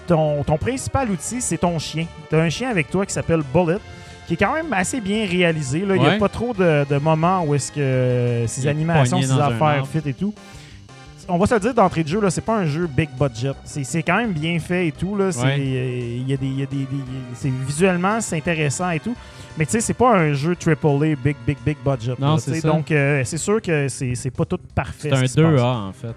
ton, 0.07 0.43
ton 0.45 0.57
principal 0.57 1.11
outil, 1.11 1.41
c'est 1.41 1.59
ton 1.59 1.78
chien. 1.78 2.07
Tu 2.28 2.37
as 2.37 2.41
un 2.41 2.49
chien 2.49 2.70
avec 2.70 2.91
toi 2.91 3.05
qui 3.07 3.12
s'appelle 3.12 3.43
Bullet, 3.55 3.78
qui 4.27 4.35
est 4.35 4.37
quand 4.37 4.53
même 4.55 4.73
assez 4.73 5.01
bien 5.01 5.27
réalisé. 5.27 5.81
là. 5.81 5.95
Il 5.97 6.01
n'y 6.01 6.07
a 6.07 6.19
pas 6.19 6.28
trop 6.28 6.53
de, 6.55 6.85
de 6.89 6.97
moments 6.99 7.43
où 7.45 7.55
est-ce 7.55 7.70
que 7.73 7.81
euh, 7.81 8.47
animations, 8.70 9.19
un 9.32 9.39
affaires 9.55 9.87
fit 9.87 10.09
et 10.09 10.15
tout. 10.15 10.35
On 11.31 11.39
va 11.39 11.47
se 11.47 11.55
le 11.55 11.61
dire 11.61 11.74
d'entrée 11.74 12.02
de 12.02 12.09
jeu, 12.09 12.20
là, 12.20 12.28
c'est 12.31 12.40
pas 12.40 12.57
un 12.59 12.66
jeu 12.66 12.86
big 12.86 13.09
budget. 13.19 13.52
C'est 13.65 14.02
quand 14.02 14.16
même 14.16 14.32
bien 14.32 14.59
fait 14.59 14.89
et 14.89 14.93
tout. 14.93 15.16
Là. 15.16 15.32
C'est- 15.32 15.43
Ouais. 15.43 15.59
il 15.61 16.28
y 16.28 16.35
a 16.35 16.36
des, 16.36 16.47
il 16.47 16.59
y 16.61 16.62
a 16.62 16.66
des- 16.66 16.77
des- 16.85 16.86
c'est- 17.35 17.51
visuellement, 17.66 18.20
c'est 18.20 18.36
intéressant 18.36 18.90
et 18.90 19.01
tout. 19.01 19.15
Mais 19.59 19.65
tu 19.66 19.73
sais, 19.73 19.81
c'est 19.81 19.94
pas 19.94 20.16
un 20.16 20.32
jeu 20.32 20.55
AAA 20.57 21.16
big, 21.16 21.36
big, 21.47 21.57
big 21.65 21.77
budget. 21.85 22.15
Non, 22.19 22.36
là. 22.36 22.73
Donc, 22.73 22.90
euh, 22.90 23.23
c'est 23.24 23.39
sûr 23.39 23.61
que 23.62 23.89
c'est 23.89 24.31
pas 24.31 24.44
tout 24.44 24.59
parfait. 24.74 25.11
C'est 25.11 25.11
ce 25.11 25.15
un 25.15 25.23
qui 25.23 25.28
se 25.28 25.40
passe. 25.40 25.52
2A, 25.61 25.77
en 25.89 25.93
fait. 25.93 26.15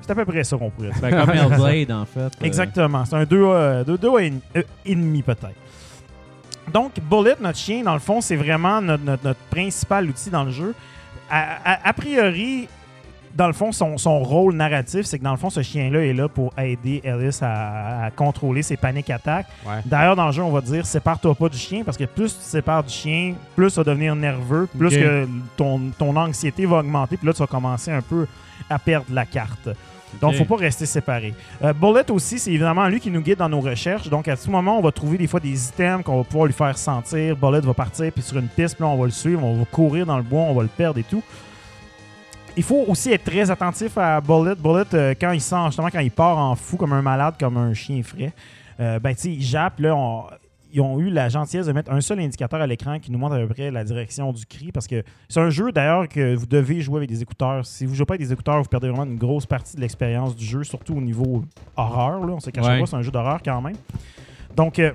C'est 0.00 0.10
à 0.12 0.14
peu 0.14 0.24
près 0.24 0.44
ça 0.44 0.56
qu'on 0.56 0.70
pourrait 0.70 0.90
dire. 0.90 1.00
Ben, 1.00 1.10
comme 1.10 1.30
Hellblade, 1.34 1.90
en 1.92 2.04
fait. 2.04 2.20
euh, 2.20 2.28
Exactement. 2.44 3.04
C'est 3.04 3.16
un 3.16 3.24
2A, 3.24 3.82
2A 3.84 4.18
et, 4.24 4.32
euh, 4.56 4.62
et 4.84 4.94
demi 4.94 5.22
peut-être. 5.22 5.50
Donc, 6.72 6.92
Bullet, 7.00 7.36
notre 7.40 7.58
chien, 7.58 7.82
dans 7.82 7.94
le 7.94 8.00
fond, 8.00 8.20
c'est 8.20 8.36
vraiment 8.36 8.80
notre, 8.80 9.04
notre- 9.04 9.24
notre 9.24 9.40
principal 9.50 10.06
outil 10.08 10.30
dans 10.30 10.44
le 10.44 10.50
jeu. 10.50 10.74
A, 11.30 11.58
a- 11.64 11.88
a 11.88 11.92
priori, 11.92 12.68
dans 13.36 13.46
le 13.46 13.52
fond, 13.52 13.70
son, 13.72 13.98
son 13.98 14.20
rôle 14.20 14.54
narratif, 14.54 15.06
c'est 15.06 15.18
que 15.18 15.24
dans 15.24 15.30
le 15.32 15.36
fond, 15.36 15.50
ce 15.50 15.62
chien-là 15.62 16.04
est 16.04 16.12
là 16.12 16.28
pour 16.28 16.52
aider 16.58 17.00
Ellis 17.04 17.38
à, 17.42 18.04
à 18.06 18.10
contrôler 18.10 18.62
ses 18.62 18.76
paniques 18.76 19.10
attaques. 19.10 19.46
Ouais. 19.66 19.74
D'ailleurs, 19.84 20.16
dans 20.16 20.26
le 20.26 20.32
jeu, 20.32 20.42
on 20.42 20.50
va 20.50 20.60
dire 20.60 20.86
sépare-toi 20.86 21.34
pas 21.34 21.48
du 21.48 21.58
chien 21.58 21.82
parce 21.84 21.96
que 21.96 22.04
plus 22.04 22.32
tu 22.32 22.38
te 22.40 22.44
sépares 22.44 22.82
du 22.84 22.92
chien, 22.92 23.34
plus 23.54 23.70
ça 23.70 23.82
va 23.82 23.90
devenir 23.92 24.16
nerveux, 24.16 24.68
plus 24.78 24.90
que 24.90 25.28
ton, 25.56 25.80
ton 25.98 26.16
anxiété 26.16 26.66
va 26.66 26.78
augmenter, 26.78 27.16
puis 27.16 27.26
là, 27.26 27.32
tu 27.32 27.38
vas 27.40 27.46
commencer 27.46 27.90
un 27.90 28.02
peu 28.02 28.26
à 28.70 28.78
perdre 28.78 29.06
la 29.12 29.24
carte. 29.26 29.68
Donc, 30.20 30.32
Ok. 30.32 30.38
faut 30.38 30.44
pas 30.44 30.56
rester 30.62 30.86
séparé. 30.86 31.34
Euh, 31.62 31.72
Bullet 31.74 32.10
aussi, 32.10 32.38
c'est 32.38 32.50
évidemment 32.50 32.86
lui 32.88 33.00
qui 33.00 33.10
nous 33.10 33.20
guide 33.20 33.38
dans 33.38 33.48
nos 33.50 33.60
recherches. 33.60 34.08
Donc, 34.08 34.28
à 34.28 34.36
tout 34.36 34.50
moment, 34.50 34.78
on 34.78 34.80
va 34.80 34.90
trouver 34.92 35.18
des 35.18 35.26
fois 35.26 35.40
des 35.40 35.66
items 35.68 36.02
qu'on 36.04 36.16
va 36.16 36.24
pouvoir 36.24 36.46
lui 36.46 36.54
faire 36.54 36.78
sentir. 36.78 37.36
Bullet 37.36 37.60
va 37.60 37.74
partir, 37.74 38.10
puis 38.12 38.22
sur 38.22 38.38
une 38.38 38.46
piste, 38.48 38.76
puis 38.76 38.84
là, 38.84 38.88
on 38.88 38.96
va 38.96 39.04
le 39.04 39.10
suivre, 39.10 39.44
on 39.44 39.58
va 39.58 39.64
courir 39.66 40.06
dans 40.06 40.16
le 40.16 40.22
bois, 40.22 40.42
on 40.42 40.54
va 40.54 40.62
le 40.62 40.68
perdre 40.68 40.98
et 41.00 41.02
tout. 41.02 41.22
Il 42.56 42.62
faut 42.62 42.84
aussi 42.88 43.12
être 43.12 43.24
très 43.24 43.50
attentif 43.50 43.98
à 43.98 44.20
Bullet. 44.20 44.54
Bullet, 44.54 44.84
euh, 44.94 45.14
quand 45.20 45.32
il 45.32 45.40
sent, 45.40 45.56
justement, 45.66 45.88
quand 45.92 46.00
il 46.00 46.10
part 46.10 46.38
en 46.38 46.54
fou 46.54 46.76
comme 46.76 46.92
un 46.94 47.02
malade, 47.02 47.34
comme 47.38 47.56
un 47.58 47.74
chien 47.74 48.02
frais, 48.02 48.32
euh, 48.80 48.98
ben, 48.98 49.14
tu 49.14 49.20
sais, 49.22 49.28
il 49.32 49.42
jappe, 49.42 49.78
là, 49.80 49.94
on- 49.94 50.24
ils 50.72 50.80
ont 50.80 50.98
eu 50.98 51.10
la 51.10 51.28
gentillesse 51.28 51.66
de 51.66 51.72
mettre 51.72 51.90
un 51.92 52.00
seul 52.00 52.18
indicateur 52.20 52.60
à 52.60 52.66
l'écran 52.66 52.98
qui 52.98 53.10
nous 53.12 53.18
montre 53.18 53.34
à 53.34 53.38
peu 53.38 53.46
près 53.48 53.70
la 53.70 53.84
direction 53.84 54.32
du 54.32 54.44
cri 54.46 54.72
parce 54.72 54.86
que 54.86 55.02
c'est 55.28 55.40
un 55.40 55.48
jeu 55.48 55.70
d'ailleurs 55.72 56.08
que 56.08 56.34
vous 56.34 56.44
devez 56.46 56.80
jouer 56.80 56.98
avec 56.98 57.08
des 57.08 57.22
écouteurs. 57.22 57.64
Si 57.64 57.86
vous 57.86 57.94
jouez 57.94 58.04
pas 58.04 58.14
avec 58.14 58.26
des 58.26 58.32
écouteurs, 58.32 58.58
vous 58.62 58.68
perdez 58.68 58.88
vraiment 58.88 59.04
une 59.04 59.16
grosse 59.16 59.46
partie 59.46 59.76
de 59.76 59.80
l'expérience 59.80 60.34
du 60.36 60.44
jeu, 60.44 60.64
surtout 60.64 60.94
au 60.96 61.00
niveau 61.00 61.44
horreur. 61.76 62.26
Là. 62.26 62.32
On 62.34 62.40
se 62.40 62.50
cache 62.50 62.64
Ouais. 62.66 62.80
pas, 62.80 62.86
c'est 62.86 62.96
un 62.96 63.02
jeu 63.02 63.10
d'horreur 63.10 63.40
quand 63.44 63.60
même. 63.62 63.76
Donc, 64.54 64.78
euh, 64.78 64.92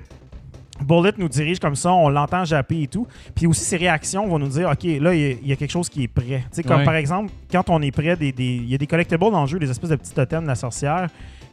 Bullet 0.80 1.12
nous 1.18 1.28
dirige 1.28 1.58
comme 1.60 1.76
ça, 1.76 1.92
on 1.92 2.08
l'entend 2.08 2.44
japper 2.44 2.82
et 2.82 2.86
tout. 2.88 3.06
Puis 3.34 3.46
aussi, 3.46 3.62
ses 3.62 3.76
réactions 3.76 4.26
vont 4.26 4.38
nous 4.38 4.48
dire, 4.48 4.68
OK, 4.70 4.82
là, 4.84 5.14
il 5.14 5.20
y 5.20 5.24
a- 5.26 5.36
il 5.42 5.46
y, 5.48 5.52
a 5.52 5.56
quelque 5.56 5.70
chose 5.70 5.88
qui 5.88 6.04
est 6.04 6.08
prêt. 6.08 6.24
Tu 6.26 6.42
sais, 6.52 6.62
comme 6.62 6.78
Ouais. 6.78 6.84
par 6.84 6.94
exemple, 6.96 7.30
quand 7.50 7.68
on 7.70 7.80
est 7.82 7.90
près 7.92 8.16
des. 8.16 8.32
des- 8.32 8.56
Il 8.56 8.68
y 8.68 8.74
a 8.74 8.78
des 8.78 8.86
collectibles 8.86 9.20
dans 9.30 9.42
le 9.42 9.46
jeu, 9.46 9.58
des 9.58 9.70
espèces 9.70 9.90
de 9.90 9.96
petits 9.96 10.14
totems 10.14 10.42
de 10.42 10.48
la 10.48 10.54
sorcière. 10.54 11.08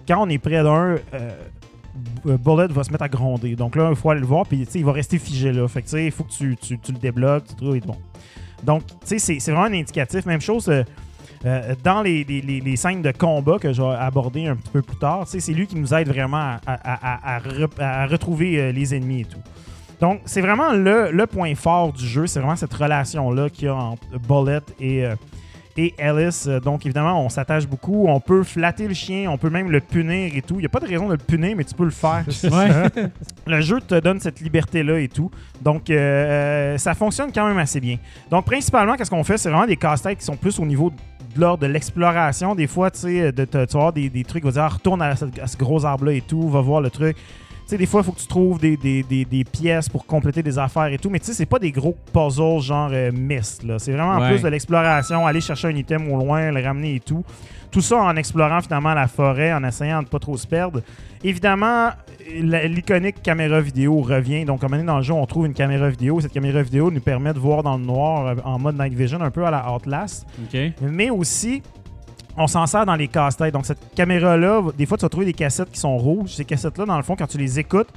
Quand 0.07 0.23
on 0.25 0.29
est 0.29 0.37
près 0.39 0.63
d'un, 0.63 0.95
euh, 1.13 1.31
B- 2.25 2.37
Bullet 2.37 2.67
va 2.73 2.83
se 2.83 2.91
mettre 2.91 3.03
à 3.03 3.09
gronder. 3.09 3.55
Donc 3.55 3.75
là, 3.75 3.89
il 3.89 3.95
faut 3.95 4.09
aller 4.09 4.21
le 4.21 4.25
voir, 4.25 4.45
puis 4.45 4.65
il 4.73 4.85
va 4.85 4.93
rester 4.93 5.19
figé 5.19 5.51
là. 5.51 5.67
Fait 5.67 5.81
que 5.81 5.87
tu 5.87 5.91
sais, 5.91 6.05
il 6.05 6.11
faut 6.11 6.23
que 6.23 6.31
tu, 6.31 6.55
tu- 6.55 6.79
tu 6.79 6.91
le 6.93 6.97
débloques, 6.97 7.45
tu 7.49 7.55
trouves 7.55 7.75
et 7.75 7.81
bon. 7.81 7.97
Donc, 8.63 8.85
tu 8.87 8.93
sais, 9.05 9.19
c'est- 9.19 9.39
c'est 9.39 9.51
vraiment 9.51 9.67
un 9.67 9.73
indicatif. 9.79 10.25
Même 10.25 10.41
chose. 10.41 10.69
euh, 10.69 10.83
euh, 11.45 11.73
dans 11.83 12.01
les, 12.01 12.23
les- 12.25 12.75
scènes 12.75 13.01
de 13.01 13.11
combat 13.11 13.57
que 13.59 13.71
je 13.73 13.81
vais 13.81 13.95
aborder 13.99 14.47
un 14.47 14.55
petit 14.55 14.69
peu 14.71 14.81
plus 14.81 14.97
tard, 14.97 15.25
tu 15.25 15.31
sais, 15.31 15.39
c'est 15.39 15.53
lui 15.53 15.67
qui 15.67 15.75
nous 15.77 15.93
aide 15.93 16.07
vraiment 16.09 16.37
à, 16.37 16.59
à- 16.67 17.33
à- 17.33 17.35
à 17.35 17.39
re- 17.39 17.81
à 17.81 18.05
retrouver 18.07 18.59
euh, 18.59 18.71
les 18.71 18.93
ennemis 18.95 19.21
et 19.21 19.25
tout. 19.25 19.39
Donc, 20.01 20.21
c'est 20.25 20.41
vraiment 20.41 20.71
le, 20.73 21.11
le 21.11 21.27
point 21.27 21.53
fort 21.55 21.91
du 21.93 22.05
jeu, 22.07 22.25
c'est 22.27 22.39
vraiment 22.39 22.55
cette 22.55 22.73
relation-là 22.73 23.49
qu'il 23.49 23.65
y 23.65 23.67
a 23.67 23.75
entre 23.75 24.07
Bullet 24.17 24.61
et, 24.79 25.05
euh, 25.05 25.15
et 25.75 25.93
Alice. 25.99 26.47
Donc, 26.47 26.85
évidemment, 26.85 27.21
on 27.25 27.27
s'attache 27.29 27.67
beaucoup, 27.67 28.05
on 28.07 28.19
peut 28.21 28.43
flatter 28.43 28.87
le 28.87 28.93
chien, 28.93 29.29
on 29.29 29.37
peut 29.37 29.49
même 29.49 29.69
le 29.71 29.81
punir 29.81 30.31
et 30.35 30.41
tout. 30.41 30.55
Il 30.55 30.59
n'y 30.59 30.65
a 30.65 30.69
pas 30.69 30.79
de 30.79 30.87
raison 30.87 31.07
de 31.07 31.13
le 31.13 31.17
punir, 31.17 31.53
mais 31.57 31.63
tu 31.65 31.73
peux 31.75 31.83
le 31.85 31.89
faire. 31.91 32.23
Ouais. 32.43 33.07
Le 33.47 33.61
jeu 33.61 33.79
te 33.81 33.99
donne 33.99 34.19
cette 34.19 34.39
liberté-là 34.41 34.99
et 34.99 35.07
tout. 35.07 35.31
Donc, 35.61 35.89
euh, 35.89 36.77
ça 36.77 36.93
fonctionne 36.93 37.31
quand 37.33 37.47
même 37.47 37.57
assez 37.57 37.79
bien. 37.79 37.97
Donc, 38.29 38.45
principalement, 38.45 38.95
qu'est-ce 38.95 39.09
qu'on 39.09 39.23
fait? 39.23 39.37
C'est 39.37 39.49
vraiment 39.49 39.65
des 39.67 39.75
casse-têtes 39.77 40.19
qui 40.19 40.25
sont 40.25 40.37
plus 40.37 40.59
au 40.59 40.65
niveau 40.65 40.91
de 41.35 41.39
l'ordre 41.41 41.61
de 41.63 41.67
l'exploration. 41.67 42.55
Des 42.55 42.67
fois, 42.67 42.91
tu 42.91 42.99
sais, 42.99 43.31
de, 43.31 43.45
te- 43.45 43.65
tu 43.65 43.77
vas 43.77 43.91
des, 43.91 44.09
des 44.09 44.23
trucs, 44.23 44.43
va 44.43 44.51
dire, 44.51 44.63
Ah, 44.63 44.67
retourne 44.69 45.01
à, 45.01 45.15
ce- 45.15 45.25
à 45.41 45.47
ce 45.47 45.57
gros 45.57 45.85
arbre-là 45.85 46.13
et 46.13 46.21
tout, 46.21 46.49
va 46.49 46.61
voir 46.61 46.81
le 46.81 46.89
truc. 46.89 47.17
Tu 47.69 47.75
sais, 47.75 47.77
des 47.77 47.85
fois, 47.85 48.01
il 48.01 48.03
faut 48.05 48.13
que 48.13 48.19
tu 48.19 48.25
trouves 48.25 48.57
des, 48.59 48.75
des- 48.77 49.03
des- 49.03 49.25
des 49.25 49.43
pièces 49.43 49.87
pour 49.89 50.03
compléter 50.07 50.41
des 50.41 50.57
affaires 50.57 50.87
et 50.87 50.97
tout. 50.97 51.11
Mais 51.11 51.19
tu 51.19 51.27
sais, 51.27 51.33
c'est 51.35 51.45
pas 51.45 51.59
des 51.59 51.71
gros 51.71 51.95
puzzles 52.11 52.61
genre 52.61 52.89
euh, 52.91 53.11
Myst, 53.11 53.61
là. 53.61 53.77
C'est 53.77 53.91
vraiment 53.91 54.17
Ouais. 54.17 54.31
plus 54.31 54.41
de 54.41 54.47
l'exploration, 54.47 55.27
aller 55.27 55.39
chercher 55.39 55.67
un 55.67 55.75
item 55.75 56.11
au 56.11 56.17
loin, 56.17 56.49
le 56.49 56.63
ramener 56.63 56.95
et 56.95 56.99
tout. 56.99 57.23
Tout 57.69 57.81
ça 57.81 57.97
en 57.97 58.15
explorant 58.15 58.61
finalement 58.61 58.95
la 58.95 59.07
forêt, 59.07 59.53
en 59.53 59.63
essayant 59.63 60.01
de 60.01 60.07
pas 60.07 60.17
trop 60.17 60.35
se 60.35 60.47
perdre. 60.47 60.81
Évidemment, 61.23 61.89
l'iconique 62.41 63.21
caméra 63.21 63.61
vidéo 63.61 64.01
revient. 64.01 64.45
Donc, 64.45 64.61
comme 64.61 64.73
on 64.73 64.79
est 64.79 64.83
dans 64.83 64.97
le 64.97 65.03
jeu, 65.03 65.13
on 65.13 65.25
trouve 65.27 65.45
une 65.45 65.53
caméra 65.53 65.89
vidéo. 65.89 66.19
Cette 66.21 66.33
caméra 66.33 66.63
vidéo 66.63 66.89
nous 66.89 67.01
permet 67.01 67.33
de 67.33 67.39
voir 67.39 67.61
dans 67.61 67.77
le 67.77 67.83
noir 67.83 68.25
euh, 68.25 68.35
en 68.45 68.57
mode 68.57 68.79
night 68.79 68.93
vision, 68.95 69.21
un 69.21 69.29
peu 69.29 69.45
à 69.45 69.51
la 69.51 69.71
Outlast. 69.71 70.25
Mais 70.81 71.11
aussi, 71.11 71.61
on 72.39 72.47
s'en 72.47 72.65
sert 72.65 72.85
dans 72.85 72.95
les 72.95 73.09
casse-têtes. 73.09 73.53
Donc, 73.53 73.65
cette 73.65 73.93
caméra-là, 73.93 74.63
des 74.75 74.85
fois, 74.85 74.97
tu 74.97 75.03
vas 75.03 75.09
trouver 75.09 75.25
des 75.25 75.33
cassettes 75.33 75.69
qui 75.69 75.79
sont 75.79 75.97
rouges. 75.97 76.35
Ces 76.35 76.45
cassettes-là, 76.45 76.85
dans 76.85 76.97
le 76.97 77.03
fond, 77.03 77.15
quand 77.15 77.27
tu 77.27 77.37
les 77.37 77.59
écoutes, 77.59 77.89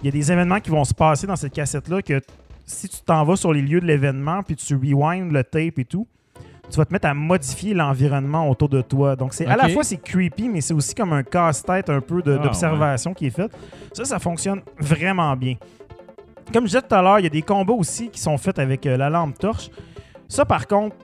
il 0.00 0.06
y 0.06 0.08
a 0.08 0.12
des 0.12 0.32
événements 0.32 0.60
qui 0.60 0.70
vont 0.70 0.84
se 0.84 0.94
passer 0.94 1.26
dans 1.26 1.36
cette 1.36 1.52
cassette-là 1.52 2.00
que 2.00 2.20
si 2.64 2.88
tu 2.88 3.00
t'en 3.04 3.24
vas 3.24 3.34
sur 3.34 3.52
les 3.52 3.60
lieux 3.60 3.80
de 3.80 3.86
l'événement 3.86 4.42
puis 4.44 4.54
tu 4.54 4.74
rewind 4.76 5.32
le 5.32 5.42
tape 5.42 5.78
et 5.78 5.84
tout, 5.84 6.06
tu 6.70 6.76
vas 6.76 6.84
te 6.84 6.92
mettre 6.92 7.08
à 7.08 7.14
modifier 7.14 7.74
l'environnement 7.74 8.48
autour 8.48 8.68
de 8.68 8.80
toi. 8.80 9.16
Donc, 9.16 9.34
c'est 9.34 9.44
à 9.46 9.56
la 9.56 9.68
fois 9.68 9.82
c'est 9.82 9.96
creepy, 9.96 10.48
mais 10.48 10.60
c'est 10.60 10.72
aussi 10.72 10.94
comme 10.94 11.12
un 11.12 11.24
casse-tête 11.24 11.90
un 11.90 12.00
peu 12.00 12.22
Ah, 12.24 12.38
d'observation 12.38 13.12
qui 13.12 13.26
est 13.26 13.30
fait. 13.30 13.50
Ça, 13.92 14.04
ça 14.04 14.18
fonctionne 14.20 14.62
vraiment 14.78 15.34
bien. 15.36 15.56
Comme 16.52 16.64
je 16.64 16.68
disais 16.68 16.82
tout 16.82 16.94
à 16.94 17.02
l'heure, 17.02 17.18
il 17.18 17.24
y 17.24 17.26
a 17.26 17.30
des 17.30 17.42
combats 17.42 17.72
aussi 17.72 18.08
qui 18.08 18.20
sont 18.20 18.38
faits 18.38 18.60
avec 18.60 18.86
euh, 18.86 18.96
la 18.96 19.10
lampe 19.10 19.36
torche. 19.36 19.68
Ça, 20.28 20.44
par 20.44 20.68
contre, 20.68 20.94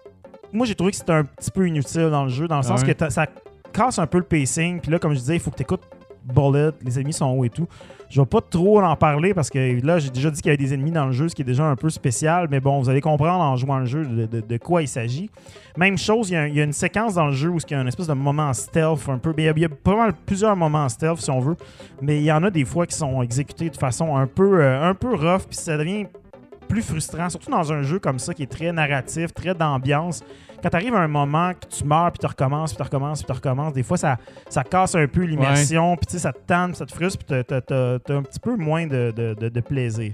moi, 0.57 0.67
j'ai 0.67 0.75
trouvé 0.75 0.91
que 0.93 0.97
c'était 0.97 1.13
un 1.13 1.25
petit 1.25 1.51
peu 1.51 1.67
inutile 1.69 2.09
dans 2.11 2.25
le 2.25 2.31
jeu, 2.31 2.49
dans 2.49 2.57
le 2.57 2.65
Ah 2.65 2.69
sens 2.77 2.83
ouais? 2.83 2.95
que 2.95 3.11
ça 3.11 3.27
casse 3.73 3.99
un 3.99 4.07
peu 4.07 4.19
le 4.19 4.25
pacing. 4.25 4.81
Puis 4.81 4.91
là, 4.91 4.99
comme 4.99 5.13
je 5.13 5.19
disais, 5.19 5.35
il 5.37 5.41
faut 5.41 5.51
que 5.51 5.57
tu 5.57 5.63
écoutes 5.63 5.83
Bullet, 6.25 6.71
les 6.85 6.99
ennemis 6.99 7.13
sont 7.13 7.27
hauts 7.27 7.45
et 7.45 7.51
tout. 7.51 7.69
Je 8.09 8.21
vais 8.21 8.27
pas 8.27 8.41
trop 8.41 8.81
en 8.81 8.97
parler 8.97 9.33
parce 9.35 9.49
que 9.51 9.85
là, 9.85 9.99
j'ai 10.01 10.11
déjà 10.11 10.29
dit 10.31 10.41
qu'il 10.41 10.51
y 10.51 10.55
avait 10.55 10.57
des 10.63 10.75
ennemis 10.75 10.91
dans 10.91 11.07
le 11.07 11.13
jeu, 11.13 11.29
ce 11.29 11.35
qui 11.37 11.43
est 11.43 11.45
déjà 11.45 11.65
un 11.65 11.77
peu 11.77 11.89
spécial. 11.89 12.49
Mais 12.51 12.59
bon, 12.61 12.81
vous 12.81 12.89
allez 12.89 13.01
comprendre 13.01 13.43
en 13.45 13.55
jouant 13.57 13.79
le 13.79 13.85
jeu 13.87 14.05
de, 14.05 14.27
de- 14.27 14.41
de 14.41 14.57
quoi 14.59 14.83
il 14.83 14.89
s'agit. 14.89 15.31
Même 15.77 15.97
chose, 15.99 16.31
il 16.31 16.35
y, 16.35 16.37
a, 16.37 16.49
il 16.49 16.55
y 16.57 16.61
a 16.61 16.65
une 16.65 16.73
séquence 16.73 17.15
dans 17.15 17.27
le 17.27 17.33
jeu 17.33 17.49
où 17.51 17.59
il 17.59 17.71
y 17.71 17.75
a 17.75 17.81
une 17.81 17.87
espèce 17.89 18.07
de 18.09 18.13
moment 18.15 18.53
stealth 18.53 19.09
un 19.09 19.19
peu. 19.19 19.33
mais 19.37 19.45
Il 19.45 19.47
y 19.47 19.49
a, 19.49 19.53
il 19.57 19.63
y 19.63 19.65
a 19.65 19.69
pas 19.69 19.97
mal 19.97 20.13
plusieurs 20.25 20.57
moments 20.57 20.89
stealth 20.89 21.19
si 21.21 21.31
on 21.31 21.39
veut. 21.41 21.57
Mais 22.01 22.17
il 22.19 22.25
y 22.25 22.33
en 22.33 22.43
a 22.43 22.51
des 22.51 22.65
fois 22.65 22.87
qui 22.87 22.97
sont 22.97 23.23
exécutés 23.23 23.71
de 23.71 23.77
façon 23.77 24.17
un 24.17 24.27
peu, 24.27 24.61
euh, 24.63 24.89
un 24.89 24.95
peu 24.95 25.15
rough. 25.15 25.43
Puis 25.49 25.57
ça 25.59 25.77
devient 25.77 26.07
plus 26.67 26.83
frustrant, 26.83 27.29
surtout 27.31 27.51
dans 27.51 27.73
un 27.73 27.83
jeu 27.83 27.99
comme 27.99 28.19
ça 28.19 28.35
qui 28.35 28.43
est 28.43 28.51
très 28.51 28.73
narratif, 28.73 29.33
très 29.33 29.55
d'ambiance. 29.55 30.23
Quand 30.63 30.71
tu 30.71 30.77
arrives 30.77 30.95
à 30.95 31.01
un 31.01 31.09
moment 31.09 31.53
que 31.53 31.67
tu 31.75 31.85
meurs, 31.85 32.11
puis 32.13 32.19
tu 32.21 32.27
recommences, 32.27 32.73
puis 32.73 32.79
tu 32.79 32.83
recommences, 32.83 33.23
puis 33.23 33.27
tu 33.27 33.33
recommences, 33.33 33.73
des 33.75 33.83
fois 33.83 33.97
ça, 33.97 34.17
ça 34.49 34.65
casse 34.65 34.95
un 34.95 35.07
peu 35.07 35.23
l'immersion, 35.23 35.97
puis 35.97 36.07
tu 36.07 36.13
sais, 36.13 36.19
ça 36.19 36.33
te 36.33 36.39
tente, 36.47 36.77
ça 36.77 36.87
te 36.87 36.93
frustre, 36.93 37.19
puis 37.25 37.43
t'as- 37.45 37.61
t'as 37.61 37.99
t'as 37.99 38.15
un 38.15 38.23
petit 38.23 38.41
peu 38.41 38.57
moins 38.57 38.87
de, 38.87 39.13
de- 39.15 39.35
de- 39.39 39.49
de 39.49 39.61
plaisir. 39.61 40.13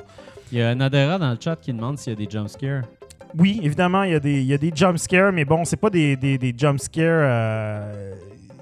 Il 0.51 0.59
y 0.59 0.63
a 0.63 0.75
Nadera 0.75 1.19
dans 1.19 1.31
le 1.31 1.39
chat 1.41 1.57
qui 1.57 1.73
demande 1.73 1.99
s'il 1.99 2.13
y 2.13 2.17
a 2.17 2.19
des 2.27 2.31
jumpscares. 2.31 2.83
Oui, 3.39 3.61
évidemment, 3.63 4.03
il 4.03 4.13
y 4.13 4.15
a 4.15 4.21
des, 4.21 4.41
il 4.43 4.47
y 4.47 4.53
a 4.53 4.59
des 4.59 4.73
jump 4.75 4.99
scares, 4.99 5.33
mais 5.33 5.47
bon, 5.47 5.65
c'est 5.65 5.77
pas 5.79 5.89
des, 5.89 6.17
des, 6.17 6.37
des 6.37 6.53
jump 6.55 6.79
scares. 6.79 7.07
euh, 7.09 8.15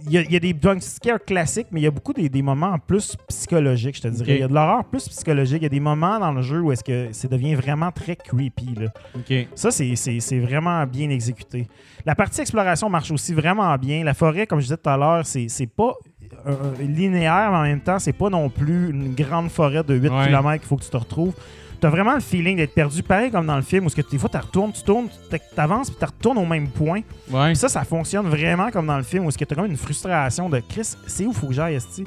Il 0.07 0.13
y, 0.13 0.19
a, 0.19 0.23
il 0.23 0.33
y 0.33 0.37
a 0.37 0.41
des 0.41 0.55
jump 0.61 0.81
scares 0.81 1.25
classiques, 1.25 1.67
mais 1.71 1.81
il 1.81 1.85
y 1.85 1.87
a 1.87 1.91
beaucoup 1.91 2.13
des, 2.13 2.29
des 2.29 2.43
moments 2.43 2.77
plus 2.79 3.17
psychologiques, 3.29 3.97
je 3.97 4.03
te 4.03 4.09
dirais. 4.09 4.35
Il 4.37 4.41
y 4.41 4.43
a 4.43 4.49
de 4.49 4.55
l'horreur 4.55 4.85
plus 4.85 5.09
psychologique. 5.09 5.59
Il 5.61 5.65
y 5.65 5.67
a 5.67 5.71
des 5.71 5.81
moments 5.81 6.19
dans 6.19 6.33
le 6.33 6.43
jeu 6.43 6.61
où 6.61 6.73
est-ce 6.73 6.85
que 6.85 7.09
ça 7.13 7.29
devient 7.29 7.55
vraiment 7.55 7.91
très 7.93 8.17
creepy. 8.17 8.75
Là. 8.77 8.89
Ça, 9.55 9.71
c'est- 9.71 10.39
vraiment 10.41 10.87
bien 10.87 11.11
exécuté. 11.11 11.67
La 12.07 12.15
partie 12.15 12.41
exploration 12.41 12.89
marche 12.89 13.11
aussi 13.11 13.35
vraiment 13.35 13.77
bien. 13.77 14.03
La 14.05 14.15
forêt, 14.15 14.47
comme 14.47 14.61
je 14.61 14.65
disais 14.65 14.77
tout 14.77 14.89
à 14.89 14.97
l'heure, 14.97 15.27
c'est 15.27 15.49
c'est 15.49 15.67
pas 15.67 15.93
euh, 16.47 16.55
linéaire, 16.81 17.51
mais 17.51 17.57
en 17.59 17.63
même 17.63 17.81
temps, 17.81 17.99
c'est 17.99 18.13
pas 18.15 18.31
non 18.31 18.49
plus 18.49 18.91
une 18.91 19.15
grande 19.15 19.51
forêt 19.51 19.83
de 19.83 19.95
8 19.95 20.09
Ouais. 20.09 20.27
km 20.27 20.59
qu'il 20.61 20.69
faut 20.69 20.77
que 20.77 20.85
tu 20.85 20.91
te 20.91 20.97
retrouves. 20.97 21.35
Tu 21.81 21.87
as 21.87 21.91
vraiment 21.91 22.15
le 22.15 22.21
feeling 22.21 22.57
d'être 22.59 22.75
perdu, 22.75 23.03
pareil 23.03 23.31
comme 23.31 23.47
dans 23.47 23.57
le 23.57 23.63
film, 23.63 23.87
où 23.87 23.89
ce 23.89 23.97
que 23.97 24.03
des 24.11 24.19
fois, 24.19 24.29
tu 24.29 24.37
retournes, 24.37 24.73
tu 24.73 24.83
tournes, 24.83 25.09
tu 25.31 25.39
avances, 25.61 25.89
puis 25.91 25.99
tu 25.99 26.05
retournes 26.05 26.39
au 26.39 26.45
même 26.47 26.69
point. 26.69 27.01
Ouais. 27.31 27.47
Puis 27.49 27.57
ça, 27.57 27.69
ça 27.69 27.85
fonctionne 27.85 28.27
vraiment 28.29 28.71
comme 28.71 28.87
dans 28.87 28.97
le 28.99 29.03
film, 29.03 29.25
où 29.27 29.33
tu 29.33 29.43
as 29.43 29.55
comme 29.55 29.65
une 29.67 29.77
frustration 29.77 30.49
de 30.49 30.61
Chris, 30.61 30.95
c'est 31.07 31.25
où 31.27 31.33
faut 31.33 31.47
que 31.47 31.55
j'aille? 31.55 31.79
Puis 31.95 32.05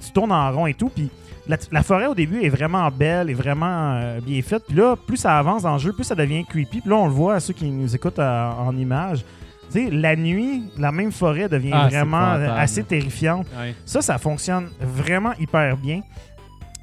tu 0.00 0.12
tournes 0.12 0.32
en 0.32 0.52
rond 0.52 0.66
et 0.66 0.74
tout. 0.74 0.90
Puis 0.90 1.10
la, 1.48 1.56
la 1.72 1.82
forêt 1.82 2.06
au 2.06 2.14
début 2.14 2.42
est 2.42 2.48
vraiment 2.48 2.88
belle, 2.90 3.30
est 3.30 3.34
vraiment 3.34 3.94
euh, 3.94 4.20
bien 4.20 4.40
faite. 4.42 4.62
Puis 4.68 4.76
là, 4.76 4.94
plus 4.96 5.16
ça 5.16 5.38
avance 5.38 5.62
dans 5.62 5.72
le 5.74 5.78
jeu, 5.80 5.92
plus 5.92 6.04
ça 6.04 6.14
devient 6.14 6.44
creepy. 6.44 6.80
Puis 6.80 6.90
là, 6.90 6.96
on 6.96 7.06
le 7.06 7.12
voit 7.12 7.34
à 7.34 7.40
ceux 7.40 7.54
qui 7.54 7.68
nous 7.70 7.94
écoutent 7.94 8.18
euh, 8.18 8.50
en 8.50 8.76
images. 8.76 9.24
Tu 9.72 9.84
sais, 9.86 9.90
la 9.90 10.14
nuit, 10.14 10.62
la 10.78 10.92
même 10.92 11.10
forêt 11.10 11.48
devient 11.48 11.72
Ah, 11.74 11.88
vraiment 11.88 12.18
assez 12.56 12.84
terrifiante. 12.84 13.46
Ouais. 13.58 13.74
Ça, 13.84 14.00
ça 14.02 14.18
fonctionne 14.18 14.68
vraiment 14.80 15.32
hyper 15.40 15.76
bien. 15.76 16.02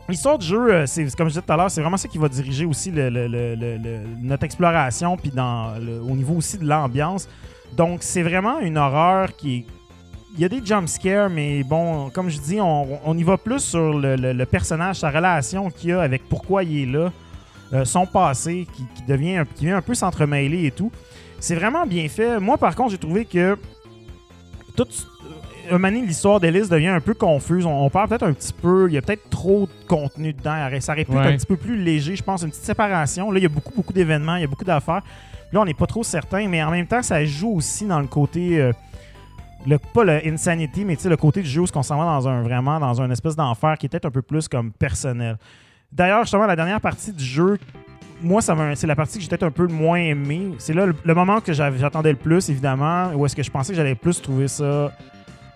L'histoire 0.09 0.37
du 0.37 0.45
jeu, 0.45 0.73
euh, 0.73 0.85
c'est 0.85 1.03
comme 1.15 1.27
je 1.27 1.33
disais 1.33 1.41
tout 1.41 1.53
à 1.53 1.57
l'heure, 1.57 1.71
c'est 1.71 1.81
vraiment 1.81 1.97
ça 1.97 2.07
qui 2.09 2.17
va 2.17 2.27
diriger 2.27 2.65
aussi 2.65 2.91
le- 2.91 4.05
notre 4.21 4.43
exploration, 4.43 5.15
puis 5.15 5.31
dans 5.31 5.75
au 5.77 6.15
niveau 6.15 6.35
aussi 6.35 6.57
de 6.57 6.65
l'ambiance. 6.65 7.29
Donc, 7.75 8.03
c'est 8.03 8.21
vraiment 8.21 8.59
une 8.59 8.77
horreur 8.77 9.35
qui 9.35 9.55
est. 9.55 9.65
Il 10.35 10.41
y 10.41 10.45
a 10.45 10.49
des 10.49 10.65
jump 10.65 10.87
scares, 10.89 11.29
mais 11.29 11.63
bon, 11.63 12.09
comme 12.09 12.27
je 12.27 12.39
dis, 12.39 12.59
on, 12.59 13.15
y 13.15 13.23
va 13.23 13.37
plus 13.37 13.59
sur 13.59 13.93
le, 13.93 14.43
personnage, 14.45 14.97
sa 14.97 15.11
relation 15.11 15.69
qu'il 15.69 15.91
a 15.93 16.01
avec 16.01 16.27
pourquoi 16.27 16.63
il 16.63 16.81
est 16.89 16.91
là, 16.91 17.11
euh, 17.71 17.85
son 17.85 18.07
passé, 18.07 18.67
qui, 18.75 19.03
devient 19.07 19.43
qui 19.55 19.65
vient 19.65 19.77
un 19.77 19.81
peu 19.83 19.93
s'entremêler 19.93 20.65
et 20.65 20.71
tout. 20.71 20.91
C'est 21.39 21.53
vraiment 21.53 21.85
bien 21.85 22.07
fait. 22.09 22.39
Moi, 22.39 22.57
par 22.57 22.75
contre, 22.75 22.91
j'ai 22.91 22.97
trouvé 22.97 23.25
que 23.25 23.59
tout, 24.75 24.87
l'histoire 25.71 26.39
d'Ellis 26.39 26.69
devient 26.69 26.87
un 26.87 26.99
peu 27.01 27.13
confuse. 27.13 27.65
On, 27.65 27.85
on 27.85 27.89
parle 27.89 28.09
peut-être 28.09 28.23
un 28.23 28.33
petit 28.33 28.53
peu, 28.53 28.87
il 28.89 28.93
y 28.93 28.97
a 28.97 29.01
peut-être 29.01 29.29
trop 29.29 29.67
de 29.67 29.87
contenu 29.87 30.33
dedans. 30.33 30.69
Ça 30.79 30.93
aurait 30.93 31.05
pu 31.05 31.11
être 31.13 31.19
un 31.19 31.35
petit 31.35 31.45
peu 31.45 31.57
plus 31.57 31.77
léger, 31.77 32.15
je 32.15 32.23
pense, 32.23 32.43
une 32.43 32.49
petite 32.49 32.63
séparation. 32.63 33.31
Là, 33.31 33.39
il 33.39 33.43
y 33.43 33.45
a 33.45 33.49
beaucoup, 33.49 33.73
beaucoup 33.75 33.93
d'événements, 33.93 34.35
il 34.35 34.41
y 34.41 34.45
a 34.45 34.47
beaucoup 34.47 34.65
d'affaires. 34.65 35.01
Là, 35.51 35.61
on 35.61 35.65
n'est 35.65 35.73
pas 35.73 35.85
trop 35.85 36.03
certain, 36.03 36.47
mais 36.47 36.63
en 36.63 36.71
même 36.71 36.87
temps, 36.87 37.03
ça 37.03 37.23
joue 37.25 37.55
aussi 37.55 37.85
dans 37.85 37.99
le 37.99 38.07
côté 38.07 38.59
euh, 38.59 38.71
le, 39.67 39.77
pas 39.77 40.03
le 40.03 40.25
insanity, 40.27 40.83
mais 40.83 40.95
tu 40.95 41.03
sais, 41.03 41.09
le 41.09 41.17
côté 41.17 41.41
du 41.41 41.49
jeu 41.49 41.61
où 41.61 41.67
on 41.75 41.83
s'en 41.83 41.97
va 41.97 42.05
dans 42.05 42.27
un 42.27 42.41
vraiment 42.41 42.79
dans 42.79 43.01
un 43.01 43.11
espèce 43.11 43.35
d'enfer 43.35 43.77
qui 43.77 43.85
est 43.85 43.89
peut-être 43.89 44.05
un 44.05 44.11
peu 44.11 44.23
plus 44.23 44.47
comme 44.47 44.71
personnel. 44.71 45.37
D'ailleurs, 45.91 46.23
justement, 46.23 46.47
la 46.47 46.55
dernière 46.55 46.81
partie 46.81 47.13
du 47.13 47.23
jeu, 47.23 47.59
moi, 48.23 48.41
c'est 48.41 48.87
la 48.87 48.95
partie 48.95 49.17
que 49.17 49.23
j'ai 49.23 49.29
peut-être 49.29 49.43
un 49.43 49.51
peu 49.51 49.63
le 49.63 49.73
moins 49.73 49.97
aimé. 49.97 50.53
C'est 50.57 50.73
là 50.73 50.87
le, 50.87 50.95
le 51.03 51.13
moment 51.13 51.39
que 51.39 51.53
j'attendais 51.53 52.11
le 52.11 52.17
plus, 52.17 52.49
évidemment, 52.49 53.11
où 53.13 53.25
est-ce 53.25 53.35
que 53.35 53.43
je 53.43 53.51
pensais 53.51 53.73
que 53.73 53.77
j'allais 53.77 53.95
plus 53.95 54.21
trouver 54.21 54.47
ça 54.47 54.91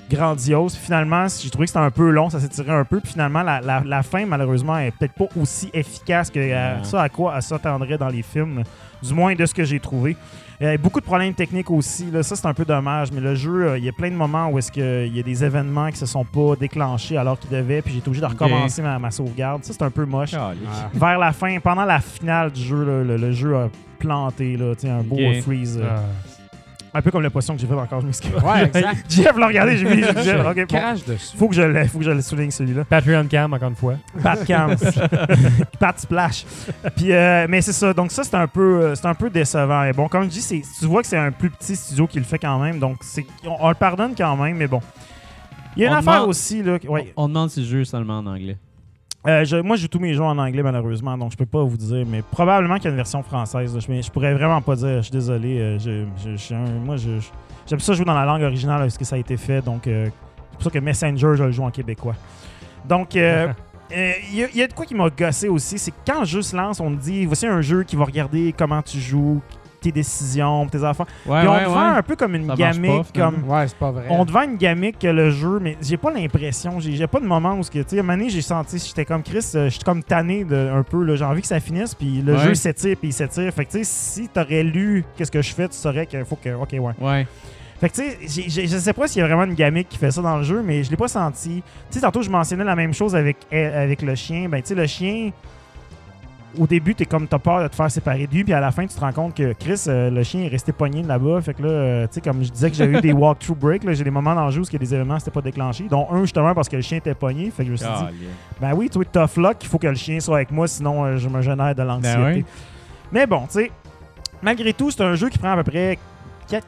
grandiose. 0.09 0.75
Finalement, 0.75 1.27
j'ai 1.41 1.49
trouvé 1.49 1.65
que 1.65 1.69
c'était 1.71 1.83
un 1.85 1.91
peu 1.91 2.09
long, 2.09 2.29
ça 2.29 2.39
s'est 2.39 2.47
tiré 2.49 2.71
un 2.71 2.83
peu. 2.85 2.99
Puis 2.99 3.11
finalement, 3.11 3.43
la, 3.43 3.61
la- 3.61 3.83
la 3.85 4.03
fin, 4.03 4.25
malheureusement, 4.25 4.77
est 4.77 4.91
peut-être 4.91 5.13
pas 5.13 5.27
aussi 5.39 5.69
efficace 5.73 6.29
que 6.29 6.39
euh, 6.39 6.83
ça 6.83 7.01
à 7.01 7.09
quoi 7.09 7.33
elle 7.35 7.41
s'attendrait 7.41 7.97
dans 7.97 8.09
les 8.09 8.21
films, 8.21 8.63
du 9.03 9.13
moins 9.13 9.35
de 9.35 9.45
ce 9.45 9.53
que 9.53 9.63
j'ai 9.63 9.79
trouvé. 9.79 10.15
Il 10.59 10.65
y 10.65 10.69
a 10.71 10.77
beaucoup 10.77 10.99
de 10.99 11.05
problèmes 11.05 11.35
techniques 11.35 11.69
aussi. 11.69 12.09
Là. 12.09 12.23
Ça, 12.23 12.35
c'est 12.35 12.47
un 12.47 12.53
peu 12.53 12.65
dommage. 12.65 13.11
Mais 13.11 13.21
le 13.21 13.35
jeu, 13.35 13.67
euh, 13.67 13.77
il 13.77 13.83
y 13.85 13.89
a 13.89 13.91
plein 13.91 14.09
de 14.09 14.15
moments 14.15 14.47
où 14.49 14.57
est-ce 14.57 14.71
qu'il 14.71 15.15
y 15.15 15.19
a 15.19 15.23
des 15.23 15.43
événements 15.43 15.91
qui 15.91 15.97
se 15.97 16.07
sont 16.07 16.25
pas 16.25 16.55
déclenchés 16.59 17.15
alors 17.15 17.37
qu'ils 17.37 17.51
devaient. 17.51 17.83
Puis 17.83 17.93
j'ai 17.93 17.99
été 17.99 18.07
obligé 18.07 18.21
de 18.25 18.25
recommencer 18.31 18.81
ma, 18.81 18.97
ma 18.97 19.11
sauvegarde. 19.11 19.63
Ça, 19.63 19.73
c'est 19.73 19.83
un 19.83 19.91
peu 19.91 20.05
moche. 20.05 20.31
Ah. 20.33 20.89
Vers 20.93 21.19
la 21.19 21.31
fin, 21.31 21.59
pendant 21.59 21.85
la 21.85 21.99
finale 21.99 22.51
du 22.51 22.61
jeu, 22.63 22.83
là, 22.83 23.03
le, 23.03 23.17
le 23.17 23.31
jeu 23.33 23.55
a 23.55 23.69
planté. 23.99 24.57
Là, 24.57 24.73
un 24.85 25.03
beau 25.03 25.17
euh, 25.19 25.41
freeze. 25.43 25.77
euh, 25.79 25.87
Ah. 25.95 26.01
Un 26.97 27.01
peu 27.03 27.11
comme 27.11 27.21
la 27.21 27.29
potion 27.29 27.53
que 27.53 27.61
j'ai 27.61 27.67
fait 27.67 27.73
encore, 27.75 28.01
je 28.01 28.05
m'excuse. 28.07 28.31
Ouais, 28.43 28.63
exact. 28.73 29.05
Jeff 29.07 29.37
l'a 29.37 29.47
regardé, 29.47 29.77
j'ai 29.77 29.85
vu. 29.85 29.97
dit, 30.01 30.07
Jeff, 30.23 30.43
ok, 30.45 30.55
bon. 30.55 30.65
Crache 30.77 31.05
dessus. 31.05 31.37
Faut 31.37 31.47
que 31.47 31.53
je 31.53 31.61
le, 31.61 31.85
faut 31.87 31.99
que 31.99 32.05
je 32.05 32.09
le 32.11 32.21
souligne 32.21 32.49
celui-là. 32.49 32.85
Patreon 32.85 33.27
Cam, 33.27 33.53
encore 33.53 33.69
une 33.69 33.75
fois. 33.75 33.93
Pat 34.23 34.43
Cam. 34.45 34.75
Pat 35.79 35.99
Splash. 35.99 36.45
Puis, 36.95 37.11
euh, 37.11 37.45
mais 37.47 37.61
c'est 37.61 37.73
ça. 37.73 37.93
Donc 37.93 38.11
ça, 38.11 38.23
c'est 38.23 38.35
un 38.35 38.47
peu, 38.47 38.81
euh, 38.81 38.95
c'est 38.95 39.05
un 39.05 39.13
peu 39.13 39.29
décevant. 39.29 39.83
Et 39.83 39.93
bon, 39.93 40.07
comme 40.07 40.23
je 40.23 40.29
dis, 40.29 40.41
c'est- 40.41 40.63
tu 40.79 40.85
vois 40.85 41.01
que 41.03 41.07
c'est 41.07 41.17
un 41.17 41.31
plus 41.31 41.49
petit 41.51 41.75
studio 41.75 42.07
qui 42.07 42.17
le 42.17 42.25
fait 42.25 42.39
quand 42.39 42.57
même. 42.59 42.79
Donc 42.79 42.97
c'est, 43.01 43.25
on, 43.45 43.55
on 43.59 43.69
le 43.69 43.75
pardonne 43.75 44.13
quand 44.17 44.35
même, 44.37 44.57
mais 44.57 44.67
bon. 44.67 44.81
Il 45.75 45.83
y 45.83 45.85
a 45.85 45.89
une 45.89 45.93
On 45.93 45.97
affaire 45.97 46.13
demande- 46.15 46.29
aussi 46.29 46.63
là. 46.63 46.77
ouais. 46.89 47.13
On, 47.15 47.25
on 47.25 47.27
demande 47.27 47.49
si 47.51 47.59
le 47.59 47.65
jeu 47.67 47.81
est 47.81 47.85
seulement 47.85 48.17
en 48.19 48.25
anglais. 48.25 48.57
Euh, 49.27 49.43
je- 49.43 49.57
moi, 49.57 49.75
je 49.75 49.81
joue 49.83 49.87
tous 49.89 49.99
mes 49.99 50.13
jeux 50.13 50.23
en 50.23 50.37
anglais 50.37 50.63
malheureusement, 50.63 51.17
donc 51.17 51.31
je 51.33 51.37
peux 51.37 51.45
pas 51.45 51.61
vous 51.63 51.75
dire, 51.75 52.05
mais 52.07 52.21
probablement 52.21 52.75
qu'il 52.75 52.85
y 52.85 52.87
a 52.87 52.91
une 52.91 52.95
version 52.95 53.21
française. 53.23 53.73
là. 53.73 53.79
Je, 53.85 54.01
je 54.01 54.09
pourrais 54.11 54.33
vraiment 54.33 54.61
pas 54.61 54.75
dire. 54.75 54.97
Je 54.97 55.01
suis 55.01 55.11
désolé. 55.11 55.59
euh, 55.59 55.79
je, 55.79 56.55
moi, 56.55 56.95
j'aime 56.95 57.79
ça 57.79 57.93
jouer 57.93 58.05
dans 58.05 58.13
la 58.13 58.23
langue 58.25 58.43
originale 58.43 58.79
parce 58.81 58.97
que 58.97 59.03
ça 59.05 59.15
a 59.17 59.19
été 59.19 59.35
fait. 59.35 59.61
Donc 59.61 59.85
euh, 59.87 60.05
c'est 60.05 60.53
pour 60.53 60.63
ça 60.63 60.69
que 60.69 60.79
Messenger, 60.79 61.33
je 61.35 61.43
le 61.43 61.51
joue 61.51 61.63
en 61.63 61.71
québécois. 61.71 62.15
Donc 62.87 63.15
euh, 63.17 63.47
euh, 63.91 64.11
il 64.31 64.37
y, 64.39 64.43
a- 64.45 64.47
il 64.53 64.57
y 64.57 64.63
a 64.63 64.67
de 64.67 64.73
quoi 64.73 64.85
qui 64.85 64.95
m'a 64.95 65.09
gossé 65.09 65.49
aussi, 65.49 65.77
c'est 65.77 65.91
que 65.91 65.97
quand 66.05 66.19
le 66.21 66.25
jeu 66.25 66.41
se 66.41 66.55
lance, 66.55 66.79
on 66.79 66.89
te 66.95 67.01
dit 67.01 67.25
voici 67.25 67.45
un 67.47 67.59
jeu 67.61 67.83
qui 67.83 67.97
va 67.97 68.05
regarder 68.05 68.53
comment 68.57 68.81
tu 68.81 68.97
joues, 68.99 69.41
tes 69.81 69.91
décisions, 69.91 70.65
tes 70.67 70.83
affaires. 70.83 71.05
Ouais, 71.25 71.39
Puis 71.39 71.47
on 71.47 71.51
ouais, 71.53 71.63
te 71.63 71.67
ouais. 71.69 71.73
vend 71.73 71.93
un 71.95 72.01
peu 72.03 72.15
comme 72.15 72.35
une 72.35 72.47
Ça 72.47 72.55
gamique, 72.55 73.13
pas, 73.13 73.21
comme 73.21 73.43
Ouais, 73.49 73.67
c'est 73.67 73.77
pas 73.77 73.91
vrai. 73.91 74.05
on 74.09 74.25
te 74.25 74.31
vend 74.31 74.41
une 74.43 74.57
gamique 74.57 74.99
que 74.99 75.07
le 75.07 75.31
jeu, 75.31 75.59
mais 75.61 75.77
j'ai 75.81 75.97
pas 75.97 76.11
l'impression, 76.11 76.79
j'ai 76.79 76.93
j'ai 76.95 77.07
pas 77.07 77.19
de 77.19 77.25
moment 77.25 77.55
où, 77.55 77.63
ce 77.63 77.71
que, 77.71 77.79
tu 77.79 77.89
sais, 77.89 77.97
à 77.97 77.99
un 77.99 78.03
moment 78.03 78.17
donné, 78.17 78.29
j'ai 78.29 78.41
senti, 78.41 78.77
j'étais 78.85 79.05
comme 79.05 79.23
Chris, 79.23 79.45
euh, 79.55 79.65
je 79.65 79.69
suis 79.75 79.83
comme 79.83 80.03
tanné 80.03 80.43
de, 80.43 80.69
un 80.73 80.83
peu, 80.83 81.03
là, 81.03 81.15
j'ai 81.15 81.25
envie 81.25 81.41
que 81.41 81.47
ça 81.47 81.59
finisse, 81.59 81.93
puis 81.95 82.21
le 82.21 82.33
Ouais. 82.35 82.39
jeu 82.43 82.53
s'étire, 82.55 82.95
puis 82.97 83.09
il 83.09 83.13
s'étire. 83.13 83.53
Fait 83.53 83.65
que, 83.65 83.71
tu 83.71 83.77
sais, 83.79 83.83
si 83.83 84.27
t'aurais 84.29 84.63
lu 84.63 85.03
qu'est-ce 85.17 85.31
que 85.31 85.41
je 85.41 85.53
fais, 85.53 85.67
tu 85.67 85.75
saurais 85.77 86.05
qu'il 86.05 86.23
faut 86.25 86.35
que, 86.37 86.53
ok, 86.53 86.69
ouais. 86.73 86.93
Ouais. 86.99 87.27
Fait 87.79 87.89
que, 87.89 87.93
tu 87.95 88.01
sais, 88.27 88.49
j'ai- 88.49 88.67
je 88.67 88.77
sais 88.77 88.93
pas 88.93 89.07
s'il 89.07 89.19
y 89.21 89.23
a 89.23 89.27
vraiment 89.27 89.43
une 89.43 89.53
gamique 89.53 89.87
qui 89.89 89.99
fait 89.99 90.09
ça 90.09 90.19
dans 90.23 90.37
le 90.37 90.43
jeu, 90.43 90.63
mais 90.65 90.83
je 90.83 90.89
l'ai 90.89 90.97
pas 90.97 91.07
senti. 91.07 91.61
Tu 91.91 91.99
sais, 91.99 92.01
tantôt, 92.01 92.23
je 92.23 92.29
mentionnais 92.31 92.63
la 92.63 92.75
même 92.75 92.91
chose 92.91 93.15
avec, 93.15 93.37
euh, 93.53 93.83
avec 93.83 94.01
le 94.01 94.15
chien. 94.15 94.49
Ben, 94.49 94.61
tu 94.63 94.69
sais, 94.69 94.75
le 94.75 94.87
chien, 94.87 95.29
au 96.59 96.67
début, 96.67 96.95
t'es 96.95 97.05
comme, 97.05 97.27
t'as 97.27 97.39
peur 97.39 97.61
de 97.63 97.67
te 97.67 97.75
faire 97.75 97.89
séparer 97.91 98.27
de 98.27 98.33
lui, 98.33 98.43
puis 98.43 98.53
à 98.53 98.59
la 98.59 98.71
fin, 98.71 98.85
tu 98.87 98.95
te 98.95 98.99
rends 98.99 99.11
compte 99.11 99.35
que 99.35 99.53
Chris, 99.53 99.83
euh, 99.87 100.09
le 100.09 100.23
chien 100.23 100.41
est 100.41 100.47
resté 100.47 100.71
pogné 100.71 101.03
là-bas. 101.03 101.41
Fait 101.41 101.53
que 101.53 101.61
là, 101.63 101.69
euh, 101.69 102.07
tu 102.07 102.13
sais, 102.15 102.21
comme 102.21 102.43
je 102.43 102.49
disais 102.51 102.69
que 102.69 102.75
j'avais 102.75 102.97
eu 102.97 103.01
des 103.01 103.11
walkthrough 103.13 103.57
breaks, 103.57 103.83
là, 103.83 103.93
j'ai 103.93 104.03
des 104.03 104.09
moments 104.11 104.35
dans 104.35 104.45
le 104.45 104.51
jeu 104.51 104.61
où 104.61 104.65
il 104.65 104.73
y 104.73 104.75
a 104.75 104.79
des 104.79 104.93
événements 104.93 105.15
qui 105.17 105.21
n'étaient 105.23 105.31
pas 105.31 105.41
déclenchés, 105.41 105.85
dont 105.89 106.07
un 106.11 106.21
justement 106.21 106.53
parce 106.53 106.69
que 106.69 106.75
le 106.75 106.81
chien 106.81 106.97
était 106.97 107.13
pogné. 107.15 107.51
Fait 107.51 107.63
que 107.63 107.67
je 107.67 107.71
me 107.71 107.77
suis 107.77 107.87
dit, 107.87 108.33
ben 108.61 108.73
oui, 108.73 108.89
tu 108.89 108.97
vois, 108.99 109.05
tough 109.05 109.37
luck, 109.37 109.57
il 109.61 109.67
faut 109.67 109.77
que 109.77 109.87
le 109.87 109.95
chien 109.95 110.19
soit 110.19 110.37
avec 110.37 110.51
moi, 110.51 110.67
sinon 110.67 111.03
euh, 111.05 111.17
je 111.17 111.29
me 111.29 111.41
génère 111.41 111.75
de 111.75 111.83
l'anxiété. 111.83 112.17
Ben 112.19 112.33
oui. 112.35 112.45
Mais 113.11 113.25
bon, 113.27 113.41
tu 113.45 113.59
sais, 113.59 113.71
malgré 114.41 114.73
tout, 114.73 114.91
c'est 114.91 115.01
un 115.03 115.15
jeu 115.15 115.29
qui 115.29 115.37
prend 115.37 115.51
à 115.51 115.63
peu 115.63 115.69
près 115.71 115.97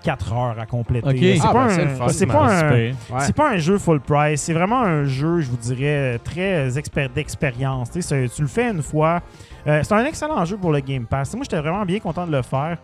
4 0.03 0.34
heures 0.34 0.56
à 0.60 0.66
compléter. 0.66 1.38
C'est 1.38 1.41
Ah, 1.48 1.53
pas, 1.53 1.68
ben, 1.68 1.70
c'est 1.70 1.82
un, 1.82 1.86
le 1.86 1.95
fun, 1.95 2.07
c'est 2.10 2.26
pas 2.26 2.34
pas 2.34 2.53
un- 2.53 2.72
Ouais. 2.72 3.32
pas 3.36 3.49
un 3.52 3.57
jeu 3.57 3.78
full 3.78 4.02
price, 4.02 4.41
c'est 4.41 4.53
vraiment 4.53 4.82
un 4.82 5.06
jeu, 5.06 5.40
je 5.40 5.49
vous 5.49 5.56
dirais, 5.57 6.20
très 6.22 6.78
expert 6.78 7.10
d'expérience. 7.10 7.90
Tu 7.91 8.02
le 8.41 8.48
fais 8.48 8.70
une 8.72 8.82
fois. 8.84 9.22
Euh, 9.70 9.82
c'est 9.84 9.94
un 9.94 10.06
excellent 10.06 10.44
jeu 10.46 10.58
pour 10.58 10.72
le 10.72 10.80
Game 10.80 11.06
Pass. 11.06 11.34
Moi, 11.36 11.44
j'étais 11.44 11.60
vraiment 11.62 11.86
bien 11.86 12.00
content 12.00 12.26
de 12.26 12.32
le 12.32 12.41
faire. 12.41 12.78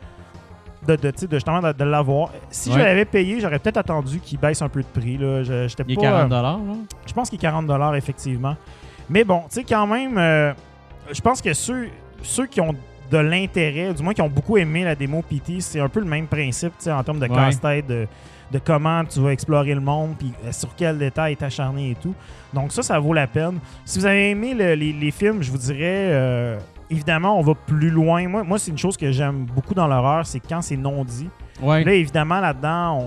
De, 0.88 0.96
de, 0.96 1.10
de, 1.10 1.16
justement 1.32 1.62
de, 1.62 1.72
de 1.72 1.84
l'avoir. 1.84 2.30
Si 2.52 2.72
je 2.72 2.78
l'avais 2.78 3.06
payé, 3.06 3.40
j'aurais 3.40 3.58
peut-être 3.58 3.78
attendu 3.78 4.20
qu'il 4.20 4.38
baisse 4.40 4.62
un 4.62 4.70
peu 4.70 4.82
de 4.84 4.88
prix. 4.88 5.18
Là. 5.18 5.42
Je, 5.42 5.68
j'étais 5.68 5.84
Il 5.88 5.94
est 5.94 5.96
pas, 5.96 6.28
40 6.28 6.30
là? 6.32 6.60
je 7.08 7.14
pense 7.14 7.30
qu'il 7.30 7.40
est 7.40 7.42
40 7.42 7.96
effectivement. 7.96 8.56
Mais 9.10 9.24
bon, 9.24 9.40
tu 9.50 9.56
sais, 9.56 9.64
quand 9.64 9.88
même, 9.88 10.16
euh, 10.20 10.54
je 11.12 11.22
pense 11.22 11.42
que 11.42 11.54
ceux, 11.54 11.88
ceux 12.22 12.46
qui 12.46 12.62
ont 12.62 12.76
de 13.10 13.18
l'intérêt, 13.18 13.94
du 13.96 14.04
moins 14.04 14.14
qui 14.14 14.22
ont 14.22 14.30
beaucoup 14.30 14.58
aimé 14.58 14.84
la 14.84 14.94
démo 14.96 15.24
PT, 15.24 15.60
c'est 15.60 15.80
un 15.80 15.90
peu 15.90 16.00
le 16.02 16.06
même 16.08 16.28
principe 16.28 16.74
en 16.88 17.04
termes 17.04 17.20
de 17.20 17.28
Ouais. 17.28 17.36
casse-tête, 17.36 17.88
de, 17.88 18.08
de 18.52 18.60
comment 18.60 19.04
tu 19.06 19.20
vas 19.22 19.32
explorer 19.32 19.74
le 19.74 19.82
monde, 19.82 20.16
puis 20.20 20.34
euh, 20.46 20.52
sur 20.52 20.70
quel 20.76 21.00
détail 21.00 21.36
t'acharner 21.36 21.92
et 21.92 21.96
tout. 21.96 22.14
Donc 22.54 22.72
ça, 22.72 22.84
ça 22.84 23.00
vaut 23.00 23.14
la 23.14 23.26
peine. 23.28 23.58
Si 23.86 23.98
vous 24.00 24.06
avez 24.06 24.30
aimé 24.32 24.54
le- 24.54 24.74
les, 24.76 24.94
les 24.94 25.12
films, 25.12 25.42
je 25.42 25.50
vous 25.52 25.58
dirais, 25.58 25.80
euh, 26.12 26.58
évidemment, 26.90 27.38
on 27.40 27.42
va 27.42 27.54
plus 27.56 27.90
loin. 27.90 28.28
Moi, 28.28 28.44
moi 28.44 28.60
c'est 28.60 28.72
une 28.72 28.78
chose 28.78 28.98
que 28.98 29.12
j'aime 29.12 29.46
beaucoup 29.46 29.74
dans 29.74 29.88
l'horreur, 29.88 30.26
c'est 30.26 30.40
quand 30.40 30.62
c'est 30.62 30.78
non 30.78 31.04
dit. 31.04 31.30
Ouais. 31.62 31.84
Là, 31.84 31.94
évidemment, 31.94 32.40
là-dedans, 32.40 33.00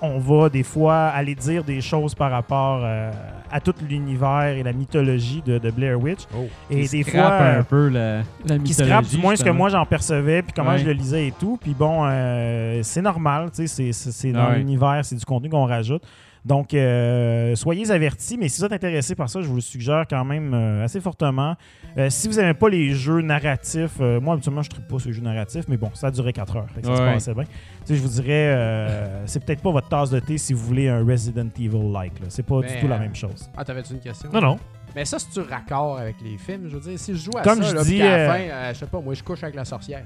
on, 0.00 0.06
on 0.06 0.18
va 0.18 0.48
des 0.48 0.62
fois 0.62 1.06
aller 1.08 1.34
dire 1.34 1.64
des 1.64 1.80
choses 1.80 2.14
par 2.14 2.30
rapport 2.30 2.80
euh, 2.82 3.10
à 3.50 3.60
tout 3.60 3.74
l'univers 3.88 4.42
et 4.48 4.62
la 4.62 4.72
mythologie 4.72 5.42
de, 5.46 5.58
de 5.58 5.70
Blair 5.70 6.00
Witch. 6.02 6.20
Oh. 6.36 6.44
Et 6.70 6.88
des 6.88 7.04
fois, 7.04 7.36
un 7.36 7.62
peu 7.62 7.88
la, 7.88 8.16
la 8.18 8.22
qui 8.56 8.60
mythologie. 8.60 8.74
scrape 8.74 9.06
du 9.06 9.18
moins 9.18 9.36
ce 9.36 9.44
que 9.44 9.50
moi 9.50 9.68
j'en 9.68 9.86
percevais, 9.86 10.42
puis 10.42 10.52
comment 10.54 10.70
Ouais. 10.72 10.78
je 10.78 10.86
le 10.86 10.92
lisais 10.92 11.28
et 11.28 11.32
tout. 11.32 11.58
Puis 11.60 11.74
bon, 11.78 12.02
euh, 12.06 12.80
c'est 12.82 13.02
normal, 13.02 13.50
tu 13.54 13.66
sais, 13.68 13.92
c'est- 13.92 14.32
dans 14.32 14.48
ouais. 14.48 14.58
l'univers, 14.58 15.00
c'est 15.04 15.16
du 15.16 15.24
contenu 15.24 15.48
qu'on 15.48 15.66
rajoute. 15.66 16.02
Donc, 16.44 16.74
euh, 16.74 17.54
soyez 17.54 17.90
avertis, 17.90 18.36
mais 18.36 18.48
si 18.48 18.60
vous 18.60 18.66
êtes 18.66 18.72
intéressé 18.72 19.14
par 19.14 19.30
ça, 19.30 19.40
je 19.40 19.46
vous 19.46 19.54
le 19.54 19.60
suggère 19.62 20.04
quand 20.08 20.24
même 20.26 20.52
euh, 20.52 20.84
assez 20.84 21.00
fortement. 21.00 21.56
Euh, 21.96 22.10
si 22.10 22.28
vous 22.28 22.34
n'aimez 22.34 22.52
pas 22.52 22.68
les 22.68 22.90
jeux 22.92 23.22
narratifs, 23.22 23.96
euh, 24.00 24.20
moi, 24.20 24.34
habituellement, 24.34 24.60
je 24.62 24.68
ne 24.70 24.80
pas 24.86 24.98
ce 24.98 25.10
jeu 25.10 25.22
narratif, 25.22 25.64
mais 25.68 25.78
bon, 25.78 25.90
ça 25.94 26.08
a 26.08 26.10
duré 26.10 26.34
4 26.34 26.56
heures. 26.56 26.66
ça 26.74 26.82
se 26.82 27.00
Ouais. 27.02 27.12
passait 27.14 27.32
bien. 27.34 27.44
Tu 27.44 27.50
sais, 27.86 27.96
je 27.96 28.02
vous 28.02 28.08
dirais, 28.08 29.08
c'est 29.26 29.42
peut-être 29.44 29.62
pas 29.62 29.70
votre 29.70 29.88
tasse 29.88 30.10
de 30.10 30.20
thé 30.20 30.36
si 30.36 30.52
vous 30.52 30.64
voulez 30.66 30.88
un 30.88 31.04
Resident 31.04 31.48
Evil-like. 31.58 32.12
C'est 32.28 32.42
pas 32.44 32.60
du 32.60 32.78
tout 32.80 32.88
la 32.88 32.98
même 32.98 33.14
chose. 33.14 33.50
Ah, 33.56 33.64
t'avais-tu 33.64 33.94
une 33.94 34.00
question? 34.00 34.28
Non, 34.32 34.40
non. 34.40 34.56
Mais 34.94 35.04
ça, 35.04 35.18
c'est-tu 35.18 35.40
raccord 35.40 35.98
avec 35.98 36.16
les 36.22 36.36
films? 36.38 36.68
Je 36.68 36.76
veux 36.76 36.80
dire, 36.90 36.98
si 36.98 37.14
je 37.14 37.18
joue 37.24 37.36
à 37.38 37.42
Comme 37.42 37.62
ça, 37.62 37.70
je 37.70 37.74
là, 37.74 37.82
dis, 37.84 37.98
qu'à 37.98 38.16
la 38.16 38.32
fin, 38.34 38.72
je 38.74 38.78
sais 38.78 38.86
pas, 38.86 39.00
moi, 39.00 39.14
je 39.14 39.22
couche 39.22 39.42
avec 39.42 39.54
la 39.56 39.64
sorcière. 39.64 40.04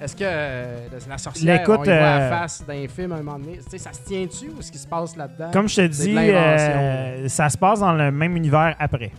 Est-ce 0.00 0.14
que 0.14 0.22
euh, 0.24 0.86
la 1.08 1.18
sorcière, 1.18 1.60
Écoute, 1.60 1.78
on 1.80 1.82
y 1.82 1.86
voit 1.86 1.94
la 1.96 2.20
euh, 2.20 2.30
face 2.30 2.64
d'un 2.66 2.86
film 2.88 3.12
à 3.12 3.16
un 3.16 3.22
moment 3.22 3.38
donné? 3.38 3.58
Tu 3.58 3.70
sais, 3.70 3.78
ça 3.78 3.92
se 3.92 4.00
tient-tu 4.04 4.50
ou 4.50 4.62
ce 4.62 4.70
qui 4.70 4.78
se 4.78 4.86
passe 4.86 5.16
là-dedans? 5.16 5.50
Comme 5.52 5.68
je 5.68 5.74
te 5.74 5.80
c'est 5.80 5.88
de 5.88 5.92
dis, 5.92 6.12
l'invention. 6.14 6.72
euh, 6.76 7.28
ça 7.28 7.48
se 7.48 7.58
passe 7.58 7.80
dans 7.80 7.92
le 7.92 8.12
même 8.12 8.36
univers 8.36 8.76
après. 8.78 9.10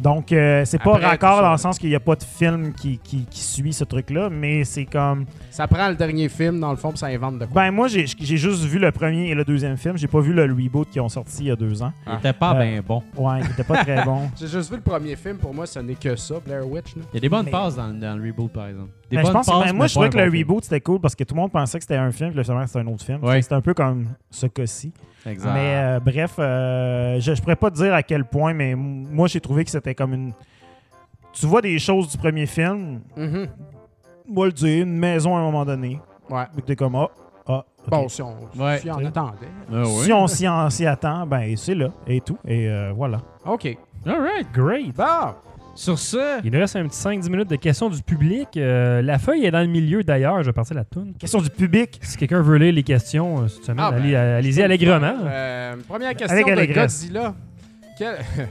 Donc, 0.00 0.32
euh, 0.32 0.64
c'est 0.64 0.82
pas 0.82 0.94
Après, 0.94 1.06
raccord 1.06 1.40
dans 1.40 1.52
le 1.52 1.56
sens 1.58 1.78
qu'il 1.78 1.88
n'y 1.88 1.94
a 1.94 2.00
pas 2.00 2.16
de 2.16 2.22
film 2.24 2.72
qui, 2.72 2.98
qui, 2.98 3.24
qui 3.26 3.40
suit 3.40 3.72
ce 3.72 3.84
truc-là, 3.84 4.28
mais 4.28 4.64
c'est 4.64 4.86
comme. 4.86 5.24
Ça 5.50 5.68
prend 5.68 5.88
le 5.88 5.94
dernier 5.94 6.28
film, 6.28 6.58
dans 6.58 6.70
le 6.72 6.76
fond, 6.76 6.90
puis 6.90 6.98
ça 6.98 7.06
invente 7.06 7.38
de 7.38 7.46
quoi? 7.46 7.62
Ben, 7.62 7.70
moi, 7.70 7.86
j'ai 7.86 8.04
j'ai 8.06 8.36
juste 8.36 8.64
vu 8.64 8.78
le 8.80 8.90
premier 8.90 9.28
et 9.30 9.34
le 9.34 9.44
deuxième 9.44 9.76
film. 9.76 9.96
J'ai 9.96 10.08
pas 10.08 10.20
vu 10.20 10.32
le 10.32 10.42
reboot 10.42 10.88
qui 10.90 10.98
ont 10.98 11.08
sorti 11.08 11.44
il 11.44 11.46
y 11.46 11.50
a 11.52 11.56
deux 11.56 11.80
ans. 11.82 11.92
Il 12.08 12.14
était 12.18 12.32
pas 12.32 12.56
Euh, 12.56 12.60
bien 12.72 12.82
bon. 12.86 13.02
Ouais, 13.16 13.38
il 13.44 13.50
était 13.50 13.62
pas 13.62 13.84
très 13.84 14.04
bon. 14.04 14.28
J'ai 14.38 14.48
juste 14.48 14.68
vu 14.70 14.76
le 14.76 14.82
premier 14.82 15.14
film, 15.14 15.36
pour 15.38 15.54
moi, 15.54 15.64
ce 15.66 15.78
n'est 15.78 15.94
que 15.94 16.16
ça, 16.16 16.34
Blair 16.44 16.66
Witch. 16.68 16.96
là. 16.96 17.02
Il 17.12 17.14
y 17.14 17.18
a 17.18 17.20
des 17.20 17.28
bonnes 17.28 17.44
Mais- 17.44 17.50
passes 17.52 17.76
dans, 17.76 17.88
dans 17.88 18.16
le 18.18 18.26
reboot, 18.26 18.52
par 18.52 18.66
exemple. 18.66 18.90
Des 19.10 19.16
Ben, 19.16 19.26
je 19.26 19.30
pense 19.32 19.46
que- 19.46 19.52
passes, 19.52 19.64
ben, 19.70 19.76
moi, 19.76 19.86
je 19.86 19.92
trouvais 19.94 20.10
que 20.10 20.18
le 20.18 20.30
film. 20.30 20.42
reboot 20.48 20.64
c'était 20.64 20.80
cool 20.80 21.00
parce 21.00 21.14
que 21.14 21.22
tout 21.22 21.34
le 21.36 21.40
monde 21.40 21.52
pensait 21.52 21.78
que 21.78 21.84
c'était 21.84 21.96
un 21.96 22.10
film, 22.10 22.32
puis 22.32 22.42
finalement, 22.42 22.66
c'était 22.66 22.80
un 22.80 22.86
autre 22.88 23.04
film. 23.04 23.22
Ouais. 23.22 23.40
C'était 23.42 23.54
un 23.54 23.60
peu 23.60 23.74
comme 23.74 24.08
ce 24.30 24.46
cas-ci. 24.46 24.92
Exact. 25.26 25.52
Mais 25.54 25.74
euh, 25.76 26.00
bref, 26.00 26.34
euh, 26.38 27.18
je, 27.20 27.34
je 27.34 27.40
pourrais 27.40 27.56
pas 27.56 27.70
te 27.70 27.76
dire 27.76 27.94
à 27.94 28.02
quel 28.02 28.24
point, 28.24 28.52
mais 28.52 28.74
moi, 28.74 29.26
j'ai 29.28 29.40
trouvé 29.40 29.64
que 29.64 29.70
c'était 29.70 29.94
comme 29.94 30.14
une. 30.14 30.32
Tu 31.32 31.46
vois 31.46 31.60
des 31.62 31.78
choses 31.78 32.08
du 32.10 32.16
premier 32.18 32.46
film, 32.46 33.00
moi 34.28 34.46
le 34.46 34.52
dire, 34.52 34.82
une 34.84 34.96
maison 34.96 35.34
à 35.36 35.40
un 35.40 35.42
moment 35.42 35.64
donné. 35.64 36.00
Ouais. 36.30 36.44
Puis 36.52 36.62
t'es 36.62 36.76
comme, 36.76 36.94
ah, 36.94 37.08
ah. 37.46 37.64
Bon, 37.88 38.08
si 38.08 38.22
on, 38.22 38.34
Ouais. 38.58 38.78
si 38.78 38.90
on 38.90 38.98
attendait. 39.04 39.48
Ah. 39.72 39.84
Si 39.84 40.12
on 40.12 40.26
s'y 40.26 40.46
s'y 40.70 40.86
attend, 40.86 41.26
ben 41.26 41.56
c'est 41.56 41.74
là, 41.74 41.88
et 42.06 42.20
tout. 42.20 42.38
Et 42.46 42.68
euh, 42.68 42.92
voilà. 42.94 43.18
OK. 43.44 43.76
All 44.06 44.20
right. 44.20 44.46
Great. 44.52 44.94
Bon. 44.94 45.34
Sur 45.76 45.98
ce, 45.98 46.40
Il 46.44 46.52
nous 46.52 46.58
reste 46.60 46.76
un 46.76 46.86
petit 46.86 46.96
5-10 47.00 47.30
minutes 47.30 47.50
de 47.50 47.56
questions 47.56 47.88
du 47.90 48.00
public. 48.02 48.48
Euh, 48.56 49.02
la 49.02 49.18
feuille 49.18 49.44
est 49.44 49.50
dans 49.50 49.60
le 49.60 49.66
milieu 49.66 50.04
d'ailleurs. 50.04 50.40
Je 50.42 50.46
vais 50.46 50.52
partir 50.52 50.76
la 50.76 50.84
toune. 50.84 51.14
Question 51.18 51.40
du 51.40 51.50
public. 51.50 51.98
Si 52.02 52.16
quelqu'un 52.16 52.42
veut 52.42 52.58
lire 52.58 52.72
les 52.72 52.84
questions 52.84 53.42
euh, 53.42 53.48
cette 53.48 53.64
semaine, 53.64 53.84
Ah, 53.84 53.90
ben, 53.90 53.98
allez- 54.02 54.14
allez-y 54.14 54.62
allègrement. 54.62 55.14
Euh, 55.26 55.74
première 55.88 56.10
question 56.14 56.32
Avec 56.32 56.46
de 56.46 56.52
allégresse. 56.52 57.00
Godzilla. 57.02 57.34
Quel... 57.98 58.16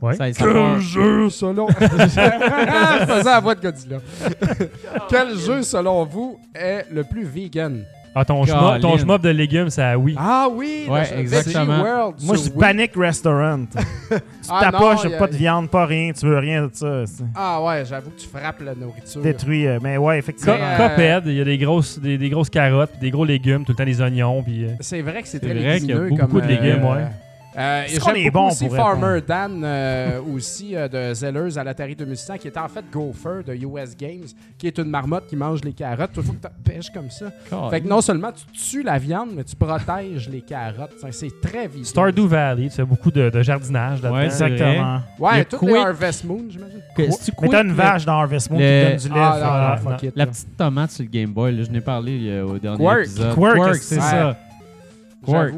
Ouais. 0.00 0.16
ça, 0.16 0.32
ça 0.32 0.44
part- 0.44 0.80
jeu 0.80 1.30
selon... 1.30 1.68
Je 1.80 1.84
faisais 3.06 3.22
la 3.24 3.38
voix 3.40 3.54
de 3.54 3.60
Godzilla. 3.62 3.98
Quel 5.08 5.38
jeu 5.38 5.62
selon 5.62 6.04
vous 6.04 6.40
est 6.54 6.86
le 6.92 7.04
plus 7.04 7.22
vegan? 7.24 7.84
Ah, 8.14 8.24
ton 8.26 8.44
schmop, 8.44 8.78
ton 8.80 8.98
schmop 8.98 9.22
de 9.22 9.30
légumes, 9.30 9.70
ça 9.70 9.96
oui. 9.96 10.14
Ah 10.18 10.46
oui, 10.52 10.86
Ouais, 10.88 11.02
le 11.14 11.20
exactement. 11.20 11.64
Veggie 11.64 11.82
World 11.82 12.14
Moi, 12.24 12.36
je 12.36 12.40
dis 12.42 12.48
Wii. 12.50 12.58
Panic 12.58 12.90
Restaurant. 12.94 13.64
tu 14.10 14.18
Ah, 14.50 14.58
t'approches, 14.60 15.04
non, 15.04 15.10
y 15.10 15.14
a- 15.14 15.18
pas 15.18 15.26
de 15.28 15.36
viande, 15.36 15.70
pas 15.70 15.86
rien, 15.86 16.12
tu 16.12 16.26
veux 16.26 16.36
rien 16.38 16.64
de 16.66 16.70
ça. 16.74 17.04
Ah 17.34 17.62
ouais, 17.64 17.84
j'avoue 17.86 18.10
que 18.10 18.20
tu 18.20 18.28
frappes 18.28 18.60
la 18.60 18.74
nourriture. 18.74 19.22
Détruit. 19.22 19.66
euh, 19.66 19.78
Mais 19.82 19.96
ouais, 19.96 20.18
effectivement. 20.18 20.56
Euh, 20.60 20.76
Coped, 20.88 21.22
il 21.26 21.34
y 21.38 21.40
a 21.40 21.44
des 21.44 21.56
grosses, 21.56 21.98
des, 21.98 22.18
des 22.18 22.28
grosses 22.28 22.50
carottes, 22.50 22.92
des 23.00 23.10
gros 23.10 23.24
légumes, 23.24 23.64
tout 23.64 23.72
le 23.72 23.76
temps 23.76 23.84
des 23.84 24.00
oignons, 24.02 24.42
puis... 24.42 24.64
euh, 24.66 24.68
C'est 24.80 25.00
vrai 25.00 25.22
que 25.22 25.28
c'est 25.28 25.38
C'est 25.38 25.46
très 25.50 25.54
vrai 25.54 25.78
qu'il 25.80 25.88
y 25.88 25.92
a 25.92 25.94
légumineux 25.94 26.08
beaucoup 26.10 26.32
comme, 26.38 26.40
de 26.42 26.46
légumes, 26.48 26.84
euh, 26.84 26.94
ouais. 26.94 27.04
Euh, 27.56 27.84
Est-ce 27.84 28.00
qu'on 28.00 28.14
est 28.14 28.30
bon 28.30 28.48
aussi 28.48 28.66
pour 28.66 28.76
Farmer 28.76 29.06
répondre? 29.20 29.26
Dan 29.26 29.62
euh, 29.64 30.20
aussi 30.34 30.74
euh, 30.74 30.88
de 30.88 31.12
Zellers 31.12 31.58
à 31.58 31.64
l'Atari 31.64 31.94
2600 31.94 32.38
qui 32.38 32.48
était 32.48 32.58
en 32.58 32.68
fait 32.68 32.84
Gopher 32.90 33.42
de 33.46 33.54
US 33.54 33.94
Games 33.96 34.24
qui 34.56 34.66
est 34.66 34.78
une 34.78 34.88
marmotte 34.88 35.26
qui 35.26 35.36
mange 35.36 35.60
les 35.62 35.72
carottes. 35.74 36.12
Il 36.16 36.22
faut 36.22 36.32
que 36.32 36.46
tu 36.46 36.52
pêches 36.64 36.90
comme 36.90 37.10
ça. 37.10 37.26
Fait 37.70 37.80
que 37.82 37.88
non 37.88 38.00
seulement 38.00 38.30
tu 38.32 38.46
tues 38.58 38.82
la 38.82 38.98
viande, 38.98 39.30
mais 39.36 39.44
tu 39.44 39.54
protèges 39.56 40.28
les 40.30 40.40
carottes. 40.40 40.94
C'est 41.10 41.40
très 41.42 41.66
visuel. 41.66 41.84
Stardew 41.86 42.26
Valley, 42.26 42.68
tu 42.70 42.76
fais 42.76 42.84
beaucoup 42.84 43.10
de, 43.10 43.28
de 43.28 43.42
jardinage 43.42 44.00
là-dedans. 44.02 44.18
Ouais, 44.18 44.24
Exactement. 44.24 45.00
Ouais, 45.18 45.40
a 45.40 45.44
toutes 45.44 45.62
les. 45.62 45.74
Harvest 45.76 46.24
Moon, 46.24 46.44
j'imagine. 46.48 46.80
Mais 46.96 47.48
t'as 47.48 47.62
une 47.64 47.72
vache 47.72 48.04
dans 48.04 48.12
Harvest 48.20 48.50
Moon 48.50 48.58
le- 48.58 48.64
qui 48.64 48.90
donne 48.90 48.96
du 48.96 49.08
lait. 49.08 49.14
Ah, 49.22 49.78
non, 49.84 49.90
non, 49.90 49.96
it, 50.02 50.12
La 50.16 50.26
petite 50.26 50.56
tomate 50.56 50.90
sur 50.92 51.04
le 51.04 51.10
Game 51.10 51.32
Boy, 51.32 51.54
là, 51.56 51.64
je 51.64 51.70
n'ai 51.70 51.80
parlé 51.80 52.18
euh, 52.30 52.44
au 52.46 52.58
dernier 52.58 52.78
Quirk. 52.82 53.00
épisode. 53.00 53.34
Quirk, 53.34 53.74
c'est 53.74 53.94
ouais. 53.96 54.00
ça. 54.00 54.36
Quirk. 55.26 55.54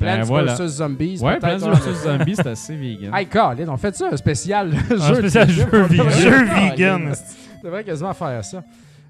Ben, 0.00 0.16
Plants 0.16 0.24
voilà. 0.26 0.54
vs 0.54 0.66
Zombies. 0.68 1.18
Ouais, 1.20 1.38
Plants 1.38 1.58
vs 1.58 2.04
Zombies, 2.04 2.36
c'est 2.36 2.46
assez 2.46 2.76
vegan. 2.76 3.14
Hey, 3.14 3.26
Colin, 3.26 3.68
on 3.68 3.76
fait 3.76 3.94
ça, 3.94 4.08
un 4.12 4.16
spécial 4.16 4.72
jeu. 4.90 5.28
spécial 5.28 5.48
vegan. 5.48 6.10
Jeu 6.18 6.44
vegan. 6.44 7.12
Quasiment 7.84 8.14
faire 8.14 8.44
ça. 8.44 8.64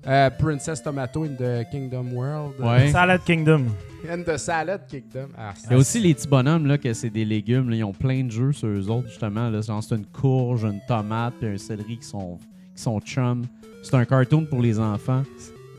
Euh, 0.07 0.31
Princess 0.31 0.83
Tomato 0.83 1.25
in 1.25 1.35
the 1.39 1.69
Kingdom 1.71 2.12
World. 2.15 2.55
Ouais. 2.59 2.89
Salad 2.91 3.21
Kingdom. 3.25 3.67
And 4.11 4.23
the 4.25 4.39
Salad 4.39 4.81
Kingdom. 4.89 5.29
Ah, 5.37 5.53
Il 5.67 5.73
y 5.73 5.75
a 5.75 5.77
aussi 5.77 6.01
les 6.01 6.15
petits 6.15 6.27
bonhommes, 6.27 6.67
là, 6.67 6.79
que 6.79 6.93
c'est 6.95 7.11
des 7.11 7.25
légumes. 7.27 7.69
là, 7.69 7.77
ils 7.77 7.85
ont 7.85 7.93
plein 7.93 8.25
de 8.25 8.31
jeux 8.31 8.53
sur 8.53 8.69
eux 8.69 8.89
autres, 8.89 9.09
justement. 9.09 9.51
Là. 9.51 9.61
Genre, 9.61 9.83
c'est 9.83 9.95
une 9.95 10.07
courge, 10.07 10.65
une 10.65 10.81
tomate, 10.89 11.35
puis 11.39 11.51
un 11.51 11.59
céleri 11.59 11.99
qui 11.99 12.07
sont, 12.07 12.39
qui 12.75 12.83
sont 12.83 12.99
chum. 13.01 13.45
C'est 13.83 13.95
un 13.95 14.05
cartoon 14.07 14.47
pour 14.47 14.62
les 14.62 14.79
enfants. 14.81 15.23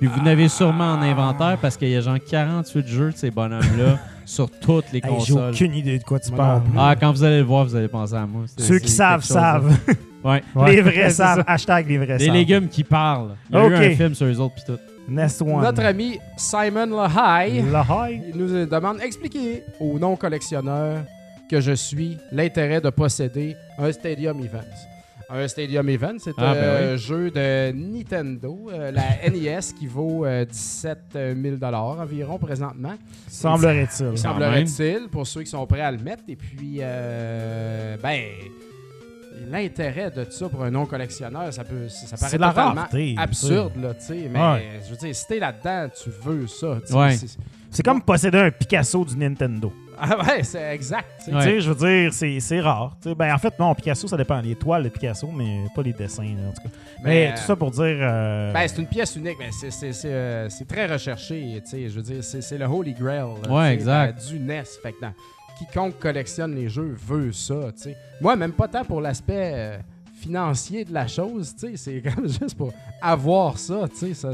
Puis 0.02 0.10
vous 0.10 0.22
n'avez 0.24 0.50
sûrement 0.50 0.94
en 0.94 1.02
inventaire 1.04 1.58
parce 1.62 1.78
qu'il 1.78 1.90
y 1.90 1.96
a 1.96 2.02
genre 2.02 2.18
48 2.20 2.88
jeux 2.88 3.12
de 3.12 3.16
ces 3.18 3.30
bonhommes-là 3.32 4.00
sur 4.26 4.50
toutes 4.50 4.92
les 4.92 4.98
Hey, 4.98 5.04
J'ai 5.04 5.34
consoles. 5.34 5.54
aucune 5.54 5.76
idée 5.76 6.00
de 6.00 6.04
quoi 6.04 6.20
tu 6.20 6.32
parles. 6.32 6.64
Ah, 6.76 6.96
quand 7.00 7.12
vous 7.12 7.24
allez 7.24 7.38
le 7.38 7.44
voir, 7.44 7.66
vous 7.66 7.76
allez 7.76 7.88
penser 7.88 8.16
à 8.16 8.26
moi. 8.26 8.46
Ceux 8.58 8.80
qui 8.80 8.90
savent, 8.90 9.24
savent. 9.24 9.78
Ouais. 10.24 10.44
Les 10.68 10.82
vrais 10.82 11.10
savent. 11.12 11.44
Hashtag 11.48 11.88
les 11.90 11.98
vrais 11.98 12.18
Des 12.18 12.26
savent. 12.28 12.36
légumes 12.36 12.68
qui 12.68 12.84
parlent. 12.84 13.36
Il 13.50 13.56
y 13.56 13.60
a 13.60 13.68
eu 13.68 13.74
un 13.76 13.90
film 13.96 14.14
sur 14.14 14.28
eux 14.28 14.40
autres, 14.40 14.54
puis 14.56 14.64
tout. 14.68 14.80
Next 15.10 15.42
one. 15.42 15.62
Notre 15.64 15.84
ami 15.84 16.20
Simon 16.38 16.86
Lahai 16.96 17.64
La 17.72 17.84
high. 17.90 18.22
il 18.32 18.38
nous 18.40 18.66
demande 18.68 19.00
expliquez 19.02 19.64
aux 19.80 19.98
non-collectionneurs 19.98 21.04
que 21.50 21.60
je 21.60 21.72
suis 21.72 22.18
l'intérêt 22.32 22.80
de 22.82 22.90
posséder 22.92 23.56
un 23.80 23.92
Stadium 23.92 24.40
Events. 24.40 24.88
Un 25.34 25.48
Stadium 25.48 25.88
Event, 25.88 26.16
c'est 26.20 26.34
Ah, 26.38 26.52
un 26.52 26.54
ben 26.54 26.92
oui. 26.94 26.98
jeu 26.98 27.32
de 27.32 27.72
Nintendo, 27.72 28.70
euh, 28.72 28.92
la 28.92 29.30
NES, 29.30 29.60
qui 29.80 29.88
vaut 29.88 30.26
euh, 30.26 30.44
17 30.44 31.18
000 31.42 31.56
environ 31.64 32.38
présentement. 32.38 32.96
Semblerait-il. 33.30 34.10
Il 34.12 34.18
semblerait-il, 34.18 35.08
pour 35.10 35.26
ceux 35.26 35.44
qui 35.44 35.50
sont 35.50 35.66
prêts 35.66 35.82
à 35.82 35.92
le 35.92 36.00
mettre. 36.00 36.24
Et 36.28 36.36
puis, 36.36 36.80
euh, 36.82 37.96
ben, 38.04 38.20
l'intérêt 39.50 40.12
de 40.12 40.26
ça 40.30 40.50
pour 40.50 40.64
un 40.64 40.72
non-collectionneur, 40.72 41.54
ça 41.54 41.64
peut, 41.64 41.88
ça 41.88 42.18
paraît 42.18 42.32
totalement 42.38 42.82
rareté. 42.82 43.16
absurde, 43.18 43.74
là, 43.82 43.94
tu 43.94 44.06
sais. 44.08 44.30
Mais 44.30 44.40
Ouais. 44.40 44.80
je 44.86 44.92
veux 44.92 44.98
dire, 44.98 45.16
si 45.16 45.28
t'es 45.28 45.40
là-dedans, 45.40 45.88
tu 46.04 46.10
veux 46.24 46.48
ça. 46.48 46.78
Ouais. 46.92 47.16
C'est- 47.72 47.84
comme 47.84 48.02
posséder 48.02 48.38
un 48.38 48.52
Picasso 48.52 49.04
du 49.06 49.18
Nintendo. 49.18 49.74
Ah 50.04 50.18
ouais, 50.26 50.44
c'est 50.44 50.74
exact. 50.74 51.06
tu 51.20 51.26
sais. 51.26 51.32
Tu 51.38 51.42
sais, 51.44 51.62
je 51.62 51.72
veux 51.72 51.76
dire, 51.88 52.12
c'est 52.14 52.40
c'est 52.40 52.60
rare. 52.60 52.98
Tu 53.02 53.10
sais, 53.10 53.16
ben, 53.16 53.34
en 53.34 53.38
fait, 53.38 53.54
non, 53.60 53.74
Picasso, 53.76 54.08
ça 54.08 54.18
dépend. 54.18 54.42
Les 54.42 54.56
toiles 54.56 54.84
de 54.84 54.90
Picasso, 54.90 55.30
mais 55.32 55.66
pas 55.76 55.84
les 55.84 55.94
dessins, 55.94 56.24
là, 56.24 56.50
en 56.50 56.54
tout 56.54 56.64
cas. 56.64 56.70
Mais, 57.04 57.10
Mais, 57.10 57.28
tout 57.36 57.40
euh, 57.42 57.46
ça 57.46 57.56
pour 57.56 57.70
dire. 57.72 57.98
euh, 58.00 58.52
Ben, 58.52 58.68
c'est 58.68 58.82
une 58.82 58.88
pièce 58.88 59.16
unique, 59.16 59.36
mais 59.40 59.52
c'est- 59.52 59.70
c'est 59.70 59.94
c'est, 59.94 60.12
euh, 60.12 60.50
c'est 60.50 60.68
très 60.68 60.88
recherché. 60.88 61.62
tu 61.64 61.70
sais, 61.70 61.88
Je 61.90 61.96
veux 61.96 62.02
dire, 62.02 62.24
c'est 62.24 62.42
c'est 62.42 62.58
le 62.58 62.66
Holy 62.66 62.94
Grail 62.94 63.26
là, 63.44 63.52
Ouais, 63.54 63.74
exact. 63.76 64.20
euh, 64.20 64.30
du 64.30 64.40
NES. 64.40 64.64
Fait 64.82 64.92
que 64.94 65.02
dans- 65.02 65.14
quiconque 65.60 66.00
collectionne 66.00 66.56
les 66.56 66.68
jeux 66.68 66.96
veut 67.08 67.32
ça. 67.32 67.72
tu 67.76 67.84
sais. 67.84 67.98
Moi, 68.20 68.36
même 68.36 68.54
pas 68.54 68.68
tant 68.68 68.84
pour 68.84 69.02
l'aspect 69.02 69.52
euh, 69.54 69.78
financier 70.22 70.86
de 70.86 70.94
la 70.94 71.08
chose. 71.08 71.54
tu 71.60 71.76
sais, 71.76 71.78
C'est 71.78 72.02
comme 72.02 72.28
juste 72.28 72.56
pour 72.56 72.72
avoir 73.02 73.58
ça. 73.58 73.88
tu 73.90 73.98
sais, 73.98 74.14
Ça, 74.14 74.32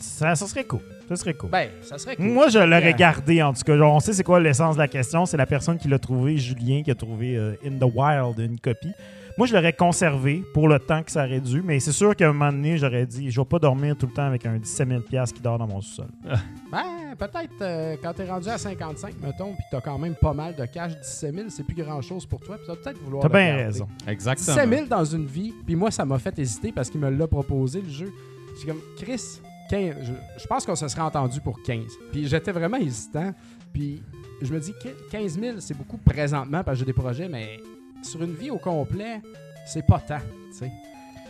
ça, 0.00 0.34
ça 0.34 0.46
serait 0.46 0.64
cool. 0.64 0.80
Ça 1.08 1.16
serait 1.16 1.34
cool. 1.34 1.50
ben, 1.50 1.70
ça 1.82 1.96
serait 1.96 2.16
cool. 2.16 2.26
Moi, 2.26 2.48
je 2.48 2.58
l'aurais 2.58 2.92
gardé, 2.94 3.42
en 3.42 3.52
tout 3.54 3.62
cas. 3.62 3.76
Genre, 3.76 3.94
on 3.94 4.00
sait 4.00 4.12
c'est 4.12 4.24
quoi 4.24 4.40
l'essence 4.40 4.74
de 4.76 4.80
la 4.80 4.88
question. 4.88 5.24
C'est 5.26 5.36
la 5.36 5.46
personne 5.46 5.78
qui 5.78 5.88
l'a 5.88 5.98
trouvé, 5.98 6.36
Julien, 6.36 6.82
qui 6.82 6.90
a 6.90 6.94
trouvé 6.94 7.36
euh, 7.36 7.54
In 7.64 7.78
the 7.78 7.90
Wild 7.94 8.38
une 8.38 8.60
copie. 8.60 8.92
Moi, 9.38 9.46
je 9.46 9.54
l'aurais 9.54 9.72
conservé 9.72 10.42
pour 10.52 10.66
le 10.66 10.80
temps 10.80 11.00
que 11.04 11.12
ça 11.12 11.24
aurait 11.24 11.40
dû, 11.40 11.62
mais 11.62 11.78
c'est 11.78 11.92
sûr 11.92 12.16
qu'à 12.16 12.28
un 12.28 12.32
moment 12.32 12.50
donné, 12.50 12.76
j'aurais 12.76 13.06
dit 13.06 13.30
je 13.30 13.40
vais 13.40 13.44
pas 13.44 13.60
dormir 13.60 13.96
tout 13.96 14.06
le 14.06 14.12
temps 14.12 14.26
avec 14.26 14.44
un 14.44 14.58
17 14.58 14.88
000 14.88 15.26
qui 15.32 15.40
dort 15.40 15.58
dans 15.58 15.68
mon 15.68 15.80
sous-sol. 15.80 16.08
Ben, 16.72 17.14
peut-être 17.16 17.54
euh, 17.62 17.96
quand 18.02 18.12
t'es 18.14 18.28
rendu 18.28 18.48
à 18.48 18.58
55, 18.58 19.14
mettons, 19.22 19.54
puis 19.54 19.62
t'as 19.70 19.80
quand 19.80 19.96
même 19.96 20.16
pas 20.16 20.32
mal 20.32 20.56
de 20.56 20.66
cash, 20.66 20.98
17 20.98 21.34
000, 21.34 21.46
c'est 21.50 21.62
plus 21.62 21.76
grand-chose 21.76 22.26
pour 22.26 22.40
toi, 22.40 22.56
puis 22.56 22.66
tu 22.66 22.72
vas 22.72 22.76
peut-être 22.82 23.00
vouloir 23.00 23.22
T'as 23.22 23.28
bien 23.28 23.54
raison. 23.54 23.86
Exactement. 24.08 24.56
17 24.56 24.70
000 24.70 24.86
dans 24.88 25.04
une 25.04 25.26
vie, 25.26 25.54
puis 25.64 25.76
moi, 25.76 25.92
ça 25.92 26.04
m'a 26.04 26.18
fait 26.18 26.36
hésiter 26.36 26.72
parce 26.72 26.90
qu'il 26.90 27.00
me 27.00 27.08
l'a 27.08 27.28
proposé, 27.28 27.80
le 27.80 27.88
jeu. 27.88 28.12
J'ai 28.60 28.66
comme, 28.66 28.80
Chris, 28.96 29.40
15, 29.70 29.94
je, 30.02 30.12
je 30.42 30.46
pense 30.48 30.66
qu'on 30.66 30.74
se 30.74 30.88
serait 30.88 31.02
entendu 31.02 31.40
pour 31.40 31.62
15. 31.62 31.84
Puis 32.10 32.26
j'étais 32.26 32.50
vraiment 32.50 32.78
hésitant. 32.78 33.32
Puis 33.72 34.02
je 34.42 34.52
me 34.52 34.58
dis, 34.58 34.72
que 34.82 34.88
15 35.12 35.38
000, 35.38 35.56
c'est 35.60 35.76
beaucoup 35.76 35.98
présentement 35.98 36.64
parce 36.64 36.76
que 36.76 36.80
j'ai 36.80 36.86
des 36.86 36.92
projets, 36.92 37.28
mais 37.28 37.60
sur 38.02 38.22
une 38.22 38.34
vie 38.34 38.50
au 38.50 38.58
complet, 38.58 39.20
c'est 39.66 39.86
pas 39.86 40.00
tant, 40.00 40.20
tu 40.50 40.58
sais. 40.58 40.72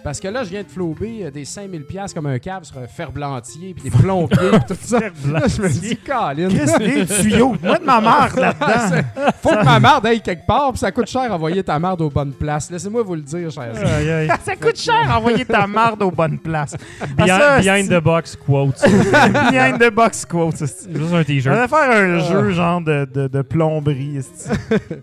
Parce 0.05 0.20
que 0.20 0.29
là, 0.29 0.45
je 0.45 0.51
viens 0.51 0.62
de 0.62 0.69
flober 0.69 1.25
euh, 1.25 1.31
des 1.31 1.45
5000 1.45 1.85
pièces 1.85 2.15
comme 2.15 2.27
un 2.27 2.39
cave 2.39 2.65
sur 2.65 2.79
un 2.79 2.87
ferblantier, 2.87 3.75
puis 3.75 3.91
des 3.91 3.97
plombiers, 3.97 4.51
puis 4.53 4.61
tout 4.77 4.77
ça. 4.81 5.01
Là, 5.31 5.43
je 5.47 5.61
me 5.62 5.69
dis, 5.69 5.97
Colin, 5.97 6.49
Chris, 6.49 6.79
des 6.79 7.07
tuyaux. 7.07 7.55
Moi, 7.62 7.79
de 7.79 7.85
ma 7.85 8.01
marde 8.03 8.37
là-dedans. 8.39 9.03
faut 9.43 9.51
que 9.51 9.65
ma 9.65 9.81
marde 9.81 10.07
aille 10.07 10.20
quelque 10.23 10.47
part, 10.47 10.70
puis 10.73 10.79
ça 10.79 10.93
coûte 10.93 11.09
cher 11.09 11.31
envoyer 11.33 11.62
ta 11.62 11.79
marde 11.79 12.01
aux 12.01 12.11
bonnes 12.11 12.33
places. 12.33 12.70
Laissez-moi 12.70 13.03
vous 13.03 13.16
le 13.16 13.23
dire, 13.23 13.51
cher. 13.51 13.73
Aïe, 13.75 14.11
aïe. 14.11 14.29
ça 14.45 14.57
coûte 14.57 14.79
cher 14.79 15.15
envoyer 15.15 15.45
ta 15.45 15.66
marde 15.66 16.03
aux 16.03 16.11
bonnes 16.11 16.39
places. 16.39 16.77
Behind, 17.16 17.31
Ah, 17.31 17.61
ça, 17.61 17.61
behind 17.77 17.91
the 17.91 18.03
box 18.03 18.37
quotes. 18.37 18.81
Behind 18.83 19.79
the 19.79 19.91
box 19.93 20.25
quote. 20.25 20.57
c'est- 20.57 20.89
Juste 20.95 21.12
un 21.12 21.20
On 21.20 21.25
t-shirt. 21.25 21.55
va 21.57 21.69
faire 21.69 21.91
un 21.91 22.19
Ah. 22.19 22.19
jeu 22.20 22.51
genre 22.53 22.81
de, 22.81 23.07
de, 23.12 23.29
de 23.29 23.43
plomberie. 23.43 24.20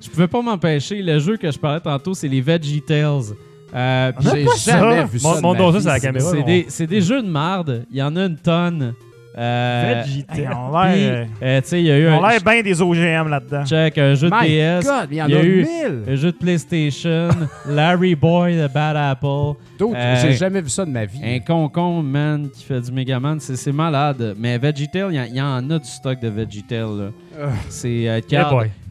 Je 0.01 0.09
pouvais 0.09 0.27
pas 0.27 0.41
m'empêcher. 0.41 1.01
Le 1.01 1.19
jeu 1.19 1.37
que 1.37 1.51
je 1.51 1.59
parlais 1.59 1.79
tantôt, 1.81 2.13
c'est 2.13 2.27
les 2.27 2.41
Veggie 2.41 2.81
Tales. 2.81 3.35
Euh, 3.75 4.11
puis 4.17 4.27
J'ai 4.29 4.71
jamais 4.71 4.97
ça. 4.97 5.03
vu 5.03 5.19
ça. 5.19 5.41
Mon- 5.41 5.71
ça, 5.73 5.79
c'est 5.81 5.87
la 5.87 5.99
caméra. 5.99 6.31
c'est 6.31 6.43
des, 6.43 6.65
c'est 6.69 6.87
des 6.87 7.01
jeux 7.01 7.21
de 7.21 7.27
marde. 7.27 7.85
Il 7.91 7.97
y 7.97 8.01
en 8.03 8.15
a 8.15 8.25
une 8.25 8.37
tonne. 8.37 8.93
Euh, 9.37 10.01
Veggie 10.05 10.25
on 10.29 10.73
a 10.73 10.85
puis, 10.93 10.99
l'air 11.01 11.27
euh, 11.43 11.59
tu 11.61 11.67
sais, 11.67 11.81
il 11.81 11.85
y 11.87 11.91
a 11.91 11.97
eu 11.99 12.03
ils 12.03 12.07
ont 12.07 12.23
un 12.23 12.29
l'air 12.29 12.39
bien 12.41 12.61
des 12.61 12.81
OGM 12.81 13.27
là-dedans. 13.27 13.65
check, 13.65 13.97
un 13.97 14.13
jeu 14.15 14.29
de 14.29 14.33
My 14.33 14.81
God, 14.81 15.07
il 15.11 15.17
y 15.17 15.21
en 15.21 15.27
y 15.27 15.33
a, 15.33 15.37
a 15.39 15.43
eu- 15.43 15.65
mille. 15.65 16.03
un 16.07 16.15
jeu 16.15 16.31
de 16.31 16.37
PlayStation, 16.37 17.27
Larry 17.67 18.15
Boy 18.15 18.55
de 18.55 18.67
Bad 18.67 18.95
Apple, 18.95 19.59
D'autres, 19.77 19.93
Euh, 19.97 20.15
j'ai 20.21 20.31
jamais 20.31 20.61
vu 20.61 20.69
ça 20.69 20.85
de 20.85 20.91
ma 20.91 21.03
vie. 21.03 21.19
un 21.21 21.39
concon 21.39 22.01
man 22.01 22.49
qui 22.49 22.63
fait 22.63 22.79
du 22.79 22.93
Megaman, 22.93 23.37
c'est 23.41 23.57
c'est 23.57 23.73
malade. 23.73 24.35
Mais 24.39 24.57
VeggieTale, 24.57 25.07
il 25.11 25.15
y, 25.15 25.19
a- 25.19 25.27
il 25.27 25.35
y 25.35 25.41
en 25.41 25.69
a 25.69 25.79
du 25.79 25.89
stock 25.89 26.17
de 26.21 26.29
VeggieTale. 26.29 27.11
Euh, 27.37 27.49
C'est 27.67 28.07
euh. 28.07 28.21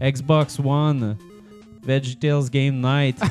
Xbox 0.03 0.61
One, 0.63 1.17
VeggieTales 1.87 2.51
Game 2.51 2.81
Night. 2.81 3.17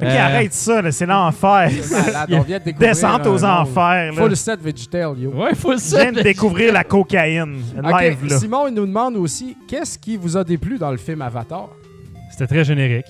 Ok, 0.00 0.06
Euh, 0.06 0.18
arrête 0.18 0.54
ça, 0.54 0.80
là, 0.80 0.90
c'est 0.92 1.04
l'enfer. 1.04 1.70
Descente 2.78 3.26
aux 3.26 3.44
enfers. 3.44 4.12
là. 4.12 4.22
Full 4.22 4.34
set 4.34 4.58
Vegetal, 4.62 5.18
yo. 5.18 5.30
Ouais, 5.30 5.50
Je 5.54 5.96
viens 5.96 6.12
de 6.12 6.22
découvrir 6.22 6.72
la 6.72 6.84
cocaïne. 6.84 7.56
Live, 7.82 8.16
là. 8.26 8.38
Simon, 8.38 8.68
il 8.68 8.74
nous 8.74 8.86
demande 8.86 9.16
aussi 9.16 9.58
qu'est-ce 9.68 9.98
qui 9.98 10.16
vous 10.16 10.38
a 10.38 10.44
déplu 10.44 10.78
dans 10.78 10.90
le 10.90 10.96
film 10.96 11.20
Avatar? 11.20 11.68
C'était 12.30 12.46
très 12.46 12.64
générique. 12.64 13.04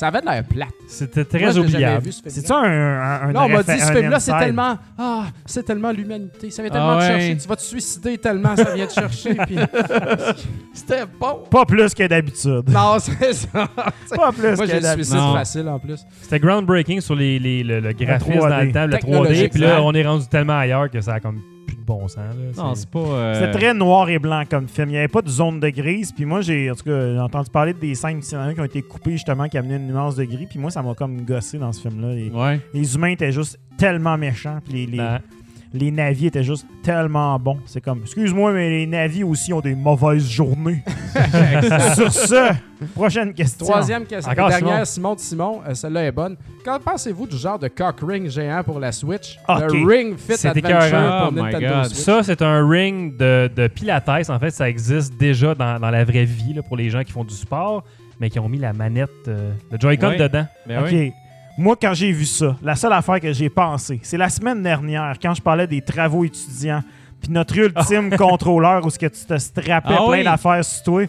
Ça 0.00 0.06
avait 0.06 0.22
de 0.22 0.24
l'air 0.26 0.44
plate. 0.44 0.68
C'était 0.88 1.20
Moi, 1.20 1.24
très 1.28 1.52
jamais 1.52 1.58
oubliable. 1.66 2.04
vu, 2.06 2.12
ce 2.12 2.22
film-là. 2.22 2.34
C'est-tu 2.40 2.52
un, 2.52 2.56
un, 2.56 3.28
un 3.28 3.32
Non, 3.32 3.40
on 3.42 3.48
m'a 3.50 3.62
dit 3.62 3.78
ce 3.78 3.92
film-là, 3.92 4.18
c'est 4.18 4.38
tellement. 4.38 4.78
Ah, 4.96 5.24
c'est 5.44 5.62
tellement 5.62 5.92
l'humanité. 5.92 6.50
Ça 6.50 6.62
vient 6.62 6.70
tellement 6.70 6.92
Ah 6.92 7.06
te 7.06 7.12
ouais. 7.12 7.20
chercher. 7.20 7.36
Tu 7.36 7.48
vas 7.48 7.56
te 7.56 7.60
suicider 7.62 8.16
tellement 8.16 8.56
ça 8.56 8.74
vient 8.74 8.86
te 8.86 8.94
chercher. 8.94 9.34
puis- 9.34 9.58
C'était 10.72 11.02
bon. 11.20 11.42
Pas 11.50 11.64
plus 11.66 11.92
que 11.94 12.06
d'habitude. 12.06 12.68
Non, 12.70 12.96
c'est 12.98 13.32
ça. 13.34 13.48
Pas 14.16 14.32
plus 14.32 14.42
Moi, 14.42 14.56
que 14.56 14.66
j'ai 14.66 14.74
le 14.76 14.80
d'habitude. 14.80 15.04
suicide 15.04 15.16
Non. 15.16 15.34
facile 15.34 15.68
en 15.68 15.78
plus. 15.78 16.00
C'était 16.22 16.40
groundbreaking 16.40 17.00
sur 17.02 17.14
les, 17.14 17.38
les- 17.38 17.62
le, 17.62 17.80
le 17.80 17.92
graphisme 17.92 18.32
3D. 18.38 18.48
dans 18.48 18.60
le 18.64 18.72
temps, 18.72 18.86
le 18.86 18.92
3D. 18.94 19.00
Technologique, 19.00 19.52
Puis 19.52 19.60
là, 19.60 19.82
on 19.82 19.92
est 19.92 20.06
rendu 20.06 20.26
tellement 20.28 20.58
ailleurs 20.58 20.90
que 20.90 21.00
ça 21.02 21.12
a 21.14 21.20
comme 21.20 21.40
bon 21.98 22.08
sens. 22.08 22.16
Là. 22.18 22.24
Non, 22.62 22.74
C'est- 22.74 22.80
c'est 22.82 22.90
pas. 22.90 22.98
euh, 23.00 23.34
C'était 23.34 23.50
très 23.58 23.74
noir 23.74 24.08
et 24.08 24.18
blanc 24.18 24.42
comme 24.48 24.68
film. 24.68 24.88
Il 24.88 24.92
n'y 24.92 24.98
avait 24.98 25.08
pas 25.08 25.22
de 25.22 25.28
zone 25.28 25.60
de 25.60 25.68
grise. 25.70 26.12
Puis 26.12 26.24
moi, 26.24 26.40
j'ai 26.40 26.70
en 26.70 26.74
tout 26.74 26.84
cas 26.84 27.12
j'ai 27.12 27.18
entendu 27.20 27.50
parler 27.50 27.72
de 27.74 27.78
des 27.78 27.94
scènes 27.94 28.20
qui 28.20 28.34
ont 28.34 28.64
été 28.64 28.82
coupées 28.82 29.12
justement, 29.12 29.48
qui 29.48 29.58
amenaient 29.58 29.76
une 29.76 29.88
nuance 29.88 30.16
de 30.16 30.24
gris. 30.24 30.46
Puis 30.48 30.58
moi, 30.58 30.70
ça 30.70 30.82
m'a 30.82 30.94
comme 30.94 31.22
gossé 31.22 31.58
dans 31.58 31.72
ce 31.72 31.80
film-là. 31.88 32.14
Les, 32.14 32.30
Ouais. 32.30 32.60
les 32.74 32.94
humains 32.94 33.08
étaient 33.10 33.32
juste 33.32 33.58
tellement 33.76 34.16
méchants. 34.18 34.58
Puis 34.64 34.74
les, 34.74 34.86
les, 34.86 34.98
Ben, 34.98 35.20
les 35.72 35.90
navis 35.90 36.26
étaient 36.26 36.42
juste 36.42 36.66
tellement 36.82 37.38
bons. 37.38 37.58
C'est 37.66 37.80
comme, 37.80 38.00
excuse-moi, 38.02 38.52
mais 38.52 38.68
les 38.70 38.86
navis 38.86 39.22
aussi 39.24 39.52
ont 39.52 39.60
des 39.60 39.74
mauvaises 39.74 40.28
journées. 40.28 40.82
Sur 41.94 42.12
ce, 42.12 42.52
prochaine 42.94 43.32
question. 43.34 43.66
Troisième 43.66 44.04
question. 44.04 44.32
Encore 44.32 44.48
Dernière, 44.48 44.86
Simon 44.86 45.14
de 45.14 45.20
Simon. 45.20 45.60
Euh, 45.68 45.74
Celle-là 45.74 46.04
est 46.06 46.12
bonne. 46.12 46.36
Qu'en 46.64 46.78
pensez-vous 46.80 47.26
du 47.26 47.36
genre 47.36 47.58
de 47.58 47.68
cock 47.68 47.96
ring 48.02 48.28
géant 48.28 48.62
pour 48.64 48.80
la 48.80 48.90
Switch? 48.92 49.38
Ok. 49.48 49.72
Le 49.72 49.86
Ring 49.86 50.16
Fit 50.16 50.34
C'est 50.36 50.48
Adventure 50.48 50.70
écœurant. 50.84 51.18
pour 51.18 51.28
Oh 51.28 51.32
my 51.44 51.52
Nintendo 51.52 51.74
God. 51.74 51.84
Switch. 51.86 51.98
Ça, 51.98 52.22
c'est 52.22 52.42
un 52.42 52.68
ring 52.68 53.16
de, 53.16 53.50
de 53.54 53.66
Pilates. 53.68 54.30
En 54.30 54.38
fait, 54.38 54.50
ça 54.50 54.68
existe 54.68 55.16
déjà 55.18 55.54
dans, 55.54 55.78
dans 55.78 55.90
la 55.90 56.04
vraie 56.04 56.24
vie 56.24 56.54
là, 56.54 56.62
pour 56.62 56.76
les 56.76 56.90
gens 56.90 57.02
qui 57.04 57.12
font 57.12 57.24
du 57.24 57.34
sport, 57.34 57.84
mais 58.20 58.28
qui 58.30 58.38
ont 58.38 58.48
mis 58.48 58.58
la 58.58 58.72
manette, 58.72 59.10
euh, 59.28 59.52
le 59.70 59.78
Joy-Con 59.78 60.08
Ouais. 60.08 60.16
dedans. 60.16 60.46
Ben 60.66 60.80
OK. 60.82 60.88
oui. 60.90 61.12
Moi, 61.60 61.76
quand 61.78 61.92
j'ai 61.92 62.10
vu 62.10 62.24
ça, 62.24 62.56
la 62.62 62.74
seule 62.74 62.94
affaire 62.94 63.20
que 63.20 63.34
j'ai 63.34 63.50
pensé, 63.50 64.00
c'est 64.02 64.16
la 64.16 64.30
semaine 64.30 64.62
dernière, 64.62 65.16
quand 65.20 65.34
je 65.34 65.42
parlais 65.42 65.66
des 65.66 65.82
travaux 65.82 66.24
étudiants, 66.24 66.82
puis 67.20 67.30
notre 67.30 67.54
ultime 67.54 68.16
contrôleur 68.16 68.86
où 68.86 68.88
ce 68.88 68.98
que 68.98 69.04
tu 69.04 69.26
te 69.26 69.36
strappais 69.36 69.70
Ah 69.94 70.04
plein 70.06 70.08
oui. 70.08 70.24
d'affaires 70.24 70.64
sur 70.64 70.82
toi. 70.82 71.04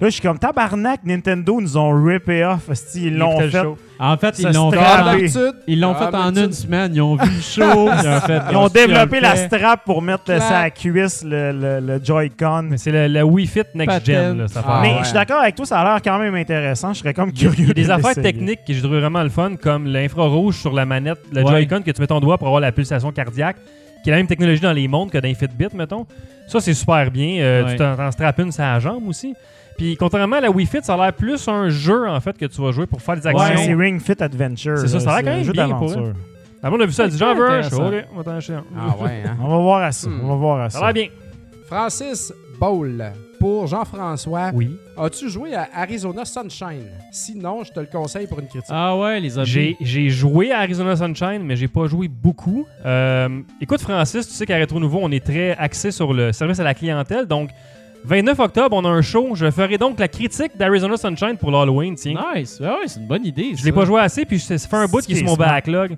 Là, 0.00 0.08
je 0.08 0.10
suis 0.10 0.20
comme 0.20 0.38
tabarnak, 0.38 1.00
Nintendo 1.04 1.58
nous 1.60 1.76
ont 1.78 2.04
rippé 2.04 2.44
off. 2.44 2.68
Ils 2.94 3.16
l'ont 3.16 3.38
fait. 3.40 3.50
show. 3.50 3.78
En 3.98 4.16
fait, 4.18 4.36
Ça 4.36 4.50
ils 4.50 4.54
l'ont 4.54 4.70
fait, 4.70 4.76
d'habitude. 4.76 5.54
ils 5.66 5.80
l'ont 5.80 5.94
fait 5.94 6.14
en 6.14 6.34
une 6.36 6.52
semaine. 6.52 6.94
Ils 6.94 7.00
ont 7.00 7.16
vu 7.16 7.30
le 7.34 7.40
show. 7.40 7.62
Ils 8.02 8.08
ont, 8.08 8.20
fait, 8.20 8.40
Ils 8.50 8.56
ont 8.56 8.68
développé 8.68 9.20
la 9.20 9.36
strap. 9.36 9.84
pour 9.86 10.02
mettre 10.02 10.24
Clap. 10.24 10.42
sa 10.42 10.68
cuisse 10.70 11.24
le, 11.24 11.50
le- 11.52 11.80
le 11.80 12.04
Joy-Con. 12.04 12.64
Mais 12.70 12.76
c'est 12.76 12.90
le, 12.92 13.08
le 13.08 13.22
Wii 13.22 13.46
Fit 13.46 13.62
Next 13.74 14.04
Gen. 14.04 14.36
Là, 14.38 14.48
cette 14.48 14.58
Ah, 14.58 14.60
affaire. 14.60 14.80
Mais 14.82 14.88
ouais. 14.92 14.98
je 15.00 15.04
suis 15.04 15.14
d'accord 15.14 15.40
avec 15.40 15.54
toi, 15.54 15.64
ça 15.64 15.80
a 15.80 15.84
l'air 15.84 16.02
quand 16.02 16.18
même 16.18 16.34
intéressant. 16.34 16.92
Je 16.92 16.98
serais 16.98 17.14
comme 17.14 17.30
a- 17.30 17.32
curieux. 17.32 17.54
il 17.58 17.68
y 17.68 17.70
a 17.70 17.74
des 17.74 17.84
de 17.86 17.90
affaires 17.90 18.14
techniques 18.22 18.60
que 18.66 18.74
j'ai 18.74 18.82
trouvé 18.82 19.00
vraiment 19.00 19.22
le 19.22 19.30
fun, 19.30 19.52
comme 19.56 19.86
l'infrarouge 19.86 20.56
sur 20.58 20.74
la 20.74 20.84
manette, 20.84 21.20
le 21.32 21.42
Ouais. 21.42 21.50
Joy-Con 21.52 21.80
que 21.80 21.90
tu 21.90 22.00
mets 22.02 22.06
ton 22.06 22.20
doigt 22.20 22.36
pour 22.36 22.48
avoir 22.48 22.60
la 22.60 22.72
pulsation 22.72 23.12
cardiaque, 23.12 23.56
qui 24.04 24.10
est 24.10 24.12
la 24.12 24.18
même 24.18 24.26
technologie 24.26 24.60
dans 24.60 24.72
les 24.74 24.88
montres 24.88 25.12
que 25.12 25.18
dans 25.18 25.26
les 25.28 25.34
Fitbit, 25.34 25.68
mettons. 25.74 26.06
Ça, 26.48 26.60
c'est 26.60 26.74
super 26.74 27.10
bien. 27.10 27.38
Euh, 27.40 27.64
Ouais. 27.64 27.70
Tu 27.72 27.76
t'en 27.78 27.96
t'en 27.96 28.10
strappes 28.10 28.38
une 28.40 28.52
sur 28.52 28.62
la 28.62 28.78
jambe 28.78 29.08
aussi. 29.08 29.34
Puis, 29.76 29.96
contrairement 29.96 30.36
à 30.36 30.40
la 30.40 30.50
Wii 30.50 30.66
Fit, 30.66 30.78
ça 30.82 30.94
a 30.94 30.96
l'air 30.96 31.12
plus 31.12 31.46
un 31.48 31.68
jeu, 31.68 32.08
en 32.08 32.18
fait, 32.20 32.36
que 32.38 32.46
tu 32.46 32.60
vas 32.62 32.72
jouer 32.72 32.86
pour 32.86 33.02
faire 33.02 33.16
des 33.16 33.26
Ouais, 33.28 33.40
actions. 33.40 33.62
c'est 33.66 33.74
Ring 33.74 34.00
Fit 34.00 34.22
Adventure. 34.22 34.78
C'est 34.78 34.88
ça, 34.88 35.00
ça 35.00 35.10
a 35.14 35.22
l'air 35.22 35.24
quand 35.24 35.30
un 35.34 35.36
même 35.36 35.44
jeu 35.44 35.52
bien 35.52 35.68
pour 35.68 35.80
d'aventure. 35.90 36.12
Ah, 36.62 36.70
on 36.72 36.80
a 36.80 36.86
vu 36.86 36.92
ça, 36.92 37.04
elle 37.04 37.10
dit 37.10 37.18
j'en 37.18 37.34
veux 37.34 37.48
un. 37.48 37.60
OK, 37.60 38.04
on 38.12 38.16
va 38.16 38.24
t'en 38.24 38.30
acheter 38.36 38.54
un. 38.54 38.64
Ah 38.76 38.96
ouais, 39.00 39.22
hein? 39.26 39.36
On 39.42 39.48
va 39.48 39.56
voir 39.58 39.82
à 39.82 39.92
ça. 39.92 40.08
Hmm. 40.08 40.20
On 40.24 40.28
va 40.28 40.34
voir 40.34 40.60
à 40.62 40.70
Ça 40.70 40.78
ça. 40.80 40.86
a 40.86 40.92
l'air 40.92 40.94
bien. 41.08 41.12
Francis 41.66 42.32
Bowl. 42.58 43.04
Pour 43.38 43.66
Jean-François, 43.66 44.50
Oui. 44.54 44.78
as-tu 44.96 45.28
joué 45.28 45.54
à 45.54 45.68
Arizona 45.74 46.24
Sunshine? 46.24 46.86
Sinon, 47.12 47.62
je 47.64 47.70
te 47.70 47.80
le 47.80 47.86
conseille 47.86 48.26
pour 48.26 48.40
une 48.40 48.46
critique. 48.48 48.70
Ah 48.70 48.96
ouais, 48.96 49.20
les. 49.20 49.30
J'ai 49.44 49.76
j'ai 49.78 50.08
joué 50.08 50.52
à 50.52 50.60
Arizona 50.60 50.96
Sunshine, 50.96 51.42
mais 51.44 51.54
j'ai 51.54 51.68
pas 51.68 51.86
joué 51.86 52.08
beaucoup. 52.08 52.66
Euh, 52.86 53.28
écoute, 53.60 53.82
Francis, 53.82 54.26
tu 54.26 54.32
sais 54.32 54.46
qu'à 54.46 54.56
Rétro 54.56 54.80
Nouveau, 54.80 55.00
on 55.02 55.10
est 55.10 55.22
très 55.24 55.50
axé 55.58 55.90
sur 55.90 56.14
le 56.14 56.32
service 56.32 56.58
à 56.60 56.64
la 56.64 56.72
clientèle. 56.72 57.26
Donc, 57.26 57.50
29 58.06 58.38
octobre, 58.38 58.76
on 58.76 58.84
a 58.84 58.88
un 58.88 59.02
show. 59.02 59.34
Je 59.34 59.50
ferai 59.50 59.78
donc 59.78 59.98
la 59.98 60.08
critique 60.08 60.56
d'Arizona 60.56 60.96
Sunshine 60.96 61.36
pour 61.38 61.50
l'Halloween, 61.50 61.94
tiens. 61.96 62.14
Nice. 62.34 62.60
Ah 62.62 62.74
ouais, 62.80 62.86
c'est 62.86 63.00
une 63.00 63.06
bonne 63.06 63.26
idée. 63.26 63.52
Je 63.56 63.64
l'ai 63.64 63.72
pas 63.72 63.84
joué 63.84 64.00
assez, 64.00 64.24
puis 64.24 64.38
ça 64.38 64.56
ça 64.58 64.68
fait 64.68 64.76
un 64.76 64.86
bout 64.86 65.00
qui 65.04 65.12
est 65.12 65.16
sur 65.16 65.26
mon 65.26 65.34
backlog. 65.36 65.96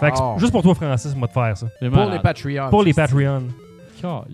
Fait 0.00 0.10
que 0.10 0.16
Ah. 0.20 0.34
juste 0.38 0.52
pour 0.52 0.62
toi, 0.62 0.74
Francis, 0.74 1.14
moi 1.14 1.28
de 1.28 1.32
faire 1.32 1.56
ça. 1.56 1.66
pour 1.90 2.10
les 2.10 2.18
Patreons. 2.20 2.70
Pour 2.70 2.82
les 2.82 2.92
Patreons. 2.94 3.42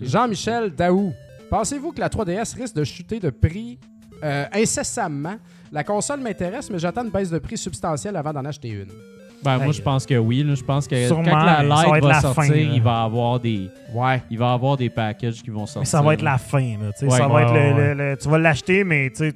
Jean-Michel 0.01 0.71
Daou. 0.75 1.13
Pensez-vous 1.49 1.91
que 1.91 1.99
la 1.99 2.09
3DS 2.09 2.53
risque 2.55 2.75
de 2.75 2.83
chuter 2.83 3.19
de 3.19 3.29
prix 3.29 3.79
euh, 4.23 4.45
incessamment? 4.53 5.35
La 5.71 5.83
console 5.83 6.19
m'intéresse, 6.21 6.69
mais 6.71 6.79
j'attends 6.79 7.03
une 7.03 7.09
baisse 7.11 7.29
de 7.29 7.39
prix 7.39 7.57
substantielle 7.57 8.15
avant 8.15 8.33
d'en 8.33 8.45
acheter 8.45 8.69
une. 8.69 8.87
Ben, 9.43 9.57
moi, 9.59 9.71
je 9.71 9.81
pense 9.81 10.05
que 10.05 10.15
oui. 10.15 10.43
là. 10.43 10.53
Je 10.55 10.63
pense 10.63 10.87
que 10.87 11.07
Sûrement, 11.07 11.23
quand 11.31 11.43
la 11.43 11.63
mais 11.63 11.69
ça 11.69 11.75
va 11.83 11.89
va, 11.89 11.97
être 11.97 12.07
la 12.07 12.21
sortir, 12.21 12.53
là. 12.55 12.59
il 12.61 12.81
va 12.81 13.03
avoir 13.03 13.39
des, 13.39 13.69
Ouais. 13.93 14.21
il 14.29 14.37
va 14.37 14.51
avoir 14.53 14.75
des 14.77 14.89
packages 14.89 15.41
qui 15.41 15.49
vont 15.49 15.65
sortir. 15.65 15.81
Mais 15.81 15.85
ça 15.85 16.01
va 16.01 16.13
être 16.13 16.21
la 16.21 16.37
fin. 16.37 16.59
Là, 16.81 16.91
tu 16.91 16.99
sais, 16.99 17.05
Ouais. 17.05 17.17
ça 17.17 17.27
va 17.27 17.33
Ouais, 17.35 17.43
être 17.43 17.53
le- 17.53 17.59
ouais. 17.59 17.93
le- 17.95 18.11
le- 18.11 18.17
tu 18.17 18.27
vas 18.29 18.37
l'acheter, 18.37 18.83
mais 18.83 19.09
tu 19.09 19.15
sais, 19.29 19.33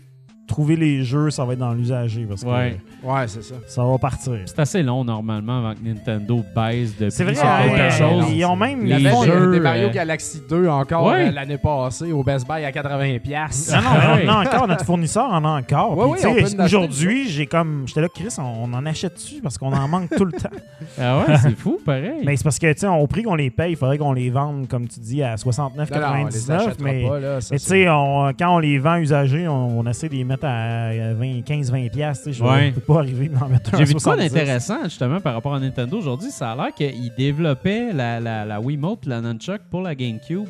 trouver 0.47 0.75
les 0.75 1.03
jeux, 1.03 1.29
ça 1.29 1.45
va 1.45 1.53
être 1.53 1.59
dans 1.59 1.73
l'usager 1.73 2.25
parce 2.25 2.43
que 2.43 2.49
Ouais. 2.49 2.77
Ouais, 3.03 3.27
c'est 3.27 3.43
ça. 3.43 3.55
ça 3.67 3.83
va 3.83 3.97
partir. 3.97 4.33
C'est 4.45 4.59
assez 4.59 4.83
long 4.83 5.03
normalement 5.03 5.59
avant 5.59 5.73
que 5.73 5.79
Nintendo 5.83 6.43
baisse 6.55 6.95
de 6.97 7.09
C'est 7.09 7.23
vrai, 7.23 7.35
sur 7.35 7.43
quelque 7.43 7.73
ouais, 7.75 7.91
chose. 7.91 8.25
ils 8.31 8.45
ont 8.45 8.55
même 8.55 8.83
Les 8.85 8.99
jeux, 9.25 9.51
des 9.51 9.59
Mario 9.59 9.87
euh, 9.87 9.91
Galaxy 9.91 10.41
2 10.49 10.67
encore 10.67 11.05
Ouais. 11.07 11.27
euh, 11.27 11.31
l'année 11.31 11.57
passée 11.57 12.11
au 12.11 12.23
Best 12.23 12.47
Buy 12.47 12.63
à 12.65 12.71
80$. 12.71 13.19
piastres. 13.19 13.75
Non, 13.75 13.81
non, 13.81 14.13
Ouais. 14.15 14.23
on 14.27 14.29
en 14.29 14.33
a 14.39 14.45
encore, 14.47 14.67
notre 14.67 14.85
fournisseur 14.85 15.25
en 15.31 15.43
a 15.43 15.59
encore. 15.59 15.97
Oui, 15.97 16.17
Aujourd'hui, 16.63 17.27
j'ai 17.29 17.45
comme. 17.45 17.83
J'étais 17.87 18.01
là, 18.01 18.07
Chris, 18.13 18.27
on, 18.37 18.69
on 18.71 18.73
en 18.73 18.85
achète 18.85 19.15
dessus 19.15 19.41
parce 19.41 19.57
qu'on 19.57 19.73
en 19.73 19.87
manque 19.87 20.09
tout 20.15 20.25
le 20.25 20.31
temps. 20.33 20.49
Ah 20.99 21.19
ouais, 21.19 21.37
c'est 21.41 21.57
fou, 21.57 21.79
pareil. 21.83 22.21
Mais 22.25 22.35
c'est 22.35 22.43
parce 22.43 22.59
que, 22.59 22.71
tu 22.73 22.79
sais, 22.81 22.87
au 22.87 23.07
prix 23.07 23.23
qu'on 23.23 23.35
les 23.35 23.49
paye, 23.49 23.71
il 23.71 23.75
faudrait 23.77 23.97
qu'on 23.97 24.11
les 24.13 24.29
vende, 24.29 24.67
comme 24.67 24.87
tu 24.87 24.99
dis, 24.99 25.23
à 25.23 25.35
Non, 25.37 25.51
non, 25.57 25.69
on 25.75 25.79
les 25.79 25.85
69,99. 25.85 26.51
achètera 26.51 26.73
Mais, 26.83 27.09
tu 27.51 27.57
sais, 27.59 27.85
quand 27.85 28.55
on 28.55 28.59
les 28.59 28.77
vend 28.79 28.97
usagés, 28.97 29.47
on, 29.47 29.79
on 29.79 29.85
essaie 29.87 30.09
de 30.09 30.13
les 30.13 30.23
mettre 30.25 30.32
à 30.43 30.91
15-20$. 30.91 31.89
piastres, 31.91 32.25
tu 32.25 32.33
sais, 32.33 32.39
Je 32.39 32.43
Ouais. 32.43 32.67
ne 32.67 32.71
peux 32.71 32.81
pas 32.81 32.99
arriver 32.99 33.29
d'en 33.29 33.47
mettre 33.47 33.73
un 33.73 33.77
J'ai 33.77 33.83
à 33.83 33.85
vu 33.85 33.93
quoi 33.93 34.01
70. 34.01 34.29
d'intéressant 34.33 34.83
justement 34.85 35.19
par 35.19 35.33
rapport 35.33 35.53
à 35.53 35.59
Nintendo 35.59 35.97
aujourd'hui. 35.97 36.29
Ça 36.31 36.51
a 36.51 36.55
l'air 36.55 36.73
qu'ils 36.73 37.13
développaient 37.15 37.93
la, 37.93 38.19
la, 38.19 38.45
la 38.45 38.59
Wiimote 38.61 39.05
et 39.05 39.09
la 39.09 39.21
Nunchuck 39.21 39.61
pour 39.69 39.81
la 39.81 39.95
GameCube. 39.95 40.47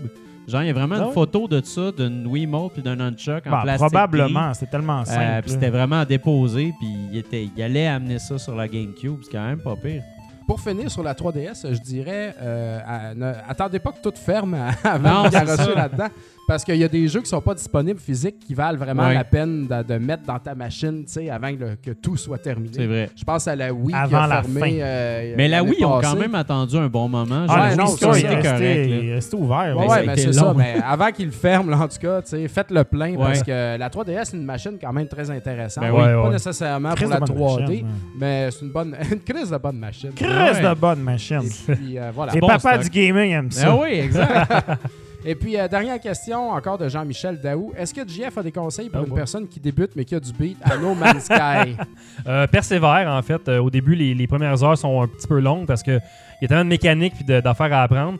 Genre, 0.48 0.62
il 0.62 0.68
y 0.68 0.70
a 0.70 0.74
vraiment 0.74 0.96
Ah 0.98 1.02
une 1.04 1.08
ouais? 1.08 1.14
photo 1.14 1.48
de 1.48 1.62
ça, 1.64 1.92
d'une 1.96 2.28
Wiimote 2.28 2.78
et 2.78 2.82
d'un 2.82 2.98
Nunchuck 2.98 3.48
en 3.48 3.52
Bah, 3.52 3.62
plastique. 3.64 3.88
probablement, 3.90 4.54
c'est 4.54 4.70
tellement 4.70 5.06
simple. 5.06 5.22
Euh, 5.22 5.36
là. 5.36 5.42
puis 5.42 5.52
c'était 5.52 5.70
vraiment 5.70 6.00
à 6.02 6.06
déposer, 6.06 6.74
puis 6.80 6.90
il, 7.12 7.18
était, 7.18 7.48
il 7.56 7.64
allait 7.64 7.88
amener 7.88 8.20
ça 8.20 8.38
sur 8.38 8.54
la 8.56 8.68
GameCube. 8.68 9.20
C'est 9.24 9.32
quand 9.32 9.46
même 9.46 9.60
pas 9.62 9.76
pire. 9.78 10.04
Pour 10.46 10.60
finir 10.60 10.92
sur 10.92 11.02
la 11.04 11.14
3DS, 11.14 11.66
je 11.74 11.80
dirais, 11.80 12.36
euh, 12.42 12.78
à- 12.86 13.16
ne- 13.16 13.32
attendez 13.48 13.80
pas 13.80 13.94
que 13.94 14.02
tout 14.02 14.14
ferme 14.20 14.54
avant 14.84 15.24
Non, 15.24 15.30
de 15.30 15.32
ça. 15.32 15.74
là-dedans. 15.74 16.08
Parce 16.48 16.64
qu'il 16.66 16.76
y 16.76 16.84
a 16.84 16.88
des 16.90 17.08
jeux 17.08 17.22
qui 17.22 17.30
sont 17.30 17.40
pas 17.42 17.54
disponibles 17.54 18.00
physiques 18.00 18.38
qui 18.40 18.54
valent 18.54 18.78
vraiment 18.78 19.04
Ouais. 19.08 19.14
la 19.14 19.24
peine 19.24 19.66
de, 19.66 19.82
de 19.84 19.98
mettre 19.98 20.24
dans 20.24 20.40
ta 20.40 20.54
machine 20.54 21.06
tu 21.06 21.14
sais, 21.14 21.30
avant 21.30 21.54
que, 21.56 21.76
que 21.76 21.92
tout 21.92 22.18
soit 22.18 22.38
terminé. 22.38 22.70
C'est 22.74 22.86
vrai. 22.86 23.10
Je 23.16 23.24
pense 23.24 23.48
à 23.48 23.56
la 23.56 23.74
Wii 23.74 23.88
qui 23.88 23.94
Avant 23.96 24.18
a 24.24 24.28
la 24.28 24.42
fermé. 24.44 24.60
fin. 24.60 24.72
euh, 24.82 25.34
Mais 25.38 25.48
la 25.48 25.58
l'année 25.58 25.70
Wii, 25.70 25.80
ils 25.80 25.86
ont 25.86 26.00
passée. 26.02 26.14
quand 26.14 26.20
même 26.20 26.36
attendu 26.36 26.76
un 26.78 26.88
bon 26.88 27.08
moment. 27.08 27.46
Ah, 27.48 27.74
non, 27.78 27.88
ça, 27.88 28.08
là. 28.08 28.12
resté 28.14 29.36
ouvert. 29.38 29.58
Ouais, 29.58 29.68
là. 29.70 29.76
ouais, 29.78 29.88
ça 29.88 29.94
a 29.96 30.04
mais 30.04 30.14
été 30.14 30.22
c'est 30.22 30.34
ça. 30.34 30.54
Mais 30.56 30.76
avant 30.86 31.12
qu'il 31.12 31.26
le 31.28 31.32
ferme, 31.32 31.70
là, 31.70 31.78
en 31.80 31.88
tout 31.88 31.98
cas, 32.00 32.22
tu 32.22 32.30
sais, 32.30 32.48
faites 32.50 32.72
le 32.72 32.84
plein 32.84 33.16
parce 33.16 33.40
Ouais. 33.40 33.46
que 33.46 33.78
la 33.80 33.90
3DS, 33.90 34.26
c'est 34.26 34.38
une 34.38 34.44
machine 34.46 34.74
quand 34.82 34.92
même 34.94 35.08
très 35.08 35.30
intéressante. 35.32 35.84
Ben 35.84 35.92
pas 35.92 35.98
oui. 35.98 36.04
Ouais, 36.04 36.24
ouais. 36.26 36.30
nécessairement 36.32 36.94
Crise 36.94 37.10
pour 37.10 37.14
la 37.14 37.20
de 37.26 37.32
bonne 37.32 37.38
3D, 37.38 37.62
machine, 37.62 37.86
hein. 37.88 38.12
mais 38.20 38.50
c'est 38.52 38.66
une 38.66 38.72
bonne, 38.72 38.96
une 39.12 39.20
crise 39.20 39.50
de 39.50 39.58
bonne 39.58 39.78
machine. 39.80 40.12
Crise 40.14 40.30
Ouais. 40.30 40.62
de 40.62 40.74
bonne 40.80 41.00
machine. 41.00 41.42
Et 41.70 41.76
puis, 41.76 41.98
euh, 41.98 42.12
voilà. 42.14 42.34
Les 42.34 42.40
bon 42.42 42.48
papas 42.48 42.74
stock. 42.82 42.84
du 42.84 42.90
gaming 42.90 43.32
aiment 43.32 43.52
ça. 43.52 43.68
Ah 43.72 43.78
oui, 43.82 43.92
exact. 43.94 44.52
Et 45.26 45.36
puis, 45.36 45.58
euh, 45.58 45.68
dernière 45.70 46.00
question, 46.00 46.50
encore 46.52 46.78
de 46.78 46.90
Jean-Michel 46.90 47.40
Daou. 47.40 47.72
Est-ce 47.78 47.94
que 47.94 48.02
JF 48.08 48.38
a 48.38 48.44
des 48.44 48.52
conseils 48.52 48.90
pour 48.90 49.02
Oh 49.04 49.08
une 49.08 49.16
personne 49.16 49.48
qui 49.48 49.60
débute 49.60 49.92
mais 49.96 50.04
qui 50.04 50.16
a 50.16 50.20
du 50.20 50.34
beat 50.34 50.58
à 50.64 50.78
No 50.78 50.94
Man's 50.96 51.24
Sky? 51.26 51.76
Euh, 52.28 52.48
persévère, 52.48 53.08
en 53.10 53.22
fait. 53.22 53.48
Euh, 53.50 53.60
au 53.62 53.70
début, 53.70 53.96
les, 53.96 54.14
les 54.14 54.28
premières 54.28 54.62
heures 54.64 54.78
sont 54.78 55.02
un 55.02 55.08
petit 55.08 55.28
peu 55.28 55.40
longues 55.40 55.66
parce 55.66 55.82
qu'il 55.84 56.00
y 56.42 56.46
a 56.46 56.48
tellement 56.48 56.64
de 56.66 56.70
mécanique 56.70 57.14
et 57.28 57.42
d'affaires 57.42 57.74
à 57.74 57.84
apprendre. 57.84 58.18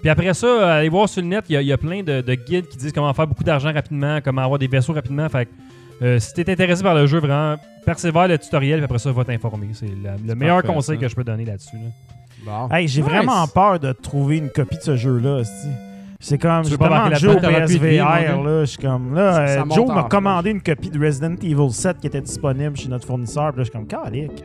Puis 0.00 0.10
après 0.10 0.34
ça, 0.34 0.76
allez 0.76 0.88
voir 0.88 1.08
sur 1.08 1.22
le 1.22 1.28
net, 1.28 1.44
il 1.48 1.52
y 1.54 1.56
a- 1.56 1.62
il 1.62 1.66
y, 1.68 1.72
a 1.72 1.78
plein 1.78 2.02
de, 2.02 2.20
de 2.20 2.34
guides 2.34 2.68
qui 2.68 2.76
disent 2.76 2.92
comment 2.92 3.12
faire 3.14 3.26
beaucoup 3.26 3.44
d'argent 3.44 3.72
rapidement, 3.72 4.18
comment 4.24 4.42
avoir 4.42 4.58
des 4.58 4.66
vaisseaux 4.66 4.92
rapidement. 4.92 5.28
Fait 5.28 5.46
que, 5.46 5.50
euh, 6.04 6.18
si 6.18 6.32
t'es 6.34 6.50
intéressé 6.50 6.82
par 6.82 6.94
le 6.94 7.06
jeu, 7.06 7.18
vraiment, 7.20 7.56
persévère 7.86 8.28
le 8.28 8.38
tutoriel, 8.38 8.78
puis 8.78 8.84
après 8.84 8.98
ça, 8.98 9.12
va 9.12 9.24
t'informer. 9.24 9.68
C'est 9.72 9.86
le 9.86 10.34
meilleur 10.34 10.62
parfait, 10.62 10.74
conseil 10.74 10.98
que 10.98 11.08
je 11.08 11.14
peux 11.14 11.24
donner 11.24 11.44
là-dessus. 11.44 11.76
là. 11.76 11.88
Bon. 12.68 12.74
Hey, 12.74 12.86
j'ai 12.88 13.00
Nice. 13.02 13.10
vraiment 13.10 13.46
peur 13.46 13.78
de 13.80 13.92
trouver 13.92 14.38
une 14.38 14.50
copie 14.50 14.76
de 14.76 14.82
ce 14.82 14.96
jeu-là. 14.96 15.38
esti. 15.40 15.68
C'est 16.24 16.38
comme, 16.38 16.62
Tu 16.62 16.70
veux 16.70 16.78
pas 16.78 17.12
jeux 17.14 17.36
au 17.36 17.38
PSVR. 17.38 18.42
Là, 18.42 18.60
je 18.60 18.64
suis 18.64 18.78
comme, 18.78 19.14
là, 19.14 19.32
Ça- 19.34 19.46
ça 19.46 19.60
euh, 19.60 19.64
Joe 19.74 19.86
m'a 19.88 20.04
commandé 20.04 20.50
une 20.52 20.62
copie 20.62 20.88
de 20.88 20.98
Resident 20.98 21.34
Evil 21.42 21.70
7 21.70 21.98
qui 22.00 22.06
était 22.06 22.22
disponible 22.22 22.74
chez 22.78 22.88
notre 22.88 23.06
fournisseur. 23.06 23.52
Puis 23.52 23.58
là, 23.58 23.64
je 23.64 23.70
suis 23.70 23.72
comme, 23.72 23.86
calique. 23.86 24.42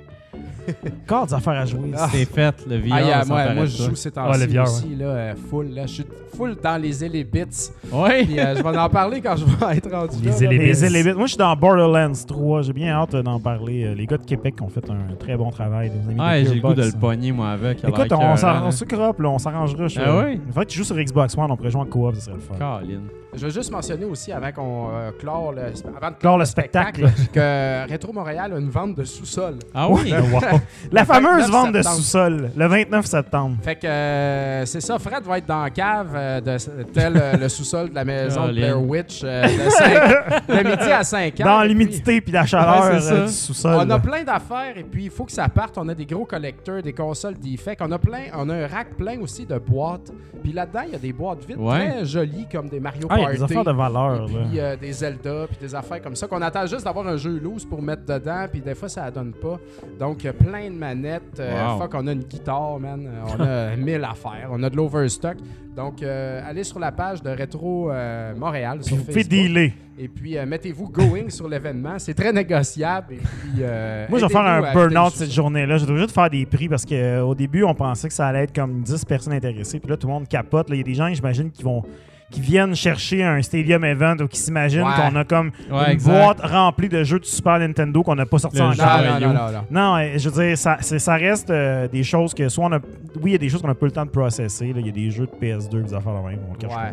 Encore 1.06 1.28
des 1.28 1.34
affaires 1.34 1.54
à 1.54 1.66
jouer. 1.66 1.92
Ah. 1.98 2.08
C'est 2.12 2.26
fait, 2.26 2.56
le 2.68 2.78
VR. 2.78 2.94
Ah, 2.94 3.02
yeah, 3.02 3.26
moi, 3.26 3.54
moi 3.54 3.66
je 3.66 3.84
joue 3.84 3.96
ces 3.96 4.10
Ah, 4.16 4.32
temps-ci 4.32 4.40
le 4.48 4.54
VR, 4.54 4.64
aussi, 4.64 4.96
là, 4.96 5.06
euh, 5.06 5.34
full. 5.50 5.70
Là, 5.74 5.86
je 5.86 5.94
suis 5.94 6.06
full 6.36 6.56
dans 6.62 6.82
les 6.82 7.04
Elebits. 7.04 7.72
Ouais. 7.92 8.26
Puis 8.26 8.40
euh, 8.40 8.56
je 8.56 8.64
vais 8.64 8.78
en 8.78 8.90
parler 8.90 9.22
quand 9.22 9.36
je 9.36 9.46
vais 9.46 9.78
être 9.78 9.92
rendu 9.92 10.18
Les 10.24 10.46
là. 10.46 10.52
Les 10.52 10.86
Elebits. 10.86 11.14
Moi, 11.14 11.26
je 11.26 11.32
suis 11.32 11.38
dans 11.38 11.56
Borderlands 11.56 12.26
3. 12.28 12.62
J'ai 12.64 12.74
bien 12.74 12.94
hâte 12.94 13.16
euh, 13.16 13.24
d'en 13.24 13.40
parler. 13.40 13.94
Les 13.96 14.06
gars 14.06 14.18
de 14.18 14.26
Québec 14.26 14.56
ont 14.62 14.70
fait 14.70 14.90
un 14.90 15.16
très 15.16 15.36
bon 15.38 15.50
travail. 15.50 15.92
Nos 15.92 16.10
amis 16.10 16.20
Ouais, 16.20 16.44
de 16.44 16.50
j'ai 16.50 16.56
le 16.56 16.62
goût 16.62 16.74
de 16.74 16.84
le 16.84 16.92
pogner, 16.92 17.32
moi, 17.32 17.50
avec. 17.50 17.84
Écoute, 17.84 18.12
on, 18.12 18.72
se 18.72 18.86
croppe, 18.86 19.20
là, 19.20 19.30
on 19.30 19.40
s'arrangera. 19.40 19.88
Ah 19.98 20.18
ouais? 20.18 20.36
Il 20.36 20.48
faudrait 20.48 20.66
que 20.66 20.72
tu 20.72 20.78
joues 20.78 20.84
sur 20.84 20.96
Xbox 20.96 21.38
One, 21.38 21.52
on 21.52 21.58
pourrait 21.58 21.72
jouer 21.72 21.82
en 21.82 21.86
coop, 21.86 22.16
ça 22.16 22.22
serait 22.22 22.36
le 22.36 22.42
fun. 22.42 22.56
Colin. 22.56 23.02
Je 23.36 23.46
veux 23.46 23.52
juste 23.52 23.72
mentionner 23.72 24.06
aussi, 24.06 24.32
avant 24.32 24.52
qu'on 24.52 24.90
euh, 24.92 25.12
clore 25.20 25.52
le, 25.54 25.62
avant 25.96 26.10
de 26.10 26.16
Clore 26.20 26.38
le 26.40 26.46
spectacle. 26.46 27.06
que 27.32 27.90
Retro 27.92 28.12
Montréal 28.12 28.54
a 28.54 28.58
une 28.58 28.70
vente 28.70 28.96
de 28.96 29.04
sous-sol. 29.04 29.60
Ah 29.74 29.88
oui? 29.88 30.12
Wow. 30.12 30.40
La 30.92 31.06
fameuse 31.06 31.44
29 31.48 31.52
vente 31.52 31.72
de 31.74 31.82
sous-sol, 31.84 32.50
le 32.56 32.66
29 32.68 33.06
septembre. 33.06 33.58
Fait 33.62 33.76
que 33.76 33.86
euh, 33.86 34.66
c'est 34.66 34.82
ça, 34.82 34.98
Fred 34.98 35.24
va 35.26 35.38
être 35.38 35.46
dans 35.46 35.62
la 35.62 35.70
cave 35.70 36.10
euh, 36.16 36.42
de 36.42 36.58
tel 36.92 37.14
euh, 37.18 37.34
le 37.38 37.50
sous-sol 37.50 37.90
de 37.92 37.96
la 37.96 38.04
maison 38.04 38.48
de. 38.48 38.54
Blair 38.54 38.82
Witch 38.82 39.22
euh, 39.24 39.44
de, 39.44 39.70
cinq- 39.70 40.48
de 40.48 40.68
midi 40.70 40.92
à 40.92 41.04
5 41.04 41.40
heures. 41.42 41.46
Dans 41.48 41.64
l'humidité 41.64 42.22
puis 42.22 42.32
la 42.32 42.48
chaleur 42.48 42.84
Ouais, 42.92 43.00
euh, 43.12 43.26
du 43.28 43.32
sous-sol. 43.32 43.76
On 43.80 43.90
a 43.92 44.00
plein 44.00 44.24
d'affaires 44.24 44.76
et 44.76 44.84
puis 44.84 45.04
il 45.06 45.12
faut 45.12 45.26
que 45.26 45.32
ça 45.32 45.48
parte. 45.50 45.78
On 45.78 45.88
a 45.88 45.94
des 45.94 46.08
gros 46.08 46.26
collecteurs, 46.26 46.82
des 46.82 46.94
consoles 46.94 47.36
defect. 47.38 47.80
On 47.86 47.92
a 47.92 48.00
plein, 48.00 48.24
on 48.36 48.50
a 48.50 48.56
un 48.56 48.68
rack 48.68 48.96
plein 48.98 49.20
aussi 49.22 49.46
de 49.46 49.58
boîtes. 49.60 50.12
Puis 50.42 50.52
là-dedans, 50.52 50.82
il 50.88 50.94
y 50.94 50.96
a 50.96 51.00
des 51.00 51.14
boîtes 51.14 51.46
vides 51.48 51.58
Ouais. 51.60 51.90
très 51.92 52.06
jolies 52.06 52.48
comme 52.52 52.68
des 52.70 52.80
Mario 52.80 53.08
Ah, 53.10 53.19
il 53.20 53.36
y 53.36 53.38
Party. 53.38 53.44
a 53.44 53.48
des 53.48 53.52
affaires 53.58 53.64
de 53.74 53.78
valeur. 53.78 54.30
Et 54.30 54.34
puis 54.50 54.60
euh, 54.60 54.76
des 54.78 54.92
Zelda, 54.92 55.48
puis 55.48 55.58
des 55.60 55.76
affaires 55.76 56.02
comme 56.02 56.16
ça 56.16 56.28
qu'on 56.28 56.42
attend 56.42 56.66
juste 56.66 56.86
d'avoir 56.86 57.08
un 57.08 57.18
jeu 57.18 57.38
loose 57.40 57.66
pour 57.66 57.82
mettre 57.82 58.06
dedans, 58.06 58.46
puis 58.52 58.62
des 58.62 58.76
fois 58.76 58.90
ça 58.90 59.06
la 59.06 59.12
donne 59.12 59.34
pas. 59.34 59.60
Donc 60.00 60.26
euh, 60.26 60.34
plein 60.34 60.70
de 60.70 60.76
manettes. 60.76 61.40
euh, 61.40 61.74
Wow. 61.74 61.80
Fuck, 61.82 61.94
on 61.96 62.08
a 62.08 62.12
une 62.14 62.24
guitare, 62.24 62.80
man. 62.80 63.06
Euh, 63.08 63.22
On 63.38 63.42
a 63.42 63.76
mille 63.76 64.04
affaires. 64.04 64.50
On 64.52 64.62
a 64.64 64.70
de 64.70 64.76
l'overstock. 64.76 65.38
Donc 65.76 66.02
euh, 66.04 66.42
allez 66.46 66.64
sur 66.64 66.80
la 66.80 66.92
page 66.92 67.22
de 67.22 67.30
Retro 67.30 67.90
euh, 67.92 68.36
Montréal 68.36 68.84
sur 68.84 68.96
Vous 68.98 69.04
pouvez 69.04 69.24
Facebook. 69.24 69.30
dealer. 69.32 69.72
Et 69.98 70.08
puis 70.08 70.38
euh, 70.38 70.46
mettez-vous 70.46 70.90
going 70.90 71.30
sur 71.30 71.48
l'événement. 71.48 72.00
C'est 72.00 72.14
très 72.14 72.32
négociable. 72.34 73.14
Et 73.14 73.18
puis, 73.18 73.52
euh, 73.62 74.06
Moi, 74.10 74.18
je 74.20 74.26
vais 74.26 74.32
faire 74.32 74.42
un 74.46 74.74
burn-out 74.74 75.12
cette 75.14 75.32
journée-là. 75.32 75.78
Je 75.78 75.86
dois 75.86 75.98
juste 75.98 76.12
faire 76.14 76.30
des 76.30 76.46
prix 76.46 76.70
parce 76.70 76.86
qu'au 76.86 77.36
début, 77.36 77.64
on 77.64 77.74
pensait 77.76 78.08
que 78.08 78.14
ça 78.14 78.28
allait 78.28 78.44
être 78.44 78.56
comme 78.56 78.82
10 78.82 79.04
personnes 79.06 79.34
intéressées. 79.34 79.80
Puis 79.80 79.90
là, 79.90 79.98
tout 79.98 80.08
le 80.08 80.14
monde 80.14 80.28
capote. 80.28 80.68
Il 80.70 80.78
y 80.78 80.80
a 80.80 80.84
des 80.84 80.94
gens, 80.94 81.14
j'imagine, 81.14 81.52
qui 81.52 81.64
vont 81.64 81.84
qui 82.32 82.42
viennent 82.42 82.76
chercher 82.76 83.24
un 83.24 83.42
Stadium 83.42 83.84
Event 83.86 84.18
ou 84.22 84.28
qui 84.28 84.38
s'imaginent 84.38 84.84
Ouais. 84.84 84.94
qu'on 85.10 85.16
a 85.16 85.24
comme 85.24 85.52
Ouais, 85.72 85.94
une 85.94 86.00
boîte 86.02 86.40
remplie 86.42 86.90
de 86.90 87.04
jeux 87.04 87.20
de 87.20 87.26
Super 87.26 87.60
Nintendo 87.60 88.04
qu'on 88.04 88.16
n'a 88.16 88.26
pas 88.26 88.38
sorti 88.38 88.62
encore. 88.62 88.76
Non, 88.78 89.20
non, 89.20 89.28
non, 89.28 89.34
non, 89.34 89.52
non. 89.52 89.64
Non, 89.72 89.96
euh, 89.98 90.18
je 90.18 90.30
veux 90.30 90.46
dire, 90.48 90.58
ça, 90.58 90.78
ça 90.82 91.16
reste 91.16 91.50
euh, 91.50 91.88
des 91.88 92.04
choses 92.04 92.34
que 92.34 92.48
soit 92.50 92.66
on 92.66 92.72
a. 92.74 92.80
Oui, 93.22 93.32
il 93.32 93.32
y 93.32 93.36
a 93.36 93.40
des 93.40 93.50
choses 93.50 93.62
qu'on 93.62 93.68
n'a 93.68 93.76
pas 93.76 93.86
le 93.88 93.92
temps 93.92 94.06
de 94.06 94.12
processer. 94.12 94.68
Il 94.76 94.86
y 94.86 94.90
a 94.90 94.92
des 94.92 95.10
jeux 95.12 95.26
de 95.28 95.32
PS2, 95.46 95.84
des 95.84 95.94
affaires 95.94 96.14
de 96.14 96.28
même, 96.30 96.40
on 96.50 96.54
le 96.54 96.68
Ouais. 96.68 96.76
pas. 96.76 96.92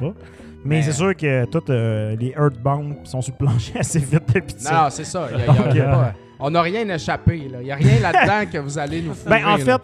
Mais 0.65 0.77
Mais- 0.79 0.83
c'est 0.83 0.93
sûr 0.93 1.15
que 1.15 1.45
toutes 1.45 1.71
euh, 1.71 2.17
les 2.19 2.31
Earthbound 2.37 2.97
sont 3.05 3.21
sur 3.23 3.35
le 3.39 3.45
plancher 3.47 3.73
assez 3.79 3.99
vite 4.01 4.23
d'habitude. 4.33 4.59
Non, 4.65 4.85
non, 4.85 4.91
c'est 4.91 5.05
ça. 5.05 5.29
Il 5.33 5.39
y 5.39 5.43
a- 5.43 5.75
y 5.75 5.77
y 5.77 5.81
a 5.81 5.85
euh, 5.85 5.93
pas- 5.93 6.15
on 6.39 6.51
n'a 6.51 6.63
rien 6.63 6.89
échappé. 6.89 7.43
Il 7.47 7.59
n'y 7.59 7.71
a 7.71 7.77
rien 7.77 8.01
là-dedans 8.01 8.51
que 8.51 8.59
vous 8.59 8.79
allez 8.79 9.03
nous 9.03 9.15
fourrer. 9.15 9.43
Ben, 9.43 9.47
en 9.47 9.59
fait, 9.59 9.81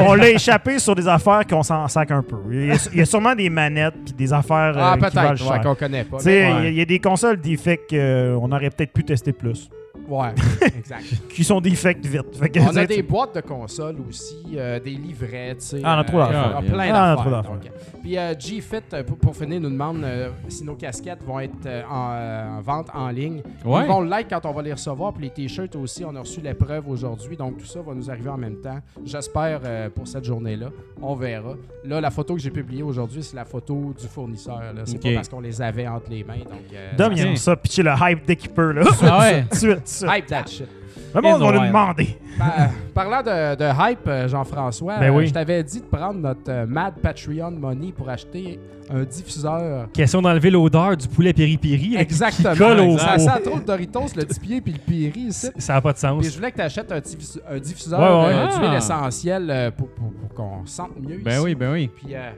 on 0.00 0.14
l'a 0.14 0.30
échappé 0.30 0.78
sur 0.78 0.94
des 0.94 1.06
affaires 1.08 1.46
qu'on 1.48 1.62
s'en 1.62 1.86
sac 1.88 2.10
un 2.10 2.22
peu. 2.22 2.36
Il 2.50 2.66
y 2.66 2.70
a, 2.70 2.88
il 2.92 2.98
y 2.98 3.02
a 3.02 3.04
sûrement 3.04 3.34
des 3.34 3.50
manettes 3.50 3.94
puis 4.04 4.14
des 4.14 4.32
affaires 4.32 4.74
Ah, 4.76 4.94
euh, 4.94 4.96
peut-être, 4.96 5.50
ouais, 5.50 5.60
qu'on 5.60 5.74
connaît 5.74 6.04
pas. 6.04 6.18
Il 6.24 6.74
y 6.74 6.78
y, 6.78 6.80
a 6.80 6.84
des 6.84 6.98
consoles 6.98 7.40
defect 7.40 7.90
qu'on 7.90 8.52
aurait 8.52 8.70
peut-être 8.70 8.92
pu 8.92 9.04
tester 9.04 9.32
plus. 9.32 9.68
Ouais, 10.10 10.28
exact. 10.76 11.04
Qui 11.28 11.44
sont 11.44 11.60
defect 11.60 12.04
vite. 12.04 12.36
Fait 12.36 12.48
que, 12.48 12.58
On 12.60 12.76
a 12.76 12.84
des 12.84 13.02
boîtes 13.02 13.36
de 13.36 13.40
consoles 13.42 13.96
aussi, 14.08 14.42
euh, 14.56 14.80
des 14.80 14.90
livrets, 14.90 15.54
tu 15.54 15.66
sais. 15.66 15.80
Ah, 15.84 15.96
on 15.96 16.00
a 16.00 16.04
trop 16.04 16.18
euh, 16.20 16.24
d'affaires. 16.26 16.52
on 16.54 16.58
a 16.58 16.62
plein 16.62 16.90
Ah, 16.92 17.16
d'affaires. 17.16 17.42
donc. 17.42 17.70
Puis 18.02 18.18
euh, 18.18 18.34
G-Fit, 18.38 18.76
euh, 18.92 19.02
pour, 19.04 19.16
pour 19.18 19.36
finir, 19.36 19.60
nous 19.60 19.70
demande 19.70 20.02
euh, 20.04 20.30
si 20.48 20.64
nos 20.64 20.74
casquettes 20.74 21.22
vont 21.22 21.38
être 21.38 21.52
euh, 21.66 21.82
en, 21.88 22.10
euh, 22.12 22.58
en 22.58 22.60
vente 22.60 22.88
en 22.94 23.08
ligne. 23.10 23.42
Ouais. 23.64 23.82
Ils 23.84 23.88
vont 23.88 24.00
le 24.00 24.08
like 24.08 24.28
quand 24.30 24.44
on 24.46 24.52
va 24.52 24.62
les 24.62 24.72
recevoir. 24.72 25.12
Puis 25.12 25.24
les 25.24 25.30
t-shirts 25.30 25.76
aussi, 25.76 26.04
on 26.04 26.16
a 26.16 26.20
reçu 26.20 26.40
l'épreuve 26.40 26.88
aujourd'hui. 26.88 27.36
Donc 27.36 27.58
tout 27.58 27.66
ça 27.66 27.80
va 27.82 27.94
nous 27.94 28.10
arriver 28.10 28.30
en 28.30 28.38
même 28.38 28.56
temps. 28.60 28.78
J'espère 29.04 29.60
euh, 29.64 29.90
pour 29.90 30.08
cette 30.08 30.24
journée-là. 30.24 30.70
On 31.02 31.14
verra. 31.14 31.54
Là, 31.84 32.00
la 32.00 32.10
photo 32.10 32.34
que 32.34 32.40
j'ai 32.40 32.50
publiée 32.50 32.82
aujourd'hui, 32.82 33.22
c'est 33.22 33.36
la 33.36 33.44
photo 33.44 33.94
du 33.98 34.06
fournisseur. 34.08 34.58
là. 34.74 34.82
C'est 34.86 34.96
Ok. 34.96 35.02
pas 35.02 35.14
parce 35.16 35.28
qu'on 35.28 35.40
les 35.40 35.60
avait 35.62 35.86
entre 35.86 36.10
les 36.10 36.24
mains. 36.24 36.38
Donc, 36.38 36.72
euh, 36.74 36.90
Dom, 36.96 37.12
il 37.14 37.20
aime 37.20 37.36
ça, 37.36 37.54
pitcher 37.54 37.82
le 37.82 37.92
hype 38.00 38.24
d'équipeur, 38.26 38.72
là. 38.72 38.82
Ah 39.02 39.18
ouais. 39.20 39.44
Hype 40.08 40.26
that 40.26 40.46
shit. 40.46 40.68
Le 41.14 41.20
monde 41.20 41.42
In 41.42 41.44
va 41.46 41.50
wild. 41.52 41.66
demander. 41.68 42.18
Par- 42.38 42.68
parlant 42.94 43.22
de, 43.22 43.54
de 43.56 43.64
hype, 43.90 44.06
euh, 44.06 44.28
Jean-François, 44.28 44.98
Ben 44.98 45.10
euh, 45.12 45.16
oui. 45.16 45.26
je 45.26 45.32
t'avais 45.32 45.62
dit 45.62 45.80
de 45.80 45.84
prendre 45.86 46.20
notre 46.20 46.48
euh, 46.50 46.66
Mad 46.66 46.94
Patreon 47.02 47.50
Money 47.52 47.92
pour 47.96 48.08
acheter 48.08 48.58
un 48.92 49.02
diffuseur. 49.04 49.88
Question 49.92 50.22
d'enlever 50.22 50.50
l'odeur 50.50 50.96
du 50.96 51.06
poulet 51.08 51.32
piri-piri. 51.32 51.90
là, 51.90 51.96
qui- 51.98 52.02
Exactement. 52.02 52.52
Qui 52.52 52.58
colle 52.58 52.80
au. 52.80 52.98
Ça 52.98 53.16
au- 53.16 53.18
sent 53.18 53.42
trop 53.44 53.56
le 53.56 53.64
Doritos, 53.64 54.06
le 54.16 54.24
petit 54.24 54.40
pied 54.40 54.60
puis 54.60 54.72
le 54.72 54.78
piri 54.78 55.20
ici. 55.20 55.48
Ça 55.58 55.74
n'a 55.74 55.80
pas 55.80 55.92
de 55.92 55.98
Puis 55.98 56.00
sens. 56.08 56.24
je 56.24 56.36
voulais 56.36 56.50
que 56.50 56.56
tu 56.56 56.62
achètes 56.62 56.90
un, 56.92 56.98
diffus- 57.00 57.40
un 57.48 57.58
diffuseur 57.58 58.00
Ouais, 58.00 58.28
ouais. 58.28 58.34
euh, 58.34 58.46
Ah. 58.50 58.58
d'huile 58.58 58.74
essentielle 58.74 59.50
euh, 59.50 59.70
pour, 59.70 59.88
pour- 59.90 60.12
pour 60.12 60.28
qu'on 60.34 60.66
sente 60.66 60.92
mieux 61.00 61.20
Ben 61.22 61.34
ici. 61.34 61.40
oui, 61.44 61.54
ben 61.54 61.72
oui. 61.72 61.90
Puis 61.94 62.14
euh, 62.14 62.30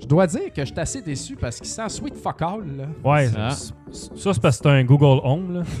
je 0.00 0.06
dois 0.06 0.26
dire 0.26 0.52
que 0.54 0.60
je 0.62 0.66
suis 0.66 0.78
assez 0.80 1.00
déçu 1.02 1.36
parce 1.36 1.56
qu'il 1.58 1.66
sent 1.68 1.88
sweet 1.88 2.14
fuck 2.14 2.42
all. 2.42 2.60
Là. 2.76 2.84
Ouais, 3.04 3.28
Ah. 3.36 3.50
c'est- 3.50 3.72
ça 4.16 4.32
c'est 4.34 4.42
parce 4.42 4.58
que 4.58 4.62
c'est 4.64 4.68
un 4.70 4.84
Google 4.84 5.20
Home. 5.24 5.54
là. 5.54 5.62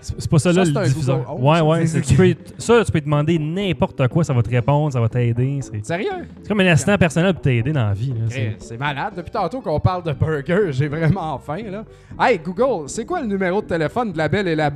C'est 0.00 0.30
pas 0.30 0.38
ça, 0.38 0.52
là 0.52 0.64
c'est 0.64 0.70
le 0.70 0.78
un 0.78 0.84
diffuseur. 0.84 1.18
Google 1.18 1.30
Home, 1.30 1.44
ouais, 1.44 1.56
ça. 1.58 1.64
ouais. 1.64 1.86
c'est- 1.86 2.00
tu 2.02 2.14
peux, 2.14 2.34
ça, 2.58 2.84
tu 2.84 2.92
peux 2.92 3.00
demander 3.00 3.38
n'importe 3.38 4.06
quoi, 4.08 4.24
ça 4.24 4.32
va 4.32 4.42
te 4.42 4.50
répondre, 4.50 4.92
ça 4.92 5.00
va 5.00 5.08
t'aider. 5.08 5.58
C'est 5.62 5.84
Sérieux? 5.84 6.08
c'est 6.42 6.48
comme 6.48 6.60
un 6.60 6.66
assistant 6.66 6.96
personnel 6.96 7.32
pour 7.34 7.42
t'aider 7.42 7.72
dans 7.72 7.86
la 7.88 7.92
vie. 7.94 8.10
là. 8.10 8.26
C'est- 8.28 8.56
C'est 8.60 8.78
malade. 8.78 9.14
Depuis 9.16 9.30
tantôt 9.30 9.60
qu'on 9.60 9.80
parle 9.80 10.02
de 10.04 10.12
burger, 10.12 10.70
j'ai 10.72 10.88
vraiment 10.88 11.38
faim. 11.38 11.62
Là. 11.70 11.84
Hey 12.20 12.38
Google, 12.38 12.88
c'est 12.88 13.04
quoi 13.04 13.20
le 13.20 13.26
numéro 13.26 13.60
de 13.60 13.66
téléphone 13.66 14.12
de 14.12 14.18
la 14.18 14.28
belle 14.28 14.48
et 14.48 14.54
la... 14.56 14.70